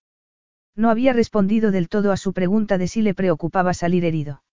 No 0.76 0.90
había 0.90 1.14
respondido 1.14 1.72
del 1.72 1.90
todo 1.90 2.12
a 2.12 2.18
su 2.18 2.34
pregunta 2.34 2.78
de 2.78 2.88
si 2.88 3.02
le 3.02 3.14
preocupaba 3.14 3.74
salir 3.74 4.06
herido. 4.06 4.44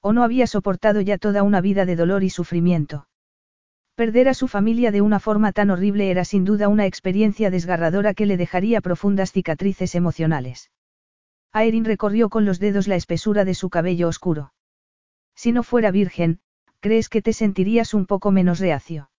O 0.00 0.12
no 0.12 0.22
había 0.22 0.46
soportado 0.46 1.00
ya 1.00 1.18
toda 1.18 1.42
una 1.42 1.60
vida 1.60 1.84
de 1.84 1.96
dolor 1.96 2.22
y 2.22 2.30
sufrimiento. 2.30 3.08
Perder 3.96 4.28
a 4.28 4.34
su 4.34 4.48
familia 4.48 4.92
de 4.92 5.02
una 5.02 5.20
forma 5.20 5.52
tan 5.52 5.70
horrible 5.70 6.10
era 6.10 6.24
sin 6.24 6.44
duda 6.44 6.68
una 6.68 6.86
experiencia 6.86 7.50
desgarradora 7.50 8.14
que 8.14 8.26
le 8.26 8.36
dejaría 8.36 8.80
profundas 8.80 9.32
cicatrices 9.32 9.94
emocionales. 9.94 10.70
Aerin 11.52 11.84
recorrió 11.84 12.30
con 12.30 12.44
los 12.44 12.60
dedos 12.60 12.86
la 12.86 12.94
espesura 12.94 13.44
de 13.44 13.54
su 13.54 13.68
cabello 13.68 14.08
oscuro. 14.08 14.54
Si 15.34 15.52
no 15.52 15.62
fuera 15.62 15.90
virgen, 15.90 16.40
¿crees 16.78 17.08
que 17.08 17.22
te 17.22 17.32
sentirías 17.32 17.92
un 17.92 18.06
poco 18.06 18.30
menos 18.30 18.60
reacio? 18.60 19.10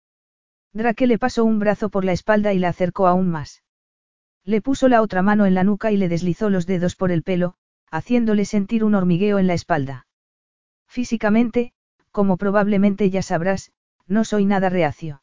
Drake 0.74 1.06
le 1.06 1.17
pasó 1.17 1.43
un 1.43 1.59
brazo 1.59 1.90
por 1.90 2.06
la 2.06 2.14
espalda 2.14 2.53
y 2.53 2.59
la 2.59 2.69
acercó 2.69 3.08
aún 3.08 3.30
más. 3.30 3.64
Le 4.45 4.61
puso 4.61 4.88
la 4.88 5.01
otra 5.01 5.22
mano 5.22 5.45
en 5.45 5.53
la 5.53 5.64
nuca 5.64 5.91
y 5.91 5.98
le 5.98 6.09
deslizó 6.09 6.50
los 6.50 6.66
dedos 6.66 6.95
por 6.95 7.11
el 7.11 7.24
pelo, 7.24 7.56
haciéndole 7.91 8.45
sentir 8.45 8.83
un 8.83 8.95
hormigueo 8.95 9.38
en 9.38 9.48
la 9.48 9.53
espalda. 9.53 10.08
Físicamente, 10.88 11.74
como 12.11 12.38
probablemente 12.38 13.09
ya 13.09 13.22
sabrás, 13.22 13.72
no 14.08 14.24
soy 14.24 14.45
nada 14.45 14.69
reacio. 14.69 15.22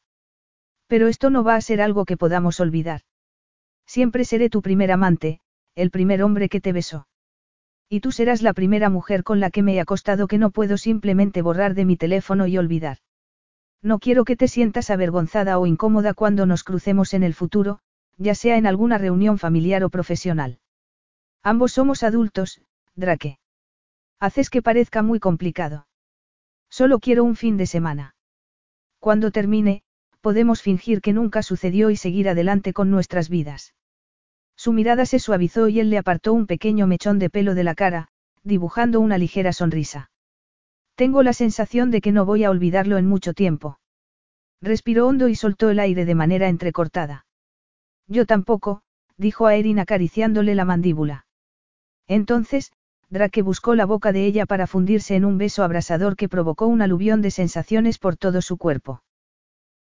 Pero 0.86 1.09
esto 1.09 1.31
no 1.31 1.44
va 1.44 1.57
a 1.57 1.60
ser 1.60 1.81
algo 1.81 2.05
que 2.05 2.17
podamos 2.17 2.60
olvidar. 2.60 3.02
Siempre 3.86 4.25
seré 4.25 4.51
tu 4.51 4.62
primer 4.62 4.93
amante, 4.93 5.41
el 5.75 5.91
primer 5.91 6.23
hombre 6.23 6.49
que 6.49 6.60
te 6.60 6.73
besó. 6.73 7.09
Y 7.89 8.01
tú 8.01 8.12
serás 8.12 8.43
la 8.43 8.52
primera 8.52 8.91
mujer 8.91 9.25
con 9.25 9.41
la 9.41 9.51
que 9.51 9.62
me 9.62 9.75
he 9.75 9.81
acostado 9.81 10.28
que 10.28 10.39
no 10.39 10.51
puedo 10.51 10.77
simplemente 10.77 11.41
borrar 11.41 11.75
de 11.75 11.86
mi 11.86 11.97
teléfono 11.97 12.47
y 12.47 12.59
olvidar. 12.59 12.99
No 13.82 13.98
quiero 13.98 14.24
que 14.24 14.36
te 14.36 14.48
sientas 14.48 14.90
avergonzada 14.90 15.58
o 15.58 15.66
incómoda 15.66 16.15
cuando 16.15 16.47
nos 16.47 16.65
crucemos 16.65 17.15
en 17.15 17.23
el 17.23 17.34
futuro, 17.34 17.78
ya 18.16 18.34
sea 18.34 18.57
en 18.57 18.66
alguna 18.66 18.98
reunión 18.98 19.39
familiar 19.39 19.84
o 19.84 19.90
profesional. 19.90 20.58
Ambos 21.42 21.73
somos 21.73 22.02
adultos, 22.02 22.60
Drake. 22.97 23.39
Haces 24.18 24.50
que 24.50 24.62
parezca 24.62 25.02
muy 25.02 25.20
complicado. 25.20 25.86
Solo 26.68 26.98
quiero 26.98 27.23
un 27.23 27.36
fin 27.36 27.57
de 27.57 27.66
semana. 27.66 28.16
Cuando 28.98 29.31
termine, 29.31 29.82
podemos 30.20 30.60
fingir 30.60 31.00
que 31.00 31.12
nunca 31.12 31.42
sucedió 31.42 31.90
y 31.90 31.97
seguir 31.97 32.28
adelante 32.28 32.73
con 32.73 32.90
nuestras 32.90 33.28
vidas. 33.28 33.74
Su 34.57 34.73
mirada 34.73 35.07
se 35.07 35.20
suavizó 35.20 35.68
y 35.68 35.78
él 35.78 35.89
le 35.89 35.98
apartó 35.98 36.32
un 36.32 36.48
pequeño 36.48 36.89
mechón 36.89 37.20
de 37.20 37.31
pelo 37.31 37.55
de 37.55 37.62
la 37.62 37.76
cara, 37.76 38.08
dibujando 38.42 38.98
una 39.00 39.16
ligera 39.16 39.52
sonrisa. 39.52 40.10
Tengo 40.99 41.23
la 41.23 41.33
sensación 41.33 41.93
de 41.93 42.01
que 42.01 42.10
no 42.10 42.25
voy 42.25 42.43
a 42.43 42.51
olvidarlo 42.51 42.99
en 42.99 43.07
mucho 43.07 43.33
tiempo. 43.33 43.78
Respiró 44.60 45.07
hondo 45.07 45.28
y 45.28 45.36
soltó 45.36 45.70
el 45.70 45.78
aire 45.78 46.05
de 46.05 46.17
manera 46.17 46.49
entrecortada. 46.49 47.25
Yo 48.09 48.27
tampoco, 48.27 48.83
dijo 49.17 49.47
a 49.47 49.55
Erin 49.55 49.78
acariciándole 49.78 50.57
la 50.57 50.65
mandíbula. 50.65 51.25
Entonces, 52.09 52.73
Drake 53.10 53.43
buscó 53.43 53.77
la 53.77 53.86
boca 53.86 54.10
de 54.10 54.27
ella 54.27 54.44
para 54.44 54.67
fundirse 54.67 55.15
en 55.15 55.25
un 55.25 55.39
beso 55.39 55.62
abrasador 55.62 56.17
que 56.17 56.28
provocó 56.28 56.67
un 56.67 56.83
aluvión 56.83 57.23
de 57.23 57.31
sensaciones 57.31 57.99
por 57.99 58.17
todo 58.17 58.43
su 58.43 58.57
cuerpo. 58.57 59.05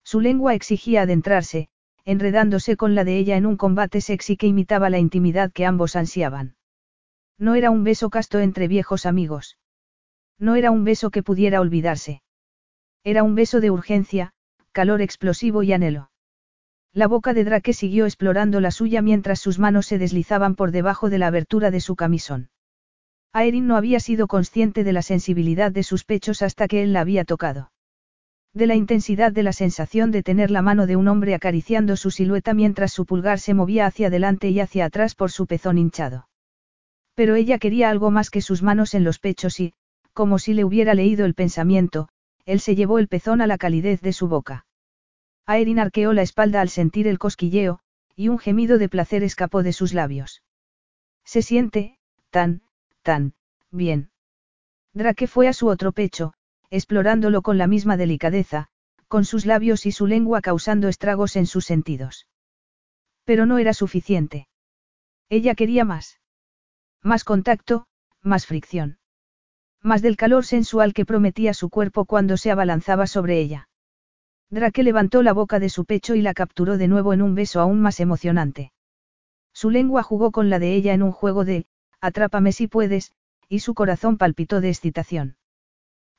Su 0.03 0.21
lengua 0.21 0.53
exigía 0.53 1.01
adentrarse, 1.01 1.69
enredándose 2.05 2.77
con 2.77 2.93
la 2.93 3.03
de 3.03 3.17
ella 3.17 3.37
en 3.37 3.47
un 3.47 3.57
combate 3.57 4.01
sexy 4.01 4.37
que 4.37 4.45
imitaba 4.45 4.91
la 4.91 4.99
intimidad 4.99 5.51
que 5.51 5.65
ambos 5.65 5.95
ansiaban. 5.95 6.57
No 7.39 7.55
era 7.55 7.71
un 7.71 7.83
beso 7.83 8.11
casto 8.11 8.37
entre 8.37 8.67
viejos 8.67 9.07
amigos. 9.07 9.57
No 10.39 10.55
era 10.55 10.71
un 10.71 10.83
beso 10.83 11.09
que 11.09 11.23
pudiera 11.23 11.61
olvidarse. 11.61 12.21
Era 13.03 13.23
un 13.23 13.35
beso 13.35 13.59
de 13.61 13.71
urgencia, 13.71 14.31
calor 14.71 15.01
explosivo 15.01 15.63
y 15.63 15.73
anhelo. 15.73 16.11
La 16.93 17.07
boca 17.07 17.33
de 17.33 17.43
Drake 17.43 17.73
siguió 17.73 18.05
explorando 18.05 18.59
la 18.59 18.71
suya 18.71 19.01
mientras 19.01 19.39
sus 19.39 19.59
manos 19.59 19.85
se 19.85 19.97
deslizaban 19.97 20.55
por 20.55 20.71
debajo 20.71 21.09
de 21.09 21.17
la 21.17 21.27
abertura 21.27 21.71
de 21.71 21.79
su 21.79 21.95
camisón. 21.95 22.49
Aerin 23.33 23.67
no 23.67 23.75
había 23.75 23.99
sido 23.99 24.27
consciente 24.27 24.83
de 24.83 24.93
la 24.93 25.01
sensibilidad 25.01 25.71
de 25.71 25.83
sus 25.83 26.05
pechos 26.05 26.41
hasta 26.41 26.67
que 26.67 26.83
él 26.83 26.93
la 26.93 27.01
había 27.01 27.23
tocado 27.23 27.71
de 28.57 28.67
la 28.67 28.75
intensidad 28.75 29.31
de 29.31 29.43
la 29.43 29.53
sensación 29.53 30.11
de 30.11 30.23
tener 30.23 30.51
la 30.51 30.61
mano 30.61 30.87
de 30.87 30.95
un 30.95 31.07
hombre 31.07 31.35
acariciando 31.35 31.95
su 31.95 32.11
silueta 32.11 32.53
mientras 32.53 32.91
su 32.91 33.05
pulgar 33.05 33.39
se 33.39 33.53
movía 33.53 33.85
hacia 33.85 34.07
adelante 34.07 34.49
y 34.49 34.59
hacia 34.59 34.85
atrás 34.85 35.15
por 35.15 35.31
su 35.31 35.45
pezón 35.45 35.77
hinchado. 35.77 36.27
Pero 37.13 37.35
ella 37.35 37.59
quería 37.59 37.89
algo 37.89 38.11
más 38.11 38.29
que 38.29 38.41
sus 38.41 38.63
manos 38.63 38.93
en 38.95 39.03
los 39.03 39.19
pechos 39.19 39.59
y, 39.59 39.73
como 40.17 40.39
si 40.39 40.55
le 40.55 40.65
hubiera 40.65 40.95
leído 40.95 41.27
el 41.27 41.35
pensamiento, 41.35 42.09
él 42.43 42.59
se 42.59 42.73
llevó 42.73 42.97
el 42.97 43.07
pezón 43.07 43.39
a 43.39 43.45
la 43.45 43.59
calidez 43.59 44.01
de 44.01 44.13
su 44.13 44.27
boca. 44.27 44.65
Aerin 45.45 45.77
arqueó 45.77 46.11
la 46.11 46.23
espalda 46.23 46.59
al 46.59 46.69
sentir 46.69 47.07
el 47.07 47.19
cosquilleo, 47.19 47.81
y 48.15 48.29
un 48.29 48.39
gemido 48.39 48.79
de 48.79 48.89
placer 48.89 49.21
escapó 49.21 49.61
de 49.61 49.73
sus 49.73 49.93
labios. 49.93 50.41
Se 51.23 51.43
siente, 51.43 51.99
tan, 52.31 52.63
tan, 53.03 53.35
bien. 53.69 54.09
Drake 54.91 55.27
fue 55.27 55.47
a 55.47 55.53
su 55.53 55.67
otro 55.67 55.91
pecho, 55.91 56.33
explorándolo 56.71 57.43
con 57.43 57.59
la 57.59 57.67
misma 57.67 57.95
delicadeza, 57.95 58.69
con 59.07 59.23
sus 59.23 59.45
labios 59.45 59.85
y 59.85 59.91
su 59.91 60.07
lengua 60.07 60.41
causando 60.41 60.87
estragos 60.87 61.35
en 61.35 61.45
sus 61.45 61.65
sentidos. 61.65 62.27
Pero 63.23 63.45
no 63.45 63.59
era 63.59 63.75
suficiente. 63.75 64.47
Ella 65.29 65.53
quería 65.53 65.85
más. 65.85 66.19
Más 67.03 67.23
contacto, 67.23 67.85
más 68.23 68.47
fricción. 68.47 68.96
Más 69.81 70.01
del 70.01 70.17
calor 70.17 70.45
sensual 70.45 70.93
que 70.93 71.05
prometía 71.05 71.53
su 71.53 71.69
cuerpo 71.69 72.05
cuando 72.05 72.37
se 72.37 72.51
abalanzaba 72.51 73.07
sobre 73.07 73.39
ella. 73.39 73.69
Drake 74.49 74.83
levantó 74.83 75.23
la 75.23 75.33
boca 75.33 75.59
de 75.59 75.69
su 75.69 75.85
pecho 75.85 76.15
y 76.15 76.21
la 76.21 76.33
capturó 76.33 76.77
de 76.77 76.87
nuevo 76.87 77.13
en 77.13 77.21
un 77.21 77.35
beso 77.35 77.59
aún 77.59 77.81
más 77.81 77.99
emocionante. 77.99 78.71
Su 79.53 79.69
lengua 79.69 80.03
jugó 80.03 80.31
con 80.31 80.49
la 80.49 80.59
de 80.59 80.73
ella 80.73 80.93
en 80.93 81.03
un 81.03 81.11
juego 81.11 81.43
de, 81.43 81.65
atrápame 81.99 82.51
si 82.51 82.67
puedes, 82.67 83.11
y 83.49 83.59
su 83.59 83.73
corazón 83.73 84.17
palpitó 84.17 84.61
de 84.61 84.69
excitación. 84.69 85.37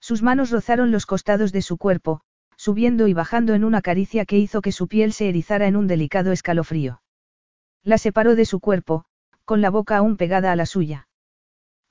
Sus 0.01 0.23
manos 0.23 0.51
rozaron 0.51 0.91
los 0.91 1.07
costados 1.07 1.53
de 1.53 1.63
su 1.63 1.77
cuerpo, 1.79 2.23
subiendo 2.57 3.07
y 3.09 3.15
bajando 3.15 3.55
en 3.55 3.65
una 3.65 3.83
caricia 3.83 4.25
que 4.25 4.39
hizo 4.39 4.61
que 4.61 4.73
su 4.73 4.89
piel 4.89 5.13
se 5.13 5.29
erizara 5.29 5.67
en 5.67 5.77
un 5.77 5.87
delicado 5.87 6.33
escalofrío. 6.33 7.03
La 7.83 7.99
separó 7.99 8.35
de 8.35 8.45
su 8.45 8.61
cuerpo, 8.61 9.05
con 9.45 9.61
la 9.61 9.71
boca 9.71 9.97
aún 9.97 10.17
pegada 10.17 10.53
a 10.53 10.57
la 10.57 10.67
suya. 10.67 11.09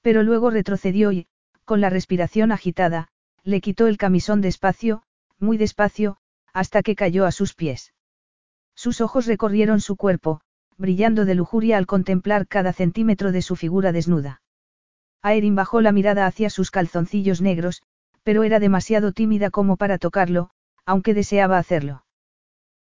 Pero 0.02 0.24
luego 0.24 0.50
retrocedió 0.50 1.12
y, 1.12 1.28
con 1.68 1.82
la 1.82 1.90
respiración 1.90 2.54
agitada, 2.54 3.10
le 3.44 3.60
quitó 3.60 3.88
el 3.88 3.98
camisón 3.98 4.40
despacio, 4.40 5.04
muy 5.38 5.58
despacio, 5.58 6.16
hasta 6.54 6.82
que 6.82 6.96
cayó 6.96 7.26
a 7.26 7.32
sus 7.34 7.54
pies. 7.54 7.94
Sus 8.74 9.02
ojos 9.02 9.26
recorrieron 9.26 9.82
su 9.82 9.98
cuerpo, 9.98 10.40
brillando 10.78 11.26
de 11.26 11.36
lujuria 11.36 11.78
al 11.78 11.86
contemplar 11.86 12.48
cada 12.48 12.72
centímetro 12.72 13.34
de 13.34 13.42
su 13.42 13.58
figura 13.58 13.92
desnuda. 13.92 14.42
Aerin 15.22 15.56
bajó 15.56 15.82
la 15.82 15.92
mirada 15.92 16.26
hacia 16.26 16.50
sus 16.50 16.72
calzoncillos 16.72 17.42
negros, 17.42 17.84
pero 18.24 18.44
era 18.44 18.60
demasiado 18.60 19.12
tímida 19.12 19.50
como 19.50 19.76
para 19.76 19.98
tocarlo, 19.98 20.52
aunque 20.86 21.14
deseaba 21.14 21.58
hacerlo. 21.58 22.06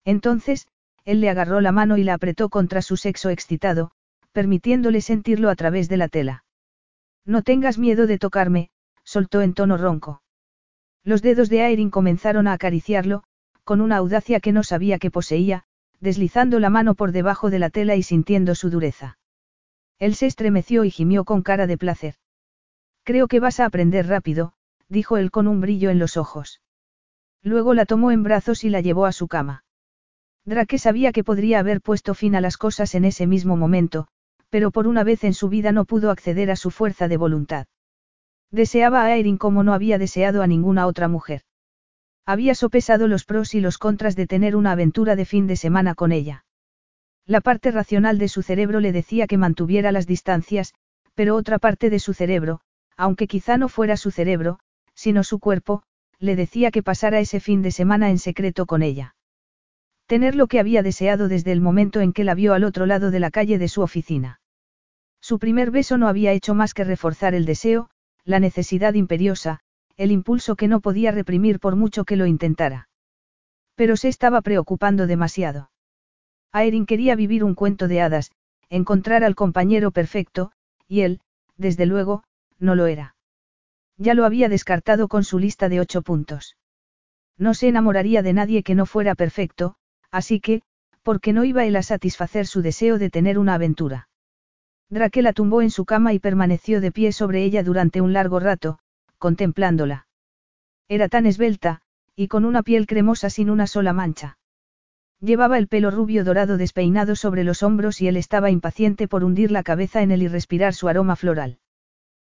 Entonces, 0.03 0.67
él 1.05 1.21
le 1.21 1.31
agarró 1.31 1.59
la 1.59 1.71
mano 1.71 1.97
y 1.97 2.03
la 2.03 2.13
apretó 2.13 2.49
contra 2.49 2.83
su 2.83 2.97
sexo 2.97 3.31
excitado, 3.31 3.91
permitiéndole 4.31 5.01
sentirlo 5.01 5.49
a 5.49 5.55
través 5.55 5.89
de 5.89 5.97
la 5.97 6.07
tela. 6.07 6.43
No 7.25 7.41
tengas 7.41 7.79
miedo 7.79 8.05
de 8.05 8.19
tocarme, 8.19 8.69
soltó 9.05 9.41
en 9.41 9.53
tono 9.53 9.77
ronco. 9.77 10.21
Los 11.03 11.21
dedos 11.21 11.49
de 11.49 11.61
Aerin 11.61 11.91
comenzaron 11.91 12.47
a 12.47 12.53
acariciarlo, 12.53 13.23
con 13.63 13.79
una 13.79 13.97
audacia 13.97 14.39
que 14.41 14.51
no 14.51 14.63
sabía 14.63 14.99
que 14.99 15.11
poseía, 15.11 15.63
deslizando 15.99 16.59
la 16.59 16.69
mano 16.69 16.95
por 16.95 17.11
debajo 17.11 17.49
de 17.49 17.59
la 17.59 17.69
tela 17.69 17.95
y 17.95 18.03
sintiendo 18.03 18.55
su 18.55 18.69
dureza. 18.69 19.17
Él 19.99 20.15
se 20.15 20.25
estremeció 20.25 20.83
y 20.83 20.91
gimió 20.91 21.23
con 21.23 21.41
cara 21.41 21.67
de 21.67 21.77
placer. 21.77 22.15
Creo 23.03 23.27
que 23.27 23.39
vas 23.39 23.59
a 23.59 23.65
aprender 23.65 24.07
rápido, 24.07 24.53
dijo 24.89 25.17
él 25.17 25.31
con 25.31 25.47
un 25.47 25.61
brillo 25.61 25.89
en 25.89 25.99
los 25.99 26.17
ojos. 26.17 26.61
Luego 27.43 27.73
la 27.73 27.85
tomó 27.85 28.11
en 28.11 28.23
brazos 28.23 28.63
y 28.63 28.69
la 28.69 28.81
llevó 28.81 29.05
a 29.05 29.11
su 29.11 29.27
cama. 29.27 29.63
Drake 30.45 30.77
sabía 30.77 31.11
que 31.11 31.23
podría 31.23 31.59
haber 31.59 31.81
puesto 31.81 32.13
fin 32.13 32.35
a 32.35 32.41
las 32.41 32.57
cosas 32.57 32.93
en 32.95 33.05
ese 33.05 33.25
mismo 33.25 33.55
momento, 33.57 34.07
pero 34.49 34.71
por 34.71 34.87
una 34.87 35.03
vez 35.03 35.23
en 35.23 35.33
su 35.33 35.49
vida 35.49 35.71
no 35.71 35.85
pudo 35.85 36.11
acceder 36.11 36.51
a 36.51 36.55
su 36.55 36.71
fuerza 36.71 37.07
de 37.07 37.17
voluntad. 37.17 37.67
Deseaba 38.51 39.03
a 39.03 39.15
Erin 39.15 39.37
como 39.37 39.63
no 39.63 39.73
había 39.73 39.97
deseado 39.97 40.41
a 40.41 40.47
ninguna 40.47 40.87
otra 40.87 41.07
mujer. 41.07 41.41
Había 42.25 42.55
sopesado 42.55 43.07
los 43.07 43.25
pros 43.25 43.53
y 43.53 43.61
los 43.61 43.77
contras 43.77 44.15
de 44.15 44.27
tener 44.27 44.55
una 44.55 44.71
aventura 44.71 45.15
de 45.15 45.25
fin 45.25 45.45
de 45.47 45.55
semana 45.55 45.93
con 45.93 46.11
ella. 46.11 46.45
La 47.25 47.41
parte 47.41 47.71
racional 47.71 48.17
de 48.17 48.27
su 48.27 48.41
cerebro 48.41 48.79
le 48.79 48.91
decía 48.91 49.27
que 49.27 49.37
mantuviera 49.37 49.91
las 49.91 50.07
distancias, 50.07 50.73
pero 51.15 51.35
otra 51.35 51.59
parte 51.59 51.89
de 51.89 51.99
su 51.99 52.13
cerebro, 52.13 52.61
aunque 52.97 53.27
quizá 53.27 53.57
no 53.57 53.67
fuera 53.67 53.97
su 53.97 54.11
cerebro, 54.11 54.59
sino 54.93 55.23
su 55.23 55.39
cuerpo, 55.39 55.83
le 56.19 56.35
decía 56.35 56.71
que 56.71 56.83
pasara 56.83 57.19
ese 57.19 57.39
fin 57.39 57.61
de 57.61 57.71
semana 57.71 58.09
en 58.09 58.19
secreto 58.19 58.65
con 58.65 58.83
ella. 58.83 59.15
Tener 60.07 60.35
lo 60.35 60.47
que 60.47 60.59
había 60.59 60.83
deseado 60.83 61.27
desde 61.27 61.51
el 61.51 61.61
momento 61.61 61.99
en 61.99 62.13
que 62.13 62.23
la 62.23 62.35
vio 62.35 62.53
al 62.53 62.63
otro 62.63 62.85
lado 62.85 63.11
de 63.11 63.19
la 63.19 63.31
calle 63.31 63.57
de 63.57 63.67
su 63.67 63.81
oficina. 63.81 64.39
Su 65.19 65.39
primer 65.39 65.71
beso 65.71 65.97
no 65.97 66.07
había 66.07 66.31
hecho 66.31 66.53
más 66.53 66.73
que 66.73 66.83
reforzar 66.83 67.33
el 67.33 67.45
deseo, 67.45 67.89
la 68.25 68.39
necesidad 68.39 68.95
imperiosa, 68.95 69.59
el 69.97 70.11
impulso 70.11 70.55
que 70.55 70.67
no 70.67 70.81
podía 70.81 71.11
reprimir 71.11 71.59
por 71.59 71.75
mucho 71.75 72.03
que 72.03 72.15
lo 72.15 72.25
intentara. 72.25 72.89
Pero 73.75 73.95
se 73.95 74.09
estaba 74.09 74.41
preocupando 74.41 75.07
demasiado. 75.07 75.71
Aerin 76.51 76.85
quería 76.85 77.15
vivir 77.15 77.43
un 77.43 77.55
cuento 77.55 77.87
de 77.87 78.01
hadas, 78.01 78.31
encontrar 78.69 79.23
al 79.23 79.35
compañero 79.35 79.91
perfecto, 79.91 80.51
y 80.87 81.01
él, 81.01 81.21
desde 81.57 81.85
luego, 81.85 82.23
no 82.59 82.75
lo 82.75 82.87
era. 82.87 83.15
Ya 83.97 84.13
lo 84.13 84.25
había 84.25 84.49
descartado 84.49 85.07
con 85.07 85.23
su 85.23 85.39
lista 85.39 85.69
de 85.69 85.79
ocho 85.79 86.01
puntos. 86.01 86.57
No 87.37 87.53
se 87.53 87.67
enamoraría 87.67 88.21
de 88.21 88.33
nadie 88.33 88.63
que 88.63 88.75
no 88.75 88.85
fuera 88.85 89.15
perfecto, 89.15 89.75
así 90.11 90.39
que, 90.39 90.61
¿por 91.03 91.21
qué 91.21 91.33
no 91.33 91.43
iba 91.43 91.65
él 91.65 91.75
a 91.75 91.83
satisfacer 91.83 92.47
su 92.47 92.61
deseo 92.61 92.97
de 92.97 93.09
tener 93.09 93.37
una 93.37 93.53
aventura? 93.53 94.09
Drake 94.89 95.21
la 95.21 95.33
tumbó 95.33 95.61
en 95.61 95.71
su 95.71 95.85
cama 95.85 96.13
y 96.13 96.19
permaneció 96.19 96.79
de 96.81 96.91
pie 96.91 97.11
sobre 97.11 97.43
ella 97.43 97.63
durante 97.63 98.01
un 98.01 98.13
largo 98.13 98.39
rato, 98.39 98.79
contemplándola. 99.17 100.07
Era 100.87 101.09
tan 101.09 101.25
esbelta, 101.25 101.81
y 102.15 102.27
con 102.27 102.45
una 102.45 102.61
piel 102.63 102.85
cremosa 102.85 103.29
sin 103.29 103.49
una 103.49 103.67
sola 103.67 103.93
mancha. 103.93 104.37
Llevaba 105.19 105.57
el 105.57 105.67
pelo 105.67 105.91
rubio 105.91 106.23
dorado 106.23 106.57
despeinado 106.57 107.15
sobre 107.15 107.43
los 107.43 107.63
hombros 107.63 108.01
y 108.01 108.07
él 108.07 108.17
estaba 108.17 108.51
impaciente 108.51 109.07
por 109.07 109.23
hundir 109.23 109.51
la 109.51 109.63
cabeza 109.63 110.01
en 110.01 110.11
él 110.11 110.21
y 110.21 110.27
respirar 110.27 110.73
su 110.73 110.87
aroma 110.87 111.15
floral. 111.15 111.59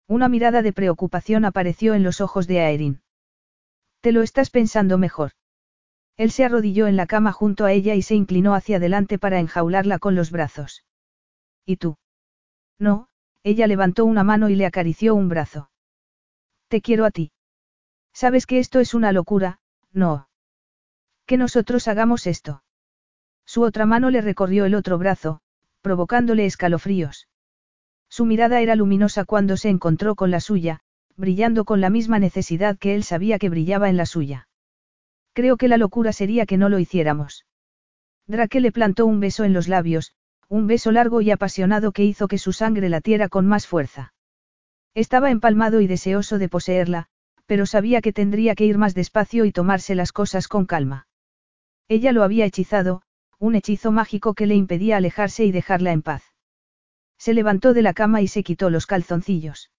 Una 0.09 0.29
mirada 0.29 0.63
de 0.63 0.73
preocupación 0.73 1.45
apareció 1.45 1.95
en 1.95 2.03
los 2.03 2.21
ojos 2.21 2.49
de 2.49 2.61
Aerin. 2.61 3.01
Te 4.01 4.13
lo 4.13 4.23
estás 4.23 4.51
pensando 4.51 4.99
mejor. 4.99 5.33
Él 6.17 6.33
se 6.33 6.45
arrodilló 6.45 6.89
en 6.89 6.97
la 6.97 7.07
cama 7.07 7.33
junto 7.33 7.65
a 7.65 7.73
ella 7.73 7.95
y 7.95 8.03
se 8.03 8.17
inclinó 8.17 8.55
hacia 8.55 8.79
adelante 8.79 9.19
para 9.19 9.39
enjaularla 9.39 9.99
con 9.99 10.15
los 10.17 10.31
brazos. 10.31 10.85
¿Y 11.65 11.77
tú? 11.77 11.97
No, 12.81 13.09
ella 13.45 13.69
levantó 13.69 14.05
una 14.07 14.25
mano 14.25 14.49
y 14.49 14.57
le 14.57 14.67
acarició 14.67 15.15
un 15.15 15.29
brazo. 15.29 15.71
Te 16.69 16.81
quiero 16.81 17.05
a 17.05 17.11
ti. 17.11 17.31
Sabes 18.13 18.47
que 18.47 18.59
esto 18.59 18.81
es 18.81 18.95
una 18.95 19.13
locura, 19.13 19.61
no. 19.93 20.29
Que 21.27 21.37
nosotros 21.37 21.87
hagamos 21.87 22.27
esto. 22.27 22.65
Su 23.45 23.63
otra 23.63 23.87
mano 23.87 24.11
le 24.11 24.23
recorrió 24.23 24.65
el 24.65 24.75
otro 24.75 24.99
brazo, 24.99 25.41
provocándole 25.83 26.47
escalofríos. 26.47 27.29
Su 28.09 28.25
mirada 28.25 28.61
era 28.61 28.75
luminosa 28.75 29.25
cuando 29.25 29.57
se 29.57 29.69
encontró 29.69 30.17
con 30.17 30.31
la 30.31 30.41
suya, 30.41 30.81
brillando 31.17 31.65
con 31.65 31.81
la 31.81 31.91
misma 31.91 32.19
necesidad 32.19 32.79
que 32.79 32.95
él 32.95 33.05
sabía 33.05 33.39
que 33.39 33.51
brillaba 33.51 33.89
en 33.89 33.97
la 33.97 34.07
suya. 34.07 34.49
Creo 35.33 35.57
que 35.57 35.69
la 35.69 35.77
locura 35.77 36.13
sería 36.13 36.47
que 36.47 36.57
no 36.57 36.69
lo 36.69 36.79
hiciéramos. 36.79 37.47
Drake 38.27 38.61
le 38.61 38.73
plantó 38.73 39.07
un 39.07 39.21
beso 39.21 39.45
en 39.45 39.53
los 39.53 39.69
labios, 39.69 40.13
un 40.51 40.67
beso 40.67 40.91
largo 40.91 41.21
y 41.21 41.31
apasionado 41.31 41.93
que 41.93 42.05
hizo 42.05 42.27
que 42.27 42.37
su 42.37 42.53
sangre 42.53 42.89
latiera 42.89 43.29
con 43.29 43.47
más 43.47 43.69
fuerza. 43.69 44.13
Estaba 44.95 45.31
empalmado 45.31 45.81
y 45.81 45.87
deseoso 45.87 46.39
de 46.39 46.49
poseerla, 46.49 47.07
pero 47.47 47.67
sabía 47.67 48.01
que 48.01 48.13
tendría 48.13 48.57
que 48.57 48.67
ir 48.67 48.77
más 48.77 48.95
despacio 48.95 49.45
y 49.45 49.53
tomarse 49.53 49.95
las 49.95 50.11
cosas 50.11 50.49
con 50.49 50.67
calma. 50.67 51.07
Ella 51.87 52.11
lo 52.11 52.25
había 52.25 52.47
hechizado, 52.47 53.03
un 53.39 53.55
hechizo 53.55 53.93
mágico 53.93 54.35
que 54.35 54.47
le 54.47 54.57
impedía 54.57 54.97
alejarse 54.97 55.45
y 55.45 55.53
dejarla 55.53 55.93
en 55.93 56.03
paz. 56.03 56.25
Se 57.17 57.33
levantó 57.33 57.73
de 57.73 57.83
la 57.83 57.95
cama 57.95 58.21
y 58.21 58.27
se 58.27 58.43
quitó 58.43 58.71
los 58.71 58.87
calzoncillos. 58.87 59.71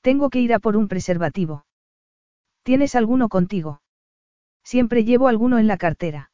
Tengo 0.00 0.30
que 0.30 0.40
ir 0.40 0.54
a 0.54 0.60
por 0.60 0.78
un 0.78 0.88
preservativo. 0.88 1.66
¿Tienes 2.62 2.94
alguno 2.94 3.28
contigo? 3.28 3.82
Siempre 4.62 5.04
llevo 5.04 5.28
alguno 5.28 5.58
en 5.58 5.66
la 5.66 5.76
cartera. 5.76 6.30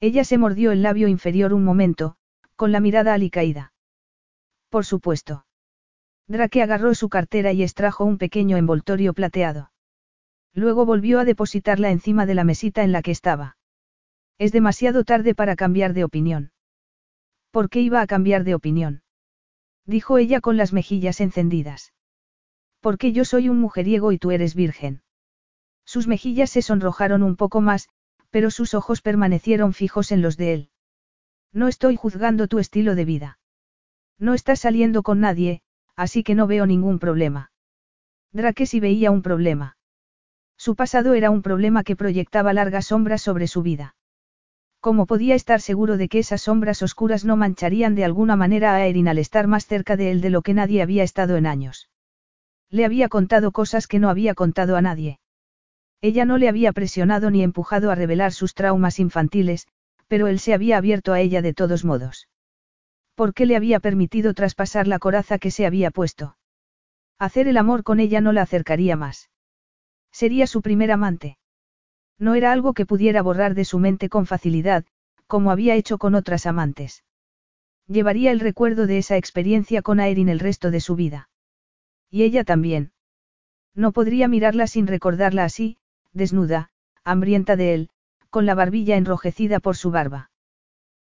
Ella 0.00 0.24
se 0.24 0.38
mordió 0.38 0.72
el 0.72 0.82
labio 0.82 1.08
inferior 1.08 1.52
un 1.52 1.64
momento, 1.64 2.16
con 2.56 2.72
la 2.72 2.80
mirada 2.80 3.14
alicaída. 3.14 3.72
Por 4.68 4.84
supuesto. 4.84 5.44
Drake 6.28 6.62
agarró 6.62 6.94
su 6.94 7.08
cartera 7.08 7.52
y 7.52 7.62
extrajo 7.62 8.04
un 8.04 8.18
pequeño 8.18 8.56
envoltorio 8.56 9.12
plateado. 9.12 9.70
Luego 10.54 10.86
volvió 10.86 11.18
a 11.18 11.24
depositarla 11.24 11.90
encima 11.90 12.26
de 12.26 12.34
la 12.34 12.44
mesita 12.44 12.82
en 12.82 12.92
la 12.92 13.02
que 13.02 13.10
estaba. 13.10 13.56
Es 14.38 14.52
demasiado 14.52 15.04
tarde 15.04 15.34
para 15.34 15.56
cambiar 15.56 15.94
de 15.94 16.04
opinión. 16.04 16.52
¿Por 17.50 17.68
qué 17.68 17.80
iba 17.80 18.00
a 18.00 18.06
cambiar 18.06 18.44
de 18.44 18.54
opinión? 18.54 19.02
dijo 19.84 20.18
ella 20.18 20.40
con 20.40 20.56
las 20.56 20.72
mejillas 20.72 21.20
encendidas. 21.20 21.92
Porque 22.80 23.12
yo 23.12 23.24
soy 23.24 23.48
un 23.48 23.60
mujeriego 23.60 24.12
y 24.12 24.18
tú 24.18 24.30
eres 24.30 24.54
virgen. 24.54 25.02
Sus 25.84 26.06
mejillas 26.06 26.50
se 26.50 26.62
sonrojaron 26.62 27.22
un 27.22 27.36
poco 27.36 27.60
más, 27.60 27.88
pero 28.30 28.50
sus 28.50 28.74
ojos 28.74 29.02
permanecieron 29.02 29.74
fijos 29.74 30.12
en 30.12 30.22
los 30.22 30.36
de 30.36 30.54
él. 30.54 30.70
No 31.52 31.68
estoy 31.68 31.96
juzgando 31.96 32.48
tu 32.48 32.58
estilo 32.58 32.94
de 32.94 33.04
vida. 33.04 33.38
No 34.18 34.34
estás 34.34 34.60
saliendo 34.60 35.02
con 35.02 35.20
nadie, 35.20 35.62
así 35.96 36.22
que 36.22 36.34
no 36.34 36.46
veo 36.46 36.66
ningún 36.66 36.98
problema. 36.98 37.50
Drake 38.32 38.66
sí 38.66 38.80
veía 38.80 39.10
un 39.10 39.22
problema. 39.22 39.76
Su 40.56 40.76
pasado 40.76 41.14
era 41.14 41.30
un 41.30 41.42
problema 41.42 41.84
que 41.84 41.96
proyectaba 41.96 42.52
largas 42.52 42.86
sombras 42.86 43.20
sobre 43.20 43.48
su 43.48 43.62
vida. 43.62 43.94
¿Cómo 44.80 45.06
podía 45.06 45.34
estar 45.34 45.60
seguro 45.60 45.96
de 45.96 46.08
que 46.08 46.18
esas 46.20 46.42
sombras 46.42 46.82
oscuras 46.82 47.24
no 47.24 47.36
mancharían 47.36 47.94
de 47.94 48.04
alguna 48.04 48.36
manera 48.36 48.74
a 48.74 48.86
Erin 48.86 49.08
al 49.08 49.18
estar 49.18 49.46
más 49.46 49.66
cerca 49.66 49.96
de 49.96 50.10
él 50.10 50.20
de 50.20 50.30
lo 50.30 50.42
que 50.42 50.54
nadie 50.54 50.82
había 50.82 51.02
estado 51.02 51.36
en 51.36 51.46
años? 51.46 51.90
Le 52.70 52.84
había 52.84 53.08
contado 53.08 53.52
cosas 53.52 53.86
que 53.86 53.98
no 53.98 54.08
había 54.08 54.34
contado 54.34 54.76
a 54.76 54.82
nadie. 54.82 55.20
Ella 56.00 56.24
no 56.24 56.38
le 56.38 56.48
había 56.48 56.72
presionado 56.72 57.30
ni 57.30 57.42
empujado 57.42 57.90
a 57.90 57.94
revelar 57.94 58.32
sus 58.32 58.54
traumas 58.54 58.98
infantiles, 58.98 59.68
pero 60.08 60.26
él 60.26 60.38
se 60.38 60.54
había 60.54 60.76
abierto 60.76 61.12
a 61.12 61.20
ella 61.20 61.42
de 61.42 61.54
todos 61.54 61.84
modos. 61.84 62.28
¿Por 63.14 63.34
qué 63.34 63.46
le 63.46 63.56
había 63.56 63.80
permitido 63.80 64.34
traspasar 64.34 64.86
la 64.86 64.98
coraza 64.98 65.38
que 65.38 65.50
se 65.50 65.66
había 65.66 65.90
puesto? 65.90 66.36
Hacer 67.18 67.46
el 67.48 67.56
amor 67.56 67.82
con 67.82 68.00
ella 68.00 68.20
no 68.20 68.32
la 68.32 68.42
acercaría 68.42 68.96
más. 68.96 69.30
Sería 70.10 70.46
su 70.46 70.62
primer 70.62 70.90
amante. 70.90 71.38
No 72.18 72.34
era 72.34 72.52
algo 72.52 72.74
que 72.74 72.86
pudiera 72.86 73.22
borrar 73.22 73.54
de 73.54 73.64
su 73.64 73.78
mente 73.78 74.08
con 74.08 74.26
facilidad, 74.26 74.84
como 75.26 75.50
había 75.50 75.74
hecho 75.74 75.98
con 75.98 76.14
otras 76.14 76.46
amantes. 76.46 77.04
Llevaría 77.86 78.30
el 78.32 78.40
recuerdo 78.40 78.86
de 78.86 78.98
esa 78.98 79.16
experiencia 79.16 79.82
con 79.82 80.00
Aerin 80.00 80.28
el 80.28 80.40
resto 80.40 80.70
de 80.70 80.80
su 80.80 80.94
vida. 80.94 81.28
Y 82.10 82.22
ella 82.22 82.44
también. 82.44 82.92
No 83.74 83.92
podría 83.92 84.28
mirarla 84.28 84.66
sin 84.66 84.86
recordarla 84.86 85.44
así, 85.44 85.78
desnuda, 86.12 86.70
hambrienta 87.04 87.56
de 87.56 87.74
él, 87.74 87.90
con 88.32 88.46
la 88.46 88.54
barbilla 88.54 88.96
enrojecida 88.96 89.60
por 89.60 89.76
su 89.76 89.90
barba. 89.90 90.30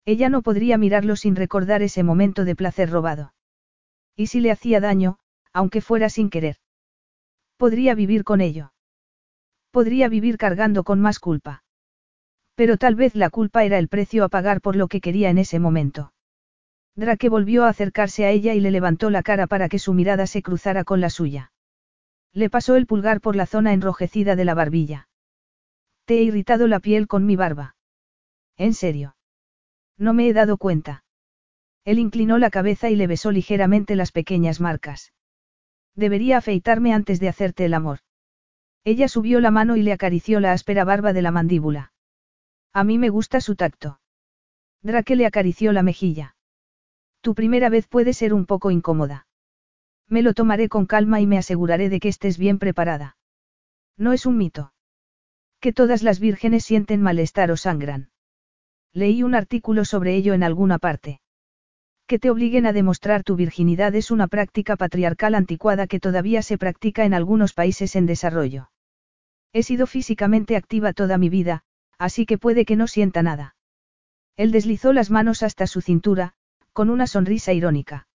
Ella 0.04 0.28
no 0.28 0.42
podría 0.42 0.78
mirarlo 0.78 1.16
sin 1.16 1.34
recordar 1.34 1.82
ese 1.82 2.04
momento 2.04 2.44
de 2.44 2.54
placer 2.54 2.88
robado. 2.88 3.34
Y 4.14 4.28
si 4.28 4.38
le 4.38 4.52
hacía 4.52 4.78
daño, 4.78 5.18
aunque 5.52 5.80
fuera 5.80 6.08
sin 6.08 6.30
querer. 6.30 6.56
Podría 7.56 7.96
vivir 7.96 8.22
con 8.22 8.40
ello. 8.40 8.72
Podría 9.72 10.08
vivir 10.08 10.38
cargando 10.38 10.84
con 10.84 11.00
más 11.00 11.18
culpa. 11.18 11.64
Pero 12.54 12.76
tal 12.76 12.94
vez 12.94 13.16
la 13.16 13.28
culpa 13.28 13.64
era 13.64 13.78
el 13.78 13.88
precio 13.88 14.22
a 14.22 14.28
pagar 14.28 14.60
por 14.60 14.76
lo 14.76 14.86
que 14.86 15.00
quería 15.00 15.28
en 15.28 15.38
ese 15.38 15.58
momento. 15.58 16.12
Drake 16.94 17.28
volvió 17.28 17.64
a 17.64 17.70
acercarse 17.70 18.24
a 18.24 18.30
ella 18.30 18.54
y 18.54 18.60
le 18.60 18.70
levantó 18.70 19.10
la 19.10 19.24
cara 19.24 19.48
para 19.48 19.68
que 19.68 19.80
su 19.80 19.94
mirada 19.94 20.28
se 20.28 20.42
cruzara 20.42 20.84
con 20.84 21.00
la 21.00 21.10
suya. 21.10 21.50
Le 22.32 22.50
pasó 22.50 22.76
el 22.76 22.86
pulgar 22.86 23.20
por 23.20 23.34
la 23.34 23.46
zona 23.46 23.72
enrojecida 23.72 24.36
de 24.36 24.44
la 24.44 24.54
barbilla. 24.54 25.08
Te 26.06 26.18
he 26.18 26.22
irritado 26.22 26.68
la 26.68 26.78
piel 26.78 27.08
con 27.08 27.26
mi 27.26 27.34
barba. 27.34 27.74
¿En 28.56 28.74
serio? 28.74 29.16
No 29.98 30.14
me 30.14 30.28
he 30.28 30.32
dado 30.32 30.56
cuenta. 30.56 31.04
Él 31.84 31.98
inclinó 31.98 32.38
la 32.38 32.50
cabeza 32.50 32.90
y 32.90 32.96
le 32.96 33.08
besó 33.08 33.32
ligeramente 33.32 33.96
las 33.96 34.12
pequeñas 34.12 34.60
marcas. 34.60 35.12
Debería 35.96 36.38
afeitarme 36.38 36.94
antes 36.94 37.18
de 37.18 37.28
hacerte 37.28 37.64
el 37.64 37.74
amor. 37.74 37.98
Ella 38.84 39.08
subió 39.08 39.40
la 39.40 39.50
mano 39.50 39.76
y 39.76 39.82
le 39.82 39.92
acarició 39.92 40.38
la 40.38 40.52
áspera 40.52 40.84
barba 40.84 41.12
de 41.12 41.22
la 41.22 41.32
mandíbula. 41.32 41.92
A 42.72 42.84
mí 42.84 42.98
me 42.98 43.08
gusta 43.08 43.40
su 43.40 43.56
tacto. 43.56 44.00
Drake 44.82 45.16
le 45.16 45.26
acarició 45.26 45.72
la 45.72 45.82
mejilla. 45.82 46.36
Tu 47.20 47.34
primera 47.34 47.68
vez 47.68 47.88
puede 47.88 48.12
ser 48.12 48.32
un 48.32 48.46
poco 48.46 48.70
incómoda. 48.70 49.26
Me 50.08 50.22
lo 50.22 50.34
tomaré 50.34 50.68
con 50.68 50.86
calma 50.86 51.20
y 51.20 51.26
me 51.26 51.38
aseguraré 51.38 51.88
de 51.88 51.98
que 51.98 52.08
estés 52.08 52.38
bien 52.38 52.60
preparada. 52.60 53.16
No 53.96 54.12
es 54.12 54.24
un 54.24 54.36
mito. 54.36 54.72
Que 55.60 55.72
todas 55.72 56.02
las 56.02 56.20
vírgenes 56.20 56.64
sienten 56.64 57.02
malestar 57.02 57.50
o 57.50 57.56
sangran. 57.56 58.10
Leí 58.92 59.22
un 59.22 59.34
artículo 59.34 59.84
sobre 59.84 60.14
ello 60.14 60.34
en 60.34 60.42
alguna 60.42 60.78
parte. 60.78 61.20
Que 62.06 62.18
te 62.18 62.30
obliguen 62.30 62.66
a 62.66 62.72
demostrar 62.72 63.24
tu 63.24 63.34
virginidad 63.34 63.94
es 63.94 64.10
una 64.10 64.28
práctica 64.28 64.76
patriarcal 64.76 65.34
anticuada 65.34 65.86
que 65.86 65.98
todavía 65.98 66.42
se 66.42 66.56
practica 66.56 67.04
en 67.04 67.14
algunos 67.14 67.52
países 67.52 67.96
en 67.96 68.06
desarrollo. 68.06 68.70
He 69.52 69.62
sido 69.62 69.86
físicamente 69.86 70.54
activa 70.54 70.92
toda 70.92 71.18
mi 71.18 71.28
vida, 71.28 71.64
así 71.98 72.26
que 72.26 72.38
puede 72.38 72.64
que 72.64 72.76
no 72.76 72.86
sienta 72.86 73.22
nada. 73.22 73.56
Él 74.36 74.52
deslizó 74.52 74.92
las 74.92 75.10
manos 75.10 75.42
hasta 75.42 75.66
su 75.66 75.80
cintura, 75.80 76.34
con 76.72 76.90
una 76.90 77.06
sonrisa 77.06 77.52
irónica. 77.54 78.06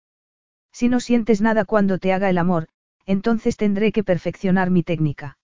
Si 0.70 0.88
no 0.88 1.00
sientes 1.00 1.40
nada 1.40 1.64
cuando 1.64 1.98
te 1.98 2.12
haga 2.12 2.30
el 2.30 2.38
amor, 2.38 2.68
entonces 3.06 3.56
tendré 3.56 3.90
que 3.90 4.04
perfeccionar 4.04 4.70
mi 4.70 4.82
técnica. 4.82 5.38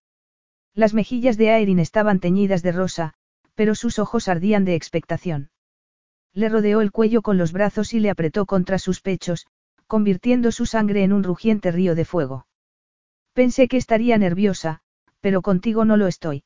Las 0.76 0.92
mejillas 0.92 1.38
de 1.38 1.50
Aerin 1.50 1.78
estaban 1.78 2.20
teñidas 2.20 2.62
de 2.62 2.70
rosa, 2.70 3.14
pero 3.55 3.74
sus 3.74 3.98
ojos 3.98 4.28
ardían 4.28 4.66
de 4.66 4.74
expectación. 4.74 5.48
Le 6.34 6.50
rodeó 6.50 6.82
el 6.82 6.92
cuello 6.92 7.22
con 7.22 7.38
los 7.38 7.52
brazos 7.52 7.94
y 7.94 7.98
le 7.98 8.10
apretó 8.10 8.44
contra 8.44 8.78
sus 8.78 9.00
pechos, 9.00 9.46
convirtiendo 9.86 10.52
su 10.52 10.66
sangre 10.66 11.02
en 11.02 11.14
un 11.14 11.24
rugiente 11.24 11.72
río 11.72 11.94
de 11.94 12.05
fuego. 12.05 12.46
Pensé 13.32 13.68
que 13.68 13.78
estaría 13.78 14.18
nerviosa, 14.18 14.82
pero 15.20 15.40
contigo 15.40 15.86
no 15.86 15.96
lo 15.96 16.08
estoy. 16.08 16.44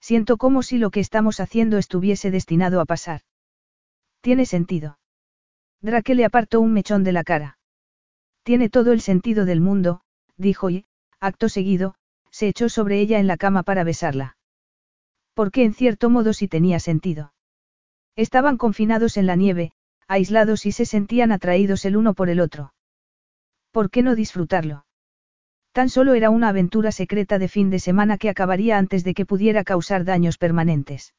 Siento 0.00 0.38
como 0.38 0.62
si 0.62 0.78
lo 0.78 0.90
que 0.90 1.00
estamos 1.00 1.38
haciendo 1.38 1.76
estuviese 1.76 2.30
destinado 2.30 2.80
a 2.80 2.86
pasar. 2.86 3.20
Tiene 4.22 4.46
sentido. 4.46 4.98
Drake 5.82 6.14
le 6.14 6.24
apartó 6.24 6.62
un 6.62 6.72
mechón 6.72 7.04
de 7.04 7.12
la 7.12 7.22
cara. 7.22 7.58
Tiene 8.44 8.70
todo 8.70 8.92
el 8.92 9.02
sentido 9.02 9.44
del 9.44 9.60
mundo, 9.60 10.00
dijo 10.38 10.70
y, 10.70 10.86
acto 11.20 11.50
seguido, 11.50 11.96
se 12.32 12.48
echó 12.48 12.68
sobre 12.68 12.98
ella 12.98 13.20
en 13.20 13.28
la 13.28 13.36
cama 13.36 13.62
para 13.62 13.84
besarla. 13.84 14.36
Porque 15.34 15.62
en 15.62 15.74
cierto 15.74 16.10
modo 16.10 16.32
sí 16.32 16.48
tenía 16.48 16.80
sentido. 16.80 17.32
Estaban 18.16 18.56
confinados 18.56 19.16
en 19.16 19.26
la 19.26 19.36
nieve, 19.36 19.72
aislados 20.08 20.66
y 20.66 20.72
se 20.72 20.84
sentían 20.84 21.30
atraídos 21.30 21.84
el 21.84 21.96
uno 21.96 22.14
por 22.14 22.28
el 22.28 22.40
otro. 22.40 22.74
¿Por 23.70 23.90
qué 23.90 24.02
no 24.02 24.14
disfrutarlo? 24.14 24.84
Tan 25.72 25.88
solo 25.88 26.12
era 26.12 26.28
una 26.28 26.48
aventura 26.48 26.92
secreta 26.92 27.38
de 27.38 27.48
fin 27.48 27.70
de 27.70 27.78
semana 27.78 28.18
que 28.18 28.28
acabaría 28.28 28.76
antes 28.76 29.04
de 29.04 29.14
que 29.14 29.24
pudiera 29.24 29.64
causar 29.64 30.04
daños 30.04 30.36
permanentes. 30.36 31.14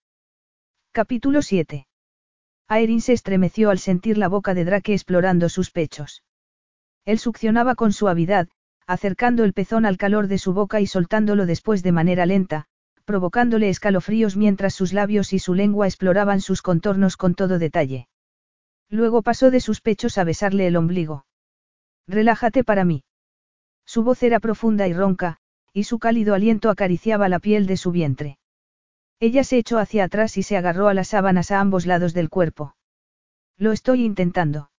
Capítulo 0.92 1.42
7. 1.42 1.88
Aerin 2.68 3.02
se 3.02 3.14
estremeció 3.14 3.72
al 3.72 3.80
sentir 3.80 4.20
la 4.20 4.28
boca 4.28 4.54
de 4.54 4.66
Drake 4.66 4.94
explorando 4.94 5.50
sus 5.50 5.72
pechos. 5.72 6.24
Él 7.06 7.18
succionaba 7.18 7.74
con 7.74 7.94
suavidad, 7.94 8.48
acercando 8.88 9.44
el 9.44 9.54
pezón 9.54 9.86
al 9.86 9.98
calor 9.98 10.28
de 10.28 10.38
su 10.38 10.54
boca 10.54 10.82
y 10.82 10.88
soltándolo 10.88 11.46
después 11.46 11.84
de 11.84 11.92
manera 11.92 12.26
lenta, 12.26 12.66
provocándole 13.06 13.70
escalofríos 13.70 14.38
mientras 14.38 14.74
sus 14.74 14.94
labios 14.94 15.34
y 15.34 15.40
su 15.40 15.54
lengua 15.54 15.88
exploraban 15.88 16.42
sus 16.42 16.62
contornos 16.62 17.18
con 17.18 17.36
todo 17.36 17.60
detalle. 17.60 18.08
Luego 18.90 19.22
pasó 19.22 19.52
de 19.52 19.60
sus 19.60 19.82
pechos 19.82 20.18
a 20.18 20.24
besarle 20.24 20.68
el 20.68 20.76
ombligo. 20.76 21.26
Relájate 22.08 22.64
para 22.64 22.86
mí. 22.86 23.04
Su 23.86 24.04
voz 24.04 24.24
era 24.24 24.40
profunda 24.40 24.88
y 24.88 24.94
ronca, 24.94 25.38
y 25.74 25.84
su 25.86 26.00
cálido 26.00 26.34
aliento 26.34 26.70
acariciaba 26.70 27.30
la 27.30 27.40
piel 27.40 27.66
de 27.66 27.78
su 27.78 27.92
vientre. 27.92 28.38
Ella 29.20 29.44
se 29.44 29.58
echó 29.58 29.80
hacia 29.80 30.04
atrás 30.04 30.38
y 30.38 30.44
se 30.44 30.58
agarró 30.58 30.88
a 30.88 30.94
las 30.94 31.10
sábanas 31.10 31.52
a 31.52 31.60
ambos 31.60 31.86
lados 31.86 32.14
del 32.14 32.30
cuerpo. 32.30 32.76
Lo 33.58 33.72
estoy 33.72 34.04
intentando. 34.04 34.70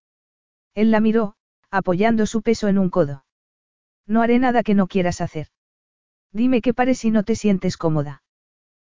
Él 0.74 0.90
la 0.90 1.00
miró, 1.00 1.34
apoyando 1.70 2.26
su 2.26 2.42
peso 2.42 2.68
en 2.68 2.78
un 2.78 2.90
codo. 2.90 3.24
No 4.06 4.22
haré 4.22 4.38
nada 4.38 4.62
que 4.62 4.74
no 4.74 4.86
quieras 4.86 5.20
hacer. 5.20 5.48
Dime 6.32 6.60
qué 6.60 6.74
pares 6.74 6.98
si 6.98 7.10
no 7.10 7.22
te 7.22 7.36
sientes 7.36 7.76
cómoda. 7.76 8.22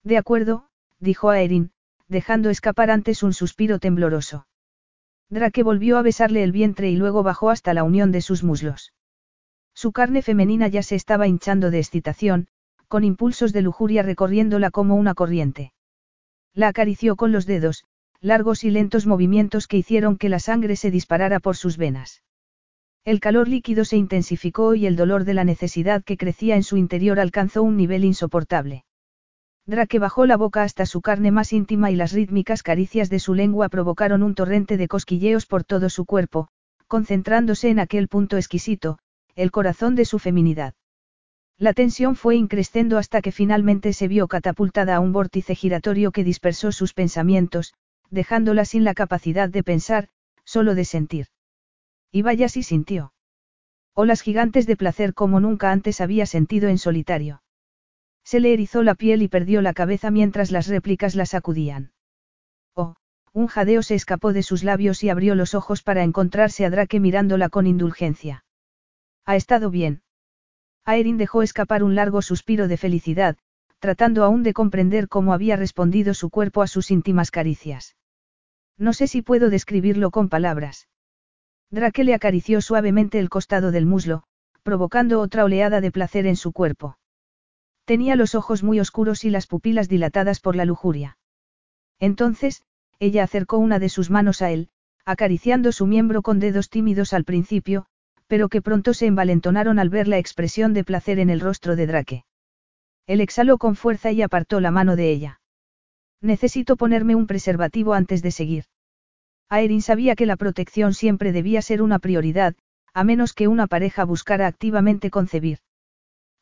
De 0.02 0.16
acuerdo, 0.18 0.68
dijo 0.98 1.30
Aerin, 1.30 1.72
dejando 2.08 2.50
escapar 2.50 2.90
antes 2.90 3.22
un 3.22 3.32
suspiro 3.32 3.78
tembloroso. 3.78 4.46
Drake 5.30 5.62
volvió 5.62 5.98
a 5.98 6.02
besarle 6.02 6.42
el 6.42 6.52
vientre 6.52 6.90
y 6.90 6.96
luego 6.96 7.22
bajó 7.22 7.50
hasta 7.50 7.74
la 7.74 7.82
unión 7.82 8.12
de 8.12 8.20
sus 8.20 8.44
muslos. 8.44 8.92
Su 9.74 9.92
carne 9.92 10.22
femenina 10.22 10.68
ya 10.68 10.82
se 10.82 10.94
estaba 10.94 11.26
hinchando 11.26 11.70
de 11.70 11.80
excitación, 11.80 12.46
con 12.88 13.02
impulsos 13.02 13.52
de 13.52 13.62
lujuria 13.62 14.02
recorriéndola 14.02 14.70
como 14.70 14.94
una 14.94 15.14
corriente. 15.14 15.72
La 16.52 16.68
acarició 16.68 17.16
con 17.16 17.32
los 17.32 17.46
dedos, 17.46 17.84
largos 18.20 18.62
y 18.62 18.70
lentos 18.70 19.06
movimientos 19.06 19.66
que 19.66 19.76
hicieron 19.76 20.16
que 20.16 20.28
la 20.28 20.38
sangre 20.38 20.76
se 20.76 20.90
disparara 20.90 21.40
por 21.40 21.56
sus 21.56 21.76
venas. 21.76 22.22
El 23.04 23.20
calor 23.20 23.48
líquido 23.48 23.84
se 23.84 23.98
intensificó 23.98 24.74
y 24.74 24.86
el 24.86 24.96
dolor 24.96 25.24
de 25.24 25.34
la 25.34 25.44
necesidad 25.44 26.02
que 26.02 26.16
crecía 26.16 26.56
en 26.56 26.62
su 26.62 26.78
interior 26.78 27.20
alcanzó 27.20 27.62
un 27.62 27.76
nivel 27.76 28.02
insoportable. 28.02 28.86
Drake 29.66 29.98
bajó 29.98 30.24
la 30.24 30.38
boca 30.38 30.62
hasta 30.62 30.86
su 30.86 31.02
carne 31.02 31.30
más 31.30 31.52
íntima 31.52 31.90
y 31.90 31.96
las 31.96 32.12
rítmicas 32.12 32.62
caricias 32.62 33.10
de 33.10 33.18
su 33.18 33.34
lengua 33.34 33.68
provocaron 33.68 34.22
un 34.22 34.34
torrente 34.34 34.78
de 34.78 34.88
cosquilleos 34.88 35.44
por 35.44 35.64
todo 35.64 35.90
su 35.90 36.06
cuerpo, 36.06 36.48
concentrándose 36.86 37.68
en 37.68 37.78
aquel 37.78 38.08
punto 38.08 38.38
exquisito, 38.38 38.98
el 39.36 39.50
corazón 39.50 39.96
de 39.96 40.06
su 40.06 40.18
feminidad. 40.18 40.72
La 41.58 41.74
tensión 41.74 42.16
fue 42.16 42.36
increciendo 42.36 42.96
hasta 42.96 43.20
que 43.20 43.32
finalmente 43.32 43.92
se 43.92 44.08
vio 44.08 44.28
catapultada 44.28 44.96
a 44.96 45.00
un 45.00 45.12
vórtice 45.12 45.54
giratorio 45.54 46.10
que 46.10 46.24
dispersó 46.24 46.72
sus 46.72 46.94
pensamientos, 46.94 47.74
dejándola 48.10 48.64
sin 48.64 48.82
la 48.82 48.94
capacidad 48.94 49.50
de 49.50 49.62
pensar, 49.62 50.08
solo 50.44 50.74
de 50.74 50.86
sentir. 50.86 51.26
Y 52.14 52.22
vaya 52.22 52.48
si 52.48 52.62
sintió. 52.62 53.12
Olas 53.92 54.22
gigantes 54.22 54.68
de 54.68 54.76
placer 54.76 55.14
como 55.14 55.40
nunca 55.40 55.72
antes 55.72 56.00
había 56.00 56.26
sentido 56.26 56.68
en 56.68 56.78
solitario. 56.78 57.42
Se 58.22 58.38
le 58.38 58.52
erizó 58.52 58.84
la 58.84 58.94
piel 58.94 59.20
y 59.20 59.26
perdió 59.26 59.60
la 59.62 59.74
cabeza 59.74 60.12
mientras 60.12 60.52
las 60.52 60.68
réplicas 60.68 61.16
la 61.16 61.26
sacudían. 61.26 61.90
Oh, 62.72 62.94
un 63.32 63.48
jadeo 63.48 63.82
se 63.82 63.96
escapó 63.96 64.32
de 64.32 64.44
sus 64.44 64.62
labios 64.62 65.02
y 65.02 65.08
abrió 65.08 65.34
los 65.34 65.56
ojos 65.56 65.82
para 65.82 66.04
encontrarse 66.04 66.64
a 66.64 66.70
Drake 66.70 67.00
mirándola 67.00 67.48
con 67.48 67.66
indulgencia. 67.66 68.44
Ha 69.24 69.34
estado 69.34 69.70
bien. 69.70 70.04
Aerin 70.84 71.16
dejó 71.16 71.42
escapar 71.42 71.82
un 71.82 71.96
largo 71.96 72.22
suspiro 72.22 72.68
de 72.68 72.76
felicidad, 72.76 73.38
tratando 73.80 74.22
aún 74.22 74.44
de 74.44 74.52
comprender 74.52 75.08
cómo 75.08 75.32
había 75.32 75.56
respondido 75.56 76.14
su 76.14 76.30
cuerpo 76.30 76.62
a 76.62 76.68
sus 76.68 76.92
íntimas 76.92 77.32
caricias. 77.32 77.96
No 78.78 78.92
sé 78.92 79.08
si 79.08 79.20
puedo 79.20 79.50
describirlo 79.50 80.12
con 80.12 80.28
palabras. 80.28 80.86
Drake 81.74 82.04
le 82.04 82.14
acarició 82.14 82.60
suavemente 82.60 83.18
el 83.18 83.28
costado 83.28 83.72
del 83.72 83.84
muslo, 83.84 84.22
provocando 84.62 85.20
otra 85.20 85.44
oleada 85.44 85.80
de 85.80 85.90
placer 85.90 86.24
en 86.24 86.36
su 86.36 86.52
cuerpo. 86.52 86.98
Tenía 87.84 88.14
los 88.14 88.36
ojos 88.36 88.62
muy 88.62 88.78
oscuros 88.78 89.24
y 89.24 89.30
las 89.30 89.48
pupilas 89.48 89.88
dilatadas 89.88 90.38
por 90.38 90.54
la 90.54 90.64
lujuria. 90.64 91.18
Entonces, 91.98 92.62
ella 93.00 93.24
acercó 93.24 93.58
una 93.58 93.80
de 93.80 93.88
sus 93.88 94.08
manos 94.08 94.40
a 94.40 94.52
él, 94.52 94.68
acariciando 95.04 95.72
su 95.72 95.86
miembro 95.86 96.22
con 96.22 96.38
dedos 96.38 96.70
tímidos 96.70 97.12
al 97.12 97.24
principio, 97.24 97.86
pero 98.28 98.48
que 98.48 98.62
pronto 98.62 98.94
se 98.94 99.06
envalentonaron 99.06 99.80
al 99.80 99.90
ver 99.90 100.06
la 100.06 100.18
expresión 100.18 100.74
de 100.74 100.84
placer 100.84 101.18
en 101.18 101.28
el 101.28 101.40
rostro 101.40 101.74
de 101.74 101.88
Drake. 101.88 102.24
Él 103.08 103.20
exhaló 103.20 103.58
con 103.58 103.74
fuerza 103.74 104.12
y 104.12 104.22
apartó 104.22 104.60
la 104.60 104.70
mano 104.70 104.94
de 104.94 105.10
ella. 105.10 105.40
Necesito 106.20 106.76
ponerme 106.76 107.16
un 107.16 107.26
preservativo 107.26 107.94
antes 107.94 108.22
de 108.22 108.30
seguir. 108.30 108.64
Aerin 109.48 109.82
sabía 109.82 110.16
que 110.16 110.26
la 110.26 110.36
protección 110.36 110.94
siempre 110.94 111.32
debía 111.32 111.62
ser 111.62 111.82
una 111.82 111.98
prioridad, 111.98 112.54
a 112.92 113.04
menos 113.04 113.32
que 113.32 113.48
una 113.48 113.66
pareja 113.66 114.04
buscara 114.04 114.46
activamente 114.46 115.10
concebir. 115.10 115.58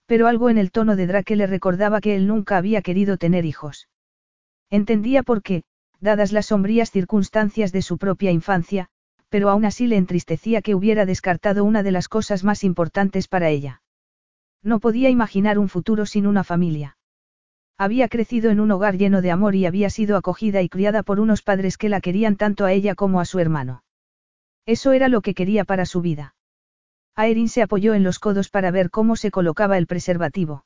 Pero 0.07 0.27
algo 0.27 0.51
en 0.51 0.59
el 0.59 0.71
tono 0.71 0.97
de 0.97 1.07
Drake 1.07 1.37
le 1.37 1.47
recordaba 1.47 2.01
que 2.01 2.15
él 2.15 2.27
nunca 2.27 2.57
había 2.57 2.83
querido 2.83 3.17
tener 3.17 3.45
hijos. 3.45 3.89
Entendía 4.71 5.23
por 5.23 5.43
qué, 5.43 5.65
dadas 6.01 6.33
las 6.33 6.47
sombrías 6.47 6.91
circunstancias 6.91 7.73
de 7.73 7.83
su 7.83 7.99
propia 7.99 8.31
infancia, 8.31 8.89
pero 9.29 9.49
aún 9.49 9.65
así 9.65 9.87
le 9.87 9.97
entristecía 9.97 10.61
que 10.61 10.75
hubiera 10.75 11.07
descartado 11.07 11.65
una 11.65 11.83
de 11.83 11.93
las 11.93 12.09
cosas 12.09 12.45
más 12.45 12.65
importantes 12.65 13.29
para 13.29 13.49
ella. 13.49 13.83
No 14.63 14.79
podía 14.79 15.09
imaginar 15.09 15.59
un 15.59 15.69
futuro 15.69 16.05
sin 16.07 16.27
una 16.27 16.45
familia. 16.45 16.97
Había 17.78 18.09
crecido 18.09 18.51
en 18.51 18.60
un 18.60 18.70
hogar 18.70 18.97
lleno 18.97 19.23
de 19.23 19.31
amor 19.31 19.55
y 19.55 19.67
había 19.67 19.91
sido 19.91 20.17
acogida 20.17 20.62
y 20.62 20.68
criada 20.68 21.02
por 21.02 21.20
unos 21.20 21.42
padres 21.42 21.76
que 21.76 21.89
la 21.89 22.01
querían 22.01 22.36
tanto 22.36 22.65
a 22.65 22.73
ella 22.73 22.94
como 22.94 23.20
a 23.20 23.25
su 23.25 23.39
hermano. 23.39 23.83
Eso 24.67 24.92
era 24.92 25.09
lo 25.09 25.20
que 25.20 25.34
quería 25.34 25.65
para 25.65 25.86
su 25.86 26.01
vida. 26.01 26.34
Aerin 27.15 27.49
se 27.49 27.62
apoyó 27.62 27.94
en 27.94 28.05
los 28.05 28.18
codos 28.18 28.49
para 28.49 28.70
ver 28.70 28.91
cómo 28.91 29.17
se 29.17 29.31
colocaba 29.31 29.78
el 29.78 29.86
preservativo. 29.86 30.65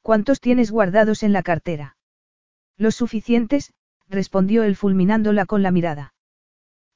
¿Cuántos 0.00 0.40
tienes 0.40 0.70
guardados 0.70 1.22
en 1.22 1.32
la 1.32 1.42
cartera? 1.42 1.96
Los 2.76 2.96
suficientes, 2.96 3.72
respondió 4.08 4.62
él 4.62 4.76
fulminándola 4.76 5.46
con 5.46 5.62
la 5.62 5.70
mirada. 5.70 6.14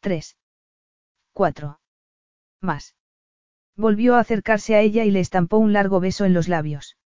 Tres. 0.01 0.37
Cuatro. 1.33 1.81
Más. 2.61 2.95
Volvió 3.77 4.15
a 4.15 4.21
acercarse 4.21 4.75
a 4.75 4.81
ella 4.81 5.05
y 5.05 5.11
le 5.11 5.21
estampó 5.21 5.59
un 5.59 5.73
largo 5.73 6.01
beso 6.01 6.25
en 6.25 6.33
los 6.33 6.49
labios. 6.49 6.97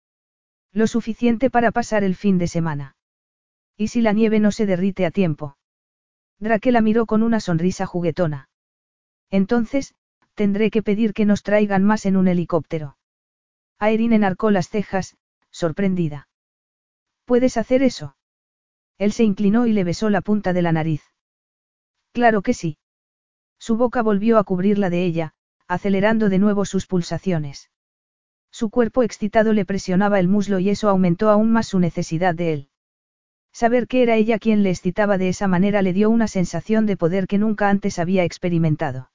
Lo 0.72 0.86
suficiente 0.86 1.50
para 1.50 1.72
pasar 1.72 2.04
el 2.04 2.14
fin 2.14 2.38
de 2.38 2.46
semana. 2.46 2.96
¿Y 3.76 3.88
si 3.88 4.00
la 4.00 4.12
nieve 4.12 4.40
no 4.40 4.52
se 4.52 4.66
derrite 4.66 5.04
a 5.06 5.10
tiempo? 5.10 5.56
Drake 6.38 6.70
la 6.70 6.80
miró 6.80 7.06
con 7.06 7.22
una 7.22 7.40
sonrisa 7.40 7.86
juguetona. 7.86 8.48
Entonces, 9.30 9.94
tendré 10.34 10.70
que 10.70 10.82
pedir 10.82 11.12
que 11.12 11.24
nos 11.24 11.42
traigan 11.42 11.84
más 11.84 12.06
en 12.06 12.16
un 12.16 12.28
helicóptero. 12.28 12.96
Aerin 13.78 14.12
enarcó 14.12 14.50
las 14.50 14.68
cejas, 14.68 15.16
sorprendida. 15.50 16.28
¿Puedes 17.24 17.56
hacer 17.56 17.82
eso? 17.82 18.16
Él 18.98 19.12
se 19.12 19.24
inclinó 19.24 19.66
y 19.66 19.72
le 19.72 19.84
besó 19.84 20.10
la 20.10 20.20
punta 20.20 20.52
de 20.52 20.62
la 20.62 20.72
nariz. 20.72 21.02
Claro 22.12 22.42
que 22.42 22.54
sí. 22.54 22.78
Su 23.58 23.76
boca 23.76 24.02
volvió 24.02 24.38
a 24.38 24.44
cubrirla 24.44 24.90
de 24.90 25.04
ella, 25.04 25.34
acelerando 25.68 26.28
de 26.28 26.38
nuevo 26.38 26.64
sus 26.64 26.86
pulsaciones. 26.86 27.69
Su 28.50 28.70
cuerpo 28.70 29.02
excitado 29.02 29.52
le 29.52 29.64
presionaba 29.64 30.18
el 30.18 30.28
muslo 30.28 30.58
y 30.58 30.70
eso 30.70 30.88
aumentó 30.88 31.30
aún 31.30 31.52
más 31.52 31.68
su 31.68 31.78
necesidad 31.78 32.34
de 32.34 32.52
él. 32.52 32.68
Saber 33.52 33.86
que 33.86 34.02
era 34.02 34.16
ella 34.16 34.38
quien 34.38 34.62
le 34.62 34.70
excitaba 34.70 35.18
de 35.18 35.28
esa 35.28 35.48
manera 35.48 35.82
le 35.82 35.92
dio 35.92 36.10
una 36.10 36.28
sensación 36.28 36.86
de 36.86 36.96
poder 36.96 37.26
que 37.26 37.38
nunca 37.38 37.68
antes 37.68 37.98
había 37.98 38.24
experimentado. 38.24 39.10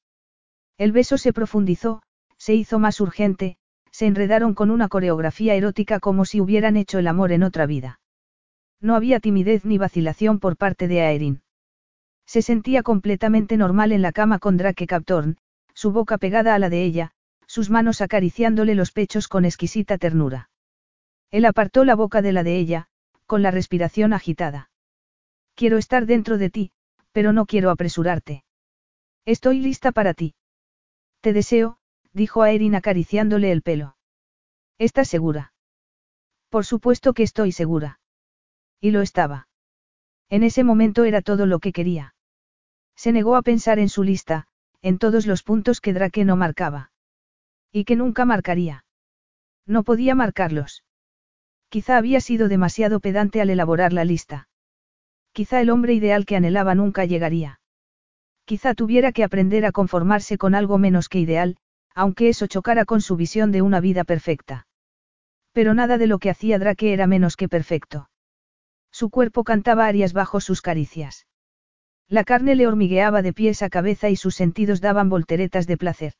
El 0.77 0.91
beso 0.91 1.17
se 1.17 1.31
profundizó, 1.31 2.01
se 2.37 2.53
hizo 2.53 2.79
más 2.79 2.99
urgente, 2.99 3.57
se 3.91 4.07
enredaron 4.07 4.53
con 4.53 4.71
una 4.71 4.89
coreografía 4.89 5.55
erótica 5.55 6.01
como 6.01 6.25
si 6.25 6.41
hubieran 6.41 6.75
hecho 6.75 6.99
el 6.99 7.07
amor 7.07 7.31
en 7.31 7.43
otra 7.43 7.65
vida. 7.65 8.01
No 8.81 8.95
había 8.95 9.21
timidez 9.21 9.63
ni 9.63 9.77
vacilación 9.77 10.39
por 10.39 10.57
parte 10.57 10.89
de 10.89 11.01
Aerin. 11.01 11.41
Se 12.25 12.41
sentía 12.41 12.83
completamente 12.83 13.55
normal 13.55 13.93
en 13.93 14.01
la 14.01 14.11
cama 14.11 14.39
con 14.39 14.57
Drake 14.57 14.85
Captorn, 14.85 15.37
su 15.73 15.91
boca 15.91 16.17
pegada 16.17 16.55
a 16.55 16.59
la 16.59 16.69
de 16.69 16.83
ella, 16.83 17.11
sus 17.55 17.69
manos 17.69 18.01
acariciándole 18.01 18.75
los 18.75 18.91
pechos 18.91 19.29
con 19.29 19.45
exquisita 19.45 19.97
ternura. 19.97 20.49
Él 21.31 21.45
apartó 21.45 21.85
la 21.85 21.95
boca 21.95 22.21
de 22.21 22.33
la 22.33 22.43
de 22.43 22.57
ella, 22.57 22.87
con 23.27 23.43
la 23.43 23.49
respiración 23.49 24.11
agitada. 24.11 24.69
Quiero 25.53 25.77
estar 25.77 26.05
dentro 26.05 26.37
de 26.37 26.49
ti, 26.49 26.71
pero 27.13 27.31
no 27.31 27.45
quiero 27.45 27.69
apresurarte. 27.69 28.43
Estoy 29.23 29.61
lista 29.61 29.93
para 29.93 30.13
ti. 30.13 30.35
Te 31.21 31.31
deseo, 31.31 31.77
dijo 32.11 32.41
a 32.41 32.51
Erin 32.51 32.75
acariciándole 32.75 33.53
el 33.53 33.61
pelo. 33.61 33.95
¿Estás 34.77 35.07
segura? 35.07 35.53
Por 36.49 36.65
supuesto 36.65 37.13
que 37.13 37.23
estoy 37.23 37.53
segura. 37.53 38.01
Y 38.81 38.91
lo 38.91 39.01
estaba. 39.01 39.47
En 40.29 40.43
ese 40.43 40.65
momento 40.65 41.05
era 41.05 41.21
todo 41.21 41.45
lo 41.45 41.59
que 41.59 41.71
quería. 41.71 42.15
Se 42.97 43.13
negó 43.13 43.37
a 43.37 43.43
pensar 43.43 43.79
en 43.79 43.87
su 43.87 44.03
lista, 44.03 44.45
en 44.81 44.97
todos 44.97 45.25
los 45.25 45.41
puntos 45.41 45.79
que 45.79 45.93
Drake 45.93 46.25
no 46.25 46.35
marcaba. 46.35 46.91
Y 47.75 47.83
que 47.83 47.97
nunca 47.97 48.23
marcaría. 48.23 48.85
No 49.67 49.83
podía 49.83 50.15
marcarlos. 50.15 50.85
Quizá 51.67 51.97
había 51.97 52.21
sido 52.21 52.47
demasiado 52.47 53.01
pedante 53.01 53.41
al 53.41 53.49
elaborar 53.49 53.91
la 53.91 54.05
lista. 54.05 54.47
Quizá 55.33 55.59
el 55.59 55.69
hombre 55.69 55.93
ideal 55.93 56.25
que 56.25 56.37
anhelaba 56.37 56.73
nunca 56.73 57.03
llegaría. 57.03 57.59
Quizá 58.45 58.75
tuviera 58.75 59.11
que 59.11 59.25
aprender 59.25 59.65
a 59.65 59.73
conformarse 59.73 60.37
con 60.37 60.55
algo 60.55 60.77
menos 60.77 61.09
que 61.09 61.19
ideal, 61.19 61.57
aunque 61.93 62.29
eso 62.29 62.47
chocara 62.47 62.85
con 62.85 63.01
su 63.01 63.17
visión 63.17 63.51
de 63.51 63.61
una 63.61 63.81
vida 63.81 64.05
perfecta. 64.05 64.67
Pero 65.51 65.73
nada 65.73 65.97
de 65.97 66.07
lo 66.07 66.19
que 66.19 66.29
hacía 66.29 66.57
Drake 66.57 66.93
era 66.93 67.07
menos 67.07 67.35
que 67.35 67.49
perfecto. 67.49 68.09
Su 68.89 69.09
cuerpo 69.09 69.43
cantaba 69.43 69.85
arias 69.85 70.13
bajo 70.13 70.39
sus 70.39 70.61
caricias. 70.61 71.27
La 72.07 72.23
carne 72.23 72.55
le 72.55 72.67
hormigueaba 72.67 73.21
de 73.21 73.33
pies 73.33 73.61
a 73.63 73.69
cabeza 73.69 74.09
y 74.09 74.15
sus 74.15 74.33
sentidos 74.33 74.79
daban 74.79 75.09
volteretas 75.09 75.67
de 75.67 75.75
placer. 75.75 76.13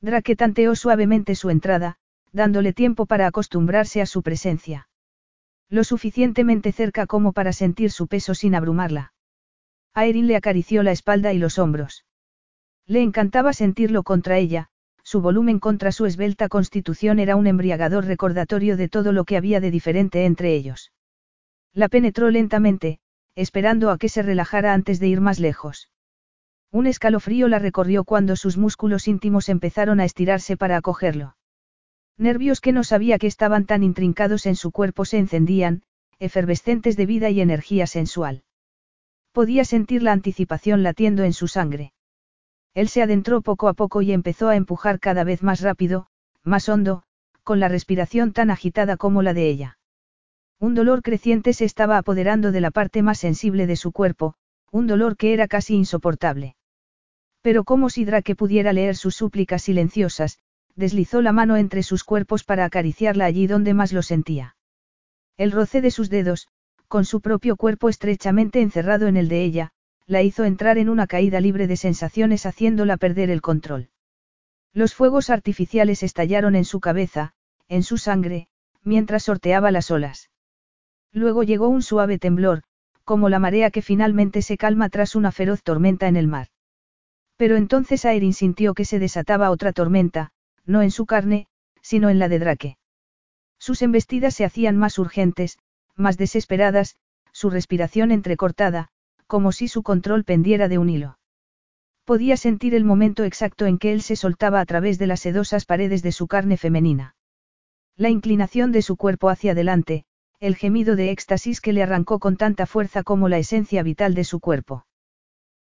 Drake 0.00 0.36
tanteó 0.36 0.76
suavemente 0.76 1.34
su 1.34 1.50
entrada, 1.50 1.96
dándole 2.32 2.72
tiempo 2.72 3.06
para 3.06 3.26
acostumbrarse 3.26 4.00
a 4.00 4.06
su 4.06 4.22
presencia. 4.22 4.88
Lo 5.68 5.84
suficientemente 5.84 6.72
cerca 6.72 7.06
como 7.06 7.32
para 7.32 7.52
sentir 7.52 7.90
su 7.90 8.06
peso 8.06 8.34
sin 8.34 8.54
abrumarla. 8.54 9.12
Aerin 9.94 10.26
le 10.26 10.36
acarició 10.36 10.82
la 10.82 10.92
espalda 10.92 11.32
y 11.32 11.38
los 11.38 11.58
hombros. 11.58 12.04
Le 12.86 13.02
encantaba 13.02 13.52
sentirlo 13.52 14.02
contra 14.02 14.38
ella, 14.38 14.68
su 15.02 15.20
volumen 15.20 15.58
contra 15.58 15.90
su 15.90 16.06
esbelta 16.06 16.48
constitución 16.48 17.18
era 17.18 17.36
un 17.36 17.46
embriagador 17.46 18.04
recordatorio 18.04 18.76
de 18.76 18.88
todo 18.88 19.12
lo 19.12 19.24
que 19.24 19.36
había 19.36 19.60
de 19.60 19.70
diferente 19.70 20.24
entre 20.24 20.54
ellos. 20.54 20.92
La 21.72 21.88
penetró 21.88 22.30
lentamente, 22.30 23.00
esperando 23.34 23.90
a 23.90 23.98
que 23.98 24.08
se 24.08 24.22
relajara 24.22 24.74
antes 24.74 25.00
de 25.00 25.08
ir 25.08 25.20
más 25.20 25.38
lejos. 25.38 25.90
Un 26.70 26.86
escalofrío 26.86 27.48
la 27.48 27.58
recorrió 27.58 28.04
cuando 28.04 28.36
sus 28.36 28.58
músculos 28.58 29.08
íntimos 29.08 29.48
empezaron 29.48 30.00
a 30.00 30.04
estirarse 30.04 30.56
para 30.56 30.76
acogerlo. 30.76 31.36
Nervios 32.18 32.60
que 32.60 32.72
no 32.72 32.84
sabía 32.84 33.18
que 33.18 33.26
estaban 33.26 33.64
tan 33.64 33.82
intrincados 33.82 34.44
en 34.44 34.54
su 34.54 34.70
cuerpo 34.70 35.04
se 35.04 35.18
encendían, 35.18 35.82
efervescentes 36.18 36.96
de 36.96 37.06
vida 37.06 37.30
y 37.30 37.40
energía 37.40 37.86
sensual. 37.86 38.42
Podía 39.32 39.64
sentir 39.64 40.02
la 40.02 40.12
anticipación 40.12 40.82
latiendo 40.82 41.22
en 41.24 41.32
su 41.32 41.48
sangre. 41.48 41.92
Él 42.74 42.88
se 42.88 43.02
adentró 43.02 43.40
poco 43.40 43.68
a 43.68 43.72
poco 43.72 44.02
y 44.02 44.12
empezó 44.12 44.48
a 44.48 44.56
empujar 44.56 45.00
cada 45.00 45.24
vez 45.24 45.42
más 45.42 45.62
rápido, 45.62 46.08
más 46.42 46.68
hondo, 46.68 47.04
con 47.44 47.60
la 47.60 47.68
respiración 47.68 48.32
tan 48.32 48.50
agitada 48.50 48.98
como 48.98 49.22
la 49.22 49.32
de 49.32 49.48
ella. 49.48 49.78
Un 50.60 50.74
dolor 50.74 51.02
creciente 51.02 51.54
se 51.54 51.64
estaba 51.64 51.96
apoderando 51.96 52.52
de 52.52 52.60
la 52.60 52.70
parte 52.70 53.00
más 53.00 53.18
sensible 53.18 53.66
de 53.66 53.76
su 53.76 53.92
cuerpo, 53.92 54.34
un 54.70 54.86
dolor 54.86 55.16
que 55.16 55.32
era 55.32 55.48
casi 55.48 55.74
insoportable. 55.74 56.56
Pero 57.42 57.64
como 57.64 57.90
si 57.90 58.04
Drake 58.04 58.34
pudiera 58.34 58.72
leer 58.72 58.96
sus 58.96 59.14
súplicas 59.14 59.62
silenciosas, 59.62 60.38
deslizó 60.74 61.22
la 61.22 61.32
mano 61.32 61.56
entre 61.56 61.82
sus 61.82 62.04
cuerpos 62.04 62.44
para 62.44 62.64
acariciarla 62.64 63.24
allí 63.24 63.46
donde 63.46 63.74
más 63.74 63.92
lo 63.92 64.02
sentía. 64.02 64.56
El 65.36 65.52
roce 65.52 65.80
de 65.80 65.90
sus 65.90 66.10
dedos, 66.10 66.48
con 66.88 67.04
su 67.04 67.20
propio 67.20 67.56
cuerpo 67.56 67.88
estrechamente 67.88 68.60
encerrado 68.60 69.06
en 69.06 69.16
el 69.16 69.28
de 69.28 69.42
ella, 69.44 69.72
la 70.06 70.22
hizo 70.22 70.44
entrar 70.44 70.78
en 70.78 70.88
una 70.88 71.06
caída 71.06 71.40
libre 71.40 71.66
de 71.66 71.76
sensaciones 71.76 72.46
haciéndola 72.46 72.96
perder 72.96 73.30
el 73.30 73.42
control. 73.42 73.90
Los 74.72 74.94
fuegos 74.94 75.28
artificiales 75.30 76.02
estallaron 76.02 76.56
en 76.56 76.64
su 76.64 76.80
cabeza, 76.80 77.32
en 77.68 77.82
su 77.82 77.98
sangre, 77.98 78.48
mientras 78.82 79.24
sorteaba 79.24 79.70
las 79.70 79.90
olas. 79.90 80.30
Luego 81.12 81.42
llegó 81.42 81.68
un 81.68 81.82
suave 81.82 82.18
temblor, 82.18 82.62
como 83.04 83.28
la 83.28 83.38
marea 83.38 83.70
que 83.70 83.82
finalmente 83.82 84.42
se 84.42 84.56
calma 84.56 84.88
tras 84.88 85.14
una 85.14 85.32
feroz 85.32 85.62
tormenta 85.62 86.08
en 86.08 86.16
el 86.16 86.26
mar. 86.26 86.48
Pero 87.38 87.56
entonces 87.56 88.04
Aerin 88.04 88.34
sintió 88.34 88.74
que 88.74 88.84
se 88.84 88.98
desataba 88.98 89.50
otra 89.50 89.72
tormenta, 89.72 90.32
no 90.66 90.82
en 90.82 90.90
su 90.90 91.06
carne, 91.06 91.46
sino 91.80 92.10
en 92.10 92.18
la 92.18 92.28
de 92.28 92.40
Drake. 92.40 92.78
Sus 93.58 93.80
embestidas 93.80 94.34
se 94.34 94.44
hacían 94.44 94.76
más 94.76 94.98
urgentes, 94.98 95.56
más 95.94 96.18
desesperadas, 96.18 96.96
su 97.32 97.48
respiración 97.48 98.10
entrecortada, 98.10 98.88
como 99.28 99.52
si 99.52 99.68
su 99.68 99.84
control 99.84 100.24
pendiera 100.24 100.66
de 100.66 100.78
un 100.78 100.90
hilo. 100.90 101.18
Podía 102.04 102.36
sentir 102.36 102.74
el 102.74 102.84
momento 102.84 103.22
exacto 103.22 103.66
en 103.66 103.78
que 103.78 103.92
él 103.92 104.02
se 104.02 104.16
soltaba 104.16 104.60
a 104.60 104.66
través 104.66 104.98
de 104.98 105.06
las 105.06 105.20
sedosas 105.20 105.64
paredes 105.64 106.02
de 106.02 106.10
su 106.10 106.26
carne 106.26 106.56
femenina. 106.56 107.14
La 107.96 108.10
inclinación 108.10 108.72
de 108.72 108.82
su 108.82 108.96
cuerpo 108.96 109.28
hacia 109.28 109.52
adelante, 109.52 110.06
el 110.40 110.56
gemido 110.56 110.96
de 110.96 111.12
éxtasis 111.12 111.60
que 111.60 111.72
le 111.72 111.84
arrancó 111.84 112.18
con 112.18 112.36
tanta 112.36 112.66
fuerza 112.66 113.04
como 113.04 113.28
la 113.28 113.38
esencia 113.38 113.84
vital 113.84 114.14
de 114.14 114.24
su 114.24 114.40
cuerpo. 114.40 114.87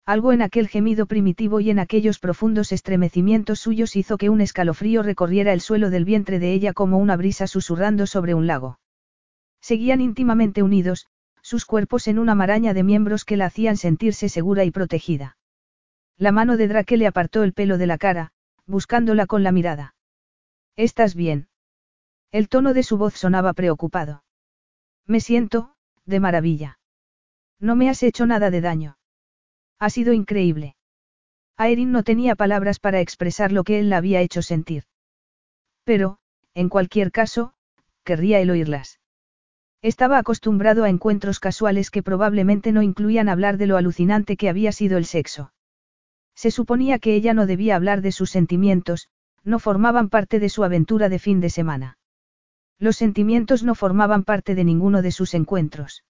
Algo 0.07 0.33
en 0.33 0.41
aquel 0.41 0.68
gemido 0.68 1.07
primitivo 1.07 1.59
y 1.59 1.70
en 1.70 1.81
aquellos 1.81 2.20
profundos 2.20 2.70
estremecimientos 2.70 3.59
suyos 3.59 3.97
hizo 3.97 4.18
que 4.18 4.31
un 4.31 4.41
escalofrío 4.41 5.02
recorriera 5.02 5.52
el 5.52 5.60
suelo 5.60 5.91
del 5.91 6.05
vientre 6.05 6.39
de 6.39 6.52
ella 6.52 6.73
como 6.73 6.99
una 6.99 7.17
brisa 7.17 7.49
susurrando 7.49 8.07
sobre 8.07 8.33
un 8.33 8.47
lago. 8.47 8.78
Seguían 9.60 10.01
íntimamente 10.01 10.62
unidos, 10.62 11.09
sus 11.43 11.65
cuerpos 11.65 12.07
en 12.07 12.20
una 12.20 12.36
maraña 12.36 12.73
de 12.73 12.85
miembros 12.85 13.25
que 13.25 13.36
la 13.36 13.47
hacían 13.47 13.76
sentirse 13.76 14.28
segura 14.28 14.62
y 14.62 14.70
protegida. 14.70 15.39
La 16.17 16.31
mano 16.31 16.57
de 16.57 16.68
Drake 16.68 16.97
le 16.97 17.09
apartó 17.09 17.43
el 17.43 17.52
pelo 17.52 17.76
de 17.76 17.89
la 17.89 17.99
cara, 17.99 18.31
buscándola 18.65 19.26
con 19.26 19.43
la 19.43 19.51
mirada. 19.51 19.97
¿Estás 20.76 21.17
bien? 21.17 21.49
El 22.31 22.49
tono 22.49 22.75
de 22.75 22.85
su 22.85 22.97
voz 22.97 23.15
sonaba 23.15 23.55
preocupado. 23.55 24.23
Me 25.05 25.18
siento, 25.18 25.75
de 26.05 26.20
maravilla. 26.20 26.78
No 27.59 27.75
me 27.75 27.91
has 27.91 28.05
hecho 28.05 28.25
nada 28.26 28.51
de 28.51 28.60
daño. 28.60 28.99
Ha 29.78 29.90
sido 29.90 30.12
increíble. 30.12 30.76
Aerin 31.56 31.92
no 31.92 32.02
tenía 32.02 32.34
palabras 32.34 32.78
para 32.78 33.00
expresar 33.00 33.52
lo 33.52 33.64
que 33.64 33.78
él 33.78 33.90
la 33.90 33.98
había 33.98 34.20
hecho 34.20 34.42
sentir. 34.42 34.84
Pero, 35.84 36.18
en 36.55 36.68
cualquier 36.68 37.12
caso, 37.12 37.55
querría 38.05 38.40
él 38.40 38.50
oírlas. 38.50 39.00
Estaba 39.82 40.18
acostumbrado 40.18 40.84
a 40.84 40.88
encuentros 40.88 41.38
casuales 41.40 41.90
que 41.90 42.02
probablemente 42.02 42.72
no 42.72 42.82
incluían 42.82 43.28
hablar 43.28 43.56
de 43.58 43.66
lo 43.66 43.76
alucinante 43.76 44.36
que 44.36 44.48
había 44.48 44.72
sido 44.72 44.98
el 44.98 45.05
sexo. 45.05 45.52
Se 46.34 46.50
suponía 46.50 46.98
que 46.98 47.14
ella 47.14 47.34
no 47.34 47.46
debía 47.46 47.76
hablar 47.76 48.02
de 48.02 48.12
sus 48.12 48.30
sentimientos, 48.30 49.08
no 49.44 49.58
formaban 49.58 50.08
parte 50.08 50.40
de 50.40 50.48
su 50.48 50.64
aventura 50.64 51.08
de 51.08 51.18
fin 51.18 51.40
de 51.40 51.50
semana. 51.50 51.98
Los 52.78 52.96
sentimientos 52.96 53.62
no 53.62 53.74
formaban 53.74 54.24
parte 54.24 54.55
de 54.55 54.64
ninguno 54.64 55.02
de 55.02 55.12
sus 55.12 55.34
encuentros. 55.34 56.05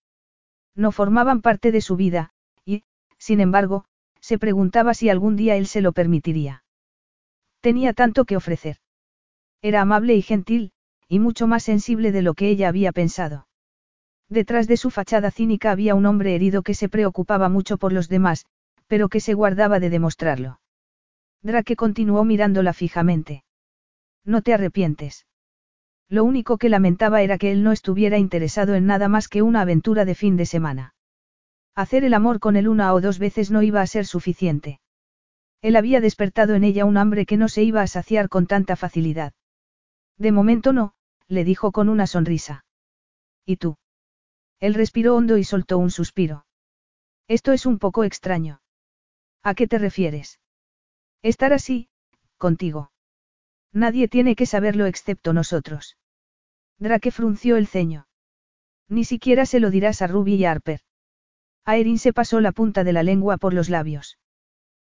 No 0.75 0.91
formaban 0.91 1.43
parte 1.43 1.71
de 1.71 1.81
su 1.81 1.97
vida, 1.97 2.33
sin 3.27 3.41
embargo, 3.41 3.85
se 4.21 4.39
preguntaba 4.39 4.95
si 4.95 5.11
algún 5.11 5.35
día 5.35 5.57
él 5.57 5.67
se 5.67 5.81
lo 5.81 5.91
permitiría. 5.91 6.63
Tenía 7.61 7.93
tanto 7.93 8.25
que 8.25 8.37
ofrecer. 8.37 8.77
Era 9.63 9.81
amable 9.81 10.15
y 10.15 10.23
gentil, 10.23 10.71
y 11.09 11.19
mucho 11.19 11.49
más 11.49 11.65
sensible 11.65 12.13
de 12.13 12.23
lo 12.23 12.35
que 12.35 12.49
ella 12.49 12.69
había 12.69 12.93
pensado. 12.93 13.49
Detrás 14.29 14.69
de 14.69 14.77
su 14.77 14.91
fachada 14.91 15.33
cínica 15.33 15.73
había 15.73 15.97
un 15.97 16.07
hombre 16.07 16.37
herido 16.37 16.63
que 16.63 16.75
se 16.75 16.89
preocupaba 16.89 17.49
mucho 17.49 17.79
por 17.79 17.93
los 17.93 18.09
demás, 18.09 18.47
pero 18.87 19.09
que 19.09 19.19
se 19.19 19.35
guardaba 19.35 19.81
de 19.81 19.91
demostrarlo. 19.91 20.61
Drake 21.43 21.75
continuó 21.75 22.23
mirándola 22.23 22.73
fijamente. 22.75 23.43
No 24.25 24.43
te 24.43 24.55
arrepientes. 24.55 25.27
Lo 26.09 26.23
único 26.23 26.59
que 26.59 26.69
lamentaba 26.69 27.23
era 27.23 27.39
que 27.39 27.51
él 27.51 27.65
no 27.65 27.73
estuviera 27.73 28.19
interesado 28.19 28.77
en 28.77 28.87
nada 28.87 29.09
más 29.09 29.27
que 29.27 29.43
una 29.43 29.63
aventura 29.63 30.05
de 30.05 30.15
fin 30.15 30.37
de 30.37 30.47
semana. 30.47 30.95
Hacer 31.77 32.05
el 32.05 32.15
amor 32.15 32.41
con 32.41 32.57
él 32.57 32.69
una 32.69 32.95
o 32.95 33.03
dos 33.03 33.19
veces 33.19 33.51
no 33.51 33.63
iba 33.63 33.83
a 33.83 33.87
ser 33.87 34.07
suficiente. 34.07 34.81
Él 35.61 35.77
había 35.77 36.01
despertado 36.01 36.55
en 36.55 36.65
ella 36.65 36.87
un 36.87 36.97
hambre 36.97 37.27
que 37.27 37.37
no 37.37 37.49
se 37.49 37.63
iba 37.63 37.83
a 37.83 37.87
saciar 37.87 38.31
con 38.31 38.47
tanta 38.47 38.77
facilidad. 38.77 39.35
De 40.17 40.33
momento 40.33 40.73
no, 40.73 40.95
le 41.29 41.45
dijo 41.45 41.73
con 41.73 41.91
una 41.91 42.07
sonrisa. 42.07 42.65
¿Y 43.45 43.59
tú? 43.59 43.77
Él 44.59 44.73
respiró 44.73 45.17
hondo 45.17 45.37
y 45.37 45.45
soltó 45.45 45.77
un 45.77 45.91
suspiro. 45.91 46.47
Esto 47.29 47.53
es 47.53 47.67
un 47.67 47.79
poco 47.79 48.05
extraño. 48.05 48.63
¿A 49.43 49.55
qué 49.55 49.67
te 49.67 49.79
refieres? 49.79 50.41
Estar 51.21 51.53
así, 51.53 51.91
contigo. 52.39 52.91
Nadie 53.71 54.09
tiene 54.09 54.35
que 54.35 54.47
saberlo 54.47 54.87
excepto 54.87 55.35
nosotros. 55.35 55.99
Drake 56.79 57.11
frunció 57.11 57.59
el 57.59 57.67
ceño. 57.67 58.09
Ni 58.89 59.05
siquiera 59.05 59.45
se 59.45 59.61
lo 59.61 59.71
dirás 59.71 60.01
a 60.01 60.07
Ruby 60.07 60.37
y 60.37 60.45
a 60.47 60.53
Harper. 60.53 60.86
Aerin 61.67 61.99
se 61.99 62.13
pasó 62.13 62.41
la 62.41 62.53
punta 62.53 62.85
de 62.85 62.93
la 62.93 63.03
lengua 63.03 63.39
por 63.39 63.53
los 63.53 63.69
labios. 63.69 64.19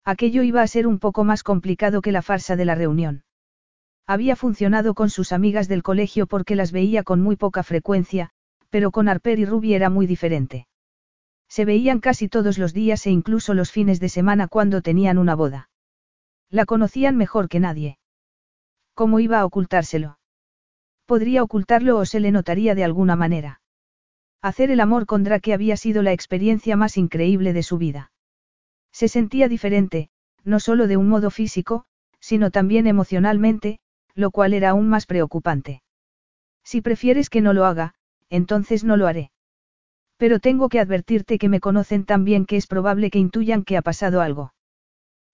Aquello 0.06 0.41
iba 0.41 0.61
a 0.61 0.67
ser 0.67 0.88
un 0.88 1.00
poco 1.00 1.25
más 1.25 1.43
complicado 1.43 2.01
que 2.01 2.14
la 2.14 2.22
farsa 2.22 2.56
de 2.56 2.66
la 2.66 2.75
reunión. 2.75 3.24
Había 4.08 4.35
funcionado 4.35 4.93
con 4.93 5.09
sus 5.09 5.32
amigas 5.32 5.67
del 5.67 5.83
colegio 5.83 6.27
porque 6.27 6.56
las 6.56 6.72
veía 6.72 7.03
con 7.03 7.22
muy 7.22 7.35
poca 7.35 7.61
frecuencia, 7.64 8.32
pero 8.69 8.91
con 8.91 9.09
Harper 9.09 9.38
y 9.38 9.45
Ruby 9.45 9.74
era 9.74 9.90
muy 9.90 10.08
diferente. 10.08 10.67
Se 11.50 11.66
veían 11.66 12.00
casi 12.00 12.30
todos 12.30 12.58
los 12.58 12.74
días 12.74 13.06
e 13.06 13.11
incluso 13.11 13.53
los 13.53 13.72
fines 13.72 14.00
de 14.00 14.09
semana 14.09 14.48
cuando 14.48 14.82
tenían 14.82 15.17
una 15.17 15.35
boda. 15.35 15.69
La 16.50 16.66
conocían 16.66 17.17
mejor 17.17 17.50
que 17.50 17.59
nadie. 17.59 18.00
¿Cómo 18.93 19.19
iba 19.19 19.40
a 19.40 19.45
ocultárselo? 19.45 20.19
Podría 21.06 21.43
ocultarlo 21.43 21.98
o 21.98 22.06
se 22.06 22.22
le 22.22 22.32
notaría 22.32 22.75
de 22.75 22.85
alguna 22.85 23.17
manera. 23.17 23.61
Hacer 24.42 24.72
el 24.72 24.80
amor 24.80 25.06
con 25.06 25.24
Drake 25.24 25.53
había 25.53 25.78
sido 25.78 26.02
la 26.02 26.14
experiencia 26.14 26.76
más 26.76 26.98
increíble 26.98 27.53
de 27.53 27.61
su 27.61 27.78
vida. 27.78 28.11
Se 28.92 29.08
sentía 29.08 29.48
diferente, 29.48 30.10
no 30.44 30.60
solo 30.60 30.88
de 30.88 30.98
un 30.98 31.10
modo 31.10 31.30
físico, 31.30 31.86
sino 32.20 32.50
también 32.50 32.88
emocionalmente, 32.88 33.80
lo 34.16 34.32
cual 34.32 34.53
era 34.53 34.72
aún 34.72 34.90
más 34.90 35.06
preocupante. 35.06 35.84
Si 36.64 36.82
prefieres 36.82 37.30
que 37.30 37.42
no 37.42 37.53
lo 37.53 37.66
haga, 37.66 37.94
entonces 38.30 38.84
no 38.84 38.98
lo 38.98 39.08
haré. 39.08 39.32
Pero 40.18 40.40
tengo 40.40 40.70
que 40.70 40.80
advertirte 40.80 41.38
que 41.38 41.50
me 41.50 41.60
conocen 41.60 42.06
tan 42.06 42.24
bien 42.24 42.45
que 42.45 42.58
es 42.58 42.66
probable 42.66 43.11
que 43.11 43.20
intuyan 43.20 43.64
que 43.64 43.78
ha 43.78 43.82
pasado 43.82 44.22
algo. 44.22 44.53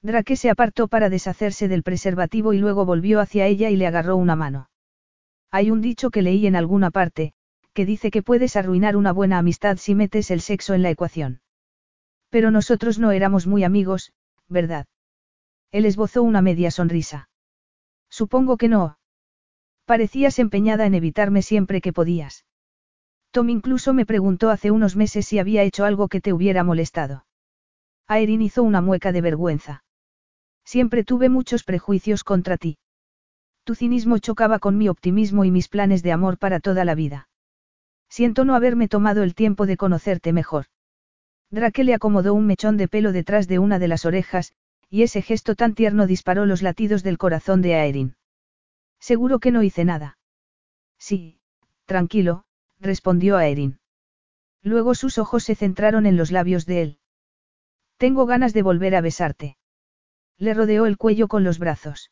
Drake 0.02 0.36
se 0.36 0.50
apartó 0.50 0.88
para 0.90 1.10
deshacerse 1.10 1.68
del 1.68 1.84
preservativo 1.84 2.53
y 2.53 2.60
luego 2.60 2.86
volvió 2.86 3.19
hacia 3.19 3.48
ella 3.48 3.69
y 3.69 3.77
le 3.77 3.88
agarró 3.88 4.18
una 4.18 4.36
mano. 4.36 4.69
Hay 5.50 5.72
un 5.72 5.82
dicho 5.82 6.10
que 6.10 6.22
leí 6.22 6.45
en 6.45 6.56
alguna 6.56 6.92
parte, 6.92 7.34
que 7.78 7.86
dice 7.86 8.10
que 8.10 8.24
puedes 8.24 8.56
arruinar 8.56 8.98
una 8.98 9.14
buena 9.14 9.38
amistad 9.38 9.78
si 9.78 9.94
metes 9.94 10.32
el 10.32 10.42
sexo 10.42 10.74
en 10.74 10.82
la 10.82 10.90
ecuación. 10.90 11.42
Pero 12.32 12.50
nosotros 12.50 12.98
no 12.98 13.12
éramos 13.12 13.46
muy 13.46 13.64
amigos, 13.64 14.14
¿verdad? 14.48 14.88
Él 15.72 15.86
esbozó 15.86 16.24
una 16.24 16.42
media 16.42 16.72
sonrisa. 16.72 17.30
Supongo 18.10 18.58
que 18.58 18.68
no. 18.68 18.98
Parecías 19.86 20.40
empeñada 20.40 20.88
en 20.88 20.96
evitarme 20.96 21.44
siempre 21.44 21.80
que 21.80 21.94
podías. 21.94 22.48
Tom 23.30 23.48
incluso 23.48 23.94
me 23.94 24.08
preguntó 24.08 24.50
hace 24.50 24.72
unos 24.72 24.96
meses 24.96 25.28
si 25.28 25.38
había 25.38 25.62
hecho 25.62 25.86
algo 25.86 26.08
que 26.08 26.20
te 26.20 26.34
hubiera 26.34 26.64
molestado. 26.64 27.28
Aerin 28.08 28.42
hizo 28.42 28.64
una 28.64 28.82
mueca 28.82 29.12
de 29.12 29.22
vergüenza. 29.22 29.84
Siempre 30.66 31.04
tuve 31.04 31.30
muchos 31.30 31.64
prejuicios 31.64 32.24
contra 32.24 32.58
ti. 32.58 32.80
Tu 33.66 33.76
cinismo 33.76 34.18
chocaba 34.18 34.58
con 34.58 34.80
mi 34.80 34.90
optimismo 34.90 35.46
y 35.46 35.52
mis 35.52 35.68
planes 35.68 36.02
de 36.02 36.12
amor 36.12 36.40
para 36.40 36.60
toda 36.60 36.84
la 36.84 36.96
vida. 36.96 37.30
Siento 38.10 38.45
no 38.45 38.56
haberme 38.56 38.88
tomado 38.88 39.24
el 39.24 39.36
tiempo 39.36 39.66
de 39.66 39.77
conocerte 39.77 40.34
mejor. 40.34 40.66
Drake 41.50 41.84
le 41.84 41.94
acomodó 41.94 42.34
un 42.34 42.45
mechón 42.45 42.77
de 42.77 42.88
pelo 42.88 43.11
detrás 43.11 43.48
de 43.48 43.60
una 43.60 43.80
de 43.80 43.88
las 43.88 44.06
orejas, 44.06 44.53
y 44.90 45.03
ese 45.03 45.22
gesto 45.22 45.56
tan 45.56 45.76
tierno 45.76 46.08
disparó 46.08 46.45
los 46.45 46.61
latidos 46.61 47.03
del 47.03 47.18
corazón 47.18 47.61
de 47.61 47.76
Aerin. 47.76 48.16
Seguro 49.00 49.40
que 49.40 49.52
no 49.52 49.64
hice 49.64 49.86
nada. 49.86 50.18
Sí, 50.98 51.40
tranquilo, 51.86 52.45
respondió 52.80 53.38
Aerin. 53.38 53.80
Luego 54.64 54.95
sus 54.95 55.18
ojos 55.18 55.44
se 55.44 55.56
centraron 55.56 56.06
en 56.06 56.18
los 56.18 56.32
labios 56.32 56.66
de 56.66 56.82
él. 56.82 57.00
Tengo 57.98 58.26
ganas 58.26 58.53
de 58.53 58.64
volver 58.64 58.95
a 58.95 59.02
besarte. 59.02 59.58
Le 60.38 60.53
rodeó 60.53 60.86
el 60.86 60.98
cuello 60.98 61.27
con 61.27 61.44
los 61.44 61.60
brazos. 61.60 62.11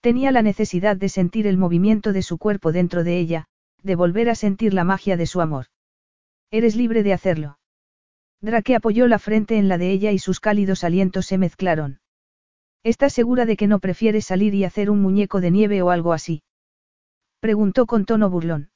Tenía 0.00 0.30
la 0.30 0.42
necesidad 0.42 0.96
de 0.96 1.08
sentir 1.08 1.46
el 1.46 1.56
movimiento 1.56 2.12
de 2.12 2.22
su 2.22 2.38
cuerpo 2.38 2.72
dentro 2.72 3.04
de 3.04 3.18
ella, 3.18 3.48
de 3.82 3.96
volver 3.96 4.28
a 4.28 4.34
sentir 4.34 4.74
la 4.74 4.84
magia 4.84 5.16
de 5.16 5.26
su 5.26 5.40
amor. 5.40 5.66
Eres 6.50 6.76
libre 6.76 7.02
de 7.02 7.12
hacerlo. 7.12 7.58
Drake 8.40 8.74
apoyó 8.74 9.06
la 9.06 9.18
frente 9.18 9.58
en 9.58 9.68
la 9.68 9.78
de 9.78 9.90
ella 9.90 10.12
y 10.12 10.18
sus 10.18 10.40
cálidos 10.40 10.84
alientos 10.84 11.26
se 11.26 11.38
mezclaron. 11.38 12.00
¿Estás 12.82 13.12
segura 13.12 13.44
de 13.44 13.56
que 13.56 13.66
no 13.66 13.78
prefieres 13.78 14.26
salir 14.26 14.54
y 14.54 14.64
hacer 14.64 14.90
un 14.90 15.02
muñeco 15.02 15.40
de 15.40 15.50
nieve 15.50 15.82
o 15.82 15.90
algo 15.90 16.12
así? 16.12 16.42
Preguntó 17.40 17.86
con 17.86 18.06
tono 18.06 18.30
burlón. 18.30 18.70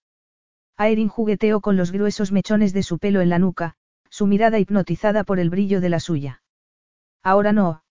Aerin 0.76 1.08
jugueteó 1.08 1.60
con 1.60 1.76
los 1.76 1.92
gruesos 1.92 2.32
mechones 2.32 2.72
de 2.72 2.82
su 2.82 2.98
pelo 2.98 3.20
en 3.20 3.30
la 3.30 3.38
nuca, 3.38 3.76
su 4.10 4.26
mirada 4.26 4.58
hipnotizada 4.58 5.24
por 5.24 5.38
el 5.38 5.50
brillo 5.50 5.80
de 5.80 5.88
la 5.88 6.00
suya. 6.00 6.42
Ahora 7.22 7.52
no. 7.52 7.82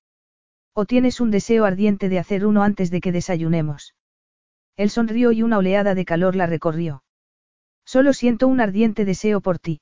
¿O 0.74 0.85
tienes 0.85 1.19
un 1.19 1.32
deseo 1.32 1.66
ardiente 1.66 2.09
de 2.09 2.19
hacer 2.19 2.45
uno 2.45 2.64
antes 2.64 2.92
de 2.92 3.01
que 3.01 3.11
desayunemos? 3.11 3.95
Él 4.75 4.89
sonrió 4.89 5.31
y 5.31 5.43
una 5.43 5.57
oleada 5.57 5.95
de 5.95 6.05
calor 6.05 6.35
la 6.35 6.47
recorrió. 6.47 7.03
Solo 7.85 8.13
siento 8.13 8.47
un 8.47 8.61
ardiente 8.61 9.05
deseo 9.05 9.41
por 9.41 9.59
ti. 9.59 9.81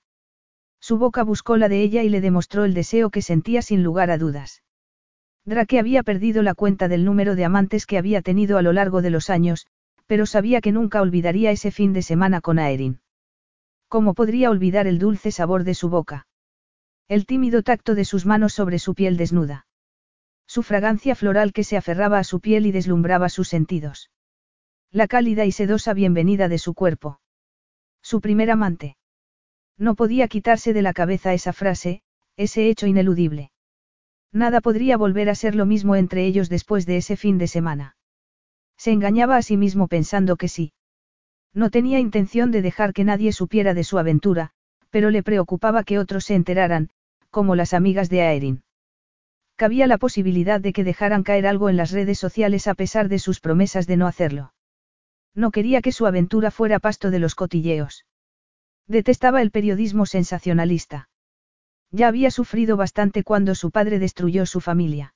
Su 0.79 0.97
boca 0.97 1.23
buscó 1.23 1.57
la 1.57 1.69
de 1.69 1.81
ella 1.81 2.03
y 2.03 2.09
le 2.09 2.21
demostró 2.21 2.65
el 2.65 2.73
deseo 2.73 3.09
que 3.09 3.21
sentía 3.21 3.61
sin 3.61 3.83
lugar 3.83 4.09
a 4.09 4.17
dudas. 4.17 4.63
Drake 5.45 5.79
había 5.79 6.03
perdido 6.03 6.43
la 6.43 6.55
cuenta 6.55 6.87
del 6.87 7.05
número 7.05 7.35
de 7.35 7.45
amantes 7.45 7.85
que 7.85 7.97
había 7.97 8.21
tenido 8.21 8.57
a 8.57 8.61
lo 8.61 8.73
largo 8.73 9.01
de 9.01 9.09
los 9.09 9.29
años, 9.29 9.67
pero 10.07 10.25
sabía 10.25 10.61
que 10.61 10.71
nunca 10.71 11.01
olvidaría 11.01 11.51
ese 11.51 11.71
fin 11.71 11.93
de 11.93 12.01
semana 12.01 12.41
con 12.41 12.59
Aerin. 12.59 12.99
¿Cómo 13.87 14.13
podría 14.13 14.49
olvidar 14.49 14.87
el 14.87 14.99
dulce 14.99 15.31
sabor 15.31 15.63
de 15.63 15.73
su 15.73 15.89
boca? 15.89 16.27
El 17.07 17.25
tímido 17.25 17.63
tacto 17.63 17.95
de 17.95 18.05
sus 18.05 18.25
manos 18.25 18.53
sobre 18.53 18.79
su 18.79 18.93
piel 18.93 19.17
desnuda. 19.17 19.67
Su 20.47 20.63
fragancia 20.63 21.15
floral 21.15 21.53
que 21.53 21.63
se 21.63 21.77
aferraba 21.77 22.19
a 22.19 22.23
su 22.23 22.39
piel 22.39 22.65
y 22.65 22.71
deslumbraba 22.71 23.29
sus 23.29 23.47
sentidos. 23.47 24.09
La 24.93 25.07
cálida 25.07 25.45
y 25.45 25.53
sedosa 25.53 25.93
bienvenida 25.93 26.49
de 26.49 26.57
su 26.57 26.73
cuerpo. 26.73 27.21
Su 28.01 28.19
primer 28.19 28.51
amante. 28.51 28.97
No 29.77 29.95
podía 29.95 30.27
quitarse 30.27 30.73
de 30.73 30.81
la 30.81 30.91
cabeza 30.91 31.33
esa 31.33 31.53
frase, 31.53 32.01
ese 32.35 32.67
hecho 32.67 32.87
ineludible. 32.87 33.51
Nada 34.33 34.59
podría 34.59 34.97
volver 34.97 35.29
a 35.29 35.35
ser 35.35 35.55
lo 35.55 35.65
mismo 35.65 35.95
entre 35.95 36.25
ellos 36.25 36.49
después 36.49 36.85
de 36.85 36.97
ese 36.97 37.15
fin 37.15 37.37
de 37.37 37.47
semana. 37.47 37.95
Se 38.75 38.91
engañaba 38.91 39.37
a 39.37 39.41
sí 39.41 39.55
mismo 39.55 39.87
pensando 39.87 40.35
que 40.35 40.49
sí. 40.49 40.73
No 41.53 41.69
tenía 41.69 41.99
intención 41.99 42.51
de 42.51 42.61
dejar 42.61 42.91
que 42.91 43.05
nadie 43.05 43.31
supiera 43.31 43.73
de 43.73 43.85
su 43.85 43.97
aventura, 43.97 44.51
pero 44.89 45.09
le 45.09 45.23
preocupaba 45.23 45.85
que 45.85 45.99
otros 45.99 46.25
se 46.25 46.35
enteraran, 46.35 46.89
como 47.29 47.55
las 47.55 47.73
amigas 47.73 48.09
de 48.09 48.23
Aerin. 48.23 48.63
Cabía 49.55 49.87
la 49.87 49.97
posibilidad 49.97 50.59
de 50.59 50.73
que 50.73 50.83
dejaran 50.83 51.23
caer 51.23 51.47
algo 51.47 51.69
en 51.69 51.77
las 51.77 51.91
redes 51.91 52.19
sociales 52.19 52.67
a 52.67 52.73
pesar 52.73 53.07
de 53.07 53.19
sus 53.19 53.39
promesas 53.39 53.87
de 53.87 53.95
no 53.95 54.05
hacerlo. 54.05 54.51
No 55.33 55.51
quería 55.51 55.81
que 55.81 55.91
su 55.91 56.05
aventura 56.05 56.51
fuera 56.51 56.79
pasto 56.79 57.11
de 57.11 57.19
los 57.19 57.35
cotilleos. 57.35 58.05
Detestaba 58.87 59.41
el 59.41 59.51
periodismo 59.51 60.05
sensacionalista. 60.05 61.09
Ya 61.91 62.07
había 62.07 62.31
sufrido 62.31 62.77
bastante 62.77 63.23
cuando 63.23 63.55
su 63.55 63.71
padre 63.71 63.99
destruyó 63.99 64.45
su 64.45 64.61
familia. 64.61 65.13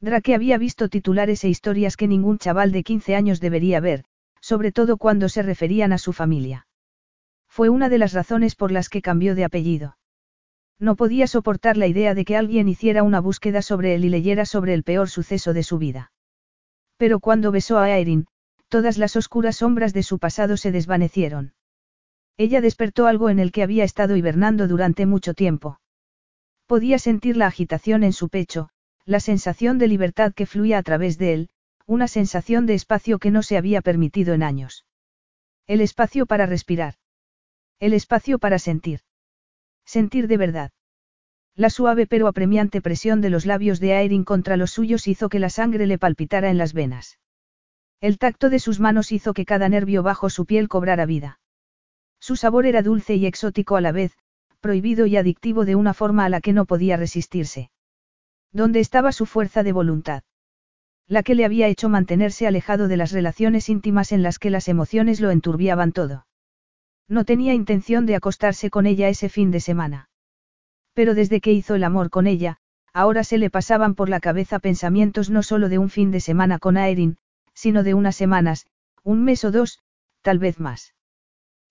Drake 0.00 0.34
había 0.34 0.58
visto 0.58 0.88
titulares 0.88 1.44
e 1.44 1.48
historias 1.48 1.96
que 1.96 2.06
ningún 2.06 2.38
chaval 2.38 2.70
de 2.70 2.82
15 2.82 3.16
años 3.16 3.40
debería 3.40 3.80
ver, 3.80 4.04
sobre 4.40 4.72
todo 4.72 4.98
cuando 4.98 5.28
se 5.28 5.42
referían 5.42 5.92
a 5.92 5.98
su 5.98 6.12
familia. 6.12 6.66
Fue 7.48 7.70
una 7.70 7.88
de 7.88 7.98
las 7.98 8.12
razones 8.12 8.54
por 8.54 8.70
las 8.72 8.88
que 8.88 9.00
cambió 9.00 9.34
de 9.34 9.44
apellido. 9.44 9.96
No 10.78 10.96
podía 10.96 11.26
soportar 11.26 11.78
la 11.78 11.86
idea 11.86 12.14
de 12.14 12.26
que 12.26 12.36
alguien 12.36 12.68
hiciera 12.68 13.02
una 13.02 13.20
búsqueda 13.20 13.62
sobre 13.62 13.94
él 13.94 14.04
y 14.04 14.10
leyera 14.10 14.44
sobre 14.44 14.74
el 14.74 14.82
peor 14.82 15.08
suceso 15.08 15.54
de 15.54 15.62
su 15.62 15.78
vida. 15.78 16.12
Pero 16.98 17.18
cuando 17.18 17.50
besó 17.50 17.78
a 17.78 17.90
Erin, 17.90 18.26
todas 18.68 18.98
las 18.98 19.16
oscuras 19.16 19.56
sombras 19.56 19.92
de 19.92 20.02
su 20.02 20.18
pasado 20.18 20.56
se 20.56 20.72
desvanecieron. 20.72 21.54
Ella 22.36 22.60
despertó 22.60 23.06
algo 23.06 23.30
en 23.30 23.38
el 23.38 23.52
que 23.52 23.62
había 23.62 23.84
estado 23.84 24.16
hibernando 24.16 24.68
durante 24.68 25.06
mucho 25.06 25.34
tiempo. 25.34 25.80
Podía 26.66 26.98
sentir 26.98 27.36
la 27.36 27.46
agitación 27.46 28.04
en 28.04 28.12
su 28.12 28.28
pecho, 28.28 28.68
la 29.04 29.20
sensación 29.20 29.78
de 29.78 29.88
libertad 29.88 30.34
que 30.34 30.46
fluía 30.46 30.78
a 30.78 30.82
través 30.82 31.16
de 31.16 31.32
él, 31.32 31.48
una 31.86 32.08
sensación 32.08 32.66
de 32.66 32.74
espacio 32.74 33.18
que 33.18 33.30
no 33.30 33.42
se 33.42 33.56
había 33.56 33.80
permitido 33.80 34.34
en 34.34 34.42
años. 34.42 34.84
El 35.66 35.80
espacio 35.80 36.26
para 36.26 36.46
respirar. 36.46 36.94
El 37.78 37.92
espacio 37.92 38.38
para 38.38 38.58
sentir. 38.58 39.00
Sentir 39.84 40.26
de 40.26 40.36
verdad. 40.36 40.72
La 41.54 41.70
suave 41.70 42.06
pero 42.06 42.26
apremiante 42.26 42.82
presión 42.82 43.20
de 43.20 43.30
los 43.30 43.46
labios 43.46 43.80
de 43.80 43.94
Aerin 43.94 44.24
contra 44.24 44.56
los 44.56 44.72
suyos 44.72 45.06
hizo 45.06 45.28
que 45.28 45.38
la 45.38 45.48
sangre 45.48 45.86
le 45.86 45.98
palpitara 45.98 46.50
en 46.50 46.58
las 46.58 46.72
venas. 46.72 47.18
El 48.00 48.18
tacto 48.18 48.50
de 48.50 48.58
sus 48.58 48.78
manos 48.78 49.10
hizo 49.10 49.32
que 49.32 49.46
cada 49.46 49.68
nervio 49.68 50.02
bajo 50.02 50.28
su 50.28 50.44
piel 50.44 50.68
cobrara 50.68 51.06
vida. 51.06 51.40
Su 52.20 52.36
sabor 52.36 52.66
era 52.66 52.82
dulce 52.82 53.14
y 53.14 53.26
exótico 53.26 53.76
a 53.76 53.80
la 53.80 53.92
vez, 53.92 54.16
prohibido 54.60 55.06
y 55.06 55.16
adictivo 55.16 55.64
de 55.64 55.76
una 55.76 55.94
forma 55.94 56.24
a 56.24 56.28
la 56.28 56.40
que 56.40 56.52
no 56.52 56.66
podía 56.66 56.96
resistirse. 56.96 57.70
¿Dónde 58.52 58.80
estaba 58.80 59.12
su 59.12 59.26
fuerza 59.26 59.62
de 59.62 59.72
voluntad? 59.72 60.22
La 61.08 61.22
que 61.22 61.34
le 61.34 61.44
había 61.44 61.68
hecho 61.68 61.88
mantenerse 61.88 62.46
alejado 62.46 62.88
de 62.88 62.96
las 62.96 63.12
relaciones 63.12 63.68
íntimas 63.68 64.12
en 64.12 64.22
las 64.22 64.38
que 64.38 64.50
las 64.50 64.68
emociones 64.68 65.20
lo 65.20 65.30
enturbiaban 65.30 65.92
todo. 65.92 66.26
No 67.08 67.24
tenía 67.24 67.54
intención 67.54 68.06
de 68.06 68.16
acostarse 68.16 68.70
con 68.70 68.86
ella 68.86 69.08
ese 69.08 69.28
fin 69.28 69.50
de 69.50 69.60
semana. 69.60 70.10
Pero 70.92 71.14
desde 71.14 71.40
que 71.40 71.52
hizo 71.52 71.76
el 71.76 71.84
amor 71.84 72.10
con 72.10 72.26
ella, 72.26 72.58
ahora 72.92 73.22
se 73.22 73.38
le 73.38 73.50
pasaban 73.50 73.94
por 73.94 74.08
la 74.08 74.18
cabeza 74.18 74.58
pensamientos 74.58 75.30
no 75.30 75.42
solo 75.42 75.68
de 75.68 75.78
un 75.78 75.90
fin 75.90 76.10
de 76.10 76.20
semana 76.20 76.58
con 76.58 76.76
Aerin, 76.76 77.18
sino 77.56 77.82
de 77.82 77.94
unas 77.94 78.14
semanas, 78.14 78.66
un 79.02 79.24
mes 79.24 79.44
o 79.44 79.50
dos, 79.50 79.80
tal 80.20 80.38
vez 80.38 80.60
más. 80.60 80.94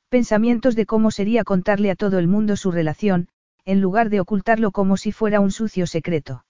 Pensamientos 0.09 0.75
de 0.75 0.85
cómo 0.85 1.11
sería 1.11 1.43
contarle 1.43 1.91
a 1.91 1.95
todo 1.95 2.17
el 2.17 2.27
mundo 2.27 2.57
su 2.57 2.72
relación, 2.72 3.30
en 3.65 3.81
lugar 3.81 4.09
de 4.09 4.19
ocultarlo 4.19 4.72
como 4.72 4.97
si 4.97 5.11
fuera 5.11 5.39
un 5.39 5.51
sucio 5.51 5.88
secreto. 5.88 6.45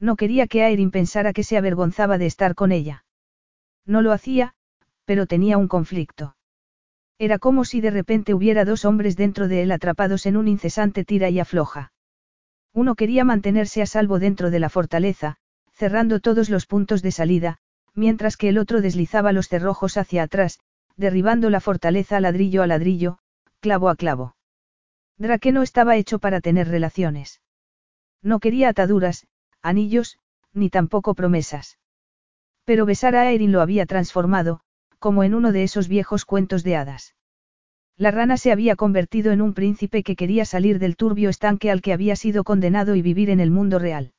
No 0.00 0.16
quería 0.16 0.46
que 0.46 0.62
Aerin 0.62 0.90
pensara 0.90 1.32
que 1.32 1.44
se 1.44 1.56
avergonzaba 1.56 2.18
de 2.18 2.26
estar 2.26 2.54
con 2.54 2.72
ella. 2.72 3.04
No 3.86 4.02
lo 4.02 4.12
hacía, 4.12 4.54
pero 5.04 5.26
tenía 5.26 5.56
un 5.56 5.68
conflicto. 5.68 6.36
Era 7.18 7.38
como 7.38 7.64
si 7.64 7.80
de 7.80 7.90
repente 7.90 8.34
hubiera 8.34 8.64
dos 8.64 8.84
hombres 8.84 9.16
dentro 9.16 9.48
de 9.48 9.62
él 9.62 9.72
atrapados 9.72 10.26
en 10.26 10.36
un 10.36 10.46
incesante 10.46 11.04
tira 11.04 11.30
y 11.30 11.40
afloja. 11.40 11.92
Uno 12.72 12.94
quería 12.94 13.24
mantenerse 13.24 13.82
a 13.82 13.86
salvo 13.86 14.18
dentro 14.18 14.50
de 14.50 14.60
la 14.60 14.68
fortaleza, 14.68 15.36
cerrando 15.72 16.20
todos 16.20 16.48
los 16.48 16.66
puntos 16.66 17.02
de 17.02 17.12
salida, 17.12 17.58
mientras 17.94 18.36
que 18.36 18.48
el 18.48 18.58
otro 18.58 18.80
deslizaba 18.80 19.32
los 19.32 19.48
cerrojos 19.48 19.96
hacia 19.96 20.22
atrás, 20.22 20.60
derribando 20.96 21.50
la 21.50 21.60
fortaleza 21.60 22.20
ladrillo 22.20 22.62
a 22.62 22.66
ladrillo, 22.66 23.18
clavo 23.60 23.88
a 23.88 23.96
clavo. 23.96 24.36
Drake 25.16 25.52
no 25.52 25.62
estaba 25.62 25.96
hecho 25.96 26.18
para 26.18 26.40
tener 26.40 26.68
relaciones. 26.68 27.40
No 28.22 28.40
quería 28.40 28.68
ataduras, 28.68 29.26
anillos, 29.62 30.18
ni 30.52 30.70
tampoco 30.70 31.14
promesas. 31.14 31.78
Pero 32.64 32.86
besar 32.86 33.16
a 33.16 33.30
Erin 33.30 33.52
lo 33.52 33.60
había 33.60 33.86
transformado, 33.86 34.60
como 34.98 35.24
en 35.24 35.34
uno 35.34 35.52
de 35.52 35.62
esos 35.62 35.88
viejos 35.88 36.24
cuentos 36.24 36.62
de 36.64 36.76
hadas. 36.76 37.14
La 37.96 38.12
rana 38.12 38.36
se 38.36 38.52
había 38.52 38.76
convertido 38.76 39.32
en 39.32 39.42
un 39.42 39.54
príncipe 39.54 40.04
que 40.04 40.14
quería 40.14 40.44
salir 40.44 40.78
del 40.78 40.96
turbio 40.96 41.30
estanque 41.30 41.70
al 41.70 41.82
que 41.82 41.92
había 41.92 42.14
sido 42.14 42.44
condenado 42.44 42.94
y 42.94 43.02
vivir 43.02 43.30
en 43.30 43.40
el 43.40 43.50
mundo 43.50 43.80
real. 43.80 44.12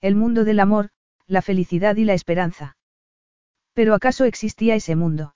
El 0.00 0.14
mundo 0.14 0.44
del 0.44 0.60
amor, 0.60 0.90
la 1.26 1.42
felicidad 1.42 1.96
y 1.96 2.04
la 2.04 2.14
esperanza. 2.14 2.76
Pero 3.74 3.94
¿acaso 3.94 4.24
existía 4.24 4.74
ese 4.74 4.96
mundo? 4.96 5.34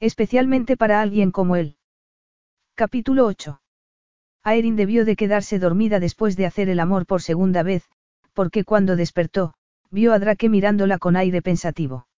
Especialmente 0.00 0.76
para 0.76 1.00
alguien 1.00 1.30
como 1.30 1.56
él. 1.56 1.76
Capítulo 2.74 3.26
8. 3.26 3.60
Aerin 4.42 4.76
debió 4.76 5.04
de 5.04 5.16
quedarse 5.16 5.58
dormida 5.58 6.00
después 6.00 6.36
de 6.36 6.46
hacer 6.46 6.68
el 6.68 6.80
amor 6.80 7.06
por 7.06 7.22
segunda 7.22 7.62
vez, 7.62 7.88
porque 8.32 8.64
cuando 8.64 8.96
despertó, 8.96 9.54
vio 9.90 10.12
a 10.12 10.18
Drake 10.18 10.48
mirándola 10.48 10.98
con 10.98 11.16
aire 11.16 11.40
pensativo. 11.40 12.08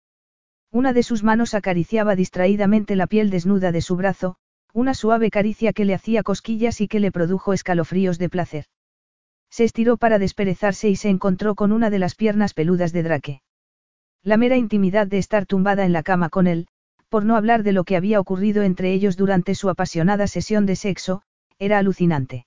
Una 0.73 0.93
de 0.93 1.03
sus 1.03 1.23
manos 1.23 1.55
acariciaba 1.55 2.17
distraídamente 2.17 2.97
la 2.97 3.07
piel 3.07 3.31
desnuda 3.31 3.71
de 3.71 3.83
su 3.83 3.97
brazo, 3.97 4.37
una 4.73 4.95
suave 4.95 5.31
caricia 5.31 5.73
que 5.73 5.85
le 5.85 5.95
hacía 5.95 6.23
cosquillas 6.23 6.81
y 6.81 6.89
que 6.89 7.01
le 7.01 7.13
produjo 7.13 7.53
escalofríos 7.53 8.19
de 8.19 8.29
placer. 8.29 8.65
Se 9.51 9.65
estiró 9.65 9.97
para 9.97 10.19
desperezarse 10.19 10.89
y 10.89 10.97
se 10.97 11.09
encontró 11.09 11.55
con 11.55 11.73
una 11.73 11.91
de 11.91 11.99
las 11.99 12.15
piernas 12.15 12.55
peludas 12.55 12.93
de 12.93 13.03
Drake. 13.03 13.43
La 14.27 14.37
mera 14.37 14.57
intimidad 14.57 15.07
de 15.07 15.19
estar 15.19 15.47
tumbada 15.47 15.85
en 15.85 15.93
la 15.93 16.03
cama 16.03 16.31
con 16.31 16.49
él, 16.49 16.67
por 17.09 17.25
no 17.25 17.37
hablar 17.37 17.63
de 17.63 17.71
lo 17.71 17.85
que 17.85 17.95
había 17.95 18.19
ocurrido 18.19 18.65
entre 18.65 18.93
ellos 18.93 19.17
durante 19.17 19.55
su 19.55 19.71
apasionada 19.71 20.27
sesión 20.27 20.67
de 20.67 20.75
sexo, 20.75 21.23
era 21.61 21.79
alucinante. 21.79 22.45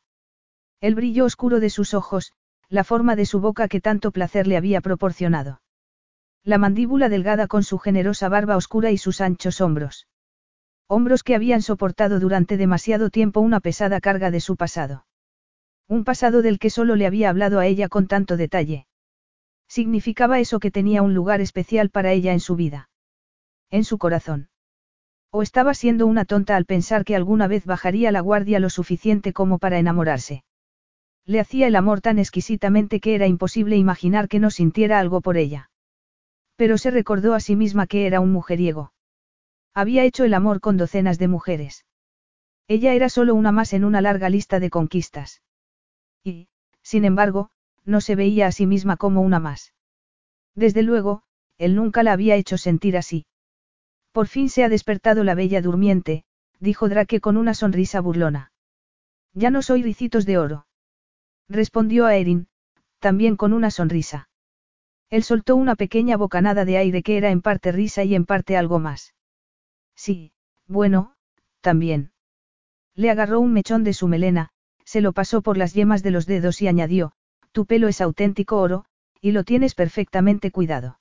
El 0.82 0.94
brillo 0.94 1.24
oscuro 1.24 1.62
de 1.62 1.70
sus 1.70 1.94
ojos, 1.94 2.34
la 2.68 2.84
forma 2.84 3.16
de 3.16 3.26
su 3.26 3.40
boca 3.40 3.70
que 3.70 3.80
tanto 3.80 4.12
placer 4.12 4.46
le 4.46 4.58
había 4.58 4.82
proporcionado. 4.82 5.62
La 6.44 6.58
mandíbula 6.58 7.08
delgada 7.08 7.48
con 7.48 7.64
su 7.64 7.78
generosa 7.78 8.28
barba 8.28 8.58
oscura 8.58 8.92
y 8.92 8.98
sus 8.98 9.22
anchos 9.22 9.62
hombros. 9.62 10.06
Hombros 10.86 11.24
que 11.24 11.34
habían 11.34 11.62
soportado 11.62 12.20
durante 12.20 12.58
demasiado 12.58 13.10
tiempo 13.10 13.40
una 13.40 13.62
pesada 13.62 14.02
carga 14.02 14.32
de 14.32 14.42
su 14.42 14.58
pasado. 14.58 15.06
Un 15.88 16.04
pasado 16.04 16.42
del 16.42 16.60
que 16.60 16.72
solo 16.72 16.98
le 16.98 17.08
había 17.08 17.30
hablado 17.30 17.58
a 17.58 17.68
ella 17.68 17.88
con 17.88 18.08
tanto 18.08 18.36
detalle. 18.36 18.89
Significaba 19.70 20.40
eso 20.40 20.60
que 20.60 20.72
tenía 20.72 21.04
un 21.04 21.14
lugar 21.14 21.42
especial 21.42 21.92
para 21.92 22.12
ella 22.12 22.34
en 22.34 22.40
su 22.40 22.56
vida. 22.56 22.90
En 23.70 23.84
su 23.84 24.00
corazón. 24.00 24.50
O 25.32 25.44
estaba 25.44 25.76
siendo 25.76 26.08
una 26.08 26.26
tonta 26.26 26.56
al 26.56 26.66
pensar 26.66 27.06
que 27.06 27.16
alguna 27.16 27.48
vez 27.48 27.66
bajaría 27.66 28.12
la 28.12 28.22
guardia 28.22 28.60
lo 28.60 28.72
suficiente 28.72 29.32
como 29.32 29.60
para 29.60 29.78
enamorarse. 29.78 30.44
Le 31.24 31.40
hacía 31.40 31.68
el 31.68 31.76
amor 31.76 32.02
tan 32.02 32.18
exquisitamente 32.18 33.00
que 33.00 33.14
era 33.14 33.28
imposible 33.28 33.78
imaginar 33.78 34.28
que 34.28 34.40
no 34.40 34.50
sintiera 34.50 35.00
algo 35.00 35.22
por 35.22 35.38
ella. 35.38 35.70
Pero 36.56 36.80
se 36.80 36.90
recordó 36.90 37.36
a 37.36 37.40
sí 37.40 37.56
misma 37.56 37.86
que 37.86 38.08
era 38.08 38.22
un 38.22 38.32
mujeriego. 38.32 38.92
Había 39.76 40.04
hecho 40.04 40.24
el 40.24 40.34
amor 40.34 40.62
con 40.62 40.78
docenas 40.78 41.20
de 41.20 41.28
mujeres. 41.28 41.86
Ella 42.68 42.94
era 42.94 43.08
solo 43.08 43.36
una 43.36 43.52
más 43.52 43.74
en 43.74 43.86
una 43.86 44.02
larga 44.02 44.30
lista 44.30 44.60
de 44.60 44.72
conquistas. 44.72 45.44
Y, 46.24 46.48
sin 46.82 47.06
embargo, 47.06 47.52
no 47.90 48.02
se 48.02 48.16
veía 48.16 48.48
a 48.48 48.52
sí 48.52 48.66
misma 48.66 48.96
como 48.96 49.22
una 49.22 49.40
más. 49.40 49.74
Desde 50.56 50.84
luego, 50.84 51.24
él 51.58 51.76
nunca 51.76 52.04
la 52.04 52.14
había 52.14 52.36
hecho 52.36 52.58
sentir 52.58 52.96
así. 52.96 53.26
Por 54.12 54.28
fin 54.28 54.50
se 54.50 54.64
ha 54.64 54.70
despertado 54.70 55.24
la 55.24 55.36
bella 55.36 55.62
durmiente, 55.62 56.24
dijo 56.60 56.88
Drake 56.88 57.20
con 57.20 57.36
una 57.36 57.54
sonrisa 57.54 58.00
burlona. 58.00 58.52
Ya 59.34 59.50
no 59.50 59.62
soy 59.62 59.84
ricitos 59.84 60.26
de 60.26 60.38
oro. 60.38 60.68
Respondió 61.48 62.06
a 62.06 62.16
Erin, 62.16 62.48
también 63.00 63.36
con 63.36 63.54
una 63.54 63.72
sonrisa. 63.72 64.30
Él 65.10 65.24
soltó 65.24 65.56
una 65.56 65.76
pequeña 65.76 66.18
bocanada 66.18 66.66
de 66.66 66.78
aire 66.78 67.02
que 67.02 67.18
era 67.18 67.32
en 67.32 67.42
parte 67.42 67.72
risa 67.72 68.04
y 68.04 68.14
en 68.14 68.26
parte 68.26 68.56
algo 68.58 68.80
más. 68.80 69.16
Sí, 69.96 70.32
bueno, 70.68 71.16
también. 71.62 72.12
Le 72.94 73.10
agarró 73.10 73.40
un 73.40 73.54
mechón 73.54 73.84
de 73.84 73.94
su 73.94 74.08
melena, 74.08 74.50
se 74.86 75.02
lo 75.02 75.14
pasó 75.14 75.42
por 75.42 75.58
las 75.58 75.74
yemas 75.74 76.04
de 76.04 76.12
los 76.12 76.26
dedos 76.26 76.62
y 76.62 76.68
añadió, 76.68 77.14
tu 77.52 77.66
pelo 77.66 77.88
es 77.88 78.02
auténtico 78.02 78.60
oro, 78.60 78.86
y 79.22 79.32
lo 79.32 79.44
tienes 79.44 79.76
perfectamente 79.76 80.52
cuidado. 80.52 81.00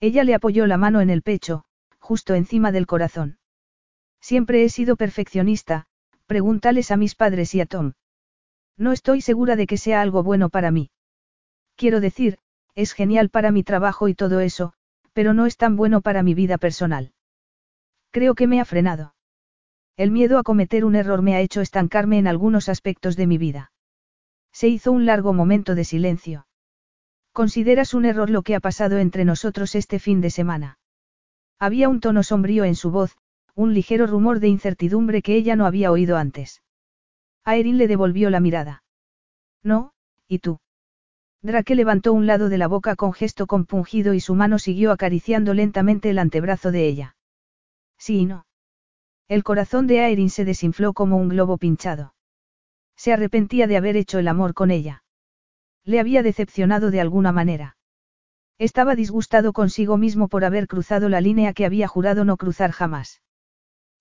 Ella 0.00 0.24
le 0.24 0.34
apoyó 0.34 0.66
la 0.66 0.76
mano 0.76 1.00
en 1.00 1.10
el 1.10 1.22
pecho, 1.22 1.64
justo 1.98 2.34
encima 2.34 2.72
del 2.72 2.86
corazón. 2.86 3.38
Siempre 4.20 4.64
he 4.64 4.68
sido 4.68 4.96
perfeccionista, 4.96 5.86
pregúntales 6.26 6.90
a 6.90 6.96
mis 6.96 7.14
padres 7.14 7.54
y 7.54 7.60
a 7.60 7.66
Tom. 7.66 7.92
No 8.76 8.92
estoy 8.92 9.20
segura 9.20 9.56
de 9.56 9.66
que 9.66 9.76
sea 9.76 10.00
algo 10.00 10.22
bueno 10.22 10.50
para 10.50 10.70
mí. 10.70 10.90
Quiero 11.76 12.00
decir, 12.00 12.38
es 12.74 12.92
genial 12.92 13.28
para 13.28 13.50
mi 13.50 13.64
trabajo 13.64 14.08
y 14.08 14.14
todo 14.14 14.40
eso, 14.40 14.72
pero 15.12 15.34
no 15.34 15.46
es 15.46 15.56
tan 15.56 15.76
bueno 15.76 16.00
para 16.00 16.22
mi 16.22 16.34
vida 16.34 16.58
personal. 16.58 17.12
Creo 18.10 18.34
que 18.34 18.46
me 18.46 18.60
ha 18.60 18.64
frenado. 18.64 19.14
El 19.96 20.12
miedo 20.12 20.38
a 20.38 20.44
cometer 20.44 20.84
un 20.84 20.94
error 20.94 21.22
me 21.22 21.34
ha 21.34 21.40
hecho 21.40 21.60
estancarme 21.60 22.18
en 22.18 22.28
algunos 22.28 22.68
aspectos 22.68 23.16
de 23.16 23.26
mi 23.26 23.36
vida. 23.36 23.72
Se 24.58 24.66
hizo 24.66 24.90
un 24.90 25.06
largo 25.06 25.32
momento 25.32 25.76
de 25.76 25.84
silencio. 25.84 26.48
¿Consideras 27.32 27.94
un 27.94 28.04
error 28.04 28.28
lo 28.28 28.42
que 28.42 28.56
ha 28.56 28.60
pasado 28.60 28.98
entre 28.98 29.24
nosotros 29.24 29.76
este 29.76 30.00
fin 30.00 30.20
de 30.20 30.30
semana? 30.30 30.80
Había 31.60 31.88
un 31.88 32.00
tono 32.00 32.24
sombrío 32.24 32.64
en 32.64 32.74
su 32.74 32.90
voz, 32.90 33.16
un 33.54 33.72
ligero 33.72 34.08
rumor 34.08 34.40
de 34.40 34.48
incertidumbre 34.48 35.22
que 35.22 35.36
ella 35.36 35.54
no 35.54 35.64
había 35.64 35.92
oído 35.92 36.16
antes. 36.16 36.60
Aerin 37.44 37.78
le 37.78 37.86
devolvió 37.86 38.30
la 38.30 38.40
mirada. 38.40 38.82
No, 39.62 39.92
¿y 40.26 40.40
tú? 40.40 40.58
Drake 41.40 41.76
levantó 41.76 42.12
un 42.12 42.26
lado 42.26 42.48
de 42.48 42.58
la 42.58 42.66
boca 42.66 42.96
con 42.96 43.12
gesto 43.12 43.46
compungido 43.46 44.12
y 44.12 44.18
su 44.18 44.34
mano 44.34 44.58
siguió 44.58 44.90
acariciando 44.90 45.54
lentamente 45.54 46.10
el 46.10 46.18
antebrazo 46.18 46.72
de 46.72 46.88
ella. 46.88 47.16
Sí 47.96 48.22
y 48.22 48.26
no. 48.26 48.44
El 49.28 49.44
corazón 49.44 49.86
de 49.86 50.00
Aerin 50.00 50.30
se 50.30 50.44
desinfló 50.44 50.94
como 50.94 51.16
un 51.16 51.28
globo 51.28 51.58
pinchado. 51.58 52.12
Se 52.98 53.12
arrepentía 53.12 53.68
de 53.68 53.76
haber 53.76 53.96
hecho 53.96 54.18
el 54.18 54.26
amor 54.26 54.54
con 54.54 54.72
ella. 54.72 55.04
Le 55.84 56.00
había 56.00 56.24
decepcionado 56.24 56.90
de 56.90 57.00
alguna 57.00 57.30
manera. 57.30 57.76
Estaba 58.58 58.96
disgustado 58.96 59.52
consigo 59.52 59.96
mismo 59.96 60.26
por 60.26 60.44
haber 60.44 60.66
cruzado 60.66 61.08
la 61.08 61.20
línea 61.20 61.52
que 61.52 61.64
había 61.64 61.86
jurado 61.86 62.24
no 62.24 62.36
cruzar 62.36 62.72
jamás. 62.72 63.22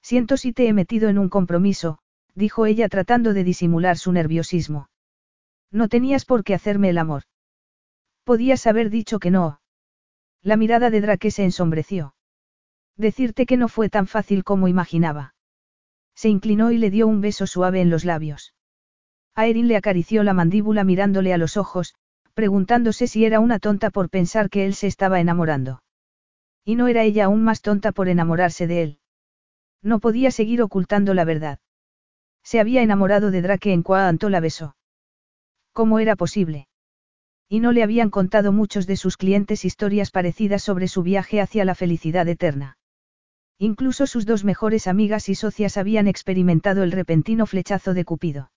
Siento 0.01 0.35
si 0.35 0.51
te 0.51 0.67
he 0.67 0.73
metido 0.73 1.09
en 1.09 1.19
un 1.19 1.29
compromiso, 1.29 1.99
dijo 2.33 2.65
ella 2.65 2.89
tratando 2.89 3.35
de 3.35 3.43
disimular 3.43 3.97
su 3.97 4.11
nerviosismo. 4.11 4.89
No 5.71 5.89
tenías 5.89 6.25
por 6.25 6.43
qué 6.43 6.55
hacerme 6.55 6.89
el 6.89 6.97
amor. 6.97 7.23
Podías 8.23 8.65
haber 8.65 8.89
dicho 8.89 9.19
que 9.19 9.29
no. 9.29 9.61
La 10.41 10.57
mirada 10.57 10.89
de 10.89 11.01
Drake 11.01 11.29
se 11.29 11.43
ensombreció. 11.43 12.15
Decirte 12.95 13.45
que 13.45 13.57
no 13.57 13.67
fue 13.67 13.89
tan 13.89 14.07
fácil 14.07 14.43
como 14.43 14.67
imaginaba. 14.67 15.35
Se 16.15 16.29
inclinó 16.29 16.71
y 16.71 16.79
le 16.79 16.89
dio 16.89 17.05
un 17.05 17.21
beso 17.21 17.45
suave 17.45 17.79
en 17.79 17.91
los 17.91 18.03
labios. 18.03 18.55
Aerin 19.37 19.67
le 19.67 19.77
acarició 19.77 20.23
la 20.23 20.33
mandíbula 20.33 20.83
mirándole 20.83 21.31
a 21.31 21.37
los 21.37 21.57
ojos, 21.57 21.93
preguntándose 22.33 23.05
si 23.05 23.23
era 23.23 23.39
una 23.39 23.59
tonta 23.59 23.91
por 23.91 24.09
pensar 24.09 24.49
que 24.49 24.65
él 24.65 24.73
se 24.73 24.87
estaba 24.87 25.19
enamorando. 25.19 25.83
Y 26.65 26.73
no 26.73 26.87
era 26.87 27.03
ella 27.03 27.25
aún 27.25 27.43
más 27.43 27.61
tonta 27.61 27.91
por 27.91 28.09
enamorarse 28.09 28.65
de 28.65 28.81
él. 28.81 28.99
No 29.83 29.99
podía 29.99 30.31
seguir 30.31 30.63
ocultando 30.63 31.13
la 31.13 31.23
verdad. 31.23 31.59
Se 32.43 32.59
había 32.59 32.81
enamorado 32.81 33.29
de 33.29 33.43
Drake 33.43 33.71
en 33.73 33.83
cuanto 33.83 34.31
la 34.31 34.39
besó. 34.39 34.75
¿Cómo 35.71 35.99
era 35.99 36.15
posible? 36.15 36.67
Y 37.47 37.59
no 37.59 37.73
le 37.73 37.83
habían 37.83 38.09
contado 38.09 38.51
muchos 38.51 38.87
de 38.87 38.95
sus 38.95 39.17
clientes 39.17 39.65
historias 39.65 40.09
parecidas 40.09 40.63
sobre 40.63 40.87
su 40.87 41.03
viaje 41.03 41.41
hacia 41.41 41.63
la 41.63 41.75
felicidad 41.75 42.27
eterna. 42.27 42.79
Incluso 43.59 44.07
sus 44.07 44.25
dos 44.25 44.43
mejores 44.43 44.87
amigas 44.87 45.29
y 45.29 45.35
socias 45.35 45.77
habían 45.77 46.07
experimentado 46.07 46.81
el 46.81 46.91
repentino 46.91 47.45
flechazo 47.45 47.93
de 47.93 48.03
Cupido. 48.03 48.49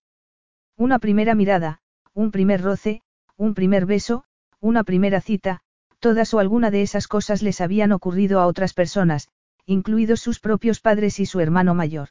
Una 0.77 0.99
primera 0.99 1.35
mirada, 1.35 1.81
un 2.15 2.31
primer 2.31 2.63
roce, 2.63 3.03
un 3.37 3.55
primer 3.55 3.87
beso, 3.87 4.25
una 4.61 4.85
primera 4.85 5.21
cita, 5.21 5.61
todas 5.99 6.33
o 6.35 6.39
alguna 6.39 6.71
de 6.71 6.83
esas 6.83 7.07
cosas 7.07 7.43
les 7.43 7.61
habían 7.61 7.93
ocurrido 7.93 8.41
a 8.41 8.47
otras 8.47 8.75
personas, 8.75 9.29
incluidos 9.67 10.21
sus 10.21 10.41
propios 10.41 10.81
padres 10.81 11.21
y 11.21 11.27
su 11.27 11.41
hermano 11.41 11.75
mayor. 11.75 12.09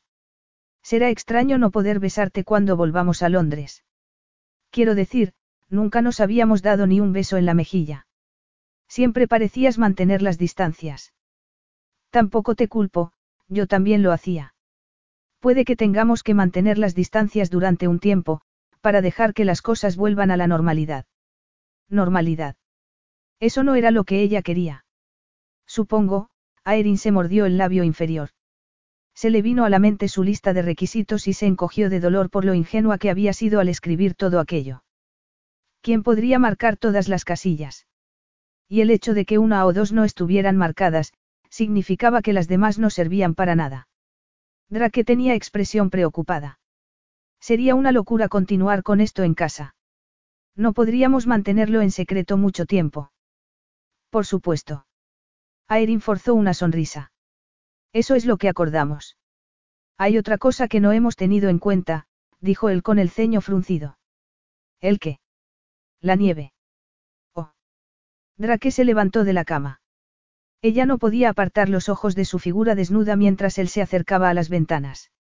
Será 0.82 1.10
extraño 1.10 1.58
no 1.58 1.72
poder 1.72 2.00
besarte 2.00 2.44
cuando 2.44 2.78
volvamos 2.78 3.22
a 3.22 3.30
Londres. 3.30 3.84
Quiero 4.72 4.96
decir, 4.96 5.34
nunca 5.70 6.02
nos 6.02 6.20
habíamos 6.20 6.62
dado 6.62 6.88
ni 6.88 7.00
un 7.00 7.12
beso 7.14 7.38
en 7.38 7.46
la 7.46 7.54
mejilla. 7.54 8.08
Siempre 8.88 9.28
parecías 9.28 9.78
mantener 9.78 10.22
las 10.22 10.38
distancias. 10.38 11.14
Tampoco 12.10 12.56
te 12.56 12.68
culpo, 12.68 13.12
yo 13.48 13.68
también 13.68 14.02
lo 14.02 14.12
hacía. 14.12 14.56
Puede 15.40 15.64
que 15.66 15.76
tengamos 15.76 16.24
que 16.24 16.34
mantener 16.34 16.78
las 16.78 16.96
distancias 16.96 17.50
durante 17.50 17.88
un 17.88 18.00
tiempo, 18.00 18.42
para 18.82 19.02
dejar 19.02 19.34
que 19.34 19.46
las 19.46 19.62
cosas 19.62 19.98
vuelvan 19.98 20.32
a 20.32 20.38
la 20.38 20.48
normalidad. 20.48 21.06
Normalidad. 21.90 22.56
Eso 23.40 23.64
no 23.64 23.76
era 23.76 23.92
lo 23.92 24.04
que 24.04 24.22
ella 24.22 24.42
quería. 24.42 24.86
Supongo, 25.66 26.30
Aerin 26.64 26.98
se 26.98 27.12
mordió 27.12 27.46
el 27.46 27.58
labio 27.58 27.84
inferior. 27.84 28.30
Se 29.16 29.30
le 29.30 29.42
vino 29.42 29.66
a 29.66 29.70
la 29.70 29.80
mente 29.80 30.08
su 30.08 30.24
lista 30.24 30.54
de 30.54 30.62
requisitos 30.62 31.28
y 31.28 31.34
se 31.34 31.46
encogió 31.46 31.90
de 31.90 32.00
dolor 32.00 32.30
por 32.30 32.46
lo 32.46 32.54
ingenua 32.54 32.98
que 32.98 33.10
había 33.10 33.34
sido 33.34 33.60
al 33.60 33.70
escribir 33.70 34.16
todo 34.16 34.40
aquello. 34.40 34.84
¿Quién 35.82 36.04
podría 36.04 36.40
marcar 36.40 36.78
todas 36.78 37.08
las 37.08 37.26
casillas? 37.26 37.88
Y 38.68 38.82
el 38.82 38.92
hecho 38.92 39.14
de 39.14 39.26
que 39.26 39.38
una 39.38 39.66
o 39.66 39.74
dos 39.74 39.92
no 39.92 40.04
estuvieran 40.04 40.58
marcadas, 40.58 41.14
significaba 41.50 42.22
que 42.22 42.34
las 42.34 42.48
demás 42.48 42.78
no 42.78 42.90
servían 42.90 43.36
para 43.36 43.56
nada. 43.56 43.88
Drake 44.70 45.04
tenía 45.04 45.34
expresión 45.34 45.90
preocupada. 45.90 46.59
Sería 47.40 47.76
una 47.76 47.92
locura 47.92 48.28
continuar 48.28 48.84
con 48.84 49.02
esto 49.02 49.24
en 49.24 49.34
casa. 49.34 49.76
No 50.56 50.74
podríamos 50.74 51.26
mantenerlo 51.26 51.82
en 51.82 51.92
secreto 51.92 52.38
mucho 52.38 52.66
tiempo. 52.66 53.12
Por 54.10 54.26
supuesto. 54.26 54.86
Aerin 55.68 56.02
forzó 56.02 56.34
una 56.34 56.54
sonrisa. 56.54 57.12
Eso 57.94 58.16
es 58.16 58.26
lo 58.26 58.38
que 58.38 58.50
acordamos. 58.50 59.18
Hay 59.98 60.18
otra 60.18 60.38
cosa 60.38 60.68
que 60.68 60.80
no 60.80 60.92
hemos 60.92 61.16
tenido 61.16 61.50
en 61.50 61.60
cuenta, 61.60 62.08
dijo 62.40 62.70
él 62.70 62.84
con 62.84 63.00
el 63.00 63.10
ceño 63.10 63.42
fruncido. 63.42 63.98
¿El 64.82 65.00
qué? 65.00 65.20
La 66.02 66.16
nieve. 66.16 66.54
Oh. 67.34 67.52
Drake 68.38 68.72
se 68.72 68.86
levantó 68.86 69.24
de 69.24 69.34
la 69.34 69.46
cama. 69.46 69.82
Ella 70.62 70.86
no 70.86 70.98
podía 70.98 71.30
apartar 71.30 71.70
los 71.70 71.90
ojos 71.90 72.16
de 72.16 72.26
su 72.26 72.40
figura 72.40 72.76
desnuda 72.76 73.16
mientras 73.16 73.58
él 73.58 73.70
se 73.70 73.82
acercaba 73.82 74.30
a 74.30 74.34
las 74.34 74.50
ventanas. 74.50 75.12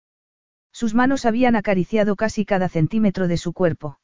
Sus 0.71 0.93
manos 0.93 1.25
habían 1.25 1.55
acariciado 1.55 2.15
casi 2.15 2.45
cada 2.45 2.69
centímetro 2.69 3.27
de 3.27 3.37
su 3.37 3.53
cuerpo. 3.53 3.99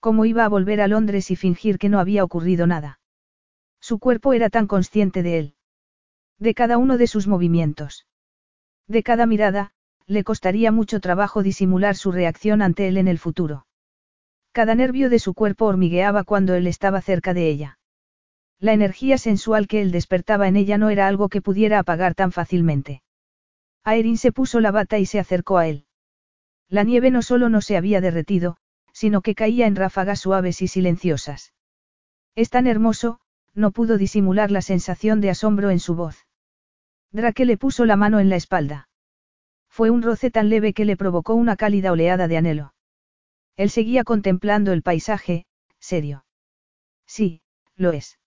¿Cómo 0.00 0.24
iba 0.24 0.44
a 0.44 0.48
volver 0.48 0.80
a 0.80 0.88
Londres 0.88 1.30
y 1.30 1.36
fingir 1.36 1.78
que 1.78 1.88
no 1.88 2.00
había 2.00 2.24
ocurrido 2.24 2.66
nada? 2.66 3.00
Su 3.80 3.98
cuerpo 3.98 4.32
era 4.32 4.50
tan 4.50 4.66
consciente 4.66 5.22
de 5.22 5.38
él. 5.38 5.54
De 6.38 6.54
cada 6.54 6.78
uno 6.78 6.98
de 6.98 7.06
sus 7.06 7.26
movimientos. 7.26 8.06
De 8.88 9.02
cada 9.02 9.26
mirada, 9.26 9.72
le 10.06 10.24
costaría 10.24 10.72
mucho 10.72 11.00
trabajo 11.00 11.42
disimular 11.42 11.96
su 11.96 12.12
reacción 12.12 12.60
ante 12.60 12.88
él 12.88 12.98
en 12.98 13.08
el 13.08 13.18
futuro. 13.18 13.66
Cada 14.52 14.74
nervio 14.74 15.10
de 15.10 15.18
su 15.18 15.34
cuerpo 15.34 15.66
hormigueaba 15.66 16.24
cuando 16.24 16.54
él 16.54 16.66
estaba 16.66 17.00
cerca 17.00 17.34
de 17.34 17.48
ella. 17.48 17.78
La 18.60 18.72
energía 18.72 19.18
sensual 19.18 19.66
que 19.68 19.80
él 19.80 19.90
despertaba 19.90 20.48
en 20.48 20.56
ella 20.56 20.78
no 20.78 20.90
era 20.90 21.06
algo 21.06 21.28
que 21.28 21.42
pudiera 21.42 21.78
apagar 21.78 22.14
tan 22.14 22.32
fácilmente. 22.32 23.02
Aerin 23.84 24.16
se 24.16 24.32
puso 24.32 24.60
la 24.60 24.70
bata 24.70 24.98
y 24.98 25.06
se 25.06 25.20
acercó 25.20 25.58
a 25.58 25.68
él. 25.68 25.86
La 26.68 26.82
nieve 26.82 27.10
no 27.10 27.22
solo 27.22 27.48
no 27.48 27.60
se 27.60 27.76
había 27.76 28.00
derretido, 28.00 28.56
sino 28.92 29.20
que 29.20 29.34
caía 29.34 29.66
en 29.66 29.76
ráfagas 29.76 30.20
suaves 30.20 30.62
y 30.62 30.68
silenciosas. 30.68 31.52
Es 32.34 32.50
tan 32.50 32.66
hermoso, 32.66 33.20
no 33.54 33.70
pudo 33.70 33.98
disimular 33.98 34.50
la 34.50 34.62
sensación 34.62 35.20
de 35.20 35.30
asombro 35.30 35.70
en 35.70 35.80
su 35.80 35.94
voz. 35.94 36.26
Drake 37.12 37.44
le 37.44 37.56
puso 37.56 37.84
la 37.84 37.96
mano 37.96 38.18
en 38.18 38.28
la 38.28 38.36
espalda. 38.36 38.88
Fue 39.68 39.90
un 39.90 40.02
roce 40.02 40.30
tan 40.30 40.48
leve 40.48 40.72
que 40.72 40.84
le 40.84 40.96
provocó 40.96 41.34
una 41.34 41.56
cálida 41.56 41.92
oleada 41.92 42.26
de 42.26 42.36
anhelo. 42.36 42.74
Él 43.56 43.70
seguía 43.70 44.02
contemplando 44.02 44.72
el 44.72 44.82
paisaje, 44.82 45.46
serio. 45.78 46.24
Sí, 47.06 47.42
lo 47.76 47.92
es. 47.92 48.18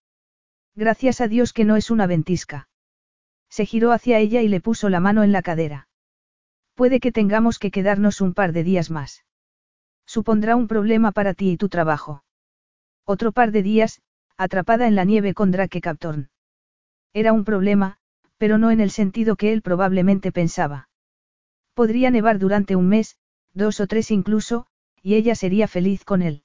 Gracias 0.75 1.19
a 1.21 1.27
Dios 1.27 1.51
que 1.51 1.65
no 1.65 1.75
es 1.75 1.89
una 1.89 2.07
ventisca. 2.07 2.66
Se 3.57 3.65
giró 3.65 3.91
hacia 3.91 4.19
ella 4.19 4.43
y 4.43 4.49
le 4.49 4.61
puso 4.61 4.87
la 4.87 4.99
mano 4.99 5.23
en 5.23 5.31
la 5.31 5.41
cadera. 5.41 5.87
Puede 6.75 6.99
que 6.99 7.11
tengamos 7.11 7.57
que 7.57 7.71
quedarnos 7.71 8.21
un 8.21 8.35
par 8.35 8.53
de 8.53 8.63
días 8.63 8.91
más. 8.91 9.25
Supondrá 10.05 10.55
un 10.55 10.67
problema 10.67 11.11
para 11.11 11.33
ti 11.33 11.49
y 11.53 11.57
tu 11.57 11.67
trabajo. 11.67 12.23
Otro 13.03 13.31
par 13.31 13.51
de 13.51 13.63
días, 13.63 14.03
atrapada 14.37 14.85
en 14.85 14.93
la 14.93 15.05
nieve 15.05 15.33
con 15.33 15.49
Drake 15.49 15.81
Captorn. 15.81 16.29
Era 17.13 17.33
un 17.33 17.45
problema, 17.45 17.97
pero 18.37 18.59
no 18.59 18.69
en 18.69 18.79
el 18.79 18.91
sentido 18.91 19.35
que 19.35 19.51
él 19.53 19.63
probablemente 19.63 20.31
pensaba. 20.31 20.89
Podría 21.73 22.11
nevar 22.11 22.37
durante 22.37 22.75
un 22.75 22.87
mes, 22.87 23.17
dos 23.55 23.79
o 23.79 23.87
tres 23.87 24.11
incluso, 24.11 24.67
y 25.01 25.15
ella 25.15 25.33
sería 25.33 25.67
feliz 25.67 26.05
con 26.05 26.21
él. 26.21 26.43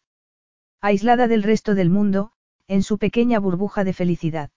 Aislada 0.81 1.29
del 1.29 1.43
resto 1.43 1.75
del 1.75 1.91
mundo, 1.91 2.33
en 2.69 2.83
su 2.83 2.97
pequeña 2.97 3.39
burbuja 3.39 3.85
de 3.85 3.93
felicidad. 3.93 4.51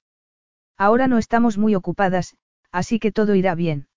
Ahora 0.78 1.08
no 1.08 1.18
estamos 1.18 1.58
muy 1.58 1.76
ocupadas, 1.76 2.38
así 2.76 3.00
que 3.00 3.14
todo 3.14 3.36
irá 3.36 3.56
bien. 3.56 3.88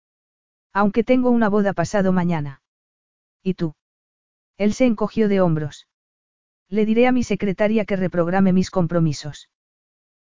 Aunque 0.73 1.03
tengo 1.03 1.31
una 1.31 1.49
boda 1.49 1.73
pasado 1.73 2.13
mañana. 2.13 2.63
¿Y 3.43 3.55
tú? 3.55 3.75
Él 4.57 4.73
se 4.73 4.87
encogió 4.87 5.29
de 5.29 5.41
hombros. 5.41 5.89
Le 6.69 6.87
diré 6.87 7.09
a 7.09 7.13
mi 7.13 7.25
secretaria 7.25 7.85
que 7.85 7.97
reprograme 7.97 8.53
mis 8.53 8.71
compromisos. 8.71 9.51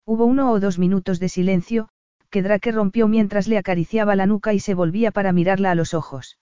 Hubo 0.06 0.26
uno 0.26 0.52
o 0.52 0.60
dos 0.60 0.78
minutos 0.78 1.20
de 1.20 1.30
silencio, 1.30 1.90
que 2.30 2.44
Drake 2.44 2.72
rompió 2.72 3.08
mientras 3.08 3.48
le 3.48 3.58
acariciaba 3.58 4.16
la 4.16 4.28
nuca 4.28 4.54
y 4.54 4.60
se 4.60 4.76
volvía 4.76 5.10
para 5.10 5.32
mirarla 5.32 5.72
a 5.72 5.76
los 5.76 5.96
ojos. 5.96 6.38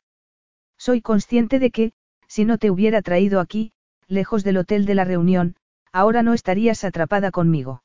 Soy 0.78 1.02
consciente 1.02 1.60
de 1.60 1.72
que, 1.72 1.94
si 2.28 2.44
no 2.44 2.58
te 2.58 2.72
hubiera 2.72 3.02
traído 3.02 3.40
aquí, 3.40 3.72
lejos 4.08 4.44
del 4.44 4.58
hotel 4.58 4.86
de 4.86 4.96
la 4.96 5.06
reunión, 5.06 5.56
ahora 5.94 6.24
no 6.24 6.34
estarías 6.34 6.84
atrapada 6.84 7.32
conmigo. 7.32 7.84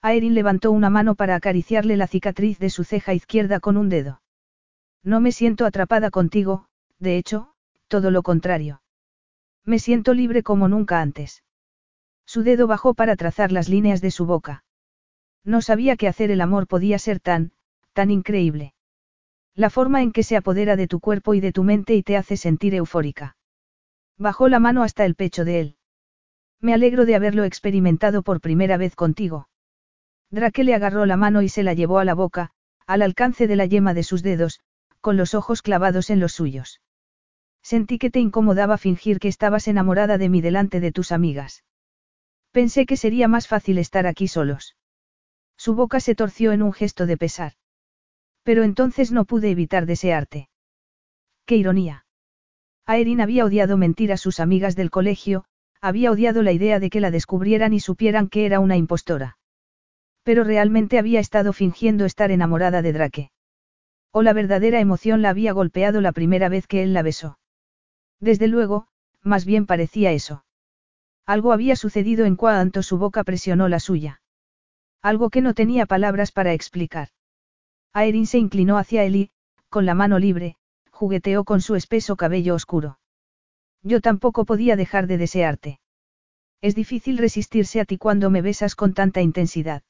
Aerin 0.00 0.34
levantó 0.34 0.70
una 0.70 0.90
mano 0.90 1.16
para 1.16 1.34
acariciarle 1.34 1.96
la 1.96 2.06
cicatriz 2.06 2.58
de 2.58 2.70
su 2.70 2.84
ceja 2.84 3.14
izquierda 3.14 3.58
con 3.58 3.76
un 3.76 3.88
dedo. 3.88 4.22
No 5.02 5.20
me 5.20 5.32
siento 5.32 5.66
atrapada 5.66 6.10
contigo, 6.10 6.68
de 6.98 7.16
hecho, 7.16 7.52
todo 7.88 8.10
lo 8.10 8.22
contrario. 8.22 8.82
Me 9.64 9.78
siento 9.78 10.14
libre 10.14 10.42
como 10.42 10.68
nunca 10.68 11.00
antes. 11.00 11.42
Su 12.24 12.42
dedo 12.42 12.66
bajó 12.66 12.94
para 12.94 13.16
trazar 13.16 13.52
las 13.52 13.68
líneas 13.68 14.00
de 14.00 14.10
su 14.10 14.26
boca. 14.26 14.64
No 15.44 15.62
sabía 15.62 15.96
que 15.96 16.08
hacer 16.08 16.30
el 16.30 16.40
amor 16.42 16.66
podía 16.66 16.98
ser 16.98 17.20
tan, 17.20 17.52
tan 17.92 18.10
increíble. 18.10 18.74
La 19.54 19.70
forma 19.70 20.02
en 20.02 20.12
que 20.12 20.22
se 20.22 20.36
apodera 20.36 20.76
de 20.76 20.86
tu 20.86 21.00
cuerpo 21.00 21.34
y 21.34 21.40
de 21.40 21.52
tu 21.52 21.64
mente 21.64 21.94
y 21.94 22.02
te 22.02 22.16
hace 22.16 22.36
sentir 22.36 22.74
eufórica. 22.74 23.36
Bajó 24.16 24.48
la 24.48 24.60
mano 24.60 24.82
hasta 24.82 25.04
el 25.04 25.14
pecho 25.16 25.44
de 25.44 25.60
él. 25.60 25.76
Me 26.60 26.74
alegro 26.74 27.06
de 27.06 27.14
haberlo 27.16 27.44
experimentado 27.44 28.22
por 28.22 28.40
primera 28.40 28.76
vez 28.76 28.94
contigo. 28.94 29.48
Drake 30.30 30.64
le 30.64 30.74
agarró 30.74 31.06
la 31.06 31.16
mano 31.16 31.42
y 31.42 31.48
se 31.48 31.62
la 31.62 31.74
llevó 31.74 31.98
a 31.98 32.04
la 32.04 32.14
boca, 32.14 32.50
al 32.86 33.02
alcance 33.02 33.46
de 33.46 33.56
la 33.56 33.66
yema 33.66 33.94
de 33.94 34.02
sus 34.02 34.22
dedos, 34.22 34.60
con 35.00 35.16
los 35.16 35.34
ojos 35.34 35.62
clavados 35.62 36.10
en 36.10 36.20
los 36.20 36.32
suyos. 36.32 36.80
Sentí 37.62 37.98
que 37.98 38.10
te 38.10 38.20
incomodaba 38.20 38.78
fingir 38.78 39.20
que 39.20 39.28
estabas 39.28 39.68
enamorada 39.68 40.18
de 40.18 40.28
mí 40.28 40.40
delante 40.40 40.80
de 40.80 40.92
tus 40.92 41.12
amigas. 41.12 41.64
Pensé 42.52 42.86
que 42.86 42.96
sería 42.96 43.28
más 43.28 43.48
fácil 43.48 43.78
estar 43.78 44.06
aquí 44.06 44.28
solos. 44.28 44.76
Su 45.56 45.74
boca 45.74 46.00
se 46.00 46.14
torció 46.14 46.52
en 46.52 46.62
un 46.62 46.72
gesto 46.72 47.06
de 47.06 47.16
pesar. 47.16 47.52
Pero 48.42 48.62
entonces 48.62 49.12
no 49.12 49.24
pude 49.24 49.50
evitar 49.50 49.86
desearte. 49.86 50.48
¡Qué 51.44 51.56
ironía! 51.56 52.06
Aerin 52.86 53.20
había 53.20 53.44
odiado 53.44 53.76
mentir 53.76 54.12
a 54.12 54.16
sus 54.16 54.40
amigas 54.40 54.76
del 54.76 54.90
colegio, 54.90 55.44
había 55.80 56.10
odiado 56.10 56.42
la 56.42 56.52
idea 56.52 56.80
de 56.80 56.90
que 56.90 57.00
la 57.00 57.10
descubrieran 57.10 57.72
y 57.72 57.80
supieran 57.80 58.28
que 58.28 58.46
era 58.46 58.60
una 58.60 58.76
impostora. 58.76 59.37
Pero 60.28 60.44
realmente 60.44 60.98
había 60.98 61.20
estado 61.20 61.54
fingiendo 61.54 62.04
estar 62.04 62.30
enamorada 62.30 62.82
de 62.82 62.92
Drake. 62.92 63.30
O 64.12 64.20
la 64.20 64.34
verdadera 64.34 64.78
emoción 64.78 65.22
la 65.22 65.30
había 65.30 65.54
golpeado 65.54 66.02
la 66.02 66.12
primera 66.12 66.50
vez 66.50 66.66
que 66.66 66.82
él 66.82 66.92
la 66.92 67.00
besó. 67.00 67.38
Desde 68.20 68.46
luego, 68.46 68.88
más 69.22 69.46
bien 69.46 69.64
parecía 69.64 70.12
eso. 70.12 70.44
Algo 71.24 71.54
había 71.54 71.76
sucedido 71.76 72.26
en 72.26 72.36
cuanto 72.36 72.82
su 72.82 72.98
boca 72.98 73.24
presionó 73.24 73.68
la 73.70 73.80
suya. 73.80 74.20
Algo 75.00 75.30
que 75.30 75.40
no 75.40 75.54
tenía 75.54 75.86
palabras 75.86 76.30
para 76.30 76.52
explicar. 76.52 77.08
Aerin 77.94 78.26
se 78.26 78.36
inclinó 78.36 78.76
hacia 78.76 79.04
él 79.04 79.16
y, 79.16 79.30
con 79.70 79.86
la 79.86 79.94
mano 79.94 80.18
libre, 80.18 80.56
jugueteó 80.90 81.44
con 81.44 81.62
su 81.62 81.74
espeso 81.74 82.16
cabello 82.16 82.54
oscuro. 82.54 82.98
Yo 83.82 84.02
tampoco 84.02 84.44
podía 84.44 84.76
dejar 84.76 85.06
de 85.06 85.16
desearte. 85.16 85.80
Es 86.60 86.74
difícil 86.74 87.16
resistirse 87.16 87.80
a 87.80 87.86
ti 87.86 87.96
cuando 87.96 88.28
me 88.28 88.42
besas 88.42 88.74
con 88.74 88.92
tanta 88.92 89.22
intensidad. 89.22 89.84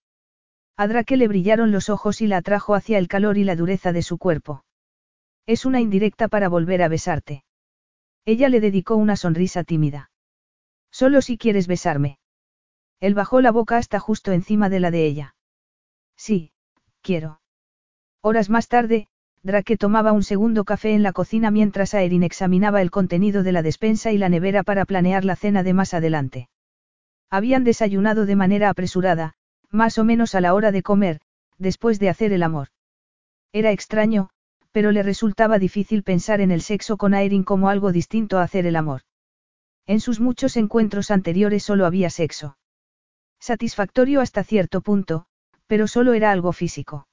A 0.81 0.86
Drake 0.86 1.16
le 1.16 1.26
brillaron 1.26 1.73
los 1.73 1.89
ojos 1.89 2.20
y 2.20 2.28
la 2.28 2.36
atrajo 2.36 2.76
hacia 2.76 2.98
el 2.98 3.08
calor 3.08 3.36
y 3.36 3.42
la 3.42 3.57
dureza 3.57 3.92
de 3.92 4.02
su 4.02 4.16
cuerpo. 4.16 4.65
Es 5.44 5.66
una 5.66 5.81
indirecta 5.81 6.28
para 6.28 6.48
volver 6.48 6.82
a 6.82 6.89
besarte. 6.89 7.42
Ella 8.24 8.48
le 8.48 8.60
dedicó 8.60 8.94
una 8.94 9.16
sonrisa 9.16 9.65
tímida. 9.65 10.12
Solo 10.92 11.20
si 11.20 11.36
quieres 11.36 11.66
besarme. 11.66 12.20
Él 13.00 13.15
bajó 13.15 13.40
la 13.40 13.50
boca 13.50 13.76
hasta 13.76 13.98
justo 13.98 14.31
encima 14.31 14.68
de 14.68 14.78
la 14.78 14.92
de 14.92 15.05
ella. 15.05 15.34
Sí, 16.16 16.52
quiero. 17.02 17.40
Horas 18.20 18.48
más 18.48 18.68
tarde, 18.68 19.08
Drake 19.42 19.78
tomaba 19.78 20.12
un 20.12 20.23
segundo 20.23 20.65
café 20.65 20.94
en 20.94 21.02
la 21.02 21.12
cocina 21.12 21.50
mientras 21.50 21.92
Aerin 21.92 22.23
examinaba 22.23 22.82
el 22.82 22.92
contenido 22.92 23.42
de 23.42 23.50
la 23.50 23.62
despensa 23.62 24.12
y 24.12 24.18
la 24.18 24.28
nevera 24.28 24.62
para 24.62 24.84
planear 24.84 25.24
la 25.24 25.34
cena 25.34 25.65
de 25.65 25.74
más 25.74 25.92
adelante. 25.92 26.48
Habían 27.31 27.65
desayunado 27.65 28.26
de 28.26 28.36
manera 28.36 28.70
apresurada, 28.70 29.34
más 29.70 29.98
o 29.98 30.05
menos 30.05 30.34
a 30.34 30.40
la 30.40 30.55
hora 30.55 30.72
de 30.72 30.82
comer, 30.82 31.20
después 31.58 31.98
de 31.98 32.08
hacer 32.08 32.32
el 32.32 32.42
amor. 32.42 32.68
Era 33.52 33.72
extraño, 33.72 34.30
pero 34.72 34.92
le 34.92 35.02
resultaba 35.02 35.58
difícil 35.58 36.02
pensar 36.02 36.40
en 36.40 36.50
el 36.50 36.62
sexo 36.62 36.97
con 36.97 37.14
Aerin 37.14 37.44
como 37.44 37.68
algo 37.68 37.92
distinto 37.92 38.38
a 38.38 38.42
hacer 38.42 38.66
el 38.66 38.76
amor. 38.76 39.02
En 39.86 40.00
sus 40.00 40.20
muchos 40.20 40.56
encuentros 40.56 41.10
anteriores 41.10 41.62
solo 41.62 41.86
había 41.86 42.10
sexo. 42.10 42.58
Satisfactorio 43.40 44.20
hasta 44.20 44.44
cierto 44.44 44.80
punto, 44.80 45.26
pero 45.66 45.86
solo 45.86 46.12
era 46.12 46.30
algo 46.30 46.52
físico. 46.52 47.08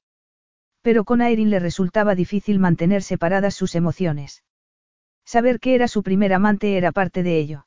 Pero 0.82 1.04
con 1.04 1.20
Aerin 1.20 1.50
le 1.50 1.58
resultaba 1.58 2.14
difícil 2.14 2.58
mantener 2.58 3.02
separadas 3.02 3.54
sus 3.54 3.74
emociones. 3.74 4.44
Saber 5.24 5.58
que 5.58 5.74
era 5.74 5.88
su 5.88 6.02
primer 6.02 6.32
amante 6.32 6.76
era 6.76 6.92
parte 6.92 7.22
de 7.22 7.38
ello. 7.38 7.66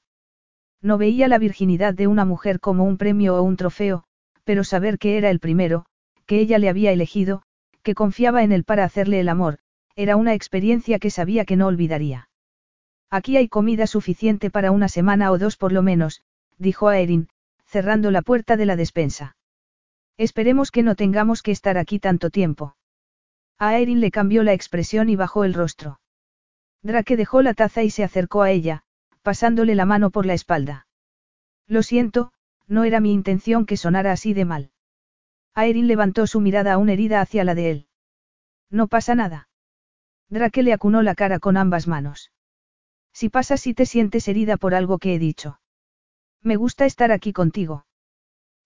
No 0.81 0.97
veía 0.97 1.27
la 1.27 1.39
virginidad 1.39 1.93
de 1.93 2.07
una 2.07 2.23
mujer 2.23 2.59
como 2.59 2.85
un 2.85 2.97
premio 2.97 3.35
o 3.35 3.41
un 3.41 3.57
trofeo, 3.57 4.05
pero 4.49 4.63
saber 4.63 4.97
que 4.97 5.19
era 5.19 5.29
el 5.29 5.39
primero, 5.39 5.85
que 6.25 6.39
ella 6.39 6.57
le 6.57 6.69
había 6.69 6.91
elegido, 6.91 7.43
que 7.83 7.93
confiaba 7.93 8.41
en 8.41 8.51
él 8.51 8.63
para 8.63 8.83
hacerle 8.83 9.19
el 9.19 9.29
amor, 9.29 9.59
era 9.95 10.15
una 10.15 10.33
experiencia 10.33 10.97
que 10.97 11.11
sabía 11.11 11.45
que 11.45 11.55
no 11.55 11.67
olvidaría. 11.67 12.31
Aquí 13.11 13.37
hay 13.37 13.47
comida 13.47 13.85
suficiente 13.85 14.49
para 14.49 14.71
una 14.71 14.89
semana 14.89 15.31
o 15.31 15.37
dos 15.37 15.55
por 15.55 15.71
lo 15.71 15.83
menos, 15.83 16.23
dijo 16.57 16.87
Aerin, 16.87 17.29
cerrando 17.67 18.09
la 18.09 18.23
puerta 18.23 18.57
de 18.57 18.65
la 18.65 18.75
despensa. 18.75 19.37
Esperemos 20.17 20.71
que 20.71 20.81
no 20.81 20.95
tengamos 20.95 21.43
que 21.43 21.51
estar 21.51 21.77
aquí 21.77 21.99
tanto 21.99 22.31
tiempo. 22.31 22.75
A 23.59 23.77
Erin 23.77 23.99
le 23.99 24.09
cambió 24.09 24.41
la 24.41 24.53
expresión 24.53 25.09
y 25.09 25.15
bajó 25.15 25.43
el 25.43 25.53
rostro. 25.53 25.99
Drake 26.81 27.17
dejó 27.17 27.43
la 27.43 27.53
taza 27.53 27.83
y 27.83 27.91
se 27.91 28.03
acercó 28.03 28.41
a 28.41 28.49
ella, 28.49 28.81
pasándole 29.21 29.75
la 29.75 29.85
mano 29.85 30.09
por 30.09 30.25
la 30.25 30.33
espalda. 30.33 30.87
Lo 31.67 31.83
siento, 31.83 32.31
no 32.69 32.83
era 32.85 33.01
mi 33.01 33.11
intención 33.11 33.65
que 33.65 33.75
sonara 33.75 34.11
así 34.11 34.33
de 34.33 34.45
mal. 34.45 34.71
Aerin 35.55 35.87
levantó 35.87 36.27
su 36.27 36.39
mirada 36.39 36.73
aún 36.73 36.89
herida 36.89 37.19
hacia 37.19 37.43
la 37.43 37.55
de 37.55 37.71
él. 37.71 37.87
No 38.69 38.87
pasa 38.87 39.15
nada. 39.15 39.49
Drake 40.29 40.63
le 40.63 40.73
acunó 40.73 41.01
la 41.01 41.15
cara 41.15 41.39
con 41.39 41.57
ambas 41.57 41.87
manos. 41.87 42.31
Si 43.11 43.29
pasa 43.29 43.57
si 43.57 43.73
te 43.73 43.87
sientes 43.87 44.27
herida 44.27 44.57
por 44.57 44.75
algo 44.75 44.99
que 44.99 45.15
he 45.15 45.19
dicho. 45.19 45.59
Me 46.41 46.55
gusta 46.55 46.85
estar 46.85 47.11
aquí 47.11 47.33
contigo. 47.33 47.85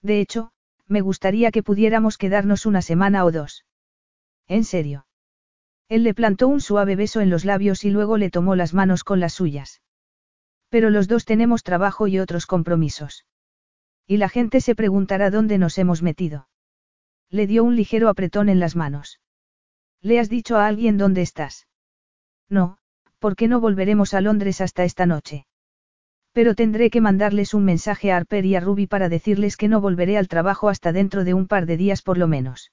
De 0.01 0.19
hecho, 0.19 0.51
me 0.87 0.99
gustaría 0.99 1.51
que 1.51 1.63
pudiéramos 1.63 2.17
quedarnos 2.17 2.65
una 2.65 2.81
semana 2.81 3.23
o 3.23 3.31
dos. 3.31 3.65
¿En 4.47 4.65
serio? 4.65 5.07
Él 5.87 6.03
le 6.03 6.13
plantó 6.13 6.49
un 6.49 6.59
suave 6.59 6.97
beso 6.97 7.21
en 7.21 7.29
los 7.29 7.45
labios 7.45 7.85
y 7.85 7.89
luego 7.89 8.17
le 8.17 8.29
tomó 8.29 8.55
las 8.55 8.73
manos 8.73 9.05
con 9.05 9.21
las 9.21 9.33
suyas. 9.33 9.81
Pero 10.69 10.89
los 10.89 11.07
dos 11.07 11.23
tenemos 11.23 11.63
trabajo 11.63 12.07
y 12.07 12.19
otros 12.19 12.45
compromisos. 12.45 13.25
Y 14.07 14.17
la 14.17 14.29
gente 14.29 14.61
se 14.61 14.75
preguntará 14.75 15.29
dónde 15.29 15.57
nos 15.57 15.77
hemos 15.77 16.01
metido. 16.01 16.47
Le 17.29 17.47
dio 17.47 17.63
un 17.63 17.75
ligero 17.75 18.09
apretón 18.09 18.49
en 18.49 18.59
las 18.59 18.75
manos. 18.75 19.19
¿Le 20.01 20.19
has 20.19 20.29
dicho 20.29 20.57
a 20.57 20.67
alguien 20.67 20.97
dónde 20.97 21.21
estás? 21.21 21.67
No, 22.49 22.77
porque 23.19 23.47
no 23.47 23.61
volveremos 23.61 24.13
a 24.13 24.21
Londres 24.21 24.59
hasta 24.59 24.83
esta 24.83 25.05
noche. 25.05 25.45
Pero 26.33 26.55
tendré 26.55 26.89
que 26.89 26.99
mandarles 26.99 27.53
un 27.53 27.63
mensaje 27.63 28.11
a 28.11 28.17
Harper 28.17 28.45
y 28.45 28.55
a 28.55 28.59
Ruby 28.59 28.87
para 28.87 29.07
decirles 29.07 29.55
que 29.55 29.67
no 29.67 29.79
volveré 29.79 30.17
al 30.17 30.27
trabajo 30.27 30.67
hasta 30.67 30.91
dentro 30.91 31.23
de 31.23 31.33
un 31.33 31.47
par 31.47 31.65
de 31.65 31.77
días 31.77 32.01
por 32.01 32.17
lo 32.17 32.27
menos. 32.27 32.71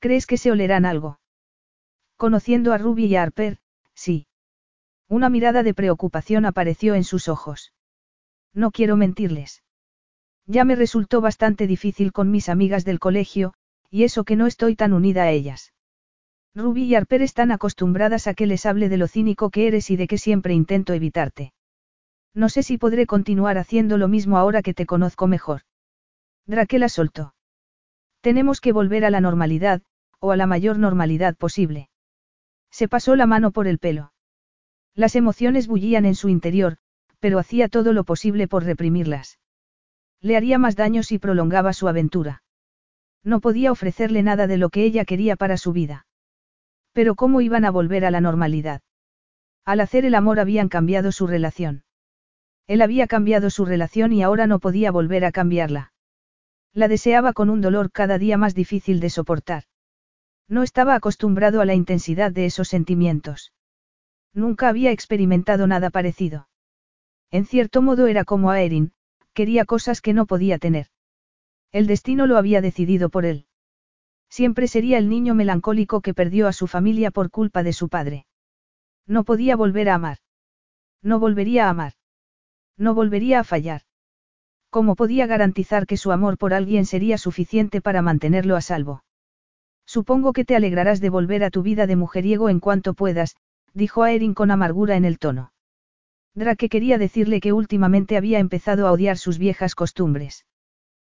¿Crees 0.00 0.26
que 0.26 0.38
se 0.38 0.50
olerán 0.50 0.84
algo? 0.84 1.20
Conociendo 2.16 2.72
a 2.72 2.78
Ruby 2.78 3.06
y 3.06 3.16
a 3.16 3.22
Harper, 3.22 3.58
sí. 3.94 4.26
Una 5.08 5.28
mirada 5.28 5.62
de 5.62 5.74
preocupación 5.74 6.46
apareció 6.46 6.94
en 6.94 7.04
sus 7.04 7.28
ojos. 7.28 7.72
No 8.52 8.70
quiero 8.70 8.96
mentirles. 8.96 9.62
Ya 10.46 10.64
me 10.64 10.76
resultó 10.76 11.20
bastante 11.20 11.66
difícil 11.66 12.12
con 12.12 12.30
mis 12.30 12.48
amigas 12.48 12.84
del 12.84 12.98
colegio, 12.98 13.54
y 13.90 14.04
eso 14.04 14.24
que 14.24 14.36
no 14.36 14.46
estoy 14.46 14.76
tan 14.76 14.92
unida 14.92 15.22
a 15.22 15.30
ellas. 15.30 15.72
Ruby 16.54 16.84
y 16.84 16.94
Harper 16.94 17.22
están 17.22 17.50
acostumbradas 17.50 18.26
a 18.26 18.34
que 18.34 18.46
les 18.46 18.66
hable 18.66 18.88
de 18.88 18.96
lo 18.96 19.08
cínico 19.08 19.50
que 19.50 19.66
eres 19.66 19.90
y 19.90 19.96
de 19.96 20.06
que 20.06 20.18
siempre 20.18 20.54
intento 20.54 20.92
evitarte. 20.92 21.52
No 22.34 22.48
sé 22.48 22.62
si 22.62 22.78
podré 22.78 23.06
continuar 23.06 23.58
haciendo 23.58 23.96
lo 23.96 24.08
mismo 24.08 24.38
ahora 24.38 24.62
que 24.62 24.74
te 24.74 24.86
conozco 24.86 25.26
mejor. 25.26 25.62
Draquela 26.46 26.88
soltó. 26.88 27.34
Tenemos 28.20 28.60
que 28.60 28.72
volver 28.72 29.04
a 29.04 29.10
la 29.10 29.20
normalidad, 29.20 29.82
o 30.20 30.30
a 30.30 30.36
la 30.36 30.46
mayor 30.46 30.78
normalidad 30.78 31.36
posible. 31.36 31.88
Se 32.70 32.88
pasó 32.88 33.16
la 33.16 33.26
mano 33.26 33.50
por 33.50 33.66
el 33.66 33.78
pelo. 33.78 34.12
Las 34.94 35.16
emociones 35.16 35.66
bullían 35.66 36.06
en 36.06 36.14
su 36.14 36.28
interior, 36.28 36.76
pero 37.18 37.38
hacía 37.38 37.68
todo 37.68 37.92
lo 37.92 38.04
posible 38.04 38.48
por 38.48 38.64
reprimirlas. 38.64 39.38
Le 40.24 40.38
haría 40.38 40.56
más 40.56 40.74
daño 40.74 41.02
si 41.02 41.18
prolongaba 41.18 41.74
su 41.74 41.86
aventura. 41.86 42.42
No 43.24 43.40
podía 43.40 43.70
ofrecerle 43.70 44.22
nada 44.22 44.46
de 44.46 44.56
lo 44.56 44.70
que 44.70 44.82
ella 44.84 45.04
quería 45.04 45.36
para 45.36 45.58
su 45.58 45.74
vida. 45.74 46.06
Pero 46.94 47.14
¿cómo 47.14 47.42
iban 47.42 47.66
a 47.66 47.70
volver 47.70 48.06
a 48.06 48.10
la 48.10 48.22
normalidad? 48.22 48.80
Al 49.66 49.80
hacer 49.80 50.06
el 50.06 50.14
amor 50.14 50.40
habían 50.40 50.70
cambiado 50.70 51.12
su 51.12 51.26
relación. 51.26 51.84
Él 52.66 52.80
había 52.80 53.06
cambiado 53.06 53.50
su 53.50 53.66
relación 53.66 54.14
y 54.14 54.22
ahora 54.22 54.46
no 54.46 54.60
podía 54.60 54.90
volver 54.90 55.26
a 55.26 55.30
cambiarla. 55.30 55.92
La 56.72 56.88
deseaba 56.88 57.34
con 57.34 57.50
un 57.50 57.60
dolor 57.60 57.92
cada 57.92 58.16
día 58.16 58.38
más 58.38 58.54
difícil 58.54 59.00
de 59.00 59.10
soportar. 59.10 59.64
No 60.48 60.62
estaba 60.62 60.94
acostumbrado 60.94 61.60
a 61.60 61.66
la 61.66 61.74
intensidad 61.74 62.32
de 62.32 62.46
esos 62.46 62.68
sentimientos. 62.68 63.52
Nunca 64.32 64.70
había 64.70 64.90
experimentado 64.90 65.66
nada 65.66 65.90
parecido. 65.90 66.48
En 67.30 67.44
cierto 67.44 67.82
modo 67.82 68.06
era 68.06 68.24
como 68.24 68.50
a 68.50 68.62
Erin, 68.62 68.93
quería 69.34 69.64
cosas 69.66 70.00
que 70.00 70.14
no 70.14 70.26
podía 70.26 70.58
tener. 70.58 70.86
El 71.72 71.86
destino 71.86 72.26
lo 72.26 72.38
había 72.38 72.60
decidido 72.60 73.10
por 73.10 73.26
él. 73.26 73.46
Siempre 74.30 74.66
sería 74.66 74.98
el 74.98 75.08
niño 75.08 75.34
melancólico 75.34 76.00
que 76.00 76.14
perdió 76.14 76.48
a 76.48 76.52
su 76.52 76.66
familia 76.66 77.10
por 77.10 77.30
culpa 77.30 77.62
de 77.62 77.72
su 77.72 77.88
padre. 77.88 78.26
No 79.06 79.24
podía 79.24 79.54
volver 79.56 79.88
a 79.88 79.94
amar. 79.94 80.18
No 81.02 81.18
volvería 81.18 81.66
a 81.66 81.70
amar. 81.70 81.92
No 82.76 82.94
volvería 82.94 83.40
a 83.40 83.44
fallar. 83.44 83.82
¿Cómo 84.70 84.96
podía 84.96 85.26
garantizar 85.26 85.86
que 85.86 85.96
su 85.96 86.10
amor 86.10 86.36
por 86.36 86.52
alguien 86.52 86.84
sería 86.84 87.16
suficiente 87.16 87.80
para 87.80 88.02
mantenerlo 88.02 88.56
a 88.56 88.60
salvo? 88.60 89.04
Supongo 89.86 90.32
que 90.32 90.44
te 90.44 90.56
alegrarás 90.56 91.00
de 91.00 91.10
volver 91.10 91.44
a 91.44 91.50
tu 91.50 91.62
vida 91.62 91.86
de 91.86 91.94
mujeriego 91.94 92.48
en 92.48 92.58
cuanto 92.58 92.94
puedas, 92.94 93.36
dijo 93.72 94.02
a 94.02 94.10
Erin 94.10 94.34
con 94.34 94.50
amargura 94.50 94.96
en 94.96 95.04
el 95.04 95.18
tono. 95.18 95.53
Drake 96.34 96.68
quería 96.68 96.98
decirle 96.98 97.40
que 97.40 97.52
últimamente 97.52 98.16
había 98.16 98.40
empezado 98.40 98.86
a 98.86 98.92
odiar 98.92 99.18
sus 99.18 99.38
viejas 99.38 99.74
costumbres. 99.74 100.46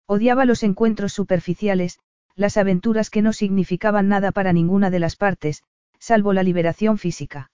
Odiaba 0.07 0.45
los 0.45 0.63
encuentros 0.63 1.13
superficiales, 1.13 1.99
las 2.35 2.57
aventuras 2.57 3.11
que 3.11 3.23
no 3.23 3.33
significaban 3.33 4.09
nada 4.09 4.33
para 4.33 4.53
ninguna 4.53 4.91
de 4.91 4.99
las 4.99 5.17
partes, 5.17 5.63
salvo 5.99 6.33
la 6.33 6.43
liberación 6.43 6.99
física. 6.99 7.51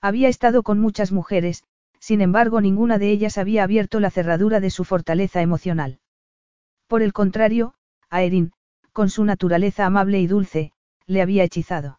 Había 0.00 0.28
estado 0.28 0.62
con 0.62 0.78
muchas 0.78 1.10
mujeres, 1.10 1.64
sin 1.98 2.20
embargo 2.20 2.60
ninguna 2.60 2.98
de 2.98 3.10
ellas 3.10 3.38
había 3.38 3.64
abierto 3.64 3.98
la 3.98 4.10
cerradura 4.10 4.60
de 4.60 4.70
su 4.70 4.84
fortaleza 4.84 5.40
emocional. 5.40 6.00
Por 6.86 7.02
el 7.02 7.12
contrario, 7.12 7.74
Aerin, 8.10 8.52
con 8.92 9.08
su 9.08 9.24
naturaleza 9.24 9.86
amable 9.86 10.20
y 10.20 10.26
dulce, 10.26 10.72
le 11.06 11.22
había 11.22 11.44
hechizado. 11.44 11.98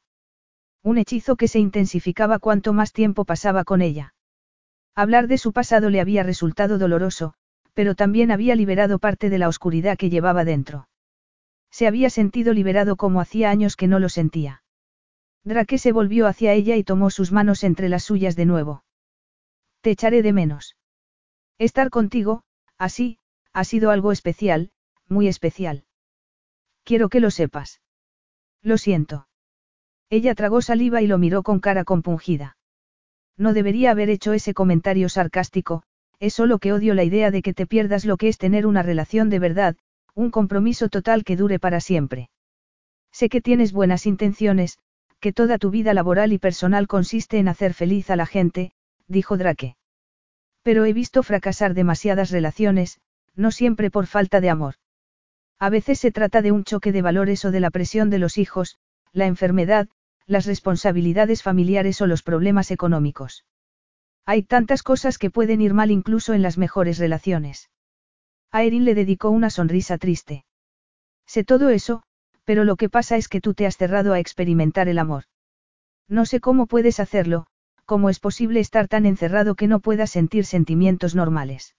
Un 0.83 0.99
hechizo 0.99 1.35
que 1.35 1.47
se 1.47 1.57
intensificaba 1.59 2.37
cuanto 2.37 2.71
más 2.71 2.93
tiempo 2.93 3.25
pasaba 3.25 3.63
con 3.63 3.81
ella. 3.81 4.14
Hablar 4.95 5.27
de 5.27 5.37
su 5.37 5.51
pasado 5.51 5.89
le 5.89 5.99
había 5.99 6.23
resultado 6.23 6.77
doloroso, 6.77 7.33
pero 7.73 7.95
también 7.95 8.31
había 8.31 8.55
liberado 8.55 8.97
parte 8.97 9.29
de 9.29 9.37
la 9.37 9.49
oscuridad 9.49 9.97
que 9.97 10.09
llevaba 10.09 10.45
dentro. 10.45 10.87
Se 11.69 11.87
había 11.87 12.09
sentido 12.09 12.53
liberado 12.53 12.95
como 12.95 13.19
hacía 13.19 13.49
años 13.49 13.75
que 13.75 13.87
no 13.87 13.99
lo 13.99 14.07
sentía. 14.07 14.63
Drake 15.43 15.77
se 15.77 15.91
volvió 15.91 16.27
hacia 16.27 16.53
ella 16.53 16.77
y 16.77 16.85
tomó 16.85 17.09
sus 17.09 17.33
manos 17.33 17.65
entre 17.65 17.89
las 17.89 18.03
suyas 18.03 18.37
de 18.37 18.45
nuevo. 18.45 18.85
Te 19.81 19.91
echaré 19.91 20.21
de 20.21 20.31
menos. 20.31 20.77
Estar 21.57 21.89
contigo, 21.89 22.43
así, 22.77 23.19
ha 23.51 23.65
sido 23.65 23.91
algo 23.91 24.13
especial, 24.13 24.71
muy 25.09 25.27
especial. 25.27 25.83
Quiero 26.83 27.09
que 27.09 27.19
lo 27.19 27.31
sepas. 27.31 27.81
Lo 28.61 28.77
siento. 28.77 29.27
Ella 30.09 30.33
tragó 30.33 30.61
saliva 30.61 31.01
y 31.01 31.07
lo 31.07 31.17
miró 31.17 31.43
con 31.43 31.59
cara 31.59 31.83
compungida. 31.83 32.57
No 33.37 33.53
debería 33.53 33.91
haber 33.91 34.09
hecho 34.09 34.33
ese 34.33 34.53
comentario 34.53 35.09
sarcástico, 35.09 35.83
es 36.19 36.33
solo 36.33 36.59
que 36.59 36.73
odio 36.73 36.93
la 36.93 37.03
idea 37.03 37.31
de 37.31 37.41
que 37.41 37.53
te 37.53 37.67
pierdas 37.67 38.05
lo 38.05 38.17
que 38.17 38.29
es 38.29 38.37
tener 38.37 38.65
una 38.65 38.83
relación 38.83 39.29
de 39.29 39.39
verdad, 39.39 39.75
un 40.13 40.31
compromiso 40.31 40.87
total 40.87 41.23
que 41.23 41.35
dure 41.35 41.59
para 41.59 41.81
siempre. 41.81 42.29
Sé 43.11 43.29
que 43.29 43.41
tienes 43.41 43.73
buenas 43.73 44.05
intenciones, 44.05 44.79
que 45.19 45.33
toda 45.33 45.57
tu 45.57 45.69
vida 45.69 45.93
laboral 45.93 46.31
y 46.33 46.37
personal 46.37 46.87
consiste 46.87 47.37
en 47.37 47.47
hacer 47.47 47.73
feliz 47.73 48.09
a 48.09 48.15
la 48.15 48.25
gente, 48.25 48.71
dijo 49.07 49.37
Drake. 49.37 49.75
Pero 50.63 50.85
he 50.85 50.93
visto 50.93 51.21
fracasar 51.23 51.73
demasiadas 51.73 52.31
relaciones, 52.31 52.99
no 53.35 53.51
siempre 53.51 53.91
por 53.91 54.07
falta 54.07 54.41
de 54.41 54.49
amor. 54.49 54.75
A 55.59 55.69
veces 55.69 55.99
se 55.99 56.11
trata 56.11 56.41
de 56.41 56.51
un 56.51 56.63
choque 56.63 56.91
de 56.91 57.01
valores 57.01 57.45
o 57.45 57.51
de 57.51 57.59
la 57.59 57.71
presión 57.71 58.09
de 58.09 58.19
los 58.19 58.37
hijos, 58.37 58.77
la 59.13 59.25
enfermedad, 59.25 59.87
las 60.27 60.45
responsabilidades 60.45 61.43
familiares 61.43 62.01
o 62.01 62.07
los 62.07 62.23
problemas 62.23 62.71
económicos. 62.71 63.45
Hay 64.25 64.43
tantas 64.43 64.81
cosas 64.81 65.17
que 65.17 65.29
pueden 65.29 65.61
ir 65.61 65.73
mal 65.73 65.91
incluso 65.91 66.33
en 66.33 66.41
las 66.41 66.57
mejores 66.57 66.97
relaciones. 66.97 67.69
A 68.51 68.63
Erin 68.63 68.85
le 68.85 68.95
dedicó 68.95 69.29
una 69.29 69.49
sonrisa 69.49 69.97
triste. 69.97 70.45
Sé 71.27 71.43
todo 71.43 71.69
eso, 71.69 72.03
pero 72.43 72.63
lo 72.63 72.75
que 72.75 72.89
pasa 72.89 73.17
es 73.17 73.27
que 73.27 73.41
tú 73.41 73.53
te 73.53 73.65
has 73.65 73.77
cerrado 73.77 74.13
a 74.13 74.19
experimentar 74.19 74.87
el 74.87 74.99
amor. 74.99 75.25
No 76.07 76.25
sé 76.25 76.39
cómo 76.39 76.65
puedes 76.65 76.99
hacerlo, 76.99 77.47
cómo 77.85 78.09
es 78.09 78.19
posible 78.19 78.59
estar 78.59 78.87
tan 78.87 79.05
encerrado 79.05 79.55
que 79.55 79.67
no 79.67 79.79
puedas 79.79 80.11
sentir 80.11 80.45
sentimientos 80.45 81.15
normales. 81.15 81.75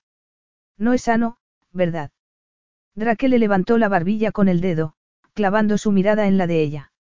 No 0.79 0.93
es 0.93 1.03
sano, 1.03 1.39
¿verdad? 1.73 2.11
Drake 2.95 3.29
le 3.29 3.39
levantó 3.39 3.79
la 3.79 3.89
barbilla 3.89 4.33
con 4.33 4.49
el 4.49 4.61
dedo, 4.61 4.95
clavando 5.35 5.79
su 5.79 5.93
mirada 5.93 6.27
en 6.27 6.39
la 6.39 6.47
de 6.47 6.63
ella. 6.63 6.93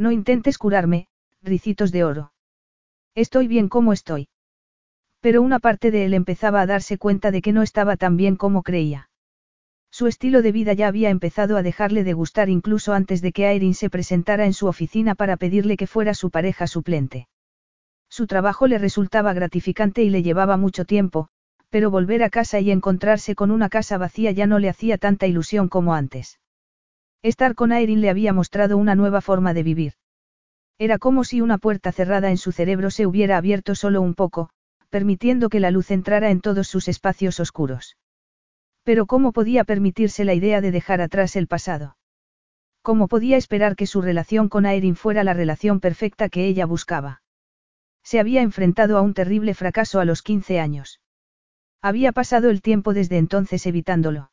No 0.00 0.12
intentes 0.12 0.56
curarme, 0.56 1.08
ricitos 1.42 1.92
de 1.92 2.04
oro. 2.04 2.32
Estoy 3.14 3.48
bien 3.48 3.68
como 3.68 3.92
estoy. 3.92 4.28
Pero 5.20 5.42
una 5.42 5.58
parte 5.58 5.90
de 5.90 6.06
él 6.06 6.14
empezaba 6.14 6.62
a 6.62 6.66
darse 6.66 6.96
cuenta 6.96 7.30
de 7.30 7.42
que 7.42 7.52
no 7.52 7.60
estaba 7.60 7.98
tan 7.98 8.16
bien 8.16 8.36
como 8.36 8.62
creía. 8.62 9.10
Su 9.90 10.06
estilo 10.06 10.40
de 10.40 10.52
vida 10.52 10.72
ya 10.72 10.88
había 10.88 11.10
empezado 11.10 11.58
a 11.58 11.62
dejarle 11.62 12.02
de 12.02 12.14
gustar 12.14 12.48
incluso 12.48 12.94
antes 12.94 13.20
de 13.20 13.32
que 13.32 13.44
Aerin 13.44 13.74
se 13.74 13.90
presentara 13.90 14.46
en 14.46 14.54
su 14.54 14.68
oficina 14.68 15.14
para 15.14 15.36
pedirle 15.36 15.76
que 15.76 15.86
fuera 15.86 16.14
su 16.14 16.30
pareja 16.30 16.66
suplente. 16.66 17.28
Su 18.08 18.26
trabajo 18.26 18.66
le 18.68 18.78
resultaba 18.78 19.34
gratificante 19.34 20.02
y 20.02 20.08
le 20.08 20.22
llevaba 20.22 20.56
mucho 20.56 20.86
tiempo, 20.86 21.28
pero 21.68 21.90
volver 21.90 22.22
a 22.22 22.30
casa 22.30 22.58
y 22.58 22.70
encontrarse 22.70 23.34
con 23.34 23.50
una 23.50 23.68
casa 23.68 23.98
vacía 23.98 24.30
ya 24.30 24.46
no 24.46 24.60
le 24.60 24.70
hacía 24.70 24.96
tanta 24.96 25.26
ilusión 25.26 25.68
como 25.68 25.92
antes. 25.92 26.40
Estar 27.22 27.54
con 27.54 27.70
Aerin 27.72 28.00
le 28.00 28.08
había 28.08 28.32
mostrado 28.32 28.78
una 28.78 28.94
nueva 28.94 29.20
forma 29.20 29.52
de 29.52 29.62
vivir. 29.62 29.92
Era 30.78 30.98
como 30.98 31.24
si 31.24 31.42
una 31.42 31.58
puerta 31.58 31.92
cerrada 31.92 32.30
en 32.30 32.38
su 32.38 32.52
cerebro 32.52 32.90
se 32.90 33.06
hubiera 33.06 33.36
abierto 33.36 33.74
solo 33.74 34.00
un 34.00 34.14
poco, 34.14 34.48
permitiendo 34.88 35.50
que 35.50 35.60
la 35.60 35.70
luz 35.70 35.90
entrara 35.90 36.30
en 36.30 36.40
todos 36.40 36.68
sus 36.68 36.88
espacios 36.88 37.38
oscuros. 37.38 37.98
Pero 38.82 39.04
¿cómo 39.04 39.32
podía 39.32 39.64
permitirse 39.64 40.24
la 40.24 40.32
idea 40.32 40.62
de 40.62 40.70
dejar 40.70 41.02
atrás 41.02 41.36
el 41.36 41.46
pasado? 41.46 41.98
¿Cómo 42.80 43.08
podía 43.08 43.36
esperar 43.36 43.76
que 43.76 43.86
su 43.86 44.00
relación 44.00 44.48
con 44.48 44.64
Aerin 44.64 44.96
fuera 44.96 45.22
la 45.22 45.34
relación 45.34 45.80
perfecta 45.80 46.30
que 46.30 46.46
ella 46.46 46.64
buscaba? 46.64 47.22
Se 48.02 48.18
había 48.18 48.40
enfrentado 48.40 48.96
a 48.96 49.02
un 49.02 49.12
terrible 49.12 49.52
fracaso 49.52 50.00
a 50.00 50.06
los 50.06 50.22
15 50.22 50.58
años. 50.58 51.00
Había 51.82 52.12
pasado 52.12 52.48
el 52.48 52.62
tiempo 52.62 52.94
desde 52.94 53.18
entonces 53.18 53.66
evitándolo. 53.66 54.30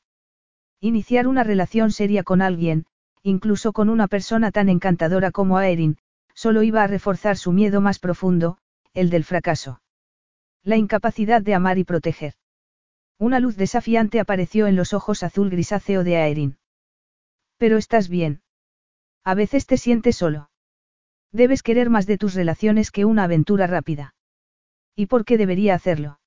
Iniciar 0.80 1.28
una 1.28 1.44
relación 1.44 1.92
seria 1.92 2.24
con 2.24 2.42
alguien, 2.42 2.86
incluso 3.24 3.74
con 3.74 3.90
una 3.90 4.08
persona 4.08 4.52
tan 4.52 4.70
encantadora 4.70 5.32
como 5.32 5.58
Aerin, 5.58 5.98
solo 6.34 6.62
iba 6.62 6.84
a 6.84 6.88
reforzar 6.88 7.36
su 7.36 7.52
miedo 7.52 7.82
más 7.82 7.98
profundo, 7.98 8.60
el 8.94 9.10
del 9.10 9.24
fracaso. 9.24 9.82
La 10.64 10.78
incapacidad 10.78 11.42
de 11.42 11.56
amar 11.56 11.78
y 11.80 11.84
proteger. 11.84 12.34
Una 13.18 13.40
luz 13.40 13.58
desafiante 13.58 14.20
apareció 14.20 14.68
en 14.68 14.76
los 14.76 14.94
ojos 14.94 15.24
azul 15.24 15.50
grisáceo 15.50 16.04
de 16.04 16.18
Aerin. 16.18 16.58
Pero 17.58 17.78
estás 17.78 18.08
bien. 18.08 18.42
A 19.24 19.34
veces 19.34 19.66
te 19.66 19.78
sientes 19.78 20.16
solo. 20.16 20.52
Debes 21.32 21.64
querer 21.64 21.90
más 21.90 22.06
de 22.06 22.20
tus 22.20 22.36
relaciones 22.36 22.92
que 22.92 23.06
una 23.06 23.24
aventura 23.24 23.66
rápida. 23.66 24.14
¿Y 24.96 25.08
por 25.08 25.26
qué 25.26 25.38
debería 25.38 25.74
hacerlo? 25.74 26.20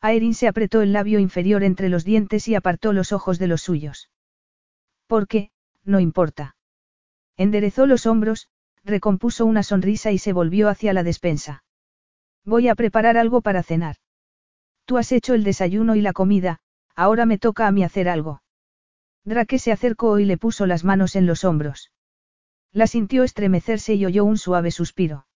Aerin 0.00 0.34
se 0.34 0.48
apretó 0.48 0.82
el 0.82 0.92
labio 0.92 1.18
inferior 1.18 1.62
entre 1.62 1.88
los 1.88 2.04
dientes 2.04 2.48
y 2.48 2.54
apartó 2.54 2.92
los 2.92 3.12
ojos 3.12 3.38
de 3.38 3.46
los 3.46 3.62
suyos. 3.62 4.10
¿Por 5.06 5.26
qué? 5.26 5.50
No 5.84 6.00
importa. 6.00 6.56
Enderezó 7.36 7.86
los 7.86 8.06
hombros, 8.06 8.48
recompuso 8.84 9.46
una 9.46 9.62
sonrisa 9.62 10.12
y 10.12 10.18
se 10.18 10.32
volvió 10.32 10.68
hacia 10.68 10.92
la 10.92 11.02
despensa. 11.02 11.64
Voy 12.44 12.68
a 12.68 12.74
preparar 12.74 13.16
algo 13.16 13.40
para 13.40 13.62
cenar. 13.62 13.96
Tú 14.84 14.98
has 14.98 15.10
hecho 15.12 15.34
el 15.34 15.44
desayuno 15.44 15.96
y 15.96 16.00
la 16.00 16.12
comida, 16.12 16.60
ahora 16.94 17.26
me 17.26 17.38
toca 17.38 17.66
a 17.66 17.72
mí 17.72 17.82
hacer 17.82 18.08
algo. 18.08 18.42
Drake 19.24 19.58
se 19.58 19.72
acercó 19.72 20.20
y 20.20 20.24
le 20.24 20.38
puso 20.38 20.66
las 20.66 20.84
manos 20.84 21.16
en 21.16 21.26
los 21.26 21.42
hombros. 21.42 21.90
La 22.72 22.86
sintió 22.86 23.24
estremecerse 23.24 23.94
y 23.94 24.06
oyó 24.06 24.24
un 24.24 24.38
suave 24.38 24.70
suspiro. 24.70 25.26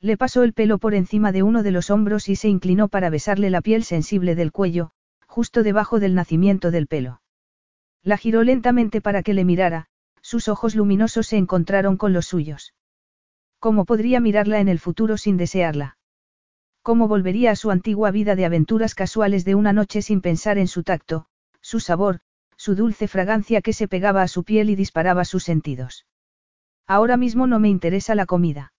Le 0.00 0.16
pasó 0.16 0.44
el 0.44 0.52
pelo 0.52 0.78
por 0.78 0.94
encima 0.94 1.32
de 1.32 1.42
uno 1.42 1.62
de 1.62 1.72
los 1.72 1.90
hombros 1.90 2.28
y 2.28 2.36
se 2.36 2.48
inclinó 2.48 2.88
para 2.88 3.10
besarle 3.10 3.50
la 3.50 3.60
piel 3.60 3.82
sensible 3.82 4.36
del 4.36 4.52
cuello, 4.52 4.92
justo 5.26 5.62
debajo 5.62 5.98
del 5.98 6.14
nacimiento 6.14 6.70
del 6.70 6.86
pelo. 6.86 7.20
La 8.04 8.16
giró 8.16 8.44
lentamente 8.44 9.00
para 9.00 9.22
que 9.22 9.34
le 9.34 9.44
mirara, 9.44 9.86
sus 10.22 10.48
ojos 10.48 10.76
luminosos 10.76 11.26
se 11.26 11.36
encontraron 11.36 11.96
con 11.96 12.12
los 12.12 12.26
suyos. 12.26 12.74
¿Cómo 13.58 13.84
podría 13.84 14.20
mirarla 14.20 14.60
en 14.60 14.68
el 14.68 14.78
futuro 14.78 15.16
sin 15.16 15.36
desearla? 15.36 15.96
¿Cómo 16.82 17.08
volvería 17.08 17.50
a 17.50 17.56
su 17.56 17.72
antigua 17.72 18.12
vida 18.12 18.36
de 18.36 18.44
aventuras 18.44 18.94
casuales 18.94 19.44
de 19.44 19.56
una 19.56 19.72
noche 19.72 20.00
sin 20.00 20.20
pensar 20.20 20.58
en 20.58 20.68
su 20.68 20.84
tacto, 20.84 21.26
su 21.60 21.80
sabor, 21.80 22.20
su 22.56 22.76
dulce 22.76 23.08
fragancia 23.08 23.62
que 23.62 23.72
se 23.72 23.88
pegaba 23.88 24.22
a 24.22 24.28
su 24.28 24.44
piel 24.44 24.70
y 24.70 24.76
disparaba 24.76 25.24
sus 25.24 25.42
sentidos? 25.42 26.06
Ahora 26.86 27.16
mismo 27.16 27.48
no 27.48 27.58
me 27.58 27.68
interesa 27.68 28.14
la 28.14 28.26
comida. 28.26 28.72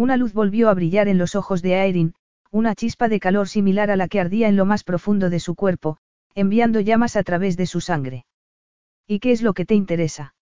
Una 0.00 0.16
luz 0.16 0.32
volvió 0.32 0.70
a 0.70 0.74
brillar 0.74 1.08
en 1.08 1.18
los 1.18 1.34
ojos 1.34 1.60
de 1.60 1.74
Aerin, 1.74 2.14
una 2.50 2.74
chispa 2.74 3.10
de 3.10 3.20
calor 3.20 3.48
similar 3.48 3.90
a 3.90 3.96
la 3.96 4.08
que 4.08 4.18
ardía 4.18 4.48
en 4.48 4.56
lo 4.56 4.64
más 4.64 4.82
profundo 4.82 5.28
de 5.28 5.40
su 5.40 5.54
cuerpo, 5.54 5.98
enviando 6.34 6.80
llamas 6.80 7.16
a 7.16 7.22
través 7.22 7.58
de 7.58 7.66
su 7.66 7.82
sangre. 7.82 8.24
¿Y 9.06 9.20
qué 9.20 9.30
es 9.30 9.42
lo 9.42 9.52
que 9.52 9.66
te 9.66 9.74
interesa? 9.74 10.34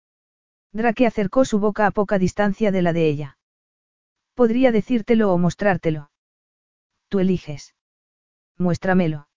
Drake 0.74 1.08
acercó 1.08 1.44
su 1.44 1.58
boca 1.58 1.88
a 1.88 1.90
poca 1.90 2.20
distancia 2.20 2.72
de 2.72 2.84
la 2.84 2.94
de 2.94 3.08
ella. 3.08 3.40
Podría 4.36 4.72
decírtelo 4.72 5.34
o 5.34 5.40
mostrártelo. 5.40 6.12
Tú 7.10 7.18
eliges. 7.18 7.74
Muéstramelo. 8.60 9.28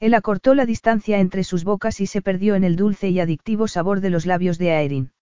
Él 0.00 0.14
acortó 0.14 0.56
la 0.56 0.66
distancia 0.66 1.20
entre 1.20 1.44
sus 1.44 1.62
bocas 1.62 2.00
y 2.00 2.08
se 2.08 2.20
perdió 2.20 2.56
en 2.56 2.64
el 2.64 2.74
dulce 2.74 3.10
y 3.10 3.20
adictivo 3.20 3.68
sabor 3.68 4.00
de 4.00 4.10
los 4.10 4.26
labios 4.26 4.58
de 4.58 4.72
Aerin. 4.72 5.12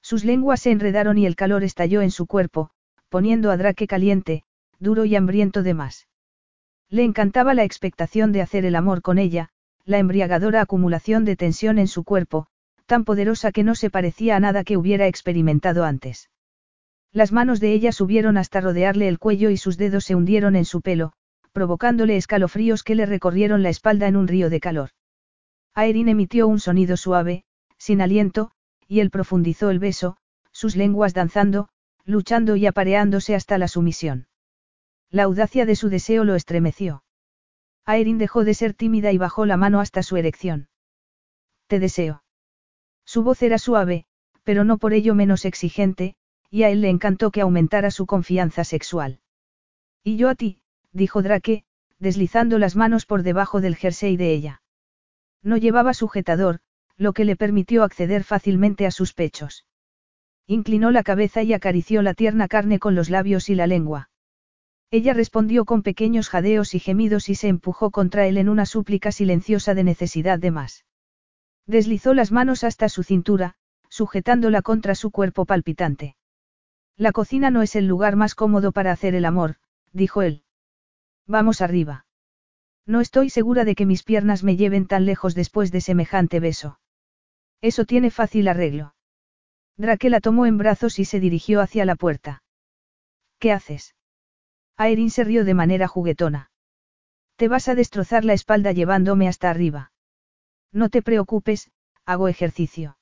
Sus 0.00 0.24
lenguas 0.24 0.62
se 0.62 0.70
enredaron 0.70 1.18
y 1.18 1.26
el 1.26 1.36
calor 1.36 1.64
estalló 1.64 2.00
en 2.00 2.10
su 2.10 2.26
cuerpo, 2.26 2.70
poniendo 3.12 3.50
a 3.50 3.58
Drake 3.58 3.86
caliente, 3.86 4.42
duro 4.80 5.04
y 5.04 5.16
hambriento 5.16 5.62
de 5.62 5.74
más. 5.74 6.08
Le 6.88 7.04
encantaba 7.04 7.52
la 7.52 7.62
expectación 7.62 8.32
de 8.32 8.40
hacer 8.40 8.64
el 8.64 8.74
amor 8.74 9.02
con 9.02 9.18
ella, 9.18 9.50
la 9.84 9.98
embriagadora 9.98 10.62
acumulación 10.62 11.26
de 11.26 11.36
tensión 11.36 11.78
en 11.78 11.88
su 11.88 12.04
cuerpo, 12.04 12.46
tan 12.86 13.04
poderosa 13.04 13.52
que 13.52 13.64
no 13.64 13.74
se 13.74 13.90
parecía 13.90 14.36
a 14.36 14.40
nada 14.40 14.64
que 14.64 14.78
hubiera 14.78 15.08
experimentado 15.08 15.84
antes. 15.84 16.30
Las 17.12 17.32
manos 17.32 17.60
de 17.60 17.74
ella 17.74 17.92
subieron 17.92 18.38
hasta 18.38 18.62
rodearle 18.62 19.08
el 19.08 19.18
cuello 19.18 19.50
y 19.50 19.58
sus 19.58 19.76
dedos 19.76 20.06
se 20.06 20.14
hundieron 20.14 20.56
en 20.56 20.64
su 20.64 20.80
pelo, 20.80 21.12
provocándole 21.52 22.16
escalofríos 22.16 22.82
que 22.82 22.94
le 22.94 23.04
recorrieron 23.04 23.62
la 23.62 23.68
espalda 23.68 24.08
en 24.08 24.16
un 24.16 24.26
río 24.26 24.48
de 24.48 24.60
calor. 24.60 24.88
Aerin 25.74 26.08
emitió 26.08 26.48
un 26.48 26.60
sonido 26.60 26.96
suave, 26.96 27.44
sin 27.76 28.00
aliento, 28.00 28.52
y 28.88 29.00
él 29.00 29.10
profundizó 29.10 29.68
el 29.68 29.80
beso, 29.80 30.16
sus 30.50 30.76
lenguas 30.76 31.12
danzando, 31.12 31.68
luchando 32.04 32.56
y 32.56 32.66
apareándose 32.66 33.34
hasta 33.34 33.58
la 33.58 33.68
sumisión. 33.68 34.26
La 35.10 35.24
audacia 35.24 35.66
de 35.66 35.76
su 35.76 35.88
deseo 35.88 36.24
lo 36.24 36.34
estremeció. 36.34 37.04
Aerin 37.84 38.18
dejó 38.18 38.44
de 38.44 38.54
ser 38.54 38.74
tímida 38.74 39.12
y 39.12 39.18
bajó 39.18 39.46
la 39.46 39.56
mano 39.56 39.80
hasta 39.80 40.02
su 40.02 40.16
erección. 40.16 40.68
Te 41.66 41.78
deseo. 41.78 42.22
Su 43.04 43.22
voz 43.22 43.42
era 43.42 43.58
suave, 43.58 44.06
pero 44.44 44.64
no 44.64 44.78
por 44.78 44.92
ello 44.92 45.14
menos 45.14 45.44
exigente, 45.44 46.14
y 46.50 46.62
a 46.62 46.70
él 46.70 46.80
le 46.80 46.90
encantó 46.90 47.30
que 47.30 47.40
aumentara 47.40 47.90
su 47.90 48.06
confianza 48.06 48.64
sexual. 48.64 49.20
Y 50.04 50.16
yo 50.16 50.28
a 50.28 50.34
ti, 50.34 50.60
dijo 50.92 51.22
Drake, 51.22 51.64
deslizando 51.98 52.58
las 52.58 52.76
manos 52.76 53.06
por 53.06 53.22
debajo 53.22 53.60
del 53.60 53.76
jersey 53.76 54.16
de 54.16 54.32
ella. 54.32 54.62
No 55.42 55.56
llevaba 55.56 55.94
sujetador, 55.94 56.60
lo 56.96 57.12
que 57.12 57.24
le 57.24 57.36
permitió 57.36 57.84
acceder 57.84 58.24
fácilmente 58.24 58.86
a 58.86 58.90
sus 58.90 59.14
pechos. 59.14 59.66
Inclinó 60.46 60.90
la 60.90 61.02
cabeza 61.02 61.42
y 61.42 61.52
acarició 61.52 62.02
la 62.02 62.14
tierna 62.14 62.48
carne 62.48 62.78
con 62.78 62.94
los 62.94 63.10
labios 63.10 63.48
y 63.48 63.54
la 63.54 63.66
lengua. 63.66 64.10
Ella 64.90 65.14
respondió 65.14 65.64
con 65.64 65.82
pequeños 65.82 66.28
jadeos 66.28 66.74
y 66.74 66.78
gemidos 66.78 67.28
y 67.28 67.34
se 67.34 67.48
empujó 67.48 67.90
contra 67.90 68.26
él 68.26 68.36
en 68.36 68.48
una 68.48 68.66
súplica 68.66 69.10
silenciosa 69.10 69.74
de 69.74 69.84
necesidad 69.84 70.38
de 70.38 70.50
más. 70.50 70.84
Deslizó 71.66 72.12
las 72.12 72.32
manos 72.32 72.64
hasta 72.64 72.88
su 72.88 73.02
cintura, 73.02 73.54
sujetándola 73.88 74.62
contra 74.62 74.94
su 74.94 75.10
cuerpo 75.10 75.46
palpitante. 75.46 76.16
La 76.96 77.12
cocina 77.12 77.50
no 77.50 77.62
es 77.62 77.74
el 77.74 77.86
lugar 77.86 78.16
más 78.16 78.34
cómodo 78.34 78.72
para 78.72 78.92
hacer 78.92 79.14
el 79.14 79.24
amor, 79.24 79.56
dijo 79.92 80.22
él. 80.22 80.42
Vamos 81.26 81.60
arriba. 81.62 82.04
No 82.84 83.00
estoy 83.00 83.30
segura 83.30 83.64
de 83.64 83.74
que 83.74 83.86
mis 83.86 84.02
piernas 84.02 84.42
me 84.42 84.56
lleven 84.56 84.86
tan 84.86 85.06
lejos 85.06 85.34
después 85.34 85.70
de 85.72 85.80
semejante 85.80 86.40
beso. 86.40 86.80
Eso 87.60 87.84
tiene 87.84 88.10
fácil 88.10 88.48
arreglo. 88.48 88.94
Drake 89.76 90.10
la 90.10 90.20
tomó 90.20 90.46
en 90.46 90.58
brazos 90.58 90.98
y 90.98 91.04
se 91.04 91.20
dirigió 91.20 91.60
hacia 91.60 91.84
la 91.84 91.96
puerta. 91.96 92.42
¿Qué 93.38 93.52
haces? 93.52 93.94
Aerin 94.76 95.10
se 95.10 95.24
rió 95.24 95.44
de 95.44 95.54
manera 95.54 95.88
juguetona. 95.88 96.50
Te 97.36 97.48
vas 97.48 97.68
a 97.68 97.74
destrozar 97.74 98.24
la 98.24 98.34
espalda 98.34 98.72
llevándome 98.72 99.28
hasta 99.28 99.50
arriba. 99.50 99.92
No 100.72 100.88
te 100.88 101.02
preocupes, 101.02 101.70
hago 102.04 102.28
ejercicio. 102.28 102.98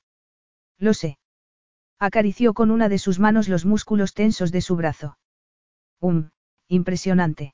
Lo 0.77 0.93
sé. 0.93 1.17
Acarició 1.99 2.53
con 2.53 2.71
una 2.71 2.89
de 2.89 2.97
sus 2.97 3.19
manos 3.19 3.47
los 3.47 3.65
músculos 3.65 4.13
tensos 4.13 4.51
de 4.51 4.61
su 4.61 4.75
brazo. 4.75 5.17
Um, 5.99 6.31
impresionante. 6.67 7.53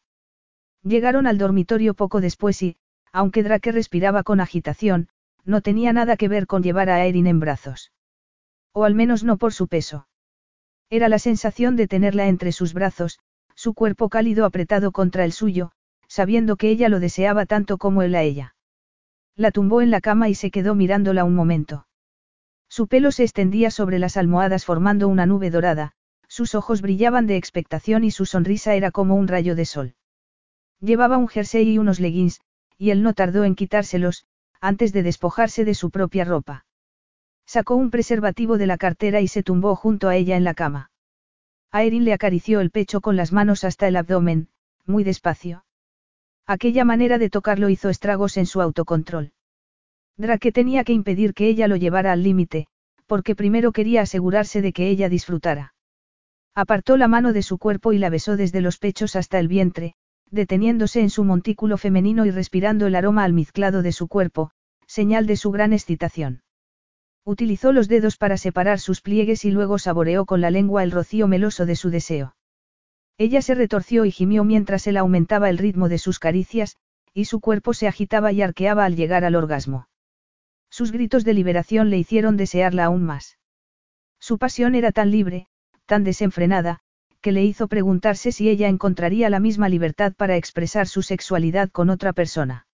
Llegaron 0.84 1.28
al 1.28 1.38
dormitorio 1.38 1.94
poco 1.94 2.22
después 2.22 2.62
y, 2.64 2.78
aunque 3.12 3.44
Drake 3.44 3.72
respiraba 3.72 4.24
con 4.24 4.40
agitación, 4.40 5.10
no 5.44 5.62
tenía 5.62 5.92
nada 5.92 6.16
que 6.18 6.30
ver 6.30 6.48
con 6.48 6.64
llevar 6.64 6.90
a 6.90 6.96
Aerin 6.96 7.28
en 7.28 7.40
brazos. 7.40 7.92
O 8.74 8.84
al 8.84 8.96
menos 8.96 9.24
no 9.24 9.38
por 9.38 9.54
su 9.54 9.68
peso. 9.68 10.08
Era 10.90 11.10
la 11.10 11.20
sensación 11.20 11.76
de 11.76 11.88
tenerla 11.88 12.28
entre 12.28 12.52
sus 12.52 12.74
brazos, 12.74 13.20
su 13.56 13.74
cuerpo 13.74 14.10
cálido 14.10 14.46
apretado 14.46 14.92
contra 14.92 15.26
el 15.26 15.32
suyo, 15.32 15.72
sabiendo 16.08 16.56
que 16.56 16.70
ella 16.70 16.90
lo 16.90 17.00
deseaba 17.00 17.46
tanto 17.46 17.78
como 17.78 18.04
él 18.04 18.16
a 18.16 18.22
ella. 18.22 18.56
La 19.36 19.52
tumbó 19.52 19.82
en 19.82 19.92
la 19.92 20.02
cama 20.02 20.30
y 20.30 20.36
se 20.36 20.52
quedó 20.52 20.76
mirándola 20.76 21.24
un 21.24 21.36
momento. 21.36 21.88
Su 22.70 22.88
pelo 22.88 23.12
se 23.12 23.24
extendía 23.24 23.72
sobre 23.72 23.98
las 23.98 24.18
almohadas 24.18 24.66
formando 24.66 25.08
una 25.08 25.26
nube 25.26 25.50
dorada, 25.50 25.94
sus 26.28 26.56
ojos 26.56 26.82
brillaban 26.82 27.26
de 27.26 27.38
expectación 27.38 28.04
y 28.04 28.12
su 28.12 28.26
sonrisa 28.26 28.76
era 28.76 28.92
como 28.92 29.16
un 29.16 29.28
rayo 29.28 29.56
de 29.56 29.66
sol. 29.66 29.96
Llevaba 30.80 31.18
un 31.18 31.28
jersey 31.28 31.70
y 31.70 31.78
unos 31.80 32.00
leggings, 32.00 32.42
y 32.78 32.92
él 32.92 33.02
no 33.02 33.14
tardó 33.14 33.44
en 33.44 33.56
quitárselos, 33.56 34.26
antes 34.62 34.94
de 34.94 35.02
despojarse 35.02 35.66
de 35.66 35.74
su 35.74 35.90
propia 35.90 36.26
ropa. 36.26 36.67
Sacó 37.48 37.76
un 37.76 37.92
preservativo 37.92 38.58
de 38.58 38.68
la 38.68 38.78
cartera 38.78 39.22
y 39.22 39.30
se 39.30 39.42
tumbó 39.42 39.76
junto 39.76 40.10
a 40.10 40.18
ella 40.18 40.36
en 40.36 40.44
la 40.44 40.54
cama. 40.54 40.92
Aerin 41.72 42.04
le 42.04 42.12
acarició 42.12 42.60
el 42.60 42.72
pecho 42.72 43.00
con 43.00 43.16
las 43.16 43.32
manos 43.32 43.64
hasta 43.64 43.88
el 43.88 43.96
abdomen, 43.96 44.50
muy 44.86 45.06
despacio. 45.06 45.64
Aquella 46.46 46.84
manera 46.84 47.18
de 47.18 47.30
tocarlo 47.30 47.70
hizo 47.70 47.90
estragos 47.90 48.36
en 48.36 48.48
su 48.48 48.62
autocontrol. 48.62 49.32
Drake 50.18 50.52
tenía 50.52 50.84
que 50.84 50.92
impedir 50.92 51.34
que 51.34 51.48
ella 51.48 51.70
lo 51.70 51.78
llevara 51.78 52.12
al 52.12 52.22
límite, 52.22 52.68
porque 53.06 53.34
primero 53.34 53.72
quería 53.72 54.02
asegurarse 54.02 54.62
de 54.62 54.74
que 54.74 54.90
ella 54.90 55.08
disfrutara. 55.08 55.74
Apartó 56.54 56.98
la 56.98 57.08
mano 57.08 57.32
de 57.32 57.44
su 57.44 57.58
cuerpo 57.58 57.94
y 57.94 57.98
la 57.98 58.10
besó 58.10 58.36
desde 58.36 58.60
los 58.60 58.78
pechos 58.78 59.16
hasta 59.16 59.40
el 59.40 59.48
vientre, 59.48 59.94
deteniéndose 60.30 61.00
en 61.00 61.10
su 61.10 61.24
montículo 61.24 61.78
femenino 61.78 62.26
y 62.26 62.32
respirando 62.32 62.88
el 62.88 62.96
aroma 62.96 63.24
almizclado 63.24 63.84
de 63.84 63.94
su 63.94 64.10
cuerpo, 64.10 64.52
señal 64.86 65.28
de 65.28 65.38
su 65.38 65.52
gran 65.52 65.72
excitación. 65.72 66.42
Utilizó 67.28 67.74
los 67.74 67.90
dedos 67.90 68.16
para 68.16 68.38
separar 68.38 68.80
sus 68.80 69.02
pliegues 69.02 69.44
y 69.44 69.52
luego 69.52 69.80
saboreó 69.80 70.26
con 70.26 70.40
la 70.40 70.50
lengua 70.50 70.82
el 70.82 70.92
rocío 70.92 71.28
meloso 71.28 71.66
de 71.66 71.76
su 71.76 71.90
deseo. 71.90 72.38
Ella 73.18 73.42
se 73.42 73.54
retorció 73.54 74.06
y 74.06 74.12
gimió 74.12 74.46
mientras 74.46 74.88
él 74.88 74.96
aumentaba 74.96 75.50
el 75.50 75.58
ritmo 75.58 75.90
de 75.90 75.98
sus 75.98 76.20
caricias, 76.20 76.78
y 77.14 77.26
su 77.26 77.42
cuerpo 77.42 77.74
se 77.74 77.90
agitaba 77.90 78.32
y 78.32 78.42
arqueaba 78.42 78.86
al 78.86 78.96
llegar 78.96 79.26
al 79.26 79.36
orgasmo. 79.36 79.90
Sus 80.70 80.94
gritos 80.94 81.26
de 81.26 81.34
liberación 81.34 81.90
le 81.90 81.98
hicieron 81.98 82.38
desearla 82.38 82.86
aún 82.86 83.04
más. 83.04 83.38
Su 84.20 84.38
pasión 84.38 84.74
era 84.74 84.94
tan 84.94 85.12
libre, 85.12 85.48
tan 85.86 86.06
desenfrenada, 86.06 86.80
que 87.20 87.34
le 87.34 87.44
hizo 87.44 87.68
preguntarse 87.68 88.32
si 88.32 88.48
ella 88.48 88.70
encontraría 88.70 89.30
la 89.30 89.42
misma 89.42 89.68
libertad 89.68 90.14
para 90.16 90.38
expresar 90.38 90.88
su 90.88 91.02
sexualidad 91.02 91.72
con 91.72 91.90
otra 91.90 92.14
persona. 92.14 92.68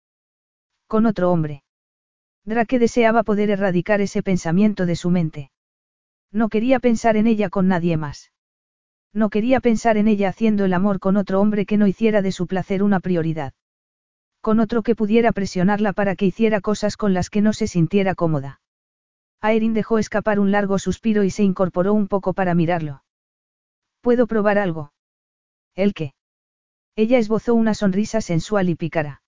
Con 0.88 1.06
otro 1.06 1.32
hombre. 1.32 1.62
Drake 2.44 2.78
deseaba 2.78 3.22
poder 3.22 3.50
erradicar 3.50 4.00
ese 4.00 4.22
pensamiento 4.22 4.84
de 4.86 4.96
su 4.96 5.10
mente. 5.10 5.50
No 6.32 6.48
quería 6.48 6.80
pensar 6.80 7.16
en 7.16 7.26
ella 7.26 7.50
con 7.50 7.68
nadie 7.68 7.96
más. 7.96 8.32
No 9.12 9.28
quería 9.28 9.60
pensar 9.60 9.96
en 9.96 10.08
ella 10.08 10.30
haciendo 10.30 10.64
el 10.64 10.72
amor 10.72 10.98
con 10.98 11.16
otro 11.16 11.40
hombre 11.40 11.66
que 11.66 11.76
no 11.76 11.86
hiciera 11.86 12.22
de 12.22 12.32
su 12.32 12.46
placer 12.46 12.82
una 12.82 12.98
prioridad. 12.98 13.52
Con 14.40 14.58
otro 14.58 14.82
que 14.82 14.96
pudiera 14.96 15.32
presionarla 15.32 15.92
para 15.92 16.16
que 16.16 16.26
hiciera 16.26 16.60
cosas 16.60 16.96
con 16.96 17.14
las 17.14 17.30
que 17.30 17.42
no 17.42 17.52
se 17.52 17.66
sintiera 17.68 18.14
cómoda. 18.14 18.60
Aerin 19.40 19.74
dejó 19.74 19.98
escapar 19.98 20.40
un 20.40 20.50
largo 20.50 20.78
suspiro 20.78 21.24
y 21.24 21.30
se 21.30 21.42
incorporó 21.42 21.92
un 21.92 22.08
poco 22.08 22.32
para 22.32 22.54
mirarlo. 22.54 23.04
¿Puedo 24.00 24.26
probar 24.26 24.58
algo? 24.58 24.92
¿El 25.74 25.94
qué? 25.94 26.14
Ella 26.96 27.18
esbozó 27.18 27.54
una 27.54 27.74
sonrisa 27.74 28.20
sensual 28.20 28.68
y 28.68 28.74
pícara. 28.74 29.22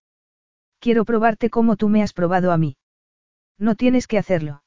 Quiero 0.80 1.04
probarte 1.04 1.48
como 1.50 1.76
tú 1.76 1.88
me 1.88 2.02
has 2.02 2.12
probado 2.12 2.50
a 2.50 2.58
mí. 2.58 2.76
No 3.58 3.74
tienes 3.74 4.06
que 4.06 4.18
hacerlo. 4.18 4.62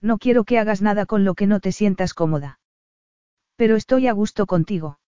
No 0.00 0.18
quiero 0.18 0.44
que 0.44 0.58
hagas 0.58 0.82
nada 0.82 1.06
con 1.06 1.24
lo 1.24 1.34
que 1.34 1.46
no 1.46 1.60
te 1.60 1.72
sientas 1.72 2.14
cómoda. 2.14 2.58
Pero 3.56 3.76
estoy 3.76 4.08
a 4.08 4.12
gusto 4.12 4.46
contigo. 4.46 4.98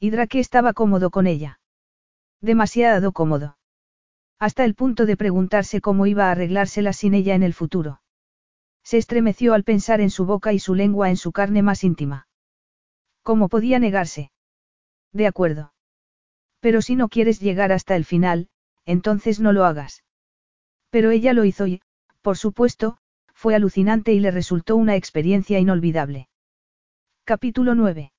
Y 0.00 0.10
Drake 0.10 0.40
estaba 0.40 0.72
cómodo 0.72 1.10
con 1.10 1.26
ella. 1.26 1.60
Demasiado 2.40 3.12
cómodo. 3.12 3.56
Hasta 4.38 4.64
el 4.64 4.74
punto 4.74 5.06
de 5.06 5.16
preguntarse 5.16 5.80
cómo 5.80 6.06
iba 6.06 6.28
a 6.28 6.32
arreglársela 6.32 6.92
sin 6.92 7.14
ella 7.14 7.34
en 7.34 7.42
el 7.42 7.54
futuro. 7.54 8.00
Se 8.84 8.96
estremeció 8.96 9.54
al 9.54 9.64
pensar 9.64 10.00
en 10.00 10.10
su 10.10 10.24
boca 10.24 10.52
y 10.52 10.58
su 10.58 10.74
lengua 10.74 11.10
en 11.10 11.16
su 11.16 11.32
carne 11.32 11.62
más 11.62 11.82
íntima. 11.84 12.28
¿Cómo 13.22 13.48
podía 13.48 13.78
negarse? 13.78 14.30
De 15.12 15.26
acuerdo. 15.26 15.72
Pero 16.60 16.82
si 16.82 16.96
no 16.96 17.08
quieres 17.08 17.40
llegar 17.40 17.72
hasta 17.72 17.96
el 17.96 18.04
final, 18.04 18.48
entonces 18.84 19.40
no 19.40 19.52
lo 19.52 19.64
hagas. 19.64 20.04
Pero 20.90 21.10
ella 21.10 21.32
lo 21.32 21.44
hizo 21.44 21.66
y, 21.66 21.80
por 22.22 22.36
supuesto, 22.36 22.98
fue 23.32 23.54
alucinante 23.54 24.12
y 24.12 24.20
le 24.20 24.30
resultó 24.30 24.76
una 24.76 24.96
experiencia 24.96 25.58
inolvidable. 25.58 26.28
Capítulo 27.24 27.74
9. 27.74 28.12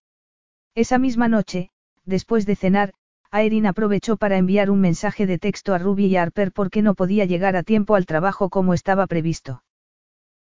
Esa 0.75 0.97
misma 0.97 1.27
noche, 1.27 1.71
después 2.05 2.45
de 2.45 2.55
cenar, 2.55 2.93
Aerin 3.31 3.67
aprovechó 3.67 4.17
para 4.17 4.37
enviar 4.37 4.71
un 4.71 4.81
mensaje 4.81 5.27
de 5.27 5.37
texto 5.37 5.73
a 5.73 5.77
Ruby 5.77 6.05
y 6.05 6.15
a 6.15 6.23
Harper 6.23 6.51
porque 6.51 6.81
no 6.81 6.95
podía 6.95 7.25
llegar 7.25 7.55
a 7.55 7.63
tiempo 7.63 7.95
al 7.95 8.05
trabajo 8.05 8.49
como 8.49 8.73
estaba 8.73 9.05
previsto. 9.07 9.63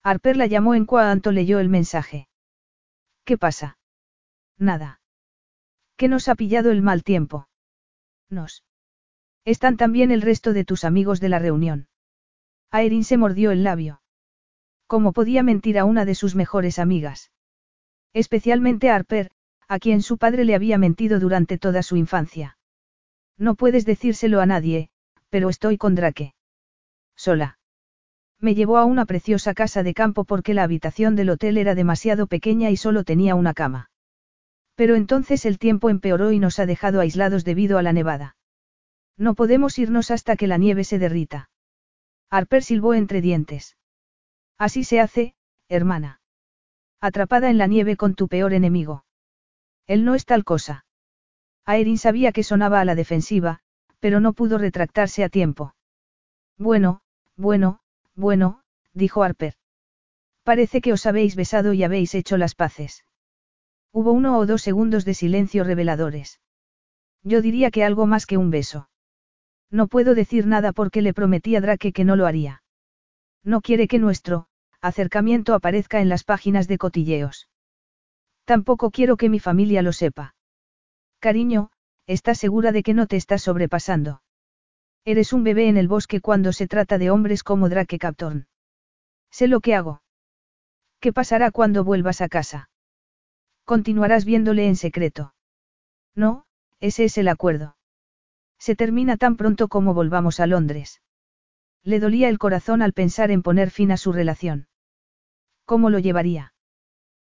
Harper 0.04 0.38
la 0.38 0.46
llamó 0.46 0.74
en 0.76 0.86
cuanto 0.86 1.32
leyó 1.32 1.60
el 1.60 1.70
mensaje. 1.70 2.28
¿Qué 3.26 3.38
pasa? 3.38 3.78
Nada. 4.58 5.02
¿Qué 5.98 6.08
nos 6.08 6.30
ha 6.30 6.36
pillado 6.36 6.72
el 6.72 6.82
mal 6.82 7.04
tiempo? 7.04 7.50
Nos. 8.30 8.64
Están 9.44 9.76
también 9.76 10.12
el 10.12 10.22
resto 10.22 10.54
de 10.54 10.64
tus 10.64 10.84
amigos 10.84 11.20
de 11.20 11.30
la 11.30 11.40
reunión. 11.40 11.87
Aerin 12.72 13.04
se 13.04 13.18
mordió 13.18 13.52
el 13.52 13.64
labio. 13.64 14.02
¿Cómo 14.88 15.14
podía 15.14 15.44
mentir 15.44 15.78
a 15.80 15.86
una 15.86 16.06
de 16.06 16.16
sus 16.16 16.36
mejores 16.36 16.80
amigas? 16.80 17.32
Especialmente 18.14 18.90
a 18.90 18.96
Harper, 18.96 19.32
a 19.68 19.80
quien 19.80 20.02
su 20.02 20.18
padre 20.18 20.46
le 20.46 20.56
había 20.56 20.78
mentido 20.78 21.20
durante 21.20 21.58
toda 21.58 21.84
su 21.84 21.98
infancia. 21.98 22.58
No 23.38 23.56
puedes 23.56 23.86
decírselo 23.86 24.42
a 24.42 24.46
nadie, 24.46 24.90
pero 25.30 25.50
estoy 25.50 25.78
con 25.78 25.96
Drake. 25.96 26.34
Sola. 27.16 27.60
Me 28.40 28.56
llevó 28.56 28.78
a 28.78 28.86
una 28.86 29.06
preciosa 29.06 29.54
casa 29.54 29.84
de 29.84 29.94
campo 29.94 30.24
porque 30.24 30.54
la 30.54 30.64
habitación 30.64 31.16
del 31.16 31.32
hotel 31.32 31.58
era 31.58 31.76
demasiado 31.76 32.28
pequeña 32.28 32.70
y 32.70 32.78
solo 32.78 33.04
tenía 33.04 33.36
una 33.36 33.54
cama. 33.54 33.90
Pero 34.76 34.96
entonces 34.96 35.46
el 35.46 35.58
tiempo 35.58 35.90
empeoró 35.90 36.32
y 36.32 36.40
nos 36.40 36.60
ha 36.60 36.66
dejado 36.66 37.02
aislados 37.02 37.44
debido 37.44 37.78
a 37.78 37.84
la 37.84 37.94
nevada. 37.94 38.36
No 39.18 39.34
podemos 39.34 39.80
irnos 39.80 40.12
hasta 40.12 40.36
que 40.36 40.46
la 40.48 40.58
nieve 40.58 40.84
se 40.84 41.00
derrita. 41.00 41.50
Harper 42.30 42.64
silbó 42.64 42.94
entre 42.94 43.22
dientes. 43.22 43.78
Así 44.58 44.84
se 44.84 45.00
hace, 45.00 45.36
hermana. 45.70 46.22
Atrapada 47.00 47.50
en 47.50 47.58
la 47.58 47.68
nieve 47.68 47.96
con 47.96 48.16
tu 48.16 48.28
peor 48.28 48.54
enemigo. 48.54 49.06
Él 49.86 50.04
no 50.04 50.16
es 50.16 50.26
tal 50.26 50.44
cosa. 50.44 50.86
Aerin 51.66 51.98
sabía 51.98 52.32
que 52.32 52.44
sonaba 52.44 52.82
a 52.82 52.86
la 52.86 52.96
defensiva, 52.96 53.60
pero 54.00 54.20
no 54.20 54.34
pudo 54.34 54.58
retractarse 54.58 55.24
a 55.24 55.30
tiempo. 55.30 55.76
Bueno, 56.58 57.02
bueno, 57.36 57.82
bueno, 58.16 58.62
dijo 58.94 59.24
Harper. 59.24 59.56
Parece 60.44 60.82
que 60.82 60.94
os 60.94 61.06
habéis 61.06 61.36
besado 61.36 61.74
y 61.74 61.84
habéis 61.84 62.16
hecho 62.16 62.38
las 62.38 62.56
paces. 62.56 63.06
Hubo 63.92 64.12
uno 64.12 64.38
o 64.38 64.46
dos 64.46 64.62
segundos 64.62 65.06
de 65.06 65.14
silencio 65.14 65.64
reveladores. 65.64 66.40
Yo 67.24 67.42
diría 67.42 67.72
que 67.72 67.84
algo 67.84 68.06
más 68.06 68.26
que 68.26 68.38
un 68.38 68.50
beso. 68.50 68.90
No 69.70 69.88
puedo 69.88 70.16
decir 70.16 70.48
nada 70.48 70.72
porque 70.72 71.02
le 71.02 71.14
prometí 71.14 71.56
a 71.56 71.62
Drake 71.62 71.92
que 71.92 72.06
no 72.06 72.16
lo 72.16 72.26
haría. 72.26 72.64
No 73.44 73.62
quiere 73.62 73.88
que 73.88 74.00
nuestro 74.00 74.48
acercamiento 74.82 75.54
aparezca 75.54 76.02
en 76.02 76.10
las 76.10 76.24
páginas 76.24 76.68
de 76.68 76.78
cotilleos. 76.78 77.50
Tampoco 78.46 78.92
quiero 78.92 79.18
que 79.18 79.30
mi 79.30 79.40
familia 79.40 79.82
lo 79.82 79.92
sepa. 79.92 80.36
Cariño, 81.20 81.72
¿estás 82.06 82.38
segura 82.38 82.72
de 82.72 82.84
que 82.84 82.94
no 82.94 83.08
te 83.08 83.16
estás 83.16 83.42
sobrepasando? 83.42 84.22
Eres 85.04 85.34
un 85.34 85.44
bebé 85.44 85.68
en 85.68 85.78
el 85.78 85.88
bosque 85.88 86.22
cuando 86.22 86.54
se 86.54 86.68
trata 86.68 86.98
de 86.98 87.10
hombres 87.10 87.44
como 87.44 87.70
Drake 87.70 87.98
Captorn. 87.98 88.48
Sé 89.32 89.48
lo 89.48 89.62
que 89.62 89.74
hago. 89.74 90.02
¿Qué 91.00 91.14
pasará 91.14 91.52
cuando 91.52 91.84
vuelvas 91.84 92.22
a 92.22 92.28
casa? 92.28 92.70
Continuarás 93.66 94.26
viéndole 94.26 94.68
en 94.68 94.76
secreto. 94.76 95.34
No, 96.16 96.46
ese 96.80 97.06
es 97.06 97.18
el 97.18 97.28
acuerdo. 97.28 97.77
Se 98.60 98.76
termina 98.76 99.18
tan 99.18 99.38
pronto 99.38 99.68
como 99.68 99.94
volvamos 99.94 100.40
a 100.40 100.48
Londres. 100.48 101.02
Le 101.84 102.00
dolía 102.00 102.30
el 102.30 102.38
corazón 102.38 102.82
al 102.82 102.94
pensar 102.94 103.32
en 103.32 103.42
poner 103.42 103.70
fin 103.72 103.92
a 103.92 103.98
su 103.98 104.12
relación. 104.12 104.68
¿Cómo 105.66 105.90
lo 105.90 106.00
llevaría? 106.00 106.54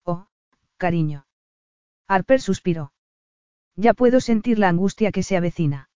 Oh, 0.03 0.27
cariño. 0.77 1.25
Harper 2.07 2.41
suspiró. 2.41 2.93
Ya 3.75 3.93
puedo 3.93 4.19
sentir 4.21 4.57
la 4.57 4.69
angustia 4.69 5.11
que 5.11 5.23
se 5.23 5.37
avecina. 5.37 5.89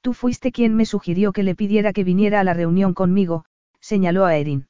Tú 0.00 0.14
fuiste 0.14 0.52
quien 0.52 0.74
me 0.74 0.86
sugirió 0.86 1.32
que 1.32 1.42
le 1.42 1.54
pidiera 1.54 1.92
que 1.92 2.04
viniera 2.04 2.40
a 2.40 2.44
la 2.44 2.54
reunión 2.54 2.94
conmigo, 2.94 3.44
señaló 3.80 4.24
a 4.24 4.36
Erin. 4.36 4.68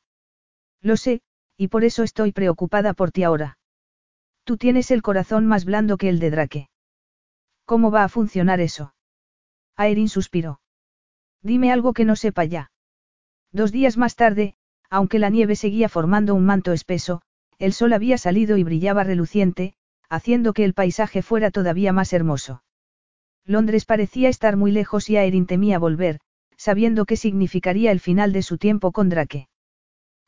Lo 0.80 0.96
sé, 0.96 1.22
y 1.56 1.68
por 1.68 1.84
eso 1.84 2.02
estoy 2.02 2.32
preocupada 2.32 2.94
por 2.94 3.10
ti 3.10 3.22
ahora. 3.22 3.58
Tú 4.44 4.56
tienes 4.56 4.90
el 4.90 5.02
corazón 5.02 5.46
más 5.46 5.64
blando 5.64 5.96
que 5.96 6.08
el 6.08 6.18
de 6.18 6.30
Drake. 6.30 6.70
¿Cómo 7.64 7.90
va 7.90 8.04
a 8.04 8.08
funcionar 8.08 8.60
eso? 8.60 8.94
Aerin 9.77 10.09
suspiró. 10.09 10.61
Dime 11.43 11.73
algo 11.73 11.93
que 11.93 12.05
no 12.05 12.17
sepa 12.17 12.44
ya. 12.44 12.70
Dos 13.53 13.73
días 13.73 13.97
más 13.97 14.17
tarde, 14.17 14.55
aunque 14.91 15.19
la 15.19 15.31
nieve 15.31 15.57
seguía 15.57 15.89
formando 15.89 16.35
un 16.35 16.44
manto 16.44 16.73
espeso, 16.73 17.23
el 17.59 17.73
sol 17.73 17.93
había 17.93 18.19
salido 18.19 18.57
y 18.57 18.65
brillaba 18.65 19.05
reluciente, 19.05 19.75
haciendo 20.09 20.53
que 20.53 20.65
el 20.65 20.75
paisaje 20.75 21.23
fuera 21.23 21.51
todavía 21.51 21.93
más 21.93 22.12
hermoso. 22.12 22.62
Londres 23.44 23.85
parecía 23.85 24.28
estar 24.28 24.57
muy 24.57 24.73
lejos 24.73 25.11
y 25.11 25.17
Aerin 25.17 25.47
temía 25.47 25.78
volver, 25.78 26.20
sabiendo 26.57 27.05
que 27.05 27.17
significaría 27.17 27.93
el 27.93 28.01
final 28.01 28.33
de 28.33 28.43
su 28.43 28.59
tiempo 28.59 28.93
con 28.93 29.09
Drake. 29.09 29.49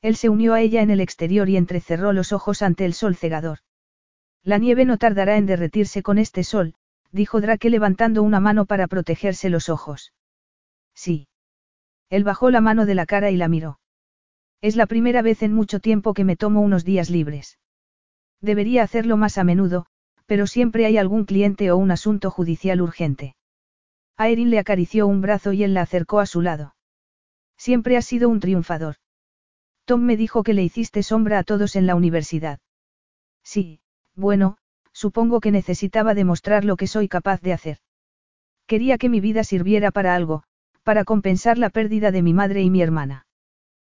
Él 0.03 0.17
se 0.17 0.29
unió 0.29 0.55
a 0.55 0.61
ella 0.61 0.83
en 0.83 0.91
el 0.91 1.01
exterior 1.01 1.49
y 1.49 1.57
entrecerró 1.57 2.13
los 2.13 2.33
ojos 2.33 2.63
ante 2.63 2.85
el 2.85 2.95
sol 2.95 3.17
cegador. 3.17 3.59
La 4.43 4.59
nieve 4.59 4.85
no 4.85 4.99
tardará 4.99 5.37
en 5.37 5.47
derretirse 5.47 6.03
con 6.03 6.19
este 6.19 6.45
sol, 6.45 6.75
dijo 7.13 7.41
Drake 7.41 7.71
levantando 7.71 8.23
una 8.23 8.41
mano 8.41 8.67
para 8.67 8.87
protegerse 8.87 9.51
los 9.51 9.69
ojos. 9.69 10.13
Sí. 10.95 11.29
Él 12.11 12.25
bajó 12.25 12.51
la 12.51 12.61
mano 12.61 12.87
de 12.87 12.95
la 12.95 13.07
cara 13.07 13.31
y 13.31 13.37
la 13.37 13.49
miró. 13.49 13.79
Es 14.61 14.77
la 14.77 14.87
primera 14.87 15.23
vez 15.23 15.43
en 15.43 15.53
mucho 15.53 15.81
tiempo 15.81 16.15
que 16.15 16.25
me 16.25 16.37
tomo 16.37 16.61
unos 16.61 16.85
días 16.85 17.11
libres. 17.11 17.59
Debería 18.41 18.83
hacerlo 18.83 19.17
más 19.17 19.39
a 19.39 19.45
menudo, 19.45 19.87
pero 20.27 20.47
siempre 20.47 20.87
hay 20.87 20.99
algún 20.99 21.25
cliente 21.25 21.71
o 21.71 21.77
un 21.77 21.91
asunto 21.91 22.31
judicial 22.31 22.81
urgente. 22.81 23.37
Aerin 24.17 24.51
le 24.51 24.59
acarició 24.59 25.07
un 25.07 25.21
brazo 25.21 25.53
y 25.53 25.63
él 25.63 25.75
la 25.75 25.83
acercó 25.83 26.21
a 26.21 26.27
su 26.27 26.43
lado. 26.43 26.75
Siempre 27.57 27.97
has 27.97 28.07
sido 28.07 28.29
un 28.29 28.41
triunfador. 28.41 28.97
Tom 29.85 30.03
me 30.03 30.17
dijo 30.17 30.43
que 30.43 30.55
le 30.55 30.63
hiciste 30.65 31.03
sombra 31.03 31.39
a 31.39 31.45
todos 31.45 31.77
en 31.77 31.87
la 31.87 31.95
universidad. 31.95 32.59
Sí, 33.45 33.81
bueno, 34.15 34.59
supongo 34.97 35.41
que 35.41 35.51
necesitaba 35.51 36.15
demostrar 36.15 36.65
lo 36.65 36.77
que 36.77 36.87
soy 36.87 37.07
capaz 37.07 37.43
de 37.43 37.53
hacer. 37.53 37.79
Quería 38.67 38.97
que 38.97 39.11
mi 39.11 39.21
vida 39.21 39.45
sirviera 39.45 39.91
para 39.91 40.15
algo, 40.15 40.43
para 40.85 41.05
compensar 41.05 41.59
la 41.59 41.69
pérdida 41.69 42.11
de 42.13 42.23
mi 42.23 42.33
madre 42.33 42.63
y 42.63 42.71
mi 42.71 42.81
hermana. 42.81 43.27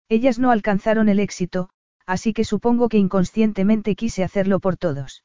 Ellas 0.09 0.39
no 0.39 0.49
alcanzaron 0.49 1.07
el 1.07 1.19
éxito, 1.19 1.69
así 2.07 2.33
que 2.33 2.43
supongo 2.43 2.89
que 2.89 2.97
inconscientemente 2.97 3.95
quise 3.95 4.23
hacerlo 4.23 4.59
por 4.59 4.75
todos. 4.75 5.23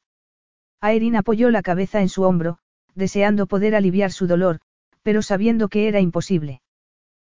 Aerin 0.79 1.15
apoyó 1.15 1.49
la 1.49 1.63
cabeza 1.63 2.01
en 2.01 2.09
su 2.09 2.21
hombro, 2.21 2.59
deseando 2.93 3.47
poder 3.47 3.73
aliviar 3.73 4.11
su 4.11 4.27
dolor, 4.27 4.59
pero 5.01 5.23
sabiendo 5.23 5.69
que 5.69 5.87
era 5.87 5.99
imposible. 6.01 6.61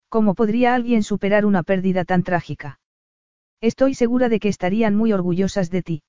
¿Cómo 0.10 0.36
podría 0.36 0.76
alguien 0.76 1.04
superar 1.04 1.46
una 1.46 1.64
pérdida 1.64 2.04
tan 2.04 2.24
trágica? 2.24 2.82
Estoy 3.62 3.94
segura 3.94 4.28
de 4.28 4.42
que 4.42 4.50
estarían 4.50 4.94
muy 4.94 5.14
orgullosas 5.14 5.70
de 5.70 5.84
ti. 5.84 6.04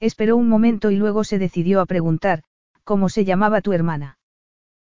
Esperó 0.00 0.36
un 0.36 0.48
momento 0.48 0.90
y 0.90 0.96
luego 0.96 1.24
se 1.24 1.38
decidió 1.38 1.80
a 1.80 1.86
preguntar, 1.86 2.42
¿cómo 2.84 3.10
se 3.10 3.24
llamaba 3.24 3.60
tu 3.60 3.72
hermana? 3.72 4.18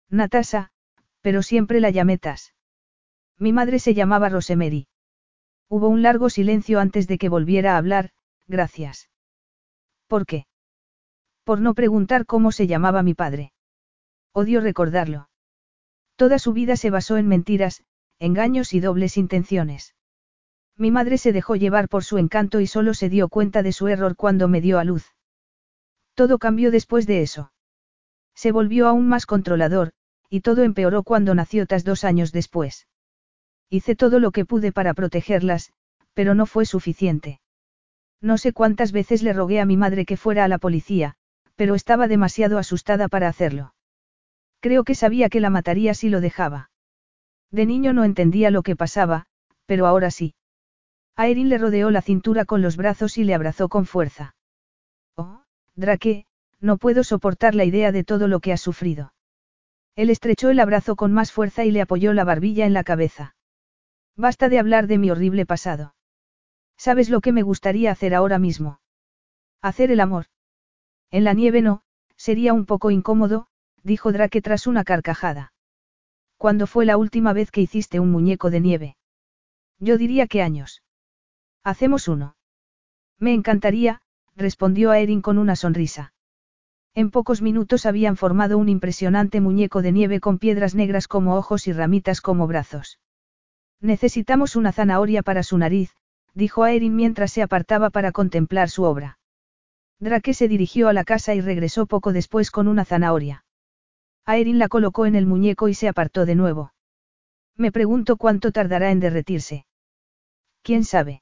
Natasa, 0.09 0.71
pero 1.21 1.43
siempre 1.43 1.81
la 1.81 1.89
llamé 1.89 2.17
Tas. 2.17 2.53
Mi 3.37 3.51
madre 3.51 3.79
se 3.79 3.93
llamaba 3.93 4.29
Rosemary. 4.29 4.87
Hubo 5.67 5.89
un 5.89 6.01
largo 6.01 6.29
silencio 6.29 6.79
antes 6.79 7.07
de 7.07 7.17
que 7.17 7.29
volviera 7.29 7.73
a 7.73 7.77
hablar, 7.77 8.11
gracias. 8.47 9.09
¿Por 10.07 10.25
qué? 10.25 10.45
Por 11.43 11.59
no 11.59 11.73
preguntar 11.73 12.25
cómo 12.25 12.51
se 12.51 12.67
llamaba 12.67 13.03
mi 13.03 13.13
padre. 13.13 13.51
Odio 14.33 14.61
recordarlo. 14.61 15.29
Toda 16.15 16.39
su 16.39 16.53
vida 16.53 16.75
se 16.77 16.89
basó 16.89 17.17
en 17.17 17.27
mentiras, 17.27 17.83
engaños 18.19 18.73
y 18.73 18.79
dobles 18.79 19.17
intenciones. 19.17 19.95
Mi 20.81 20.89
madre 20.89 21.19
se 21.19 21.31
dejó 21.31 21.55
llevar 21.55 21.89
por 21.89 22.03
su 22.03 22.17
encanto 22.17 22.59
y 22.59 22.65
solo 22.65 22.95
se 22.95 23.07
dio 23.07 23.29
cuenta 23.29 23.61
de 23.61 23.71
su 23.71 23.87
error 23.87 24.15
cuando 24.15 24.47
me 24.47 24.61
dio 24.61 24.79
a 24.79 24.83
luz. 24.83 25.05
Todo 26.15 26.39
cambió 26.39 26.71
después 26.71 27.05
de 27.05 27.21
eso. 27.21 27.51
Se 28.33 28.51
volvió 28.51 28.87
aún 28.87 29.07
más 29.07 29.27
controlador, 29.27 29.91
y 30.27 30.41
todo 30.41 30.63
empeoró 30.63 31.03
cuando 31.03 31.35
nació 31.35 31.67
Tas 31.67 31.83
dos 31.83 32.03
años 32.03 32.31
después. 32.31 32.87
Hice 33.69 33.95
todo 33.95 34.19
lo 34.19 34.31
que 34.31 34.43
pude 34.43 34.71
para 34.71 34.95
protegerlas, 34.95 35.71
pero 36.15 36.33
no 36.33 36.47
fue 36.47 36.65
suficiente. 36.65 37.41
No 38.19 38.39
sé 38.39 38.51
cuántas 38.51 38.91
veces 38.91 39.21
le 39.21 39.33
rogué 39.33 39.61
a 39.61 39.65
mi 39.65 39.77
madre 39.77 40.03
que 40.03 40.17
fuera 40.17 40.45
a 40.45 40.47
la 40.47 40.57
policía, 40.57 41.13
pero 41.55 41.75
estaba 41.75 42.07
demasiado 42.07 42.57
asustada 42.57 43.07
para 43.07 43.27
hacerlo. 43.27 43.75
Creo 44.61 44.83
que 44.83 44.95
sabía 44.95 45.29
que 45.29 45.41
la 45.41 45.51
mataría 45.51 45.93
si 45.93 46.09
lo 46.09 46.21
dejaba. 46.21 46.71
De 47.51 47.67
niño 47.67 47.93
no 47.93 48.03
entendía 48.03 48.49
lo 48.49 48.63
que 48.63 48.75
pasaba, 48.75 49.27
pero 49.67 49.85
ahora 49.85 50.09
sí. 50.09 50.33
Aerin 51.15 51.49
le 51.49 51.57
rodeó 51.57 51.91
la 51.91 52.01
cintura 52.01 52.45
con 52.45 52.61
los 52.61 52.77
brazos 52.77 53.17
y 53.17 53.23
le 53.23 53.33
abrazó 53.33 53.69
con 53.69 53.85
fuerza. 53.85 54.35
Oh, 55.15 55.43
Drake, 55.75 56.25
no 56.59 56.77
puedo 56.77 57.03
soportar 57.03 57.55
la 57.55 57.65
idea 57.65 57.91
de 57.91 58.03
todo 58.03 58.27
lo 58.27 58.39
que 58.39 58.53
has 58.53 58.61
sufrido. 58.61 59.13
Él 59.95 60.09
estrechó 60.09 60.49
el 60.49 60.59
abrazo 60.59 60.95
con 60.95 61.11
más 61.11 61.31
fuerza 61.31 61.65
y 61.65 61.71
le 61.71 61.81
apoyó 61.81 62.13
la 62.13 62.23
barbilla 62.23 62.65
en 62.65 62.73
la 62.73 62.83
cabeza. 62.83 63.35
Basta 64.15 64.49
de 64.49 64.59
hablar 64.59 64.87
de 64.87 64.97
mi 64.97 65.11
horrible 65.11 65.45
pasado. 65.45 65.95
¿Sabes 66.77 67.09
lo 67.09 67.21
que 67.21 67.31
me 67.31 67.43
gustaría 67.43 67.91
hacer 67.91 68.15
ahora 68.15 68.39
mismo? 68.39 68.79
Hacer 69.61 69.91
el 69.91 69.99
amor. 69.99 70.25
En 71.11 71.23
la 71.23 71.33
nieve 71.33 71.61
no, 71.61 71.83
sería 72.15 72.53
un 72.53 72.65
poco 72.65 72.89
incómodo, 72.89 73.47
dijo 73.83 74.11
Drake 74.11 74.41
tras 74.41 74.65
una 74.65 74.83
carcajada. 74.83 75.53
¿Cuándo 76.37 76.65
fue 76.65 76.85
la 76.85 76.97
última 76.97 77.33
vez 77.33 77.51
que 77.51 77.61
hiciste 77.61 77.99
un 77.99 78.11
muñeco 78.11 78.49
de 78.49 78.61
nieve? 78.61 78.97
Yo 79.79 79.97
diría 79.97 80.27
que 80.27 80.41
años. 80.41 80.81
Hacemos 81.63 82.07
uno. 82.07 82.35
Me 83.19 83.33
encantaría, 83.33 84.01
respondió 84.35 84.91
Aerin 84.91 85.21
con 85.21 85.37
una 85.37 85.55
sonrisa. 85.55 86.13
En 86.93 87.11
pocos 87.11 87.41
minutos 87.41 87.85
habían 87.85 88.17
formado 88.17 88.57
un 88.57 88.67
impresionante 88.67 89.39
muñeco 89.39 89.81
de 89.81 89.91
nieve 89.91 90.19
con 90.19 90.39
piedras 90.39 90.75
negras 90.75 91.07
como 91.07 91.35
ojos 91.35 91.67
y 91.67 91.73
ramitas 91.73 92.19
como 92.19 92.47
brazos. 92.47 92.99
Necesitamos 93.79 94.55
una 94.55 94.71
zanahoria 94.71 95.23
para 95.23 95.43
su 95.43 95.57
nariz, 95.57 95.95
dijo 96.33 96.63
Aerin 96.63 96.95
mientras 96.95 97.31
se 97.31 97.41
apartaba 97.41 97.89
para 97.91 98.11
contemplar 98.11 98.69
su 98.69 98.83
obra. 98.83 99.19
Drake 99.99 100.33
se 100.33 100.47
dirigió 100.47 100.89
a 100.89 100.93
la 100.93 101.03
casa 101.03 101.35
y 101.35 101.41
regresó 101.41 101.85
poco 101.85 102.11
después 102.11 102.49
con 102.49 102.67
una 102.67 102.85
zanahoria. 102.85 103.45
Aerin 104.25 104.59
la 104.59 104.67
colocó 104.67 105.05
en 105.05 105.15
el 105.15 105.27
muñeco 105.27 105.67
y 105.67 105.75
se 105.75 105.87
apartó 105.87 106.25
de 106.25 106.35
nuevo. 106.35 106.73
Me 107.55 107.71
pregunto 107.71 108.17
cuánto 108.17 108.51
tardará 108.51 108.91
en 108.91 108.99
derretirse. 108.99 109.65
¿Quién 110.63 110.83
sabe? 110.83 111.21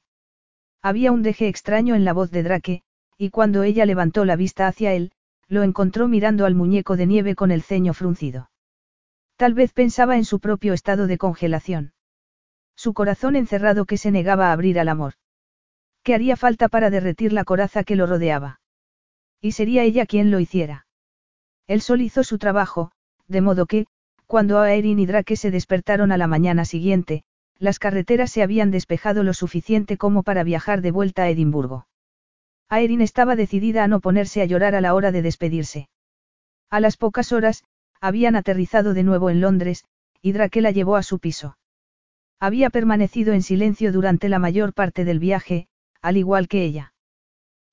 Había 0.82 1.12
un 1.12 1.22
deje 1.22 1.48
extraño 1.48 1.94
en 1.94 2.04
la 2.04 2.12
voz 2.12 2.30
de 2.30 2.42
Drake, 2.42 2.82
y 3.18 3.30
cuando 3.30 3.62
ella 3.62 3.84
levantó 3.84 4.24
la 4.24 4.36
vista 4.36 4.66
hacia 4.66 4.94
él, 4.94 5.12
lo 5.46 5.62
encontró 5.62 6.08
mirando 6.08 6.46
al 6.46 6.54
muñeco 6.54 6.96
de 6.96 7.06
nieve 7.06 7.34
con 7.34 7.50
el 7.50 7.62
ceño 7.62 7.92
fruncido. 7.92 8.50
Tal 9.36 9.52
vez 9.52 9.72
pensaba 9.72 10.16
en 10.16 10.24
su 10.24 10.40
propio 10.40 10.72
estado 10.72 11.06
de 11.06 11.18
congelación. 11.18 11.92
Su 12.76 12.94
corazón 12.94 13.36
encerrado 13.36 13.84
que 13.84 13.98
se 13.98 14.10
negaba 14.10 14.48
a 14.48 14.52
abrir 14.52 14.78
al 14.78 14.88
amor. 14.88 15.14
¿Qué 16.02 16.14
haría 16.14 16.36
falta 16.36 16.68
para 16.68 16.88
derretir 16.88 17.32
la 17.32 17.44
coraza 17.44 17.84
que 17.84 17.96
lo 17.96 18.06
rodeaba? 18.06 18.60
Y 19.40 19.52
sería 19.52 19.82
ella 19.82 20.06
quien 20.06 20.30
lo 20.30 20.40
hiciera. 20.40 20.86
El 21.66 21.82
sol 21.82 22.00
hizo 22.00 22.24
su 22.24 22.38
trabajo, 22.38 22.90
de 23.28 23.40
modo 23.40 23.66
que, 23.66 23.86
cuando 24.26 24.60
Aerin 24.60 24.98
y 24.98 25.06
Drake 25.06 25.36
se 25.36 25.50
despertaron 25.50 26.12
a 26.12 26.16
la 26.16 26.26
mañana 26.26 26.64
siguiente, 26.64 27.24
las 27.60 27.78
carreteras 27.78 28.32
se 28.32 28.42
habían 28.42 28.70
despejado 28.70 29.22
lo 29.22 29.34
suficiente 29.34 29.98
como 29.98 30.22
para 30.22 30.42
viajar 30.42 30.80
de 30.80 30.90
vuelta 30.90 31.24
a 31.24 31.28
Edimburgo. 31.28 31.86
Aerin 32.70 33.02
estaba 33.02 33.36
decidida 33.36 33.84
a 33.84 33.88
no 33.88 34.00
ponerse 34.00 34.40
a 34.40 34.46
llorar 34.46 34.74
a 34.74 34.80
la 34.80 34.94
hora 34.94 35.12
de 35.12 35.20
despedirse. 35.20 35.90
A 36.70 36.80
las 36.80 36.96
pocas 36.96 37.32
horas, 37.32 37.64
habían 38.00 38.34
aterrizado 38.34 38.94
de 38.94 39.02
nuevo 39.02 39.28
en 39.28 39.42
Londres, 39.42 39.84
y 40.22 40.32
Drake 40.32 40.62
la 40.62 40.70
llevó 40.70 40.96
a 40.96 41.02
su 41.02 41.18
piso. 41.18 41.58
Había 42.38 42.70
permanecido 42.70 43.34
en 43.34 43.42
silencio 43.42 43.92
durante 43.92 44.30
la 44.30 44.38
mayor 44.38 44.72
parte 44.72 45.04
del 45.04 45.18
viaje, 45.18 45.68
al 46.00 46.16
igual 46.16 46.48
que 46.48 46.64
ella. 46.64 46.94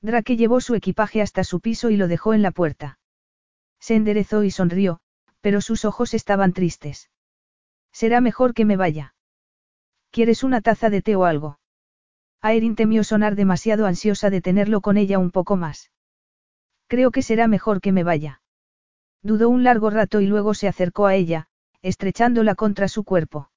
Drake 0.01 0.35
llevó 0.35 0.59
su 0.59 0.75
equipaje 0.75 1.21
hasta 1.21 1.45
su 1.45 1.61
piso 1.61 1.89
y 1.89 1.95
lo 1.95 2.09
dejó 2.09 2.33
en 2.33 2.41
la 2.41 2.51
puerta. 2.51 2.99
Se 3.79 3.95
enderezó 3.95 4.43
y 4.43 4.51
sonrió, 4.51 4.99
pero 5.39 5.61
sus 5.61 5.85
ojos 5.85 6.13
estaban 6.13 6.51
tristes. 6.51 7.09
Será 7.93 8.19
mejor 8.19 8.53
que 8.53 8.65
me 8.65 8.75
vaya. 8.75 9.13
¿Quieres 10.11 10.43
una 10.43 10.61
taza 10.61 10.89
de 10.89 11.01
té 11.01 11.15
o 11.15 11.25
algo? 11.25 11.59
Aerin 12.41 12.75
temió 12.75 13.03
sonar 13.03 13.35
demasiado 13.35 13.85
ansiosa 13.85 14.29
de 14.29 14.41
tenerlo 14.41 14.81
con 14.81 14.97
ella 14.97 15.19
un 15.19 15.31
poco 15.31 15.55
más. 15.55 15.91
Creo 16.87 17.11
que 17.11 17.21
será 17.21 17.47
mejor 17.47 17.81
que 17.81 17.91
me 17.91 18.03
vaya. 18.03 18.41
Dudó 19.21 19.49
un 19.49 19.63
largo 19.63 19.89
rato 19.89 20.21
y 20.21 20.27
luego 20.27 20.53
se 20.53 20.67
acercó 20.67 21.05
a 21.05 21.15
ella, 21.15 21.47
estrechándola 21.81 22.55
contra 22.55 22.87
su 22.87 23.03
cuerpo. 23.03 23.51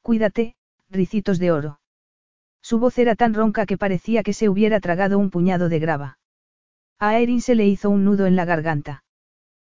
Cuídate, 0.00 0.56
ricitos 0.90 1.38
de 1.38 1.52
oro. 1.52 1.80
Su 2.60 2.78
voz 2.78 2.98
era 2.98 3.14
tan 3.14 3.34
ronca 3.34 3.66
que 3.66 3.78
parecía 3.78 4.22
que 4.22 4.32
se 4.32 4.48
hubiera 4.48 4.80
tragado 4.80 5.18
un 5.18 5.30
puñado 5.30 5.68
de 5.68 5.78
grava. 5.78 6.18
A 6.98 7.18
Erin 7.18 7.40
se 7.40 7.54
le 7.54 7.66
hizo 7.66 7.90
un 7.90 8.04
nudo 8.04 8.26
en 8.26 8.36
la 8.36 8.44
garganta. 8.44 9.04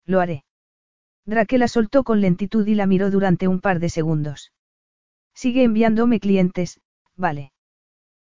Lo 0.06 0.20
haré. 0.20 0.44
Drake 1.26 1.58
la 1.58 1.68
soltó 1.68 2.04
con 2.04 2.20
lentitud 2.20 2.68
y 2.68 2.76
la 2.76 2.86
miró 2.86 3.10
durante 3.10 3.48
un 3.48 3.62
par 3.62 3.80
de 3.80 3.90
segundos. 3.90 4.52
Sigue 5.34 5.64
enviándome 5.64 6.20
clientes, 6.20 6.80
vale. 7.16 7.52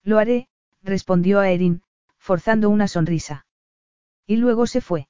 Lo 0.04 0.20
haré, 0.20 0.48
respondió 0.82 1.40
Aerin, 1.40 1.84
forzando 2.18 2.70
una 2.70 2.88
sonrisa. 2.88 3.46
Y 4.26 4.38
luego 4.38 4.68
se 4.68 4.82
fue. 4.82 5.08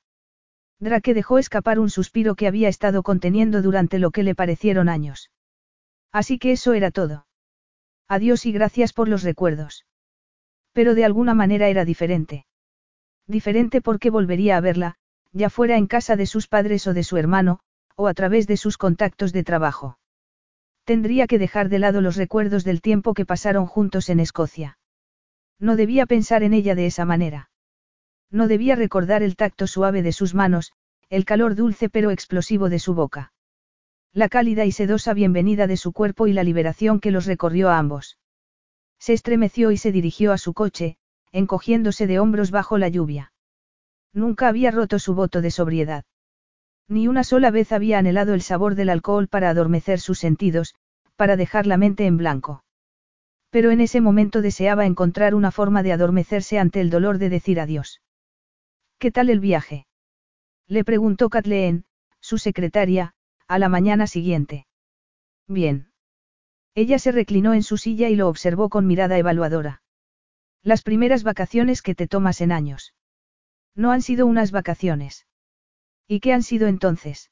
Drake 0.79 1.13
dejó 1.13 1.37
escapar 1.37 1.79
un 1.79 1.89
suspiro 1.89 2.35
que 2.35 2.47
había 2.47 2.67
estado 2.67 3.03
conteniendo 3.03 3.61
durante 3.61 3.99
lo 3.99 4.11
que 4.11 4.23
le 4.23 4.35
parecieron 4.35 4.89
años. 4.89 5.31
Así 6.11 6.37
que 6.39 6.51
eso 6.51 6.73
era 6.73 6.91
todo. 6.91 7.25
Adiós 8.07 8.45
y 8.45 8.51
gracias 8.51 8.93
por 8.93 9.07
los 9.07 9.23
recuerdos. 9.23 9.85
Pero 10.73 10.93
de 10.95 11.05
alguna 11.05 11.33
manera 11.33 11.69
era 11.69 11.85
diferente. 11.85 12.45
Diferente 13.27 13.81
porque 13.81 14.09
volvería 14.09 14.57
a 14.57 14.61
verla, 14.61 14.95
ya 15.31 15.49
fuera 15.49 15.77
en 15.77 15.87
casa 15.87 16.15
de 16.15 16.25
sus 16.25 16.47
padres 16.47 16.85
o 16.87 16.93
de 16.93 17.03
su 17.03 17.17
hermano, 17.17 17.59
o 17.95 18.07
a 18.07 18.13
través 18.13 18.47
de 18.47 18.57
sus 18.57 18.77
contactos 18.77 19.31
de 19.31 19.43
trabajo. 19.43 19.97
Tendría 20.85 21.27
que 21.27 21.39
dejar 21.39 21.69
de 21.69 21.79
lado 21.79 22.01
los 22.01 22.17
recuerdos 22.17 22.63
del 22.63 22.81
tiempo 22.81 23.13
que 23.13 23.25
pasaron 23.25 23.65
juntos 23.65 24.09
en 24.09 24.19
Escocia. 24.19 24.77
No 25.59 25.75
debía 25.75 26.05
pensar 26.05 26.43
en 26.43 26.53
ella 26.53 26.75
de 26.75 26.85
esa 26.85 27.05
manera. 27.05 27.49
No 28.29 28.47
debía 28.47 28.75
recordar 28.75 29.23
el 29.23 29.35
tacto 29.35 29.67
suave 29.67 30.01
de 30.01 30.11
sus 30.11 30.33
manos, 30.33 30.73
el 31.09 31.23
calor 31.23 31.55
dulce 31.55 31.89
pero 31.89 32.11
explosivo 32.11 32.69
de 32.69 32.79
su 32.79 32.95
boca. 32.95 33.31
La 34.11 34.27
cálida 34.27 34.65
y 34.65 34.71
sedosa 34.71 35.13
bienvenida 35.13 35.67
de 35.67 35.77
su 35.77 35.93
cuerpo 35.93 36.27
y 36.27 36.33
la 36.33 36.43
liberación 36.43 36.99
que 36.99 37.11
los 37.11 37.25
recorrió 37.25 37.69
a 37.69 37.77
ambos. 37.77 38.17
Se 38.99 39.13
estremeció 39.13 39.71
y 39.71 39.77
se 39.77 39.91
dirigió 39.91 40.33
a 40.33 40.37
su 40.37 40.53
coche, 40.53 40.97
encogiéndose 41.31 42.07
de 42.07 42.19
hombros 42.19 42.51
bajo 42.51 42.77
la 42.77 42.89
lluvia. 42.89 43.31
Nunca 44.13 44.47
había 44.47 44.71
roto 44.71 44.99
su 44.99 45.15
voto 45.15 45.41
de 45.41 45.51
sobriedad. 45.51 46.05
Ni 46.87 47.07
una 47.07 47.23
sola 47.23 47.51
vez 47.51 47.71
había 47.71 47.99
anhelado 47.99 48.33
el 48.33 48.41
sabor 48.41 48.75
del 48.75 48.89
alcohol 48.89 49.27
para 49.27 49.49
adormecer 49.49 49.99
sus 49.99 50.19
sentidos, 50.19 50.75
para 51.15 51.35
dejar 51.35 51.65
la 51.67 51.77
mente 51.77 52.05
en 52.05 52.17
blanco. 52.17 52.63
Pero 53.49 53.71
en 53.71 53.81
ese 53.81 54.01
momento 54.01 54.41
deseaba 54.41 54.85
encontrar 54.85 55.35
una 55.35 55.51
forma 55.51 55.83
de 55.83 55.93
adormecerse 55.93 56.59
ante 56.59 56.81
el 56.81 56.89
dolor 56.89 57.19
de 57.19 57.29
decir 57.29 57.59
adiós. 57.59 58.01
¿Qué 58.97 59.11
tal 59.11 59.29
el 59.29 59.39
viaje? 59.39 59.85
Le 60.67 60.83
preguntó 60.83 61.29
Kathleen, 61.29 61.85
su 62.19 62.37
secretaria, 62.37 63.13
a 63.47 63.59
la 63.59 63.69
mañana 63.69 64.07
siguiente. 64.07 64.65
Bien. 65.47 65.91
Ella 66.73 66.97
se 66.97 67.11
reclinó 67.11 67.53
en 67.53 67.63
su 67.63 67.77
silla 67.77 68.09
y 68.09 68.15
lo 68.15 68.27
observó 68.27 68.69
con 68.69 68.87
mirada 68.87 69.17
evaluadora. 69.17 69.83
Las 70.63 70.81
primeras 70.81 71.23
vacaciones 71.23 71.81
que 71.81 71.93
te 71.93 72.07
tomas 72.07 72.41
en 72.41 72.51
años. 72.51 72.93
No 73.75 73.91
han 73.91 74.01
sido 74.01 74.25
unas 74.25 74.51
vacaciones. 74.51 75.27
¿Y 76.07 76.19
qué 76.19 76.33
han 76.33 76.43
sido 76.43 76.67
entonces? 76.67 77.31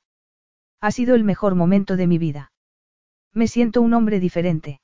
Ha 0.79 0.91
sido 0.91 1.15
el 1.15 1.23
mejor 1.23 1.55
momento 1.55 1.95
de 1.97 2.07
mi 2.07 2.17
vida. 2.17 2.51
Me 3.33 3.47
siento 3.47 3.81
un 3.81 3.93
hombre 3.93 4.19
diferente. 4.19 4.81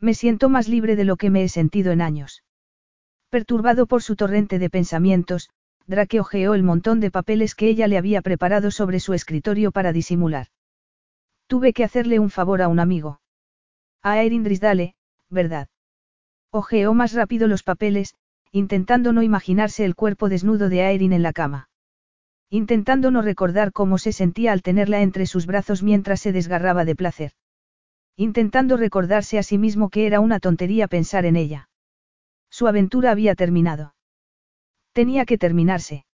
Me 0.00 0.14
siento 0.14 0.48
más 0.48 0.68
libre 0.68 0.96
de 0.96 1.04
lo 1.04 1.16
que 1.16 1.30
me 1.30 1.42
he 1.42 1.48
sentido 1.48 1.92
en 1.92 2.00
años. 2.00 2.44
Perturbado 3.30 3.86
por 3.86 4.02
su 4.02 4.16
torrente 4.16 4.58
de 4.58 4.70
pensamientos, 4.70 5.50
Drake 5.86 6.20
ojeó 6.20 6.54
el 6.54 6.62
montón 6.62 7.00
de 7.00 7.10
papeles 7.10 7.54
que 7.54 7.68
ella 7.68 7.88
le 7.88 7.98
había 7.98 8.22
preparado 8.22 8.70
sobre 8.70 9.00
su 9.00 9.14
escritorio 9.14 9.72
para 9.72 9.92
disimular. 9.92 10.48
Tuve 11.46 11.72
que 11.72 11.84
hacerle 11.84 12.18
un 12.18 12.30
favor 12.30 12.62
a 12.62 12.68
un 12.68 12.78
amigo. 12.78 13.20
A 14.02 14.22
Erin 14.22 14.44
Drisdale, 14.44 14.94
¿verdad? 15.30 15.68
Ojeó 16.50 16.94
más 16.94 17.12
rápido 17.12 17.48
los 17.48 17.62
papeles, 17.62 18.14
intentando 18.52 19.12
no 19.12 19.22
imaginarse 19.22 19.84
el 19.84 19.94
cuerpo 19.94 20.28
desnudo 20.28 20.68
de 20.68 20.82
Aerin 20.82 21.12
en 21.12 21.22
la 21.22 21.32
cama. 21.32 21.68
Intentando 22.50 23.10
no 23.10 23.20
recordar 23.20 23.72
cómo 23.72 23.98
se 23.98 24.12
sentía 24.12 24.52
al 24.52 24.62
tenerla 24.62 25.02
entre 25.02 25.26
sus 25.26 25.46
brazos 25.46 25.82
mientras 25.82 26.20
se 26.20 26.32
desgarraba 26.32 26.84
de 26.84 26.96
placer. 26.96 27.32
Intentando 28.16 28.76
recordarse 28.76 29.38
a 29.38 29.42
sí 29.42 29.58
mismo 29.58 29.90
que 29.90 30.06
era 30.06 30.20
una 30.20 30.40
tontería 30.40 30.88
pensar 30.88 31.26
en 31.26 31.36
ella. 31.36 31.68
Su 32.50 32.66
aventura 32.66 33.10
había 33.10 33.34
terminado. 33.34 33.94
Tenía 34.92 35.26
que 35.26 35.38
terminarse. 35.38 36.06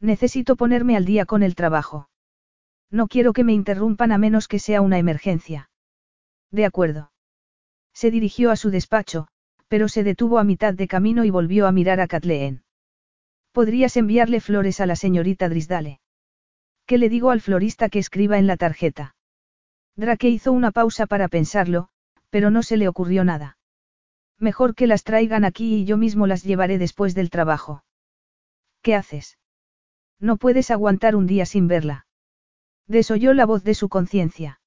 Necesito 0.00 0.56
ponerme 0.56 0.96
al 0.96 1.04
día 1.04 1.24
con 1.26 1.42
el 1.42 1.54
trabajo. 1.54 2.08
No 2.90 3.06
quiero 3.06 3.32
que 3.32 3.44
me 3.44 3.52
interrumpan 3.52 4.12
a 4.12 4.18
menos 4.18 4.48
que 4.48 4.58
sea 4.58 4.80
una 4.80 4.98
emergencia. 4.98 5.70
De 6.50 6.64
acuerdo. 6.64 7.12
Se 7.94 8.10
dirigió 8.10 8.50
a 8.50 8.56
su 8.56 8.70
despacho, 8.70 9.28
pero 9.68 9.88
se 9.88 10.02
detuvo 10.02 10.38
a 10.38 10.44
mitad 10.44 10.74
de 10.74 10.88
camino 10.88 11.24
y 11.24 11.30
volvió 11.30 11.66
a 11.66 11.72
mirar 11.72 12.00
a 12.00 12.08
Kathleen. 12.08 12.64
Podrías 13.52 13.98
enviarle 13.98 14.40
flores 14.40 14.80
a 14.80 14.86
la 14.86 14.96
señorita 14.96 15.48
Drisdale. 15.50 16.00
¿Qué 16.86 16.96
le 16.96 17.10
digo 17.10 17.30
al 17.30 17.42
florista 17.42 17.90
que 17.90 17.98
escriba 17.98 18.38
en 18.38 18.46
la 18.46 18.56
tarjeta? 18.56 19.14
Drake 19.94 20.28
hizo 20.28 20.52
una 20.52 20.70
pausa 20.70 21.06
para 21.06 21.28
pensarlo, 21.28 21.88
pero 22.30 22.50
no 22.50 22.62
se 22.62 22.78
le 22.78 22.88
ocurrió 22.88 23.24
nada. 23.24 23.58
Mejor 24.38 24.74
que 24.74 24.86
las 24.86 25.04
traigan 25.04 25.44
aquí 25.44 25.74
y 25.74 25.84
yo 25.84 25.98
mismo 25.98 26.26
las 26.26 26.42
llevaré 26.42 26.78
después 26.78 27.14
del 27.14 27.28
trabajo. 27.28 27.84
¿Qué 28.80 28.94
haces? 28.94 29.38
No 30.18 30.38
puedes 30.38 30.70
aguantar 30.70 31.14
un 31.14 31.26
día 31.26 31.44
sin 31.44 31.68
verla. 31.68 32.06
Desoyó 32.86 33.34
la 33.34 33.44
voz 33.44 33.64
de 33.64 33.74
su 33.74 33.90
conciencia. 33.90 34.60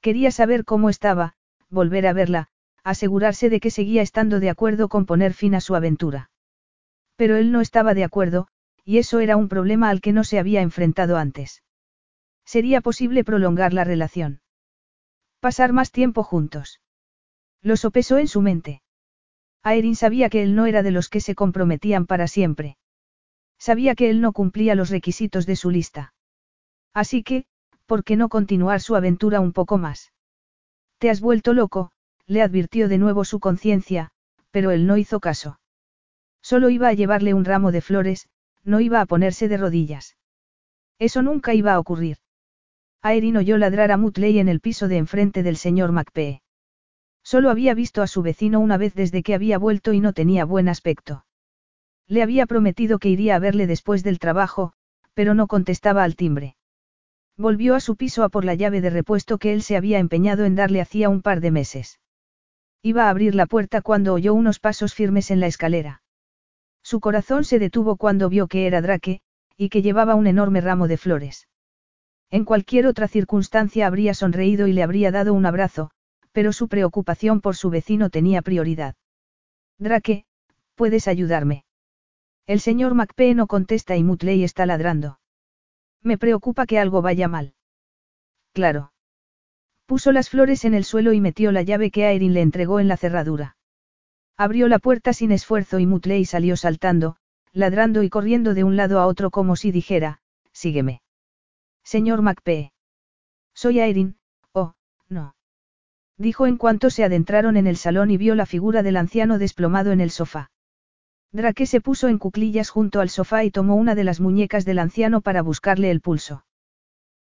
Quería 0.00 0.30
saber 0.30 0.64
cómo 0.64 0.88
estaba, 0.88 1.34
volver 1.68 2.06
a 2.06 2.14
verla, 2.14 2.48
asegurarse 2.82 3.50
de 3.50 3.60
que 3.60 3.70
seguía 3.70 4.00
estando 4.00 4.40
de 4.40 4.48
acuerdo 4.48 4.88
con 4.88 5.04
poner 5.04 5.34
fin 5.34 5.54
a 5.54 5.60
su 5.60 5.74
aventura. 5.74 6.30
Pero 7.18 7.36
él 7.36 7.50
no 7.50 7.60
estaba 7.60 7.94
de 7.94 8.04
acuerdo, 8.04 8.46
y 8.84 8.98
eso 8.98 9.18
era 9.18 9.36
un 9.36 9.48
problema 9.48 9.90
al 9.90 10.00
que 10.00 10.12
no 10.12 10.22
se 10.22 10.38
había 10.38 10.62
enfrentado 10.62 11.16
antes. 11.16 11.64
Sería 12.46 12.80
posible 12.80 13.24
prolongar 13.24 13.72
la 13.74 13.82
relación. 13.82 14.40
Pasar 15.40 15.72
más 15.72 15.90
tiempo 15.90 16.22
juntos. 16.22 16.80
Lo 17.60 17.76
sopesó 17.76 18.18
en 18.18 18.28
su 18.28 18.40
mente. 18.40 18.82
Aerin 19.64 19.96
sabía 19.96 20.30
que 20.30 20.44
él 20.44 20.54
no 20.54 20.66
era 20.66 20.84
de 20.84 20.92
los 20.92 21.08
que 21.08 21.20
se 21.20 21.34
comprometían 21.34 22.06
para 22.06 22.28
siempre. 22.28 22.78
Sabía 23.58 23.96
que 23.96 24.10
él 24.10 24.20
no 24.20 24.32
cumplía 24.32 24.76
los 24.76 24.88
requisitos 24.88 25.44
de 25.44 25.56
su 25.56 25.70
lista. 25.70 26.14
Así 26.94 27.24
que, 27.24 27.46
¿por 27.86 28.04
qué 28.04 28.14
no 28.14 28.28
continuar 28.28 28.80
su 28.80 28.94
aventura 28.94 29.40
un 29.40 29.52
poco 29.52 29.76
más? 29.76 30.12
Te 30.98 31.10
has 31.10 31.20
vuelto 31.20 31.52
loco, 31.52 31.90
le 32.26 32.42
advirtió 32.42 32.88
de 32.88 32.98
nuevo 32.98 33.24
su 33.24 33.40
conciencia, 33.40 34.12
pero 34.52 34.70
él 34.70 34.86
no 34.86 34.96
hizo 34.96 35.18
caso. 35.18 35.58
Solo 36.42 36.70
iba 36.70 36.88
a 36.88 36.92
llevarle 36.92 37.34
un 37.34 37.44
ramo 37.44 37.72
de 37.72 37.80
flores, 37.80 38.28
no 38.64 38.80
iba 38.80 39.00
a 39.00 39.06
ponerse 39.06 39.48
de 39.48 39.56
rodillas. 39.56 40.16
Eso 40.98 41.22
nunca 41.22 41.54
iba 41.54 41.74
a 41.74 41.78
ocurrir. 41.78 42.18
Aerin 43.02 43.36
oyó 43.36 43.58
ladrar 43.58 43.92
a 43.92 43.96
Mutley 43.96 44.38
en 44.38 44.48
el 44.48 44.60
piso 44.60 44.88
de 44.88 44.96
enfrente 44.96 45.42
del 45.42 45.56
señor 45.56 45.92
Macpee. 45.92 46.42
Solo 47.22 47.50
había 47.50 47.74
visto 47.74 48.02
a 48.02 48.06
su 48.06 48.22
vecino 48.22 48.58
una 48.60 48.76
vez 48.76 48.94
desde 48.94 49.22
que 49.22 49.34
había 49.34 49.58
vuelto 49.58 49.92
y 49.92 50.00
no 50.00 50.12
tenía 50.12 50.44
buen 50.44 50.68
aspecto. 50.68 51.24
Le 52.06 52.22
había 52.22 52.46
prometido 52.46 52.98
que 52.98 53.10
iría 53.10 53.36
a 53.36 53.38
verle 53.38 53.66
después 53.66 54.02
del 54.02 54.18
trabajo, 54.18 54.72
pero 55.14 55.34
no 55.34 55.46
contestaba 55.46 56.04
al 56.04 56.16
timbre. 56.16 56.56
Volvió 57.36 57.74
a 57.74 57.80
su 57.80 57.96
piso 57.96 58.24
a 58.24 58.30
por 58.30 58.44
la 58.44 58.54
llave 58.54 58.80
de 58.80 58.90
repuesto 58.90 59.38
que 59.38 59.52
él 59.52 59.62
se 59.62 59.76
había 59.76 59.98
empeñado 59.98 60.44
en 60.44 60.56
darle 60.56 60.80
hacía 60.80 61.08
un 61.08 61.22
par 61.22 61.40
de 61.40 61.50
meses. 61.50 62.00
Iba 62.82 63.04
a 63.04 63.10
abrir 63.10 63.34
la 63.34 63.46
puerta 63.46 63.82
cuando 63.82 64.14
oyó 64.14 64.34
unos 64.34 64.58
pasos 64.58 64.94
firmes 64.94 65.30
en 65.30 65.40
la 65.40 65.46
escalera. 65.46 66.02
Su 66.90 67.00
corazón 67.00 67.44
se 67.44 67.58
detuvo 67.58 67.98
cuando 67.98 68.30
vio 68.30 68.46
que 68.46 68.66
era 68.66 68.80
Drake, 68.80 69.20
y 69.58 69.68
que 69.68 69.82
llevaba 69.82 70.14
un 70.14 70.26
enorme 70.26 70.62
ramo 70.62 70.88
de 70.88 70.96
flores. 70.96 71.46
En 72.30 72.46
cualquier 72.46 72.86
otra 72.86 73.08
circunstancia 73.08 73.86
habría 73.86 74.14
sonreído 74.14 74.66
y 74.66 74.72
le 74.72 74.82
habría 74.82 75.10
dado 75.10 75.34
un 75.34 75.44
abrazo, 75.44 75.90
pero 76.32 76.50
su 76.50 76.66
preocupación 76.66 77.42
por 77.42 77.56
su 77.56 77.68
vecino 77.68 78.08
tenía 78.08 78.40
prioridad. 78.40 78.94
Drake, 79.78 80.24
¿puedes 80.76 81.08
ayudarme? 81.08 81.66
El 82.46 82.58
señor 82.58 82.94
McPee 82.94 83.34
no 83.34 83.48
contesta 83.48 83.94
y 83.98 84.02
Mutley 84.02 84.42
está 84.42 84.64
ladrando. 84.64 85.20
Me 86.02 86.16
preocupa 86.16 86.64
que 86.64 86.78
algo 86.78 87.02
vaya 87.02 87.28
mal. 87.28 87.52
Claro. 88.54 88.94
Puso 89.84 90.10
las 90.10 90.30
flores 90.30 90.64
en 90.64 90.72
el 90.72 90.84
suelo 90.84 91.12
y 91.12 91.20
metió 91.20 91.52
la 91.52 91.60
llave 91.60 91.90
que 91.90 92.06
Aerin 92.06 92.32
le 92.32 92.40
entregó 92.40 92.80
en 92.80 92.88
la 92.88 92.96
cerradura. 92.96 93.57
Abrió 94.38 94.68
la 94.68 94.78
puerta 94.78 95.12
sin 95.12 95.32
esfuerzo 95.32 95.80
y 95.80 95.86
Mutley 95.86 96.24
salió 96.24 96.56
saltando, 96.56 97.16
ladrando 97.52 98.04
y 98.04 98.08
corriendo 98.08 98.54
de 98.54 98.62
un 98.62 98.76
lado 98.76 99.00
a 99.00 99.06
otro 99.08 99.32
como 99.32 99.56
si 99.56 99.72
dijera, 99.72 100.20
sígueme. 100.52 101.02
Señor 101.82 102.22
McPee. 102.22 102.72
Soy 103.52 103.80
Aerin, 103.80 104.16
oh, 104.52 104.74
no. 105.08 105.34
Dijo 106.16 106.46
en 106.46 106.56
cuanto 106.56 106.88
se 106.90 107.02
adentraron 107.02 107.56
en 107.56 107.66
el 107.66 107.76
salón 107.76 108.12
y 108.12 108.16
vio 108.16 108.36
la 108.36 108.46
figura 108.46 108.84
del 108.84 108.96
anciano 108.96 109.38
desplomado 109.38 109.90
en 109.90 110.00
el 110.00 110.10
sofá. 110.10 110.52
Drake 111.32 111.66
se 111.66 111.80
puso 111.80 112.06
en 112.06 112.18
cuclillas 112.18 112.70
junto 112.70 113.00
al 113.00 113.10
sofá 113.10 113.42
y 113.42 113.50
tomó 113.50 113.74
una 113.74 113.96
de 113.96 114.04
las 114.04 114.20
muñecas 114.20 114.64
del 114.64 114.78
anciano 114.78 115.20
para 115.20 115.42
buscarle 115.42 115.90
el 115.90 116.00
pulso. 116.00 116.44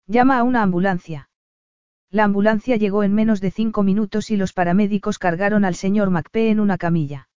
Llama 0.05 0.37
a 0.37 0.43
una 0.43 0.61
ambulancia. 0.61 1.26
La 2.09 2.23
ambulancia 2.23 2.77
llegó 2.77 3.03
en 3.03 3.13
menos 3.13 3.41
de 3.41 3.51
cinco 3.51 3.83
minutos 3.83 4.31
y 4.31 4.37
los 4.37 4.53
paramédicos 4.53 5.19
cargaron 5.19 5.65
al 5.65 5.75
señor 5.75 6.09
McPee 6.09 6.49
en 6.49 6.59
una 6.59 6.77
camilla. 6.77 7.27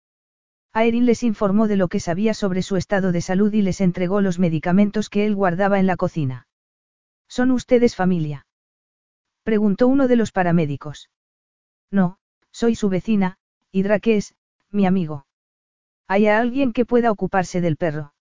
Aerin 0.73 1.07
les 1.07 1.25
informó 1.25 1.67
de 1.67 1.77
lo 1.77 1.89
que 1.89 1.99
sabía 1.99 2.33
sobre 2.35 2.63
su 2.63 2.77
estado 2.77 3.11
de 3.11 3.21
salud 3.21 3.53
y 3.53 3.63
les 3.63 3.81
entregó 3.81 4.21
los 4.21 4.39
medicamentos 4.39 5.11
que 5.11 5.27
él 5.27 5.35
guardaba 5.35 5.81
en 5.81 5.87
la 5.87 5.97
cocina. 5.97 6.47
¿Son 7.27 7.51
ustedes 7.51 7.97
familia? 7.97 8.47
Preguntó 9.43 9.89
uno 9.89 10.07
de 10.07 10.17
los 10.17 10.31
paramédicos. 10.31 11.11
No, 11.91 12.19
soy 12.53 12.77
su 12.77 12.89
vecina, 12.89 13.39
y 13.73 13.83
Drake 13.83 14.17
es, 14.17 14.35
mi 14.71 14.87
amigo. 14.87 15.27
¿Hay 16.07 16.29
alguien 16.29 16.73
que 16.73 16.87
pueda 16.87 17.11
ocuparse 17.11 17.61
del 17.61 17.77
perro? 17.77 18.15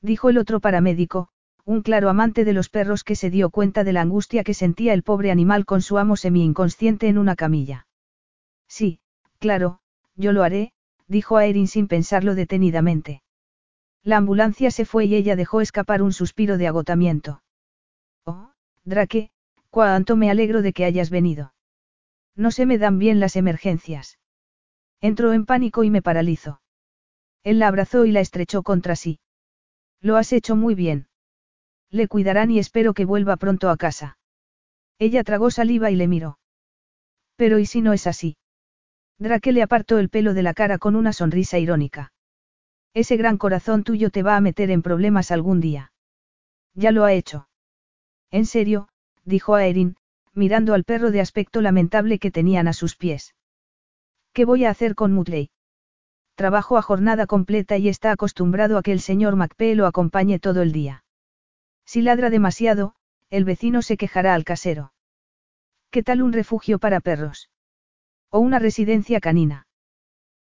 Dijo 0.00 0.30
el 0.30 0.38
otro 0.38 0.60
paramédico, 0.60 1.28
un 1.66 1.82
claro 1.82 2.08
amante 2.08 2.44
de 2.44 2.52
los 2.52 2.68
perros 2.68 3.02
que 3.02 3.16
se 3.16 3.28
dio 3.28 3.50
cuenta 3.50 3.82
de 3.82 3.92
la 3.92 4.00
angustia 4.00 4.44
que 4.44 4.54
sentía 4.54 4.94
el 4.94 5.02
pobre 5.02 5.32
animal 5.32 5.64
con 5.64 5.82
su 5.82 5.98
amo 5.98 6.14
semi-inconsciente 6.14 7.08
en 7.08 7.18
una 7.18 7.34
camilla. 7.34 7.88
Sí, 8.68 9.00
claro, 9.40 9.80
yo 10.14 10.32
lo 10.32 10.44
haré, 10.44 10.72
dijo 11.08 11.36
Aerin 11.36 11.66
sin 11.66 11.88
pensarlo 11.88 12.36
detenidamente. 12.36 13.22
La 14.04 14.16
ambulancia 14.16 14.70
se 14.70 14.84
fue 14.84 15.06
y 15.06 15.16
ella 15.16 15.34
dejó 15.34 15.60
escapar 15.60 16.02
un 16.02 16.12
suspiro 16.12 16.56
de 16.56 16.68
agotamiento. 16.68 17.42
Oh, 18.24 18.52
Drake, 18.84 19.30
cuánto 19.68 20.14
me 20.14 20.30
alegro 20.30 20.62
de 20.62 20.72
que 20.72 20.84
hayas 20.84 21.10
venido. 21.10 21.52
No 22.36 22.52
se 22.52 22.64
me 22.64 22.78
dan 22.78 23.00
bien 23.00 23.18
las 23.18 23.34
emergencias. 23.34 24.20
Entró 25.00 25.32
en 25.32 25.44
pánico 25.44 25.82
y 25.82 25.90
me 25.90 26.00
paralizó. 26.00 26.60
Él 27.42 27.58
la 27.58 27.66
abrazó 27.66 28.04
y 28.04 28.12
la 28.12 28.20
estrechó 28.20 28.62
contra 28.62 28.94
sí. 28.94 29.18
Lo 30.00 30.16
has 30.16 30.32
hecho 30.32 30.54
muy 30.54 30.76
bien. 30.76 31.08
Le 31.90 32.08
cuidarán 32.08 32.50
y 32.50 32.58
espero 32.58 32.94
que 32.94 33.04
vuelva 33.04 33.36
pronto 33.36 33.70
a 33.70 33.76
casa. 33.76 34.18
Ella 34.98 35.24
tragó 35.24 35.50
saliva 35.50 35.90
y 35.90 35.96
le 35.96 36.08
miró. 36.08 36.38
Pero 37.36 37.58
¿y 37.58 37.66
si 37.66 37.82
no 37.82 37.92
es 37.92 38.06
así? 38.06 38.36
Drake 39.18 39.52
le 39.52 39.62
apartó 39.62 39.98
el 39.98 40.08
pelo 40.08 40.34
de 40.34 40.42
la 40.42 40.54
cara 40.54 40.78
con 40.78 40.96
una 40.96 41.12
sonrisa 41.12 41.58
irónica. 41.58 42.12
Ese 42.92 43.16
gran 43.16 43.38
corazón 43.38 43.84
tuyo 43.84 44.10
te 44.10 44.22
va 44.22 44.36
a 44.36 44.40
meter 44.40 44.70
en 44.70 44.82
problemas 44.82 45.30
algún 45.30 45.60
día. 45.60 45.92
Ya 46.74 46.92
lo 46.92 47.04
ha 47.04 47.12
hecho. 47.12 47.48
En 48.30 48.46
serio, 48.46 48.88
dijo 49.24 49.54
Aerin, 49.54 49.96
mirando 50.34 50.74
al 50.74 50.84
perro 50.84 51.10
de 51.10 51.20
aspecto 51.20 51.60
lamentable 51.62 52.18
que 52.18 52.30
tenían 52.30 52.68
a 52.68 52.72
sus 52.72 52.96
pies. 52.96 53.34
¿Qué 54.32 54.44
voy 54.44 54.66
a 54.66 54.70
hacer 54.70 54.94
con 54.94 55.12
Mutley? 55.12 55.50
Trabajo 56.34 56.76
a 56.76 56.82
jornada 56.82 57.26
completa 57.26 57.78
y 57.78 57.88
está 57.88 58.12
acostumbrado 58.12 58.76
a 58.76 58.82
que 58.82 58.92
el 58.92 59.00
señor 59.00 59.36
McPee 59.36 59.74
lo 59.74 59.86
acompañe 59.86 60.38
todo 60.38 60.60
el 60.60 60.72
día. 60.72 61.05
Si 61.86 62.02
ladra 62.02 62.30
demasiado, 62.30 62.94
el 63.30 63.44
vecino 63.44 63.80
se 63.80 63.96
quejará 63.96 64.34
al 64.34 64.44
casero. 64.44 64.92
¿Qué 65.90 66.02
tal 66.02 66.20
un 66.22 66.32
refugio 66.32 66.78
para 66.78 67.00
perros? 67.00 67.48
¿O 68.28 68.40
una 68.40 68.58
residencia 68.58 69.20
canina? 69.20 69.66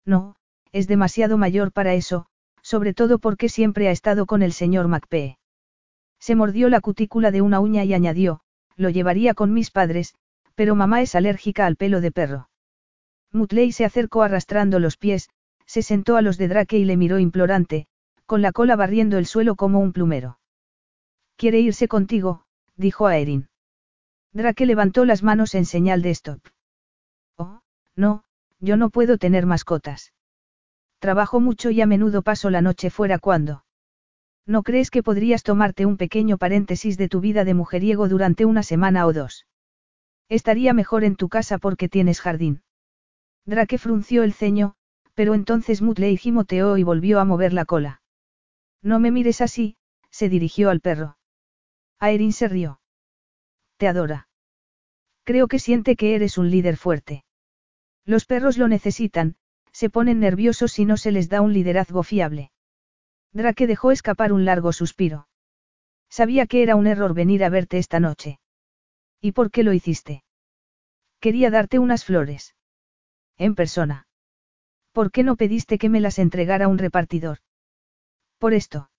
No, 0.04 0.36
es 0.72 0.88
demasiado 0.88 1.38
mayor 1.38 1.70
para 1.70 1.94
eso, 1.94 2.26
sobre 2.62 2.94
todo 2.94 3.18
porque 3.18 3.48
siempre 3.48 3.88
ha 3.88 3.90
estado 3.90 4.26
con 4.26 4.42
el 4.42 4.52
señor 4.52 4.88
McPee. 4.88 5.38
Se 6.18 6.34
mordió 6.34 6.70
la 6.70 6.80
cutícula 6.80 7.30
de 7.30 7.42
una 7.42 7.60
uña 7.60 7.84
y 7.84 7.92
añadió, 7.92 8.40
lo 8.76 8.88
llevaría 8.88 9.34
con 9.34 9.52
mis 9.52 9.70
padres, 9.70 10.14
pero 10.54 10.74
mamá 10.74 11.02
es 11.02 11.14
alérgica 11.14 11.66
al 11.66 11.76
pelo 11.76 12.00
de 12.00 12.10
perro. 12.10 12.48
Mutley 13.32 13.72
se 13.72 13.84
acercó 13.84 14.22
arrastrando 14.22 14.78
los 14.78 14.96
pies, 14.96 15.28
se 15.66 15.82
sentó 15.82 16.16
a 16.16 16.22
los 16.22 16.38
de 16.38 16.48
Drake 16.48 16.78
y 16.78 16.84
le 16.84 16.96
miró 16.96 17.18
implorante, 17.18 17.86
con 18.26 18.40
la 18.40 18.52
cola 18.52 18.76
barriendo 18.76 19.18
el 19.18 19.26
suelo 19.26 19.56
como 19.56 19.80
un 19.80 19.92
plumero. 19.92 20.38
Quiere 21.36 21.60
irse 21.60 21.88
contigo, 21.88 22.44
dijo 22.76 23.06
a 23.06 23.16
Erin. 23.16 23.48
Drake 24.32 24.66
levantó 24.66 25.04
las 25.04 25.22
manos 25.22 25.54
en 25.54 25.64
señal 25.64 26.02
de 26.02 26.10
stop. 26.10 26.40
Oh, 27.36 27.60
no, 27.96 28.24
yo 28.60 28.76
no 28.76 28.90
puedo 28.90 29.18
tener 29.18 29.46
mascotas. 29.46 30.12
Trabajo 30.98 31.40
mucho 31.40 31.70
y 31.70 31.80
a 31.80 31.86
menudo 31.86 32.22
paso 32.22 32.50
la 32.50 32.62
noche 32.62 32.90
fuera 32.90 33.18
cuando. 33.18 33.64
¿No 34.46 34.62
crees 34.62 34.90
que 34.90 35.02
podrías 35.02 35.42
tomarte 35.42 35.86
un 35.86 35.96
pequeño 35.96 36.38
paréntesis 36.38 36.98
de 36.98 37.08
tu 37.08 37.20
vida 37.20 37.44
de 37.44 37.54
mujeriego 37.54 38.08
durante 38.08 38.44
una 38.44 38.62
semana 38.62 39.06
o 39.06 39.12
dos? 39.12 39.46
Estaría 40.28 40.72
mejor 40.72 41.04
en 41.04 41.16
tu 41.16 41.28
casa 41.28 41.58
porque 41.58 41.88
tienes 41.88 42.20
jardín. 42.20 42.62
Drake 43.46 43.78
frunció 43.78 44.22
el 44.22 44.32
ceño, 44.32 44.74
pero 45.14 45.34
entonces 45.34 45.82
Mutley 45.82 46.16
gimoteó 46.16 46.76
y 46.76 46.82
volvió 46.82 47.20
a 47.20 47.24
mover 47.24 47.52
la 47.52 47.64
cola. 47.64 48.02
No 48.82 48.98
me 49.00 49.10
mires 49.10 49.40
así, 49.40 49.76
se 50.10 50.28
dirigió 50.28 50.70
al 50.70 50.80
perro. 50.80 51.16
Aerin 51.98 52.32
se 52.32 52.48
rió. 52.48 52.80
Te 53.76 53.88
adora. 53.88 54.28
Creo 55.24 55.48
que 55.48 55.58
siente 55.58 55.96
que 55.96 56.14
eres 56.14 56.38
un 56.38 56.50
líder 56.50 56.76
fuerte. 56.76 57.24
Los 58.04 58.26
perros 58.26 58.58
lo 58.58 58.68
necesitan, 58.68 59.36
se 59.72 59.90
ponen 59.90 60.20
nerviosos 60.20 60.72
si 60.72 60.84
no 60.84 60.96
se 60.96 61.12
les 61.12 61.28
da 61.28 61.40
un 61.40 61.52
liderazgo 61.52 62.02
fiable. 62.02 62.50
Drake 63.32 63.66
dejó 63.66 63.90
escapar 63.90 64.32
un 64.32 64.44
largo 64.44 64.72
suspiro. 64.72 65.26
Sabía 66.08 66.46
que 66.46 66.62
era 66.62 66.76
un 66.76 66.86
error 66.86 67.14
venir 67.14 67.42
a 67.42 67.48
verte 67.48 67.78
esta 67.78 67.98
noche. 67.98 68.38
¿Y 69.20 69.32
por 69.32 69.50
qué 69.50 69.64
lo 69.64 69.72
hiciste? 69.72 70.22
Quería 71.18 71.50
darte 71.50 71.78
unas 71.78 72.04
flores. 72.04 72.54
En 73.36 73.54
persona. 73.54 74.06
¿Por 74.92 75.10
qué 75.10 75.24
no 75.24 75.34
pediste 75.36 75.78
que 75.78 75.88
me 75.88 76.00
las 76.00 76.18
entregara 76.18 76.68
un 76.68 76.78
repartidor? 76.78 77.38
Por 78.38 78.54
esto. 78.54 78.90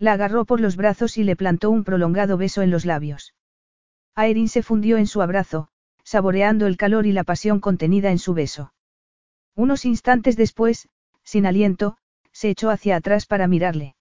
La 0.00 0.14
agarró 0.14 0.46
por 0.46 0.60
los 0.60 0.76
brazos 0.76 1.18
y 1.18 1.24
le 1.24 1.36
plantó 1.36 1.70
un 1.70 1.84
prolongado 1.84 2.38
beso 2.38 2.62
en 2.62 2.70
los 2.70 2.86
labios. 2.86 3.34
Aerin 4.14 4.48
se 4.48 4.62
fundió 4.62 4.96
en 4.96 5.06
su 5.06 5.20
abrazo, 5.20 5.68
saboreando 6.04 6.66
el 6.66 6.78
calor 6.78 7.04
y 7.04 7.12
la 7.12 7.22
pasión 7.22 7.60
contenida 7.60 8.10
en 8.10 8.18
su 8.18 8.32
beso. 8.32 8.72
Unos 9.54 9.84
instantes 9.84 10.38
después, 10.38 10.88
sin 11.22 11.44
aliento, 11.44 11.98
se 12.32 12.48
echó 12.48 12.70
hacia 12.70 12.96
atrás 12.96 13.26
para 13.26 13.46
mirarle. 13.46 13.94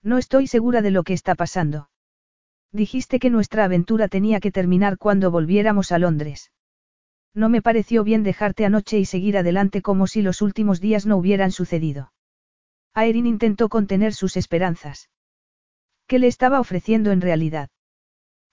No 0.00 0.16
estoy 0.16 0.46
segura 0.46 0.80
de 0.80 0.92
lo 0.92 1.02
que 1.02 1.14
está 1.14 1.34
pasando. 1.34 1.90
Dijiste 2.70 3.18
que 3.18 3.28
nuestra 3.28 3.64
aventura 3.64 4.06
tenía 4.06 4.38
que 4.38 4.52
terminar 4.52 4.96
cuando 4.96 5.32
volviéramos 5.32 5.90
a 5.90 5.98
Londres. 5.98 6.52
No 7.34 7.48
me 7.48 7.62
pareció 7.62 8.04
bien 8.04 8.22
dejarte 8.22 8.64
anoche 8.64 9.00
y 9.00 9.04
seguir 9.04 9.36
adelante 9.36 9.82
como 9.82 10.06
si 10.06 10.22
los 10.22 10.40
últimos 10.40 10.80
días 10.80 11.04
no 11.04 11.16
hubieran 11.16 11.50
sucedido. 11.50 12.12
Aerin 12.94 13.26
intentó 13.26 13.68
contener 13.68 14.14
sus 14.14 14.36
esperanzas. 14.36 15.10
¿Qué 16.06 16.18
le 16.18 16.26
estaba 16.28 16.60
ofreciendo 16.60 17.10
en 17.10 17.20
realidad? 17.20 17.70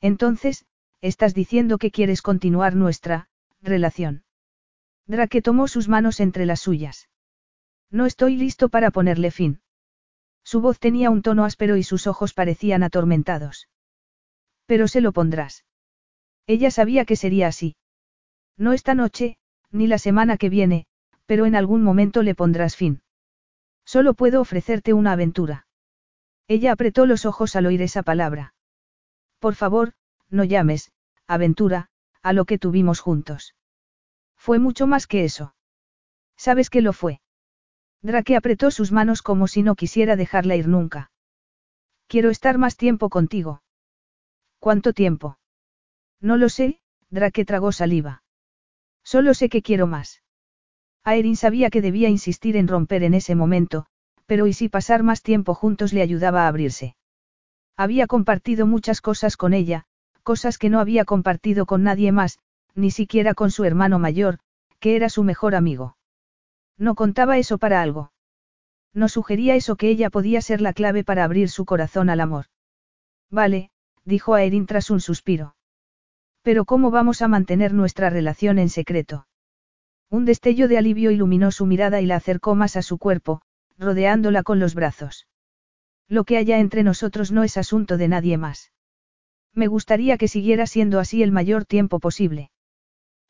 Entonces, 0.02 0.66
estás 1.02 1.34
diciendo 1.34 1.78
que 1.78 1.92
quieres 1.92 2.22
continuar 2.22 2.76
nuestra, 2.76 3.30
relación. 3.62 4.24
Drake 5.06 5.42
tomó 5.42 5.68
sus 5.68 5.88
manos 5.88 6.20
entre 6.20 6.46
las 6.46 6.62
suyas. 6.62 7.10
No 7.92 8.06
estoy 8.06 8.38
listo 8.38 8.70
para 8.70 8.90
ponerle 8.90 9.32
fin. 9.32 9.62
Su 10.44 10.62
voz 10.62 10.80
tenía 10.80 11.10
un 11.10 11.22
tono 11.22 11.46
áspero 11.46 11.78
y 11.78 11.84
sus 11.84 12.08
ojos 12.08 12.34
parecían 12.34 12.84
atormentados. 12.84 13.70
Pero 14.66 14.88
se 14.88 15.02
lo 15.02 15.12
pondrás. 15.12 15.66
Ella 16.48 16.72
sabía 16.72 17.06
que 17.06 17.16
sería 17.16 17.48
así. 17.48 17.76
No 18.58 18.74
esta 18.74 18.94
noche, 18.94 19.38
ni 19.72 19.88
la 19.88 19.98
semana 19.98 20.38
que 20.38 20.50
viene, 20.50 20.86
pero 21.26 21.46
en 21.46 21.56
algún 21.56 21.84
momento 21.84 22.24
le 22.24 22.36
pondrás 22.36 22.76
fin. 22.76 23.02
Solo 23.86 24.14
puedo 24.14 24.42
ofrecerte 24.42 24.94
una 24.94 25.14
aventura. 25.14 25.68
Ella 26.48 26.72
apretó 26.72 27.06
los 27.06 27.26
ojos 27.26 27.56
al 27.56 27.66
oír 27.66 27.82
esa 27.82 28.04
palabra. 28.04 28.54
Por 29.40 29.56
favor, 29.56 29.94
no 30.30 30.44
llames, 30.44 30.92
aventura, 31.28 31.90
a 32.22 32.34
lo 32.34 32.46
que 32.46 32.58
tuvimos 32.58 33.00
juntos. 33.00 33.56
Fue 34.36 34.60
mucho 34.60 34.88
más 34.88 35.08
que 35.08 35.24
eso. 35.24 35.56
¿Sabes 36.36 36.70
que 36.70 36.82
lo 36.82 36.94
fue? 36.94 37.22
Drake 38.02 38.36
apretó 38.36 38.72
sus 38.72 38.92
manos 38.92 39.22
como 39.22 39.48
si 39.48 39.64
no 39.64 39.76
quisiera 39.76 40.16
dejarla 40.16 40.56
ir 40.58 40.68
nunca. 40.68 41.12
Quiero 42.08 42.30
estar 42.30 42.58
más 42.58 42.76
tiempo 42.76 43.10
contigo. 43.10 43.64
¿Cuánto 44.60 44.92
tiempo? 44.92 45.40
No 46.20 46.36
lo 46.36 46.50
sé, 46.50 46.82
Drake 47.10 47.46
tragó 47.46 47.72
saliva. 47.72 48.24
Solo 49.04 49.34
sé 49.34 49.48
que 49.48 49.62
quiero 49.62 49.88
más. 49.88 50.22
Aerin 51.04 51.36
sabía 51.36 51.70
que 51.70 51.82
debía 51.82 52.10
insistir 52.10 52.58
en 52.58 52.68
romper 52.68 53.04
en 53.04 53.14
ese 53.14 53.36
momento, 53.36 53.88
pero 54.26 54.48
y 54.48 54.54
si 54.54 54.70
pasar 54.70 55.04
más 55.04 55.22
tiempo 55.22 55.54
juntos 55.54 55.94
le 55.94 56.02
ayudaba 56.02 56.44
a 56.44 56.48
abrirse. 56.48 56.96
Había 57.76 58.08
compartido 58.08 58.68
muchas 58.68 59.02
cosas 59.02 59.38
con 59.38 59.54
ella, 59.54 59.86
cosas 60.22 60.58
que 60.58 60.70
no 60.70 60.80
había 60.80 61.06
compartido 61.06 61.66
con 61.66 61.84
nadie 61.84 62.12
más, 62.12 62.40
ni 62.76 62.92
siquiera 62.92 63.34
con 63.34 63.52
su 63.52 63.64
hermano 63.66 64.00
mayor, 64.00 64.40
que 64.80 64.96
era 64.96 65.10
su 65.10 65.24
mejor 65.24 65.56
amigo. 65.56 65.98
No 66.78 66.96
contaba 66.96 67.38
eso 67.38 67.58
para 67.58 67.82
algo. 67.82 68.12
No 68.94 69.08
sugería 69.08 69.56
eso 69.56 69.76
que 69.76 69.90
ella 69.90 70.10
podía 70.10 70.42
ser 70.42 70.62
la 70.62 70.74
clave 70.74 71.04
para 71.04 71.24
abrir 71.24 71.50
su 71.50 71.66
corazón 71.66 72.10
al 72.10 72.22
amor. 72.22 72.46
Vale, 73.30 73.72
dijo 74.06 74.36
Aerin 74.36 74.66
tras 74.66 74.90
un 74.90 75.00
suspiro. 75.00 75.56
Pero 76.44 76.66
¿cómo 76.66 76.92
vamos 76.92 77.22
a 77.22 77.28
mantener 77.28 77.74
nuestra 77.74 78.10
relación 78.10 78.60
en 78.60 78.70
secreto? 78.70 79.28
Un 80.10 80.26
destello 80.26 80.68
de 80.68 80.78
alivio 80.78 81.10
iluminó 81.10 81.52
su 81.52 81.66
mirada 81.66 82.02
y 82.02 82.06
la 82.06 82.18
acercó 82.18 82.54
más 82.54 82.76
a 82.76 82.82
su 82.84 82.98
cuerpo, 82.98 83.42
rodeándola 83.78 84.44
con 84.44 84.60
los 84.60 84.76
brazos. 84.76 85.28
Lo 86.08 86.24
que 86.24 86.38
haya 86.38 86.60
entre 86.60 86.84
nosotros 86.84 87.32
no 87.32 87.44
es 87.44 87.58
asunto 87.58 87.98
de 87.98 88.08
nadie 88.08 88.38
más. 88.38 88.72
Me 89.54 89.68
gustaría 89.68 90.18
que 90.18 90.28
siguiera 90.28 90.68
siendo 90.68 91.00
así 91.00 91.24
el 91.24 91.32
mayor 91.32 91.66
tiempo 91.66 92.00
posible. 92.00 92.52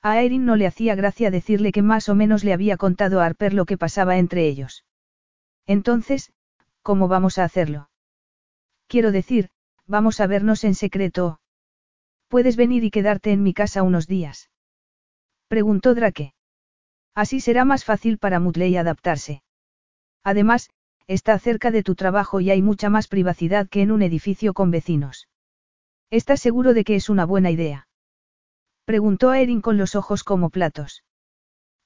A 0.02 0.22
Erin 0.22 0.46
no 0.46 0.56
le 0.56 0.68
hacía 0.68 0.96
gracia 0.96 1.32
decirle 1.32 1.72
que 1.72 1.82
más 1.82 2.10
o 2.10 2.16
menos 2.16 2.44
le 2.44 2.54
había 2.54 2.78
contado 2.78 3.22
a 3.22 3.26
Harper 3.26 3.54
lo 3.54 3.66
que 3.66 3.78
pasaba 3.78 4.18
entre 4.18 4.48
ellos. 4.48 4.86
Entonces, 5.66 6.34
¿cómo 6.82 7.08
vamos 7.08 7.38
a 7.38 7.46
hacerlo? 7.46 7.90
Quiero 8.88 9.12
decir, 9.12 9.50
vamos 9.88 10.20
a 10.20 10.28
vernos 10.28 10.64
en 10.66 10.76
secreto. 10.76 11.40
¿Puedes 12.28 12.58
venir 12.58 12.84
y 12.84 12.92
quedarte 12.92 13.32
en 13.32 13.44
mi 13.44 13.54
casa 13.54 13.84
unos 13.84 14.08
días? 14.08 14.50
Preguntó 15.48 15.94
Drake. 15.94 16.34
Así 17.16 17.40
será 17.40 17.64
más 17.64 17.86
fácil 17.86 18.18
para 18.18 18.40
Mutley 18.40 18.76
adaptarse. 18.76 19.44
Además, 20.24 20.69
está 21.08 21.38
cerca 21.38 21.72
de 21.72 21.84
tu 21.84 21.95
trabajo 21.95 22.40
y 22.40 22.50
hay 22.50 22.61
mucha 22.61 22.90
más 22.90 23.08
privacidad 23.08 23.68
que 23.68 23.82
en 23.82 23.92
un 23.92 24.02
edificio 24.02 24.53
con 24.53 24.72
vecinos. 24.72 25.27
¿Estás 26.10 26.40
seguro 26.40 26.74
de 26.74 26.84
que 26.84 26.95
es 26.95 27.10
una 27.10 27.26
buena 27.26 27.52
idea? 27.52 27.88
Preguntó 28.85 29.30
a 29.30 29.40
Erin 29.40 29.61
con 29.61 29.77
los 29.77 29.95
ojos 29.95 30.24
como 30.24 30.50
platos. 30.50 31.03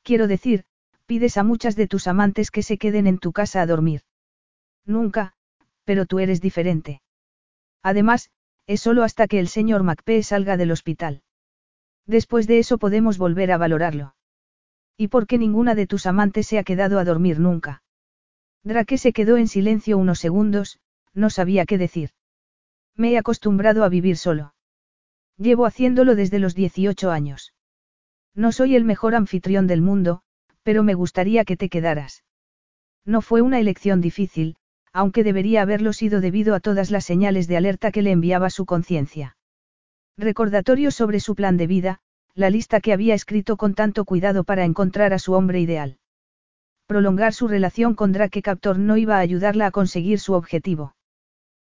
Quiero 0.04 0.28
decir, 0.28 0.66
pides 1.06 1.38
a 1.38 1.44
muchas 1.44 1.76
de 1.76 1.88
tus 1.88 2.08
amantes 2.08 2.52
que 2.52 2.64
se 2.64 2.78
queden 2.78 3.08
en 3.08 3.18
tu 3.18 3.32
casa 3.32 3.62
a 3.62 3.66
dormir. 3.66 4.02
Nunca, 4.86 5.34
pero 5.84 6.06
tú 6.06 6.20
eres 6.20 6.42
diferente. 6.42 7.02
Además, 7.84 8.30
es 8.68 8.82
solo 8.82 9.04
hasta 9.04 9.28
que 9.28 9.40
el 9.40 9.48
señor 9.48 9.84
Macpee 9.84 10.24
salga 10.24 10.58
del 10.58 10.72
hospital. 10.72 11.22
Después 12.06 12.48
de 12.48 12.60
eso 12.60 12.78
podemos 12.78 13.18
volver 13.18 13.52
a 13.52 13.58
valorarlo. 13.58 14.16
¿Y 14.98 15.08
por 15.08 15.28
qué 15.28 15.38
ninguna 15.38 15.76
de 15.76 15.88
tus 15.88 16.06
amantes 16.06 16.48
se 16.48 16.58
ha 16.58 16.64
quedado 16.64 17.00
a 17.00 17.06
dormir 17.06 17.40
nunca? 17.40 17.84
Drake 18.64 18.98
se 18.98 19.14
quedó 19.14 19.38
en 19.38 19.48
silencio 19.48 19.98
unos 19.98 20.20
segundos, 20.20 20.80
no 21.14 21.30
sabía 21.30 21.66
qué 21.66 21.78
decir. 21.78 22.12
Me 22.96 23.12
he 23.12 23.18
acostumbrado 23.18 23.84
a 23.84 23.90
vivir 23.90 24.18
solo. 24.18 24.54
Llevo 25.38 25.66
haciéndolo 25.66 26.16
desde 26.16 26.40
los 26.40 26.56
18 26.56 27.12
años. 27.12 27.54
No 28.34 28.52
soy 28.52 28.76
el 28.76 28.84
mejor 28.84 29.16
anfitrión 29.16 29.68
del 29.68 29.82
mundo, 29.82 30.22
pero 30.64 30.84
me 30.84 30.94
gustaría 30.94 31.46
que 31.46 31.58
te 31.58 31.70
quedaras. 31.70 32.24
No 33.06 33.22
fue 33.22 33.42
una 33.42 33.60
elección 33.60 34.02
difícil, 34.02 34.58
aunque 34.92 35.24
debería 35.24 35.62
haberlo 35.62 35.94
sido 35.94 36.22
debido 36.22 36.56
a 36.56 36.60
todas 36.60 36.92
las 36.92 37.06
señales 37.06 37.48
de 37.48 37.58
alerta 37.58 37.92
que 37.92 38.02
le 38.02 38.12
enviaba 38.12 38.50
su 38.50 38.66
conciencia. 38.66 39.38
Recordatorio 40.18 40.92
sobre 40.92 41.20
su 41.20 41.36
plan 41.36 41.58
de 41.58 41.68
vida, 41.68 42.00
la 42.34 42.50
lista 42.50 42.82
que 42.82 42.94
había 42.94 43.14
escrito 43.14 43.58
con 43.58 43.76
tanto 43.76 44.06
cuidado 44.06 44.44
para 44.44 44.66
encontrar 44.66 45.14
a 45.14 45.20
su 45.20 45.34
hombre 45.34 45.60
ideal. 45.60 46.00
Prolongar 46.88 47.34
su 47.34 47.50
relación 47.50 47.96
con 47.96 48.14
Drake 48.14 48.42
Captor 48.42 48.80
no 48.80 48.96
iba 48.96 49.18
a 49.18 49.20
ayudarla 49.20 49.68
a 49.68 49.72
conseguir 49.72 50.20
su 50.20 50.34
objetivo. 50.34 50.96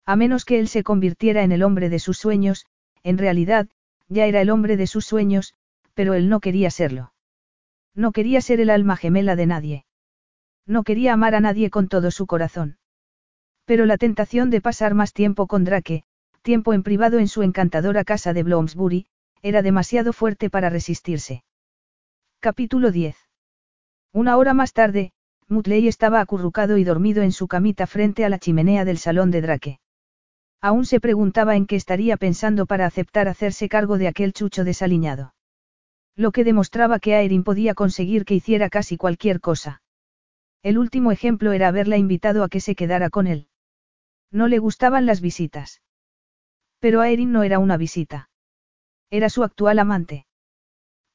A 0.04 0.14
menos 0.14 0.44
que 0.44 0.60
él 0.60 0.68
se 0.68 0.82
convirtiera 0.82 1.42
en 1.42 1.52
el 1.52 1.62
hombre 1.62 1.88
de 1.88 1.98
sus 1.98 2.18
sueños, 2.18 2.66
en 3.02 3.16
realidad, 3.16 3.66
ya 4.08 4.26
era 4.26 4.42
el 4.42 4.50
hombre 4.50 4.76
de 4.76 4.86
sus 4.86 5.06
sueños, 5.06 5.54
pero 5.94 6.12
él 6.12 6.28
no 6.28 6.40
quería 6.40 6.70
serlo. 6.70 7.12
No 7.94 8.12
quería 8.12 8.42
ser 8.42 8.60
el 8.60 8.68
alma 8.68 8.96
gemela 8.96 9.36
de 9.36 9.46
nadie. 9.46 9.86
No 10.66 10.84
quería 10.84 11.14
amar 11.14 11.34
a 11.34 11.40
nadie 11.40 11.70
con 11.70 11.88
todo 11.88 12.10
su 12.10 12.26
corazón. 12.26 12.76
Pero 13.64 13.86
la 13.86 13.96
tentación 13.96 14.50
de 14.50 14.60
pasar 14.60 14.94
más 14.94 15.14
tiempo 15.14 15.46
con 15.46 15.64
Drake, 15.64 16.04
tiempo 16.42 16.74
en 16.74 16.82
privado 16.82 17.18
en 17.18 17.28
su 17.28 17.42
encantadora 17.42 18.04
casa 18.04 18.34
de 18.34 18.42
Bloomsbury, 18.42 19.06
era 19.42 19.62
demasiado 19.62 20.12
fuerte 20.12 20.50
para 20.50 20.68
resistirse. 20.68 21.42
Capítulo 22.40 22.90
10. 22.90 23.25
Una 24.16 24.38
hora 24.38 24.54
más 24.54 24.72
tarde, 24.72 25.12
Mutley 25.46 25.88
estaba 25.88 26.22
acurrucado 26.22 26.78
y 26.78 26.84
dormido 26.84 27.22
en 27.22 27.32
su 27.32 27.48
camita 27.48 27.86
frente 27.86 28.24
a 28.24 28.30
la 28.30 28.38
chimenea 28.38 28.86
del 28.86 28.96
salón 28.96 29.30
de 29.30 29.42
Drake. 29.42 29.78
Aún 30.62 30.86
se 30.86 31.00
preguntaba 31.00 31.54
en 31.54 31.66
qué 31.66 31.76
estaría 31.76 32.16
pensando 32.16 32.64
para 32.64 32.86
aceptar 32.86 33.28
hacerse 33.28 33.68
cargo 33.68 33.98
de 33.98 34.08
aquel 34.08 34.32
chucho 34.32 34.64
desaliñado. 34.64 35.34
Lo 36.14 36.32
que 36.32 36.44
demostraba 36.44 36.98
que 36.98 37.14
Aerin 37.14 37.44
podía 37.44 37.74
conseguir 37.74 38.24
que 38.24 38.32
hiciera 38.32 38.70
casi 38.70 38.96
cualquier 38.96 39.42
cosa. 39.42 39.82
El 40.62 40.78
último 40.78 41.12
ejemplo 41.12 41.52
era 41.52 41.68
haberla 41.68 41.98
invitado 41.98 42.42
a 42.42 42.48
que 42.48 42.60
se 42.60 42.74
quedara 42.74 43.10
con 43.10 43.26
él. 43.26 43.48
No 44.30 44.48
le 44.48 44.58
gustaban 44.58 45.04
las 45.04 45.20
visitas. 45.20 45.82
Pero 46.78 47.02
Aerin 47.02 47.32
no 47.32 47.42
era 47.42 47.58
una 47.58 47.76
visita. 47.76 48.30
Era 49.10 49.28
su 49.28 49.44
actual 49.44 49.78
amante. 49.78 50.26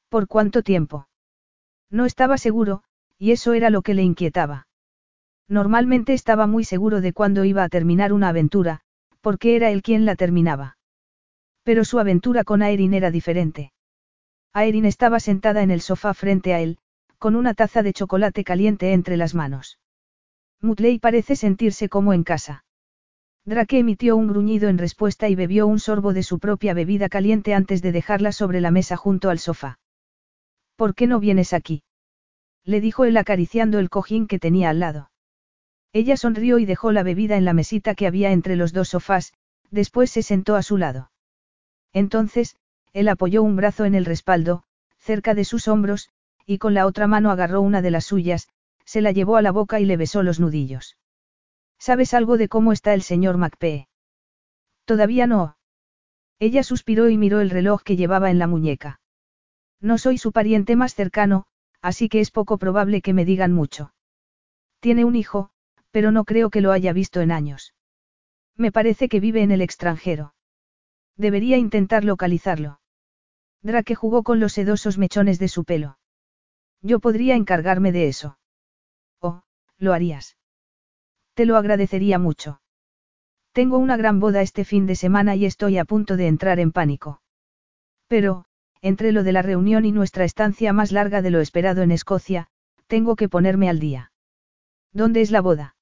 ¿Por 0.08 0.28
cuánto 0.28 0.62
tiempo? 0.62 1.08
No 1.90 2.06
estaba 2.06 2.38
seguro, 2.38 2.84
y 3.22 3.30
eso 3.30 3.52
era 3.52 3.70
lo 3.70 3.82
que 3.82 3.94
le 3.94 4.02
inquietaba. 4.02 4.66
Normalmente 5.48 6.12
estaba 6.12 6.48
muy 6.48 6.64
seguro 6.64 7.00
de 7.00 7.12
cuándo 7.12 7.44
iba 7.44 7.62
a 7.62 7.68
terminar 7.68 8.12
una 8.12 8.30
aventura, 8.30 8.80
porque 9.20 9.54
era 9.54 9.70
él 9.70 9.80
quien 9.80 10.04
la 10.04 10.16
terminaba. 10.16 10.76
Pero 11.62 11.84
su 11.84 12.00
aventura 12.00 12.42
con 12.42 12.62
Aerin 12.62 12.94
era 12.94 13.12
diferente. 13.12 13.72
Aerin 14.52 14.86
estaba 14.86 15.20
sentada 15.20 15.62
en 15.62 15.70
el 15.70 15.82
sofá 15.82 16.14
frente 16.14 16.52
a 16.52 16.58
él, 16.58 16.78
con 17.18 17.36
una 17.36 17.54
taza 17.54 17.84
de 17.84 17.92
chocolate 17.92 18.42
caliente 18.42 18.92
entre 18.92 19.16
las 19.16 19.36
manos. 19.36 19.78
Mutley 20.60 20.98
parece 20.98 21.36
sentirse 21.36 21.88
como 21.88 22.12
en 22.14 22.24
casa. 22.24 22.64
Drake 23.44 23.78
emitió 23.78 24.16
un 24.16 24.26
gruñido 24.26 24.68
en 24.68 24.78
respuesta 24.78 25.28
y 25.28 25.36
bebió 25.36 25.68
un 25.68 25.78
sorbo 25.78 26.12
de 26.12 26.24
su 26.24 26.40
propia 26.40 26.74
bebida 26.74 27.08
caliente 27.08 27.54
antes 27.54 27.82
de 27.82 27.92
dejarla 27.92 28.32
sobre 28.32 28.60
la 28.60 28.72
mesa 28.72 28.96
junto 28.96 29.30
al 29.30 29.38
sofá. 29.38 29.78
¿Por 30.74 30.96
qué 30.96 31.06
no 31.06 31.20
vienes 31.20 31.52
aquí? 31.52 31.84
Le 32.64 32.80
dijo 32.80 33.04
él 33.04 33.16
acariciando 33.16 33.78
el 33.78 33.90
cojín 33.90 34.26
que 34.26 34.38
tenía 34.38 34.70
al 34.70 34.80
lado. 34.80 35.10
Ella 35.92 36.16
sonrió 36.16 36.58
y 36.58 36.64
dejó 36.64 36.92
la 36.92 37.02
bebida 37.02 37.36
en 37.36 37.44
la 37.44 37.52
mesita 37.52 37.94
que 37.94 38.06
había 38.06 38.32
entre 38.32 38.56
los 38.56 38.72
dos 38.72 38.90
sofás, 38.90 39.32
después 39.70 40.10
se 40.10 40.22
sentó 40.22 40.56
a 40.56 40.62
su 40.62 40.78
lado. 40.78 41.10
Entonces, 41.92 42.56
él 42.92 43.08
apoyó 43.08 43.42
un 43.42 43.56
brazo 43.56 43.84
en 43.84 43.94
el 43.94 44.04
respaldo, 44.04 44.62
cerca 44.98 45.34
de 45.34 45.44
sus 45.44 45.68
hombros, 45.68 46.10
y 46.46 46.58
con 46.58 46.74
la 46.74 46.86
otra 46.86 47.06
mano 47.06 47.30
agarró 47.30 47.60
una 47.60 47.82
de 47.82 47.90
las 47.90 48.06
suyas, 48.06 48.48
se 48.84 49.00
la 49.00 49.12
llevó 49.12 49.36
a 49.36 49.42
la 49.42 49.52
boca 49.52 49.80
y 49.80 49.84
le 49.84 49.96
besó 49.96 50.22
los 50.22 50.40
nudillos. 50.40 50.96
¿Sabes 51.78 52.14
algo 52.14 52.36
de 52.36 52.48
cómo 52.48 52.72
está 52.72 52.94
el 52.94 53.02
señor 53.02 53.36
Macpee? 53.36 53.88
Todavía 54.84 55.26
no. 55.26 55.56
Ella 56.38 56.62
suspiró 56.62 57.08
y 57.08 57.16
miró 57.16 57.40
el 57.40 57.50
reloj 57.50 57.82
que 57.82 57.96
llevaba 57.96 58.30
en 58.30 58.38
la 58.38 58.46
muñeca. 58.46 59.00
No 59.80 59.98
soy 59.98 60.18
su 60.18 60.32
pariente 60.32 60.76
más 60.76 60.94
cercano, 60.94 61.46
así 61.82 62.08
que 62.08 62.20
es 62.20 62.30
poco 62.30 62.56
probable 62.56 63.02
que 63.02 63.12
me 63.12 63.24
digan 63.24 63.52
mucho. 63.52 63.92
Tiene 64.80 65.04
un 65.04 65.16
hijo, 65.16 65.50
pero 65.90 66.10
no 66.12 66.24
creo 66.24 66.48
que 66.48 66.60
lo 66.60 66.72
haya 66.72 66.92
visto 66.92 67.20
en 67.20 67.30
años. 67.30 67.74
Me 68.56 68.72
parece 68.72 69.08
que 69.08 69.20
vive 69.20 69.42
en 69.42 69.50
el 69.50 69.60
extranjero. 69.60 70.34
Debería 71.16 71.58
intentar 71.58 72.04
localizarlo. 72.04 72.80
Drake 73.62 73.94
jugó 73.94 74.22
con 74.22 74.40
los 74.40 74.54
sedosos 74.54 74.98
mechones 74.98 75.38
de 75.38 75.48
su 75.48 75.64
pelo. 75.64 75.98
Yo 76.80 76.98
podría 77.00 77.36
encargarme 77.36 77.92
de 77.92 78.08
eso. 78.08 78.38
Oh, 79.20 79.42
lo 79.78 79.92
harías. 79.92 80.36
Te 81.34 81.46
lo 81.46 81.56
agradecería 81.56 82.18
mucho. 82.18 82.60
Tengo 83.52 83.78
una 83.78 83.96
gran 83.96 84.18
boda 84.18 84.42
este 84.42 84.64
fin 84.64 84.86
de 84.86 84.96
semana 84.96 85.36
y 85.36 85.44
estoy 85.44 85.78
a 85.78 85.84
punto 85.84 86.16
de 86.16 86.26
entrar 86.26 86.58
en 86.58 86.72
pánico. 86.72 87.22
Pero, 88.08 88.46
entre 88.82 89.12
lo 89.12 89.22
de 89.22 89.32
la 89.32 89.42
reunión 89.42 89.84
y 89.84 89.92
nuestra 89.92 90.24
estancia 90.24 90.72
más 90.72 90.92
larga 90.92 91.22
de 91.22 91.30
lo 91.30 91.40
esperado 91.40 91.82
en 91.82 91.92
Escocia, 91.92 92.48
tengo 92.88 93.16
que 93.16 93.28
ponerme 93.28 93.70
al 93.70 93.78
día. 93.78 94.12
¿Dónde 94.92 95.22
es 95.22 95.30
la 95.30 95.40
boda? 95.40 95.76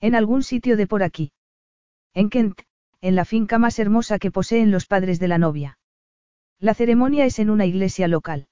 En 0.00 0.14
algún 0.14 0.42
sitio 0.42 0.76
de 0.76 0.86
por 0.86 1.02
aquí. 1.02 1.32
En 2.12 2.28
Kent, 2.28 2.62
en 3.00 3.14
la 3.14 3.24
finca 3.24 3.58
más 3.58 3.78
hermosa 3.78 4.18
que 4.18 4.30
poseen 4.30 4.70
los 4.70 4.86
padres 4.86 5.18
de 5.20 5.28
la 5.28 5.38
novia. 5.38 5.78
La 6.58 6.74
ceremonia 6.74 7.24
es 7.24 7.38
en 7.38 7.48
una 7.48 7.64
iglesia 7.64 8.08
local. 8.08 8.48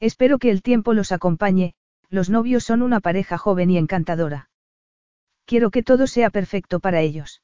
Espero 0.00 0.38
que 0.38 0.50
el 0.50 0.62
tiempo 0.62 0.94
los 0.94 1.12
acompañe, 1.12 1.74
los 2.10 2.30
novios 2.30 2.64
son 2.64 2.82
una 2.82 3.00
pareja 3.00 3.38
joven 3.38 3.70
y 3.70 3.78
encantadora. 3.78 4.50
Quiero 5.46 5.70
que 5.70 5.82
todo 5.82 6.06
sea 6.06 6.30
perfecto 6.30 6.80
para 6.80 7.00
ellos. 7.00 7.42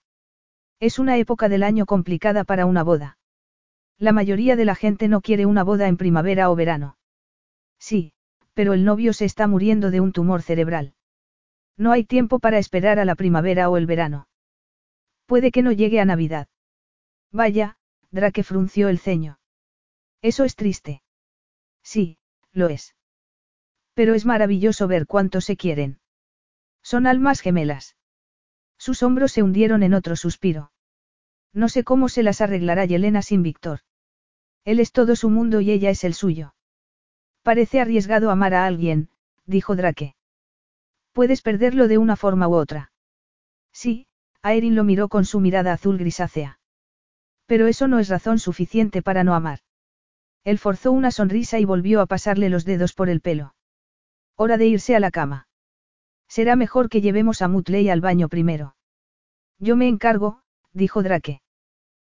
Es 0.78 0.98
una 0.98 1.18
época 1.18 1.48
del 1.48 1.62
año 1.62 1.86
complicada 1.86 2.44
para 2.44 2.66
una 2.66 2.82
boda. 2.82 3.18
La 4.00 4.12
mayoría 4.12 4.56
de 4.56 4.64
la 4.64 4.74
gente 4.74 5.08
no 5.08 5.20
quiere 5.20 5.44
una 5.44 5.62
boda 5.62 5.86
en 5.86 5.98
primavera 5.98 6.50
o 6.50 6.56
verano. 6.56 6.96
Sí, 7.78 8.14
pero 8.54 8.72
el 8.72 8.82
novio 8.82 9.12
se 9.12 9.26
está 9.26 9.46
muriendo 9.46 9.90
de 9.90 10.00
un 10.00 10.12
tumor 10.12 10.40
cerebral. 10.40 10.94
No 11.76 11.92
hay 11.92 12.04
tiempo 12.04 12.38
para 12.38 12.56
esperar 12.56 12.98
a 12.98 13.04
la 13.04 13.14
primavera 13.14 13.68
o 13.68 13.76
el 13.76 13.84
verano. 13.84 14.26
Puede 15.26 15.50
que 15.50 15.60
no 15.60 15.70
llegue 15.70 16.00
a 16.00 16.06
Navidad. 16.06 16.48
Vaya, 17.30 17.76
Drake 18.10 18.42
frunció 18.42 18.88
el 18.88 18.98
ceño. 18.98 19.38
Eso 20.22 20.44
es 20.44 20.56
triste. 20.56 21.02
Sí, 21.82 22.16
lo 22.52 22.70
es. 22.70 22.96
Pero 23.92 24.14
es 24.14 24.24
maravilloso 24.24 24.88
ver 24.88 25.06
cuánto 25.06 25.42
se 25.42 25.58
quieren. 25.58 26.00
Son 26.82 27.06
almas 27.06 27.40
gemelas. 27.40 27.96
Sus 28.78 29.02
hombros 29.02 29.32
se 29.32 29.42
hundieron 29.42 29.82
en 29.82 29.92
otro 29.92 30.16
suspiro. 30.16 30.72
No 31.52 31.68
sé 31.68 31.84
cómo 31.84 32.08
se 32.08 32.22
las 32.22 32.40
arreglará 32.40 32.86
Yelena 32.86 33.20
sin 33.20 33.42
Víctor. 33.42 33.80
Él 34.64 34.80
es 34.80 34.92
todo 34.92 35.16
su 35.16 35.30
mundo 35.30 35.60
y 35.60 35.70
ella 35.70 35.90
es 35.90 36.04
el 36.04 36.14
suyo. 36.14 36.54
Parece 37.42 37.80
arriesgado 37.80 38.30
amar 38.30 38.54
a 38.54 38.66
alguien, 38.66 39.08
dijo 39.46 39.76
Drake. 39.76 40.14
Puedes 41.12 41.42
perderlo 41.42 41.88
de 41.88 41.98
una 41.98 42.16
forma 42.16 42.48
u 42.48 42.54
otra. 42.54 42.92
Sí, 43.72 44.06
Aerin 44.42 44.74
lo 44.74 44.84
miró 44.84 45.08
con 45.08 45.24
su 45.24 45.40
mirada 45.40 45.72
azul 45.72 45.98
grisácea. 45.98 46.60
Pero 47.46 47.66
eso 47.66 47.88
no 47.88 47.98
es 47.98 48.08
razón 48.08 48.38
suficiente 48.38 49.02
para 49.02 49.24
no 49.24 49.34
amar. 49.34 49.60
Él 50.44 50.58
forzó 50.58 50.92
una 50.92 51.10
sonrisa 51.10 51.58
y 51.58 51.64
volvió 51.64 52.00
a 52.00 52.06
pasarle 52.06 52.48
los 52.48 52.64
dedos 52.64 52.92
por 52.92 53.08
el 53.08 53.20
pelo. 53.20 53.54
Hora 54.36 54.56
de 54.56 54.66
irse 54.66 54.96
a 54.96 55.00
la 55.00 55.10
cama. 55.10 55.48
Será 56.28 56.56
mejor 56.56 56.88
que 56.88 57.00
llevemos 57.00 57.42
a 57.42 57.48
Mutley 57.48 57.90
al 57.90 58.00
baño 58.00 58.28
primero. 58.28 58.76
Yo 59.58 59.76
me 59.76 59.88
encargo, 59.88 60.42
dijo 60.72 61.02
Drake. 61.02 61.42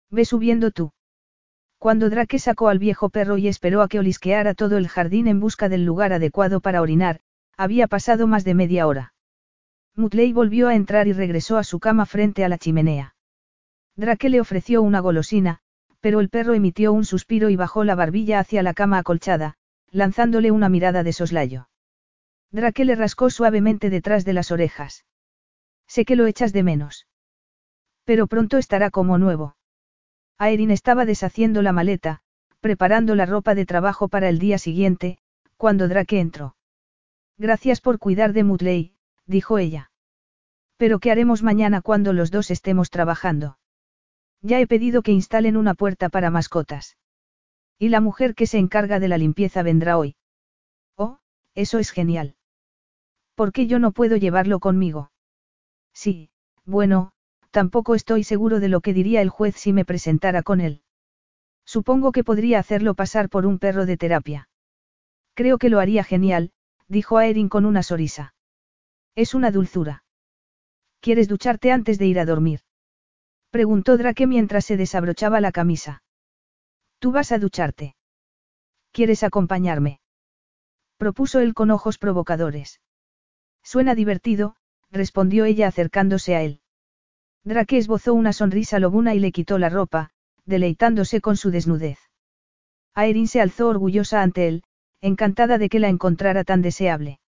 Ve 0.09 0.25
subiendo 0.25 0.71
tú. 0.71 0.91
Cuando 1.79 2.09
Drake 2.09 2.39
sacó 2.39 2.69
al 2.69 2.79
viejo 2.79 3.09
perro 3.09 3.37
y 3.37 3.47
esperó 3.47 3.81
a 3.81 3.87
que 3.87 3.99
olisqueara 3.99 4.55
todo 4.55 4.77
el 4.77 4.87
jardín 4.87 5.27
en 5.27 5.39
busca 5.39 5.69
del 5.69 5.85
lugar 5.85 6.11
adecuado 6.11 6.59
para 6.59 6.81
orinar, 6.81 7.21
había 7.55 7.87
pasado 7.87 8.27
más 8.27 8.43
de 8.43 8.55
media 8.55 8.87
hora. 8.87 9.13
Mutley 9.95 10.31
volvió 10.33 10.67
a 10.67 10.75
entrar 10.75 11.07
y 11.07 11.13
regresó 11.13 11.57
a 11.57 11.63
su 11.63 11.79
cama 11.79 12.05
frente 12.05 12.43
a 12.43 12.49
la 12.49 12.57
chimenea. 12.57 13.15
Drake 13.95 14.29
le 14.29 14.39
ofreció 14.39 14.81
una 14.83 14.99
golosina, 14.99 15.59
pero 16.01 16.19
el 16.19 16.29
perro 16.29 16.53
emitió 16.53 16.93
un 16.93 17.03
suspiro 17.03 17.49
y 17.49 17.55
bajó 17.55 17.83
la 17.83 17.95
barbilla 17.95 18.39
hacia 18.39 18.63
la 18.63 18.73
cama 18.73 18.99
acolchada, 18.99 19.55
lanzándole 19.89 20.51
una 20.51 20.69
mirada 20.69 21.03
de 21.03 21.13
soslayo. 21.13 21.69
Drake 22.51 22.85
le 22.85 22.95
rascó 22.95 23.29
suavemente 23.29 23.89
detrás 23.89 24.23
de 24.23 24.33
las 24.33 24.51
orejas. 24.51 25.05
Sé 25.87 26.05
que 26.05 26.15
lo 26.15 26.27
echas 26.27 26.53
de 26.53 26.63
menos. 26.63 27.07
Pero 28.03 28.27
pronto 28.27 28.57
estará 28.57 28.89
como 28.89 29.17
nuevo. 29.17 29.56
Aerin 30.37 30.71
estaba 30.71 31.05
deshaciendo 31.05 31.61
la 31.61 31.71
maleta, 31.71 32.21
preparando 32.59 33.15
la 33.15 33.25
ropa 33.25 33.55
de 33.55 33.65
trabajo 33.65 34.07
para 34.07 34.29
el 34.29 34.39
día 34.39 34.57
siguiente, 34.57 35.17
cuando 35.57 35.87
Drake 35.87 36.19
entró. 36.19 36.55
Gracias 37.37 37.81
por 37.81 37.99
cuidar 37.99 38.33
de 38.33 38.43
Mutley, 38.43 38.93
dijo 39.25 39.57
ella. 39.57 39.91
Pero 40.77 40.99
¿qué 40.99 41.11
haremos 41.11 41.41
mañana 41.41 41.81
cuando 41.81 42.13
los 42.13 42.29
dos 42.29 42.51
estemos 42.51 42.89
trabajando? 42.89 43.57
Ya 44.41 44.59
he 44.59 44.67
pedido 44.67 45.01
que 45.01 45.11
instalen 45.11 45.57
una 45.57 45.73
puerta 45.73 46.09
para 46.09 46.29
mascotas. 46.29 46.97
Y 47.79 47.89
la 47.89 48.01
mujer 48.01 48.35
que 48.35 48.45
se 48.45 48.59
encarga 48.59 48.99
de 48.99 49.07
la 49.07 49.17
limpieza 49.17 49.63
vendrá 49.63 49.97
hoy. 49.97 50.15
Oh, 50.95 51.17
eso 51.55 51.79
es 51.79 51.91
genial. 51.91 52.35
¿Por 53.35 53.51
qué 53.51 53.67
yo 53.67 53.79
no 53.79 53.91
puedo 53.91 54.17
llevarlo 54.17 54.59
conmigo? 54.59 55.11
Sí, 55.93 56.29
bueno, 56.65 57.11
tampoco 57.57 57.95
estoy 57.95 58.23
seguro 58.23 58.59
de 58.59 58.67
lo 58.67 58.81
que 58.81 58.93
diría 58.93 59.19
el 59.19 59.29
juez 59.29 59.55
si 59.55 59.73
me 59.73 59.83
presentara 59.83 60.43
con 60.43 60.61
él. 60.61 60.83
Supongo 61.65 62.11
que 62.11 62.23
podría 62.23 62.59
hacerlo 62.59 62.93
pasar 62.93 63.29
por 63.29 63.47
un 63.47 63.57
perro 63.57 63.87
de 63.87 63.97
terapia. 63.97 64.47
Creo 65.33 65.57
que 65.57 65.69
lo 65.69 65.79
haría 65.79 66.03
genial, 66.03 66.51
dijo 66.87 67.17
Aerin 67.17 67.49
con 67.49 67.65
una 67.65 67.81
sonrisa. 67.81 68.35
Es 69.15 69.33
una 69.33 69.49
dulzura. 69.49 70.03
¿Quieres 70.99 71.27
ducharte 71.27 71.71
antes 71.71 71.97
de 71.97 72.05
ir 72.05 72.19
a 72.19 72.25
dormir? 72.25 72.59
Preguntó 73.49 73.97
Drake 73.97 74.27
mientras 74.27 74.63
se 74.63 74.77
desabrochaba 74.77 75.41
la 75.41 75.51
camisa. 75.51 76.03
¿Tú 76.99 77.11
vas 77.11 77.31
a 77.31 77.39
ducharte? 77.39 77.95
¿Quieres 78.91 79.23
acompañarme? 79.23 79.99
Propuso 80.97 81.39
él 81.39 81.55
con 81.55 81.71
ojos 81.71 81.97
provocadores. 81.97 82.81
Suena 83.63 83.95
divertido, 83.95 84.57
respondió 84.91 85.45
ella 85.45 85.67
acercándose 85.67 86.35
a 86.35 86.43
él. 86.43 86.61
Drake 87.47 87.77
esbozó 87.77 88.13
una 88.13 88.33
sonrisa 88.33 88.77
lobuna 88.77 89.15
y 89.15 89.19
le 89.19 89.31
quitó 89.31 89.57
la 89.57 89.69
ropa, 89.69 90.09
deleitándose 90.45 91.21
con 91.21 91.37
su 91.37 91.49
desnudez. 91.49 91.97
Aerin 92.93 93.29
se 93.29 93.39
alzó 93.39 93.69
orgullosa 93.69 94.21
ante 94.21 94.49
él, 94.49 94.63
encantada 94.99 95.57
de 95.57 95.69
que 95.69 95.79
la 95.79 95.87
encontrara 95.87 96.43
tan 96.43 96.61
deseable. 96.61 97.21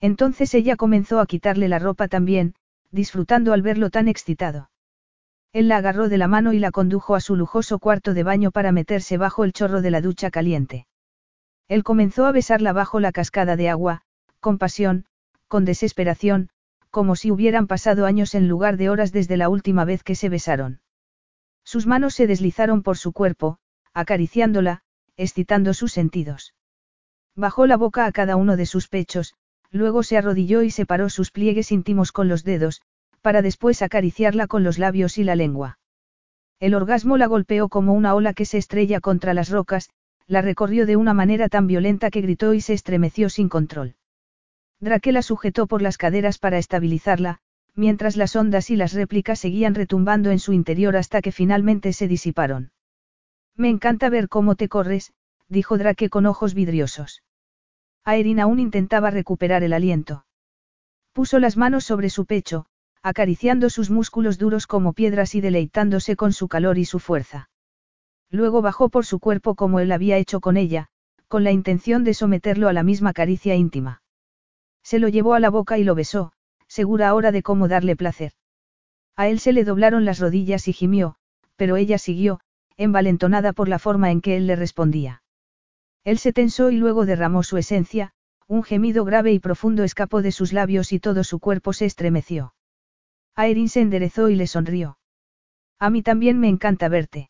Entonces 0.00 0.52
ella 0.52 0.74
comenzó 0.74 1.20
a 1.20 1.26
quitarle 1.26 1.68
la 1.68 1.78
ropa 1.78 2.08
también, 2.08 2.56
disfrutando 2.90 3.52
al 3.52 3.62
verlo 3.62 3.88
tan 3.88 4.08
excitado. 4.08 4.68
Él 5.52 5.68
la 5.68 5.76
agarró 5.76 6.08
de 6.08 6.18
la 6.18 6.26
mano 6.26 6.52
y 6.52 6.58
la 6.58 6.72
condujo 6.72 7.14
a 7.14 7.20
su 7.20 7.36
lujoso 7.36 7.78
cuarto 7.78 8.14
de 8.14 8.24
baño 8.24 8.50
para 8.50 8.72
meterse 8.72 9.16
bajo 9.16 9.44
el 9.44 9.52
chorro 9.52 9.80
de 9.80 9.92
la 9.92 10.00
ducha 10.00 10.32
caliente. 10.32 10.88
Él 11.68 11.84
comenzó 11.84 12.26
a 12.26 12.32
besarla 12.32 12.72
bajo 12.72 12.98
la 12.98 13.12
cascada 13.12 13.54
de 13.54 13.68
agua, 13.68 14.02
con 14.40 14.58
pasión, 14.58 15.04
con 15.46 15.64
desesperación, 15.64 16.50
como 16.96 17.14
si 17.14 17.30
hubieran 17.30 17.66
pasado 17.66 18.06
años 18.06 18.34
en 18.34 18.48
lugar 18.48 18.78
de 18.78 18.88
horas 18.88 19.12
desde 19.12 19.36
la 19.36 19.50
última 19.50 19.84
vez 19.84 20.02
que 20.02 20.14
se 20.14 20.30
besaron. 20.30 20.80
Sus 21.62 21.86
manos 21.86 22.14
se 22.14 22.26
deslizaron 22.26 22.82
por 22.82 22.96
su 22.96 23.12
cuerpo, 23.12 23.58
acariciándola, 23.92 24.80
excitando 25.18 25.74
sus 25.74 25.92
sentidos. 25.92 26.54
Bajó 27.34 27.66
la 27.66 27.76
boca 27.76 28.06
a 28.06 28.12
cada 28.12 28.36
uno 28.36 28.56
de 28.56 28.64
sus 28.64 28.88
pechos, 28.88 29.34
luego 29.70 30.02
se 30.02 30.16
arrodilló 30.16 30.62
y 30.62 30.70
separó 30.70 31.10
sus 31.10 31.30
pliegues 31.30 31.70
íntimos 31.70 32.12
con 32.12 32.28
los 32.28 32.44
dedos, 32.44 32.80
para 33.20 33.42
después 33.42 33.82
acariciarla 33.82 34.46
con 34.46 34.64
los 34.64 34.78
labios 34.78 35.18
y 35.18 35.24
la 35.24 35.36
lengua. 35.36 35.78
El 36.60 36.74
orgasmo 36.74 37.18
la 37.18 37.26
golpeó 37.26 37.68
como 37.68 37.92
una 37.92 38.14
ola 38.14 38.32
que 38.32 38.46
se 38.46 38.56
estrella 38.56 39.00
contra 39.00 39.34
las 39.34 39.50
rocas, 39.50 39.90
la 40.26 40.40
recorrió 40.40 40.86
de 40.86 40.96
una 40.96 41.12
manera 41.12 41.50
tan 41.50 41.66
violenta 41.66 42.10
que 42.10 42.22
gritó 42.22 42.54
y 42.54 42.62
se 42.62 42.72
estremeció 42.72 43.28
sin 43.28 43.50
control. 43.50 43.96
Drake 44.80 45.12
la 45.12 45.22
sujetó 45.22 45.66
por 45.66 45.82
las 45.82 45.96
caderas 45.96 46.38
para 46.38 46.58
estabilizarla, 46.58 47.38
mientras 47.74 48.16
las 48.16 48.36
ondas 48.36 48.70
y 48.70 48.76
las 48.76 48.92
réplicas 48.92 49.38
seguían 49.38 49.74
retumbando 49.74 50.30
en 50.30 50.38
su 50.38 50.52
interior 50.52 50.96
hasta 50.96 51.22
que 51.22 51.32
finalmente 51.32 51.92
se 51.92 52.08
disiparon. 52.08 52.72
Me 53.54 53.68
encanta 53.68 54.10
ver 54.10 54.28
cómo 54.28 54.54
te 54.54 54.68
corres, 54.68 55.12
dijo 55.48 55.78
Drake 55.78 56.10
con 56.10 56.26
ojos 56.26 56.54
vidriosos. 56.54 57.22
Aerin 58.04 58.40
aún 58.40 58.60
intentaba 58.60 59.10
recuperar 59.10 59.62
el 59.62 59.72
aliento. 59.72 60.26
Puso 61.12 61.38
las 61.38 61.56
manos 61.56 61.84
sobre 61.84 62.10
su 62.10 62.26
pecho, 62.26 62.66
acariciando 63.02 63.70
sus 63.70 63.90
músculos 63.90 64.38
duros 64.38 64.66
como 64.66 64.92
piedras 64.92 65.34
y 65.34 65.40
deleitándose 65.40 66.16
con 66.16 66.32
su 66.32 66.48
calor 66.48 66.76
y 66.76 66.84
su 66.84 66.98
fuerza. 66.98 67.48
Luego 68.30 68.60
bajó 68.60 68.88
por 68.90 69.06
su 69.06 69.20
cuerpo 69.20 69.54
como 69.54 69.80
él 69.80 69.92
había 69.92 70.18
hecho 70.18 70.40
con 70.40 70.56
ella, 70.56 70.88
con 71.28 71.44
la 71.44 71.52
intención 71.52 72.04
de 72.04 72.14
someterlo 72.14 72.68
a 72.68 72.72
la 72.72 72.82
misma 72.82 73.12
caricia 73.12 73.54
íntima. 73.54 74.02
Se 74.86 75.00
lo 75.00 75.08
llevó 75.08 75.34
a 75.34 75.40
la 75.40 75.50
boca 75.50 75.78
y 75.78 75.82
lo 75.82 75.96
besó, 75.96 76.32
segura 76.68 77.08
ahora 77.08 77.32
de 77.32 77.42
cómo 77.42 77.66
darle 77.66 77.96
placer. 77.96 78.34
A 79.16 79.26
él 79.26 79.40
se 79.40 79.52
le 79.52 79.64
doblaron 79.64 80.04
las 80.04 80.20
rodillas 80.20 80.68
y 80.68 80.72
gimió, 80.72 81.16
pero 81.56 81.76
ella 81.76 81.98
siguió, 81.98 82.38
envalentonada 82.76 83.52
por 83.52 83.66
la 83.66 83.80
forma 83.80 84.12
en 84.12 84.20
que 84.20 84.36
él 84.36 84.46
le 84.46 84.54
respondía. 84.54 85.24
Él 86.04 86.18
se 86.18 86.32
tensó 86.32 86.70
y 86.70 86.76
luego 86.76 87.04
derramó 87.04 87.42
su 87.42 87.56
esencia, 87.56 88.12
un 88.46 88.62
gemido 88.62 89.04
grave 89.04 89.32
y 89.32 89.40
profundo 89.40 89.82
escapó 89.82 90.22
de 90.22 90.30
sus 90.30 90.52
labios 90.52 90.92
y 90.92 91.00
todo 91.00 91.24
su 91.24 91.40
cuerpo 91.40 91.72
se 91.72 91.84
estremeció. 91.84 92.54
Aerin 93.34 93.68
se 93.68 93.80
enderezó 93.80 94.28
y 94.28 94.36
le 94.36 94.46
sonrió. 94.46 94.98
A 95.80 95.90
mí 95.90 96.02
también 96.02 96.38
me 96.38 96.48
encanta 96.48 96.88
verte. 96.88 97.28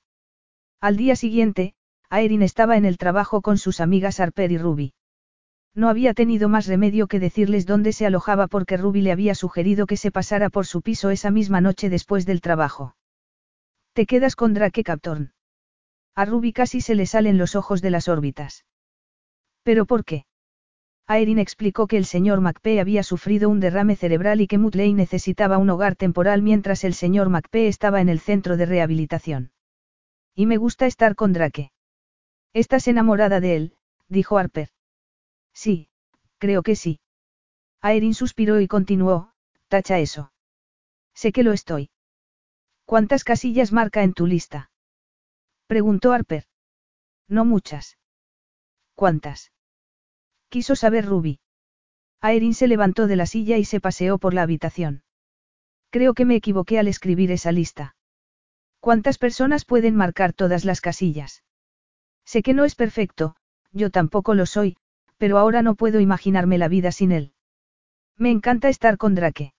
Al 0.79 0.99
día 0.99 1.17
siguiente, 1.17 1.75
Aerin 2.11 2.43
estaba 2.43 2.77
en 2.77 2.85
el 2.85 2.99
trabajo 2.99 3.41
con 3.41 3.57
sus 3.57 3.81
amigas 3.81 4.21
Harper 4.21 4.53
y 4.53 4.59
Ruby. 4.59 4.93
No 5.77 5.91
había 5.91 6.15
tenido 6.15 6.49
más 6.49 6.67
remedio 6.67 7.07
que 7.07 7.21
decirles 7.21 7.67
dónde 7.67 7.93
se 7.93 8.07
alojaba 8.07 8.47
porque 8.47 8.79
Ruby 8.79 9.03
le 9.03 9.13
había 9.13 9.35
sugerido 9.35 9.87
que 9.87 9.99
se 9.99 10.11
pasara 10.11 10.49
por 10.49 10.65
su 10.65 10.81
piso 10.81 11.11
esa 11.11 11.31
misma 11.31 11.61
noche 11.61 11.91
después 11.91 12.25
del 12.25 12.41
trabajo. 12.41 12.97
Te 13.93 14.07
quedas 14.07 14.37
con 14.37 14.55
Drake 14.55 14.83
Captorn. 14.83 15.35
A 16.15 16.25
Ruby 16.25 16.55
casi 16.55 16.81
se 16.81 16.95
le 16.95 17.05
salen 17.05 17.37
los 17.37 17.55
ojos 17.55 17.83
de 17.83 17.91
las 17.91 18.09
órbitas. 18.09 18.65
¿Pero 19.65 19.85
por 19.85 20.07
qué? 20.07 20.25
Aerin 21.07 21.39
explicó 21.39 21.87
que 21.87 21.99
el 21.99 22.07
señor 22.07 22.41
MacPee 22.41 22.81
había 22.81 23.03
sufrido 23.03 23.51
un 23.51 23.61
derrame 23.61 23.97
cerebral 23.97 24.41
y 24.41 24.47
que 24.47 24.57
Mutley 24.57 24.95
necesitaba 24.95 25.59
un 25.59 25.69
hogar 25.69 25.95
temporal 25.95 26.41
mientras 26.41 26.85
el 26.85 26.95
señor 26.95 27.29
MacPee 27.29 27.69
estaba 27.69 28.01
en 28.01 28.09
el 28.09 28.21
centro 28.21 28.57
de 28.57 28.65
rehabilitación. 28.65 29.53
Y 30.35 30.47
me 30.47 30.57
gusta 30.57 30.87
estar 30.87 31.15
con 31.17 31.35
Drake. 31.35 31.71
¿Estás 32.55 32.89
enamorada 32.89 33.41
de 33.41 33.57
él? 33.57 33.77
dijo 34.09 34.39
Harper. 34.39 34.71
Sí, 35.57 35.89
creo 36.37 36.63
que 36.63 36.77
sí. 36.77 37.01
Aerin 37.81 38.13
suspiró 38.13 38.61
y 38.61 38.69
continuó, 38.69 39.33
tacha 39.69 39.99
eso. 39.99 40.31
Sé 41.15 41.33
que 41.33 41.43
lo 41.43 41.55
estoy. 41.55 41.89
¿Cuántas 42.85 43.25
casillas 43.25 43.73
marca 43.73 44.03
en 44.03 44.13
tu 44.13 44.27
lista? 44.27 44.71
Preguntó 45.67 46.13
Harper. 46.13 46.45
No 47.27 47.47
muchas. 47.47 47.97
¿Cuántas? 48.95 49.51
Quiso 50.51 50.77
saber 50.77 51.07
Ruby. 51.07 51.41
Aerin 52.21 52.53
se 52.53 52.69
levantó 52.69 53.07
de 53.07 53.17
la 53.17 53.25
silla 53.25 53.57
y 53.57 53.65
se 53.65 53.81
paseó 53.81 54.19
por 54.19 54.35
la 54.35 54.43
habitación. 54.43 55.05
Creo 55.89 56.13
que 56.13 56.27
me 56.27 56.37
equivoqué 56.37 56.79
al 56.79 56.87
escribir 56.87 57.33
esa 57.33 57.51
lista. 57.51 57.97
¿Cuántas 58.81 59.17
personas 59.17 59.65
pueden 59.65 59.97
marcar 59.97 60.35
todas 60.35 60.67
las 60.67 60.83
casillas? 60.83 61.45
Sé 62.27 62.43
que 62.43 62.53
no 62.53 62.67
es 62.67 62.75
perfecto, 62.75 63.37
yo 63.73 63.91
tampoco 63.91 64.35
lo 64.35 64.45
soy, 64.45 64.77
pero 65.19 65.39
ahora 65.39 65.63
no 65.63 65.75
puedo 65.75 66.01
imaginarme 66.01 66.59
la 66.59 66.69
vida 66.69 66.93
sin 66.93 67.13
él. 67.13 67.33
Me 68.17 68.31
encanta 68.31 68.69
estar 68.69 68.97
con 68.97 69.15
Drake. 69.15 69.55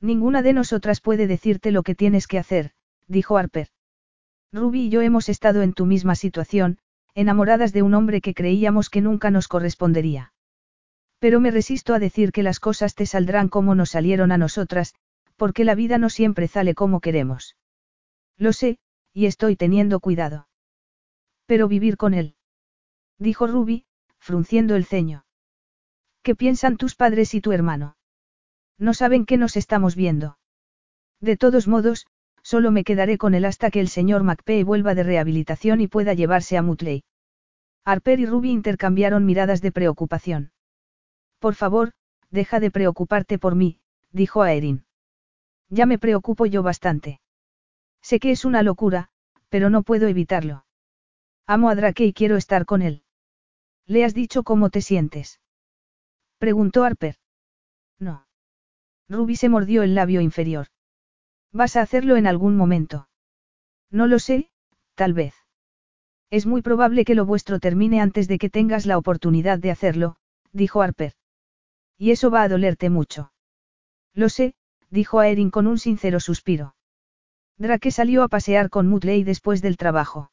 Ninguna 0.00 0.42
de 0.42 0.52
nosotras 0.52 1.00
puede 1.00 1.26
decirte 1.26 1.70
lo 1.70 1.82
que 1.82 1.94
tienes 1.94 2.26
que 2.26 2.38
hacer, 2.38 2.72
dijo 3.06 3.36
Harper. 3.36 3.68
Ruby 4.52 4.86
y 4.86 4.88
yo 4.90 5.00
hemos 5.00 5.28
estado 5.28 5.62
en 5.62 5.72
tu 5.72 5.86
misma 5.86 6.14
situación, 6.14 6.78
enamoradas 7.14 7.72
de 7.72 7.82
un 7.82 7.94
hombre 7.94 8.20
que 8.20 8.34
creíamos 8.34 8.90
que 8.90 9.00
nunca 9.00 9.30
nos 9.30 9.48
correspondería. 9.48 10.32
Pero 11.18 11.40
me 11.40 11.50
resisto 11.50 11.94
a 11.94 11.98
decir 11.98 12.32
que 12.32 12.42
las 12.42 12.58
cosas 12.58 12.94
te 12.94 13.06
saldrán 13.06 13.48
como 13.48 13.74
nos 13.74 13.90
salieron 13.90 14.32
a 14.32 14.38
nosotras, 14.38 14.94
porque 15.36 15.64
la 15.64 15.74
vida 15.74 15.98
no 15.98 16.10
siempre 16.10 16.48
sale 16.48 16.74
como 16.74 17.00
queremos. 17.00 17.56
Lo 18.36 18.52
sé, 18.52 18.78
y 19.12 19.26
estoy 19.26 19.56
teniendo 19.56 20.00
cuidado. 20.00 20.48
Pero 21.46 21.68
vivir 21.68 21.96
con 21.96 22.14
él. 22.14 22.34
Dijo 23.18 23.46
Ruby, 23.46 23.84
frunciendo 24.22 24.76
el 24.76 24.84
ceño. 24.84 25.24
¿Qué 26.22 26.36
piensan 26.36 26.76
tus 26.76 26.94
padres 26.94 27.34
y 27.34 27.40
tu 27.40 27.50
hermano? 27.50 27.96
No 28.78 28.94
saben 28.94 29.26
que 29.26 29.36
nos 29.36 29.56
estamos 29.56 29.96
viendo. 29.96 30.38
De 31.20 31.36
todos 31.36 31.66
modos, 31.66 32.06
solo 32.40 32.70
me 32.70 32.84
quedaré 32.84 33.18
con 33.18 33.34
él 33.34 33.44
hasta 33.44 33.72
que 33.72 33.80
el 33.80 33.88
señor 33.88 34.22
McPay 34.22 34.62
vuelva 34.62 34.94
de 34.94 35.02
rehabilitación 35.02 35.80
y 35.80 35.88
pueda 35.88 36.14
llevarse 36.14 36.56
a 36.56 36.62
Mutley. 36.62 37.02
Harper 37.84 38.20
y 38.20 38.26
Ruby 38.26 38.50
intercambiaron 38.50 39.26
miradas 39.26 39.60
de 39.60 39.72
preocupación. 39.72 40.52
Por 41.40 41.56
favor, 41.56 41.90
deja 42.30 42.60
de 42.60 42.70
preocuparte 42.70 43.40
por 43.40 43.56
mí, 43.56 43.80
dijo 44.12 44.42
a 44.42 44.52
Erin. 44.52 44.84
Ya 45.68 45.84
me 45.84 45.98
preocupo 45.98 46.46
yo 46.46 46.62
bastante. 46.62 47.20
Sé 48.02 48.20
que 48.20 48.30
es 48.30 48.44
una 48.44 48.62
locura, 48.62 49.08
pero 49.48 49.68
no 49.68 49.82
puedo 49.82 50.06
evitarlo. 50.06 50.64
Amo 51.44 51.70
a 51.70 51.74
Drake 51.74 52.04
y 52.04 52.12
quiero 52.12 52.36
estar 52.36 52.66
con 52.66 52.82
él. 52.82 53.02
¿Le 53.86 54.04
has 54.04 54.14
dicho 54.14 54.42
cómo 54.42 54.70
te 54.70 54.80
sientes? 54.80 55.40
Preguntó 56.38 56.84
Harper. 56.84 57.16
No. 57.98 58.26
Ruby 59.08 59.36
se 59.36 59.48
mordió 59.48 59.82
el 59.82 59.94
labio 59.94 60.20
inferior. 60.20 60.68
¿Vas 61.52 61.76
a 61.76 61.82
hacerlo 61.82 62.16
en 62.16 62.26
algún 62.26 62.56
momento? 62.56 63.08
No 63.90 64.06
lo 64.06 64.18
sé, 64.18 64.50
tal 64.94 65.12
vez. 65.12 65.34
Es 66.30 66.46
muy 66.46 66.62
probable 66.62 67.04
que 67.04 67.14
lo 67.14 67.26
vuestro 67.26 67.60
termine 67.60 68.00
antes 68.00 68.26
de 68.26 68.38
que 68.38 68.48
tengas 68.48 68.86
la 68.86 68.96
oportunidad 68.96 69.58
de 69.58 69.70
hacerlo, 69.70 70.16
dijo 70.52 70.80
Harper. 70.80 71.12
Y 71.98 72.10
eso 72.10 72.30
va 72.30 72.42
a 72.42 72.48
dolerte 72.48 72.88
mucho. 72.88 73.32
Lo 74.14 74.28
sé, 74.28 74.54
dijo 74.88 75.20
Aerin 75.20 75.50
con 75.50 75.66
un 75.66 75.78
sincero 75.78 76.20
suspiro. 76.20 76.74
Drake 77.58 77.90
salió 77.90 78.22
a 78.22 78.28
pasear 78.28 78.70
con 78.70 78.88
Mutley 78.88 79.24
después 79.24 79.60
del 79.60 79.76
trabajo. 79.76 80.32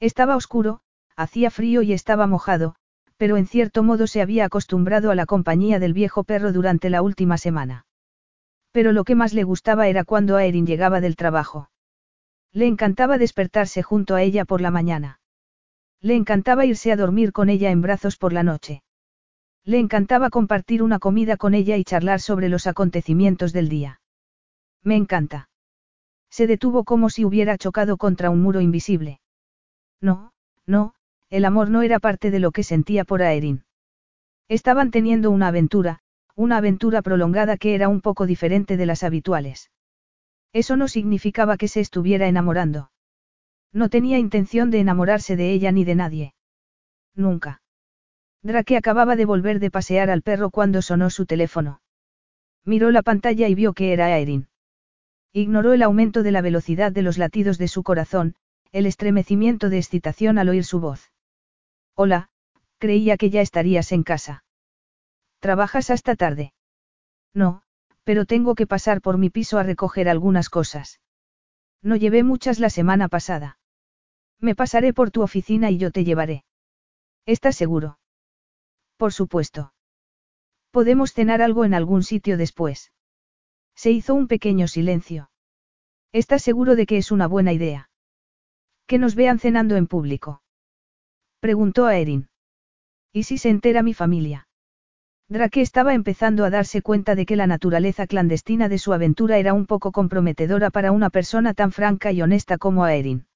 Estaba 0.00 0.36
oscuro, 0.36 0.82
hacía 1.18 1.50
frío 1.50 1.82
y 1.82 1.92
estaba 1.92 2.28
mojado, 2.28 2.76
pero 3.16 3.36
en 3.36 3.46
cierto 3.46 3.82
modo 3.82 4.06
se 4.06 4.22
había 4.22 4.44
acostumbrado 4.44 5.10
a 5.10 5.16
la 5.16 5.26
compañía 5.26 5.80
del 5.80 5.92
viejo 5.92 6.22
perro 6.22 6.52
durante 6.52 6.90
la 6.90 7.02
última 7.02 7.36
semana. 7.36 7.86
Pero 8.70 8.92
lo 8.92 9.02
que 9.02 9.16
más 9.16 9.34
le 9.34 9.42
gustaba 9.42 9.88
era 9.88 10.04
cuando 10.04 10.36
Aerin 10.36 10.66
llegaba 10.66 11.00
del 11.00 11.16
trabajo. 11.16 11.70
Le 12.52 12.68
encantaba 12.68 13.18
despertarse 13.18 13.82
junto 13.82 14.14
a 14.14 14.22
ella 14.22 14.44
por 14.44 14.60
la 14.60 14.70
mañana. 14.70 15.20
Le 16.00 16.14
encantaba 16.14 16.64
irse 16.64 16.92
a 16.92 16.96
dormir 16.96 17.32
con 17.32 17.48
ella 17.50 17.72
en 17.72 17.82
brazos 17.82 18.16
por 18.16 18.32
la 18.32 18.44
noche. 18.44 18.84
Le 19.64 19.80
encantaba 19.80 20.30
compartir 20.30 20.84
una 20.84 21.00
comida 21.00 21.36
con 21.36 21.52
ella 21.52 21.76
y 21.76 21.84
charlar 21.84 22.20
sobre 22.20 22.48
los 22.48 22.68
acontecimientos 22.68 23.52
del 23.52 23.68
día. 23.68 24.00
Me 24.84 24.94
encanta. 24.94 25.50
Se 26.30 26.46
detuvo 26.46 26.84
como 26.84 27.10
si 27.10 27.24
hubiera 27.24 27.58
chocado 27.58 27.96
contra 27.96 28.30
un 28.30 28.40
muro 28.40 28.60
invisible. 28.60 29.20
No, 30.00 30.32
no, 30.64 30.94
el 31.30 31.44
amor 31.44 31.70
no 31.70 31.82
era 31.82 31.98
parte 31.98 32.30
de 32.30 32.38
lo 32.38 32.52
que 32.52 32.62
sentía 32.62 33.04
por 33.04 33.22
Aerin. 33.22 33.64
Estaban 34.48 34.90
teniendo 34.90 35.30
una 35.30 35.48
aventura, 35.48 36.00
una 36.34 36.56
aventura 36.56 37.02
prolongada 37.02 37.56
que 37.56 37.74
era 37.74 37.88
un 37.88 38.00
poco 38.00 38.26
diferente 38.26 38.76
de 38.76 38.86
las 38.86 39.02
habituales. 39.02 39.70
Eso 40.52 40.76
no 40.76 40.88
significaba 40.88 41.56
que 41.56 41.68
se 41.68 41.80
estuviera 41.80 42.28
enamorando. 42.28 42.90
No 43.72 43.90
tenía 43.90 44.18
intención 44.18 44.70
de 44.70 44.80
enamorarse 44.80 45.36
de 45.36 45.52
ella 45.52 45.72
ni 45.72 45.84
de 45.84 45.94
nadie. 45.94 46.34
Nunca. 47.14 47.60
Drake 48.42 48.76
acababa 48.76 49.16
de 49.16 49.26
volver 49.26 49.58
de 49.58 49.70
pasear 49.70 50.10
al 50.10 50.22
perro 50.22 50.50
cuando 50.50 50.80
sonó 50.80 51.10
su 51.10 51.26
teléfono. 51.26 51.82
Miró 52.64 52.90
la 52.90 53.02
pantalla 53.02 53.48
y 53.48 53.54
vio 53.54 53.74
que 53.74 53.92
era 53.92 54.06
Aerin. 54.06 54.48
Ignoró 55.32 55.74
el 55.74 55.82
aumento 55.82 56.22
de 56.22 56.32
la 56.32 56.40
velocidad 56.40 56.92
de 56.92 57.02
los 57.02 57.18
latidos 57.18 57.58
de 57.58 57.68
su 57.68 57.82
corazón, 57.82 58.34
el 58.72 58.86
estremecimiento 58.86 59.68
de 59.68 59.78
excitación 59.78 60.38
al 60.38 60.48
oír 60.48 60.64
su 60.64 60.80
voz. 60.80 61.10
Hola, 62.00 62.28
creía 62.78 63.16
que 63.16 63.28
ya 63.28 63.40
estarías 63.40 63.90
en 63.90 64.04
casa. 64.04 64.44
¿Trabajas 65.40 65.90
hasta 65.90 66.14
tarde? 66.14 66.52
No, 67.34 67.62
pero 68.04 68.24
tengo 68.24 68.54
que 68.54 68.68
pasar 68.68 69.00
por 69.00 69.18
mi 69.18 69.30
piso 69.30 69.58
a 69.58 69.64
recoger 69.64 70.08
algunas 70.08 70.48
cosas. 70.48 71.00
No 71.82 71.96
llevé 71.96 72.22
muchas 72.22 72.60
la 72.60 72.70
semana 72.70 73.08
pasada. 73.08 73.58
Me 74.38 74.54
pasaré 74.54 74.92
por 74.92 75.10
tu 75.10 75.22
oficina 75.22 75.72
y 75.72 75.78
yo 75.78 75.90
te 75.90 76.04
llevaré. 76.04 76.44
¿Estás 77.26 77.56
seguro? 77.56 77.98
Por 78.96 79.12
supuesto. 79.12 79.74
Podemos 80.70 81.12
cenar 81.12 81.42
algo 81.42 81.64
en 81.64 81.74
algún 81.74 82.04
sitio 82.04 82.36
después. 82.36 82.92
Se 83.74 83.90
hizo 83.90 84.14
un 84.14 84.28
pequeño 84.28 84.68
silencio. 84.68 85.32
¿Estás 86.12 86.42
seguro 86.42 86.76
de 86.76 86.86
que 86.86 86.98
es 86.98 87.10
una 87.10 87.26
buena 87.26 87.52
idea? 87.52 87.90
Que 88.86 88.98
nos 88.98 89.16
vean 89.16 89.40
cenando 89.40 89.74
en 89.74 89.88
público. 89.88 90.42
Preguntó 91.40 91.86
a 91.86 91.96
Erin. 91.96 92.28
¿Y 93.12 93.22
si 93.22 93.38
se 93.38 93.48
entera 93.48 93.82
mi 93.82 93.94
familia? 93.94 94.48
Drake 95.28 95.60
estaba 95.60 95.94
empezando 95.94 96.44
a 96.44 96.50
darse 96.50 96.82
cuenta 96.82 97.14
de 97.14 97.26
que 97.26 97.36
la 97.36 97.46
naturaleza 97.46 98.06
clandestina 98.06 98.68
de 98.68 98.78
su 98.78 98.92
aventura 98.92 99.38
era 99.38 99.52
un 99.52 99.66
poco 99.66 99.92
comprometedora 99.92 100.70
para 100.70 100.90
una 100.90 101.10
persona 101.10 101.54
tan 101.54 101.70
franca 101.70 102.10
y 102.10 102.22
honesta 102.22 102.58
como 102.58 102.84
Aerin. 102.84 103.26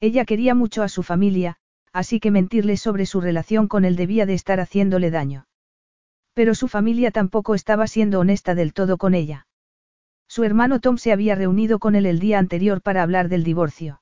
Ella 0.00 0.24
quería 0.24 0.54
mucho 0.54 0.82
a 0.82 0.88
su 0.88 1.02
familia, 1.02 1.56
así 1.92 2.18
que 2.18 2.30
mentirle 2.30 2.76
sobre 2.76 3.04
su 3.04 3.20
relación 3.20 3.68
con 3.68 3.84
él 3.84 3.96
debía 3.96 4.24
de 4.24 4.34
estar 4.34 4.60
haciéndole 4.60 5.10
daño. 5.10 5.46
Pero 6.34 6.54
su 6.54 6.68
familia 6.68 7.10
tampoco 7.10 7.54
estaba 7.54 7.88
siendo 7.88 8.20
honesta 8.20 8.54
del 8.54 8.72
todo 8.72 8.96
con 8.96 9.14
ella. 9.14 9.46
Su 10.28 10.44
hermano 10.44 10.80
Tom 10.80 10.96
se 10.98 11.12
había 11.12 11.34
reunido 11.34 11.78
con 11.78 11.94
él 11.94 12.06
el 12.06 12.20
día 12.20 12.38
anterior 12.38 12.80
para 12.80 13.02
hablar 13.02 13.28
del 13.28 13.42
divorcio. 13.42 14.00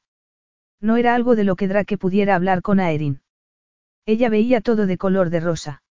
No 0.81 0.97
era 0.97 1.15
algo 1.15 1.37
de 1.37 1.45
lo 1.45 1.57
que 1.57 1.69
Drake 1.69 1.99
pudiera 1.99 2.35
hablar 2.35 2.63
con 2.63 2.81
Aerin. 2.81 3.21
Ella 4.05 4.29
veía 4.29 4.61
todo 4.61 4.87
de 4.87 4.99
color 4.99 5.31
de 5.31 5.41
rosa. 5.41 5.83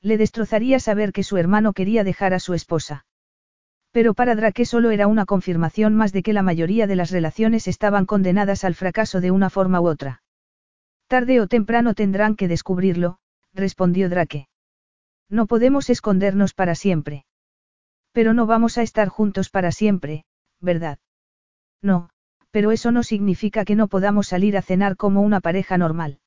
Le 0.00 0.16
destrozaría 0.16 0.80
saber 0.80 1.12
que 1.12 1.22
su 1.22 1.36
hermano 1.36 1.72
quería 1.72 2.04
dejar 2.04 2.34
a 2.34 2.38
su 2.38 2.54
esposa. 2.54 3.06
Pero 3.90 4.14
para 4.14 4.34
Drake 4.34 4.64
solo 4.64 4.90
era 4.90 5.06
una 5.06 5.24
confirmación 5.24 5.94
más 5.94 6.12
de 6.12 6.22
que 6.22 6.32
la 6.32 6.42
mayoría 6.42 6.86
de 6.86 6.96
las 6.96 7.10
relaciones 7.10 7.68
estaban 7.68 8.06
condenadas 8.06 8.64
al 8.64 8.74
fracaso 8.74 9.20
de 9.20 9.30
una 9.30 9.50
forma 9.50 9.80
u 9.80 9.86
otra. 9.88 10.22
Tarde 11.06 11.40
o 11.40 11.46
temprano 11.46 11.94
tendrán 11.94 12.34
que 12.34 12.48
descubrirlo, 12.48 13.18
respondió 13.52 14.08
Drake. 14.08 14.48
No 15.28 15.46
podemos 15.46 15.90
escondernos 15.90 16.54
para 16.54 16.74
siempre. 16.74 17.24
Pero 18.12 18.34
no 18.34 18.46
vamos 18.46 18.78
a 18.78 18.82
estar 18.82 19.08
juntos 19.08 19.50
para 19.50 19.70
siempre, 19.72 20.24
¿verdad? 20.60 20.98
No, 21.82 22.10
pero 22.54 22.70
eso 22.70 22.92
no 22.92 23.02
significa 23.02 23.64
que 23.64 23.74
no 23.74 23.88
podamos 23.88 24.28
salir 24.28 24.56
a 24.56 24.62
cenar 24.62 24.96
como 24.96 25.22
una 25.22 25.40
pareja 25.40 25.76
normal. 25.76 26.20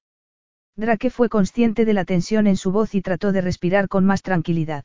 Drake 0.76 1.10
fue 1.10 1.30
consciente 1.30 1.86
de 1.86 1.94
la 1.94 2.04
tensión 2.04 2.48
en 2.48 2.58
su 2.58 2.74
voz 2.74 2.96
y 2.96 3.02
trató 3.02 3.32
de 3.32 3.40
respirar 3.40 3.88
con 3.88 4.04
más 4.04 4.24
tranquilidad. 4.24 4.84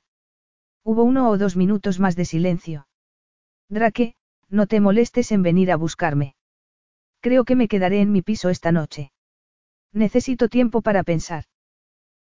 Hubo 0.84 1.02
uno 1.02 1.28
o 1.28 1.38
dos 1.38 1.56
minutos 1.56 1.98
más 1.98 2.14
de 2.14 2.26
silencio. 2.26 2.86
Drake, 3.68 4.14
no 4.50 4.68
te 4.68 4.78
molestes 4.78 5.32
en 5.32 5.42
venir 5.42 5.72
a 5.72 5.76
buscarme. 5.76 6.36
Creo 7.20 7.44
que 7.44 7.56
me 7.56 7.66
quedaré 7.66 8.02
en 8.02 8.12
mi 8.12 8.22
piso 8.22 8.48
esta 8.48 8.70
noche. 8.70 9.10
Necesito 9.92 10.48
tiempo 10.48 10.80
para 10.80 11.02
pensar. 11.02 11.46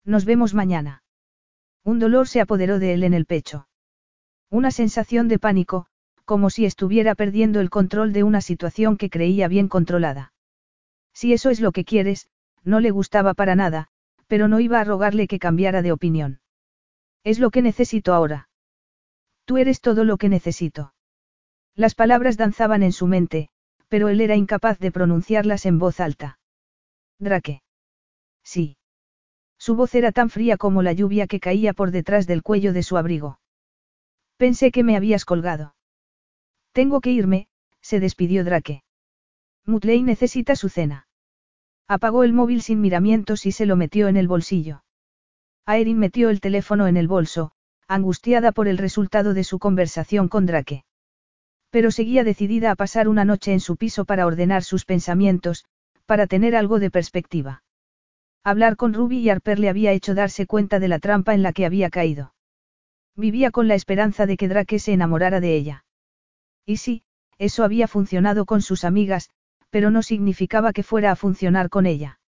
Nos 0.05 0.27
vemos 0.27 0.55
mañana. 0.55 1.03
Un 1.83 1.99
dolor 1.99 2.29
se 2.29 2.41
apoderó 2.41 2.79
de 2.79 2.95
él 2.95 3.03
en 3.03 3.15
el 3.15 3.27
pecho. 3.27 3.67
Una 4.49 4.71
sensación 4.71 5.27
de 5.27 5.41
pánico, 5.41 5.88
como 6.29 6.51
si 6.51 6.67
estuviera 6.67 7.15
perdiendo 7.15 7.59
el 7.59 7.71
control 7.71 8.13
de 8.13 8.23
una 8.23 8.43
situación 8.43 8.99
que 8.99 9.09
creía 9.09 9.49
bien 9.49 9.67
controlada. 9.67 10.35
Si 11.15 11.33
eso 11.33 11.49
es 11.49 11.59
lo 11.59 11.73
que 11.73 11.87
quieres, 11.87 12.29
no 12.65 12.81
le 12.81 12.91
gustaba 12.91 13.33
para 13.33 13.55
nada, 13.55 13.89
pero 14.27 14.47
no 14.47 14.61
iba 14.61 14.79
a 14.79 14.85
rogarle 14.85 15.27
que 15.27 15.39
cambiara 15.39 15.81
de 15.81 15.91
opinión. 15.91 16.41
Es 17.25 17.39
lo 17.39 17.51
que 17.51 17.63
necesito 17.63 18.13
ahora. 18.13 18.51
Tú 19.47 19.57
eres 19.57 19.81
todo 19.81 20.05
lo 20.05 20.19
que 20.19 20.29
necesito. 20.29 20.93
Las 21.75 21.95
palabras 21.95 22.37
danzaban 22.37 22.83
en 22.83 22.93
su 22.93 23.07
mente, 23.07 23.49
pero 23.89 24.11
él 24.11 24.21
era 24.21 24.37
incapaz 24.37 24.79
de 24.79 24.93
pronunciarlas 24.93 25.65
en 25.65 25.79
voz 25.79 25.99
alta. 25.99 26.39
Drake. 27.19 27.63
Sí. 28.45 28.77
Su 29.57 29.77
voz 29.77 29.95
era 29.95 30.13
tan 30.13 30.29
fría 30.29 30.59
como 30.59 30.83
la 30.83 30.93
lluvia 30.93 31.27
que 31.27 31.41
caía 31.41 31.73
por 31.73 31.91
detrás 31.91 32.27
del 32.27 32.43
cuello 32.43 32.75
de 32.75 32.83
su 32.83 32.99
abrigo. 32.99 33.41
Pensé 34.37 34.71
que 34.71 34.85
me 34.85 34.95
habías 34.95 35.25
colgado. 35.25 35.75
Tengo 36.79 37.01
que 37.01 37.11
irme, 37.11 37.49
se 37.81 37.99
despidió 37.99 38.45
Drake. 38.45 38.85
Mutley 39.67 40.05
necesita 40.05 40.55
su 40.55 40.69
cena. 40.69 41.09
Apagó 41.89 42.23
el 42.23 42.33
móvil 42.33 42.63
sin 42.63 42.81
miramientos 42.81 43.47
y 43.47 43.51
se 43.51 43.67
lo 43.67 43.75
metió 43.75 44.07
en 44.07 44.17
el 44.17 44.29
bolsillo. 44.29 44.85
Aerin 45.67 45.99
metió 45.99 46.31
el 46.31 46.41
teléfono 46.41 46.87
en 46.87 46.97
el 46.97 47.09
bolso, 47.09 47.51
angustiada 47.89 48.53
por 48.53 48.69
el 48.69 48.79
resultado 48.79 49.35
de 49.35 49.43
su 49.43 49.59
conversación 49.59 50.29
con 50.29 50.47
Drake. 50.47 50.85
Pero 51.71 51.91
seguía 51.91 52.23
decidida 52.23 52.71
a 52.71 52.77
pasar 52.77 53.09
una 53.09 53.25
noche 53.25 53.53
en 53.53 53.59
su 53.59 53.77
piso 53.77 54.05
para 54.05 54.25
ordenar 54.25 54.63
sus 54.63 54.85
pensamientos, 54.85 55.65
para 56.07 56.29
tener 56.29 56.55
algo 56.55 56.79
de 56.79 56.93
perspectiva. 56.93 57.65
Hablar 58.45 58.77
con 58.77 58.95
Ruby 58.95 59.19
y 59.19 59.31
Harper 59.31 59.59
le 59.59 59.69
había 59.69 59.91
hecho 59.91 60.15
darse 60.15 60.47
cuenta 60.47 60.79
de 60.79 60.87
la 60.87 61.01
trampa 61.01 61.35
en 61.35 61.43
la 61.43 61.53
que 61.53 61.67
había 61.67 61.91
caído. 61.91 62.35
Vivía 63.17 63.51
con 63.51 63.67
la 63.67 63.75
esperanza 63.75 64.27
de 64.27 64.37
que 64.37 64.47
Drake 64.47 64.79
se 64.79 64.93
enamorara 64.93 65.41
de 65.41 65.57
ella. 65.57 65.85
Y 66.69 66.77
sí, 66.77 67.03
eso 67.39 67.65
había 67.65 67.89
funcionado 67.89 68.45
con 68.45 68.61
sus 68.61 68.85
amigas, 68.85 69.31
pero 69.71 69.91
no 69.91 70.03
significaba 70.03 70.75
que 70.75 70.83
fuera 70.83 71.11
a 71.11 71.17
funcionar 71.17 71.71
con 71.71 71.87
ella. 71.87 72.21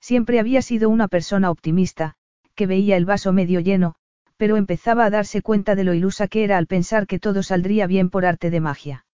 Siempre 0.00 0.40
había 0.40 0.62
sido 0.62 0.88
una 0.88 1.06
persona 1.06 1.50
optimista, 1.50 2.14
que 2.54 2.66
veía 2.66 2.96
el 2.96 3.04
vaso 3.04 3.30
medio 3.34 3.60
lleno, 3.60 3.94
pero 4.38 4.56
empezaba 4.56 5.04
a 5.04 5.10
darse 5.10 5.42
cuenta 5.42 5.74
de 5.74 5.84
lo 5.84 5.92
ilusa 5.92 6.28
que 6.28 6.44
era 6.44 6.56
al 6.56 6.66
pensar 6.66 7.06
que 7.06 7.18
todo 7.18 7.42
saldría 7.42 7.86
bien 7.86 8.08
por 8.08 8.24
arte 8.24 8.48
de 8.48 8.60
magia. 8.60 9.04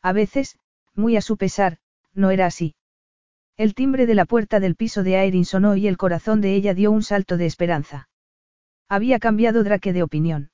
A 0.00 0.14
veces, 0.14 0.56
muy 0.94 1.18
a 1.18 1.20
su 1.20 1.36
pesar, 1.36 1.76
no 2.14 2.30
era 2.30 2.46
así. 2.46 2.76
El 3.58 3.74
timbre 3.74 4.06
de 4.06 4.14
la 4.14 4.24
puerta 4.24 4.60
del 4.60 4.76
piso 4.76 5.02
de 5.02 5.18
Aerin 5.18 5.44
sonó 5.44 5.76
y 5.76 5.88
el 5.88 5.98
corazón 5.98 6.40
de 6.40 6.54
ella 6.54 6.72
dio 6.72 6.90
un 6.90 7.02
salto 7.02 7.36
de 7.36 7.44
esperanza. 7.44 8.08
Había 8.88 9.18
cambiado 9.18 9.62
Drake 9.62 9.92
de 9.92 10.02
opinión. 10.02 10.52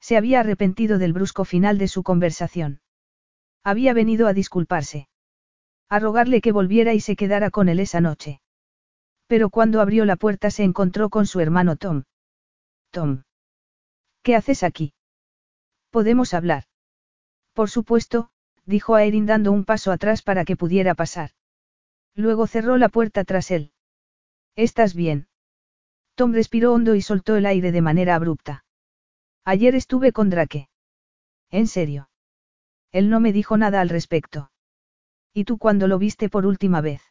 Se 0.00 0.16
había 0.16 0.40
arrepentido 0.40 0.98
del 0.98 1.12
brusco 1.12 1.44
final 1.44 1.78
de 1.78 1.88
su 1.88 2.02
conversación. 2.02 2.80
Había 3.62 3.92
venido 3.92 4.26
a 4.26 4.32
disculparse. 4.32 5.08
A 5.88 5.98
rogarle 5.98 6.40
que 6.40 6.52
volviera 6.52 6.94
y 6.94 7.00
se 7.00 7.16
quedara 7.16 7.50
con 7.50 7.68
él 7.68 7.80
esa 7.80 8.00
noche. 8.00 8.40
Pero 9.26 9.50
cuando 9.50 9.80
abrió 9.80 10.04
la 10.04 10.16
puerta 10.16 10.50
se 10.50 10.64
encontró 10.64 11.10
con 11.10 11.26
su 11.26 11.40
hermano 11.40 11.76
Tom. 11.76 12.04
Tom. 12.90 13.22
¿Qué 14.22 14.34
haces 14.34 14.62
aquí? 14.62 14.94
Podemos 15.90 16.34
hablar. 16.34 16.64
Por 17.52 17.70
supuesto, 17.70 18.30
dijo 18.64 18.94
Aerin 18.94 19.26
dando 19.26 19.52
un 19.52 19.64
paso 19.64 19.92
atrás 19.92 20.22
para 20.22 20.44
que 20.44 20.56
pudiera 20.56 20.94
pasar. 20.94 21.30
Luego 22.14 22.46
cerró 22.46 22.76
la 22.76 22.88
puerta 22.88 23.24
tras 23.24 23.50
él. 23.50 23.72
¿Estás 24.56 24.94
bien? 24.94 25.28
Tom 26.14 26.32
respiró 26.32 26.72
hondo 26.72 26.94
y 26.94 27.02
soltó 27.02 27.36
el 27.36 27.46
aire 27.46 27.72
de 27.72 27.82
manera 27.82 28.14
abrupta. 28.14 28.64
Ayer 29.44 29.74
estuve 29.74 30.12
con 30.12 30.30
Drake. 30.30 30.68
¿En 31.50 31.66
serio? 31.66 32.10
Él 32.92 33.08
no 33.10 33.20
me 33.20 33.32
dijo 33.32 33.56
nada 33.56 33.80
al 33.80 33.88
respecto. 33.88 34.50
¿Y 35.32 35.44
tú 35.44 35.58
cuándo 35.58 35.86
lo 35.86 35.98
viste 35.98 36.28
por 36.28 36.46
última 36.46 36.80
vez? 36.80 37.02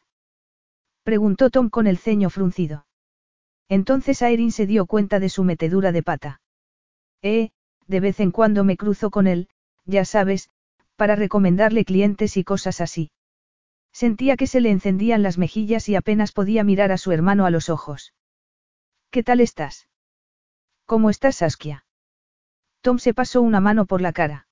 Preguntó 1.02 1.50
Tom 1.50 1.70
con 1.70 1.86
el 1.86 1.98
ceño 1.98 2.30
fruncido. 2.30 2.86
Entonces 3.68 4.22
Aerin 4.22 4.52
se 4.52 4.66
dio 4.66 4.86
cuenta 4.86 5.20
de 5.20 5.28
su 5.28 5.44
metedura 5.44 5.92
de 5.92 6.02
pata. 6.02 6.40
Eh, 7.22 7.50
de 7.86 8.00
vez 8.00 8.20
en 8.20 8.30
cuando 8.30 8.64
me 8.64 8.76
cruzo 8.76 9.10
con 9.10 9.26
él, 9.26 9.48
ya 9.84 10.04
sabes, 10.04 10.50
para 10.96 11.16
recomendarle 11.16 11.84
clientes 11.84 12.36
y 12.36 12.44
cosas 12.44 12.80
así. 12.80 13.10
Sentía 13.92 14.36
que 14.36 14.46
se 14.46 14.60
le 14.60 14.70
encendían 14.70 15.22
las 15.22 15.38
mejillas 15.38 15.88
y 15.88 15.96
apenas 15.96 16.32
podía 16.32 16.62
mirar 16.62 16.92
a 16.92 16.98
su 16.98 17.12
hermano 17.12 17.46
a 17.46 17.50
los 17.50 17.68
ojos. 17.68 18.14
¿Qué 19.10 19.22
tal 19.22 19.40
estás? 19.40 19.88
¿Cómo 20.86 21.10
estás, 21.10 21.36
Saskia? 21.36 21.84
Tom 22.80 22.98
se 22.98 23.14
pasó 23.14 23.42
una 23.42 23.60
mano 23.60 23.86
por 23.86 24.00
la 24.00 24.12
cara. 24.12 24.46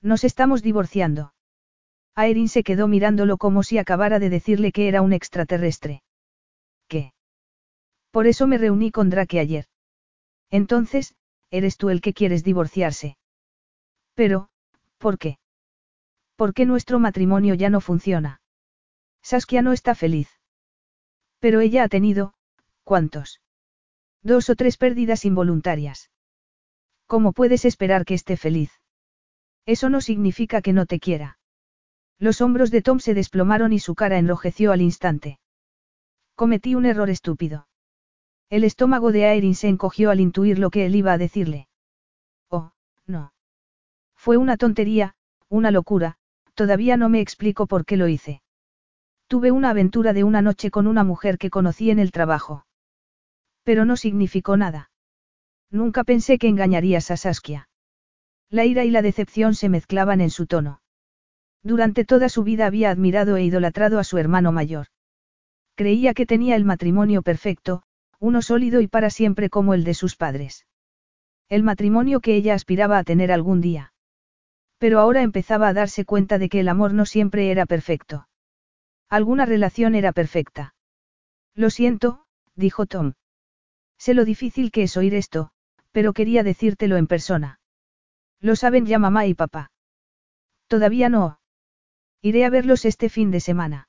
Nos 0.00 0.24
estamos 0.24 0.62
divorciando. 0.62 1.34
Aerin 2.14 2.48
se 2.48 2.62
quedó 2.62 2.88
mirándolo 2.88 3.38
como 3.38 3.62
si 3.62 3.78
acabara 3.78 4.18
de 4.18 4.30
decirle 4.30 4.72
que 4.72 4.88
era 4.88 5.02
un 5.02 5.12
extraterrestre. 5.12 6.02
¿Qué? 6.88 7.12
Por 8.10 8.26
eso 8.26 8.46
me 8.46 8.58
reuní 8.58 8.90
con 8.90 9.10
Drake 9.10 9.40
ayer. 9.40 9.66
Entonces, 10.50 11.14
eres 11.50 11.76
tú 11.76 11.90
el 11.90 12.00
que 12.00 12.14
quieres 12.14 12.44
divorciarse. 12.44 13.16
Pero, 14.14 14.48
¿por 14.98 15.18
qué? 15.18 15.38
¿Por 16.36 16.54
qué 16.54 16.66
nuestro 16.66 16.98
matrimonio 16.98 17.54
ya 17.54 17.70
no 17.70 17.80
funciona? 17.80 18.40
Saskia 19.22 19.62
no 19.62 19.72
está 19.72 19.94
feliz. 19.94 20.28
Pero 21.40 21.60
ella 21.60 21.84
ha 21.84 21.88
tenido, 21.88 22.34
¿cuántos? 22.84 23.40
Dos 24.22 24.50
o 24.50 24.54
tres 24.54 24.76
pérdidas 24.76 25.24
involuntarias. 25.24 26.10
¿Cómo 27.06 27.32
puedes 27.32 27.64
esperar 27.64 28.04
que 28.04 28.14
esté 28.14 28.36
feliz? 28.36 28.70
Eso 29.66 29.88
no 29.88 30.00
significa 30.00 30.62
que 30.62 30.72
no 30.72 30.86
te 30.86 31.00
quiera. 31.00 31.38
Los 32.18 32.40
hombros 32.40 32.70
de 32.70 32.82
Tom 32.82 32.98
se 33.00 33.14
desplomaron 33.14 33.72
y 33.72 33.78
su 33.78 33.94
cara 33.94 34.18
enrojeció 34.18 34.72
al 34.72 34.82
instante. 34.82 35.38
Cometí 36.34 36.74
un 36.74 36.86
error 36.86 37.10
estúpido. 37.10 37.68
El 38.50 38.64
estómago 38.64 39.12
de 39.12 39.26
Aerin 39.26 39.54
se 39.54 39.68
encogió 39.68 40.10
al 40.10 40.20
intuir 40.20 40.58
lo 40.58 40.70
que 40.70 40.86
él 40.86 40.94
iba 40.94 41.12
a 41.12 41.18
decirle. 41.18 41.68
Oh, 42.50 42.72
no. 43.06 43.32
Fue 44.14 44.36
una 44.36 44.56
tontería, 44.56 45.14
una 45.48 45.70
locura, 45.70 46.16
todavía 46.54 46.96
no 46.96 47.08
me 47.08 47.20
explico 47.20 47.66
por 47.66 47.84
qué 47.84 47.96
lo 47.96 48.08
hice. 48.08 48.42
Tuve 49.26 49.50
una 49.50 49.70
aventura 49.70 50.12
de 50.12 50.24
una 50.24 50.42
noche 50.42 50.70
con 50.70 50.86
una 50.86 51.04
mujer 51.04 51.38
que 51.38 51.50
conocí 51.50 51.90
en 51.90 51.98
el 51.98 52.12
trabajo. 52.12 52.66
Pero 53.62 53.84
no 53.84 53.96
significó 53.96 54.56
nada. 54.56 54.90
Nunca 55.74 56.04
pensé 56.04 56.38
que 56.38 56.46
engañarías 56.46 57.10
a 57.10 57.16
Saskia. 57.16 57.68
La 58.48 58.64
ira 58.64 58.84
y 58.84 58.90
la 58.90 59.02
decepción 59.02 59.56
se 59.56 59.68
mezclaban 59.68 60.20
en 60.20 60.30
su 60.30 60.46
tono. 60.46 60.80
Durante 61.64 62.04
toda 62.04 62.28
su 62.28 62.44
vida 62.44 62.66
había 62.66 62.90
admirado 62.90 63.36
e 63.36 63.42
idolatrado 63.42 63.98
a 63.98 64.04
su 64.04 64.16
hermano 64.18 64.52
mayor. 64.52 64.86
Creía 65.74 66.14
que 66.14 66.26
tenía 66.26 66.54
el 66.54 66.64
matrimonio 66.64 67.22
perfecto, 67.22 67.82
uno 68.20 68.40
sólido 68.40 68.80
y 68.82 68.86
para 68.86 69.10
siempre 69.10 69.50
como 69.50 69.74
el 69.74 69.82
de 69.82 69.94
sus 69.94 70.14
padres. 70.14 70.64
El 71.48 71.64
matrimonio 71.64 72.20
que 72.20 72.36
ella 72.36 72.54
aspiraba 72.54 72.96
a 72.98 73.02
tener 73.02 73.32
algún 73.32 73.60
día. 73.60 73.92
Pero 74.78 75.00
ahora 75.00 75.22
empezaba 75.22 75.66
a 75.66 75.72
darse 75.72 76.04
cuenta 76.04 76.38
de 76.38 76.48
que 76.48 76.60
el 76.60 76.68
amor 76.68 76.94
no 76.94 77.04
siempre 77.04 77.50
era 77.50 77.66
perfecto. 77.66 78.28
Alguna 79.08 79.44
relación 79.44 79.96
era 79.96 80.12
perfecta. 80.12 80.76
Lo 81.56 81.68
siento, 81.68 82.26
dijo 82.54 82.86
Tom. 82.86 83.14
Sé 83.98 84.14
lo 84.14 84.24
difícil 84.24 84.70
que 84.70 84.84
es 84.84 84.96
oír 84.96 85.14
esto, 85.14 85.50
pero 85.94 86.12
quería 86.12 86.42
decírtelo 86.42 86.96
en 86.96 87.06
persona. 87.06 87.60
Lo 88.40 88.56
saben 88.56 88.84
ya 88.84 88.98
mamá 88.98 89.26
y 89.26 89.34
papá. 89.34 89.70
Todavía 90.66 91.08
no. 91.08 91.38
Iré 92.20 92.44
a 92.44 92.50
verlos 92.50 92.84
este 92.84 93.08
fin 93.08 93.30
de 93.30 93.38
semana. 93.38 93.88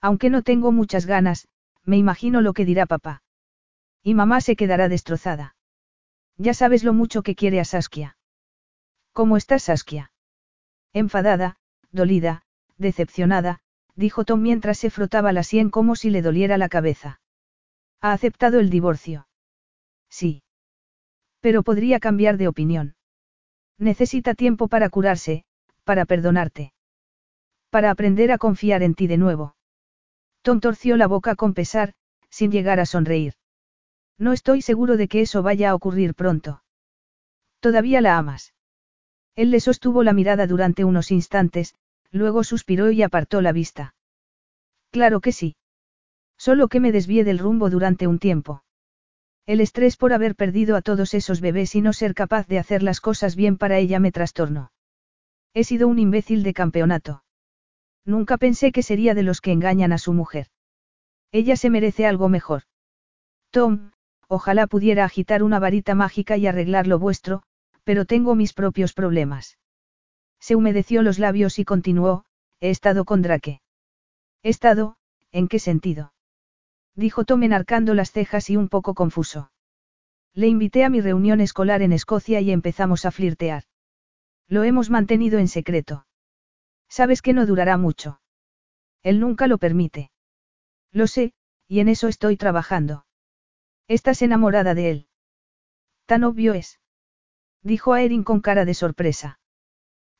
Aunque 0.00 0.30
no 0.30 0.42
tengo 0.42 0.70
muchas 0.70 1.04
ganas, 1.04 1.48
me 1.84 1.96
imagino 1.96 2.42
lo 2.42 2.52
que 2.52 2.64
dirá 2.64 2.86
papá. 2.86 3.24
Y 4.04 4.14
mamá 4.14 4.40
se 4.40 4.54
quedará 4.54 4.88
destrozada. 4.88 5.56
Ya 6.36 6.54
sabes 6.54 6.84
lo 6.84 6.92
mucho 6.92 7.24
que 7.24 7.34
quiere 7.34 7.58
a 7.58 7.64
Saskia. 7.64 8.16
¿Cómo 9.12 9.36
estás, 9.36 9.64
Saskia? 9.64 10.12
Enfadada, 10.92 11.56
dolida, 11.90 12.42
decepcionada, 12.78 13.58
dijo 13.96 14.24
Tom 14.24 14.42
mientras 14.42 14.78
se 14.78 14.90
frotaba 14.90 15.32
la 15.32 15.42
sien 15.42 15.70
como 15.70 15.96
si 15.96 16.10
le 16.10 16.22
doliera 16.22 16.56
la 16.56 16.68
cabeza. 16.68 17.20
¿Ha 18.00 18.12
aceptado 18.12 18.60
el 18.60 18.70
divorcio? 18.70 19.26
Sí. 20.08 20.44
Pero 21.46 21.62
podría 21.62 22.00
cambiar 22.00 22.38
de 22.38 22.48
opinión. 22.48 22.96
Necesita 23.78 24.34
tiempo 24.34 24.66
para 24.66 24.90
curarse, 24.90 25.44
para 25.84 26.04
perdonarte. 26.04 26.72
Para 27.70 27.92
aprender 27.92 28.32
a 28.32 28.38
confiar 28.38 28.82
en 28.82 28.96
ti 28.96 29.06
de 29.06 29.16
nuevo. 29.16 29.54
Tom 30.42 30.58
torció 30.58 30.96
la 30.96 31.06
boca 31.06 31.36
con 31.36 31.54
pesar, 31.54 31.94
sin 32.30 32.50
llegar 32.50 32.80
a 32.80 32.84
sonreír. 32.84 33.34
No 34.18 34.32
estoy 34.32 34.60
seguro 34.60 34.96
de 34.96 35.06
que 35.06 35.20
eso 35.20 35.44
vaya 35.44 35.70
a 35.70 35.76
ocurrir 35.76 36.16
pronto. 36.16 36.64
Todavía 37.60 38.00
la 38.00 38.18
amas. 38.18 38.52
Él 39.36 39.52
le 39.52 39.60
sostuvo 39.60 40.02
la 40.02 40.14
mirada 40.14 40.48
durante 40.48 40.82
unos 40.82 41.12
instantes, 41.12 41.76
luego 42.10 42.42
suspiró 42.42 42.90
y 42.90 43.04
apartó 43.04 43.40
la 43.40 43.52
vista. 43.52 43.94
Claro 44.90 45.20
que 45.20 45.30
sí. 45.30 45.54
Solo 46.36 46.66
que 46.66 46.80
me 46.80 46.90
desvíe 46.90 47.22
del 47.22 47.38
rumbo 47.38 47.70
durante 47.70 48.08
un 48.08 48.18
tiempo. 48.18 48.64
El 49.46 49.60
estrés 49.60 49.96
por 49.96 50.12
haber 50.12 50.34
perdido 50.34 50.74
a 50.74 50.82
todos 50.82 51.14
esos 51.14 51.40
bebés 51.40 51.76
y 51.76 51.80
no 51.80 51.92
ser 51.92 52.14
capaz 52.14 52.48
de 52.48 52.58
hacer 52.58 52.82
las 52.82 53.00
cosas 53.00 53.36
bien 53.36 53.56
para 53.56 53.78
ella 53.78 54.00
me 54.00 54.10
trastornó. 54.10 54.72
He 55.54 55.62
sido 55.62 55.86
un 55.86 56.00
imbécil 56.00 56.42
de 56.42 56.52
campeonato. 56.52 57.22
Nunca 58.04 58.38
pensé 58.38 58.72
que 58.72 58.82
sería 58.82 59.14
de 59.14 59.22
los 59.22 59.40
que 59.40 59.52
engañan 59.52 59.92
a 59.92 59.98
su 59.98 60.12
mujer. 60.12 60.48
Ella 61.30 61.56
se 61.56 61.70
merece 61.70 62.06
algo 62.06 62.28
mejor. 62.28 62.62
Tom, 63.50 63.92
ojalá 64.26 64.66
pudiera 64.66 65.04
agitar 65.04 65.44
una 65.44 65.60
varita 65.60 65.94
mágica 65.94 66.36
y 66.36 66.48
arreglar 66.48 66.88
lo 66.88 66.98
vuestro, 66.98 67.42
pero 67.84 68.04
tengo 68.04 68.34
mis 68.34 68.52
propios 68.52 68.94
problemas. 68.94 69.58
Se 70.40 70.56
humedeció 70.56 71.02
los 71.02 71.20
labios 71.20 71.60
y 71.60 71.64
continuó, 71.64 72.24
he 72.60 72.70
estado 72.70 73.04
con 73.04 73.22
Drake. 73.22 73.60
¿He 74.42 74.48
estado? 74.48 74.96
¿En 75.30 75.46
qué 75.46 75.60
sentido? 75.60 76.12
Dijo 76.96 77.24
Tom 77.24 77.42
enarcando 77.42 77.92
las 77.92 78.10
cejas 78.10 78.48
y 78.48 78.56
un 78.56 78.68
poco 78.68 78.94
confuso. 78.94 79.52
Le 80.32 80.48
invité 80.48 80.84
a 80.84 80.90
mi 80.90 81.00
reunión 81.00 81.40
escolar 81.40 81.82
en 81.82 81.92
Escocia 81.92 82.40
y 82.40 82.50
empezamos 82.50 83.04
a 83.04 83.10
flirtear. 83.10 83.64
Lo 84.48 84.64
hemos 84.64 84.90
mantenido 84.90 85.38
en 85.38 85.48
secreto. 85.48 86.06
Sabes 86.88 87.20
que 87.20 87.34
no 87.34 87.44
durará 87.46 87.76
mucho. 87.76 88.20
Él 89.02 89.20
nunca 89.20 89.46
lo 89.46 89.58
permite. 89.58 90.10
Lo 90.90 91.06
sé, 91.06 91.34
y 91.68 91.80
en 91.80 91.88
eso 91.88 92.08
estoy 92.08 92.36
trabajando. 92.36 93.06
Estás 93.88 94.22
enamorada 94.22 94.74
de 94.74 94.90
él. 94.90 95.08
Tan 96.06 96.24
obvio 96.24 96.54
es. 96.54 96.80
Dijo 97.62 97.92
a 97.92 98.02
Erin 98.02 98.24
con 98.24 98.40
cara 98.40 98.64
de 98.64 98.74
sorpresa. 98.74 99.38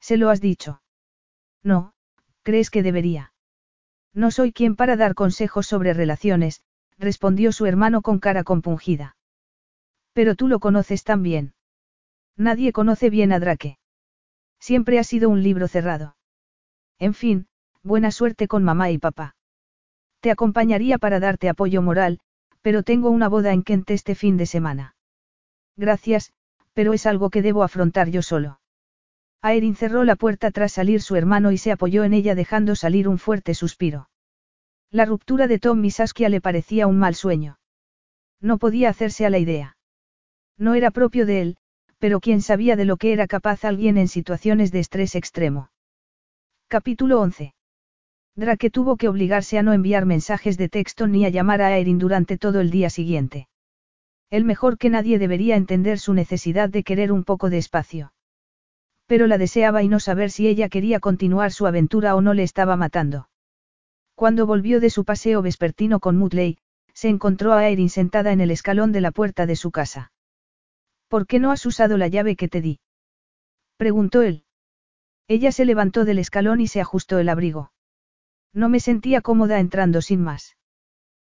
¿Se 0.00 0.16
lo 0.16 0.28
has 0.30 0.40
dicho? 0.40 0.82
No, 1.62 1.94
¿crees 2.42 2.70
que 2.70 2.82
debería? 2.82 3.32
No 4.12 4.30
soy 4.30 4.52
quien 4.52 4.76
para 4.76 4.96
dar 4.96 5.14
consejos 5.14 5.66
sobre 5.66 5.94
relaciones, 5.94 6.62
respondió 6.98 7.52
su 7.52 7.66
hermano 7.66 8.02
con 8.02 8.18
cara 8.18 8.44
compungida. 8.44 9.16
Pero 10.12 10.34
tú 10.34 10.48
lo 10.48 10.60
conoces 10.60 11.04
tan 11.04 11.22
bien. 11.22 11.54
Nadie 12.36 12.72
conoce 12.72 13.10
bien 13.10 13.32
a 13.32 13.38
Drake. 13.38 13.78
Siempre 14.60 14.98
ha 14.98 15.04
sido 15.04 15.28
un 15.28 15.42
libro 15.42 15.68
cerrado. 15.68 16.16
En 16.98 17.14
fin, 17.14 17.46
buena 17.82 18.10
suerte 18.10 18.48
con 18.48 18.64
mamá 18.64 18.90
y 18.90 18.98
papá. 18.98 19.36
Te 20.20 20.30
acompañaría 20.30 20.98
para 20.98 21.20
darte 21.20 21.48
apoyo 21.48 21.82
moral, 21.82 22.20
pero 22.62 22.82
tengo 22.82 23.10
una 23.10 23.28
boda 23.28 23.52
en 23.52 23.62
Kent 23.62 23.90
este 23.90 24.14
fin 24.14 24.36
de 24.36 24.46
semana. 24.46 24.96
Gracias, 25.76 26.32
pero 26.72 26.94
es 26.94 27.06
algo 27.06 27.30
que 27.30 27.42
debo 27.42 27.62
afrontar 27.62 28.08
yo 28.10 28.22
solo. 28.22 28.60
Aerin 29.42 29.76
cerró 29.76 30.04
la 30.04 30.16
puerta 30.16 30.50
tras 30.50 30.72
salir 30.72 31.00
su 31.02 31.14
hermano 31.14 31.52
y 31.52 31.58
se 31.58 31.70
apoyó 31.70 32.04
en 32.04 32.14
ella 32.14 32.34
dejando 32.34 32.74
salir 32.74 33.06
un 33.08 33.18
fuerte 33.18 33.54
suspiro. 33.54 34.08
La 34.90 35.04
ruptura 35.04 35.46
de 35.46 35.58
Tom 35.58 35.84
y 35.84 35.90
Saskia 35.90 36.28
le 36.28 36.40
parecía 36.40 36.86
un 36.86 36.98
mal 36.98 37.14
sueño. 37.14 37.58
No 38.40 38.58
podía 38.58 38.88
hacerse 38.88 39.26
a 39.26 39.30
la 39.30 39.38
idea. 39.38 39.76
No 40.58 40.74
era 40.74 40.90
propio 40.90 41.26
de 41.26 41.40
él, 41.42 41.56
pero 41.98 42.20
quién 42.20 42.40
sabía 42.40 42.76
de 42.76 42.84
lo 42.84 42.96
que 42.96 43.12
era 43.12 43.26
capaz 43.26 43.64
alguien 43.64 43.98
en 43.98 44.08
situaciones 44.08 44.72
de 44.72 44.80
estrés 44.80 45.14
extremo. 45.14 45.70
Capítulo 46.68 47.20
11. 47.20 47.54
Drake 48.36 48.70
tuvo 48.70 48.96
que 48.96 49.08
obligarse 49.08 49.58
a 49.58 49.62
no 49.62 49.72
enviar 49.72 50.04
mensajes 50.04 50.58
de 50.58 50.68
texto 50.68 51.06
ni 51.06 51.24
a 51.24 51.30
llamar 51.30 51.62
a 51.62 51.68
Aerin 51.68 51.98
durante 51.98 52.36
todo 52.36 52.60
el 52.60 52.70
día 52.70 52.90
siguiente. 52.90 53.48
El 54.30 54.44
mejor 54.44 54.76
que 54.76 54.90
nadie 54.90 55.18
debería 55.18 55.56
entender 55.56 55.98
su 55.98 56.12
necesidad 56.12 56.68
de 56.68 56.82
querer 56.82 57.12
un 57.12 57.24
poco 57.24 57.48
de 57.48 57.58
espacio. 57.58 58.12
Pero 59.06 59.26
la 59.26 59.38
deseaba 59.38 59.82
y 59.82 59.88
no 59.88 60.00
saber 60.00 60.30
si 60.30 60.48
ella 60.48 60.68
quería 60.68 61.00
continuar 61.00 61.52
su 61.52 61.66
aventura 61.66 62.14
o 62.14 62.20
no 62.20 62.34
le 62.34 62.42
estaba 62.42 62.76
matando. 62.76 63.28
Cuando 64.16 64.46
volvió 64.46 64.80
de 64.80 64.88
su 64.88 65.04
paseo 65.04 65.42
vespertino 65.42 66.00
con 66.00 66.16
Mutley, 66.16 66.56
se 66.94 67.08
encontró 67.08 67.52
a 67.52 67.58
Aerin 67.58 67.90
sentada 67.90 68.32
en 68.32 68.40
el 68.40 68.50
escalón 68.50 68.90
de 68.90 69.02
la 69.02 69.10
puerta 69.10 69.44
de 69.44 69.56
su 69.56 69.70
casa. 69.70 70.10
¿Por 71.08 71.26
qué 71.26 71.38
no 71.38 71.52
has 71.52 71.66
usado 71.66 71.98
la 71.98 72.08
llave 72.08 72.34
que 72.34 72.48
te 72.48 72.62
di? 72.62 72.80
preguntó 73.76 74.22
él. 74.22 74.44
Ella 75.28 75.52
se 75.52 75.66
levantó 75.66 76.06
del 76.06 76.18
escalón 76.18 76.62
y 76.62 76.66
se 76.66 76.80
ajustó 76.80 77.18
el 77.18 77.28
abrigo. 77.28 77.72
No 78.54 78.70
me 78.70 78.80
sentía 78.80 79.20
cómoda 79.20 79.60
entrando 79.60 80.00
sin 80.00 80.22
más. 80.22 80.56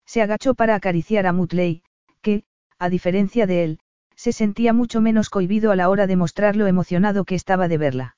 Se 0.05 0.21
agachó 0.21 0.53
para 0.53 0.75
acariciar 0.75 1.25
a 1.25 1.31
Mutley, 1.31 1.83
que, 2.21 2.43
a 2.79 2.89
diferencia 2.89 3.47
de 3.47 3.63
él, 3.63 3.79
se 4.17 4.33
sentía 4.33 4.73
mucho 4.73 4.99
menos 4.99 5.29
cohibido 5.29 5.71
a 5.71 5.77
la 5.77 5.89
hora 5.89 6.05
de 6.05 6.17
mostrar 6.17 6.57
lo 6.57 6.67
emocionado 6.67 7.23
que 7.23 7.35
estaba 7.35 7.69
de 7.69 7.77
verla. 7.77 8.17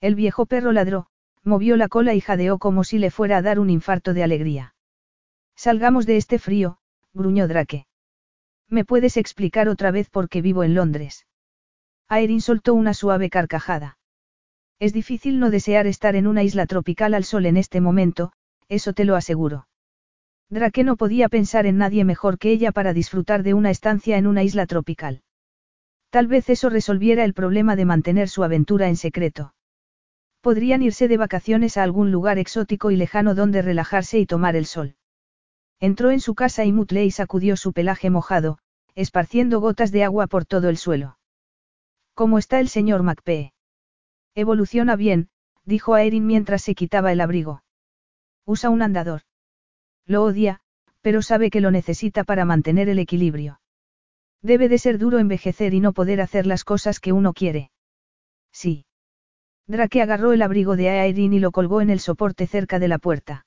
El 0.00 0.16
viejo 0.16 0.46
perro 0.46 0.72
ladró, 0.72 1.06
movió 1.46 1.76
la 1.76 1.88
cola 1.88 2.12
y 2.14 2.20
jadeó 2.20 2.58
como 2.58 2.84
si 2.84 2.98
le 2.98 3.10
fuera 3.10 3.38
a 3.38 3.42
dar 3.42 3.60
un 3.60 3.70
infarto 3.70 4.12
de 4.12 4.24
alegría. 4.24 4.74
Salgamos 5.54 6.04
de 6.04 6.16
este 6.16 6.38
frío, 6.38 6.78
gruñó 7.14 7.48
Drake. 7.48 7.86
¿Me 8.68 8.84
puedes 8.84 9.16
explicar 9.16 9.68
otra 9.68 9.92
vez 9.92 10.10
por 10.10 10.28
qué 10.28 10.42
vivo 10.42 10.64
en 10.64 10.74
Londres? 10.74 11.26
Aerin 12.08 12.40
soltó 12.40 12.74
una 12.74 12.94
suave 12.94 13.30
carcajada. 13.30 13.98
Es 14.78 14.92
difícil 14.92 15.38
no 15.38 15.50
desear 15.50 15.86
estar 15.86 16.16
en 16.16 16.26
una 16.26 16.42
isla 16.42 16.66
tropical 16.66 17.14
al 17.14 17.24
sol 17.24 17.46
en 17.46 17.56
este 17.56 17.80
momento, 17.80 18.32
eso 18.68 18.92
te 18.92 19.04
lo 19.04 19.16
aseguro. 19.16 19.68
Drake 20.50 20.84
no 20.84 20.96
podía 20.96 21.28
pensar 21.28 21.66
en 21.66 21.78
nadie 21.78 22.04
mejor 22.04 22.38
que 22.38 22.50
ella 22.50 22.72
para 22.72 22.92
disfrutar 22.92 23.42
de 23.42 23.54
una 23.54 23.70
estancia 23.70 24.18
en 24.18 24.26
una 24.26 24.42
isla 24.42 24.66
tropical. 24.66 25.22
Tal 26.10 26.26
vez 26.28 26.48
eso 26.50 26.70
resolviera 26.70 27.24
el 27.24 27.34
problema 27.34 27.76
de 27.76 27.84
mantener 27.84 28.28
su 28.28 28.44
aventura 28.44 28.88
en 28.88 28.96
secreto. 28.96 29.55
Podrían 30.46 30.80
irse 30.80 31.08
de 31.08 31.16
vacaciones 31.16 31.76
a 31.76 31.82
algún 31.82 32.12
lugar 32.12 32.38
exótico 32.38 32.92
y 32.92 32.96
lejano 32.96 33.34
donde 33.34 33.62
relajarse 33.62 34.20
y 34.20 34.26
tomar 34.26 34.54
el 34.54 34.64
sol. 34.64 34.94
Entró 35.80 36.12
en 36.12 36.20
su 36.20 36.36
casa 36.36 36.64
y 36.64 36.70
Mutley 36.70 37.10
sacudió 37.10 37.56
su 37.56 37.72
pelaje 37.72 38.10
mojado, 38.10 38.58
esparciendo 38.94 39.58
gotas 39.58 39.90
de 39.90 40.04
agua 40.04 40.28
por 40.28 40.44
todo 40.44 40.68
el 40.68 40.76
suelo. 40.76 41.18
¿Cómo 42.14 42.38
está 42.38 42.60
el 42.60 42.68
señor 42.68 43.02
MacPee? 43.02 43.54
Evoluciona 44.36 44.94
bien, 44.94 45.30
dijo 45.64 45.94
a 45.94 46.04
Erin 46.04 46.28
mientras 46.28 46.62
se 46.62 46.76
quitaba 46.76 47.10
el 47.10 47.20
abrigo. 47.20 47.64
Usa 48.44 48.70
un 48.70 48.82
andador. 48.82 49.22
Lo 50.04 50.22
odia, 50.22 50.60
pero 51.00 51.22
sabe 51.22 51.50
que 51.50 51.60
lo 51.60 51.72
necesita 51.72 52.22
para 52.22 52.44
mantener 52.44 52.88
el 52.88 53.00
equilibrio. 53.00 53.60
Debe 54.42 54.68
de 54.68 54.78
ser 54.78 54.98
duro 54.98 55.18
envejecer 55.18 55.74
y 55.74 55.80
no 55.80 55.92
poder 55.92 56.20
hacer 56.20 56.46
las 56.46 56.62
cosas 56.62 57.00
que 57.00 57.12
uno 57.12 57.32
quiere. 57.32 57.72
Sí. 58.52 58.85
Drake 59.68 60.00
agarró 60.00 60.32
el 60.32 60.42
abrigo 60.42 60.76
de 60.76 60.88
Aerin 60.88 61.32
y 61.32 61.40
lo 61.40 61.50
colgó 61.50 61.80
en 61.80 61.90
el 61.90 62.00
soporte 62.00 62.46
cerca 62.46 62.78
de 62.78 62.88
la 62.88 62.98
puerta. 62.98 63.46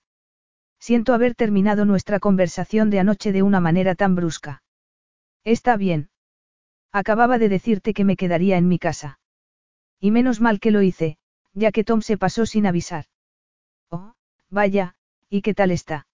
Siento 0.79 1.13
haber 1.13 1.35
terminado 1.35 1.85
nuestra 1.85 2.19
conversación 2.19 2.89
de 2.89 2.99
anoche 2.99 3.31
de 3.31 3.43
una 3.43 3.59
manera 3.59 3.95
tan 3.95 4.15
brusca. 4.15 4.63
Está 5.43 5.77
bien. 5.77 6.09
Acababa 6.91 7.37
de 7.37 7.49
decirte 7.49 7.93
que 7.93 8.03
me 8.03 8.17
quedaría 8.17 8.57
en 8.57 8.67
mi 8.67 8.79
casa. 8.79 9.19
Y 9.99 10.11
menos 10.11 10.41
mal 10.41 10.59
que 10.59 10.71
lo 10.71 10.81
hice, 10.81 11.17
ya 11.53 11.71
que 11.71 11.83
Tom 11.83 12.01
se 12.01 12.17
pasó 12.17 12.45
sin 12.45 12.65
avisar. 12.65 13.05
Oh, 13.89 14.13
vaya, 14.49 14.95
¿y 15.29 15.41
qué 15.41 15.53
tal 15.53 15.71
está? 15.71 16.07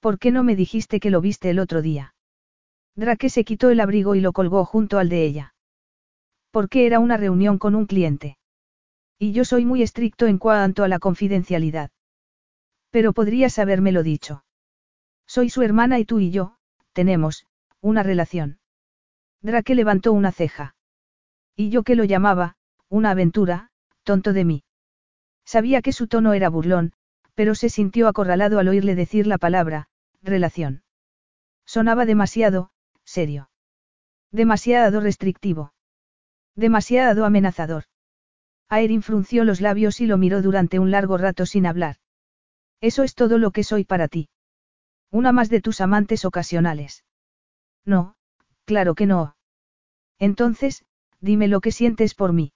¿Por 0.00 0.18
qué 0.18 0.30
no 0.30 0.42
me 0.42 0.56
dijiste 0.56 1.00
que 1.00 1.10
lo 1.10 1.20
viste 1.20 1.50
el 1.50 1.58
otro 1.58 1.82
día? 1.82 2.14
Drake 2.94 3.28
se 3.28 3.44
quitó 3.44 3.70
el 3.70 3.80
abrigo 3.80 4.14
y 4.14 4.20
lo 4.20 4.32
colgó 4.32 4.64
junto 4.64 4.98
al 4.98 5.08
de 5.08 5.24
ella. 5.24 5.54
Porque 6.50 6.86
era 6.86 6.98
una 7.00 7.16
reunión 7.16 7.58
con 7.58 7.74
un 7.74 7.86
cliente. 7.86 8.38
Y 9.18 9.32
yo 9.32 9.44
soy 9.44 9.64
muy 9.64 9.82
estricto 9.82 10.26
en 10.26 10.38
cuanto 10.38 10.84
a 10.84 10.88
la 10.88 10.98
confidencialidad. 10.98 11.90
Pero 12.90 13.12
podrías 13.12 13.58
habérmelo 13.58 14.02
dicho. 14.02 14.44
Soy 15.26 15.50
su 15.50 15.62
hermana 15.62 15.98
y 15.98 16.04
tú 16.04 16.20
y 16.20 16.30
yo, 16.30 16.56
tenemos, 16.92 17.46
una 17.80 18.02
relación. 18.02 18.58
Drake 19.42 19.74
levantó 19.74 20.12
una 20.12 20.32
ceja. 20.32 20.74
Y 21.54 21.70
yo 21.70 21.82
que 21.82 21.96
lo 21.96 22.04
llamaba, 22.04 22.56
una 22.88 23.10
aventura, 23.10 23.70
tonto 24.02 24.32
de 24.32 24.44
mí. 24.44 24.64
Sabía 25.44 25.82
que 25.82 25.92
su 25.92 26.08
tono 26.08 26.32
era 26.32 26.48
burlón, 26.48 26.92
pero 27.34 27.54
se 27.54 27.68
sintió 27.68 28.08
acorralado 28.08 28.58
al 28.58 28.68
oírle 28.68 28.94
decir 28.94 29.26
la 29.26 29.38
palabra, 29.38 29.88
relación. 30.22 30.82
Sonaba 31.64 32.06
demasiado, 32.06 32.70
serio. 33.04 33.50
Demasiado 34.30 35.00
restrictivo. 35.00 35.72
Demasiado 36.54 37.24
amenazador. 37.24 37.84
Aerin 38.68 39.02
frunció 39.02 39.44
los 39.44 39.60
labios 39.60 40.00
y 40.00 40.06
lo 40.06 40.18
miró 40.18 40.42
durante 40.42 40.78
un 40.78 40.90
largo 40.90 41.18
rato 41.18 41.46
sin 41.46 41.66
hablar. 41.66 41.96
Eso 42.80 43.04
es 43.04 43.14
todo 43.14 43.38
lo 43.38 43.50
que 43.52 43.64
soy 43.64 43.84
para 43.84 44.08
ti. 44.08 44.28
Una 45.10 45.32
más 45.32 45.48
de 45.48 45.60
tus 45.60 45.80
amantes 45.80 46.24
ocasionales. 46.24 47.04
No, 47.84 48.16
claro 48.64 48.94
que 48.94 49.06
no. 49.06 49.36
Entonces, 50.18 50.84
dime 51.20 51.48
lo 51.48 51.60
que 51.60 51.72
sientes 51.72 52.14
por 52.14 52.32
mí. 52.32 52.52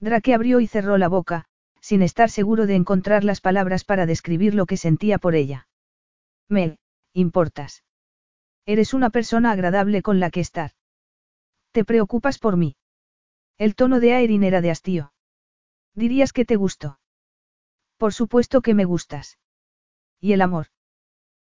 Drake 0.00 0.34
abrió 0.34 0.60
y 0.60 0.66
cerró 0.66 0.98
la 0.98 1.08
boca, 1.08 1.46
sin 1.80 2.02
estar 2.02 2.30
seguro 2.30 2.66
de 2.66 2.74
encontrar 2.74 3.24
las 3.24 3.40
palabras 3.40 3.84
para 3.84 4.06
describir 4.06 4.54
lo 4.54 4.66
que 4.66 4.76
sentía 4.76 5.18
por 5.18 5.34
ella. 5.34 5.68
Me, 6.48 6.78
importas. 7.12 7.84
Eres 8.66 8.94
una 8.94 9.10
persona 9.10 9.50
agradable 9.50 10.02
con 10.02 10.20
la 10.20 10.30
que 10.30 10.40
estar. 10.40 10.72
¿Te 11.72 11.84
preocupas 11.84 12.38
por 12.38 12.56
mí? 12.56 12.76
El 13.58 13.74
tono 13.74 13.98
de 13.98 14.14
Aerin 14.14 14.44
era 14.44 14.60
de 14.60 14.70
hastío. 14.70 15.12
¿Dirías 15.94 16.32
que 16.32 16.44
te 16.44 16.56
gustó? 16.56 16.98
Por 17.98 18.12
supuesto 18.12 18.62
que 18.62 18.74
me 18.74 18.84
gustas. 18.84 19.38
¿Y 20.20 20.32
el 20.32 20.40
amor? 20.40 20.68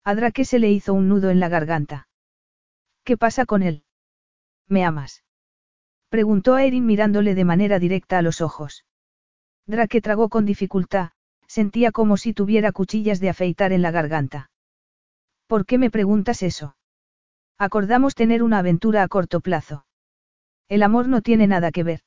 A 0.03 0.15
Drake 0.15 0.45
se 0.45 0.59
le 0.59 0.71
hizo 0.71 0.93
un 0.93 1.09
nudo 1.09 1.29
en 1.29 1.39
la 1.39 1.49
garganta. 1.49 2.07
¿Qué 3.03 3.17
pasa 3.17 3.45
con 3.45 3.63
él? 3.63 3.83
¿Me 4.67 4.85
amas? 4.85 5.23
Preguntó 6.09 6.53
a 6.55 6.63
Erin 6.63 6.85
mirándole 6.85 7.35
de 7.35 7.45
manera 7.45 7.79
directa 7.79 8.19
a 8.19 8.21
los 8.21 8.41
ojos. 8.41 8.85
Drake 9.65 10.01
tragó 10.01 10.29
con 10.29 10.45
dificultad, 10.45 11.11
sentía 11.47 11.91
como 11.91 12.17
si 12.17 12.33
tuviera 12.33 12.71
cuchillas 12.71 13.19
de 13.19 13.29
afeitar 13.29 13.71
en 13.73 13.81
la 13.81 13.91
garganta. 13.91 14.51
¿Por 15.47 15.65
qué 15.65 15.77
me 15.77 15.89
preguntas 15.89 16.43
eso? 16.43 16.75
Acordamos 17.57 18.15
tener 18.15 18.43
una 18.43 18.59
aventura 18.59 19.01
a 19.03 19.07
corto 19.07 19.41
plazo. 19.41 19.85
El 20.67 20.83
amor 20.83 21.07
no 21.07 21.21
tiene 21.21 21.47
nada 21.47 21.71
que 21.71 21.83
ver. 21.83 22.01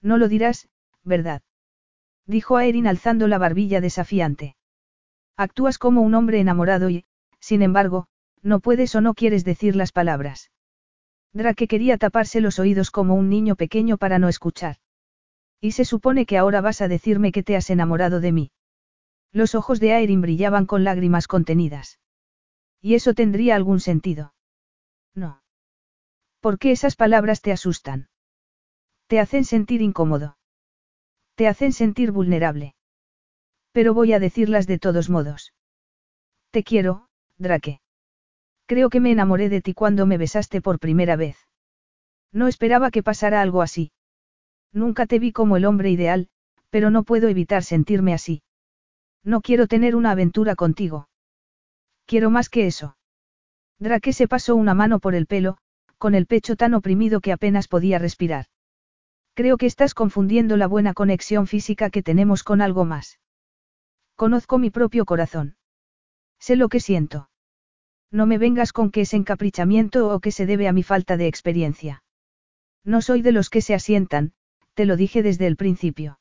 No 0.00 0.18
lo 0.18 0.28
dirás, 0.28 0.68
¿verdad? 1.04 1.42
Dijo 2.26 2.56
a 2.56 2.64
Erin 2.66 2.86
alzando 2.86 3.28
la 3.28 3.38
barbilla 3.38 3.80
desafiante. 3.80 4.56
Actúas 5.36 5.78
como 5.78 6.02
un 6.02 6.14
hombre 6.14 6.40
enamorado 6.40 6.90
y, 6.90 7.04
sin 7.40 7.62
embargo, 7.62 8.06
no 8.42 8.60
puedes 8.60 8.94
o 8.94 9.00
no 9.00 9.14
quieres 9.14 9.44
decir 9.44 9.76
las 9.76 9.92
palabras. 9.92 10.50
Drake 11.32 11.66
quería 11.66 11.96
taparse 11.96 12.40
los 12.40 12.58
oídos 12.58 12.90
como 12.90 13.14
un 13.14 13.28
niño 13.28 13.56
pequeño 13.56 13.96
para 13.96 14.18
no 14.18 14.28
escuchar. 14.28 14.76
Y 15.60 15.72
se 15.72 15.84
supone 15.84 16.26
que 16.26 16.38
ahora 16.38 16.60
vas 16.60 16.82
a 16.82 16.88
decirme 16.88 17.32
que 17.32 17.42
te 17.42 17.56
has 17.56 17.70
enamorado 17.70 18.20
de 18.20 18.32
mí. 18.32 18.50
Los 19.32 19.54
ojos 19.54 19.80
de 19.80 19.94
Aerin 19.94 20.20
brillaban 20.20 20.66
con 20.66 20.84
lágrimas 20.84 21.26
contenidas. 21.26 22.00
¿Y 22.80 22.94
eso 22.94 23.14
tendría 23.14 23.56
algún 23.56 23.80
sentido? 23.80 24.34
No. 25.14 25.42
¿Por 26.40 26.58
qué 26.58 26.72
esas 26.72 26.96
palabras 26.96 27.40
te 27.40 27.52
asustan? 27.52 28.08
Te 29.06 29.20
hacen 29.20 29.44
sentir 29.44 29.80
incómodo. 29.80 30.36
Te 31.34 31.48
hacen 31.48 31.72
sentir 31.72 32.12
vulnerable. 32.12 32.74
Pero 33.72 33.94
voy 33.94 34.12
a 34.12 34.18
decirlas 34.18 34.66
de 34.66 34.78
todos 34.78 35.08
modos. 35.08 35.54
Te 36.50 36.62
quiero, 36.62 37.08
Drake. 37.38 37.80
Creo 38.66 38.90
que 38.90 39.00
me 39.00 39.10
enamoré 39.10 39.48
de 39.48 39.62
ti 39.62 39.74
cuando 39.74 40.06
me 40.06 40.18
besaste 40.18 40.60
por 40.60 40.78
primera 40.78 41.16
vez. 41.16 41.36
No 42.32 42.48
esperaba 42.48 42.90
que 42.90 43.02
pasara 43.02 43.40
algo 43.40 43.62
así. 43.62 43.92
Nunca 44.72 45.06
te 45.06 45.18
vi 45.18 45.32
como 45.32 45.56
el 45.56 45.64
hombre 45.64 45.90
ideal, 45.90 46.28
pero 46.70 46.90
no 46.90 47.02
puedo 47.02 47.28
evitar 47.28 47.62
sentirme 47.62 48.14
así. 48.14 48.42
No 49.24 49.40
quiero 49.40 49.66
tener 49.66 49.94
una 49.94 50.10
aventura 50.12 50.54
contigo. 50.56 51.08
Quiero 52.06 52.30
más 52.30 52.48
que 52.48 52.66
eso. 52.66 52.96
Drake 53.78 54.12
se 54.12 54.28
pasó 54.28 54.56
una 54.56 54.74
mano 54.74 54.98
por 54.98 55.14
el 55.14 55.26
pelo, 55.26 55.58
con 55.98 56.14
el 56.14 56.26
pecho 56.26 56.56
tan 56.56 56.74
oprimido 56.74 57.20
que 57.20 57.32
apenas 57.32 57.68
podía 57.68 57.98
respirar. 57.98 58.46
Creo 59.34 59.56
que 59.56 59.66
estás 59.66 59.94
confundiendo 59.94 60.56
la 60.56 60.66
buena 60.66 60.92
conexión 60.92 61.46
física 61.46 61.90
que 61.90 62.02
tenemos 62.02 62.42
con 62.42 62.60
algo 62.60 62.84
más. 62.84 63.18
Conozco 64.14 64.58
mi 64.58 64.70
propio 64.70 65.04
corazón. 65.04 65.56
Sé 66.38 66.56
lo 66.56 66.68
que 66.68 66.80
siento. 66.80 67.30
No 68.10 68.26
me 68.26 68.36
vengas 68.36 68.72
con 68.72 68.90
que 68.90 69.02
es 69.02 69.14
encaprichamiento 69.14 70.14
o 70.14 70.20
que 70.20 70.32
se 70.32 70.44
debe 70.44 70.68
a 70.68 70.72
mi 70.72 70.82
falta 70.82 71.16
de 71.16 71.26
experiencia. 71.28 72.02
No 72.84 73.00
soy 73.00 73.22
de 73.22 73.32
los 73.32 73.48
que 73.48 73.62
se 73.62 73.74
asientan, 73.74 74.32
te 74.74 74.84
lo 74.84 74.96
dije 74.96 75.22
desde 75.22 75.46
el 75.46 75.56
principio. 75.56 76.18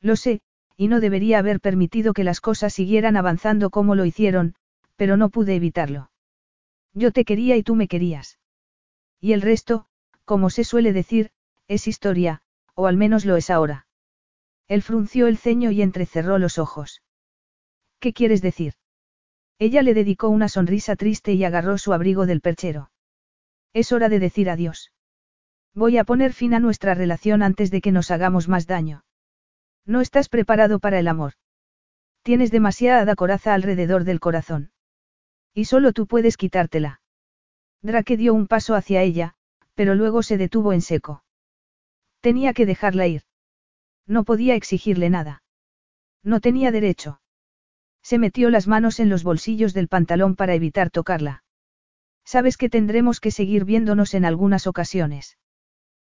Lo 0.00 0.16
sé, 0.16 0.40
y 0.76 0.88
no 0.88 1.00
debería 1.00 1.38
haber 1.38 1.60
permitido 1.60 2.14
que 2.14 2.24
las 2.24 2.40
cosas 2.40 2.72
siguieran 2.72 3.16
avanzando 3.16 3.68
como 3.68 3.94
lo 3.94 4.06
hicieron, 4.06 4.54
pero 4.96 5.16
no 5.16 5.28
pude 5.28 5.54
evitarlo. 5.54 6.10
Yo 6.94 7.12
te 7.12 7.24
quería 7.24 7.56
y 7.56 7.62
tú 7.62 7.74
me 7.74 7.88
querías. 7.88 8.38
Y 9.20 9.32
el 9.32 9.42
resto, 9.42 9.86
como 10.24 10.50
se 10.50 10.64
suele 10.64 10.92
decir, 10.92 11.30
es 11.68 11.86
historia, 11.86 12.42
o 12.74 12.86
al 12.86 12.96
menos 12.96 13.24
lo 13.24 13.36
es 13.36 13.50
ahora. 13.50 13.86
Él 14.68 14.82
frunció 14.82 15.26
el 15.26 15.38
ceño 15.38 15.70
y 15.70 15.82
entrecerró 15.82 16.38
los 16.38 16.58
ojos. 16.58 17.02
¿Qué 18.00 18.12
quieres 18.12 18.42
decir? 18.42 18.74
Ella 19.58 19.82
le 19.82 19.94
dedicó 19.94 20.28
una 20.28 20.48
sonrisa 20.48 20.96
triste 20.96 21.34
y 21.34 21.44
agarró 21.44 21.78
su 21.78 21.92
abrigo 21.92 22.26
del 22.26 22.40
perchero. 22.40 22.90
Es 23.72 23.92
hora 23.92 24.08
de 24.08 24.18
decir 24.18 24.50
adiós. 24.50 24.92
Voy 25.74 25.98
a 25.98 26.04
poner 26.04 26.32
fin 26.32 26.52
a 26.54 26.60
nuestra 26.60 26.94
relación 26.94 27.42
antes 27.42 27.70
de 27.70 27.80
que 27.80 27.92
nos 27.92 28.10
hagamos 28.10 28.48
más 28.48 28.66
daño. 28.66 29.04
No 29.86 30.00
estás 30.00 30.28
preparado 30.28 30.78
para 30.78 30.98
el 30.98 31.08
amor. 31.08 31.34
Tienes 32.22 32.50
demasiada 32.50 33.14
coraza 33.14 33.54
alrededor 33.54 34.04
del 34.04 34.20
corazón. 34.20 34.72
Y 35.54 35.64
solo 35.64 35.92
tú 35.92 36.06
puedes 36.06 36.36
quitártela. 36.36 37.00
Drake 37.82 38.16
dio 38.16 38.32
un 38.32 38.46
paso 38.46 38.74
hacia 38.74 39.02
ella, 39.02 39.34
pero 39.74 39.94
luego 39.94 40.22
se 40.22 40.38
detuvo 40.38 40.72
en 40.72 40.82
seco. 40.82 41.21
Tenía 42.22 42.54
que 42.54 42.66
dejarla 42.66 43.08
ir. 43.08 43.22
No 44.06 44.22
podía 44.22 44.54
exigirle 44.54 45.10
nada. 45.10 45.42
No 46.22 46.40
tenía 46.40 46.70
derecho. 46.70 47.20
Se 48.00 48.16
metió 48.16 48.48
las 48.48 48.68
manos 48.68 49.00
en 49.00 49.08
los 49.08 49.24
bolsillos 49.24 49.74
del 49.74 49.88
pantalón 49.88 50.36
para 50.36 50.54
evitar 50.54 50.90
tocarla. 50.90 51.42
Sabes 52.24 52.56
que 52.56 52.70
tendremos 52.70 53.18
que 53.18 53.32
seguir 53.32 53.64
viéndonos 53.64 54.14
en 54.14 54.24
algunas 54.24 54.68
ocasiones. 54.68 55.36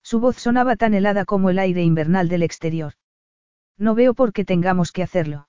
Su 0.03 0.21
voz 0.21 0.37
sonaba 0.37 0.77
tan 0.77 0.95
helada 0.95 1.25
como 1.25 1.51
el 1.51 1.59
aire 1.59 1.83
invernal 1.83 2.29
del 2.29 2.45
exterior. 2.45 2.93
No 3.77 3.97
veo 3.97 4.15
por 4.15 4.33
qué 4.33 4.45
tengamos 4.45 4.93
que 4.93 5.03
hacerlo. 5.03 5.49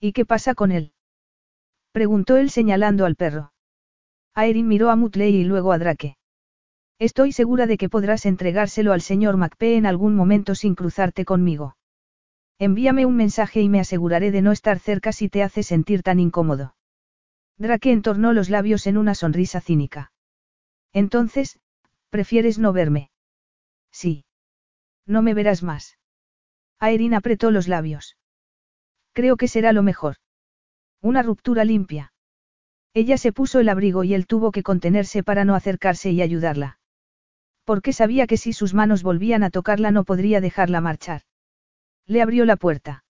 ¿Y 0.00 0.12
qué 0.12 0.24
pasa 0.24 0.54
con 0.54 0.72
él? 0.72 0.94
Preguntó 1.92 2.38
él 2.38 2.48
señalando 2.48 3.04
al 3.04 3.16
perro. 3.16 3.52
Aerin 4.34 4.68
miró 4.68 4.88
a 4.88 4.96
Mutley 4.96 5.36
y 5.36 5.44
luego 5.44 5.72
a 5.72 5.78
Drake. 5.78 6.16
Estoy 6.98 7.32
segura 7.32 7.66
de 7.66 7.76
que 7.76 7.90
podrás 7.90 8.24
entregárselo 8.24 8.94
al 8.94 9.02
señor 9.02 9.36
MacPe 9.36 9.76
en 9.76 9.84
algún 9.84 10.14
momento 10.14 10.54
sin 10.54 10.74
cruzarte 10.74 11.26
conmigo. 11.26 11.76
Envíame 12.58 13.04
un 13.04 13.16
mensaje 13.16 13.60
y 13.60 13.68
me 13.68 13.80
aseguraré 13.80 14.30
de 14.30 14.40
no 14.40 14.50
estar 14.50 14.78
cerca 14.78 15.12
si 15.12 15.28
te 15.28 15.42
hace 15.42 15.62
sentir 15.62 16.02
tan 16.02 16.20
incómodo. 16.20 16.74
Drake 17.58 17.92
entornó 17.92 18.32
los 18.32 18.48
labios 18.48 18.86
en 18.86 18.96
una 18.96 19.14
sonrisa 19.14 19.60
cínica. 19.60 20.12
Entonces, 20.94 21.58
¿prefieres 22.08 22.58
no 22.58 22.72
verme? 22.72 23.10
Sí. 23.92 24.24
No 25.04 25.20
me 25.20 25.34
verás 25.34 25.62
más. 25.62 25.98
Aerin 26.78 27.12
apretó 27.12 27.50
los 27.50 27.68
labios. 27.68 28.16
Creo 29.12 29.36
que 29.36 29.48
será 29.48 29.72
lo 29.72 29.82
mejor. 29.82 30.16
Una 31.02 31.22
ruptura 31.22 31.64
limpia. 31.64 32.14
Ella 32.94 33.18
se 33.18 33.32
puso 33.32 33.60
el 33.60 33.68
abrigo 33.68 34.02
y 34.04 34.14
él 34.14 34.26
tuvo 34.26 34.50
que 34.50 34.62
contenerse 34.62 35.22
para 35.22 35.44
no 35.44 35.54
acercarse 35.54 36.10
y 36.10 36.22
ayudarla. 36.22 36.78
Porque 37.66 37.92
sabía 37.92 38.28
que 38.28 38.36
si 38.36 38.52
sus 38.52 38.74
manos 38.74 39.02
volvían 39.02 39.42
a 39.42 39.50
tocarla 39.50 39.90
no 39.90 40.04
podría 40.04 40.40
dejarla 40.40 40.80
marchar. 40.80 41.22
Le 42.06 42.22
abrió 42.22 42.44
la 42.44 42.56
puerta. 42.56 43.04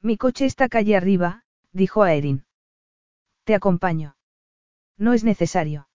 Mi 0.00 0.16
coche 0.16 0.46
está 0.46 0.68
calle 0.68 0.96
arriba, 0.96 1.42
dijo 1.72 2.04
a 2.04 2.14
Erin. 2.14 2.44
Te 3.42 3.56
acompaño. 3.56 4.16
No 4.96 5.14
es 5.14 5.24
necesario. 5.24 5.88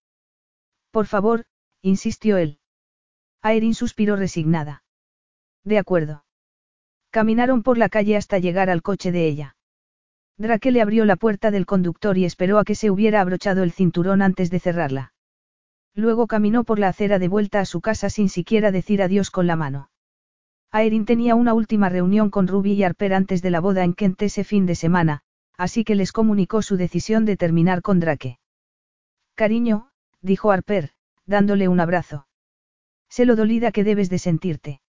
Por 0.91 1.05
favor, 1.05 1.45
insistió 1.81 2.37
él. 2.37 2.59
Aerin 3.41 3.73
suspiró 3.73 4.17
resignada. 4.17 4.83
De 5.63 5.77
acuerdo. 5.77 6.25
Caminaron 7.09 7.63
por 7.63 7.77
la 7.77 7.87
calle 7.87 8.17
hasta 8.17 8.37
llegar 8.37 8.69
al 8.69 8.81
coche 8.81 9.13
de 9.13 9.27
ella. 9.27 9.55
Drake 10.37 10.71
le 10.71 10.81
abrió 10.81 11.05
la 11.05 11.15
puerta 11.15 11.51
del 11.51 11.65
conductor 11.65 12.17
y 12.17 12.25
esperó 12.25 12.59
a 12.59 12.65
que 12.65 12.75
se 12.75 12.91
hubiera 12.91 13.21
abrochado 13.21 13.63
el 13.63 13.71
cinturón 13.71 14.21
antes 14.21 14.51
de 14.51 14.59
cerrarla. 14.59 15.13
Luego 15.97 16.27
caminó 16.27 16.63
por 16.63 16.77
la 16.77 16.89
acera 16.89 17.17
de 17.17 17.27
vuelta 17.27 17.59
a 17.59 17.65
su 17.65 17.81
casa 17.81 18.11
sin 18.11 18.29
siquiera 18.29 18.71
decir 18.71 19.01
adiós 19.01 19.31
con 19.31 19.47
la 19.47 19.55
mano. 19.55 19.89
Aerin 20.71 21.05
tenía 21.05 21.33
una 21.33 21.55
última 21.55 21.89
reunión 21.89 22.29
con 22.29 22.47
Ruby 22.47 22.73
y 22.73 22.83
Harper 22.83 23.15
antes 23.15 23.41
de 23.41 23.49
la 23.49 23.61
boda 23.61 23.83
en 23.83 23.95
Kent 23.95 24.21
ese 24.21 24.43
fin 24.43 24.67
de 24.67 24.75
semana, 24.75 25.23
así 25.57 25.83
que 25.83 25.95
les 25.95 26.11
comunicó 26.11 26.61
su 26.61 26.77
decisión 26.77 27.25
de 27.25 27.35
terminar 27.35 27.81
con 27.81 27.99
Drake. 27.99 28.37
Cariño, 29.33 29.89
dijo 30.21 30.51
Harper, 30.51 30.91
dándole 31.25 31.67
un 31.67 31.79
abrazo. 31.79 32.27
Sé 33.09 33.25
lo 33.25 33.35
dolida 33.35 33.71
que 33.71 33.83
debes 33.83 34.11
de 34.11 34.19
sentirte. 34.19 34.81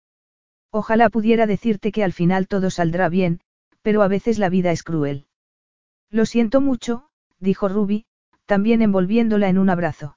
Ojalá 0.71 1.09
pudiera 1.09 1.47
decirte 1.47 1.93
que 1.93 2.03
al 2.03 2.11
final 2.11 2.49
todo 2.49 2.69
saldrá 2.69 3.07
bien, 3.07 3.39
pero 3.81 4.01
a 4.01 4.09
veces 4.09 4.39
la 4.39 4.49
vida 4.49 4.73
es 4.73 4.83
cruel. 4.83 5.27
Lo 6.09 6.25
siento 6.25 6.59
mucho, 6.59 7.07
dijo 7.39 7.69
Ruby, 7.69 8.05
también 8.45 8.81
envolviéndola 8.81 9.47
en 9.47 9.57
un 9.57 9.69
abrazo. 9.69 10.16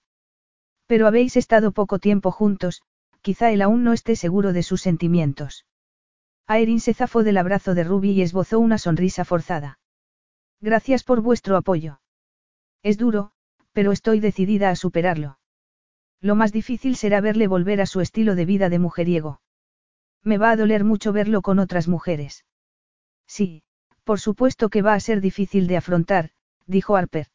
Pero 0.91 1.07
habéis 1.07 1.37
estado 1.37 1.71
poco 1.71 2.01
tiempo 2.01 2.33
juntos, 2.33 2.83
quizá 3.21 3.53
él 3.53 3.63
aún 3.63 3.85
no 3.85 3.93
esté 3.93 4.17
seguro 4.17 4.53
de 4.53 4.65
sus 4.65 4.83
sentimientos. 4.83 5.65
Aerin 6.49 6.81
se 6.81 6.95
zafó 6.95 7.23
del 7.23 7.37
abrazo 7.37 7.77
de 7.77 7.85
Ruby 7.85 8.11
y 8.11 8.23
esbozó 8.23 8.59
una 8.59 8.77
sonrisa 8.77 9.25
forzada. 9.25 9.79
Gracias 10.61 11.05
por 11.05 11.21
vuestro 11.21 11.57
apoyo. 11.57 12.01
Es 12.83 12.99
duro, 12.99 13.31
pero 13.71 13.93
estoy 13.93 14.19
decidida 14.19 14.69
a 14.69 14.75
superarlo. 14.75 15.39
Lo 16.21 16.35
más 16.35 16.51
difícil 16.51 16.97
será 16.97 17.21
verle 17.21 17.47
volver 17.47 17.81
a 17.81 17.87
su 17.87 18.01
estilo 18.01 18.35
de 18.35 18.47
vida 18.47 18.69
de 18.69 18.81
mujeriego. 18.81 19.41
Me 20.25 20.39
va 20.39 20.51
a 20.51 20.57
doler 20.57 20.83
mucho 20.83 21.13
verlo 21.13 21.41
con 21.41 21.61
otras 21.61 21.87
mujeres. 21.87 22.45
Sí, 23.29 23.63
por 24.03 24.19
supuesto 24.19 24.71
que 24.71 24.83
va 24.83 24.95
a 24.95 25.01
ser 25.01 25.21
difícil 25.21 25.69
de 25.69 25.77
afrontar, 25.77 26.31
dijo 26.67 26.97
Harper. 26.97 27.29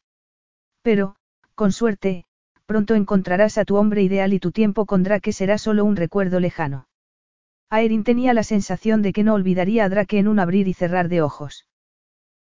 Pero, 0.82 1.16
con 1.54 1.72
suerte, 1.72 2.25
pronto 2.66 2.94
encontrarás 2.94 3.58
a 3.58 3.64
tu 3.64 3.76
hombre 3.76 4.02
ideal 4.02 4.32
y 4.32 4.40
tu 4.40 4.52
tiempo 4.52 4.86
con 4.86 5.02
Drake 5.02 5.32
será 5.32 5.56
solo 5.56 5.84
un 5.84 5.96
recuerdo 5.96 6.40
lejano. 6.40 6.88
Aerin 7.70 8.04
tenía 8.04 8.34
la 8.34 8.42
sensación 8.42 9.02
de 9.02 9.12
que 9.12 9.24
no 9.24 9.34
olvidaría 9.34 9.84
a 9.84 9.88
Drake 9.88 10.18
en 10.18 10.28
un 10.28 10.38
abrir 10.38 10.68
y 10.68 10.74
cerrar 10.74 11.08
de 11.08 11.22
ojos. 11.22 11.66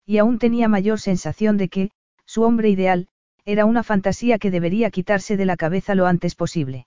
Y 0.04 0.18
aún 0.18 0.38
tenía 0.38 0.68
mayor 0.68 1.00
sensación 1.00 1.56
de 1.56 1.68
que, 1.68 1.90
su 2.26 2.42
hombre 2.42 2.68
ideal, 2.68 3.08
era 3.44 3.64
una 3.64 3.82
fantasía 3.82 4.38
que 4.38 4.50
debería 4.50 4.90
quitarse 4.90 5.36
de 5.36 5.44
la 5.44 5.56
cabeza 5.56 5.94
lo 5.94 6.06
antes 6.06 6.34
posible. 6.34 6.86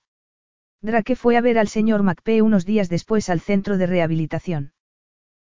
Drake 0.82 1.16
fue 1.16 1.38
a 1.38 1.41
ver 1.41 1.57
al 1.57 1.67
señor 1.67 2.03
McPee 2.03 2.41
unos 2.41 2.66
días 2.66 2.90
después 2.90 3.30
al 3.30 3.40
centro 3.40 3.77
de 3.77 3.88
rehabilitación. 3.88 4.74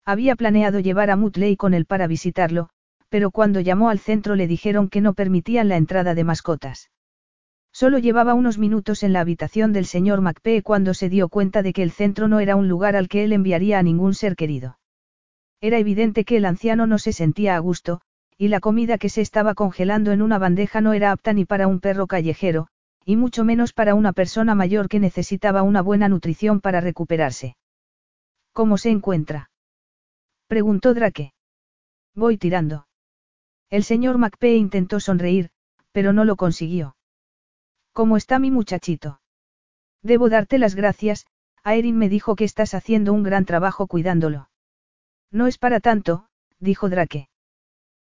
Había 0.06 0.36
planeado 0.38 0.80
llevar 0.80 1.10
a 1.12 1.18
Mutley 1.18 1.58
con 1.58 1.74
él 1.74 1.86
para 1.86 2.08
visitarlo, 2.08 2.70
pero 3.10 3.32
cuando 3.32 3.60
llamó 3.60 3.90
al 3.90 4.00
centro 4.00 4.36
le 4.36 4.48
dijeron 4.48 4.90
que 4.90 5.02
no 5.02 5.14
permitían 5.14 5.68
la 5.68 5.76
entrada 5.76 6.16
de 6.16 6.24
mascotas. 6.24 6.90
Solo 7.72 8.00
llevaba 8.00 8.34
unos 8.34 8.58
minutos 8.58 9.04
en 9.04 9.14
la 9.14 9.20
habitación 9.20 9.72
del 9.74 9.86
señor 9.86 10.22
McPee 10.22 10.64
cuando 10.64 10.94
se 10.94 11.10
dio 11.10 11.30
cuenta 11.30 11.62
de 11.62 11.74
que 11.74 11.84
el 11.84 11.92
centro 11.92 12.28
no 12.28 12.40
era 12.40 12.56
un 12.56 12.68
lugar 12.68 12.96
al 12.96 13.08
que 13.08 13.24
él 13.24 13.34
enviaría 13.34 13.80
a 13.80 13.84
ningún 13.84 14.14
ser 14.14 14.36
querido. 14.36 14.80
Era 15.62 15.78
evidente 15.78 16.26
que 16.26 16.38
el 16.38 16.46
anciano 16.46 16.88
no 16.88 17.00
se 17.00 17.14
sentía 17.14 17.56
a 17.56 17.60
gusto, 17.60 18.02
y 18.38 18.50
la 18.50 18.60
comida 18.60 18.98
que 18.98 19.10
se 19.10 19.22
estaba 19.22 19.56
congelando 19.56 20.12
en 20.12 20.22
una 20.22 20.38
bandeja 20.38 20.82
no 20.82 20.94
era 20.94 21.12
apta 21.12 21.34
ni 21.34 21.46
para 21.46 21.68
un 21.68 21.80
perro 21.80 22.08
callejero, 22.08 22.68
y 23.06 23.16
mucho 23.16 23.46
menos 23.46 23.72
para 23.72 23.96
una 23.96 24.12
persona 24.12 24.54
mayor 24.54 24.90
que 24.90 25.00
necesitaba 25.00 25.64
una 25.64 25.82
buena 25.82 26.10
nutrición 26.10 26.60
para 26.60 26.82
recuperarse. 26.82 27.56
¿Cómo 28.52 28.78
se 28.78 28.90
encuentra? 28.90 29.50
preguntó 30.48 30.94
Drake. 30.94 31.32
Voy 32.14 32.38
tirando. 32.38 32.88
El 33.70 33.84
señor 33.84 34.18
McPee 34.18 34.58
intentó 34.58 35.00
sonreír, 35.00 35.52
pero 35.92 36.12
no 36.12 36.26
lo 36.26 36.36
consiguió. 36.36 36.97
¿Cómo 37.98 38.16
está 38.16 38.38
mi 38.38 38.52
muchachito? 38.52 39.22
Debo 40.04 40.30
darte 40.30 40.60
las 40.60 40.76
gracias, 40.76 41.26
Aerin 41.64 41.98
me 41.98 42.10
dijo 42.10 42.36
que 42.36 42.44
estás 42.44 42.76
haciendo 42.76 43.12
un 43.12 43.24
gran 43.24 43.44
trabajo 43.44 43.88
cuidándolo. 43.88 44.52
No 45.32 45.48
es 45.48 45.58
para 45.58 45.80
tanto, 45.80 46.28
dijo 46.60 46.90
Drake. 46.90 47.28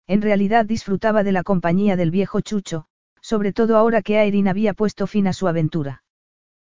En 0.08 0.20
realidad 0.20 0.64
disfrutaba 0.66 1.22
de 1.22 1.30
la 1.30 1.44
compañía 1.44 1.94
del 1.94 2.10
viejo 2.10 2.40
Chucho, 2.40 2.86
sobre 3.20 3.52
todo 3.52 3.76
ahora 3.76 4.02
que 4.02 4.18
Aerin 4.18 4.48
había 4.48 4.74
puesto 4.74 5.06
fin 5.06 5.28
a 5.28 5.32
su 5.32 5.46
aventura. 5.46 6.02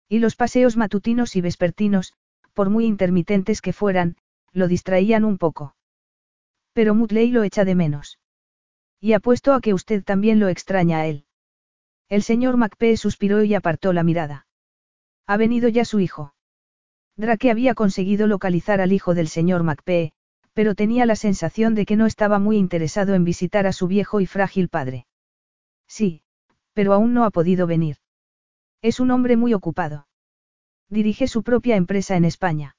Y 0.07 0.19
los 0.19 0.37
paseos 0.37 0.77
matutinos 0.77 1.35
y 1.35 1.41
vespertinos, 1.41 2.13
por 2.53 2.69
muy 2.69 2.85
intermitentes 2.85 3.61
que 3.61 3.73
fueran, 3.73 4.15
lo 4.53 4.69
distraían 4.69 5.25
un 5.25 5.37
poco. 5.37 5.75
Pero 6.71 6.95
Mutley 6.95 7.31
lo 7.31 7.43
echa 7.43 7.65
de 7.65 7.75
menos. 7.75 8.17
Y 9.01 9.11
apuesto 9.11 9.53
a 9.53 9.59
que 9.59 9.73
usted 9.73 10.05
también 10.05 10.39
lo 10.39 10.47
extraña 10.47 10.99
a 10.99 11.07
él. 11.07 11.25
El 12.09 12.23
señor 12.23 12.57
MacPee 12.57 12.97
suspiró 12.97 13.43
y 13.43 13.53
apartó 13.53 13.93
la 13.93 14.03
mirada. 14.03 14.47
Ha 15.27 15.37
venido 15.37 15.69
ya 15.69 15.85
su 15.85 15.99
hijo. 15.99 16.33
Drake 17.15 17.51
había 17.51 17.75
conseguido 17.75 18.25
localizar 18.25 18.81
al 18.81 18.91
hijo 18.93 19.13
del 19.13 19.27
señor 19.27 19.61
MacPee, 19.61 20.13
pero 20.53 20.73
tenía 20.73 21.05
la 21.05 21.15
sensación 21.15 21.75
de 21.75 21.85
que 21.85 21.95
no 21.95 22.07
estaba 22.07 22.39
muy 22.39 22.57
interesado 22.57 23.13
en 23.13 23.23
visitar 23.23 23.67
a 23.67 23.73
su 23.73 23.87
viejo 23.87 24.21
y 24.21 24.25
frágil 24.25 24.69
padre. 24.69 25.05
Sí, 25.87 26.23
pero 26.73 26.93
aún 26.93 27.13
no 27.13 27.25
ha 27.25 27.29
podido 27.29 27.67
venir. 27.67 27.97
Es 28.81 28.99
un 28.99 29.11
hombre 29.11 29.37
muy 29.37 29.53
ocupado. 29.53 30.07
Dirige 30.89 31.27
su 31.27 31.43
propia 31.43 31.75
empresa 31.75 32.15
en 32.15 32.25
España. 32.25 32.75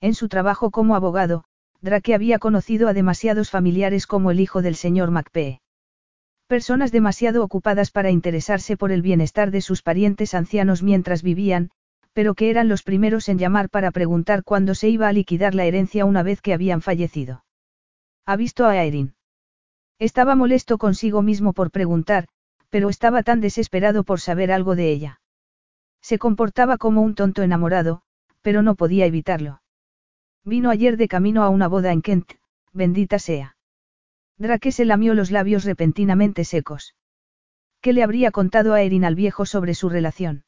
En 0.00 0.14
su 0.14 0.28
trabajo 0.28 0.70
como 0.70 0.94
abogado, 0.94 1.44
Drake 1.80 2.14
había 2.14 2.38
conocido 2.38 2.88
a 2.88 2.92
demasiados 2.92 3.50
familiares 3.50 4.06
como 4.06 4.30
el 4.30 4.40
hijo 4.40 4.60
del 4.60 4.76
señor 4.76 5.10
MacPee. 5.10 5.60
Personas 6.52 6.92
demasiado 6.92 7.42
ocupadas 7.42 7.90
para 7.90 8.10
interesarse 8.10 8.76
por 8.76 8.92
el 8.92 9.00
bienestar 9.00 9.50
de 9.50 9.62
sus 9.62 9.80
parientes 9.80 10.34
ancianos 10.34 10.82
mientras 10.82 11.22
vivían, 11.22 11.70
pero 12.12 12.34
que 12.34 12.50
eran 12.50 12.68
los 12.68 12.82
primeros 12.82 13.30
en 13.30 13.38
llamar 13.38 13.70
para 13.70 13.90
preguntar 13.90 14.44
cuándo 14.44 14.74
se 14.74 14.90
iba 14.90 15.08
a 15.08 15.14
liquidar 15.14 15.54
la 15.54 15.64
herencia 15.64 16.04
una 16.04 16.22
vez 16.22 16.42
que 16.42 16.52
habían 16.52 16.82
fallecido. 16.82 17.42
¿Ha 18.26 18.36
visto 18.36 18.66
a 18.66 18.76
Erin? 18.76 19.14
Estaba 19.98 20.34
molesto 20.34 20.76
consigo 20.76 21.22
mismo 21.22 21.54
por 21.54 21.70
preguntar, 21.70 22.28
pero 22.68 22.90
estaba 22.90 23.22
tan 23.22 23.40
desesperado 23.40 24.04
por 24.04 24.20
saber 24.20 24.52
algo 24.52 24.76
de 24.76 24.90
ella. 24.90 25.22
Se 26.02 26.18
comportaba 26.18 26.76
como 26.76 27.00
un 27.00 27.14
tonto 27.14 27.42
enamorado, 27.42 28.02
pero 28.42 28.60
no 28.60 28.74
podía 28.74 29.06
evitarlo. 29.06 29.62
Vino 30.44 30.68
ayer 30.68 30.98
de 30.98 31.08
camino 31.08 31.44
a 31.44 31.48
una 31.48 31.66
boda 31.66 31.92
en 31.92 32.02
Kent, 32.02 32.32
bendita 32.74 33.18
sea. 33.18 33.56
Drake 34.42 34.72
se 34.72 34.84
lamió 34.84 35.14
los 35.14 35.30
labios 35.30 35.62
repentinamente 35.62 36.44
secos. 36.44 36.96
¿Qué 37.80 37.92
le 37.92 38.02
habría 38.02 38.32
contado 38.32 38.74
a 38.74 38.82
Erin 38.82 39.04
al 39.04 39.14
viejo 39.14 39.46
sobre 39.46 39.72
su 39.74 39.88
relación? 39.88 40.44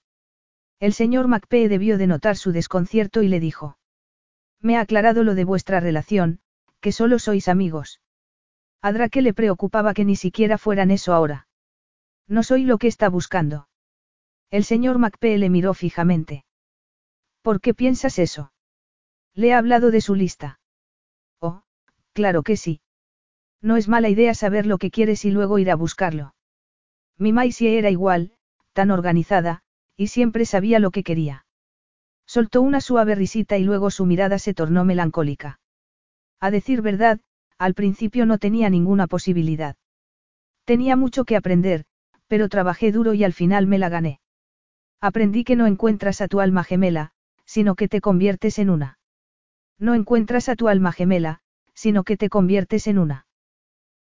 El 0.81 0.93
señor 0.93 1.29
MacPee 1.29 1.69
debió 1.69 1.97
de 1.97 2.09
notar 2.09 2.37
su 2.37 2.51
desconcierto 2.51 3.23
y 3.23 3.29
le 3.29 3.39
dijo. 3.39 3.79
Me 4.61 4.77
ha 4.77 4.81
aclarado 4.81 5.23
lo 5.23 5.37
de 5.37 5.45
vuestra 5.45 5.79
relación, 5.79 6.41
que 6.81 6.91
solo 6.91 7.21
sois 7.21 7.47
amigos. 7.47 8.01
A 8.83 8.91
Drake 8.91 9.23
le 9.23 9.33
preocupaba 9.33 9.95
que 9.95 10.05
ni 10.05 10.17
siquiera 10.17 10.59
fueran 10.59 10.91
eso 10.91 11.15
ahora. 11.15 11.47
No 12.27 12.43
soy 12.43 12.65
lo 12.65 12.79
que 12.79 12.89
está 12.89 13.09
buscando. 13.09 13.69
El 14.51 14.65
señor 14.65 14.99
MacPee 14.99 15.39
le 15.39 15.51
miró 15.51 15.73
fijamente. 15.73 16.45
¿Por 17.43 17.61
qué 17.61 17.75
piensas 17.75 18.19
eso? 18.19 18.53
Le 19.35 19.49
he 19.49 19.55
hablado 19.55 19.93
de 19.93 20.01
su 20.01 20.17
lista. 20.17 20.59
Oh, 21.39 21.63
claro 22.13 22.43
que 22.43 22.57
sí. 22.57 22.81
No 23.65 23.79
es 23.79 23.89
mala 23.89 24.11
idea 24.11 24.35
saber 24.35 24.67
lo 24.67 24.77
que 24.77 24.91
quieres 24.91 25.25
y 25.25 25.31
luego 25.31 25.59
ir 25.59 25.71
a 25.71 25.75
buscarlo. 25.75 26.35
Mi 27.17 27.33
Maisie 27.33 27.79
era 27.79 27.89
igual, 27.89 28.33
tan 28.75 28.91
organizada, 28.91 29.63
y 29.97 30.09
siempre 30.09 30.45
sabía 30.45 30.79
lo 30.81 30.91
que 30.91 31.03
quería. 31.03 31.47
Soltó 32.27 32.61
una 32.61 32.83
suave 32.83 33.15
risita 33.15 33.57
y 33.57 33.65
luego 33.65 33.91
su 33.91 34.05
mirada 34.05 34.39
se 34.39 34.53
tornó 34.53 34.85
melancólica. 34.85 35.61
A 36.41 36.51
decir 36.51 36.83
verdad, 36.83 37.21
al 37.57 37.73
principio 37.73 38.27
no 38.27 38.37
tenía 38.37 38.69
ninguna 38.69 39.07
posibilidad. 39.07 39.77
Tenía 40.67 40.95
mucho 40.95 41.25
que 41.25 41.35
aprender, 41.35 41.87
pero 42.29 42.51
trabajé 42.51 42.93
duro 42.93 43.15
y 43.15 43.25
al 43.25 43.33
final 43.33 43.67
me 43.67 43.79
la 43.79 43.89
gané. 43.89 44.21
Aprendí 45.01 45.43
que 45.43 45.57
no 45.57 45.67
encuentras 45.67 46.21
a 46.21 46.29
tu 46.29 46.41
alma 46.41 46.65
gemela, 46.65 47.13
sino 47.47 47.77
que 47.77 47.89
te 47.89 48.03
conviertes 48.03 48.59
en 48.59 48.69
una. 48.69 48.99
No 49.79 49.95
encuentras 49.95 50.51
a 50.51 50.55
tu 50.55 50.69
alma 50.69 50.93
gemela, 50.93 51.41
sino 51.73 52.05
que 52.05 52.19
te 52.19 52.29
conviertes 52.29 52.89
en 52.89 52.99
una. 52.99 53.24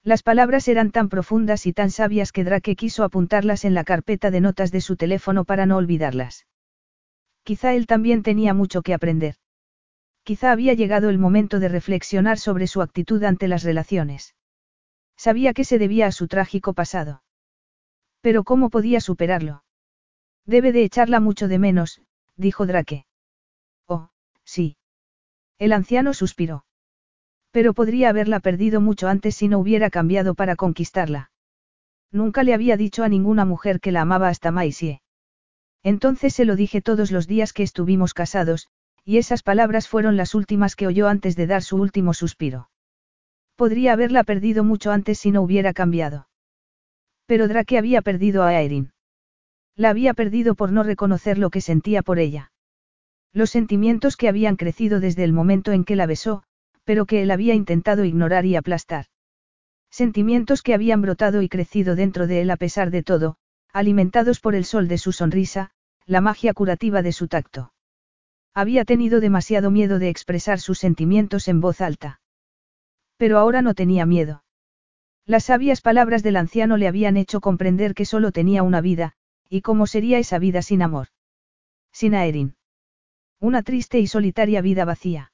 Las 0.03 0.23
palabras 0.23 0.67
eran 0.69 0.93
tan 0.93 1.09
profundas 1.11 1.67
y 1.67 1.73
tan 1.73 1.91
sabias 1.91 2.33
que 2.33 2.45
Drake 2.45 2.75
quiso 2.75 3.05
apuntarlas 3.05 3.65
en 3.65 3.75
la 3.75 3.85
carpeta 3.85 4.31
de 4.31 4.41
notas 4.41 4.73
de 4.73 4.81
su 4.81 4.97
teléfono 4.97 5.45
para 5.45 5.67
no 5.67 5.77
olvidarlas. 5.77 6.47
Quizá 7.43 7.75
él 7.75 7.87
también 7.87 8.23
tenía 8.23 8.55
mucho 8.55 8.83
que 8.83 8.95
aprender. 8.95 9.35
Quizá 10.23 10.53
había 10.53 10.75
llegado 10.75 11.11
el 11.11 11.19
momento 11.19 11.61
de 11.61 11.69
reflexionar 11.69 12.39
sobre 12.39 12.67
su 12.67 12.81
actitud 12.81 13.23
ante 13.25 13.49
las 13.49 13.63
relaciones. 13.63 14.35
Sabía 15.17 15.53
que 15.53 15.65
se 15.65 15.79
debía 15.79 16.07
a 16.07 16.13
su 16.13 16.29
trágico 16.29 16.73
pasado. 16.73 17.23
Pero 18.23 18.45
¿cómo 18.45 18.71
podía 18.71 19.01
superarlo? 19.01 19.65
Debe 20.47 20.73
de 20.73 20.85
echarla 20.85 21.21
mucho 21.21 21.47
de 21.49 21.59
menos, 21.59 22.01
dijo 22.37 22.67
Drake. 22.67 23.07
Oh, 23.87 24.09
sí. 24.45 24.77
El 25.59 25.73
anciano 25.73 26.15
suspiró. 26.15 26.65
Pero 27.51 27.75
podría 27.75 28.11
haberla 28.11 28.41
perdido 28.41 28.81
mucho 28.81 29.09
antes 29.09 29.35
si 29.35 29.49
no 29.49 29.59
hubiera 29.59 29.91
cambiado 29.91 30.35
para 30.35 30.57
conquistarla. 30.57 31.31
Nunca 32.13 32.43
le 32.43 32.55
había 32.55 32.77
dicho 32.77 33.05
a 33.05 33.09
ninguna 33.09 33.45
mujer 33.45 33.81
que 33.81 33.93
la 33.93 34.03
amaba 34.03 34.29
hasta 34.29 34.51
Maisie. 34.51 35.01
Entonces 35.83 36.35
se 36.35 36.45
lo 36.45 36.57
dije 36.57 36.83
todos 36.83 37.11
los 37.11 37.27
días 37.27 37.53
que 37.53 37.63
estuvimos 37.63 38.15
casados, 38.15 38.69
y 39.05 39.19
esas 39.19 39.43
palabras 39.43 39.89
fueron 39.89 40.17
las 40.17 40.35
últimas 40.35 40.77
que 40.77 40.87
oyó 40.87 41.09
antes 41.09 41.37
de 41.37 41.47
dar 41.47 41.63
su 41.63 41.77
último 41.77 42.15
suspiro. 42.15 42.71
Podría 43.57 43.93
haberla 43.93 44.25
perdido 44.25 44.65
mucho 44.65 44.91
antes 44.91 45.19
si 45.19 45.31
no 45.31 45.43
hubiera 45.43 45.73
cambiado. 45.73 46.29
Pero 47.27 47.49
Drake 47.49 47.79
había 47.79 48.03
perdido 48.03 48.43
a 48.43 48.49
Aerin. 48.49 48.93
La 49.77 49.91
había 49.91 50.15
perdido 50.15 50.55
por 50.55 50.73
no 50.73 50.83
reconocer 50.83 51.39
lo 51.39 51.51
que 51.51 51.61
sentía 51.61 52.03
por 52.03 52.19
ella. 52.19 52.53
Los 53.33 53.51
sentimientos 53.51 54.17
que 54.17 54.29
habían 54.29 54.57
crecido 54.57 55.01
desde 55.01 55.25
el 55.25 55.33
momento 55.33 55.73
en 55.73 55.85
que 55.85 55.97
la 55.97 56.07
besó, 56.07 56.43
pero 56.85 57.07
que 57.07 57.23
él 57.23 57.31
había 57.31 57.55
intentado 57.55 58.05
ignorar 58.05 58.47
y 58.47 58.57
aplastar. 58.57 59.07
Sentimientos 59.91 60.63
que 60.63 60.75
habían 60.75 61.03
brotado 61.03 61.43
y 61.43 61.49
crecido 61.49 61.97
dentro 61.97 62.27
de 62.27 62.43
él 62.43 62.51
a 62.51 62.57
pesar 62.57 62.91
de 62.91 63.03
todo, 63.03 63.37
alimentados 63.73 64.41
por 64.41 64.55
el 64.55 64.65
sol 64.65 64.89
de 64.89 64.99
su 64.99 65.13
sonrisa, 65.13 65.71
la 66.07 66.21
magia 66.21 66.55
curativa 66.55 67.03
de 67.03 67.13
su 67.13 67.29
tacto. 67.29 67.73
Había 68.55 68.85
tenido 68.85 69.21
demasiado 69.21 69.71
miedo 69.71 69.99
de 69.99 70.09
expresar 70.09 70.61
sus 70.61 70.79
sentimientos 70.79 71.49
en 71.49 71.61
voz 71.61 71.81
alta. 71.81 72.21
Pero 73.17 73.39
ahora 73.39 73.63
no 73.63 73.75
tenía 73.75 74.07
miedo. 74.07 74.45
Las 75.27 75.45
sabias 75.45 75.81
palabras 75.81 76.23
del 76.23 76.37
anciano 76.37 76.77
le 76.77 76.89
habían 76.89 77.17
hecho 77.17 77.41
comprender 77.41 77.95
que 77.95 78.05
solo 78.05 78.33
tenía 78.33 78.63
una 78.63 78.81
vida, 78.81 79.13
y 79.49 79.61
cómo 79.61 79.87
sería 79.87 80.19
esa 80.19 80.39
vida 80.39 80.63
sin 80.63 80.83
amor. 80.83 81.09
Sin 81.93 82.15
Aerin. 82.15 82.57
Una 83.39 83.63
triste 83.63 84.01
y 84.01 84.07
solitaria 84.07 84.61
vida 84.61 84.85
vacía. 84.85 85.33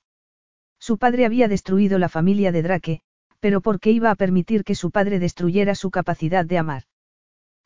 Su 0.79 0.99
padre 0.99 1.27
había 1.27 1.49
destruido 1.49 1.99
la 1.99 2.09
familia 2.09 2.53
de 2.53 2.63
Drake, 2.63 3.01
pero 3.41 3.61
¿por 3.61 3.81
qué 3.81 3.91
iba 3.91 4.11
a 4.11 4.15
permitir 4.15 4.65
que 4.65 4.75
su 4.75 4.91
padre 4.91 5.19
destruyera 5.19 5.75
su 5.75 5.91
capacidad 5.91 6.45
de 6.45 6.59
amar? 6.59 6.85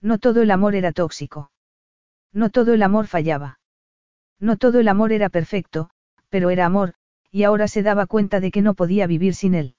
No 0.00 0.18
todo 0.18 0.42
el 0.42 0.50
amor 0.50 0.74
era 0.74 0.92
tóxico. 0.92 1.50
No 2.32 2.50
todo 2.50 2.74
el 2.74 2.82
amor 2.82 3.06
fallaba. 3.06 3.60
No 4.39 4.56
todo 4.56 4.80
el 4.80 4.89
amor 4.89 5.12
era 5.12 5.28
perfecto, 5.28 5.90
pero 6.28 6.50
era 6.50 6.64
amor, 6.64 6.94
y 7.30 7.42
ahora 7.42 7.68
se 7.68 7.82
daba 7.82 8.06
cuenta 8.06 8.40
de 8.40 8.50
que 8.50 8.62
no 8.62 8.74
podía 8.74 9.06
vivir 9.06 9.34
sin 9.34 9.55
él. 9.55 9.74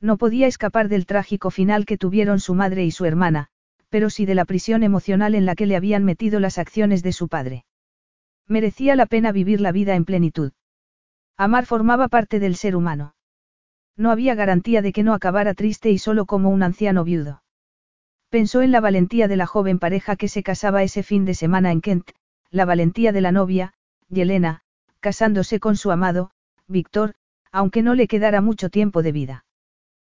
No 0.00 0.16
podía 0.16 0.46
escapar 0.46 0.88
del 0.88 1.06
trágico 1.06 1.50
final 1.50 1.86
que 1.86 1.98
tuvieron 1.98 2.40
su 2.40 2.54
madre 2.54 2.84
y 2.84 2.90
su 2.90 3.04
hermana, 3.04 3.48
pero 3.88 4.10
sí 4.10 4.26
de 4.26 4.34
la 4.34 4.44
prisión 4.44 4.82
emocional 4.82 5.34
en 5.34 5.46
la 5.46 5.54
que 5.54 5.66
le 5.66 5.76
habían 5.76 6.04
metido 6.04 6.40
las 6.40 6.58
acciones 6.58 7.02
de 7.02 7.12
su 7.12 7.28
padre. 7.28 7.64
Merecía 8.48 8.96
la 8.96 9.06
pena 9.06 9.32
vivir 9.32 9.60
la 9.60 9.72
vida 9.72 9.94
en 9.94 10.04
plenitud. 10.04 10.52
Amar 11.36 11.66
formaba 11.66 12.08
parte 12.08 12.40
del 12.40 12.56
ser 12.56 12.76
humano. 12.76 13.14
No 13.96 14.10
había 14.10 14.34
garantía 14.34 14.82
de 14.82 14.92
que 14.92 15.02
no 15.02 15.14
acabara 15.14 15.54
triste 15.54 15.90
y 15.90 15.98
solo 15.98 16.26
como 16.26 16.50
un 16.50 16.62
anciano 16.62 17.04
viudo. 17.04 17.42
Pensó 18.30 18.62
en 18.62 18.72
la 18.72 18.80
valentía 18.80 19.28
de 19.28 19.36
la 19.36 19.46
joven 19.46 19.78
pareja 19.78 20.16
que 20.16 20.28
se 20.28 20.42
casaba 20.42 20.82
ese 20.82 21.02
fin 21.02 21.24
de 21.24 21.34
semana 21.34 21.70
en 21.70 21.80
Kent, 21.80 22.10
la 22.50 22.64
valentía 22.64 23.12
de 23.12 23.20
la 23.20 23.32
novia, 23.32 23.74
Yelena, 24.08 24.62
casándose 25.00 25.60
con 25.60 25.76
su 25.76 25.90
amado, 25.90 26.30
Víctor, 26.68 27.14
aunque 27.50 27.82
no 27.82 27.94
le 27.94 28.08
quedara 28.08 28.40
mucho 28.40 28.70
tiempo 28.70 29.02
de 29.02 29.12
vida. 29.12 29.44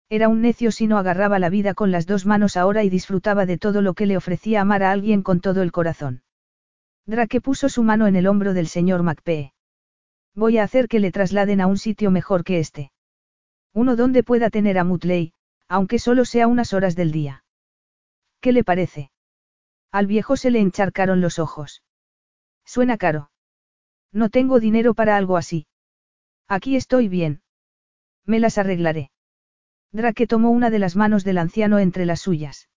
Era 0.09 0.29
un 0.29 0.41
necio 0.41 0.71
si 0.71 0.85
no 0.87 0.97
agarraba 0.97 1.39
la 1.39 1.49
vida 1.49 1.73
con 1.73 1.91
las 1.91 2.05
dos 2.05 2.25
manos 2.25 2.55
ahora 2.55 2.83
y 2.83 2.89
disfrutaba 2.89 3.45
de 3.45 3.57
todo 3.57 3.81
lo 3.81 3.95
que 3.95 4.05
le 4.05 4.17
ofrecía 4.17 4.61
amar 4.61 4.83
a 4.83 4.91
alguien 4.91 5.23
con 5.23 5.41
todo 5.41 5.63
el 5.63 5.71
corazón. 5.71 6.21
Drake 7.07 7.41
puso 7.41 7.69
su 7.69 7.83
mano 7.83 8.05
en 8.07 8.15
el 8.15 8.27
hombro 8.27 8.53
del 8.53 8.67
señor 8.67 9.01
MacPee. 9.01 9.54
Voy 10.35 10.57
a 10.57 10.63
hacer 10.63 10.87
que 10.89 10.99
le 10.99 11.11
trasladen 11.11 11.61
a 11.61 11.67
un 11.67 11.77
sitio 11.77 12.11
mejor 12.11 12.43
que 12.43 12.59
este. 12.59 12.91
Uno 13.73 13.95
donde 13.95 14.23
pueda 14.23 14.49
tener 14.49 14.77
a 14.77 14.83
Mutley, 14.83 15.33
aunque 15.67 15.97
solo 15.97 16.25
sea 16.25 16.47
unas 16.47 16.73
horas 16.73 16.95
del 16.95 17.11
día. 17.11 17.43
¿Qué 18.41 18.51
le 18.51 18.63
parece? 18.63 19.11
Al 19.91 20.07
viejo 20.07 20.35
se 20.35 20.51
le 20.51 20.59
encharcaron 20.59 21.21
los 21.21 21.39
ojos. 21.39 21.83
Suena 22.65 22.97
caro. 22.97 23.31
No 24.11 24.29
tengo 24.29 24.59
dinero 24.59 24.93
para 24.93 25.15
algo 25.17 25.37
así. 25.37 25.67
Aquí 26.47 26.75
estoy 26.75 27.07
bien. 27.07 27.41
Me 28.25 28.39
las 28.39 28.57
arreglaré. 28.57 29.11
Drake 29.91 30.27
tomó 30.27 30.51
una 30.51 30.69
de 30.69 30.79
las 30.79 30.95
manos 30.95 31.23
del 31.23 31.37
anciano 31.37 31.79
entre 31.79 32.05
las 32.05 32.19
suyas. 32.19 32.69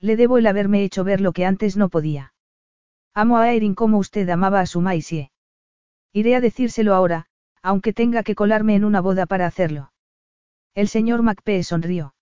Le 0.00 0.16
debo 0.16 0.36
el 0.36 0.46
haberme 0.46 0.84
hecho 0.84 1.02
ver 1.02 1.20
lo 1.20 1.32
que 1.32 1.46
antes 1.46 1.76
no 1.76 1.88
podía. 1.88 2.34
Amo 3.14 3.38
a 3.38 3.52
Erin 3.52 3.74
como 3.74 3.98
usted 3.98 4.28
amaba 4.28 4.60
a 4.60 4.66
su 4.66 4.80
Maisie. 4.80 5.30
Iré 6.14 6.36
a 6.36 6.40
decírselo 6.40 6.94
ahora, 6.94 7.26
aunque 7.60 7.92
tenga 7.92 8.22
que 8.22 8.36
colarme 8.36 8.76
en 8.76 8.84
una 8.84 9.00
boda 9.00 9.26
para 9.26 9.46
hacerlo. 9.46 9.92
El 10.74 10.86
señor 10.86 11.22
MacPee 11.22 11.64
sonrió. 11.64 12.14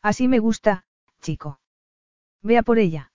Así 0.00 0.26
me 0.26 0.38
gusta, 0.38 0.84
chico. 1.20 1.60
Vea 2.42 2.62
por 2.62 2.78
ella. 2.78 3.12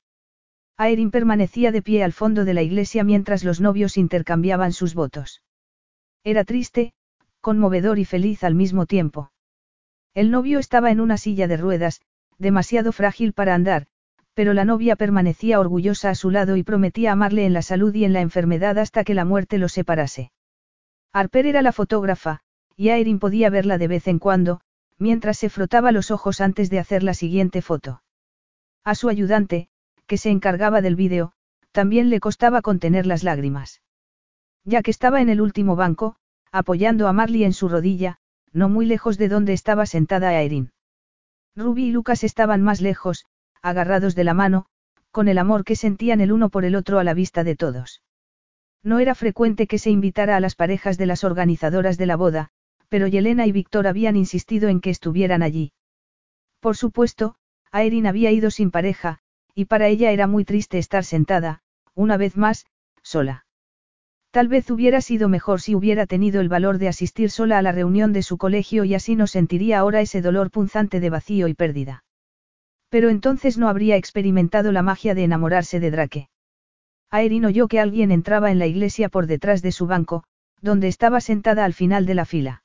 Aerin 0.77 1.09
permanecía 1.09 1.71
de 1.71 1.81
pie 1.81 2.03
al 2.03 2.13
fondo 2.13 2.45
de 2.45 2.53
la 2.53 2.61
iglesia 2.61 3.03
mientras 3.03 3.43
los 3.43 3.59
novios 3.61 3.97
intercambiaban 3.97 4.73
sus 4.73 4.93
votos. 4.93 5.41
Era 6.23 6.43
triste, 6.43 6.93
conmovedor 7.41 7.97
y 7.97 8.05
feliz 8.05 8.43
al 8.43 8.53
mismo 8.53 8.85
tiempo. 8.85 9.31
El 10.13 10.29
novio 10.29 10.59
estaba 10.59 10.91
en 10.91 10.99
una 10.99 11.17
silla 11.17 11.47
de 11.47 11.57
ruedas, 11.57 12.01
demasiado 12.37 12.91
frágil 12.91 13.33
para 13.33 13.55
andar, 13.55 13.87
pero 14.35 14.53
la 14.53 14.65
novia 14.65 14.97
permanecía 14.97 15.59
orgullosa 15.61 16.09
a 16.09 16.15
su 16.15 16.29
lado 16.29 16.57
y 16.57 16.63
prometía 16.63 17.13
amarle 17.13 17.45
en 17.45 17.53
la 17.53 17.61
salud 17.61 17.95
y 17.95 18.03
en 18.03 18.13
la 18.13 18.19
enfermedad 18.19 18.77
hasta 18.77 19.05
que 19.05 19.13
la 19.13 19.25
muerte 19.25 19.57
los 19.57 19.71
separase. 19.71 20.31
Harper 21.13 21.47
era 21.47 21.61
la 21.61 21.71
fotógrafa, 21.71 22.41
y 22.75 22.89
Aerin 22.89 23.19
podía 23.19 23.49
verla 23.49 23.77
de 23.77 23.87
vez 23.87 24.07
en 24.09 24.19
cuando, 24.19 24.59
mientras 24.99 25.37
se 25.37 25.49
frotaba 25.49 25.93
los 25.93 26.11
ojos 26.11 26.41
antes 26.41 26.69
de 26.69 26.79
hacer 26.79 27.01
la 27.01 27.13
siguiente 27.13 27.61
foto. 27.61 28.03
A 28.83 28.93
su 28.93 29.07
ayudante, 29.07 29.69
que 30.05 30.17
se 30.17 30.29
encargaba 30.29 30.81
del 30.81 30.97
vídeo, 30.97 31.31
también 31.71 32.09
le 32.09 32.19
costaba 32.19 32.61
contener 32.61 33.05
las 33.05 33.23
lágrimas. 33.23 33.81
Ya 34.65 34.81
que 34.81 34.91
estaba 34.91 35.21
en 35.21 35.29
el 35.29 35.39
último 35.39 35.77
banco, 35.77 36.17
apoyando 36.51 37.07
a 37.07 37.13
Marley 37.13 37.45
en 37.45 37.53
su 37.53 37.69
rodilla, 37.69 38.17
no 38.51 38.67
muy 38.67 38.85
lejos 38.85 39.17
de 39.17 39.29
donde 39.29 39.53
estaba 39.53 39.85
sentada 39.85 40.29
Aerin. 40.29 40.71
Ruby 41.55 41.85
y 41.85 41.91
Lucas 41.91 42.25
estaban 42.25 42.61
más 42.61 42.81
lejos, 42.81 43.25
agarrados 43.65 44.15
de 44.15 44.23
la 44.23 44.33
mano, 44.33 44.67
con 45.11 45.27
el 45.27 45.39
amor 45.39 45.63
que 45.63 45.75
sentían 45.75 46.21
el 46.21 46.31
uno 46.31 46.49
por 46.49 46.65
el 46.65 46.75
otro 46.75 46.99
a 46.99 47.03
la 47.03 47.15
vista 47.15 47.43
de 47.43 47.55
todos. 47.55 48.03
No 48.83 48.99
era 48.99 49.15
frecuente 49.15 49.65
que 49.65 49.79
se 49.79 49.89
invitara 49.89 50.35
a 50.35 50.39
las 50.39 50.55
parejas 50.55 50.97
de 50.99 51.07
las 51.07 51.23
organizadoras 51.23 51.97
de 51.97 52.05
la 52.05 52.15
boda, 52.15 52.49
pero 52.89 53.07
Yelena 53.07 53.47
y 53.47 53.51
Víctor 53.51 53.87
habían 53.87 54.15
insistido 54.15 54.69
en 54.69 54.81
que 54.81 54.91
estuvieran 54.91 55.41
allí. 55.41 55.73
Por 56.59 56.77
supuesto, 56.77 57.35
Aerin 57.71 58.05
había 58.05 58.31
ido 58.31 58.51
sin 58.51 58.69
pareja, 58.69 59.17
y 59.55 59.65
para 59.65 59.87
ella 59.87 60.11
era 60.11 60.27
muy 60.27 60.45
triste 60.45 60.77
estar 60.77 61.03
sentada, 61.03 61.63
una 61.95 62.17
vez 62.17 62.37
más, 62.37 62.67
sola. 63.01 63.45
Tal 64.29 64.47
vez 64.47 64.69
hubiera 64.69 65.01
sido 65.01 65.27
mejor 65.27 65.59
si 65.59 65.75
hubiera 65.75 66.05
tenido 66.05 66.39
el 66.39 66.49
valor 66.49 66.77
de 66.77 66.89
asistir 66.89 67.31
sola 67.31 67.57
a 67.57 67.61
la 67.63 67.71
reunión 67.71 68.13
de 68.13 68.21
su 68.21 68.37
colegio 68.37 68.83
y 68.83 68.93
así 68.93 69.15
no 69.15 69.25
sentiría 69.25 69.79
ahora 69.79 70.01
ese 70.01 70.21
dolor 70.21 70.51
punzante 70.51 70.99
de 70.99 71.09
vacío 71.09 71.47
y 71.47 71.55
pérdida. 71.55 72.04
Pero 72.89 73.09
entonces 73.09 73.57
no 73.57 73.67
habría 73.67 73.97
experimentado 73.97 74.71
la 74.71 74.81
magia 74.81 75.15
de 75.15 75.23
enamorarse 75.23 75.79
de 75.79 75.91
Drake. 75.91 76.29
Aerin 77.11 77.45
oyó 77.45 77.67
que 77.67 77.79
alguien 77.79 78.11
entraba 78.11 78.51
en 78.51 78.59
la 78.59 78.67
iglesia 78.67 79.09
por 79.09 79.27
detrás 79.27 79.61
de 79.61 79.71
su 79.71 79.87
banco, 79.87 80.23
donde 80.61 80.87
estaba 80.87 81.21
sentada 81.21 81.65
al 81.65 81.73
final 81.73 82.05
de 82.05 82.15
la 82.15 82.25
fila. 82.25 82.63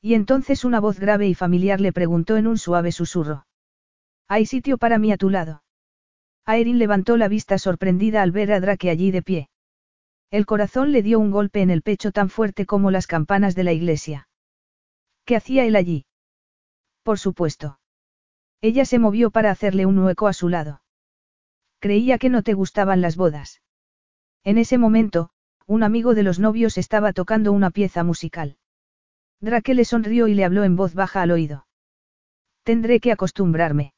Y 0.00 0.14
entonces 0.14 0.64
una 0.64 0.80
voz 0.80 0.98
grave 0.98 1.28
y 1.28 1.34
familiar 1.34 1.80
le 1.80 1.92
preguntó 1.92 2.36
en 2.36 2.46
un 2.46 2.58
suave 2.58 2.92
susurro. 2.92 3.46
¿Hay 4.28 4.46
sitio 4.46 4.78
para 4.78 4.98
mí 4.98 5.12
a 5.12 5.16
tu 5.16 5.30
lado? 5.30 5.62
Aerin 6.44 6.78
levantó 6.78 7.16
la 7.16 7.28
vista 7.28 7.58
sorprendida 7.58 8.22
al 8.22 8.32
ver 8.32 8.52
a 8.52 8.60
Drake 8.60 8.90
allí 8.90 9.10
de 9.10 9.22
pie. 9.22 9.48
El 10.30 10.46
corazón 10.46 10.92
le 10.92 11.02
dio 11.02 11.20
un 11.20 11.30
golpe 11.30 11.60
en 11.60 11.70
el 11.70 11.82
pecho 11.82 12.10
tan 12.10 12.30
fuerte 12.30 12.66
como 12.66 12.90
las 12.90 13.06
campanas 13.06 13.54
de 13.54 13.64
la 13.64 13.72
iglesia. 13.72 14.28
¿Qué 15.24 15.36
hacía 15.36 15.64
él 15.64 15.76
allí? 15.76 16.06
Por 17.04 17.18
supuesto. 17.18 17.78
Ella 18.62 18.86
se 18.86 18.98
movió 18.98 19.30
para 19.30 19.50
hacerle 19.50 19.84
un 19.84 19.98
hueco 19.98 20.28
a 20.28 20.32
su 20.32 20.48
lado. 20.48 20.80
Creía 21.80 22.16
que 22.16 22.30
no 22.30 22.42
te 22.42 22.54
gustaban 22.54 23.02
las 23.02 23.16
bodas. 23.16 23.60
En 24.44 24.56
ese 24.56 24.78
momento, 24.78 25.30
un 25.66 25.82
amigo 25.82 26.14
de 26.14 26.22
los 26.22 26.38
novios 26.38 26.78
estaba 26.78 27.12
tocando 27.12 27.52
una 27.52 27.70
pieza 27.70 28.04
musical. 28.04 28.56
Drake 29.40 29.74
le 29.74 29.84
sonrió 29.84 30.28
y 30.28 30.34
le 30.34 30.44
habló 30.44 30.64
en 30.64 30.76
voz 30.76 30.94
baja 30.94 31.20
al 31.20 31.32
oído. 31.32 31.66
Tendré 32.62 33.00
que 33.00 33.12
acostumbrarme. 33.12 33.92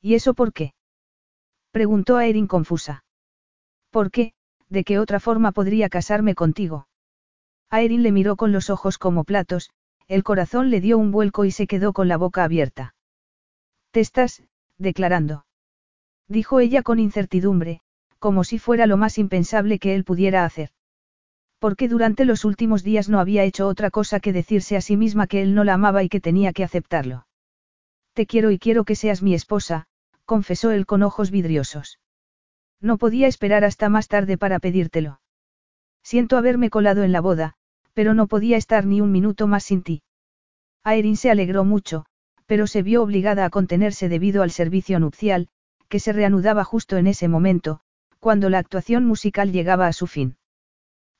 ¿Y 0.00 0.14
eso 0.14 0.34
por 0.34 0.52
qué? 0.52 0.74
Preguntó 1.72 2.16
a 2.18 2.26
Erin 2.26 2.46
confusa. 2.46 3.04
¿Por 3.90 4.10
qué? 4.10 4.34
¿de 4.68 4.84
qué 4.84 4.98
otra 4.98 5.20
forma 5.20 5.52
podría 5.52 5.88
casarme 5.88 6.34
contigo? 6.34 6.88
Aerin 7.70 8.02
le 8.02 8.12
miró 8.12 8.36
con 8.36 8.52
los 8.52 8.70
ojos 8.70 8.98
como 8.98 9.24
platos, 9.24 9.70
el 10.06 10.22
corazón 10.22 10.70
le 10.70 10.80
dio 10.80 10.98
un 10.98 11.10
vuelco 11.10 11.44
y 11.44 11.50
se 11.50 11.66
quedó 11.66 11.92
con 11.92 12.08
la 12.08 12.16
boca 12.16 12.44
abierta. 12.44 12.94
Te 13.90 14.00
estás, 14.00 14.42
declarando. 14.76 15.46
Dijo 16.28 16.60
ella 16.60 16.82
con 16.82 16.98
incertidumbre, 16.98 17.80
como 18.18 18.44
si 18.44 18.58
fuera 18.58 18.86
lo 18.86 18.96
más 18.96 19.18
impensable 19.18 19.78
que 19.78 19.94
él 19.94 20.04
pudiera 20.04 20.44
hacer. 20.44 20.70
Porque 21.58 21.88
durante 21.88 22.24
los 22.24 22.44
últimos 22.44 22.82
días 22.84 23.08
no 23.08 23.18
había 23.18 23.44
hecho 23.44 23.66
otra 23.66 23.90
cosa 23.90 24.20
que 24.20 24.32
decirse 24.32 24.76
a 24.76 24.80
sí 24.80 24.96
misma 24.96 25.26
que 25.26 25.42
él 25.42 25.54
no 25.54 25.64
la 25.64 25.74
amaba 25.74 26.02
y 26.02 26.08
que 26.08 26.20
tenía 26.20 26.52
que 26.52 26.64
aceptarlo. 26.64 27.26
Te 28.12 28.26
quiero 28.26 28.50
y 28.50 28.58
quiero 28.58 28.84
que 28.84 28.94
seas 28.94 29.22
mi 29.22 29.34
esposa, 29.34 29.86
confesó 30.24 30.70
él 30.70 30.86
con 30.86 31.02
ojos 31.02 31.30
vidriosos. 31.30 31.98
No 32.80 32.98
podía 32.98 33.26
esperar 33.26 33.64
hasta 33.64 33.88
más 33.88 34.08
tarde 34.08 34.36
para 34.38 34.60
pedírtelo. 34.60 35.20
Siento 36.02 36.36
haberme 36.36 36.70
colado 36.70 37.02
en 37.02 37.12
la 37.12 37.20
boda, 37.20 37.54
pero 37.92 38.14
no 38.14 38.28
podía 38.28 38.56
estar 38.56 38.86
ni 38.86 39.00
un 39.00 39.10
minuto 39.10 39.46
más 39.46 39.64
sin 39.64 39.82
ti. 39.82 40.02
Aerin 40.84 41.16
se 41.16 41.30
alegró 41.30 41.64
mucho, 41.64 42.06
pero 42.48 42.66
se 42.66 42.82
vio 42.82 43.02
obligada 43.02 43.44
a 43.44 43.50
contenerse 43.50 44.08
debido 44.08 44.42
al 44.42 44.50
servicio 44.50 44.98
nupcial, 44.98 45.48
que 45.88 46.00
se 46.00 46.14
reanudaba 46.14 46.64
justo 46.64 46.96
en 46.96 47.06
ese 47.06 47.28
momento, 47.28 47.80
cuando 48.20 48.48
la 48.48 48.58
actuación 48.58 49.04
musical 49.04 49.52
llegaba 49.52 49.86
a 49.86 49.92
su 49.92 50.06
fin. 50.06 50.38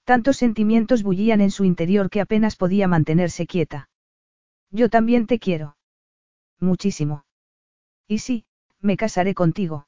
Tantos 0.05 0.39
sentimientos 0.39 1.03
bullían 1.03 1.43
en 1.43 1.51
su 1.51 1.65
interior 1.65 2.09
que 2.09 2.23
apenas 2.23 2.57
podía 2.57 2.89
mantenerse 2.89 3.47
quieta. 3.47 3.91
Yo 4.71 4.89
también 4.89 5.27
te 5.27 5.39
quiero. 5.39 5.77
Muchísimo. 6.61 7.27
Y 8.07 8.21
sí, 8.21 8.47
me 8.81 8.97
casaré 8.97 9.35
contigo. 9.35 9.87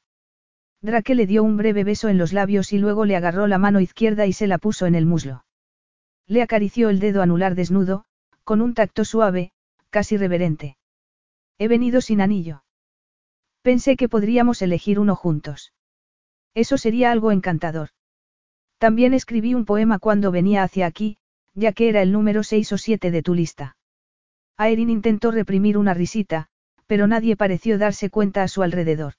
Drake 0.83 1.15
le 1.15 1.27
dio 1.27 1.43
un 1.43 1.57
breve 1.57 1.85
beso 1.85 2.11
en 2.11 2.19
los 2.19 2.35
labios 2.35 2.75
y 2.75 2.79
luego 2.79 3.07
le 3.07 3.17
agarró 3.17 3.47
la 3.47 3.57
mano 3.57 3.81
izquierda 3.81 4.27
y 4.27 4.35
se 4.35 4.47
la 4.47 4.59
puso 4.59 4.85
en 4.85 4.95
el 4.95 5.07
muslo. 5.07 5.47
Le 6.27 6.43
acarició 6.43 6.91
el 6.91 7.01
dedo 7.01 7.23
anular 7.23 7.55
desnudo, 7.55 8.05
con 8.45 8.61
un 8.61 8.75
tacto 8.75 9.07
suave, 9.07 9.53
casi 9.89 10.19
reverente. 10.19 10.77
He 11.61 11.69
venido 11.69 12.01
sin 12.01 12.23
anillo. 12.23 12.65
Pensé 13.61 13.99
que 13.99 14.09
podríamos 14.09 14.63
elegir 14.63 14.99
uno 14.99 15.15
juntos. 15.15 15.75
Eso 16.55 16.79
sería 16.79 17.13
algo 17.13 17.33
encantador. 17.33 17.91
También 18.79 19.13
escribí 19.13 19.53
un 19.53 19.67
poema 19.67 19.99
cuando 19.99 20.31
venía 20.31 20.63
hacia 20.63 20.87
aquí, 20.87 21.19
ya 21.53 21.75
que 21.75 21.91
era 21.91 22.01
el 22.01 22.13
número 22.13 22.45
6 22.45 22.73
o 22.73 22.79
7 22.79 23.11
de 23.11 23.23
tu 23.23 23.35
lista. 23.35 23.77
Aerin 24.57 24.89
intentó 24.89 25.33
reprimir 25.33 25.77
una 25.77 25.93
risita, 25.93 26.47
pero 26.87 27.07
nadie 27.07 27.37
pareció 27.37 27.77
darse 27.77 28.09
cuenta 28.09 28.43
a 28.43 28.49
su 28.49 28.63
alrededor. 28.63 29.13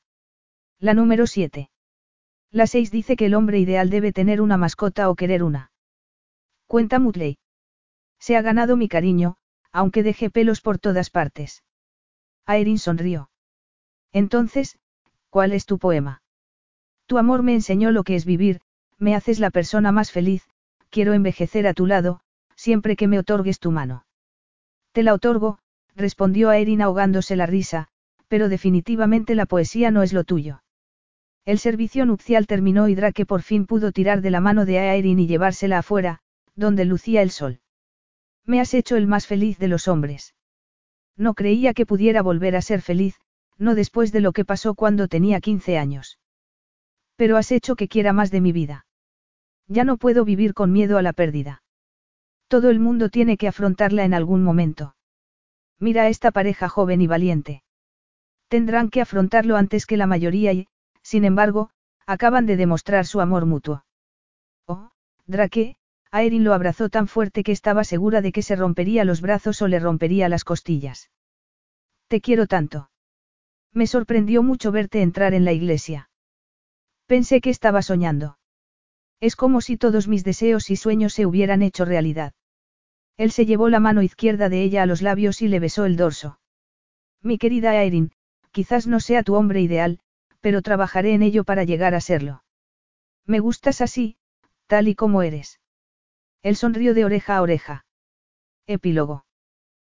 La 0.79 0.95
número 0.95 1.27
7. 1.27 1.69
La 2.49 2.65
6 2.65 2.89
dice 2.89 3.15
que 3.15 3.27
el 3.27 3.35
hombre 3.35 3.59
ideal 3.59 3.91
debe 3.91 4.13
tener 4.13 4.41
una 4.41 4.57
mascota 4.57 5.11
o 5.11 5.15
querer 5.15 5.43
una. 5.43 5.71
Cuenta 6.65 6.97
Mutley. 6.97 7.37
Se 8.17 8.35
ha 8.35 8.41
ganado 8.41 8.77
mi 8.77 8.87
cariño, 8.87 9.37
aunque 9.71 10.01
deje 10.01 10.31
pelos 10.31 10.61
por 10.61 10.79
todas 10.79 11.11
partes. 11.11 11.61
Aerin 12.45 12.79
sonrió. 12.79 13.29
Entonces, 14.11 14.77
¿cuál 15.29 15.53
es 15.53 15.65
tu 15.65 15.79
poema? 15.79 16.21
Tu 17.05 17.17
amor 17.17 17.43
me 17.43 17.53
enseñó 17.53 17.91
lo 17.91 18.03
que 18.03 18.15
es 18.15 18.25
vivir, 18.25 18.61
me 18.97 19.15
haces 19.15 19.39
la 19.39 19.49
persona 19.49 19.91
más 19.91 20.11
feliz, 20.11 20.47
quiero 20.89 21.13
envejecer 21.13 21.67
a 21.67 21.73
tu 21.73 21.85
lado, 21.85 22.21
siempre 22.55 22.95
que 22.95 23.07
me 23.07 23.19
otorgues 23.19 23.59
tu 23.59 23.71
mano. 23.71 24.05
Te 24.91 25.03
la 25.03 25.13
otorgo, 25.13 25.59
respondió 25.95 26.49
Aerin 26.49 26.81
ahogándose 26.81 27.35
la 27.35 27.45
risa, 27.45 27.87
pero 28.27 28.49
definitivamente 28.49 29.35
la 29.35 29.45
poesía 29.45 29.91
no 29.91 30.03
es 30.03 30.13
lo 30.13 30.23
tuyo. 30.23 30.63
El 31.43 31.59
servicio 31.59 32.05
nupcial 32.05 32.45
terminó 32.45 32.87
y 32.87 32.95
Drake 32.95 33.25
por 33.25 33.41
fin 33.41 33.65
pudo 33.65 33.91
tirar 33.91 34.21
de 34.21 34.31
la 34.31 34.41
mano 34.41 34.65
de 34.65 34.79
Aerin 34.79 35.19
y 35.19 35.27
llevársela 35.27 35.79
afuera, 35.79 36.19
donde 36.55 36.85
lucía 36.85 37.21
el 37.21 37.31
sol. 37.31 37.59
Me 38.45 38.59
has 38.59 38.73
hecho 38.73 38.95
el 38.95 39.07
más 39.07 39.27
feliz 39.27 39.57
de 39.57 39.67
los 39.67 39.87
hombres. 39.87 40.35
No 41.17 41.33
creía 41.33 41.73
que 41.73 41.85
pudiera 41.85 42.21
volver 42.21 42.55
a 42.55 42.61
ser 42.61 42.81
feliz, 42.81 43.19
no 43.57 43.75
después 43.75 44.11
de 44.11 44.21
lo 44.21 44.31
que 44.31 44.45
pasó 44.45 44.73
cuando 44.75 45.07
tenía 45.07 45.39
15 45.39 45.77
años. 45.77 46.19
Pero 47.15 47.37
has 47.37 47.51
hecho 47.51 47.75
que 47.75 47.87
quiera 47.87 48.13
más 48.13 48.31
de 48.31 48.41
mi 48.41 48.51
vida. 48.51 48.85
Ya 49.67 49.83
no 49.83 49.97
puedo 49.97 50.25
vivir 50.25 50.53
con 50.53 50.71
miedo 50.71 50.97
a 50.97 51.01
la 51.01 51.13
pérdida. 51.13 51.63
Todo 52.47 52.69
el 52.69 52.79
mundo 52.79 53.09
tiene 53.09 53.37
que 53.37 53.47
afrontarla 53.47 54.03
en 54.03 54.13
algún 54.13 54.43
momento. 54.43 54.95
Mira 55.79 56.03
a 56.03 56.09
esta 56.09 56.31
pareja 56.31 56.69
joven 56.69 57.01
y 57.01 57.07
valiente. 57.07 57.63
Tendrán 58.49 58.89
que 58.89 59.01
afrontarlo 59.01 59.55
antes 59.55 59.85
que 59.85 59.97
la 59.97 60.07
mayoría 60.07 60.51
y, 60.51 60.67
sin 61.01 61.23
embargo, 61.23 61.69
acaban 62.05 62.45
de 62.45 62.57
demostrar 62.57 63.05
su 63.05 63.21
amor 63.21 63.45
mutuo. 63.45 63.85
Oh, 64.67 64.91
Drake, 65.25 65.77
Aerin 66.11 66.43
lo 66.43 66.53
abrazó 66.53 66.89
tan 66.89 67.07
fuerte 67.07 67.41
que 67.41 67.53
estaba 67.53 67.85
segura 67.85 68.21
de 68.21 68.33
que 68.33 68.41
se 68.41 68.57
rompería 68.57 69.05
los 69.05 69.21
brazos 69.21 69.61
o 69.61 69.67
le 69.69 69.79
rompería 69.79 70.27
las 70.27 70.43
costillas. 70.43 71.09
Te 72.09 72.19
quiero 72.19 72.47
tanto. 72.47 72.91
Me 73.73 73.87
sorprendió 73.87 74.43
mucho 74.43 74.73
verte 74.73 75.01
entrar 75.01 75.33
en 75.33 75.45
la 75.45 75.53
iglesia. 75.53 76.09
Pensé 77.05 77.39
que 77.39 77.49
estaba 77.49 77.81
soñando. 77.81 78.37
Es 79.21 79.37
como 79.37 79.61
si 79.61 79.77
todos 79.77 80.09
mis 80.09 80.25
deseos 80.25 80.69
y 80.69 80.75
sueños 80.75 81.13
se 81.13 81.25
hubieran 81.25 81.61
hecho 81.61 81.85
realidad. 81.85 82.33
Él 83.15 83.31
se 83.31 83.45
llevó 83.45 83.69
la 83.69 83.79
mano 83.79 84.01
izquierda 84.01 84.49
de 84.49 84.63
ella 84.63 84.83
a 84.83 84.85
los 84.85 85.01
labios 85.01 85.41
y 85.41 85.47
le 85.47 85.59
besó 85.59 85.85
el 85.85 85.95
dorso. 85.95 86.39
Mi 87.21 87.37
querida 87.37 87.71
Aerin, 87.71 88.11
quizás 88.51 88.87
no 88.87 88.99
sea 88.99 89.23
tu 89.23 89.35
hombre 89.35 89.61
ideal, 89.61 89.99
pero 90.41 90.61
trabajaré 90.61 91.13
en 91.13 91.21
ello 91.21 91.45
para 91.45 91.63
llegar 91.63 91.93
a 91.93 92.01
serlo. 92.01 92.43
Me 93.25 93.39
gustas 93.39 93.79
así, 93.79 94.17
tal 94.67 94.89
y 94.89 94.95
como 94.95 95.21
eres. 95.21 95.60
Él 96.43 96.55
sonrió 96.55 96.93
de 96.93 97.05
oreja 97.05 97.37
a 97.37 97.41
oreja. 97.41 97.85
Epílogo. 98.67 99.25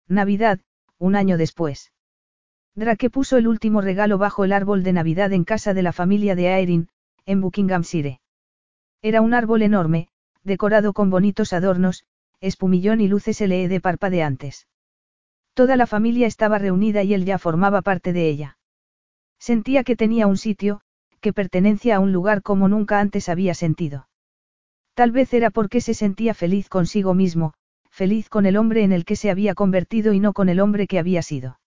Navidad, 0.09 0.61
un 0.99 1.15
año 1.15 1.39
después. 1.39 1.93
Drake 2.75 3.11
puso 3.11 3.37
el 3.37 3.47
último 3.47 3.81
regalo 3.81 4.19
bajo 4.19 4.45
el 4.45 4.53
árbol 4.53 4.83
de 4.83 4.93
Navidad 4.93 5.33
en 5.33 5.45
casa 5.45 5.75
de 5.75 5.83
la 5.83 5.93
familia 5.93 6.35
de 6.35 6.49
Aerin, 6.49 6.89
en 7.27 7.41
Buckinghamshire. 7.41 8.21
Era 9.03 9.21
un 9.21 9.35
árbol 9.35 9.62
enorme, 9.62 10.09
decorado 10.43 10.93
con 10.93 11.11
bonitos 11.11 11.53
adornos, 11.53 12.05
espumillón 12.41 13.01
y 13.01 13.09
luces 13.09 13.41
LED 13.41 13.81
parpadeantes. 13.81 14.67
Toda 15.55 15.77
la 15.77 15.87
familia 15.87 16.27
estaba 16.27 16.59
reunida 16.59 17.03
y 17.03 17.15
él 17.15 17.25
ya 17.25 17.39
formaba 17.39 17.83
parte 17.83 18.12
de 18.12 18.29
ella. 18.29 18.59
Sentía 19.39 19.85
que 19.85 19.97
tenía 19.97 20.27
un 20.27 20.39
sitio, 20.39 20.81
que 21.21 21.33
pertenencia 21.33 21.97
a 21.97 22.01
un 22.01 22.12
lugar 22.12 22.43
como 22.43 22.69
nunca 22.69 23.01
antes 23.01 23.29
había 23.29 23.55
sentido. 23.55 24.09
Tal 24.95 25.11
vez 25.11 25.33
era 25.33 25.51
porque 25.51 25.81
se 25.81 25.95
sentía 25.95 26.35
feliz 26.35 26.69
consigo 26.69 27.15
mismo, 27.15 27.55
feliz 27.91 28.29
con 28.29 28.47
el 28.47 28.57
hombre 28.57 28.85
en 28.85 28.93
el 28.93 29.05
que 29.05 29.17
se 29.17 29.31
había 29.31 29.55
convertido 29.55 30.12
y 30.12 30.21
no 30.21 30.33
con 30.33 30.49
el 30.49 30.61
hombre 30.61 30.87
que 30.87 30.99
había 30.99 31.23
sido. 31.23 31.59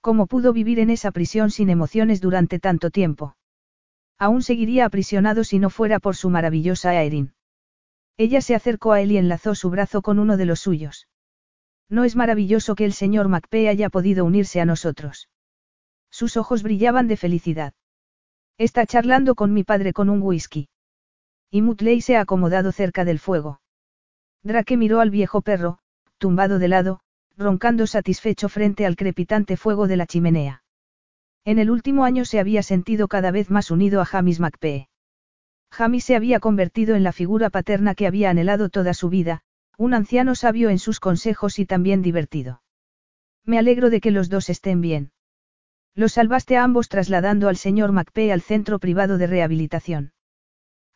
¿Cómo 0.00 0.26
pudo 0.26 0.52
vivir 0.52 0.78
en 0.78 0.90
esa 0.90 1.10
prisión 1.10 1.50
sin 1.50 1.68
emociones 1.70 2.20
durante 2.20 2.58
tanto 2.58 2.90
tiempo? 2.90 3.36
Aún 4.18 4.42
seguiría 4.42 4.84
aprisionado 4.84 5.44
si 5.44 5.58
no 5.58 5.70
fuera 5.70 5.98
por 6.00 6.16
su 6.16 6.30
maravillosa 6.30 6.90
Aerin. 6.90 7.34
Ella 8.16 8.40
se 8.40 8.54
acercó 8.54 8.92
a 8.92 9.00
él 9.00 9.12
y 9.12 9.18
enlazó 9.18 9.54
su 9.54 9.70
brazo 9.70 10.02
con 10.02 10.18
uno 10.18 10.36
de 10.36 10.46
los 10.46 10.60
suyos. 10.60 11.06
No 11.88 12.04
es 12.04 12.16
maravilloso 12.16 12.74
que 12.74 12.84
el 12.84 12.92
señor 12.92 13.28
MacPay 13.28 13.68
haya 13.68 13.90
podido 13.90 14.24
unirse 14.24 14.60
a 14.60 14.64
nosotros. 14.64 15.28
Sus 16.10 16.36
ojos 16.36 16.62
brillaban 16.62 17.08
de 17.08 17.16
felicidad. 17.16 17.74
Está 18.58 18.86
charlando 18.86 19.34
con 19.34 19.52
mi 19.52 19.62
padre 19.62 19.92
con 19.92 20.10
un 20.10 20.20
whisky. 20.20 20.68
Y 21.50 21.62
Mutley 21.62 22.00
se 22.00 22.16
ha 22.16 22.20
acomodado 22.20 22.72
cerca 22.72 23.04
del 23.04 23.18
fuego. 23.18 23.60
Drake 24.42 24.76
miró 24.76 25.00
al 25.00 25.10
viejo 25.10 25.42
perro, 25.42 25.78
tumbado 26.18 26.58
de 26.58 26.68
lado, 26.68 27.00
roncando 27.36 27.86
satisfecho 27.86 28.48
frente 28.48 28.84
al 28.84 28.96
crepitante 28.96 29.56
fuego 29.56 29.86
de 29.86 29.96
la 29.96 30.06
chimenea. 30.06 30.62
En 31.44 31.58
el 31.58 31.70
último 31.70 32.04
año 32.04 32.24
se 32.24 32.40
había 32.40 32.62
sentido 32.62 33.08
cada 33.08 33.30
vez 33.30 33.50
más 33.50 33.70
unido 33.70 34.00
a 34.00 34.04
Jamis 34.04 34.40
MacPee. 34.40 34.88
Jamis 35.70 36.04
se 36.04 36.16
había 36.16 36.40
convertido 36.40 36.96
en 36.96 37.02
la 37.02 37.12
figura 37.12 37.50
paterna 37.50 37.94
que 37.94 38.06
había 38.06 38.30
anhelado 38.30 38.68
toda 38.68 38.92
su 38.92 39.08
vida, 39.08 39.42
un 39.78 39.94
anciano 39.94 40.34
sabio 40.34 40.70
en 40.70 40.78
sus 40.78 41.00
consejos 41.00 41.58
y 41.58 41.66
también 41.66 42.02
divertido. 42.02 42.62
Me 43.44 43.58
alegro 43.58 43.88
de 43.88 44.00
que 44.00 44.10
los 44.10 44.28
dos 44.28 44.50
estén 44.50 44.80
bien. 44.80 45.12
Los 45.94 46.12
salvaste 46.12 46.56
a 46.56 46.64
ambos 46.64 46.88
trasladando 46.88 47.48
al 47.48 47.56
señor 47.56 47.92
MacPee 47.92 48.32
al 48.32 48.42
centro 48.42 48.78
privado 48.78 49.18
de 49.18 49.26
rehabilitación. 49.26 50.12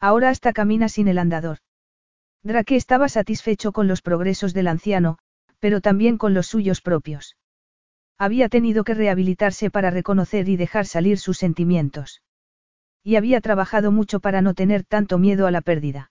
Ahora 0.02 0.31
hasta 0.31 0.52
camina 0.52 0.89
sin 0.89 1.06
el 1.06 1.16
andador. 1.16 1.58
Drake 2.42 2.74
estaba 2.74 3.08
satisfecho 3.08 3.70
con 3.70 3.86
los 3.86 4.02
progresos 4.02 4.52
del 4.52 4.66
anciano, 4.66 5.18
pero 5.60 5.81
también 5.81 6.18
con 6.18 6.34
los 6.34 6.48
suyos 6.48 6.81
propios. 6.81 7.36
Había 8.18 8.48
tenido 8.48 8.82
que 8.82 8.94
rehabilitarse 8.94 9.70
para 9.70 9.90
reconocer 9.90 10.48
y 10.48 10.56
dejar 10.56 10.86
salir 10.86 11.18
sus 11.18 11.39
sentimientos. 11.39 12.20
Y 13.05 13.14
había 13.14 13.40
trabajado 13.40 13.92
mucho 13.92 14.18
para 14.18 14.42
no 14.42 14.55
tener 14.55 14.82
tanto 14.82 15.18
miedo 15.18 15.47
a 15.47 15.52
la 15.52 15.60
pérdida. 15.60 16.10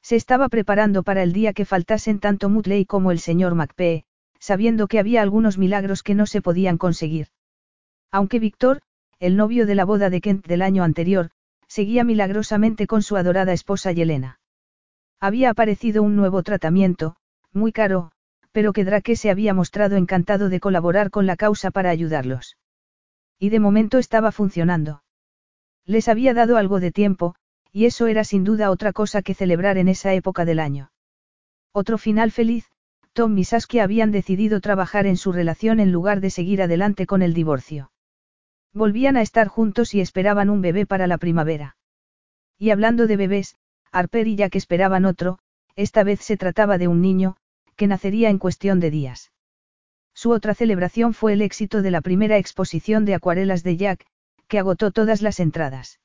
Se 0.00 0.16
estaba 0.16 0.48
preparando 0.48 1.02
para 1.02 1.22
el 1.22 1.34
día 1.34 1.52
que 1.52 1.66
faltasen 1.66 2.18
tanto 2.18 2.48
Mutley 2.48 2.86
como 2.86 3.10
el 3.10 3.18
señor 3.18 3.54
MacPee, 3.54 4.06
sabiendo 4.38 4.88
que 4.88 4.98
había 4.98 5.20
algunos 5.20 5.58
milagros 5.58 6.02
que 6.02 6.14
no 6.14 6.24
se 6.24 6.40
podían 6.40 6.78
conseguir. 6.78 7.28
Aunque 8.10 8.38
Víctor, 8.38 8.80
el 9.20 9.36
novio 9.36 9.66
de 9.66 9.74
la 9.74 9.84
boda 9.84 10.08
de 10.08 10.22
Kent 10.22 10.46
del 10.46 10.62
año 10.62 10.82
anterior, 10.82 11.30
seguía 11.72 12.04
milagrosamente 12.04 12.86
con 12.86 13.02
su 13.02 13.16
adorada 13.16 13.54
esposa 13.54 13.92
Yelena. 13.92 14.38
Había 15.18 15.48
aparecido 15.48 16.02
un 16.02 16.16
nuevo 16.16 16.42
tratamiento, 16.42 17.16
muy 17.50 17.72
caro, 17.72 18.12
pero 18.52 18.74
que 18.74 18.84
Drake 18.84 19.16
se 19.16 19.30
había 19.30 19.54
mostrado 19.54 19.96
encantado 19.96 20.50
de 20.50 20.60
colaborar 20.60 21.08
con 21.08 21.24
la 21.26 21.36
causa 21.36 21.70
para 21.70 21.88
ayudarlos. 21.88 22.58
Y 23.38 23.48
de 23.48 23.58
momento 23.58 23.96
estaba 23.96 24.32
funcionando. 24.32 25.02
Les 25.86 26.08
había 26.08 26.34
dado 26.34 26.58
algo 26.58 26.78
de 26.78 26.92
tiempo, 26.92 27.36
y 27.72 27.86
eso 27.86 28.06
era 28.06 28.22
sin 28.22 28.44
duda 28.44 28.70
otra 28.70 28.92
cosa 28.92 29.22
que 29.22 29.32
celebrar 29.32 29.78
en 29.78 29.88
esa 29.88 30.12
época 30.12 30.44
del 30.44 30.60
año. 30.60 30.92
Otro 31.72 31.96
final 31.96 32.32
feliz, 32.32 32.70
Tom 33.14 33.38
y 33.38 33.44
Saskia 33.44 33.84
habían 33.84 34.10
decidido 34.10 34.60
trabajar 34.60 35.06
en 35.06 35.16
su 35.16 35.32
relación 35.32 35.80
en 35.80 35.90
lugar 35.90 36.20
de 36.20 36.28
seguir 36.28 36.60
adelante 36.60 37.06
con 37.06 37.22
el 37.22 37.32
divorcio. 37.32 37.91
Volvían 38.74 39.16
a 39.16 39.22
estar 39.22 39.48
juntos 39.48 39.94
y 39.94 40.00
esperaban 40.00 40.48
un 40.48 40.62
bebé 40.62 40.86
para 40.86 41.06
la 41.06 41.18
primavera. 41.18 41.76
Y 42.58 42.70
hablando 42.70 43.06
de 43.06 43.16
bebés, 43.16 43.56
Harper 43.90 44.26
y 44.26 44.36
Jack 44.36 44.56
esperaban 44.56 45.04
otro, 45.04 45.38
esta 45.76 46.04
vez 46.04 46.20
se 46.20 46.36
trataba 46.36 46.78
de 46.78 46.88
un 46.88 47.02
niño, 47.02 47.36
que 47.76 47.86
nacería 47.86 48.30
en 48.30 48.38
cuestión 48.38 48.80
de 48.80 48.90
días. 48.90 49.32
Su 50.14 50.30
otra 50.30 50.54
celebración 50.54 51.14
fue 51.14 51.32
el 51.34 51.42
éxito 51.42 51.82
de 51.82 51.90
la 51.90 52.00
primera 52.00 52.38
exposición 52.38 53.04
de 53.04 53.14
acuarelas 53.14 53.62
de 53.62 53.76
Jack, 53.76 54.06
que 54.48 54.58
agotó 54.58 54.90
todas 54.90 55.22
las 55.22 55.40
entradas. 55.40 56.00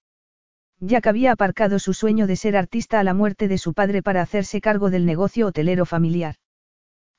Jack 0.80 1.08
había 1.08 1.32
aparcado 1.32 1.80
su 1.80 1.94
sueño 1.94 2.28
de 2.28 2.36
ser 2.36 2.56
artista 2.56 3.00
a 3.00 3.04
la 3.04 3.14
muerte 3.14 3.48
de 3.48 3.58
su 3.58 3.74
padre 3.74 4.04
para 4.04 4.22
hacerse 4.22 4.62
cargo 4.62 4.90
del 4.90 5.06
negocio 5.06 5.48
hotelero 5.48 5.86
familiar. 5.86 6.36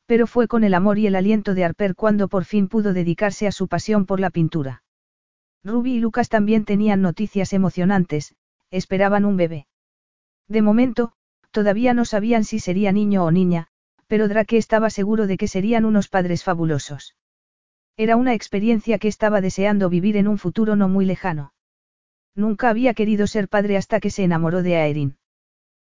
Pero 0.07 0.27
fue 0.27 0.49
con 0.49 0.65
el 0.65 0.75
amor 0.75 0.99
y 0.99 1.07
el 1.07 1.17
aliento 1.17 1.55
de 1.55 1.65
Harper 1.65 1.95
cuando 1.95 2.29
por 2.29 2.45
fin 2.45 2.69
pudo 2.69 2.93
dedicarse 2.93 3.47
a 3.47 3.53
su 3.53 3.69
pasión 3.69 4.07
por 4.07 4.21
la 4.21 4.31
pintura. 4.31 4.83
Ruby 5.65 5.95
y 5.95 6.01
Lucas 6.01 6.29
también 6.29 6.65
tenían 6.65 7.03
noticias 7.03 7.53
emocionantes, 7.53 8.35
esperaban 8.71 9.25
un 9.25 9.37
bebé. 9.37 9.67
De 10.49 10.63
momento, 10.63 11.13
todavía 11.51 11.95
no 11.95 12.05
sabían 12.05 12.45
si 12.45 12.59
sería 12.59 12.93
niño 12.93 13.25
o 13.25 13.31
niña, 13.31 13.69
pero 14.07 14.29
Drake 14.29 14.57
estaba 14.57 14.91
seguro 14.91 15.27
de 15.27 15.37
que 15.37 15.49
serían 15.49 15.85
unos 15.85 16.09
padres 16.09 16.45
fabulosos. 16.45 17.17
Era 17.97 18.17
una 18.17 18.35
experiencia 18.35 18.99
que 18.99 19.09
estaba 19.09 19.41
deseando 19.41 19.91
vivir 19.91 20.17
en 20.17 20.29
un 20.29 20.39
futuro 20.39 20.77
no 20.77 20.89
muy 20.89 21.05
lejano. 21.05 21.53
Nunca 22.35 22.69
había 22.69 22.95
querido 22.95 23.27
ser 23.27 23.49
padre 23.49 23.77
hasta 23.77 24.01
que 24.01 24.11
se 24.11 24.23
enamoró 24.23 24.63
de 24.63 24.77
Aerin. 24.77 25.19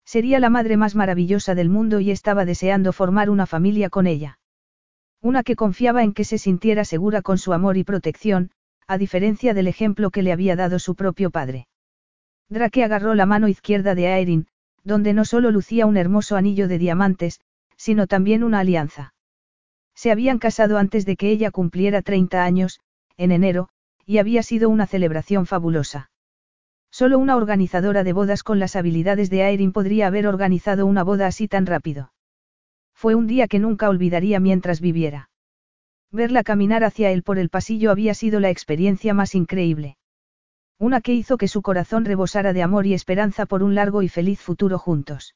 Sería 0.04 0.40
la 0.40 0.50
madre 0.50 0.76
más 0.76 0.96
maravillosa 0.96 1.54
del 1.54 1.68
mundo 1.68 2.00
y 2.00 2.10
estaba 2.10 2.44
deseando 2.44 2.92
formar 2.92 3.30
una 3.30 3.46
familia 3.46 3.88
con 3.88 4.08
ella. 4.08 4.40
Una 5.20 5.44
que 5.44 5.54
confiaba 5.54 6.02
en 6.02 6.12
que 6.12 6.24
se 6.24 6.38
sintiera 6.38 6.84
segura 6.84 7.22
con 7.22 7.38
su 7.38 7.52
amor 7.52 7.76
y 7.76 7.84
protección, 7.84 8.50
a 8.86 8.98
diferencia 8.98 9.54
del 9.54 9.68
ejemplo 9.68 10.10
que 10.10 10.22
le 10.22 10.32
había 10.32 10.56
dado 10.56 10.78
su 10.78 10.94
propio 10.94 11.30
padre. 11.30 11.66
Drake 12.48 12.84
agarró 12.84 13.14
la 13.14 13.26
mano 13.26 13.48
izquierda 13.48 13.94
de 13.94 14.08
Aerin, 14.08 14.46
donde 14.84 15.12
no 15.12 15.24
solo 15.24 15.50
lucía 15.50 15.86
un 15.86 15.96
hermoso 15.96 16.36
anillo 16.36 16.68
de 16.68 16.78
diamantes, 16.78 17.40
sino 17.76 18.06
también 18.06 18.44
una 18.44 18.60
alianza. 18.60 19.14
Se 19.94 20.10
habían 20.10 20.38
casado 20.38 20.78
antes 20.78 21.06
de 21.06 21.16
que 21.16 21.30
ella 21.30 21.50
cumpliera 21.50 22.02
30 22.02 22.44
años, 22.44 22.80
en 23.16 23.32
enero, 23.32 23.68
y 24.06 24.18
había 24.18 24.42
sido 24.42 24.68
una 24.68 24.86
celebración 24.86 25.46
fabulosa. 25.46 26.10
Solo 26.90 27.18
una 27.18 27.36
organizadora 27.36 28.04
de 28.04 28.12
bodas 28.12 28.42
con 28.42 28.58
las 28.58 28.76
habilidades 28.76 29.30
de 29.30 29.42
Aerin 29.42 29.72
podría 29.72 30.08
haber 30.08 30.26
organizado 30.26 30.84
una 30.86 31.02
boda 31.02 31.26
así 31.26 31.48
tan 31.48 31.66
rápido. 31.66 32.12
Fue 32.94 33.14
un 33.14 33.26
día 33.26 33.48
que 33.48 33.58
nunca 33.58 33.88
olvidaría 33.88 34.40
mientras 34.40 34.80
viviera. 34.80 35.30
Verla 36.12 36.44
caminar 36.44 36.84
hacia 36.84 37.10
él 37.10 37.22
por 37.22 37.38
el 37.38 37.48
pasillo 37.48 37.90
había 37.90 38.12
sido 38.12 38.38
la 38.38 38.50
experiencia 38.50 39.14
más 39.14 39.34
increíble. 39.34 39.96
Una 40.78 41.00
que 41.00 41.14
hizo 41.14 41.38
que 41.38 41.48
su 41.48 41.62
corazón 41.62 42.04
rebosara 42.04 42.52
de 42.52 42.62
amor 42.62 42.86
y 42.86 42.92
esperanza 42.92 43.46
por 43.46 43.62
un 43.62 43.74
largo 43.74 44.02
y 44.02 44.08
feliz 44.08 44.38
futuro 44.38 44.78
juntos. 44.78 45.34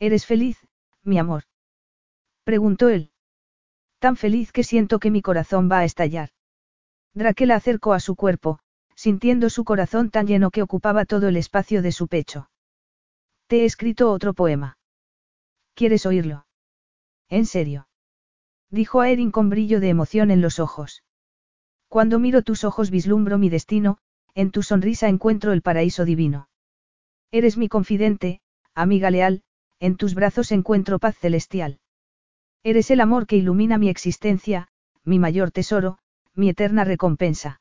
¿Eres 0.00 0.26
feliz, 0.26 0.58
mi 1.04 1.18
amor? 1.18 1.44
preguntó 2.42 2.88
él. 2.88 3.12
Tan 4.00 4.16
feliz 4.16 4.50
que 4.50 4.64
siento 4.64 4.98
que 4.98 5.12
mi 5.12 5.22
corazón 5.22 5.70
va 5.70 5.78
a 5.78 5.84
estallar. 5.84 6.30
Draque 7.14 7.46
la 7.46 7.54
acercó 7.54 7.92
a 7.92 8.00
su 8.00 8.16
cuerpo, 8.16 8.58
sintiendo 8.96 9.48
su 9.48 9.64
corazón 9.64 10.10
tan 10.10 10.26
lleno 10.26 10.50
que 10.50 10.62
ocupaba 10.62 11.04
todo 11.04 11.28
el 11.28 11.36
espacio 11.36 11.82
de 11.82 11.92
su 11.92 12.08
pecho. 12.08 12.50
Te 13.46 13.60
he 13.60 13.64
escrito 13.64 14.10
otro 14.10 14.34
poema. 14.34 14.76
¿Quieres 15.74 16.04
oírlo? 16.04 16.46
¿En 17.28 17.46
serio? 17.46 17.86
Dijo 18.74 19.00
a 19.00 19.08
Erin 19.08 19.30
con 19.30 19.50
brillo 19.50 19.78
de 19.78 19.88
emoción 19.88 20.32
en 20.32 20.40
los 20.40 20.58
ojos. 20.58 21.04
Cuando 21.86 22.18
miro 22.18 22.42
tus 22.42 22.64
ojos 22.64 22.90
vislumbro 22.90 23.38
mi 23.38 23.48
destino, 23.48 23.98
en 24.34 24.50
tu 24.50 24.64
sonrisa 24.64 25.08
encuentro 25.08 25.52
el 25.52 25.62
paraíso 25.62 26.04
divino. 26.04 26.48
Eres 27.30 27.56
mi 27.56 27.68
confidente, 27.68 28.40
amiga 28.74 29.12
leal, 29.12 29.44
en 29.78 29.96
tus 29.96 30.16
brazos 30.16 30.50
encuentro 30.50 30.98
paz 30.98 31.16
celestial. 31.16 31.78
Eres 32.64 32.90
el 32.90 33.00
amor 33.00 33.28
que 33.28 33.36
ilumina 33.36 33.78
mi 33.78 33.88
existencia, 33.88 34.66
mi 35.04 35.20
mayor 35.20 35.52
tesoro, 35.52 35.98
mi 36.34 36.48
eterna 36.48 36.82
recompensa. 36.82 37.60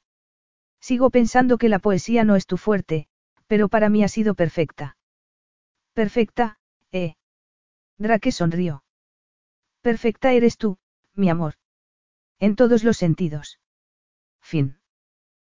Sigo 0.82 1.11
pensando 1.11 1.59
que 1.59 1.69
la 1.69 1.77
poesía 1.77 2.24
no 2.24 2.35
es 2.35 2.48
tu 2.48 2.58
fuerte, 2.58 3.06
pero 3.45 3.69
para 3.69 3.90
mí 3.90 4.03
ha 4.03 4.08
sido 4.08 4.33
perfecta. 4.33 4.98
Perfecta, 5.93 6.58
eh. 6.92 7.17
Drake 8.00 8.32
sonrió. 8.32 8.83
Perfecta 9.83 10.32
eres 10.32 10.58
tú, 10.58 10.80
mi 11.16 11.30
amor. 11.30 11.56
En 12.40 12.56
todos 12.56 12.83
los 12.83 12.98
sentidos. 12.98 13.59
Fin. 14.42 14.83